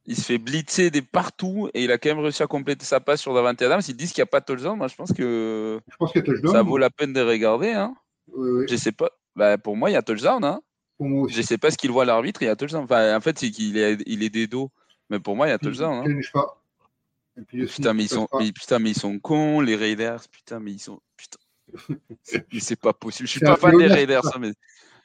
Il 0.05 0.17
se 0.17 0.23
fait 0.23 0.37
blitzer 0.37 0.89
des 0.91 1.01
partout 1.01 1.69
et 1.73 1.83
il 1.85 1.91
a 1.91 1.97
quand 1.97 2.09
même 2.09 2.19
réussi 2.19 2.43
à 2.43 2.47
compléter 2.47 2.83
sa 2.85 2.99
passe 2.99 3.21
sur 3.21 3.33
Davante 3.33 3.61
Adams. 3.61 3.81
Ils 3.87 3.95
disent 3.95 4.11
qu'il 4.11 4.21
n'y 4.21 4.23
a 4.23 4.31
pas 4.31 4.41
de 4.41 4.45
touchdown. 4.45 4.77
Moi, 4.77 4.87
je 4.89 4.95
pense 4.95 5.13
que 5.13 5.79
je 5.89 5.95
pense 5.95 6.11
qu'il 6.11 6.19
y 6.19 6.23
a 6.23 6.25
touchdown. 6.25 6.51
ça 6.53 6.61
vaut 6.61 6.77
la 6.77 6.89
peine 6.89 7.13
de 7.13 7.21
regarder. 7.21 7.71
Hein. 7.71 7.95
Je 8.67 8.75
sais 8.75 8.91
pas. 8.91 9.11
Bah, 9.35 9.57
pour 9.57 9.77
moi, 9.77 9.89
il 9.89 9.93
y 9.93 9.95
a 9.95 10.01
touchdown. 10.01 10.43
Hein. 10.43 10.61
Pour 10.97 11.07
moi 11.07 11.21
aussi. 11.23 11.35
Je 11.35 11.41
sais 11.41 11.57
pas 11.57 11.71
ce 11.71 11.77
qu'il 11.77 11.89
voit 11.91 12.03
l'arbitre. 12.03 12.41
Il 12.41 12.45
y 12.45 12.49
a 12.49 12.55
touchdown. 12.57 12.83
Enfin, 12.83 13.15
en 13.15 13.21
fait, 13.21 13.39
c'est 13.39 13.49
qu'il 13.49 13.77
est, 13.77 13.97
il 14.05 14.23
est 14.23 14.29
des 14.29 14.47
dos. 14.47 14.69
Mais 15.09 15.19
pour 15.19 15.35
moi, 15.37 15.47
il 15.47 15.51
y 15.51 15.53
a 15.53 15.57
touchdown. 15.57 15.99
Hein. 15.99 16.03
il 16.05 16.21
change 16.21 16.31
pas. 16.33 16.61
Et 17.39 17.41
puis, 17.43 17.57
le 17.59 17.65
Putain, 17.67 17.93
mais 17.93 18.03
ils 18.03 18.09
sont, 18.09 18.27
mais, 18.39 18.51
putain, 18.51 18.79
mais 18.79 18.91
ils 18.91 18.99
sont 18.99 19.17
cons, 19.19 19.61
les 19.61 19.75
Raiders. 19.75 20.21
Putain, 20.29 20.59
mais 20.59 20.71
ils 20.71 20.79
sont. 20.79 20.99
Putain. 21.15 21.39
C'est- 22.23 22.45
Mais 22.51 22.75
pas 22.75 22.93
possible. 22.93 23.27
Je 23.27 23.31
suis 23.31 23.39
pas 23.39 23.55
fan 23.55 23.77
des 23.77 23.87
Raiders, 23.87 24.23
ça. 24.23 24.33
hein, 24.35 24.39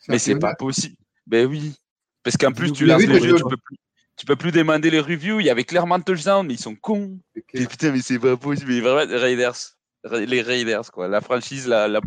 mais, 0.08 0.18
C'est 0.18 0.34
mais 0.34 0.40
pas 0.40 0.54
possible. 0.56 0.96
Ben 1.26 1.46
oui. 1.46 1.74
Parce 2.22 2.36
qu'en 2.36 2.52
plus, 2.52 2.72
tu 2.72 2.84
lances 2.84 2.98
déjà, 3.00 3.12
reviews, 3.14 3.36
tu 3.36 3.44
peux 3.44 3.56
plus. 3.56 3.76
Tu 4.18 4.26
peux 4.26 4.36
plus 4.36 4.50
demander 4.52 4.90
les 4.90 5.00
reviews. 5.00 5.40
Il 5.40 5.46
y 5.46 5.50
avait 5.50 5.64
clairement 5.64 6.00
touchdown, 6.00 6.46
mais 6.46 6.54
ils 6.54 6.60
sont 6.60 6.74
cons. 6.74 7.18
Putain, 7.54 7.92
mais 7.92 8.00
c'est 8.02 8.18
pas 8.18 8.36
possible. 8.36 8.72
Mais 8.72 8.80
vraiment, 8.80 9.10
les 9.10 9.16
Raiders. 9.16 9.56
Ra- 10.04 10.20
Les 10.20 10.42
Raiders, 10.42 10.90
quoi. 10.92 11.08
La 11.08 11.20
franchise, 11.20 11.66
la. 11.68 11.88
la... 11.88 12.00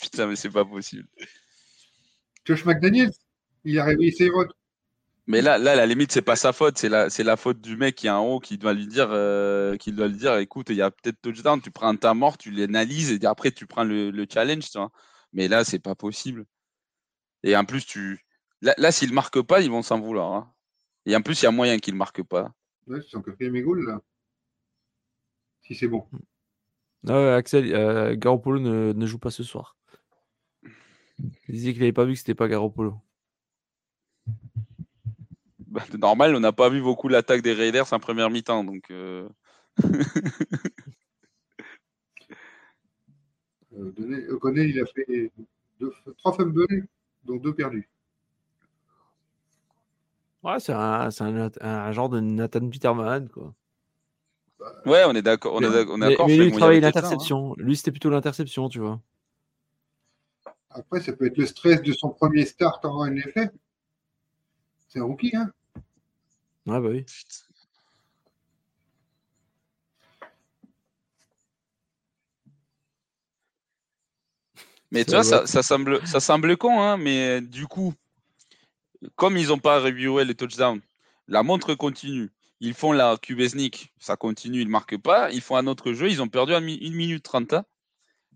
Putain, 0.00 0.26
mais 0.26 0.36
c'est 0.36 0.50
pas 0.50 0.64
possible. 0.64 1.06
Josh 2.44 2.64
McDaniels, 2.64 3.12
il 3.64 3.78
a 3.78 3.84
réveillé 3.84 4.12
ses 4.12 4.30
votes. 4.30 4.52
Mais 5.26 5.42
là, 5.42 5.58
là, 5.58 5.72
à 5.72 5.74
la 5.74 5.86
limite, 5.86 6.12
c'est 6.12 6.22
pas 6.22 6.36
sa 6.36 6.52
faute, 6.52 6.78
c'est 6.78 6.88
la, 6.88 7.10
c'est 7.10 7.24
la 7.24 7.36
faute 7.36 7.60
du 7.60 7.76
mec 7.76 7.96
qui 7.96 8.06
est 8.06 8.10
en 8.10 8.24
haut 8.24 8.38
qui 8.38 8.58
doit 8.58 8.72
lui 8.72 8.86
dire, 8.86 9.08
euh, 9.10 9.76
qui 9.76 9.90
doit 9.90 10.06
lui 10.06 10.16
dire, 10.16 10.36
écoute, 10.36 10.68
il 10.70 10.76
y 10.76 10.82
a 10.82 10.92
peut-être 10.92 11.20
touchdown, 11.20 11.60
tu 11.60 11.72
prends 11.72 11.88
un 11.88 11.96
temps 11.96 12.14
mort, 12.14 12.38
tu 12.38 12.52
l'analyses 12.52 13.10
et 13.10 13.26
après 13.26 13.50
tu 13.50 13.66
prends 13.66 13.82
le, 13.82 14.12
le 14.12 14.26
challenge, 14.32 14.70
tu 14.70 14.78
vois. 14.78 14.92
Mais 15.32 15.48
là, 15.48 15.64
c'est 15.64 15.80
pas 15.80 15.96
possible. 15.96 16.44
Et 17.42 17.56
en 17.56 17.64
plus, 17.64 17.84
tu, 17.84 18.24
là, 18.62 18.74
là 18.78 18.92
s'il 18.92 19.12
marque 19.12 19.40
pas, 19.42 19.60
ils 19.60 19.70
vont 19.70 19.82
s'en 19.82 19.98
vouloir. 19.98 20.32
hein. 20.32 20.52
Et 21.06 21.14
en 21.16 21.22
plus, 21.22 21.40
il 21.40 21.44
y 21.44 21.48
a 21.48 21.52
moyen 21.52 21.78
qu'il 21.78 21.94
marque 21.94 22.22
pas. 22.22 22.52
Ouais, 22.86 23.00
c'est 23.00 23.10
son 23.10 23.22
quatrième 23.22 23.58
goal, 23.62 23.84
là. 23.86 24.00
Si 25.62 25.74
c'est 25.74 25.88
bon. 25.88 26.06
Ah 27.08 27.12
ouais, 27.20 27.32
Axel, 27.32 27.72
euh, 27.74 28.14
Garoppolo 28.16 28.58
ne, 28.60 28.92
ne 28.92 29.06
joue 29.06 29.18
pas 29.18 29.30
ce 29.30 29.42
soir. 29.42 29.76
Il 31.48 31.54
disait 31.54 31.72
qu'il 31.72 31.80
n'avait 31.80 31.92
pas 31.92 32.04
vu 32.04 32.12
que 32.12 32.18
c'était 32.18 32.34
pas 32.34 32.48
Garoppolo. 32.48 33.00
Bah, 35.66 35.84
c'est 35.90 35.98
normal, 35.98 36.34
on 36.34 36.40
n'a 36.40 36.52
pas 36.52 36.68
vu 36.68 36.80
beaucoup 36.82 37.08
l'attaque 37.08 37.42
des 37.42 37.52
Raiders 37.52 37.92
en 37.92 37.98
première 37.98 38.30
mi-temps, 38.30 38.64
donc. 38.64 38.90
euh, 38.90 39.28
Euh, 43.78 43.92
Donné- 43.92 44.26
O'Connell, 44.28 44.70
il 44.70 44.80
a 44.80 44.86
fait 44.86 45.30
deux, 45.78 45.92
trois 46.18 46.32
fumbles, 46.32 46.66
donc 47.24 47.42
deux 47.42 47.54
perdus. 47.54 47.88
Ouais, 50.46 50.60
c'est 50.60 50.72
un, 50.72 51.10
c'est 51.10 51.24
un, 51.24 51.50
un 51.60 51.92
genre 51.92 52.08
de 52.08 52.20
Nathan 52.20 52.70
Peterman, 52.70 53.28
quoi. 53.28 53.52
Ouais, 54.86 55.02
on 55.04 55.12
est 55.16 55.22
d'accord, 55.22 55.54
on 55.54 55.60
est 55.60 55.66
on 55.66 55.96
est 55.96 55.98
Mais, 55.98 56.10
d'accord. 56.10 56.26
mais 56.28 56.36
Fred, 56.36 56.38
lui, 56.38 56.54
il 56.54 56.60
ça, 56.60 56.66
hein. 56.68 56.80
l'interception. 56.80 57.54
Lui, 57.58 57.76
c'était 57.76 57.90
plutôt 57.90 58.10
l'interception, 58.10 58.68
tu 58.68 58.78
vois. 58.78 59.00
Après, 60.70 61.00
ça 61.00 61.12
peut 61.14 61.26
être 61.26 61.36
le 61.36 61.46
stress 61.46 61.82
de 61.82 61.92
son 61.92 62.10
premier 62.10 62.44
start 62.44 62.84
en 62.84 63.06
NFL. 63.06 63.50
C'est 64.88 65.00
un 65.00 65.04
rookie, 65.04 65.34
hein. 65.34 65.50
Ouais, 66.66 66.80
bah 66.80 66.88
oui. 66.90 67.04
Mais 74.92 75.04
tu 75.04 75.10
vois, 75.10 75.24
ça, 75.24 75.44
ça 75.46 75.64
semble, 75.64 76.06
ça 76.06 76.20
semble 76.20 76.56
con, 76.56 76.80
hein, 76.80 76.96
mais 76.96 77.40
du 77.40 77.66
coup, 77.66 77.94
comme 79.16 79.36
ils 79.36 79.48
n'ont 79.48 79.58
pas 79.58 79.80
reviewé 79.80 80.24
les 80.24 80.34
touchdowns, 80.34 80.80
la 81.28 81.42
montre 81.42 81.74
continue. 81.74 82.30
Ils 82.60 82.74
font 82.74 82.92
la 82.92 83.16
sneak, 83.48 83.92
ça 83.98 84.16
continue, 84.16 84.60
ils 84.62 84.66
ne 84.66 84.70
marquent 84.70 84.98
pas. 85.00 85.30
Ils 85.30 85.42
font 85.42 85.56
un 85.56 85.66
autre 85.66 85.92
jeu, 85.92 86.10
ils 86.10 86.22
ont 86.22 86.28
perdu 86.28 86.54
1 86.54 86.60
minute 86.60 87.22
30. 87.22 87.52
hein. 87.52 87.64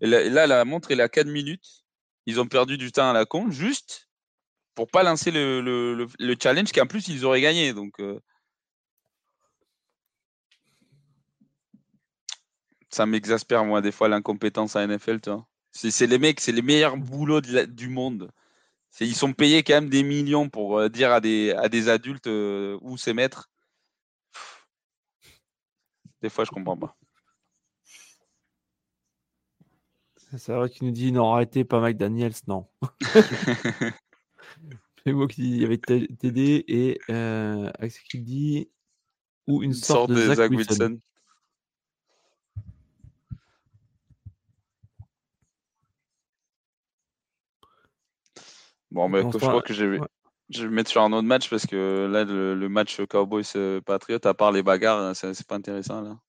Et 0.01 0.07
là, 0.07 0.47
la 0.47 0.65
montre 0.65 0.91
est 0.91 0.99
à 0.99 1.09
4 1.09 1.27
minutes. 1.27 1.83
Ils 2.25 2.39
ont 2.39 2.47
perdu 2.47 2.77
du 2.77 2.91
temps 2.91 3.09
à 3.09 3.13
la 3.13 3.25
con, 3.25 3.49
juste 3.51 4.09
pour 4.75 4.89
pas 4.89 5.03
lancer 5.03 5.31
le, 5.31 5.61
le, 5.61 5.95
le- 5.95 6.07
le 6.19 6.35
challenge 6.41 6.71
qu'en 6.71 6.85
plus 6.87 7.07
ils 7.07 7.25
auraient 7.25 7.41
gagné. 7.41 7.73
Donc, 7.73 7.99
euh, 7.99 8.19
ça 12.89 13.05
m'exaspère, 13.05 13.65
moi, 13.65 13.81
des 13.81 13.91
fois, 13.91 14.07
l'incompétence 14.09 14.75
à 14.75 14.83
NFL. 14.83 15.19
C'est 15.71 16.07
les 16.07 16.19
mecs, 16.19 16.39
c'est 16.41 16.51
les 16.51 16.61
meilleurs 16.61 16.97
boulots 16.97 17.41
du 17.41 17.87
monde. 17.89 18.31
Ils 18.99 19.15
sont 19.15 19.33
payés 19.33 19.63
quand 19.63 19.73
même 19.73 19.89
des 19.89 20.03
millions 20.03 20.49
pour 20.49 20.77
euh, 20.77 20.89
dire 20.89 21.11
à 21.11 21.21
des, 21.21 21.51
à 21.51 21.69
des 21.69 21.89
adultes 21.89 22.27
euh, 22.27 22.77
où 22.81 22.97
c'est 22.97 23.13
mettre. 23.13 23.49
Des 26.21 26.29
fois, 26.29 26.43
je 26.43 26.51
comprends 26.51 26.77
pas. 26.77 26.95
C'est 30.37 30.53
vrai 30.53 30.69
qu'il 30.69 30.87
nous 30.87 30.93
dit 30.93 31.11
non, 31.11 31.33
arrêtez, 31.33 31.63
pas 31.63 31.79
Mike 31.79 31.97
Daniels, 31.97 32.33
non. 32.47 32.67
C'est 35.03 35.13
moi 35.13 35.27
qui 35.27 35.41
dis, 35.41 35.49
il 35.49 35.61
y 35.61 35.65
avait 35.65 35.79
T- 35.79 36.07
TD 36.15 36.63
et 36.67 36.99
euh, 37.09 37.71
Axel 37.79 38.03
qui 38.03 38.19
dit 38.19 38.69
ou 39.47 39.63
une, 39.63 39.71
Une 39.71 39.73
sorte, 39.73 40.11
de 40.11 40.33
Zach, 40.33 40.51
Wilson. 40.51 40.99
Bon, 48.91 49.07
mais 49.09 49.21
je 49.21 49.37
crois 49.37 49.61
que 49.61 49.73
je 49.73 49.85
vais, 49.85 49.99
ouais. 49.99 50.07
je 50.49 50.63
vais 50.63 50.67
me 50.69 50.75
mettre 50.75 50.89
sur 50.89 51.01
un 51.01 51.11
autre 51.13 51.27
match 51.27 51.49
parce 51.49 51.65
que 51.65 52.07
là, 52.11 52.23
le, 52.25 52.55
le 52.55 52.69
match 52.69 52.99
Cowboys-Patriot, 53.05 54.19
à 54.25 54.33
part 54.33 54.51
les 54.51 54.63
bagarres, 54.63 55.15
c'est 55.15 55.33
c'est 55.33 55.47
pas 55.47 55.55
intéressant. 55.55 56.01
là. 56.01 56.19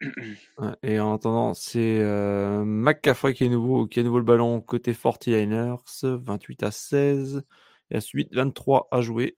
Et 0.82 1.00
en 1.00 1.14
attendant, 1.14 1.54
c'est 1.54 1.98
euh, 2.00 2.64
McCaffrey 2.64 3.34
qui 3.34 3.44
est, 3.44 3.48
nouveau, 3.48 3.86
qui 3.86 3.98
est 3.98 4.04
nouveau 4.04 4.18
le 4.18 4.24
ballon 4.24 4.60
côté 4.60 4.92
49ers, 4.92 5.78
28 6.02 6.62
à 6.62 6.70
16. 6.70 7.42
Et 7.90 7.96
ensuite, 7.96 8.32
23 8.32 8.88
à 8.90 9.00
jouer. 9.00 9.36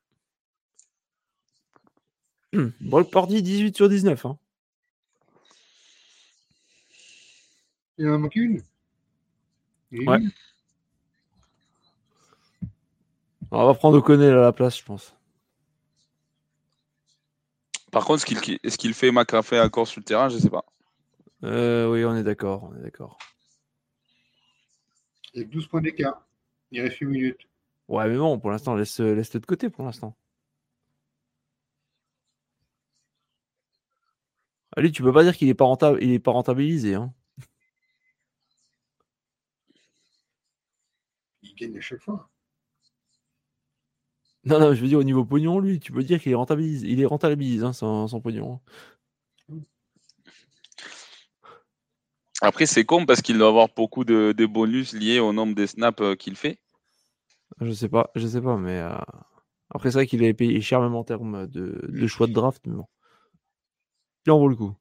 Hum, 2.53 2.73
Brock 2.81 3.11
Purdy, 3.11 3.43
18 3.43 3.77
sur 3.77 3.89
19. 3.89 4.27
hein. 4.27 4.39
Il 7.97 8.09
en 8.09 8.15
a 8.15 8.19
manqué 8.19 8.41
une. 8.41 8.63
Ouais. 9.93 10.19
On 13.53 13.67
va 13.67 13.75
prendre 13.75 13.99
O'Connell 13.99 14.35
à 14.35 14.41
la 14.41 14.53
place, 14.53 14.79
je 14.79 14.85
pense. 14.85 15.17
Par 17.91 18.05
contre, 18.05 18.21
ce 18.21 18.27
qu'il 18.27 18.59
est-ce 18.63 18.79
qu'il 18.79 18.95
fait 18.95 19.11
McCaffrey 19.11 19.61
encore 19.61 19.89
sur 19.89 20.01
le 20.01 20.05
terrain, 20.05 20.29
je 20.29 20.39
sais 20.39 20.51
pas. 20.51 20.65
Euh, 21.43 21.91
oui, 21.91 22.05
on 22.05 22.15
est 22.15 22.23
d'accord, 22.23 22.65
on 22.65 22.77
est 22.77 22.83
d'accord. 22.83 23.19
Il 25.35 25.41
y 25.41 25.43
a 25.43 25.47
que 25.47 25.51
12 25.51 25.67
points 25.67 25.81
d'écart. 25.81 26.27
Il 26.71 26.81
reste 26.81 26.99
8 26.99 27.07
minutes. 27.07 27.49
Ouais, 27.89 28.09
mais 28.09 28.17
bon, 28.17 28.39
pour 28.39 28.51
l'instant, 28.53 28.77
laisse, 28.77 29.01
laisse 29.01 29.33
de 29.33 29.39
côté 29.45 29.69
pour 29.71 29.85
l'instant. 29.85 30.17
Allez, 34.77 34.93
tu 34.93 35.03
peux 35.03 35.13
pas 35.13 35.25
dire 35.25 35.37
qu'il 35.37 35.49
est 35.49 35.55
pas 35.55 35.65
rentable, 35.65 35.99
il 36.01 36.13
est 36.13 36.21
pas 36.21 36.31
rentabilisé. 36.31 36.95
Hein. 36.95 37.13
Il 41.43 41.55
gagne 41.55 41.77
à 41.77 41.81
chaque 41.81 42.01
fois. 42.01 42.30
Non, 44.45 44.59
non, 44.59 44.75
je 44.75 44.81
veux 44.81 44.89
dire 44.89 44.99
au 44.99 45.05
niveau 45.05 45.25
pognon, 45.25 45.59
lui, 45.61 45.81
tu 45.81 45.93
peux 45.93 46.03
dire 46.03 46.21
qu'il 46.21 46.33
est 46.33 46.35
rentabilisé. 46.35 46.89
Il 46.89 47.01
est 47.01 47.07
rentabilisé, 47.07 47.65
hein, 47.65 47.73
son, 47.73 48.07
son 48.09 48.21
pognon. 48.21 48.61
Après, 52.43 52.67
c'est 52.67 52.85
con 52.85 53.07
parce 53.07 53.23
qu'il 53.23 53.39
doit 53.39 53.49
avoir 53.49 53.69
beaucoup 53.75 54.05
de, 54.05 54.33
de 54.33 54.47
bonus 54.47 54.93
liés 54.93 55.21
au 55.21 55.33
nombre 55.33 55.55
de 55.55 55.65
snaps 55.67 56.03
euh, 56.03 56.17
qu'il 56.17 56.37
fait. 56.37 56.59
Je 57.61 57.73
sais 57.73 57.89
pas, 57.89 58.11
je 58.15 58.27
sais 58.27 58.41
pas, 58.41 58.57
mais 58.57 58.79
euh, 58.79 58.97
après 59.71 59.91
c'est 59.91 59.99
vrai 59.99 60.07
qu'il 60.07 60.23
est 60.25 60.35
payé 60.35 60.61
cher 60.61 60.81
même 60.81 60.95
en 60.95 61.05
termes 61.05 61.47
de, 61.47 61.81
de 61.89 62.07
choix 62.07 62.27
de 62.27 62.33
draft, 62.33 62.63
mais 62.67 62.75
bon. 62.77 62.87
Il 64.25 64.33
en 64.33 64.39
vaut 64.39 64.49
le 64.49 64.57
coup? 64.57 64.75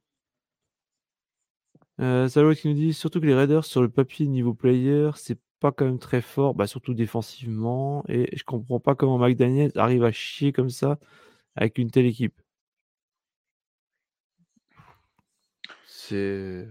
Euh, 2.00 2.28
Salut 2.30 2.56
qui 2.56 2.68
nous 2.70 2.74
dit 2.74 2.94
surtout 2.94 3.20
que 3.20 3.26
les 3.26 3.36
Raiders 3.36 3.66
sur 3.66 3.82
le 3.82 3.90
papier 3.90 4.28
niveau 4.28 4.54
player, 4.54 5.12
c'est 5.16 5.38
pas 5.60 5.72
quand 5.72 5.86
même 5.86 6.00
très 6.00 6.22
fort, 6.22 6.54
bah, 6.56 6.68
surtout 6.68 6.94
défensivement, 6.94 8.04
et 8.08 8.36
je 8.36 8.44
comprends 8.44 8.80
pas 8.80 8.96
comment 8.96 9.18
McDaniel 9.18 9.72
arrive 9.76 10.04
à 10.04 10.12
chier 10.12 10.52
comme 10.54 10.70
ça 10.70 10.98
avec 11.56 11.78
une 11.78 11.92
telle 11.92 12.06
équipe. 12.08 12.42
C'est 15.86 16.68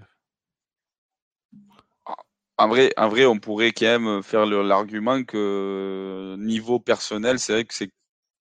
En 2.57 2.67
vrai, 2.69 2.93
en 2.97 3.09
vrai, 3.09 3.25
on 3.27 3.39
pourrait 3.39 3.71
quand 3.73 3.87
même 4.01 4.23
faire 4.23 4.45
le- 4.47 4.63
l'argument 4.63 5.23
que 5.25 6.35
niveau 6.39 6.81
personnel, 6.81 7.39
c'est 7.39 7.53
vrai 7.53 7.65
que 7.65 7.73
c'est 7.75 7.93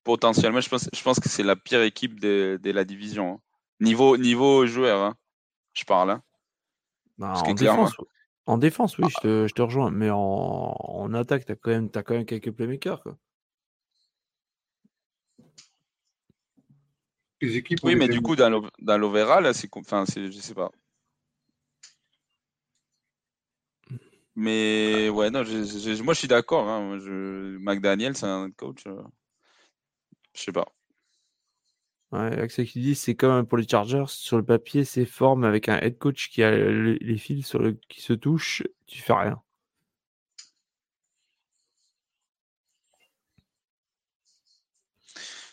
potentiellement, 0.03 0.61
je 0.61 0.69
pense, 0.69 0.90
je 0.92 1.03
pense 1.03 1.19
que 1.19 1.30
c'est 1.30 1.43
la 1.43 1.56
pire 1.56 1.82
équipe 1.84 2.19
de, 2.19 2.59
de 2.61 2.72
la 2.72 2.84
division. 2.84 3.34
hein. 3.35 3.42
Niveau, 3.80 4.17
niveau 4.17 4.66
joueur, 4.66 5.01
hein, 5.03 5.16
je 5.74 5.84
parle. 5.85 6.11
hein. 6.11 6.24
bah, 7.19 7.27
Parce 7.27 7.42
en, 7.43 7.45
que 7.45 7.51
clairement- 7.59 7.84
défense, 7.84 8.08
en 8.48 8.58
défense, 8.58 8.98
oui, 8.98 9.09
je 9.09 9.19
te, 9.22 9.48
je 9.48 9.53
te 9.53 9.61
rejoins, 9.61 9.92
mais 9.92 10.09
en, 10.09 10.17
en 10.80 11.14
attaque, 11.14 11.45
t'as 11.45 11.56
quand 11.56 11.69
même, 11.72 11.90
t'as 11.90 12.01
quand 12.01 12.14
même 12.16 12.26
quelques 12.26 12.51
playmakers. 12.51 13.03
Quoi. 13.03 13.17
Les 17.42 17.56
équipes 17.58 17.80
Oui, 17.84 17.95
mais 17.95 18.08
du 18.08 18.22
coup, 18.22 18.35
dans 18.35 18.50
l'ov- 18.50 18.72
dans 18.80 18.98
l'overall, 18.98 19.53
c'est, 19.53 19.69
enfin, 19.76 20.06
je 20.16 20.32
sais 20.32 20.56
pas. 20.56 20.72
Mais 24.35 25.09
ouais, 25.09 25.30
non, 25.32 25.43
je- 25.43 25.64
je- 25.64 26.03
moi 26.03 26.14
je 26.14 26.19
suis 26.19 26.27
d'accord. 26.27 26.67
Hein. 26.69 26.98
McDaniel, 27.59 28.16
c'est 28.16 28.27
un 28.27 28.51
coach. 28.51 28.85
euh, 28.85 29.01
Je 30.34 30.42
sais 30.43 30.51
pas. 30.51 30.67
Ouais, 32.11 32.40
Axel 32.40 32.68
qui 32.68 32.82
dit 32.82 32.95
c'est 32.95 33.16
comme 33.16 33.45
pour 33.48 33.58
les 33.58 33.68
Chargers, 33.68 34.06
sur 34.08 34.36
le 34.38 34.44
papier 34.45 34.84
c'est 34.86 35.06
fort, 35.06 35.38
mais 35.38 35.48
avec 35.48 35.69
un 35.69 35.77
head 35.80 35.98
coach 35.98 36.30
qui 36.30 36.44
a 36.44 36.52
le- 36.52 36.94
les 37.02 37.18
fils 37.18 37.48
sur 37.48 37.60
le, 37.60 37.74
qui 37.90 38.02
se 38.02 38.14
touchent, 38.14 38.64
tu 38.88 39.02
fais 39.02 39.14
rien. 39.14 39.42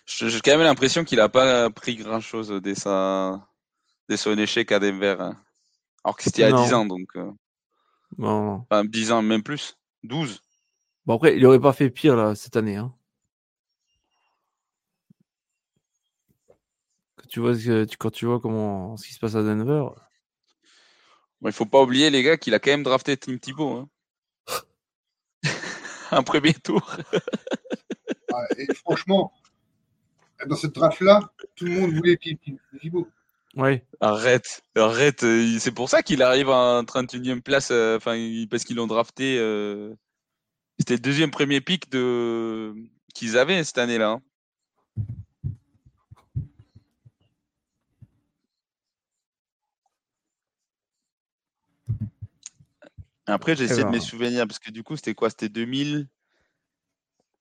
J'ai 0.07 0.41
quand 0.41 0.53
même 0.53 0.61
l'impression 0.61 1.05
qu'il 1.05 1.21
a 1.21 1.29
pas 1.29 1.71
pris 1.71 1.97
grand 1.97 2.21
chose 2.21 2.51
dès, 2.63 2.75
sa... 2.75 3.49
dès 4.09 4.17
son 4.17 4.37
échec 4.39 4.71
à 4.73 4.79
Denver. 4.79 5.17
hein. 5.19 5.37
Alors 6.05 6.17
que 6.17 6.23
c'était 6.25 6.43
il 6.43 6.45
y 6.47 6.49
a 6.49 6.53
Non. 6.53 6.65
10 6.65 6.75
ans, 6.75 6.85
donc. 6.87 7.09
euh, 7.17 7.31
Bon. 8.19 8.65
Enfin, 8.71 8.85
10 8.85 9.13
ans, 9.13 9.23
même 9.23 9.43
plus. 9.43 9.79
12. 10.03 10.43
Bon, 11.07 11.17
après, 11.17 11.37
il 11.37 11.45
aurait 11.47 11.61
pas 11.61 11.73
fait 11.73 11.91
pire 11.91 12.17
là 12.17 12.35
cette 12.35 12.57
année. 12.57 12.77
Hein. 12.77 12.95
Quand 17.25 17.29
tu 17.31 17.41
vois 17.41 17.55
ce 17.57 17.65
que 17.65 17.85
tu, 17.85 17.97
quand 17.97 18.11
tu 18.11 18.27
vois 18.27 18.39
comment 18.39 18.99
ce 18.99 19.07
qui 19.07 19.15
se 19.15 19.19
passe 19.19 19.35
à 19.35 19.43
Denver, 19.43 19.87
Bon, 21.41 21.49
il 21.49 21.53
faut 21.53 21.65
pas 21.65 21.81
oublier, 21.83 22.11
les 22.11 22.23
gars, 22.23 22.37
qu'il 22.37 22.53
a 22.55 22.59
quand 22.59 22.71
même 22.71 22.83
drafté 22.83 23.17
Tim 23.17 23.39
Thibault. 23.39 23.79
Hein. 23.79 23.89
un 26.11 26.23
premier 26.23 26.53
tour. 26.55 26.97
Ah, 28.37 28.43
et 28.59 28.67
franchement, 28.75 29.33
dans 30.47 30.57
cette 30.57 30.75
draft-là, 30.75 31.21
tout 31.55 31.67
le 31.67 31.71
monde 31.71 31.93
voulait 31.93 32.17
Tim- 32.17 32.57
Thibault. 32.81 33.07
ouais, 33.55 33.87
Arrête, 34.01 34.63
arrête. 34.75 35.23
euh, 35.23 35.57
C'est 35.61 35.71
pour 35.71 35.89
ça 35.89 36.03
qu'il 36.03 36.21
arrive 36.21 36.49
en 36.49 36.83
31e 36.83 37.41
place, 37.43 37.71
euh, 37.71 37.97
enfin, 37.97 38.17
parce 38.51 38.65
qu'ils 38.65 38.75
l'ont 38.75 38.89
drafté. 38.89 39.39
euh, 39.39 39.95
C'était 40.81 40.95
le 40.95 40.99
deuxième 41.01 41.31
premier 41.31 41.61
pick 41.61 41.89
de... 41.91 42.75
qu'ils 43.15 43.39
avaient 43.39 43.63
cette 43.63 43.79
année-là. 43.79 44.09
hein. 44.09 44.23
Après, 53.27 53.57
j'essaie 53.57 53.79
de 53.79 53.85
ben. 53.85 53.93
me 53.93 54.01
souvenir, 54.01 54.47
parce 54.47 54.59
que 54.59 54.71
du 54.71 54.83
coup, 54.83 54.97
c'était 54.97 55.15
quoi? 55.15 55.31
C'était 55.31 55.49
2000... 55.49 56.09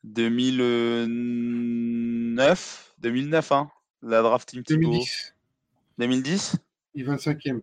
2009 0.03 2.94
2009, 3.00 3.52
hein 3.52 3.70
La 4.02 4.22
draft 4.22 4.48
Team 4.50 4.64
Thibault. 4.64 4.92
2010, 4.92 5.34
2010 5.98 6.58
il 6.95 7.02
est 7.02 7.06
25e. 7.06 7.62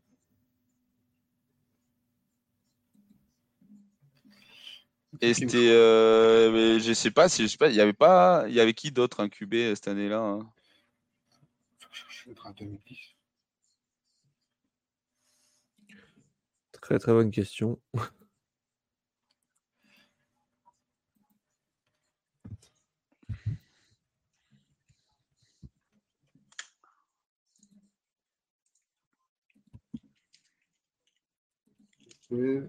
Et 5.21 5.35
c'était, 5.35 5.69
euh, 5.71 6.51
mais 6.53 6.81
je 6.81 6.93
sais 6.93 7.11
pas 7.11 7.29
si 7.29 7.43
je 7.43 7.49
sais 7.49 7.59
pas, 7.59 7.69
il 7.69 7.75
y 7.75 7.81
avait 7.81 7.93
pas, 7.93 8.45
il 8.49 8.55
y 8.55 8.61
avait 8.61 8.75
qui 8.75 8.91
d'autre 8.91 9.27
QB 9.27 9.55
euh, 9.55 9.75
cette 9.75 9.89
année-là 9.89 10.21
hein? 10.21 10.51
Faut 11.81 11.93
chercher 11.93 12.31
le 12.31 12.35
draft 12.35 12.59
2010. 12.59 12.99
Très 16.91 16.99
très 16.99 17.13
bonne 17.13 17.31
question. 17.31 17.79
On 32.33 32.69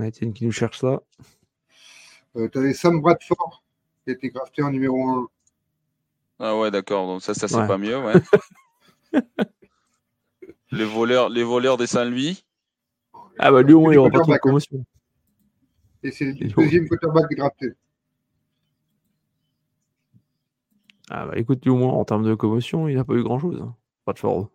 a 0.00 0.06
Étienne 0.06 0.32
qui 0.32 0.46
nous 0.46 0.52
cherche 0.52 0.78
ça. 0.78 1.02
Euh, 2.36 2.48
T'avais 2.48 2.72
Sam 2.72 3.00
Bradford 3.00 3.64
qui 4.04 4.10
a 4.10 4.12
été 4.12 4.30
drafté 4.30 4.62
en 4.62 4.70
numéro 4.70 5.08
1. 5.08 5.28
Ah 6.38 6.56
ouais, 6.56 6.70
d'accord. 6.70 7.08
Donc 7.08 7.20
ça, 7.22 7.34
ça 7.34 7.48
c'est 7.48 7.56
Ouais. 7.56 7.66
pas 7.66 7.78
mieux, 7.78 7.98
ouais. 7.98 8.22
les 10.74 10.84
voleurs, 10.84 11.28
les 11.28 11.42
voleurs 11.42 11.76
des 11.76 11.86
Saint-Louis. 11.86 12.44
Ah 13.38 13.50
bah 13.50 13.62
lui 13.62 13.72
au 13.72 13.80
moins 13.80 13.92
il 13.92 13.98
aura 13.98 14.10
pas 14.10 14.20
trop 14.20 14.30
de 14.30 14.36
hein. 14.36 14.38
commotion. 14.40 14.84
Et 16.02 16.10
c'est 16.10 16.26
le 16.26 16.48
deuxième 16.48 16.88
quarterback 16.88 17.34
drafté. 17.36 17.72
Ah 21.10 21.26
bah 21.26 21.36
écoute 21.36 21.64
lui 21.64 21.70
au 21.70 21.76
moins 21.76 21.92
en 21.92 22.04
termes 22.04 22.24
de 22.24 22.34
commotion 22.34 22.88
il 22.88 22.96
n'a 22.96 23.04
pas 23.04 23.14
eu 23.14 23.22
grand 23.22 23.38
chose. 23.38 23.64
Pas 24.04 24.12
de 24.12 24.18
fort. 24.18 24.50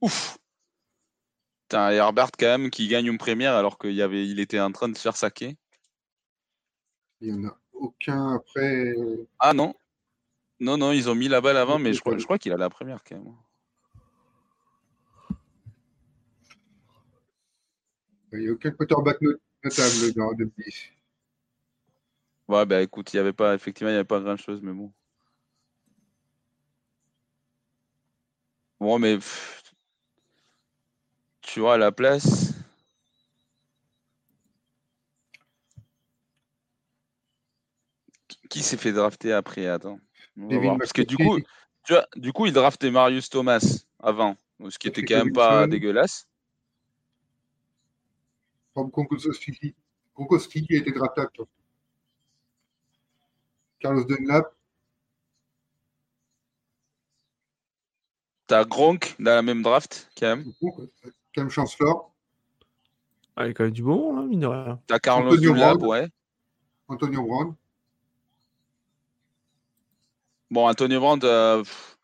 Ouf. 0.00 0.38
Putain, 1.62 1.90
et 1.90 1.96
Herbert 1.96 2.30
quand 2.38 2.46
même 2.46 2.70
qui 2.70 2.86
gagne 2.88 3.06
une 3.06 3.18
première 3.18 3.54
alors 3.54 3.78
qu'il 3.78 3.94
y 3.94 4.02
avait, 4.02 4.26
il 4.26 4.38
était 4.38 4.60
en 4.60 4.70
train 4.70 4.88
de 4.88 4.96
se 4.96 5.02
faire 5.02 5.16
saquer. 5.16 5.56
Il 7.20 7.34
n'y 7.34 7.46
en 7.46 7.48
a 7.48 7.58
aucun 7.72 8.34
après. 8.34 8.94
Ah 9.40 9.52
non, 9.52 9.74
non, 10.60 10.78
non, 10.78 10.92
ils 10.92 11.10
ont 11.10 11.14
mis 11.14 11.28
la 11.28 11.40
balle 11.40 11.56
avant, 11.56 11.78
mais 11.78 11.92
je 11.92 12.00
crois, 12.00 12.16
je 12.16 12.24
crois 12.24 12.38
qu'il 12.38 12.52
a 12.52 12.56
la 12.56 12.70
première 12.70 13.02
quand 13.04 13.16
même. 13.16 13.34
Il 18.36 18.42
n'y 18.42 18.48
a 18.48 18.52
aucun 18.52 18.70
quarterback 18.70 19.20
not- 19.20 19.38
notable 19.64 20.12
dans 20.14 20.32
2010. 20.32 20.90
Ouais, 22.48 22.64
bah 22.64 22.80
écoute, 22.82 23.12
il 23.12 23.16
y 23.16 23.20
avait 23.20 23.32
pas, 23.32 23.54
effectivement, 23.54 23.90
il 23.90 23.94
y 23.94 23.96
avait 23.96 24.04
pas 24.04 24.20
grand 24.20 24.36
chose, 24.36 24.60
mais 24.62 24.72
bon. 24.72 24.92
Bon, 28.78 28.98
mais 28.98 29.16
pff, 29.16 29.62
tu 31.40 31.60
vois, 31.60 31.74
à 31.74 31.78
la 31.78 31.92
place. 31.92 32.52
Qui- 38.50 38.62
s'est 38.62 38.76
fait 38.76 38.92
drafter 38.92 39.32
après? 39.32 39.66
Attends. 39.66 39.98
Parce 40.78 40.92
que 40.92 41.02
du 41.02 41.16
coup, 41.16 41.38
tu 41.84 41.92
vois, 41.92 42.06
du 42.16 42.32
coup, 42.32 42.46
il 42.46 42.52
draftait 42.52 42.90
Marius 42.90 43.28
Thomas 43.28 43.84
avant, 44.00 44.36
ce 44.68 44.78
qui 44.78 44.88
était 44.88 45.02
quand 45.04 45.16
même 45.16 45.32
pas 45.32 45.66
dégueulasse. 45.66 46.26
Été 50.70 50.92
drafté 50.92 51.20
à 51.22 51.26
toi. 51.26 51.46
Carlos 53.80 54.04
Dunlap. 54.04 54.52
T'as 58.46 58.64
Gronk 58.64 59.16
dans 59.18 59.34
la 59.34 59.42
même 59.42 59.62
draft, 59.62 60.08
quand 60.16 60.26
même. 60.36 60.44
Donc, 60.62 60.76
Quand 61.34 61.42
même 61.42 61.50
Chancellor, 61.50 62.12
Ah, 63.34 63.44
il 63.44 63.48
y 63.48 63.50
a 63.50 63.54
quand 63.54 63.64
même 63.64 63.72
du 63.72 63.82
bon, 63.82 64.16
hein, 64.18 64.26
mine 64.26 64.40
de 64.40 64.46
rien. 64.46 64.80
T'as 64.86 64.98
Carlos 64.98 65.32
Antonio 65.32 65.52
Dunlap, 65.52 65.78
Brown. 65.78 65.90
ouais. 65.90 66.08
Antonio 66.88 67.22
Brown. 67.26 67.54
Bon, 70.50 70.68
Antonio 70.68 71.00
Brown, 71.00 71.18
euh, 71.24 71.58
pff, 71.62 71.95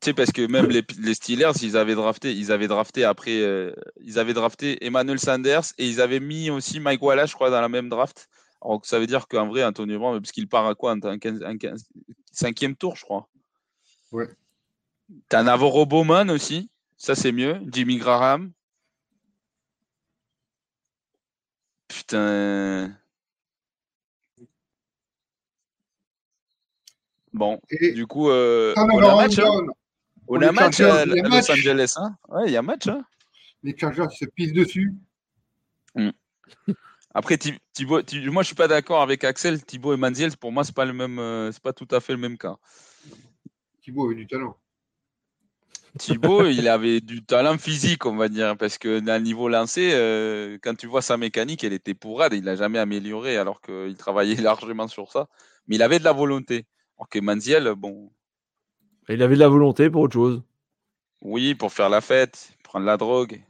tu 0.00 0.06
sais, 0.06 0.14
parce 0.14 0.30
que 0.30 0.46
même 0.46 0.66
les, 0.66 0.84
les 1.00 1.14
Steelers, 1.14 1.52
ils 1.60 1.76
avaient 1.76 1.96
drafté, 1.96 2.32
ils 2.32 2.52
avaient 2.52 2.68
drafté 2.68 3.02
après, 3.02 3.40
euh, 3.40 3.72
ils 4.00 4.20
avaient 4.20 4.34
drafté 4.34 4.84
Emmanuel 4.86 5.18
Sanders 5.18 5.72
et 5.76 5.88
ils 5.88 6.00
avaient 6.00 6.20
mis 6.20 6.50
aussi 6.50 6.78
Mike 6.78 7.02
Wallace, 7.02 7.30
je 7.30 7.34
crois, 7.34 7.50
dans 7.50 7.60
la 7.60 7.68
même 7.68 7.88
draft. 7.88 8.28
Alors, 8.62 8.80
ça 8.84 9.00
veut 9.00 9.08
dire 9.08 9.26
qu'en 9.26 9.48
vrai, 9.48 9.64
Antonio 9.64 9.98
Brown, 9.98 10.20
parce 10.20 10.30
qu'il 10.30 10.48
part 10.48 10.66
à 10.66 10.76
quoi 10.76 10.92
Un 10.92 11.18
15 11.18 11.42
un 11.42 11.56
15 11.56 11.88
cinquième 12.30 12.76
tour, 12.76 12.94
je 12.94 13.02
crois. 13.02 13.28
Ouais. 14.12 14.28
T'as 15.28 15.42
Navarro 15.42 15.84
Bowman 15.84 16.30
aussi, 16.30 16.70
ça 16.96 17.14
c'est 17.16 17.32
mieux. 17.32 17.60
Jimmy 17.66 17.96
Graham. 17.96 18.52
Putain. 21.88 22.94
Bon, 27.32 27.60
Et 27.70 27.92
du 27.92 28.06
coup, 28.06 28.30
euh, 28.30 28.74
on 28.76 29.02
a 29.02 29.16
match, 29.16 29.38
hein. 29.38 29.66
On 30.28 30.40
a 30.42 30.52
match 30.52 30.80
à. 30.80 31.04
Los 31.04 31.50
Angeles. 31.50 31.94
Hein 31.96 32.16
ouais, 32.28 32.44
il 32.46 32.52
y 32.52 32.56
a 32.56 32.62
match. 32.62 32.86
Hein 32.86 33.04
Les 33.62 33.76
Chargers 33.76 34.08
se 34.16 34.24
pissent 34.26 34.52
dessus. 34.52 34.94
Après, 37.14 37.36
Thi- 37.36 37.58
Thibaut, 37.72 38.02
Thi- 38.02 38.20
moi 38.28 38.42
je 38.42 38.48
suis 38.48 38.54
pas 38.54 38.68
d'accord 38.68 39.02
avec 39.02 39.24
Axel. 39.24 39.64
Thibaut 39.64 39.94
et 39.94 39.96
Manziel, 39.96 40.36
pour 40.36 40.52
moi, 40.52 40.62
c'est 40.62 40.74
pas 40.74 40.84
le 40.84 40.92
même, 40.92 41.18
euh, 41.18 41.50
c'est 41.50 41.62
pas 41.62 41.72
tout 41.72 41.88
à 41.90 42.00
fait 42.00 42.12
le 42.12 42.18
même 42.18 42.38
cas. 42.38 42.56
Thibaut 43.82 44.06
avait 44.06 44.14
du 44.14 44.26
talent. 44.26 44.56
Thibaut, 45.98 46.46
il 46.46 46.68
avait 46.68 47.00
du 47.00 47.24
talent 47.24 47.58
physique, 47.58 48.04
on 48.06 48.14
va 48.16 48.28
dire, 48.28 48.56
parce 48.56 48.78
que 48.78 49.00
d'un 49.00 49.18
niveau 49.18 49.48
lancé, 49.48 49.90
euh, 49.94 50.58
quand 50.62 50.76
tu 50.76 50.86
vois 50.86 51.02
sa 51.02 51.16
mécanique, 51.16 51.64
elle 51.64 51.72
était 51.72 51.94
pourrade, 51.94 52.34
il 52.34 52.44
l'a 52.44 52.56
jamais 52.56 52.78
amélioré, 52.78 53.36
alors 53.36 53.60
qu'il 53.62 53.96
travaillait 53.96 54.36
largement 54.42 54.86
sur 54.86 55.10
ça. 55.10 55.28
Mais 55.66 55.76
il 55.76 55.82
avait 55.82 55.98
de 55.98 56.04
la 56.04 56.12
volonté. 56.12 56.66
Alors 56.98 57.08
que 57.08 57.18
Manziel, 57.18 57.74
bon, 57.74 58.12
Il 59.08 59.22
avait 59.22 59.34
de 59.36 59.40
la 59.40 59.48
volonté 59.48 59.88
pour 59.90 60.02
autre 60.02 60.14
chose. 60.14 60.42
oui, 61.22 61.54
pour 61.54 61.72
faire 61.72 61.88
la 61.88 62.00
fête, 62.00 62.56
prendre 62.62 62.84
la 62.86 62.96
drogue. 62.96 63.40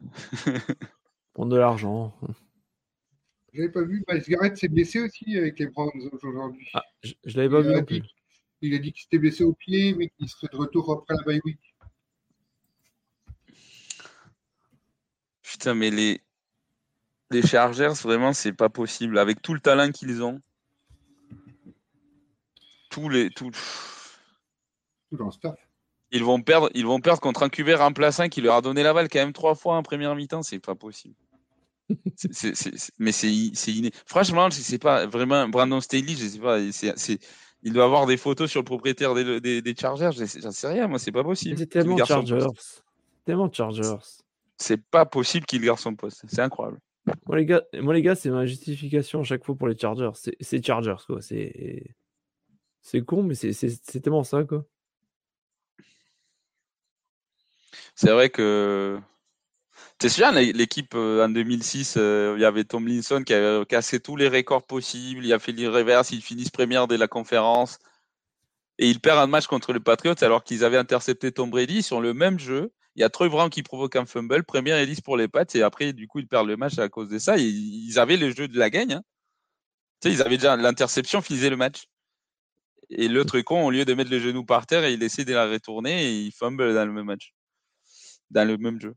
Prendre 1.34 1.50
de 1.50 1.56
l'argent. 1.56 2.14
J'avais 3.52 3.70
pas 3.70 3.82
vu. 3.82 4.04
Miles 4.08 4.22
Garrett 4.28 4.56
s'est 4.56 4.68
blessé 4.68 5.00
aussi 5.00 5.36
avec 5.36 5.58
les 5.58 5.66
Browns 5.66 6.08
aujourd'hui. 6.12 6.68
Ah, 6.74 6.84
je, 7.02 7.12
je 7.24 7.36
l'avais 7.36 7.48
pas 7.48 7.60
il, 7.60 7.66
vu 7.66 7.74
a 7.74 7.80
dit, 7.80 8.02
il 8.60 8.74
a 8.74 8.78
dit 8.78 8.92
qu'il 8.92 9.02
s'était 9.02 9.18
blessé 9.18 9.42
au 9.42 9.52
pied, 9.52 9.94
mais 9.94 10.10
qu'il 10.10 10.28
serait 10.28 10.48
de 10.52 10.56
retour 10.56 10.92
après 10.92 11.14
la 11.14 11.22
bye 11.24 11.40
week. 11.44 11.58
Putain, 15.42 15.74
mais 15.74 15.90
les, 15.90 16.20
les 17.30 17.42
Chargers, 17.42 17.94
vraiment, 18.02 18.32
c'est 18.32 18.52
pas 18.52 18.68
possible. 18.68 19.18
Avec 19.18 19.42
tout 19.42 19.54
le 19.54 19.60
talent 19.60 19.90
qu'ils 19.90 20.22
ont, 20.22 20.40
tous 22.90 23.08
les, 23.08 23.30
tout, 23.30 23.50
Tout 25.16 25.18
dans 25.18 25.26
le 25.26 25.32
staff. 25.32 25.54
ils 26.10 26.24
vont 26.24 26.40
perdre, 26.42 26.70
ils 26.74 26.84
vont 26.86 27.00
perdre 27.00 27.20
contre 27.20 27.42
un 27.44 27.48
QB 27.48 27.68
remplaçant 27.76 28.28
qui 28.28 28.40
leur 28.40 28.54
a 28.56 28.60
donné 28.62 28.82
la 28.82 28.92
balle 28.92 29.08
quand 29.08 29.20
même 29.20 29.32
trois 29.32 29.54
fois 29.54 29.76
en 29.76 29.82
première 29.82 30.14
mi-temps. 30.14 30.42
C'est 30.42 30.58
pas 30.58 30.74
possible. 30.74 31.14
Mais 32.98 33.12
c'est 33.12 33.30
inné. 33.72 33.90
Franchement, 34.06 34.48
je 34.50 34.56
sais 34.56 34.78
pas 34.78 35.06
vraiment. 35.06 35.48
Brandon 35.48 35.80
Staley, 35.80 36.14
je 36.16 36.26
sais 36.26 36.38
pas. 36.38 36.58
c'est- 36.72 37.18
il 37.66 37.72
doit 37.72 37.84
avoir 37.84 38.04
des 38.06 38.16
photos 38.18 38.50
sur 38.50 38.60
le 38.60 38.64
propriétaire 38.64 39.14
des, 39.14 39.40
des, 39.40 39.62
des 39.62 39.74
Chargers. 39.74 40.10
J'en 40.14 40.50
sais 40.50 40.68
rien. 40.68 40.86
Moi, 40.86 40.98
c'est 40.98 41.12
pas 41.12 41.24
possible. 41.24 41.56
C'est 41.58 41.66
tellement 41.66 41.96
Chargers. 42.04 42.46
Tellement 43.24 43.50
Chargers. 43.50 43.96
C'est 44.58 44.82
pas 44.82 45.06
possible 45.06 45.46
qu'il 45.46 45.62
garde 45.62 45.78
son 45.78 45.94
poste. 45.94 46.24
C'est 46.28 46.40
incroyable. 46.40 46.78
Moi 47.26 47.36
les 47.36 47.44
gars, 47.44 47.62
moi, 47.80 47.92
les 47.92 48.00
gars 48.00 48.14
c'est 48.14 48.30
ma 48.30 48.46
justification 48.46 49.20
à 49.20 49.24
chaque 49.24 49.44
fois 49.44 49.54
pour 49.54 49.68
les 49.68 49.76
Chargers. 49.76 50.10
C'est- 50.40 50.64
Chargers, 50.64 50.96
quoi. 51.06 51.20
C'est 51.20 51.84
c'est 52.80 53.02
con, 53.02 53.22
mais 53.22 53.34
c'est 53.34 54.00
tellement 54.02 54.24
ça, 54.24 54.44
quoi. 54.44 54.64
C'est 57.94 58.10
vrai 58.10 58.30
que. 58.30 59.00
T'es 59.98 60.08
sûr, 60.08 60.30
l'é- 60.32 60.52
l'équipe 60.52 60.94
euh, 60.94 61.24
en 61.24 61.28
2006, 61.28 61.94
euh, 61.96 62.34
il 62.36 62.42
y 62.42 62.44
avait 62.44 62.64
Tomlinson 62.64 63.22
qui 63.24 63.34
avait 63.34 63.64
cassé 63.66 64.00
tous 64.00 64.16
les 64.16 64.28
records 64.28 64.66
possibles. 64.66 65.24
Il 65.24 65.32
a 65.32 65.38
fait 65.38 65.52
les 65.52 65.68
reverse, 65.68 66.10
ils 66.12 66.22
finissent 66.22 66.50
première 66.50 66.86
de 66.88 66.96
la 66.96 67.08
conférence. 67.08 67.78
Et 68.78 68.88
ils 68.90 69.00
perdent 69.00 69.18
un 69.20 69.26
match 69.26 69.46
contre 69.46 69.72
les 69.72 69.80
Patriots 69.80 70.14
alors 70.22 70.44
qu'ils 70.44 70.64
avaient 70.64 70.76
intercepté 70.76 71.32
Tom 71.32 71.50
Brady 71.50 71.82
sur 71.82 72.00
le 72.00 72.14
même 72.14 72.38
jeu. 72.38 72.72
Il 72.96 73.00
y 73.00 73.04
a 73.04 73.10
Troy 73.10 73.28
Brown 73.28 73.50
qui 73.50 73.62
provoque 73.64 73.96
un 73.96 74.06
fumble, 74.06 74.44
première 74.44 74.84
10 74.86 75.00
pour 75.00 75.16
les 75.16 75.26
Pats, 75.28 75.44
et 75.54 75.62
après, 75.62 75.92
du 75.92 76.06
coup, 76.06 76.20
ils 76.20 76.28
perdent 76.28 76.46
le 76.48 76.56
match 76.56 76.78
à 76.78 76.88
cause 76.88 77.08
de 77.08 77.18
ça. 77.18 77.36
Ils 77.38 77.98
avaient 77.98 78.16
le 78.16 78.30
jeu 78.32 78.46
de 78.48 78.58
la 78.58 78.70
gagne. 78.70 78.92
hein. 78.94 79.02
Ils 80.04 80.22
avaient 80.22 80.36
déjà 80.36 80.54
l'interception, 80.56 81.20
finisait 81.20 81.50
le 81.50 81.56
match. 81.56 81.86
Et 82.88 83.08
l'autre 83.08 83.40
con, 83.42 83.66
au 83.66 83.70
lieu 83.70 83.84
de 83.84 83.92
mettre 83.92 84.10
les 84.10 84.20
genoux 84.20 84.42
par 84.46 84.66
terre, 84.66 84.88
il 84.88 85.02
essaie 85.02 85.26
de 85.26 85.34
la 85.34 85.46
retourner 85.46 86.02
et 86.06 86.20
il 86.22 86.32
fumble 86.32 86.72
dans 86.74 86.86
le 86.86 86.92
même 86.92 87.04
match. 87.04 87.34
Dans 88.30 88.46
le 88.46 88.56
même 88.58 88.80
jeu. 88.80 88.94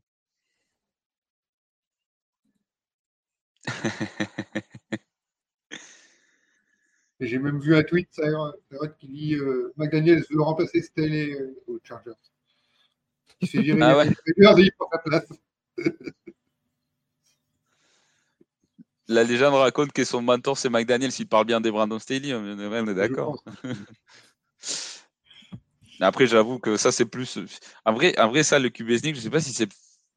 J'ai 7.20 7.38
même 7.38 7.60
vu 7.60 7.74
un 7.76 7.82
tweet, 7.82 8.08
qui 9.00 9.08
dit 9.08 9.34
euh, 9.34 9.72
McDaniel 9.76 10.24
veut 10.30 10.40
remplacer 10.40 10.80
Staley 10.82 11.32
euh, 11.32 11.60
aux 11.66 11.80
Chargers. 11.82 12.12
Il 13.40 13.48
s'est 13.48 13.60
viré 13.60 13.80
Ah 13.82 14.04
il 14.04 14.10
ouais. 14.46 14.62
il 14.62 14.72
prend 14.78 14.88
sa 14.90 14.98
place. 14.98 15.26
La 19.10 19.24
légende 19.24 19.54
raconte 19.54 19.90
que 19.92 20.04
son 20.04 20.20
mentor, 20.20 20.58
c'est 20.58 20.68
McDaniel, 20.68 21.10
s'il 21.10 21.26
parle 21.26 21.46
bien 21.46 21.62
des 21.62 21.70
Brandon 21.70 21.98
Staley, 21.98 22.34
on 22.34 22.86
est 22.88 22.94
d'accord. 22.94 23.42
Après, 26.00 26.26
j'avoue 26.26 26.58
que 26.58 26.76
ça, 26.76 26.92
c'est 26.92 27.06
plus. 27.06 27.38
En 27.84 27.92
vrai, 27.92 28.18
en 28.18 28.28
vrai, 28.28 28.42
ça, 28.42 28.58
le 28.58 28.70
QB 28.70 28.96
sneak, 28.98 29.16
je 29.16 29.20
sais 29.20 29.30
pas 29.30 29.40
si 29.40 29.52
c'est. 29.52 29.68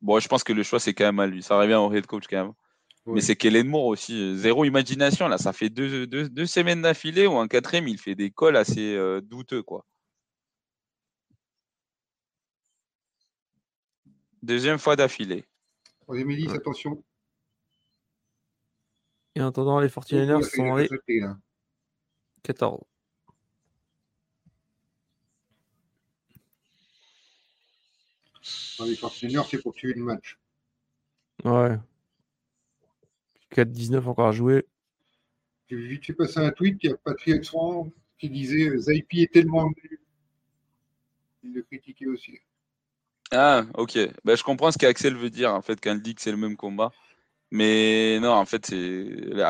Bon, 0.01 0.19
je 0.19 0.27
pense 0.27 0.43
que 0.43 0.53
le 0.53 0.63
choix, 0.63 0.79
c'est 0.79 0.93
quand 0.93 1.05
même 1.05 1.19
à 1.19 1.27
lui. 1.27 1.43
Ça 1.43 1.57
revient 1.57 1.75
au 1.75 1.91
head 1.91 2.05
coach 2.05 2.25
quand 2.29 2.43
même. 2.43 2.53
Mais 3.07 3.21
c'est 3.21 3.35
Kellen 3.35 3.67
Moore 3.67 3.85
aussi. 3.85 4.37
Zéro 4.37 4.63
imagination, 4.63 5.27
là. 5.27 5.37
Ça 5.37 5.53
fait 5.53 5.69
deux, 5.69 6.05
deux, 6.05 6.29
deux 6.29 6.45
semaines 6.45 6.81
d'affilée 6.83 7.25
ou 7.25 7.33
en 7.33 7.47
quatrième, 7.47 7.87
il 7.87 7.97
fait 7.97 8.15
des 8.15 8.31
calls 8.31 8.55
assez 8.55 8.95
euh, 8.95 9.21
douteux, 9.21 9.63
quoi. 9.63 9.85
Deuxième 14.43 14.79
fois 14.79 14.95
d'affilée. 14.95 15.45
Troisième 16.01 16.51
attention. 16.51 17.03
Et 19.35 19.41
en 19.41 19.47
attendant, 19.47 19.79
les 19.79 19.87
49ers 19.87 20.43
sont 20.43 20.75
les 20.75 20.87
Sauté, 20.87 21.19
là. 21.19 21.37
14. 22.43 22.81
Dans 28.79 28.85
les 28.85 28.95
49ers, 28.95 29.47
c'est 29.49 29.61
pour 29.61 29.73
tuer 29.73 29.93
le 29.93 30.03
match. 30.03 30.37
Ouais. 31.43 31.77
4-19 33.49 34.07
encore 34.07 34.27
à 34.27 34.31
jouer. 34.31 34.65
J'ai 35.69 35.75
vu 35.75 35.87
vite 35.87 36.05
fait 36.05 36.13
passer 36.13 36.39
un 36.39 36.51
tweet, 36.51 36.77
il 36.83 36.89
y 36.89 36.93
a 36.93 36.97
Patrick 36.97 37.43
Swan 37.45 37.91
qui 38.17 38.29
disait 38.29 38.69
euh, 38.69 38.77
Zaipi 38.77 39.21
est 39.23 39.31
tellement 39.33 39.65
nul. 39.65 39.99
Il 41.43 41.53
le 41.53 41.61
critiquait 41.63 42.07
aussi. 42.07 42.37
Ah, 43.31 43.63
ok. 43.75 43.97
Ben, 44.25 44.35
je 44.35 44.43
comprends 44.43 44.71
ce 44.71 44.77
qu'Axel 44.77 45.15
veut 45.15 45.29
dire, 45.29 45.53
en 45.53 45.61
fait, 45.61 45.79
quand 45.81 45.93
il 45.93 46.01
dit 46.01 46.13
que 46.15 46.21
c'est 46.21 46.31
le 46.31 46.37
même 46.37 46.57
combat. 46.57 46.91
Mais 47.51 48.19
non, 48.21 48.31
en 48.31 48.45
fait, 48.45 48.65
c'est. 48.65 48.77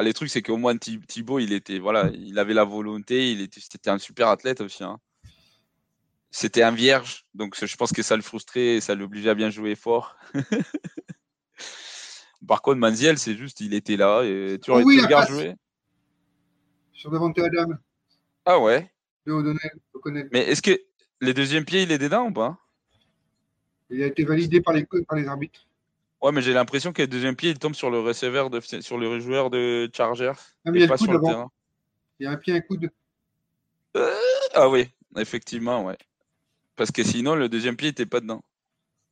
Les 0.04 0.14
trucs, 0.14 0.30
c'est 0.30 0.42
qu'au 0.42 0.58
moins 0.58 0.78
Thi- 0.78 1.00
Thibaut, 1.08 1.40
il 1.40 1.54
était, 1.54 1.80
voilà, 1.80 2.10
il 2.14 2.38
avait 2.40 2.54
la 2.54 2.64
volonté, 2.64 3.32
il 3.32 3.42
était, 3.42 3.60
c'était 3.62 3.90
un 3.92 4.00
super 4.00 4.28
athlète 4.30 4.62
aussi. 4.62 4.84
hein. 4.84 5.00
C'était 6.32 6.64
un 6.64 6.72
vierge, 6.72 7.26
donc 7.34 7.56
je 7.64 7.76
pense 7.76 7.92
que 7.92 8.02
ça 8.02 8.16
le 8.16 8.22
frustrait 8.22 8.78
et 8.78 8.82
ça 8.82 8.96
l'obligeait 8.96 9.32
à 9.32 9.36
bien 9.36 9.50
jouer 9.50 9.76
fort. 9.76 10.16
Par 12.48 12.62
contre, 12.62 12.80
Manziel, 12.80 13.18
c'est 13.18 13.36
juste, 13.36 13.60
il 13.60 13.74
était 13.74 13.98
là. 13.98 14.24
Et 14.24 14.58
tu, 14.64 14.72
Oh 14.72 14.82
oui, 14.84 15.02
regardes 15.02 15.28
passe. 15.28 15.38
jouer. 15.38 15.56
Sur 16.94 17.12
Davante 17.12 17.38
Adam, 17.38 17.74
Ah 18.46 18.60
ouais. 18.60 18.90
de 19.26 19.34
O'Donnell, 19.34 19.72
O'Connell. 19.94 20.30
Mais 20.32 20.48
est-ce 20.48 20.62
que 20.62 20.80
les 21.20 21.34
deuxièmes 21.34 21.66
pieds, 21.66 21.84
il 21.84 21.92
est 21.92 21.98
dedans 21.98 22.28
ou 22.28 22.32
pas? 22.34 22.58
Il 23.90 24.02
a 24.02 24.08
été 24.08 24.24
validé 24.24 24.62
par 24.62 24.74
les, 24.74 24.86
par 24.86 25.18
les 25.18 25.28
arbitres. 25.28 25.68
Ouais, 26.22 26.32
mais 26.32 26.42
j'ai 26.42 26.54
l'impression 26.54 26.94
que 26.94 27.02
le 27.02 27.08
deuxième 27.08 27.36
pied, 27.36 27.50
il 27.50 27.60
tombe 27.60 27.76
sur 27.76 27.90
le 27.90 28.00
receveur 28.00 28.50
de, 28.50 28.62
sur 28.62 28.98
le 28.98 29.20
joueur 29.20 29.50
de 29.50 29.90
Chargers 29.94 30.34
Ah, 30.66 30.72
mais 30.72 30.80
et 30.80 30.82
il 30.82 30.82
y 30.82 30.86
a 30.86 30.88
pas 30.88 30.94
le 30.94 30.98
sur 31.00 31.12
le 31.12 31.20
terrain. 31.20 31.52
Il 32.20 32.24
y 32.24 32.28
a 32.28 32.32
un 32.32 32.38
pied, 32.38 32.54
un 32.54 32.62
coude. 32.62 32.90
Ah 34.54 34.70
oui, 34.70 34.90
effectivement, 35.18 35.86
ouais. 35.86 35.98
Parce 36.82 36.90
que 36.90 37.04
sinon, 37.04 37.36
le 37.36 37.48
deuxième 37.48 37.76
pied 37.76 37.90
n'était 37.90 38.08
pas 38.08 38.22
dedans. 38.22 38.44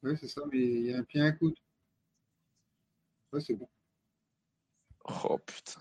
Oui, 0.02 0.14
c'est 0.20 0.28
ça, 0.28 0.42
mais 0.52 0.58
il 0.58 0.86
y 0.88 0.92
a 0.92 0.98
un 0.98 1.04
pied, 1.04 1.22
un 1.22 1.32
coude. 1.34 1.54
Ouais, 3.32 3.42
c'est 3.42 3.54
bon. 3.54 3.70
Oh 5.06 5.38
putain. 5.38 5.80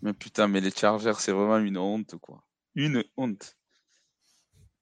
Mais 0.00 0.14
putain, 0.14 0.48
mais 0.48 0.62
les 0.62 0.70
Chargers, 0.70 1.12
c'est 1.18 1.32
vraiment 1.32 1.58
une 1.58 1.76
honte, 1.76 2.16
quoi. 2.16 2.42
Une 2.74 3.04
honte. 3.18 3.58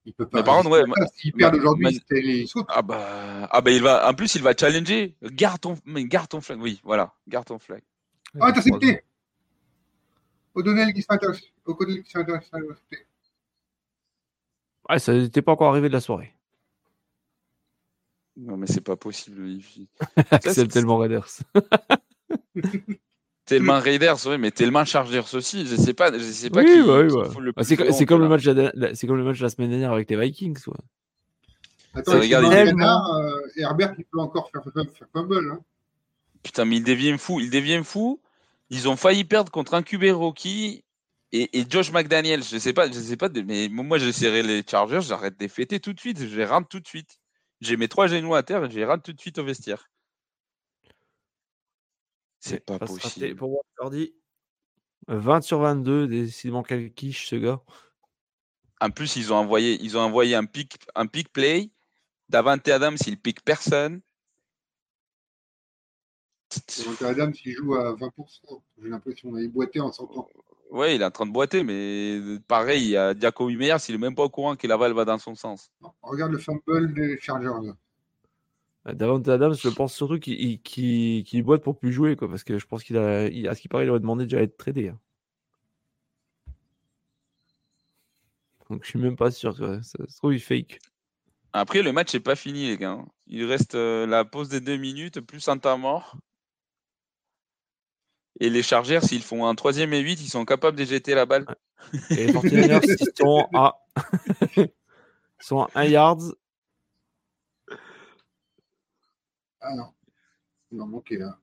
Il 0.04 0.14
peut 0.14 0.28
pas. 0.28 0.38
Mais 0.38 0.44
par 0.44 0.58
contre, 0.58 0.70
ouais, 0.70 0.84
S'ils 1.16 1.32
perdent 1.32 1.54
ma- 1.54 1.58
aujourd'hui, 1.58 2.00
les 2.10 2.46
sautes. 2.46 2.66
Ah 2.68 2.82
bah, 2.82 3.48
ah 3.50 3.60
bah 3.60 3.72
il 3.72 3.82
va, 3.82 4.08
en 4.08 4.14
plus 4.14 4.36
il 4.36 4.42
va 4.44 4.54
challenger. 4.56 5.16
Garde 5.20 5.60
ton, 5.60 5.76
mais 5.84 6.04
garde 6.04 6.28
ton 6.28 6.40
flag. 6.40 6.60
Oui, 6.60 6.80
voilà, 6.84 7.12
garde 7.26 7.46
ton 7.46 7.58
flag. 7.58 7.82
Ah, 8.38 8.46
intercepté 8.50 9.02
O'Donnell 10.54 10.94
qui 10.94 11.02
se 11.02 11.06
fait 11.06 11.14
intercepter. 11.14 11.50
O'Donnell 11.64 12.04
qui. 12.04 12.12
Ouais, 14.89 14.98
ça 14.98 15.12
n'était 15.15 15.42
pas 15.42 15.52
encore 15.52 15.70
arrivé 15.70 15.89
de 15.89 15.92
la 15.94 16.00
soirée. 16.00 16.32
Non 18.36 18.56
mais 18.56 18.66
c'est 18.66 18.82
pas 18.82 18.97
possible. 18.97 19.48
il- 19.48 19.86
Axel 20.31 20.52
c'est- 20.55 20.68
tellement 20.68 20.98
Raiders. 20.98 21.28
Tellement 23.44 23.78
Raiders, 23.78 24.16
oui, 24.26 24.39
mais 24.39 24.50
tellement 24.50 24.84
Chargers 24.84 25.23
aussi. 25.34 25.66
Je 25.66 25.76
sais 25.76 25.94
pas, 25.94 26.12
je 26.12 26.18
sais 26.18 26.50
pas 26.50 26.62
Oui, 26.62 26.66
qui, 26.66 26.81
ouais, 26.82 27.06
qui 27.06 27.15
ouais. 27.15 27.28
le 27.40 27.52
Bah, 27.52 27.62
plus 27.62 27.65
c'est 27.65 27.76
co- 27.76 28.06
comme, 28.06 28.23
le 28.23 28.28
match 28.28 28.44
la- 28.44 28.73
la- 28.74 28.94
c'est 28.97 29.06
comme 29.06 29.16
le 29.18 29.23
match 29.23 29.40
la 29.40 29.48
semaine 29.48 29.70
dernière 29.70 29.92
avec 29.92 30.10
les 30.10 30.16
Vikings. 30.16 30.58
ouais. 30.66 30.74
Attends, 31.94 32.10
Ça 32.12 32.18
il 32.18 32.23
regarde, 32.23 32.44
il 32.52 32.65
canard, 32.70 33.08
euh, 33.18 33.40
et 33.55 33.60
Herbert, 33.60 33.94
il 33.98 34.05
peut 34.05 34.18
encore 34.18 34.50
faire, 34.50 34.65
faire, 34.65 34.84
faire 34.92 35.08
fumble. 35.12 35.48
Hein. 35.52 35.60
Putain, 36.42 36.65
mais 36.65 36.76
ils 36.78 36.82
deviennent 36.84 37.18
fous. 37.18 37.39
Ils 37.39 37.50
deviennent 37.50 37.84
fous. 37.84 38.20
Ils 38.68 38.89
ont 38.89 38.97
failli 38.97 39.24
perdre 39.24 39.52
contre 39.52 39.74
un 39.74 39.82
QB 39.84 40.10
rookie 40.12 40.82
et, 41.32 41.58
et 41.58 41.66
Josh 41.68 41.92
McDaniels. 41.92 42.44
Je 42.44 42.58
sais 42.58 42.72
pas, 42.72 42.90
je 42.90 42.98
sais 42.98 43.16
pas, 43.16 43.28
mais 43.28 43.68
moi 43.68 43.98
j'essaierai 43.98 44.42
les 44.42 44.62
Chargers, 44.68 45.02
j'arrête 45.02 45.36
de 45.36 45.44
les 45.44 45.48
fêter 45.48 45.80
tout 45.80 45.92
de 45.92 46.00
suite. 46.00 46.18
Je 46.18 46.36
les 46.36 46.44
rentre 46.44 46.68
tout 46.68 46.80
de 46.80 46.86
suite. 46.86 47.18
J'ai 47.60 47.76
mes 47.76 47.88
trois 47.88 48.06
genoux 48.06 48.34
à 48.34 48.42
terre 48.42 48.64
et 48.64 48.70
je 48.70 48.76
les 48.76 48.84
rentre 48.84 49.02
tout 49.02 49.12
de 49.12 49.20
suite 49.20 49.38
au 49.38 49.44
vestiaire. 49.44 49.88
C'est 52.40 52.64
pas 52.64 52.78
possible. 52.78 53.34
Pour 53.36 53.50
moi, 53.50 53.62
Jordi. 53.78 54.14
20 55.08 55.40
sur 55.42 55.60
22, 55.60 56.08
décidément 56.08 56.62
quel 56.62 56.92
quiche 56.92 57.28
ce 57.28 57.36
gars. 57.36 57.60
En 58.80 58.90
plus, 58.90 59.16
ils 59.16 59.32
ont 59.32 59.36
envoyé, 59.36 59.78
ils 59.82 59.96
ont 59.96 60.00
envoyé 60.00 60.34
un 60.34 60.44
pick, 60.44 60.78
un 60.94 61.06
pick 61.06 61.32
play. 61.32 61.70
Davante 62.28 62.66
Adams, 62.68 62.96
il 63.06 63.18
pique 63.18 63.42
personne. 63.42 64.00
Devante 66.78 67.02
Adams, 67.02 67.34
il 67.44 67.52
joue 67.52 67.74
à 67.74 67.94
20%. 67.94 68.62
J'ai 68.78 68.88
l'impression 68.88 69.32
qu'il 69.32 69.44
a 69.44 69.48
boité 69.48 69.80
en 69.80 69.92
sortant. 69.92 70.28
Ouais, 70.70 70.96
il 70.96 71.02
est 71.02 71.04
en 71.04 71.10
train 71.10 71.26
de 71.26 71.32
boiter, 71.32 71.62
mais 71.62 72.20
pareil, 72.48 72.82
il 72.82 72.90
y 72.90 72.96
a 72.96 73.16
Jacoby 73.18 73.56
Meyers, 73.56 73.76
il 73.88 73.94
est 73.94 73.98
même 73.98 74.14
pas 74.14 74.24
au 74.24 74.28
courant 74.28 74.56
que 74.56 74.66
la 74.66 74.76
balle 74.76 74.92
va 74.92 75.04
dans 75.04 75.18
son 75.18 75.34
sens. 75.34 75.70
Regarde 76.02 76.32
le 76.32 76.38
fumble 76.38 76.92
des 76.92 77.18
Chargers. 77.20 77.46
Là. 77.62 77.76
Euh, 78.88 78.92
Davante 78.94 79.26
Adams, 79.28 79.54
je 79.54 79.68
pense 79.68 79.94
surtout 79.94 80.18
qu'il 80.18 80.40
il- 80.40 80.60
qu'il- 80.62 81.24
qu'il 81.24 81.42
boite 81.44 81.62
pour 81.62 81.78
plus 81.78 81.92
jouer, 81.92 82.16
quoi, 82.16 82.28
parce 82.28 82.42
que 82.44 82.58
je 82.58 82.66
pense 82.66 82.82
qu'il 82.84 82.96
a, 82.96 83.26
il- 83.28 83.48
à 83.48 83.54
ce 83.54 83.60
qui 83.60 83.68
paraît, 83.68 83.84
il 83.84 83.90
aurait 83.90 84.00
demandé 84.00 84.24
déjà 84.24 84.38
à 84.38 84.42
être 84.42 84.56
tradé. 84.56 84.88
hein. 84.88 84.98
Donc 88.68 88.82
je 88.82 88.88
suis 88.90 88.98
même 88.98 89.16
pas 89.16 89.30
sûr. 89.30 89.56
quoi. 89.56 89.80
Ça 89.82 89.98
se 90.08 90.16
trouve, 90.16 90.34
il 90.34 90.40
fake. 90.40 90.80
Après, 91.52 91.82
le 91.82 91.92
match 91.92 92.12
n'est 92.14 92.20
pas 92.20 92.34
fini, 92.36 92.66
les 92.66 92.76
gars. 92.76 92.90
hein. 92.92 93.06
Il 93.28 93.44
reste 93.44 93.74
euh, 93.76 94.06
la 94.06 94.24
pause 94.24 94.48
des 94.48 94.60
deux 94.60 94.76
minutes, 94.76 95.20
plus 95.20 95.46
un 95.48 95.56
temps 95.58 95.78
mort. 95.78 96.16
Et 98.40 98.50
les 98.50 98.62
Chargers, 98.62 99.00
s'ils 99.02 99.23
font 99.23 99.47
un 99.47 99.55
troisième 99.55 99.92
et 99.94 100.00
8, 100.00 100.20
ils 100.20 100.28
sont 100.28 100.44
capables 100.44 100.76
de 100.76 100.84
jeter 100.84 101.15
la 101.15 101.26
balle. 101.26 101.47
Et 102.10 102.26
les 102.26 102.32
49ers, 102.32 102.81
ils 103.00 103.16
sont 103.16 103.48
à, 103.55 103.78
ils 104.56 104.70
sont 105.40 105.62
à 105.62 105.70
1 105.74 105.84
yard. 105.84 106.20
Ah 109.60 109.74
non. 109.74 109.92
Il 110.70 110.78
va 110.78 110.84
manquer 110.84 111.16
là. 111.16 111.39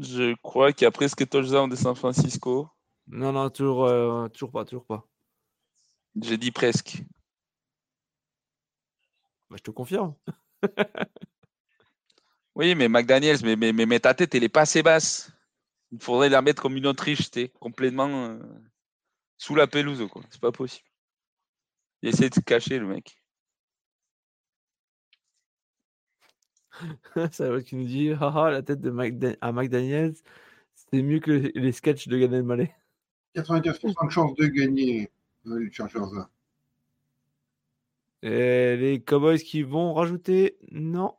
Je 0.00 0.34
crois 0.36 0.72
qu'il 0.72 0.84
y 0.84 0.88
a 0.88 0.90
presque 0.90 1.28
touchdown 1.28 1.68
de 1.68 1.76
San 1.76 1.94
Francisco. 1.94 2.70
Non, 3.06 3.32
non, 3.32 3.50
toujours, 3.50 3.84
euh, 3.84 4.28
toujours 4.28 4.50
pas, 4.50 4.64
toujours 4.64 4.86
pas. 4.86 5.06
J'ai 6.20 6.38
dit 6.38 6.52
presque. 6.52 7.02
Bah, 9.50 9.56
je 9.58 9.62
te 9.62 9.70
confirme. 9.70 10.14
Oui, 12.54 12.74
mais 12.74 12.88
McDaniels, 12.88 13.38
mais, 13.42 13.56
mais, 13.56 13.72
mais, 13.72 13.86
mais 13.86 14.00
ta 14.00 14.14
tête, 14.14 14.34
elle 14.34 14.44
est 14.44 14.48
pas 14.48 14.62
assez 14.62 14.82
basse. 14.82 15.32
Il 15.92 16.00
faudrait 16.02 16.28
la 16.28 16.42
mettre 16.42 16.62
comme 16.62 16.76
une 16.76 16.86
Autriche, 16.86 17.30
t'es 17.30 17.48
complètement 17.48 18.08
euh, 18.08 18.38
sous 19.38 19.54
la 19.54 19.66
pelouse, 19.66 20.06
quoi. 20.10 20.22
C'est 20.30 20.40
pas 20.40 20.52
possible. 20.52 20.86
Il 22.02 22.08
essaie 22.10 22.28
de 22.28 22.34
se 22.34 22.40
cacher, 22.40 22.78
le 22.78 22.86
mec. 22.86 23.16
C'est 27.32 27.48
l'autre 27.48 27.66
qui 27.66 27.76
nous 27.76 27.84
dit 27.86 28.10
Haha, 28.10 28.50
la 28.50 28.62
tête 28.62 28.80
de 28.80 28.90
McDa- 28.90 29.36
à 29.40 29.52
McDaniels, 29.52 30.14
c'est 30.74 31.02
mieux 31.02 31.20
que 31.20 31.30
les, 31.30 31.52
les 31.54 31.72
sketchs 31.72 32.08
de 32.08 32.18
Gad 32.18 32.32
Elmaleh. 32.32 32.74
95% 33.34 34.06
de 34.06 34.10
chance 34.10 34.34
de 34.34 34.46
gagner 34.46 35.10
euh, 35.46 35.58
les 35.58 35.72
Chargers 35.72 35.98
là. 36.14 36.28
Et 38.22 38.76
les 38.76 39.02
Cowboys 39.02 39.38
qui 39.38 39.62
vont 39.62 39.92
rajouter 39.94 40.56
Non. 40.70 41.14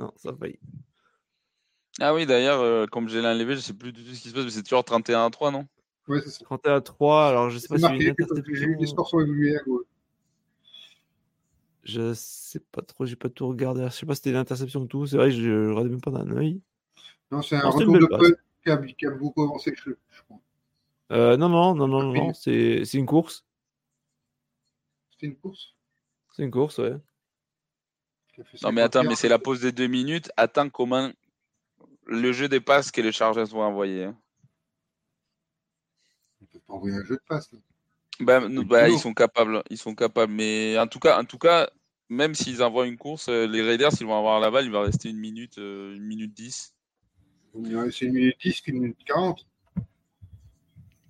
Non, 0.00 0.12
ça 0.16 0.34
faillit. 0.34 0.58
Ah 2.00 2.14
oui, 2.14 2.24
d'ailleurs, 2.24 2.60
euh, 2.60 2.86
comme 2.86 3.08
j'ai 3.08 3.20
l'enlevé, 3.20 3.54
je 3.54 3.60
sais 3.60 3.74
plus 3.74 3.92
du 3.92 4.02
tout 4.02 4.14
ce 4.14 4.22
qui 4.22 4.30
se 4.30 4.34
passe, 4.34 4.44
mais 4.44 4.50
c'est 4.50 4.62
toujours 4.62 4.82
31 4.84 5.26
à 5.26 5.30
3, 5.30 5.50
non? 5.50 5.66
Ouais, 6.08 6.20
c'est 6.22 6.30
ça. 6.30 6.44
31 6.44 6.76
à 6.76 6.80
3, 6.80 7.28
alors 7.28 7.50
je 7.50 7.58
sais 7.58 7.68
pas 7.68 7.76
C'est 7.78 7.84
a 7.84 7.88
marqué. 7.90 8.04
une 8.06 8.14
J'ai 8.18 8.24
les 8.26 8.40
interception. 8.40 8.86
scores 8.86 9.08
sont 9.10 9.20
évolués 9.20 9.56
à 9.58 9.62
gauche. 9.62 9.84
Je 11.82 12.14
sais 12.14 12.60
pas 12.60 12.82
trop, 12.82 13.04
j'ai 13.04 13.16
pas 13.16 13.28
tout 13.28 13.48
regardé. 13.48 13.84
Je 13.84 13.88
sais 13.90 14.06
pas 14.06 14.14
si 14.14 14.18
c'était 14.22 14.32
l'interception 14.32 14.80
ou 14.82 14.86
tout. 14.86 15.06
C'est 15.06 15.16
vrai 15.16 15.28
que 15.28 15.36
je 15.36 15.68
regardais 15.70 15.90
même 15.90 16.00
pas 16.00 16.10
d'un 16.10 16.30
œil. 16.36 16.60
Non, 17.30 17.42
c'est 17.42 17.56
un 17.56 17.62
Non, 17.64 17.72
c'est 17.72 17.78
retour 17.84 17.98
de 17.98 18.06
punt 18.06 18.36
qui 18.64 18.70
a, 18.70 18.76
qui 18.78 19.06
a 19.06 19.10
beaucoup 19.10 19.42
avancé, 19.42 19.72
je, 19.76 19.90
je 20.08 20.22
crois. 20.22 20.38
Euh, 21.12 21.36
non, 21.36 21.48
non, 21.48 21.74
non, 21.74 21.88
non, 21.88 22.12
non, 22.12 22.32
c'est 22.34 22.84
c'est 22.84 22.98
une 22.98 23.06
course. 23.06 23.44
C'était 25.10 25.26
une 25.26 25.36
course? 25.36 25.74
C'est 26.32 26.44
une 26.44 26.50
course, 26.50 26.78
ouais. 26.78 26.96
Non, 28.62 28.72
mais 28.72 28.80
attends, 28.82 29.00
51. 29.00 29.08
mais 29.10 29.16
c'est 29.16 29.28
la 29.28 29.38
pause 29.38 29.60
des 29.60 29.72
deux 29.72 29.86
minutes. 29.86 30.30
Attends 30.36 30.68
comment 30.70 31.10
le 32.06 32.32
jeu 32.32 32.48
des 32.48 32.60
passes 32.60 32.90
que 32.90 33.00
les 33.00 33.12
Chargers 33.12 33.44
vont 33.44 33.62
envoyer. 33.62 34.04
hein. 34.04 34.16
On 36.42 36.46
peut 36.46 36.58
pas 36.66 36.72
envoyer 36.74 36.96
un 36.96 37.04
jeu 37.04 37.16
de 37.16 37.22
passe. 37.28 37.50
Ben, 38.18 38.40
ben, 38.48 38.62
boulot. 38.64 38.86
ils 38.86 38.98
sont 38.98 39.14
capables, 39.14 39.62
ils 39.70 39.78
sont 39.78 39.94
capables. 39.94 40.32
Mais 40.32 40.78
en 40.78 40.86
tout 40.86 40.98
cas, 40.98 41.18
en 41.20 41.24
tout 41.24 41.38
cas, 41.38 41.70
même 42.08 42.34
s'ils 42.34 42.62
envoient 42.62 42.86
une 42.86 42.96
course, 42.98 43.28
euh, 43.28 43.46
les 43.46 43.62
Raiders, 43.62 43.92
ils 44.00 44.06
vont 44.06 44.18
avoir 44.18 44.40
la 44.40 44.50
balle, 44.50 44.64
il 44.64 44.70
va 44.70 44.82
rester 44.82 45.08
une 45.08 45.18
minute, 45.18 45.58
euh, 45.58 45.94
une 45.94 46.02
minute 46.04 46.34
10. 46.34 46.74
C'est 47.52 48.04
une 48.06 48.12
minute 48.12 48.36
10, 48.42 48.62
une 48.66 48.80
minute 48.80 48.98
40. 49.06 49.46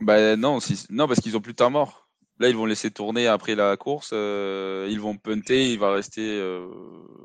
Ben 0.00 0.38
non, 0.38 0.60
si- 0.60 0.86
non, 0.90 1.06
parce 1.06 1.20
qu'ils 1.20 1.36
ont 1.36 1.40
plus 1.40 1.52
de 1.52 1.56
temps 1.56 1.70
mort. 1.70 2.08
Là, 2.40 2.48
ils 2.48 2.56
vont 2.56 2.64
laisser 2.64 2.90
tourner 2.90 3.26
après 3.26 3.54
la 3.54 3.76
course. 3.76 4.10
euh, 4.14 4.88
ils 4.90 4.98
vont 4.98 5.14
punter, 5.18 5.70
il 5.72 5.78
va 5.78 5.92
rester. 5.92 6.26
euh, 6.40 6.66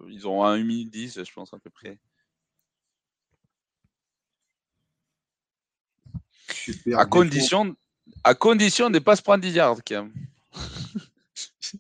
ils 0.10 0.28
auront 0.28 0.44
un 0.44 0.56
1 0.56 0.64
minute 0.66 0.92
10, 0.92 1.24
je 1.24 1.34
pense, 1.34 1.54
à 1.54 1.58
peu 1.58 1.70
près. 1.70 1.98
Super. 6.50 7.00
À 7.00 7.06
défaut. 7.06 7.10
condition, 7.12 7.76
à 8.26 8.36
condition 8.36 8.90
de 8.90 8.96
ne 8.96 9.00
pas 9.00 9.16
se 9.16 9.22
prendre 9.22 9.42
10 9.42 9.52
yards, 9.54 9.78
quand 9.88 10.04
même. 10.04 10.14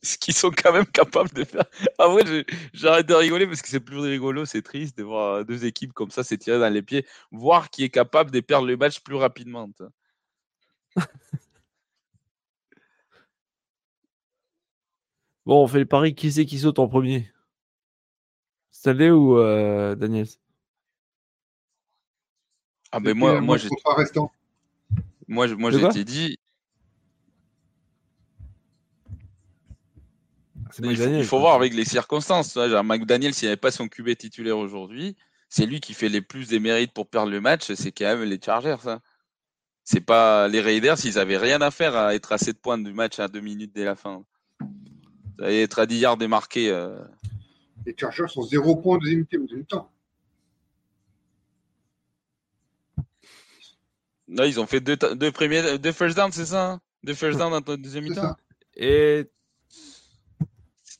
Ce 0.01 0.17
qu'ils 0.17 0.33
sont 0.33 0.51
quand 0.51 0.71
même 0.71 0.85
capables 0.85 1.31
de 1.33 1.43
faire. 1.43 1.65
En 1.99 2.13
vrai, 2.13 2.23
je- 2.25 2.55
j'arrête 2.73 3.05
de 3.05 3.13
rigoler 3.13 3.47
parce 3.47 3.61
que 3.61 3.67
c'est 3.67 3.81
plus 3.81 3.99
rigolo, 3.99 4.45
c'est 4.45 4.61
triste 4.61 4.97
de 4.97 5.03
voir 5.03 5.43
deux 5.43 5.65
équipes 5.65 5.91
comme 5.91 6.09
ça 6.09 6.23
s'étirer 6.23 6.57
dans 6.57 6.69
les 6.73 6.81
pieds, 6.81 7.05
voir 7.31 7.69
qui 7.69 7.83
est 7.83 7.89
capable 7.89 8.31
de 8.31 8.39
perdre 8.39 8.65
le 8.67 8.77
match 8.77 9.01
plus 9.01 9.15
rapidement. 9.15 9.67
tu 9.67 9.83
vois. 9.83 9.91
Bon, 15.45 15.63
on 15.63 15.67
fait 15.67 15.79
le 15.79 15.85
pari. 15.85 16.15
Qui 16.15 16.31
c'est 16.31 16.45
qui 16.45 16.59
saute 16.59 16.79
en 16.79 16.87
premier? 16.87 17.31
Stanley 18.71 19.11
ou 19.11 19.37
euh, 19.37 19.95
Daniels? 19.95 20.27
Ah, 22.91 22.99
ben 22.99 23.09
Depuis 23.09 23.19
moi, 23.19 23.41
moi, 23.41 23.57
j'ai- 23.57 23.67
faut 23.67 23.75
pas 23.83 23.95
restant. 23.95 24.31
moi, 25.27 25.47
je- 25.47 25.55
moi, 25.55 25.71
t'ai 25.89 26.03
dit, 26.03 26.37
il 30.79 30.97
faut, 30.97 31.03
il 31.19 31.23
faut 31.25 31.39
voir 31.39 31.55
avec 31.55 31.73
les 31.73 31.85
circonstances. 31.85 32.53
vois, 32.53 32.69
Genre, 32.69 32.83
McDaniel, 32.83 33.33
s'il 33.33 33.47
n'y 33.47 33.51
avait 33.51 33.57
pas 33.57 33.71
son 33.71 33.87
QB 33.87 34.15
titulaire 34.17 34.57
aujourd'hui, 34.57 35.15
c'est 35.49 35.65
lui 35.65 35.79
qui 35.79 35.93
fait 35.93 36.09
les 36.09 36.21
plus 36.21 36.47
des 36.47 36.59
mérites 36.59 36.91
pour 36.93 37.07
perdre 37.07 37.31
le 37.31 37.39
match, 37.41 37.71
c'est 37.73 37.91
quand 37.91 38.05
même 38.05 38.23
les 38.23 38.39
Chargers. 38.41 38.77
ça. 38.81 39.01
C'est 39.83 40.01
pas 40.01 40.47
les 40.47 40.61
Raiders, 40.61 40.97
ils 41.05 41.19
avaient 41.19 41.37
rien 41.37 41.61
à 41.61 41.69
faire 41.69 41.95
à 41.95 42.15
être 42.15 42.31
à 42.31 42.37
7 42.39 42.59
points 42.59 42.77
du 42.79 42.91
match 42.91 43.19
à 43.19 43.27
2 43.27 43.41
minutes 43.41 43.71
dès 43.73 43.85
la 43.85 43.95
fin. 43.95 44.23
Ça 45.39 45.81
à 45.81 45.85
10 45.85 45.99
yards 45.99 46.17
démarqué. 46.17 46.69
euh. 46.69 46.97
Les 47.85 47.95
Chargers 47.97 48.27
sont 48.27 48.41
0 48.43 48.75
points 48.77 48.97
de 48.97 49.03
deuxième 49.03 49.25
temps. 49.65 49.91
Là, 54.27 54.47
ils 54.47 54.59
ont 54.59 54.65
fait 54.65 54.79
deux, 54.81 54.97
deux 54.97 55.31
premiers, 55.31 55.77
deux 55.77 55.91
first 55.91 56.17
down, 56.17 56.31
c'est 56.31 56.47
ça 56.47 56.71
hein? 56.71 56.81
Deux 57.03 57.13
first 57.13 57.37
down 57.37 57.51
dans 57.51 57.61
le 57.73 57.77
deuxième 57.77 58.05
mi-temps? 58.05 58.35
Et 58.75 59.29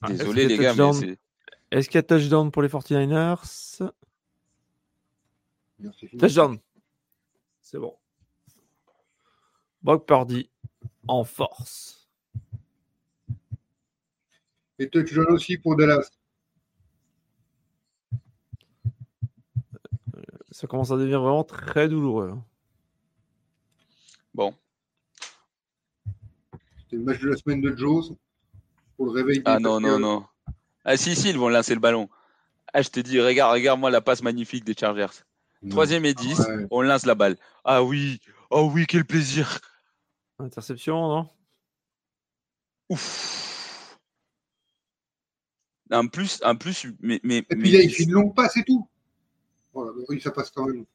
Ah, 0.01 0.09
Désolé 0.09 0.45
les 0.47 0.55
y 0.55 0.57
gars, 0.59 0.75
mais 0.75 0.93
c'est. 0.93 1.17
est-ce 1.71 1.89
qu'il 1.89 1.97
y 1.97 1.99
a 1.99 2.03
touchdown 2.03 2.51
pour 2.51 2.61
les 2.61 2.69
49ers 2.69 3.39
C'est 3.43 3.83
fini. 6.07 6.21
Touchdown. 6.21 6.59
C'est 7.61 7.79
bon. 7.79 7.97
Brock 9.81 10.05
Purdy 10.05 10.51
en 11.07 11.23
force. 11.23 12.04
Et 14.79 14.89
touchdown 14.89 15.27
aussi 15.31 15.57
pour 15.57 15.75
Dallas. 15.75 16.09
Ça 20.51 20.67
commence 20.67 20.91
à 20.91 20.95
devenir 20.97 21.21
vraiment 21.21 21.43
très 21.43 21.87
douloureux. 21.89 22.31
hein. 22.33 22.43
Bon, 24.33 24.53
C'était 26.77 26.97
le 26.97 27.03
match 27.03 27.19
de 27.21 27.29
la 27.29 27.37
semaine 27.37 27.61
de 27.61 27.73
Joe 27.75 28.11
pour 28.97 29.05
le 29.05 29.11
réveil 29.13 29.41
ah 29.45 29.59
non, 29.59 29.79
non, 29.79 29.97
non. 29.97 30.25
Ah 30.83 30.97
si, 30.97 31.15
si, 31.15 31.29
ils 31.29 31.37
vont 31.37 31.47
lancer 31.49 31.73
le 31.73 31.79
ballon. 31.79 32.09
Ah, 32.73 32.81
je 32.81 32.89
te 32.89 32.99
dis, 32.99 33.19
regarde, 33.21 33.53
regarde-moi 33.53 33.89
la 33.91 34.01
passe 34.01 34.21
magnifique 34.21 34.65
des 34.65 34.73
Chargers. 34.77 35.23
Non. 35.61 35.69
Troisième 35.69 36.03
et 36.05 36.13
10, 36.13 36.39
Ouais. 36.39 36.67
on 36.69 36.81
lance 36.81 37.05
la 37.05 37.15
balle. 37.15 37.37
Ah 37.63 37.81
oui, 37.81 38.19
oh 38.49 38.69
oui, 38.73 38.85
quel 38.87 39.05
plaisir. 39.05 39.59
Interception, 40.37 40.95
non? 41.07 41.29
Ouf. 42.89 43.44
En 45.91 46.07
plus, 46.07 46.41
en 46.43 46.55
plus, 46.55 46.87
mais, 46.99 47.19
mais, 47.23 47.37
Et 47.37 47.41
puis 47.43 47.57
mais- 47.57 47.71
là, 47.71 47.79
il 47.83 47.93
fait 47.93 48.03
une 48.03 48.11
longue 48.13 48.35
passe 48.35 48.57
et 48.57 48.63
tout. 48.63 48.87
Voilà, 49.73 49.91
bah 49.91 50.01
oui, 50.09 50.19
ça 50.21 50.31
passe 50.31 50.49
quand 50.49 50.65
même. 50.65 50.85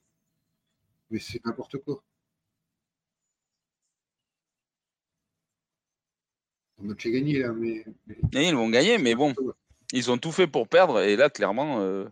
Mais 1.11 1.19
c'est 1.21 1.45
n'importe 1.45 1.79
quoi. 1.79 2.03
Le 6.81 6.89
match 6.89 7.05
est 7.07 7.11
gagné 7.13 7.39
là, 7.41 7.53
mais. 7.53 7.85
mais- 8.07 8.17
Et 8.33 8.49
ils 8.49 8.55
vont 8.55 8.69
gagner, 8.71 8.99
mais 8.99 9.15
bon, 9.15 9.35
ils 9.93 10.11
ont 10.11 10.19
tout 10.19 10.33
fait 10.33 10.47
pour 10.47 10.67
perdre. 10.69 11.01
Et 11.01 11.15
là, 11.17 11.29
clairement, 11.31 11.81
euh, 11.81 12.07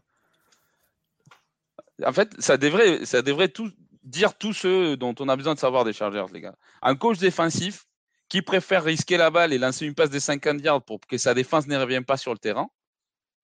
en 2.05 2.13
fait, 2.13 2.31
ça 2.41 2.57
devrait, 2.59 3.05
ça 3.07 3.23
devrait 3.23 3.49
tout 3.49 3.71
dire 4.05 4.37
tout 4.37 4.53
ce 4.53 4.95
dont 4.95 5.15
on 5.21 5.29
a 5.29 5.37
besoin 5.37 5.55
de 5.55 5.59
savoir 5.59 5.85
des 5.85 5.93
Chargers, 5.93 6.27
les 6.33 6.41
gars. 6.43 6.57
Un 6.83 6.97
coach 6.97 7.19
défensif 7.19 7.87
qui 8.29 8.43
préfère 8.43 8.85
risquer 8.85 9.17
la 9.17 9.31
balle 9.31 9.53
et 9.53 9.59
lancer 9.59 9.87
une 9.87 9.95
passe 9.95 10.11
de 10.11 10.19
50 10.19 10.61
yards 10.63 10.85
pour 10.85 11.01
que 11.01 11.17
sa 11.17 11.35
défense 11.35 11.67
ne 11.67 11.77
revienne 11.77 12.05
pas 12.05 12.17
sur 12.17 12.33
le 12.33 12.39
terrain, 12.39 12.69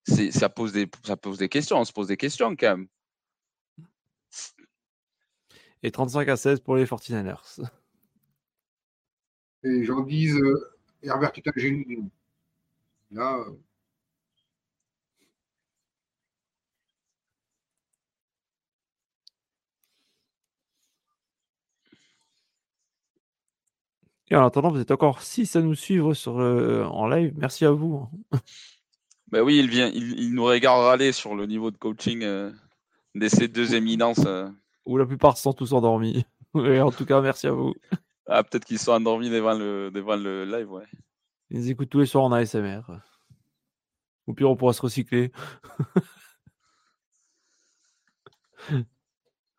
ça, 0.06 0.48
pose 0.48 0.72
des, 0.72 0.88
ça 1.04 1.16
pose 1.16 1.38
des 1.38 1.48
questions. 1.48 1.78
On 1.78 1.84
se 1.84 1.92
pose 1.92 2.08
des 2.08 2.16
questions 2.16 2.54
quand 2.56 2.76
même. 2.76 2.88
Et 5.82 5.90
35 5.90 6.28
à 6.28 6.36
16 6.36 6.60
pour 6.60 6.76
les 6.76 6.84
49ers. 6.84 7.60
Et 9.64 9.68
les 9.68 9.84
gens 9.84 10.00
disent 10.00 10.36
euh, 10.36 10.76
Herbert 11.02 11.32
est 11.36 11.48
un 11.48 11.52
génie. 11.56 12.10
Là, 13.10 13.38
euh, 13.38 13.52
Et 24.30 24.36
en 24.36 24.44
attendant, 24.46 24.70
vous 24.70 24.80
êtes 24.80 24.90
encore 24.90 25.20
6 25.22 25.54
à 25.56 25.60
nous 25.60 25.74
suivre 25.74 26.14
sur, 26.14 26.40
euh, 26.40 26.84
en 26.84 27.06
live. 27.08 27.34
Merci 27.36 27.64
à 27.66 27.70
vous. 27.70 28.08
Ben 29.28 29.42
oui, 29.42 29.58
il, 29.58 29.68
vient, 29.68 29.88
il, 29.88 30.18
il 30.18 30.34
nous 30.34 30.44
regarde 30.44 30.80
râler 30.82 31.12
sur 31.12 31.34
le 31.34 31.46
niveau 31.46 31.70
de 31.70 31.76
coaching 31.76 32.22
euh, 32.22 32.50
de 33.14 33.28
ces 33.28 33.48
deux 33.48 33.74
éminences. 33.74 34.24
euh. 34.26 34.48
Ou 34.86 34.96
la 34.96 35.06
plupart 35.06 35.36
sont 35.36 35.52
tous 35.52 35.72
endormis. 35.72 36.24
Et 36.54 36.80
en 36.80 36.90
tout 36.90 37.04
cas, 37.04 37.20
merci 37.20 37.46
à 37.46 37.52
vous. 37.52 37.74
Ah, 38.26 38.42
peut-être 38.42 38.64
qu'ils 38.64 38.78
sont 38.78 38.92
endormis 38.92 39.28
devant 39.28 39.54
le, 39.54 39.90
devant 39.90 40.16
le 40.16 40.44
live, 40.44 40.70
ouais. 40.70 40.86
Ils 41.50 41.70
écoutent 41.70 41.90
tous 41.90 42.00
les 42.00 42.06
soirs 42.06 42.24
en 42.24 42.32
ASMR. 42.32 42.80
Au 44.26 44.32
pire, 44.32 44.50
on 44.50 44.56
pourra 44.56 44.72
se 44.72 44.82
recycler. 44.82 45.30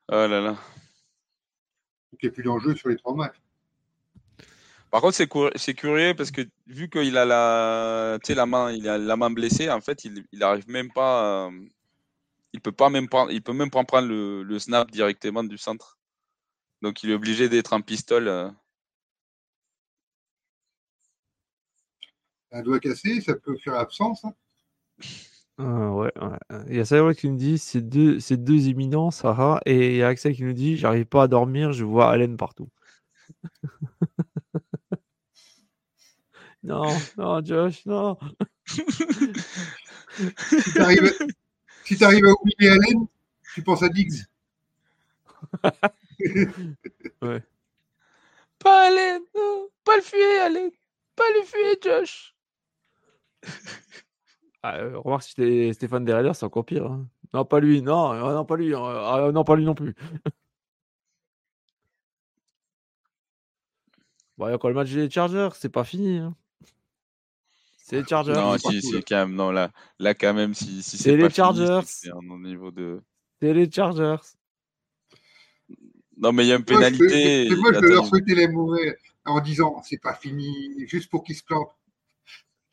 Oh 0.07 0.27
là 0.27 0.39
là. 0.41 0.55
il 2.13 2.17
n'y 2.23 2.29
a 2.29 2.31
plus 2.31 2.43
d'enjeu 2.43 2.75
sur 2.75 2.89
les 2.89 2.95
trois 2.95 3.15
matchs. 3.15 3.37
Par 4.91 5.01
contre, 5.01 5.15
c'est 5.57 5.73
curieux 5.75 6.13
parce 6.15 6.31
que 6.31 6.41
vu 6.67 6.89
qu'il 6.89 7.17
a 7.17 7.25
la, 7.25 8.45
main, 8.45 8.71
il 8.71 8.87
a 8.87 8.97
la 8.97 9.15
main 9.17 9.29
blessée, 9.29 9.69
en 9.69 9.81
fait, 9.81 10.05
il, 10.05 10.25
il 10.31 10.41
arrive 10.43 10.69
même 10.69 10.91
pas, 10.91 11.47
euh, 11.47 11.51
il 12.53 12.61
peut 12.61 12.71
pas 12.71 12.89
même 12.89 13.07
prendre, 13.09 13.31
il 13.31 13.43
peut 13.43 13.53
même 13.53 13.69
pas 13.71 13.83
prendre 13.83 14.07
le, 14.07 14.43
le 14.43 14.59
snap 14.59 14.89
directement 14.91 15.43
du 15.43 15.57
centre. 15.57 15.99
Donc, 16.81 17.03
il 17.03 17.11
est 17.11 17.15
obligé 17.15 17.49
d'être 17.49 17.73
en 17.73 17.81
pistole. 17.81 18.27
euh. 18.29 18.49
Un 22.51 22.63
doigt 22.63 22.79
cassé, 22.79 23.21
ça 23.21 23.35
peut 23.35 23.55
faire 23.57 23.75
absence. 23.75 24.25
hein. 24.25 24.33
Ah, 25.57 25.91
ouais, 25.93 26.11
ouais. 26.21 26.37
Il 26.69 26.75
y 26.75 26.79
a 26.79 26.85
Cyber 26.85 27.15
qui 27.15 27.29
nous 27.29 27.37
dit 27.37 27.57
c'est 27.57 27.81
deux, 27.81 28.19
c'est 28.19 28.37
deux 28.43 28.67
éminences, 28.67 29.23
haha. 29.23 29.61
Et 29.65 29.91
il 29.91 29.95
y 29.97 30.03
a 30.03 30.07
Axel 30.09 30.35
qui 30.35 30.43
nous 30.43 30.53
dit 30.53 30.75
j'arrive 30.77 31.05
pas 31.05 31.23
à 31.23 31.27
dormir, 31.29 31.71
je 31.73 31.85
vois 31.85 32.09
Allen 32.11 32.35
partout. 32.37 32.69
non, 36.65 36.87
non, 37.17 37.43
Josh, 37.45 37.85
non. 37.85 38.17
Si 38.65 38.83
tu 40.73 40.81
arrives, 40.81 41.13
si 41.83 41.97
t'arrives 41.97 42.25
à 42.25 42.31
oublier 42.41 42.69
Allen, 42.71 43.07
tu 43.53 43.61
penses 43.63 43.83
à 43.83 43.89
Diggs. 43.89 44.23
Pas 48.59 48.87
aller, 48.87 49.19
non, 49.35 49.69
pas 49.83 49.95
le 49.97 50.01
fuir, 50.01 50.43
allez, 50.43 50.73
pas 51.15 51.23
le 51.37 51.43
fuir, 51.45 51.75
Josh. 51.83 52.35
Ah, 54.63 54.77
euh, 54.79 54.97
remarque 54.99 55.23
si 55.23 55.29
c'était 55.31 55.73
Stéphane 55.73 56.05
derrière, 56.05 56.35
c'est 56.35 56.45
encore 56.45 56.65
pire. 56.65 56.85
hein. 56.87 57.07
Non, 57.33 57.45
pas 57.45 57.59
lui, 57.59 57.81
non, 57.81 58.13
euh, 58.13 58.33
non, 58.33 58.45
pas 58.45 58.55
lui, 58.57 58.73
euh, 58.73 58.77
ah, 58.79 59.31
non, 59.31 59.43
pas 59.43 59.55
lui 59.55 59.65
non 59.65 59.75
plus. 59.75 59.95
Bon, 64.37 64.47
il 64.47 64.49
y 64.49 64.51
a 64.51 64.55
encore 64.55 64.69
le 64.69 64.75
match 64.75 64.91
des 64.91 65.09
Chargers, 65.09 65.49
c'est 65.55 65.69
pas 65.69 65.83
fini. 65.83 66.17
hein. 66.19 66.35
C'est 67.87 67.97
les 68.01 68.07
Chargers. 68.07 68.33
Non, 68.33 68.57
c'est 68.57 68.81
si, 68.81 68.93
là. 68.93 68.99
quand 69.07 69.15
même, 69.27 69.35
non, 69.35 69.51
là, 69.51 69.71
là, 69.99 70.15
quand 70.15 70.33
même, 70.33 70.55
si, 70.55 70.81
si 70.81 70.97
C'est 70.97 71.03
c'est 71.03 71.17
les 71.17 71.29
Chargers. 71.29 71.81
c'est 71.85 72.09
niveau 72.39 72.71
de. 72.71 72.99
C'est 73.39 73.53
les 73.53 73.71
Chargers. 73.71 74.15
Non, 76.17 76.31
mais 76.31 76.45
il 76.45 76.47
y 76.47 76.51
a 76.51 76.55
une 76.55 76.63
pénalité. 76.65 77.47
moi, 77.55 77.71
je 77.73 77.79
peux 77.79 77.93
leur 77.93 78.07
souhaiter 78.07 78.33
les 78.33 78.47
mauvais 78.47 78.97
en 79.23 79.39
disant 79.39 79.83
c'est 79.83 80.01
pas 80.01 80.15
fini, 80.15 80.87
juste 80.87 81.11
pour 81.11 81.23
qu'ils 81.23 81.35
se 81.35 81.43
plantent. 81.43 81.75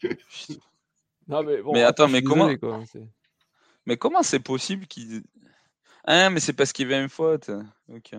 Non, 1.28 1.42
mais, 1.44 1.60
bon, 1.62 1.72
Mais 1.74 1.82
attends, 1.84 2.08
mais 2.08 2.22
comment- 2.22 2.46
désolé, 2.48 2.58
quoi, 2.58 2.82
c'est- 2.90 3.08
Mais 3.86 3.96
comment 3.98 4.22
c'est 4.22 4.40
possible 4.40 4.86
qu'il. 4.86 5.22
Ah, 6.04 6.30
mais 6.30 6.40
c'est 6.40 6.52
parce 6.54 6.72
qu'il 6.72 6.88
y 6.88 6.92
avait 6.92 7.02
une 7.02 7.08
faute. 7.10 7.50
Ok. 7.88 8.14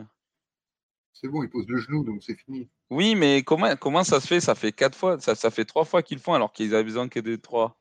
C'est 1.14 1.28
bon, 1.28 1.44
ils 1.44 1.50
posent 1.50 1.68
le 1.68 1.78
genou, 1.78 2.04
donc 2.04 2.24
c'est 2.24 2.36
fini. 2.36 2.70
Oui, 2.90 3.16
mais 3.16 3.44
comment, 3.44 3.76
comment 3.76 4.04
ça 4.04 4.20
se 4.20 4.28
fait? 4.28 4.40
Ça 4.40 4.56
fait 4.56 4.72
quatre 4.72 4.98
fois, 4.98 5.20
ça, 5.20 5.36
ça 5.36 5.52
fait 5.52 5.64
trois 5.66 5.86
fois 5.86 6.02
qu'ils 6.04 6.18
le 6.18 6.24
font 6.24 6.34
alors 6.34 6.52
qu'ils 6.52 6.74
avaient 6.74 6.84
besoin 6.84 7.08
que 7.08 7.20
de 7.20 7.36
trois. 7.36 7.78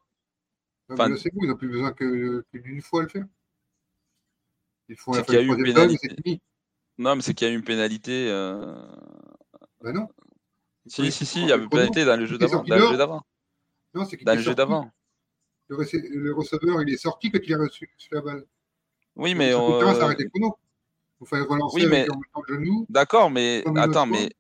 Enfin- 0.91 1.17
c'est 1.17 1.33
bon, 1.33 1.41
ils 1.43 1.49
n'ont 1.49 1.57
plus 1.57 1.69
besoin 1.71 1.93
que, 1.93 2.45
que 2.53 2.59
d'une 2.59 2.83
fois 2.83 3.01
à 3.01 3.03
le 3.05 3.09
faire. 3.09 3.25
Ils 4.89 4.97
font 4.97 5.13
la 5.15 5.23
qu'il 5.23 5.35
y 5.35 5.39
a 5.39 5.43
eu 5.43 5.47
troisième 5.47 5.75
pénalité. 5.75 6.09
fini. 6.23 6.43
Non, 6.99 7.17
mais 7.17 7.23
c'est 7.23 7.33
qu'il 7.33 7.47
y 7.49 7.51
a 7.51 7.55
eu 7.55 7.57
une 7.57 7.65
pénalité. 7.65 8.29
euh, 8.29 8.85
Bah 9.81 9.93
non. 9.93 10.09
Si, 10.87 11.11
si, 11.11 11.25
si, 11.25 11.41
il 11.43 11.49
y 11.49 11.53
avait 11.53 11.63
une 11.65 11.71
pénalité 11.71 12.05
dans 12.05 12.17
le 12.17 12.27
jeu 12.27 12.35
Il 12.35 12.39
d'avant. 12.39 12.63
Dans 12.63 12.77
le 12.77 12.87
jeu 12.89 12.97
d'avant. 12.99 13.23
Non, 13.95 14.05
c'est 14.05 14.17
qu'il 14.19 14.27
Dans 14.27 14.35
le 14.35 14.41
jeu 14.43 14.55
d'avant. 14.55 14.91
Le, 15.69 15.77
rece- 15.77 16.07
le 16.07 16.35
receveur, 16.35 16.83
il 16.83 16.93
est 16.93 16.99
sorti 16.99 17.31
quand 17.31 17.39
il 17.43 17.55
a 17.55 17.59
reçu 17.59 17.91
la 18.11 18.21
balle. 18.21 18.45
Oui, 19.17 19.35
mais. 19.35 19.53
Le 19.53 19.57
chronos. 20.29 20.59
Il 21.23 21.27
faut 21.27 21.37
relancer 21.47 21.77
Oui, 21.77 21.87
mais- 21.87 22.07
le 22.49 22.55
genou. 22.55 22.87
D'accord, 22.89 23.31
mais 23.31 23.65
attends, 23.77 24.07
mais. 24.07 24.31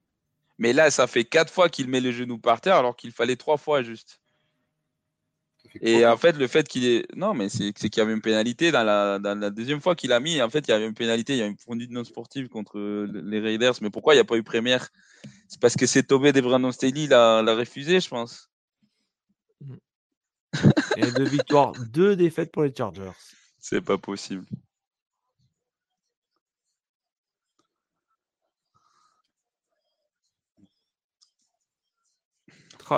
Mais 0.59 0.73
là, 0.73 0.91
ça 0.91 1.07
fait 1.07 1.25
quatre 1.25 1.53
fois 1.53 1.69
qu'il 1.69 1.89
met 1.89 2.01
les 2.01 2.13
genoux 2.13 2.39
par 2.39 2.61
terre 2.61 2.77
alors 2.77 2.95
qu'il 2.95 3.11
fallait 3.11 3.37
trois 3.37 3.57
fois 3.57 3.83
juste. 3.83 4.21
Et 5.81 6.05
en 6.05 6.17
fait, 6.17 6.37
le 6.37 6.47
fait 6.47 6.69
qu'il 6.69 6.85
est. 6.85 7.07
Non, 7.17 7.35
mais 7.35 7.49
c'est 7.49 7.73
c'est 7.77 7.89
qu'il 7.89 8.01
y 8.01 8.05
avait 8.05 8.13
une 8.13 8.21
pénalité 8.21 8.71
dans 8.71 8.85
la, 8.85 9.19
dans 9.19 9.39
la 9.39 9.51
deuxième 9.51 9.81
fois 9.81 9.95
qu'il 9.95 10.13
a 10.13 10.21
mis. 10.21 10.43
En 10.43 10.51
fait, 10.51 10.69
il 10.69 10.71
y 10.71 10.75
avait 10.75 10.87
une 10.87 10.95
pénalité, 10.95 11.33
il 11.33 11.39
y 11.39 11.43
a 11.43 11.47
une 11.47 11.57
conduite 11.57 11.91
non 11.91 12.05
sportive 12.05 12.49
contre 12.49 12.79
les 12.79 13.41
Raiders. 13.41 13.75
Mais 13.81 13.91
pourquoi 13.91 14.13
il 14.15 14.19
n'y 14.19 14.21
a 14.21 14.25
pas 14.25 14.37
eu 14.37 14.43
première? 14.43 14.91
C'est 15.49 15.61
parce 15.61 15.75
que 15.77 15.87
c'est 15.87 16.03
Tobé 16.03 16.33
de 16.33 16.41
Brandon 16.41 16.71
Staley 16.71 17.07
l'a 17.07 17.43
l'a 17.43 17.55
refusé, 17.55 18.01
je 18.01 18.09
pense. 18.09 18.51
Et 20.97 21.11
deux 21.11 21.25
victoires, 21.25 21.73
deux 21.91 22.15
défaites 22.17 22.53
pour 22.53 22.65
les 22.65 22.75
Chargers. 22.77 23.13
C'est 23.59 23.81
pas 23.81 23.97
possible. 23.97 24.45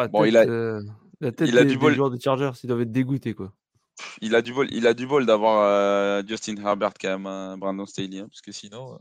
La 0.02 0.08
Bon, 0.08 0.24
il 0.24 0.36
a- 0.36 0.42
euh, 0.46 0.82
la 1.20 1.32
tête 1.32 1.48
il 1.48 1.58
a 1.58 1.62
des, 1.62 1.68
du 1.70 1.74
des 1.74 1.80
bol. 1.80 1.94
joueurs 1.94 2.10
des 2.10 2.20
Chargers, 2.20 2.50
ils 2.62 2.66
doivent 2.66 2.82
être 2.82 2.92
dégoûtés, 2.92 3.34
quoi. 3.34 3.52
Il 4.20 4.34
a 4.34 4.42
du 4.42 4.52
bol, 4.52 4.66
il 4.72 4.86
a 4.86 4.94
du 4.94 5.06
bol 5.06 5.24
d'avoir 5.26 5.60
euh, 5.62 6.22
Justin 6.26 6.56
Herbert 6.56 6.94
quand 7.00 7.08
même, 7.08 7.26
euh, 7.26 7.56
Brandon 7.56 7.86
Staley, 7.86 8.18
hein, 8.18 8.26
parce 8.28 8.40
que 8.40 8.52
sinon. 8.52 8.94
euh, 8.94 8.98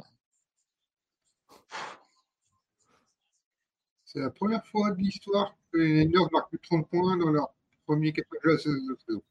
C'est 4.06 4.20
la 4.20 4.30
première 4.30 4.66
fois 4.68 4.92
de 4.92 4.98
l'histoire 4.98 5.56
que 5.72 5.78
les 5.80 6.06
Niners 6.06 6.28
marquent 6.32 6.50
plus 6.50 6.60
de 6.60 6.64
30 6.64 6.88
points 6.90 7.18
dans 7.18 7.32
leur 7.32 7.52
premier 7.86 8.14
4 8.14 8.28
matchs 8.32 8.44
de 8.66 8.92
la 8.92 8.96
saison. 9.08 9.22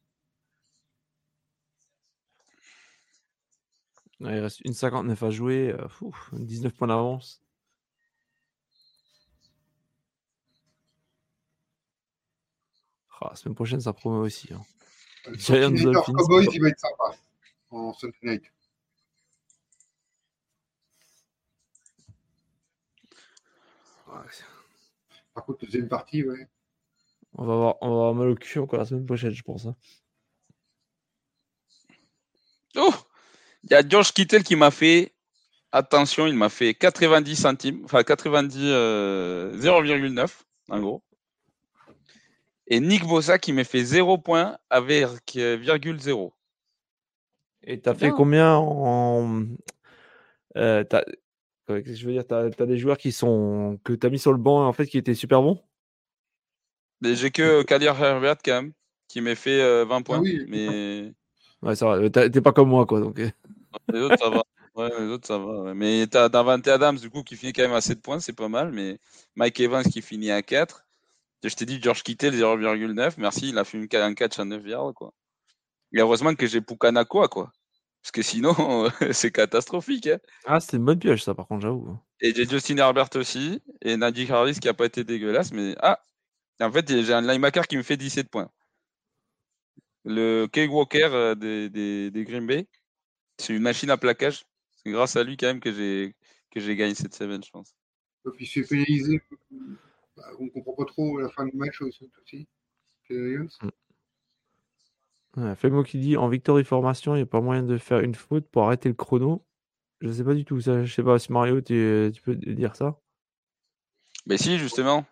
Ouais, 4.20 4.36
il 4.36 4.40
reste 4.40 4.60
une 4.64 4.72
59 4.72 5.22
à 5.22 5.30
jouer, 5.30 5.72
euh, 5.72 5.88
fou, 5.88 6.14
19 6.32 6.72
points 6.74 6.88
d'avance. 6.88 7.41
Ah, 13.24 13.28
la 13.30 13.36
semaine 13.36 13.54
prochaine, 13.54 13.80
ça 13.80 13.92
promet 13.92 14.18
aussi. 14.18 14.52
hein. 14.52 14.60
Le 15.26 15.34
Giants 15.36 15.70
49ers 15.70 15.82
Dolphins. 15.92 16.12
Cowboys, 16.16 16.46
il 16.52 16.60
va 16.60 16.68
être 16.68 16.80
sympa 16.80 17.16
en 17.70 17.92
Sunday 17.92 18.16
night. 18.22 18.42
Par 25.34 25.44
contre, 25.44 25.64
deuxième 25.64 25.88
partie, 25.88 26.22
ouais. 26.24 26.46
On 27.34 27.46
va 27.46 27.54
avoir, 27.54 27.76
on 27.80 27.88
va 27.88 27.94
avoir 27.94 28.14
mal 28.14 28.28
au 28.28 28.34
cul 28.34 28.58
encore 28.58 28.78
la 28.80 28.84
semaine 28.84 29.06
prochaine, 29.06 29.30
je 29.32 29.42
pense. 29.42 29.66
hein. 29.66 29.74
Oh 32.76 32.92
Il 33.64 33.70
y 33.70 33.74
a 33.74 33.86
George 33.88 34.12
Kittle 34.12 34.42
qui 34.42 34.56
m'a 34.56 34.70
fait, 34.70 35.14
attention, 35.70 36.26
il 36.26 36.34
m'a 36.34 36.48
fait 36.48 36.74
90 36.74 37.36
centimes, 37.36 37.82
enfin 37.84 38.02
90, 38.02 38.58
euh, 38.60 39.56
0,9 39.58 40.44
en 40.68 40.80
gros. 40.80 41.02
Et 42.68 42.80
Nick 42.80 43.04
Bossa 43.04 43.38
qui 43.38 43.52
m'a 43.52 43.64
fait 43.64 43.84
0 43.84 44.18
points 44.18 44.56
avec 44.70 45.36
euh, 45.36 45.56
virgule 45.56 46.00
0. 46.00 46.32
Et 47.64 47.80
t'as 47.80 47.94
fait 47.94 48.06
bien. 48.06 48.16
combien 48.16 48.56
en. 48.56 49.44
Euh, 50.56 50.84
que 50.84 51.94
je 51.94 52.06
veux 52.06 52.12
dire, 52.12 52.26
t'as 52.26 52.46
as 52.46 52.66
des 52.66 52.78
joueurs 52.78 52.98
qui 52.98 53.12
sont 53.12 53.78
que 53.84 53.92
t'as 53.92 54.10
mis 54.10 54.18
sur 54.18 54.32
le 54.32 54.38
banc 54.38 54.66
en 54.66 54.72
fait 54.72 54.86
qui 54.86 54.98
étaient 54.98 55.14
super 55.14 55.42
bons? 55.42 55.62
J'ai 57.02 57.30
que 57.30 57.62
Kadir 57.62 58.00
Herbert 58.00 58.36
quand 58.44 58.62
même, 58.62 58.72
qui 59.08 59.20
m'a 59.20 59.34
fait 59.34 59.60
euh, 59.60 59.84
20 59.84 60.02
points. 60.02 60.18
oui. 60.20 60.44
mais 60.48 61.12
Ouais, 61.62 61.76
ça 61.76 61.86
va. 61.86 61.92
euh, 61.94 62.08
T'es 62.08 62.40
pas 62.40 62.52
comme 62.52 62.68
moi 62.68 62.86
quoi. 62.86 63.00
Donc 63.00 63.18
euh, 63.20 63.30
les 63.92 64.00
autres, 64.00 64.18
ça 64.18 64.30
va. 64.30 64.42
Ouais, 64.74 64.88
les 64.98 65.06
autres, 65.06 65.26
ça 65.26 65.38
va. 65.38 65.60
ouais. 65.62 65.74
Mais 65.74 66.06
t'as 66.08 66.28
Davante 66.28 66.66
Adams, 66.66 66.96
du 66.98 67.10
coup, 67.10 67.22
qui 67.22 67.36
finit 67.36 67.52
quand 67.52 67.62
même 67.62 67.72
à 67.72 67.80
7 67.80 68.02
points, 68.02 68.20
c'est 68.20 68.32
pas 68.32 68.48
mal. 68.48 68.72
Mais 68.72 68.98
Mike 69.36 69.60
Evans 69.60 69.84
qui 69.84 70.02
finit 70.02 70.30
à 70.30 70.42
4. 70.42 70.84
Je 71.42 71.54
t'ai 71.54 71.66
dit 71.66 71.80
George 71.82 72.02
Kittle 72.02 72.34
0,9. 72.34 73.14
Merci, 73.18 73.48
il 73.48 73.58
a 73.58 73.64
fait 73.64 73.78
une, 73.78 73.88
un 73.92 74.14
catch 74.14 74.38
à 74.38 74.44
9 74.44 74.64
yards, 74.66 74.94
quoi. 74.94 75.12
Et 75.92 76.00
heureusement 76.00 76.34
que 76.34 76.46
j'ai 76.46 76.60
Pukanako, 76.60 77.28
quoi. 77.28 77.52
Parce 78.02 78.12
que 78.12 78.22
sinon, 78.22 78.54
c'est 79.12 79.30
catastrophique. 79.30 80.06
hein. 80.08 80.18
Ah, 80.44 80.60
c'était 80.60 80.76
une 80.76 80.84
bonne 80.84 80.98
pioche 80.98 81.22
ça 81.22 81.34
par 81.34 81.46
contre, 81.46 81.62
j'avoue. 81.62 81.96
Et 82.20 82.34
j'ai 82.34 82.48
Justin 82.48 82.78
Herbert 82.78 83.08
aussi. 83.14 83.60
Et 83.80 83.96
Najee 83.96 84.30
Harris 84.30 84.58
qui 84.60 84.68
a 84.68 84.74
pas 84.74 84.86
été 84.86 85.04
dégueulasse. 85.04 85.52
Mais 85.52 85.74
ah, 85.80 86.00
en 86.60 86.72
fait, 86.72 86.88
j'ai 86.88 87.12
un 87.12 87.20
linebacker 87.22 87.66
qui 87.66 87.76
me 87.76 87.82
fait 87.82 87.96
17 87.96 88.28
points. 88.28 88.50
Le 90.04 90.46
Kay 90.46 90.66
Walker 90.66 91.08
euh, 91.12 91.34
des, 91.34 91.68
des, 91.70 92.10
des 92.10 92.24
Green 92.24 92.46
Bay. 92.46 92.66
C'est 93.38 93.54
une 93.54 93.62
machine 93.62 93.90
à 93.90 93.96
plaquage. 93.96 94.44
C'est 94.76 94.90
grâce 94.90 95.14
à 95.16 95.22
lui 95.22 95.36
quand 95.36 95.46
même 95.46 95.60
que 95.60 95.72
j'ai 95.72 96.14
que 96.50 96.60
j'ai 96.60 96.76
gagné 96.76 96.94
cette 96.94 97.14
semaine, 97.14 97.42
je 97.42 97.50
pense. 97.50 97.74
Donc, 98.24 98.34
il 98.40 98.46
se 98.46 98.60
fait 98.60 98.68
pénaliser. 98.68 99.22
Bah, 100.16 100.24
on 100.38 100.44
ne 100.44 100.50
comprend 100.50 100.74
pas 100.74 100.84
trop 100.84 101.18
la 101.18 101.28
fin 101.30 101.46
du 101.46 101.56
match 101.56 101.80
aussi. 101.80 102.10
aussi. 102.22 102.48
Les 103.08 103.36
Lions. 103.36 103.48
Ouais, 105.36 105.54
Fais-moi 105.56 105.84
qui 105.84 105.98
dit 105.98 106.16
en 106.16 106.28
victory 106.28 106.64
formation, 106.64 107.14
il 107.14 107.18
n'y 107.18 107.22
a 107.22 107.26
pas 107.26 107.40
moyen 107.40 107.62
de 107.62 107.78
faire 107.78 108.00
une 108.00 108.14
faute 108.14 108.46
pour 108.48 108.64
arrêter 108.64 108.88
le 108.88 108.94
chrono. 108.94 109.44
Je 110.00 110.10
sais 110.10 110.24
pas 110.24 110.34
du 110.34 110.44
tout 110.44 110.60
ça. 110.60 110.84
Je 110.84 110.92
sais 110.92 111.02
pas 111.02 111.18
si 111.18 111.32
Mario, 111.32 111.60
tu, 111.60 112.10
tu 112.14 112.22
peux 112.22 112.34
dire 112.34 112.76
ça? 112.76 112.98
Mais 114.26 114.36
si, 114.36 114.58
justement. 114.58 115.06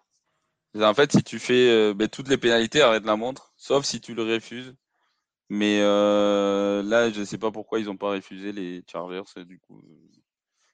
En 0.74 0.94
fait, 0.94 1.12
si 1.12 1.22
tu 1.22 1.38
fais 1.38 1.68
euh, 1.70 1.94
ben, 1.94 2.08
toutes 2.08 2.28
les 2.28 2.38
pénalités, 2.38 2.80
arrête 2.80 3.04
la 3.04 3.16
montre, 3.16 3.52
sauf 3.56 3.84
si 3.84 4.00
tu 4.00 4.14
le 4.14 4.22
refuses. 4.22 4.74
Mais 5.48 5.80
euh, 5.80 6.82
là, 6.84 7.10
je 7.10 7.24
sais 7.24 7.38
pas 7.38 7.50
pourquoi 7.50 7.80
ils 7.80 7.86
n'ont 7.86 7.96
pas 7.96 8.10
refusé 8.10 8.52
les 8.52 8.84
Chargers. 8.86 9.22
et 9.36 9.44
Du 9.44 9.58
coup, 9.58 9.80
euh. 9.80 10.20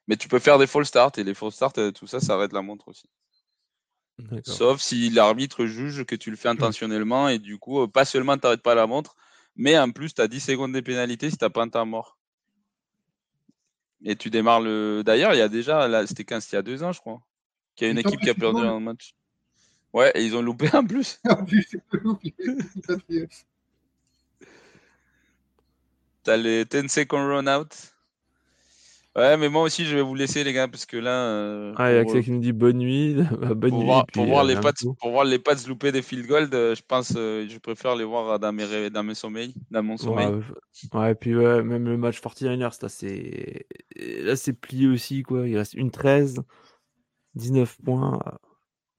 Mais 0.07 0.17
tu 0.17 0.27
peux 0.27 0.39
faire 0.39 0.59
des 0.59 0.67
false 0.67 0.87
starts 0.87 1.13
et 1.17 1.23
les 1.23 1.33
false 1.33 1.55
starts, 1.55 1.73
euh, 1.79 1.91
tout 1.91 2.05
ça, 2.05 2.19
ça 2.19 2.35
arrête 2.35 2.53
la 2.53 2.61
montre 2.61 2.87
aussi. 2.87 3.09
Sauf 4.43 4.81
si 4.81 5.09
l'arbitre 5.09 5.65
juge 5.65 6.05
que 6.05 6.15
tu 6.15 6.31
le 6.31 6.37
fais 6.37 6.49
intentionnellement 6.49 7.29
et 7.29 7.39
du 7.39 7.57
coup, 7.57 7.83
euh, 7.83 7.87
pas 7.87 8.05
seulement 8.05 8.35
tu 8.35 8.41
n'arrêtes 8.43 8.63
pas 8.63 8.75
la 8.75 8.87
montre, 8.87 9.15
mais 9.55 9.77
en 9.77 9.91
plus, 9.91 10.13
tu 10.13 10.21
as 10.21 10.27
10 10.27 10.39
secondes 10.39 10.73
de 10.73 10.79
pénalité 10.79 11.29
si 11.29 11.37
tu 11.37 11.49
pas 11.49 11.63
un 11.63 11.69
temps 11.69 11.85
mort. 11.85 12.17
Et 14.03 14.15
tu 14.15 14.29
démarres 14.29 14.61
le. 14.61 15.01
D'ailleurs, 15.03 15.33
il 15.33 15.37
y 15.37 15.41
a 15.41 15.49
déjà, 15.49 15.87
là, 15.87 16.05
c'était 16.05 16.23
quand? 16.23 16.39
C'était 16.39 16.57
il 16.57 16.57
y 16.57 16.59
a 16.59 16.63
deux 16.63 16.83
ans, 16.83 16.91
je 16.91 16.99
crois, 16.99 17.19
qu'il 17.75 17.87
y 17.87 17.89
a 17.89 17.91
une 17.91 17.97
équipe 17.97 18.19
qui 18.19 18.29
a 18.29 18.35
perdu 18.35 18.61
un 18.61 18.79
match. 18.79 19.15
Ouais, 19.93 20.11
et 20.15 20.23
ils 20.23 20.35
ont 20.35 20.41
loupé 20.41 20.69
en 20.75 20.85
plus. 20.85 21.19
T'as 26.23 26.37
les 26.37 26.65
10 26.65 26.89
second 26.89 27.27
run 27.27 27.47
out. 27.47 27.73
Ouais, 29.17 29.35
mais 29.35 29.49
moi 29.49 29.63
aussi, 29.63 29.83
je 29.85 29.95
vais 29.95 30.03
vous 30.03 30.13
laisser, 30.13 30.43
les 30.43 30.53
gars, 30.53 30.67
parce 30.67 30.85
que 30.85 30.95
là. 30.95 31.09
euh, 31.09 31.73
Ah, 31.75 31.91
il 31.91 31.95
y 31.95 31.97
a 31.97 32.03
pour, 32.03 32.11
Axel 32.11 32.23
qui 32.23 32.31
nous 32.31 32.39
dit 32.39 32.51
bonne 32.53 32.77
nuit. 32.77 33.15
Bah, 33.41 33.55
bonne 33.55 33.71
pour 33.71 33.79
nuit. 33.79 33.85
voir, 33.85 34.03
et 34.07 34.11
pour 34.13 34.25
voir 34.27 34.43
euh, 34.45 34.47
les 34.47 34.55
à 34.55 34.61
Pats, 34.61 34.71
pour 34.99 35.09
voir 35.09 35.25
les 35.25 35.39
Pats 35.39 35.55
louper 35.67 35.91
des 35.91 36.03
field 36.03 36.27
goals, 36.27 36.49
euh, 36.53 36.75
je 36.75 36.83
pense, 36.87 37.13
euh, 37.17 37.47
je 37.49 37.57
préfère 37.57 37.95
les 37.95 38.03
voir 38.03 38.37
dans 38.37 38.53
mes, 38.53 38.63
rêves- 38.65 38.91
dans 38.91 39.01
mes 39.03 39.15
sommeils, 39.15 39.55
dans 39.71 39.81
mon 39.81 39.97
sommeil. 39.97 40.27
Ouais, 40.27 40.99
ouais, 40.99 41.15
puis 41.15 41.35
ouais, 41.35 41.63
même 41.63 41.85
le 41.85 41.97
match 41.97 42.21
49ers, 42.21 42.77
là, 42.81 42.89
c'est 42.89 43.65
là, 44.21 44.35
c'est 44.35 44.53
plié 44.53 44.87
aussi, 44.87 45.23
quoi. 45.23 45.47
Il 45.47 45.57
reste 45.57 45.73
une 45.73 45.89
13, 45.89 46.41
19 47.33 47.75
points. 47.83 48.19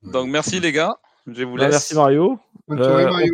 Donc, 0.02 0.28
merci, 0.30 0.58
les 0.58 0.72
gars. 0.72 0.96
Je 1.26 1.44
vous 1.44 1.56
Bah, 1.56 1.64
laisse. 1.66 1.74
merci 1.74 1.94
Mario. 1.94 2.38
Bonne 2.66 2.78
soirée, 2.82 3.04
Euh, 3.04 3.10
Mario. 3.10 3.32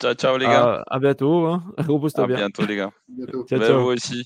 Ciao, 0.00 0.14
ciao, 0.14 0.36
les 0.36 0.46
gars. 0.46 0.82
À, 0.88 0.94
à 0.96 0.98
bientôt. 0.98 1.46
Hein. 1.46 1.62
Repose-toi 1.78 2.24
à 2.24 2.26
bien. 2.26 2.36
bientôt, 2.36 2.64
les 2.66 2.76
gars. 2.76 2.86
À 2.86 2.92
bientôt. 3.08 3.46
Ciao, 3.46 3.58
Ouais, 3.60 3.66
ciao. 3.66 3.80
vous 3.80 3.86
aussi. 3.92 4.24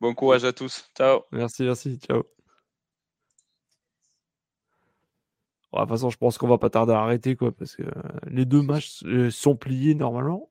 Bon 0.00 0.14
courage 0.14 0.44
à 0.44 0.52
tous. 0.52 0.88
Ciao. 0.96 1.22
Merci, 1.32 1.64
merci. 1.64 1.98
Ciao. 1.98 2.24
Bon, 5.72 5.80
de 5.80 5.82
toute 5.82 5.90
façon, 5.90 6.10
je 6.10 6.16
pense 6.16 6.38
qu'on 6.38 6.48
va 6.48 6.58
pas 6.58 6.70
tarder 6.70 6.92
à 6.92 7.00
arrêter, 7.00 7.36
quoi, 7.36 7.52
parce 7.52 7.76
que 7.76 7.82
euh, 7.82 7.92
les 8.28 8.46
deux 8.46 8.62
matchs 8.62 9.02
euh, 9.04 9.30
sont 9.30 9.54
pliés 9.54 9.94
normalement. 9.94 10.48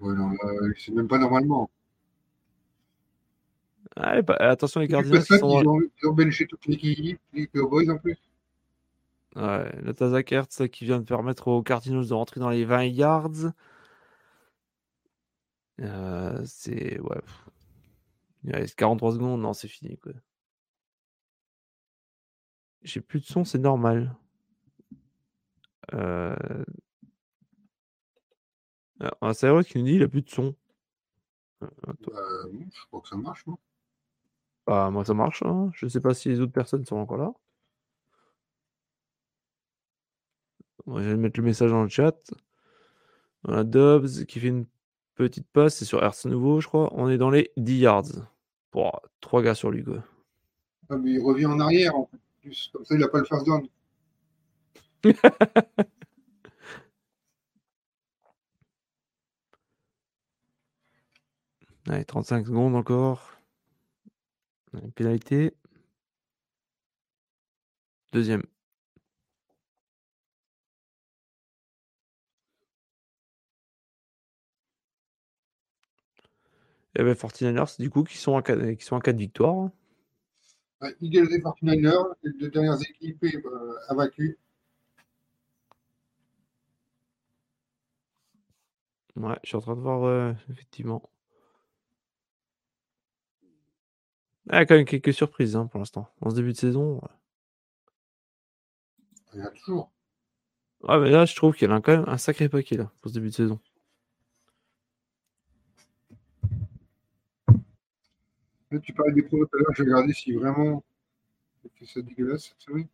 Ouais, 0.00 0.14
non, 0.14 0.30
là, 0.30 0.70
c'est 0.78 0.92
même 0.92 1.08
pas 1.08 1.18
normalement. 1.18 1.70
Allez, 3.96 4.22
bah, 4.22 4.36
attention, 4.38 4.80
les 4.80 4.86
Les 4.86 4.92
Cardinals 4.92 5.24
qui 5.24 5.38
sont. 5.38 5.60
ils 5.60 5.68
ont, 5.68 5.80
ils 5.80 6.08
ont 6.08 6.12
benché 6.12 6.46
toute 6.46 6.64
l'équipe, 6.66 7.20
les 7.32 7.46
Cowboys 7.48 7.90
en 7.90 7.98
plus. 7.98 8.16
Ouais, 9.36 9.70
le 9.82 9.92
Tazak 9.92 10.32
Hertz 10.32 10.60
là, 10.60 10.68
qui 10.68 10.84
vient 10.84 10.98
de 11.00 11.04
permettre 11.04 11.48
aux 11.48 11.62
Cardinals 11.62 12.06
de 12.06 12.14
rentrer 12.14 12.40
dans 12.40 12.50
les 12.50 12.64
20 12.64 12.84
yards. 12.84 13.52
Euh, 15.80 16.40
c'est. 16.44 16.98
Ouais. 17.00 17.20
Pff. 18.42 18.44
Il 18.44 18.54
reste 18.54 18.76
43 18.76 19.12
secondes, 19.12 19.40
non, 19.40 19.52
c'est 19.52 19.68
fini, 19.68 19.98
quoi. 19.98 20.12
J'ai 22.82 23.00
plus 23.00 23.20
de 23.20 23.26
son, 23.26 23.44
c'est 23.44 23.58
normal. 23.58 24.16
Euh... 25.94 26.64
Ah, 29.00 29.16
un 29.20 29.32
serveur 29.32 29.64
qui 29.64 29.78
nous 29.78 29.84
dit 29.84 29.94
il 29.94 30.02
a 30.02 30.08
plus 30.08 30.22
de 30.22 30.30
son. 30.30 30.54
Euh. 31.62 31.66
Bah, 31.86 31.94
je 32.72 32.86
crois 32.86 33.00
que 33.00 33.08
ça 33.08 33.16
marche. 33.16 33.46
Moi. 33.46 33.58
Bah, 34.66 34.90
moi 34.90 35.04
ça 35.04 35.14
marche, 35.14 35.42
hein. 35.42 35.70
Je 35.74 35.86
sais 35.86 36.00
pas 36.00 36.14
si 36.14 36.28
les 36.28 36.40
autres 36.40 36.52
personnes 36.52 36.84
sont 36.84 36.96
encore 36.96 37.18
là. 37.18 37.32
Bon, 40.86 41.00
je 41.02 41.08
vais 41.10 41.16
mettre 41.16 41.38
le 41.38 41.44
message 41.46 41.70
dans 41.70 41.82
le 41.82 41.88
chat. 41.88 42.16
On 43.44 43.52
a 43.52 43.64
Dobbs 43.64 44.24
qui 44.26 44.40
fait 44.40 44.48
une 44.48 44.66
petite 45.18 45.48
passe, 45.48 45.76
c'est 45.76 45.84
sur 45.84 46.02
Hertz 46.02 46.24
nouveau, 46.26 46.60
je 46.60 46.68
crois. 46.68 46.90
On 46.94 47.10
est 47.10 47.18
dans 47.18 47.30
les 47.30 47.50
10 47.56 47.78
yards. 47.80 48.04
Pour 48.70 49.02
trois 49.20 49.42
gars 49.42 49.54
sur 49.54 49.70
lui, 49.70 49.82
quoi. 49.82 50.04
Ah, 50.88 50.96
mais 50.96 51.12
il 51.12 51.20
revient 51.20 51.46
en 51.46 51.58
arrière 51.60 51.96
en 51.96 52.08
plus. 52.40 52.70
Comme 52.72 52.84
ça, 52.84 52.94
il 52.94 53.00
n'a 53.00 53.08
pas 53.08 53.18
le 53.18 53.24
first 53.24 53.44
down. 53.46 53.66
Allez, 61.88 62.04
35 62.04 62.46
secondes 62.46 62.76
encore. 62.76 63.32
Une 64.74 64.92
pénalité. 64.92 65.54
Deuxième. 68.12 68.42
Et 76.98 77.04
ben 77.04 77.14
49ers, 77.14 77.80
du 77.80 77.90
coup, 77.90 78.02
qui 78.02 78.18
sont 78.18 78.32
en 78.32 78.42
4, 78.42 78.72
qui 78.72 78.84
sont 78.84 78.96
en 78.96 79.00
4 79.00 79.16
victoires. 79.16 79.70
Ouais, 80.80 80.94
Eagles 81.00 81.32
et 81.32 81.38
49ers, 81.38 82.14
les 82.24 82.32
deux 82.32 82.50
dernières 82.50 82.80
équipes 82.82 83.24
euh, 83.24 83.74
invaincues. 83.88 84.36
Ouais, 89.16 89.36
je 89.44 89.48
suis 89.48 89.56
en 89.56 89.60
train 89.60 89.76
de 89.76 89.80
voir, 89.80 90.04
euh, 90.04 90.32
effectivement. 90.50 91.08
Ah, 94.50 94.56
Il 94.56 94.58
y 94.58 94.62
a 94.62 94.66
quand 94.66 94.74
même 94.76 94.84
quelques 94.84 95.14
surprises 95.14 95.54
hein, 95.56 95.66
pour 95.66 95.78
l'instant. 95.78 96.08
En 96.20 96.30
ce 96.30 96.34
début 96.36 96.52
de 96.52 96.58
saison. 96.58 97.00
Il 99.34 99.38
y 99.38 99.42
en 99.42 99.46
a 99.46 99.50
toujours. 99.50 99.92
Ah, 100.86 100.98
mais 100.98 101.10
là, 101.10 101.26
je 101.26 101.36
trouve 101.36 101.54
qu'il 101.54 101.68
y 101.68 101.72
en 101.72 101.76
a 101.76 101.80
quand 101.80 101.92
même 101.92 102.08
un 102.08 102.18
sacré 102.18 102.48
paquet 102.48 102.76
là, 102.76 102.90
pour 103.00 103.10
ce 103.10 103.14
début 103.14 103.28
de 103.28 103.34
saison. 103.34 103.60
Là, 108.70 108.78
tu 108.80 108.92
parlais 108.92 109.12
des 109.12 109.22
pros 109.22 109.44
tout 109.46 109.56
à 109.56 109.58
l'heure, 109.58 109.74
j'ai 109.74 109.82
regardé 109.82 110.12
si 110.12 110.32
vraiment 110.32 110.84
c'était 111.62 111.86
ça 111.86 112.02
dégueulasse 112.02 112.48
cette 112.48 112.60
semaine. 112.60 112.88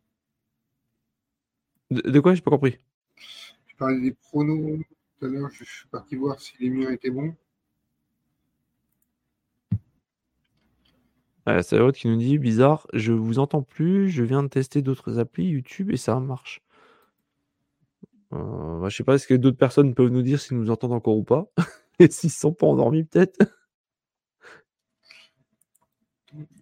De, 1.91 2.09
de 2.09 2.19
quoi? 2.19 2.33
J'ai 2.33 2.41
pas 2.41 2.51
compris. 2.51 2.77
Tu 3.67 3.75
parlais 3.75 3.99
des 3.99 4.13
pronos 4.13 4.79
Tout 5.19 5.25
à 5.25 5.29
l'heure, 5.29 5.49
je 5.51 5.63
suis 5.63 5.87
parti 5.87 6.15
voir 6.15 6.39
si 6.39 6.53
les 6.59 6.69
miens 6.69 6.91
étaient 6.91 7.09
bons. 7.09 7.35
Ouais, 11.47 11.61
c'est 11.61 11.77
l'autre 11.77 11.97
qui 11.99 12.07
nous 12.07 12.17
dit 12.17 12.39
bizarre, 12.39 12.87
je 12.93 13.11
vous 13.13 13.37
entends 13.37 13.61
plus, 13.61 14.09
je 14.09 14.23
viens 14.23 14.41
de 14.41 14.47
tester 14.47 14.81
d'autres 14.81 15.19
applis 15.19 15.45
YouTube 15.45 15.91
et 15.91 15.97
ça 15.97 16.19
marche. 16.19 16.63
Euh, 18.33 18.79
bah, 18.79 18.89
je 18.89 18.97
sais 18.97 19.03
pas, 19.03 19.15
est-ce 19.15 19.27
que 19.27 19.33
d'autres 19.35 19.57
personnes 19.57 19.93
peuvent 19.93 20.09
nous 20.09 20.21
dire 20.23 20.39
s'ils 20.39 20.57
nous 20.57 20.69
entendent 20.71 20.93
encore 20.93 21.17
ou 21.17 21.23
pas? 21.23 21.45
Et 21.99 22.09
s'ils 22.11 22.31
sont 22.31 22.53
pas 22.53 22.67
endormis 22.67 23.05
peut-être 23.05 23.37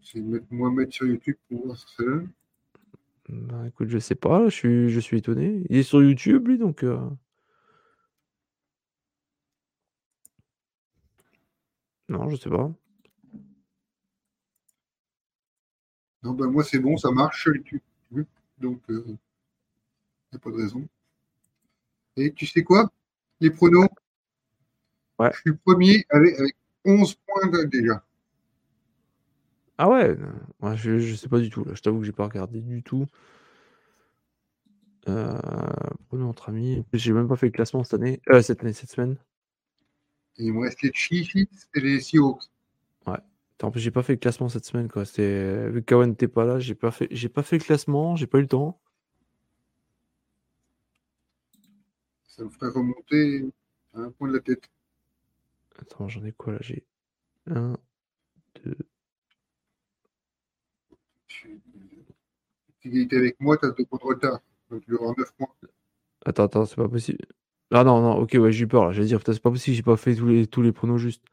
Je 0.02 0.03
vais 0.20 0.22
mettre, 0.22 0.46
moi 0.52 0.72
mettre 0.72 0.94
sur 0.94 1.06
YouTube 1.08 1.36
pour 1.50 1.66
voir 1.66 1.78
ce. 1.78 2.26
Bah 3.30 3.68
écoute, 3.68 3.88
je 3.90 4.00
sais 4.00 4.16
pas, 4.16 4.50
je 4.50 4.56
suis, 4.56 4.90
je 4.90 5.00
suis 5.00 5.18
étonné. 5.18 5.66
Il 5.70 5.78
est 5.78 5.84
sur 5.84 6.04
YouTube 6.04 6.48
lui, 6.48 6.58
donc... 6.58 6.84
euh, 6.84 7.10
Non, 12.10 12.30
je 12.30 12.36
sais 12.36 12.50
pas. 12.50 12.72
Non, 16.22 16.34
ben 16.34 16.48
moi 16.48 16.64
c'est 16.64 16.80
bon, 16.80 16.96
ça 16.98 17.12
marche 17.12 17.42
sur 17.44 17.56
YouTube. 17.56 17.82
Donc, 18.60 18.82
il 18.88 18.96
n'y 19.04 19.18
a 20.36 20.40
pas 20.40 20.52
de 20.52 20.56
raison. 20.56 20.88
Et 22.16 22.32
tu 22.32 22.46
sais 22.46 22.64
quoi? 22.64 22.92
Les 23.40 23.50
pronos? 23.50 23.88
Ouais. 25.20 25.32
Je 25.34 25.40
suis 25.40 25.54
premier 25.54 26.06
avec, 26.10 26.40
avec 26.40 26.56
11 26.86 27.16
points 27.16 27.66
déjà. 27.66 28.06
Ah 29.84 29.90
ouais, 29.90 30.16
ouais 30.62 30.78
je, 30.78 31.14
sais 31.14 31.28
pas 31.28 31.40
du 31.40 31.50
tout. 31.50 31.66
Là. 31.66 31.74
Je 31.76 31.82
t'avoue 31.82 32.00
que 32.00 32.06
j'ai 32.06 32.14
pas 32.14 32.24
regardé 32.24 32.62
du 32.62 32.84
tout. 32.84 33.06
Euh, 35.10 35.38
Bruno 36.08 36.30
entre 36.30 36.48
amis. 36.48 36.86
J'ai 36.94 37.12
même 37.12 37.28
pas 37.28 37.36
fait 37.36 37.48
le 37.48 37.52
classement 37.52 37.84
cette 37.84 37.96
année. 37.96 38.22
Euh, 38.30 38.42
cette 38.42 38.62
année, 38.64 38.72
cette 38.72 38.92
semaine. 38.92 39.18
Et 40.38 40.46
il 40.46 40.54
me 40.54 40.62
reste 40.62 40.82
les 40.84 40.94
Chiefs 40.94 41.36
et 41.36 41.82
les 41.82 42.00
Seahawks. 42.00 42.44
Ouais. 43.06 43.18
En 43.62 43.72
plus, 43.72 43.82
j'ai 43.82 43.92
pas 43.92 44.04
fait 44.04 44.14
le 44.14 44.20
classement 44.20 44.48
cette 44.48 44.64
semaine. 44.64 44.88
Quoi. 44.88 45.04
Vu 45.04 45.12
que 45.12 45.80
Kawan 45.82 46.12
n'était 46.12 46.30
pas 46.30 46.46
là, 46.46 46.60
j'ai 46.60 46.76
pas, 46.76 46.92
fait... 46.92 47.10
j'ai 47.12 47.28
pas 47.28 47.44
fait 47.44 47.58
le 47.58 47.66
classement, 47.66 48.16
j'ai 48.16 48.28
pas 48.28 48.38
eu 48.38 48.44
le 48.44 48.48
temps. 48.48 48.80
Ça 52.30 52.46
me 52.46 52.50
ferait 52.50 52.70
remonter 52.70 53.52
à 53.96 54.00
un 54.00 54.12
point 54.12 54.30
de 54.30 54.36
la 54.36 54.40
tête. 54.40 54.64
Attends, 55.78 56.08
j'en 56.08 56.24
ai 56.24 56.32
quoi 56.32 56.54
là? 56.54 56.60
J'ai 56.62 56.86
1, 57.48 57.76
2, 58.64 58.78
avec 62.86 63.40
moi, 63.40 63.58
t'as 63.58 63.72
deux 63.72 63.86
points 63.86 64.00
de 64.02 64.06
retard. 64.06 64.40
Donc 64.70 64.84
il 64.88 64.96
aura 64.96 65.14
9 65.18 65.32
points. 65.38 65.48
Attends, 66.26 66.44
attends, 66.44 66.66
c'est 66.66 66.76
pas 66.76 66.88
possible. 66.90 67.20
Ah 67.72 67.84
non, 67.84 68.02
non, 68.02 68.18
ok, 68.18 68.36
ouais, 68.40 68.52
j'ai 68.52 68.66
eu 68.66 68.68
peur 68.68 68.86
là. 68.86 68.92
J'allais 68.92 69.08
dire, 69.08 69.20
c'est 69.26 69.42
pas 69.42 69.52
possible, 69.52 69.76
j'ai 69.76 69.84
pas 69.84 69.98
fait 69.98 70.16
tous 70.16 70.28
les, 70.28 70.48
tous 70.48 70.62
les 70.62 70.72
pronos 70.72 70.98
justes. 70.98 71.24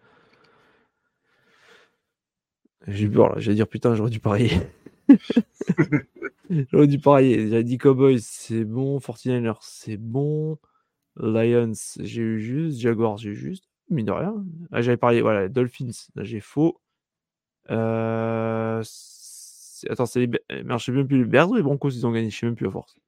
J'ai 2.86 3.04
eu 3.06 3.10
peur 3.10 3.34
là. 3.34 3.34
J'allais 3.38 3.56
dire, 3.56 3.68
putain, 3.68 3.94
j'aurais 3.94 4.10
dû 4.10 4.20
parier. 4.20 4.50
j'aurais 6.50 6.86
dû 6.86 6.98
parier. 6.98 7.48
J'avais 7.48 7.64
dit 7.64 7.78
Cowboys, 7.78 8.20
c'est 8.20 8.64
bon. 8.64 8.98
49ers, 9.00 9.58
c'est 9.62 9.96
bon. 9.96 10.58
Lions, 11.16 11.72
j'ai 12.00 12.22
eu 12.22 12.40
juste. 12.40 12.78
Jaguars, 12.80 13.18
j'ai 13.18 13.30
eu 13.30 13.34
juste. 13.34 13.64
Mine 13.90 14.06
de 14.06 14.12
rien. 14.12 14.44
Ah, 14.72 14.82
j'avais 14.82 14.96
parié, 14.96 15.20
voilà, 15.20 15.48
Dolphins, 15.48 15.90
j'ai 16.16 16.40
faux. 16.40 16.80
Euh, 17.70 18.82
Attends, 19.89 20.07
c'est 20.07 20.20
les. 20.20 20.26
Be- 20.26 20.65
Merde, 20.65 20.78
je 20.81 20.84
sais 20.86 20.92
même 20.92 21.07
plus. 21.07 21.18
Les 21.18 21.25
Bears 21.25 21.50
ou 21.50 21.55
les 21.55 21.62
Broncos, 21.62 21.91
ils 21.91 22.07
ont 22.07 22.12
gagné. 22.12 22.31
Je 22.31 22.39
sais 22.39 22.47
même 22.47 22.57
plus 22.57 22.67
à 22.68 22.70
force. 22.70 22.99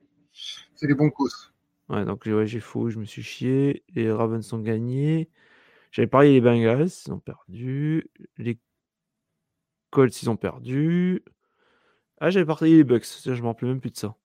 C'est 0.74 0.86
les 0.86 0.96
causes. 1.10 1.52
Ouais, 1.88 2.04
donc 2.04 2.24
ouais, 2.26 2.46
j'ai 2.46 2.60
faux, 2.60 2.88
je 2.88 2.98
me 2.98 3.04
suis 3.04 3.22
chié. 3.22 3.84
Les 3.94 4.10
Ravens 4.10 4.52
ont 4.52 4.58
gagné. 4.60 5.28
J'avais 5.90 6.06
parié 6.08 6.32
les 6.32 6.40
Bengals, 6.40 6.88
ils 7.06 7.12
ont 7.12 7.18
perdu. 7.18 8.08
Les 8.38 8.58
Colts, 9.90 10.22
ils 10.22 10.30
ont 10.30 10.36
perdu. 10.36 11.22
Ah, 12.18 12.30
j'avais 12.30 12.46
parié 12.46 12.76
les 12.76 12.84
Bucks, 12.84 13.04
je 13.24 13.30
me 13.42 13.46
rappelais 13.46 13.68
même 13.68 13.80
plus 13.80 13.90
de 13.90 13.96
ça. 13.96 14.16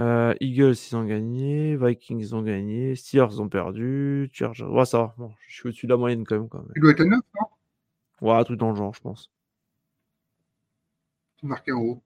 Euh, 0.00 0.34
Eagles, 0.40 0.74
ils 0.90 0.96
ont 0.96 1.04
gagné. 1.04 1.76
Vikings, 1.76 2.20
ils 2.20 2.34
ont 2.34 2.42
gagné. 2.42 2.94
Steelers, 2.94 3.28
ils 3.32 3.40
ont 3.40 3.48
perdu. 3.48 4.28
Chargers, 4.32 4.64
ouais, 4.64 4.84
ça 4.84 4.98
va. 4.98 5.14
Bon, 5.16 5.32
je 5.48 5.54
suis 5.54 5.68
au-dessus 5.68 5.86
de 5.86 5.92
la 5.92 5.96
moyenne 5.96 6.24
quand 6.24 6.36
même. 6.38 6.48
Quand 6.48 6.58
même. 6.58 6.72
Tu 6.74 6.80
dois 6.80 6.90
être 6.92 7.00
à 7.00 7.04
9, 7.04 7.20
non? 7.40 7.46
Ouais, 8.28 8.44
truc 8.44 8.58
dans 8.58 8.70
le 8.70 8.76
genre, 8.76 8.94
je 8.94 9.00
pense. 9.00 9.30
Tu 11.38 11.46
marques 11.46 11.68
en 11.68 11.80
haut. 11.80 12.02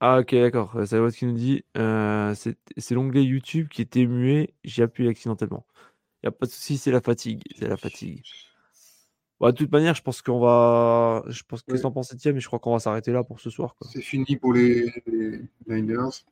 Ah, 0.00 0.20
ok, 0.20 0.34
d'accord. 0.34 0.76
Euh, 0.76 0.86
Ça 0.86 1.00
va 1.00 1.10
ce 1.10 1.18
qu'il 1.18 1.28
nous 1.28 1.34
dit. 1.34 1.64
Euh, 1.76 2.34
c'est 2.34 2.94
l'onglet 2.94 3.24
YouTube 3.24 3.68
qui 3.68 3.82
était 3.82 4.06
muet. 4.06 4.54
J'ai 4.64 4.82
appuyé 4.82 5.10
accidentellement. 5.10 5.66
Il 6.22 6.26
n'y 6.26 6.28
a 6.28 6.32
pas 6.32 6.46
de 6.46 6.50
souci, 6.50 6.78
c'est 6.78 6.90
la 6.90 7.00
fatigue. 7.00 7.42
C'est 7.58 7.68
la 7.68 7.76
fatigue. 7.76 8.22
Bah, 9.40 9.52
de 9.52 9.56
toute 9.56 9.70
manière, 9.70 9.94
je 9.94 10.02
pense 10.02 10.20
qu'on 10.22 10.40
va. 10.40 11.22
Je 11.28 11.42
pense 11.44 11.62
que 11.62 11.72
Ouais. 11.72 11.78
tu 11.80 11.86
en 11.86 11.92
penses, 11.92 12.12
mais 12.24 12.40
je 12.40 12.46
crois 12.46 12.58
qu'on 12.58 12.72
va 12.72 12.78
s'arrêter 12.80 13.12
là 13.12 13.22
pour 13.22 13.38
ce 13.40 13.50
soir. 13.50 13.76
C'est 13.82 14.02
fini 14.02 14.36
pour 14.36 14.52
les, 14.52 14.92
les 15.06 15.48
Niners. 15.68 16.24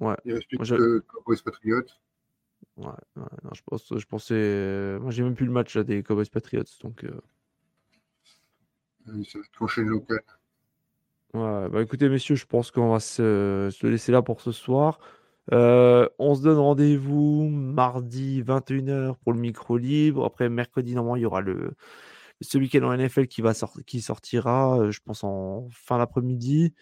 Ouais. 0.00 0.16
Il 0.24 0.34
reste 0.34 0.48
plus 0.48 0.56
Moi, 0.58 0.64
je- 0.64 0.74
que 0.76 0.98
Cowboys 1.00 1.42
Patriots. 1.44 1.82
Ouais, 2.76 2.86
ouais, 2.86 3.22
non, 3.44 3.50
je, 3.54 3.62
pense, 3.64 3.86
je 3.96 4.06
pensais. 4.06 4.34
euh, 4.34 4.98
Moi, 4.98 5.10
j'ai 5.10 5.22
même 5.22 5.34
plus 5.34 5.46
le 5.46 5.52
match 5.52 5.76
là, 5.76 5.84
des 5.84 6.02
Cowboys 6.02 6.28
Patriots. 6.30 6.64
Donc, 6.82 7.04
euh, 7.04 7.20
Euh, 9.08 9.22
Ça 9.24 9.38
va 9.38 9.44
être 9.44 9.50
prochaine 9.52 9.86
locale. 9.88 10.22
Ouais, 11.34 11.68
bah 11.68 11.82
écoutez, 11.82 12.08
messieurs, 12.08 12.36
je 12.36 12.46
pense 12.46 12.70
qu'on 12.70 12.90
va 12.90 13.00
se, 13.00 13.70
se 13.72 13.86
laisser 13.86 14.12
là 14.12 14.22
pour 14.22 14.40
ce 14.40 14.52
soir. 14.52 14.98
Euh, 15.52 16.08
on 16.18 16.34
se 16.34 16.42
donne 16.42 16.58
rendez-vous 16.58 17.48
mardi 17.50 18.42
21h 18.42 19.16
pour 19.22 19.32
le 19.32 19.38
micro 19.40 19.76
libre. 19.76 20.24
Après, 20.24 20.48
mercredi, 20.48 20.94
normalement, 20.94 21.16
il 21.16 21.22
y 21.22 21.26
aura 21.26 21.40
le, 21.40 21.74
ce 22.40 22.58
week-end 22.58 22.82
en 22.84 22.96
NFL 22.96 23.26
qui, 23.28 23.42
va 23.42 23.52
qui 23.86 24.00
sortira, 24.00 24.78
euh, 24.80 24.90
je 24.90 25.00
pense, 25.04 25.24
en 25.24 25.68
fin 25.70 25.98
d'après-midi. 25.98 26.74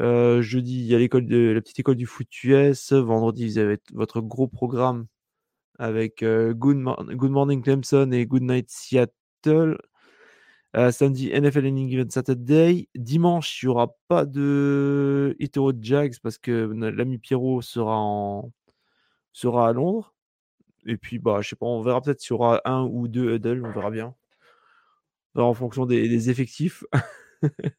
Euh, 0.00 0.42
jeudi, 0.42 0.80
il 0.80 0.86
y 0.86 0.94
a 0.94 0.98
l'école 0.98 1.26
de 1.26 1.52
la 1.52 1.60
petite 1.60 1.80
école 1.80 1.96
du 1.96 2.06
foot 2.06 2.28
US. 2.44 2.92
Vendredi, 2.92 3.46
vous 3.48 3.58
avez 3.58 3.78
votre 3.94 4.20
gros 4.20 4.48
programme 4.48 5.06
avec 5.78 6.24
Good, 6.24 6.78
Good 7.16 7.30
Morning 7.30 7.62
Clemson 7.62 8.10
et 8.12 8.26
Good 8.26 8.42
Night 8.42 8.70
Seattle. 8.70 9.78
Euh, 10.76 10.90
samedi, 10.90 11.30
NFL 11.32 11.66
Any 11.66 11.88
Given 11.88 12.10
Saturday. 12.10 12.88
Dimanche, 12.94 13.62
il 13.62 13.66
n'y 13.66 13.70
aura 13.70 13.96
pas 14.08 14.26
de 14.26 15.34
Hetero 15.40 15.72
Jags 15.80 16.14
parce 16.22 16.36
que 16.38 16.50
l'ami 16.52 17.18
Pierrot 17.18 17.62
sera, 17.62 17.96
en... 17.96 18.52
sera 19.32 19.68
à 19.68 19.72
Londres. 19.72 20.14
Et 20.84 20.96
puis, 20.98 21.18
bah, 21.18 21.40
je 21.40 21.48
sais 21.48 21.56
pas, 21.56 21.66
on 21.66 21.82
verra 21.82 22.00
peut-être 22.02 22.20
s'il 22.20 22.32
y 22.32 22.34
aura 22.34 22.60
un 22.66 22.84
ou 22.84 23.08
deux 23.08 23.34
huddle, 23.34 23.64
on 23.64 23.72
verra 23.72 23.90
bien. 23.90 24.14
En 25.34 25.52
fonction 25.54 25.84
des, 25.86 26.08
des 26.08 26.30
effectifs. 26.30 26.84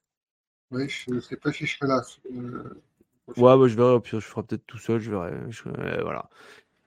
Ouais, 0.69 0.89
je 0.89 1.11
ne 1.11 1.19
sais 1.21 1.37
pas 1.37 1.53
si 1.53 1.65
je 1.65 1.77
serai 1.77 1.87
là. 1.87 2.01
Euh, 2.29 2.81
Ouais, 3.37 3.57
bah, 3.57 3.67
je 3.67 3.75
verrai. 3.75 3.93
Au 3.93 3.99
pire, 4.01 4.19
je 4.19 4.25
ferai 4.25 4.43
peut-être 4.43 4.65
tout 4.65 4.77
seul. 4.77 4.99
Je 4.99 5.11
verrai. 5.11 5.31
je- 5.49 5.63
euh, 5.69 6.01
voilà. 6.01 6.29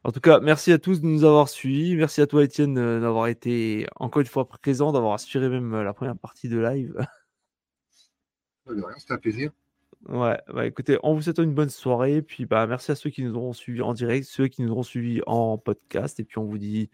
En 0.03 0.13
tout 0.13 0.21
cas, 0.21 0.41
merci 0.41 0.73
à 0.73 0.79
tous 0.79 1.03
de 1.03 1.07
nous 1.07 1.25
avoir 1.25 1.49
suivis. 1.49 1.95
Merci 1.95 2.23
à 2.23 2.27
toi, 2.27 2.43
Étienne, 2.43 2.75
d'avoir 2.75 3.27
été 3.27 3.87
encore 3.97 4.21
une 4.21 4.27
fois 4.27 4.49
présent, 4.49 4.93
d'avoir 4.93 5.13
assuré 5.13 5.49
même 5.49 5.75
euh, 5.75 5.85
la 5.85 5.93
première 5.93 6.17
partie 6.17 6.49
de 6.49 6.59
live. 6.59 6.95
de 8.67 8.83
rien, 8.83 8.99
C'était 8.99 9.13
un 9.13 9.19
plaisir. 9.19 9.51
Ouais, 10.09 10.41
bah 10.49 10.65
écoutez, 10.65 10.99
on 11.03 11.15
vous 11.15 11.21
souhaite 11.21 11.39
une 11.39 11.53
bonne 11.53 11.69
soirée. 11.69 12.23
Puis 12.23 12.47
bah 12.47 12.67
merci 12.67 12.91
à 12.91 12.95
ceux 12.95 13.11
qui 13.11 13.23
nous 13.23 13.37
auront 13.37 13.53
suivis 13.53 13.83
en 13.83 13.93
direct, 13.93 14.27
ceux 14.27 14.49
qui 14.49 14.63
nous 14.63 14.71
auront 14.71 14.83
suivis 14.83 15.21
en 15.27 15.59
podcast. 15.59 16.19
Et 16.19 16.25
puis 16.25 16.39
on 16.39 16.45
vous 16.45 16.57
dit 16.57 16.89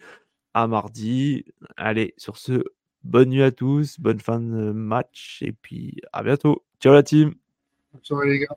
à 0.55 0.67
mardi. 0.67 1.45
Allez, 1.77 2.15
sur 2.17 2.37
ce, 2.37 2.65
bonne 3.05 3.29
nuit 3.29 3.45
à 3.45 3.53
tous, 3.53 4.01
bonne 4.01 4.19
fin 4.19 4.41
de 4.41 4.73
match. 4.73 5.43
Et 5.43 5.53
puis 5.53 6.01
à 6.13 6.25
bientôt. 6.25 6.65
Ciao 6.81 6.93
la 6.93 7.05
team. 7.05 7.35
Bonne 7.93 8.03
soirée, 8.03 8.31
les 8.31 8.39
gars. 8.41 8.57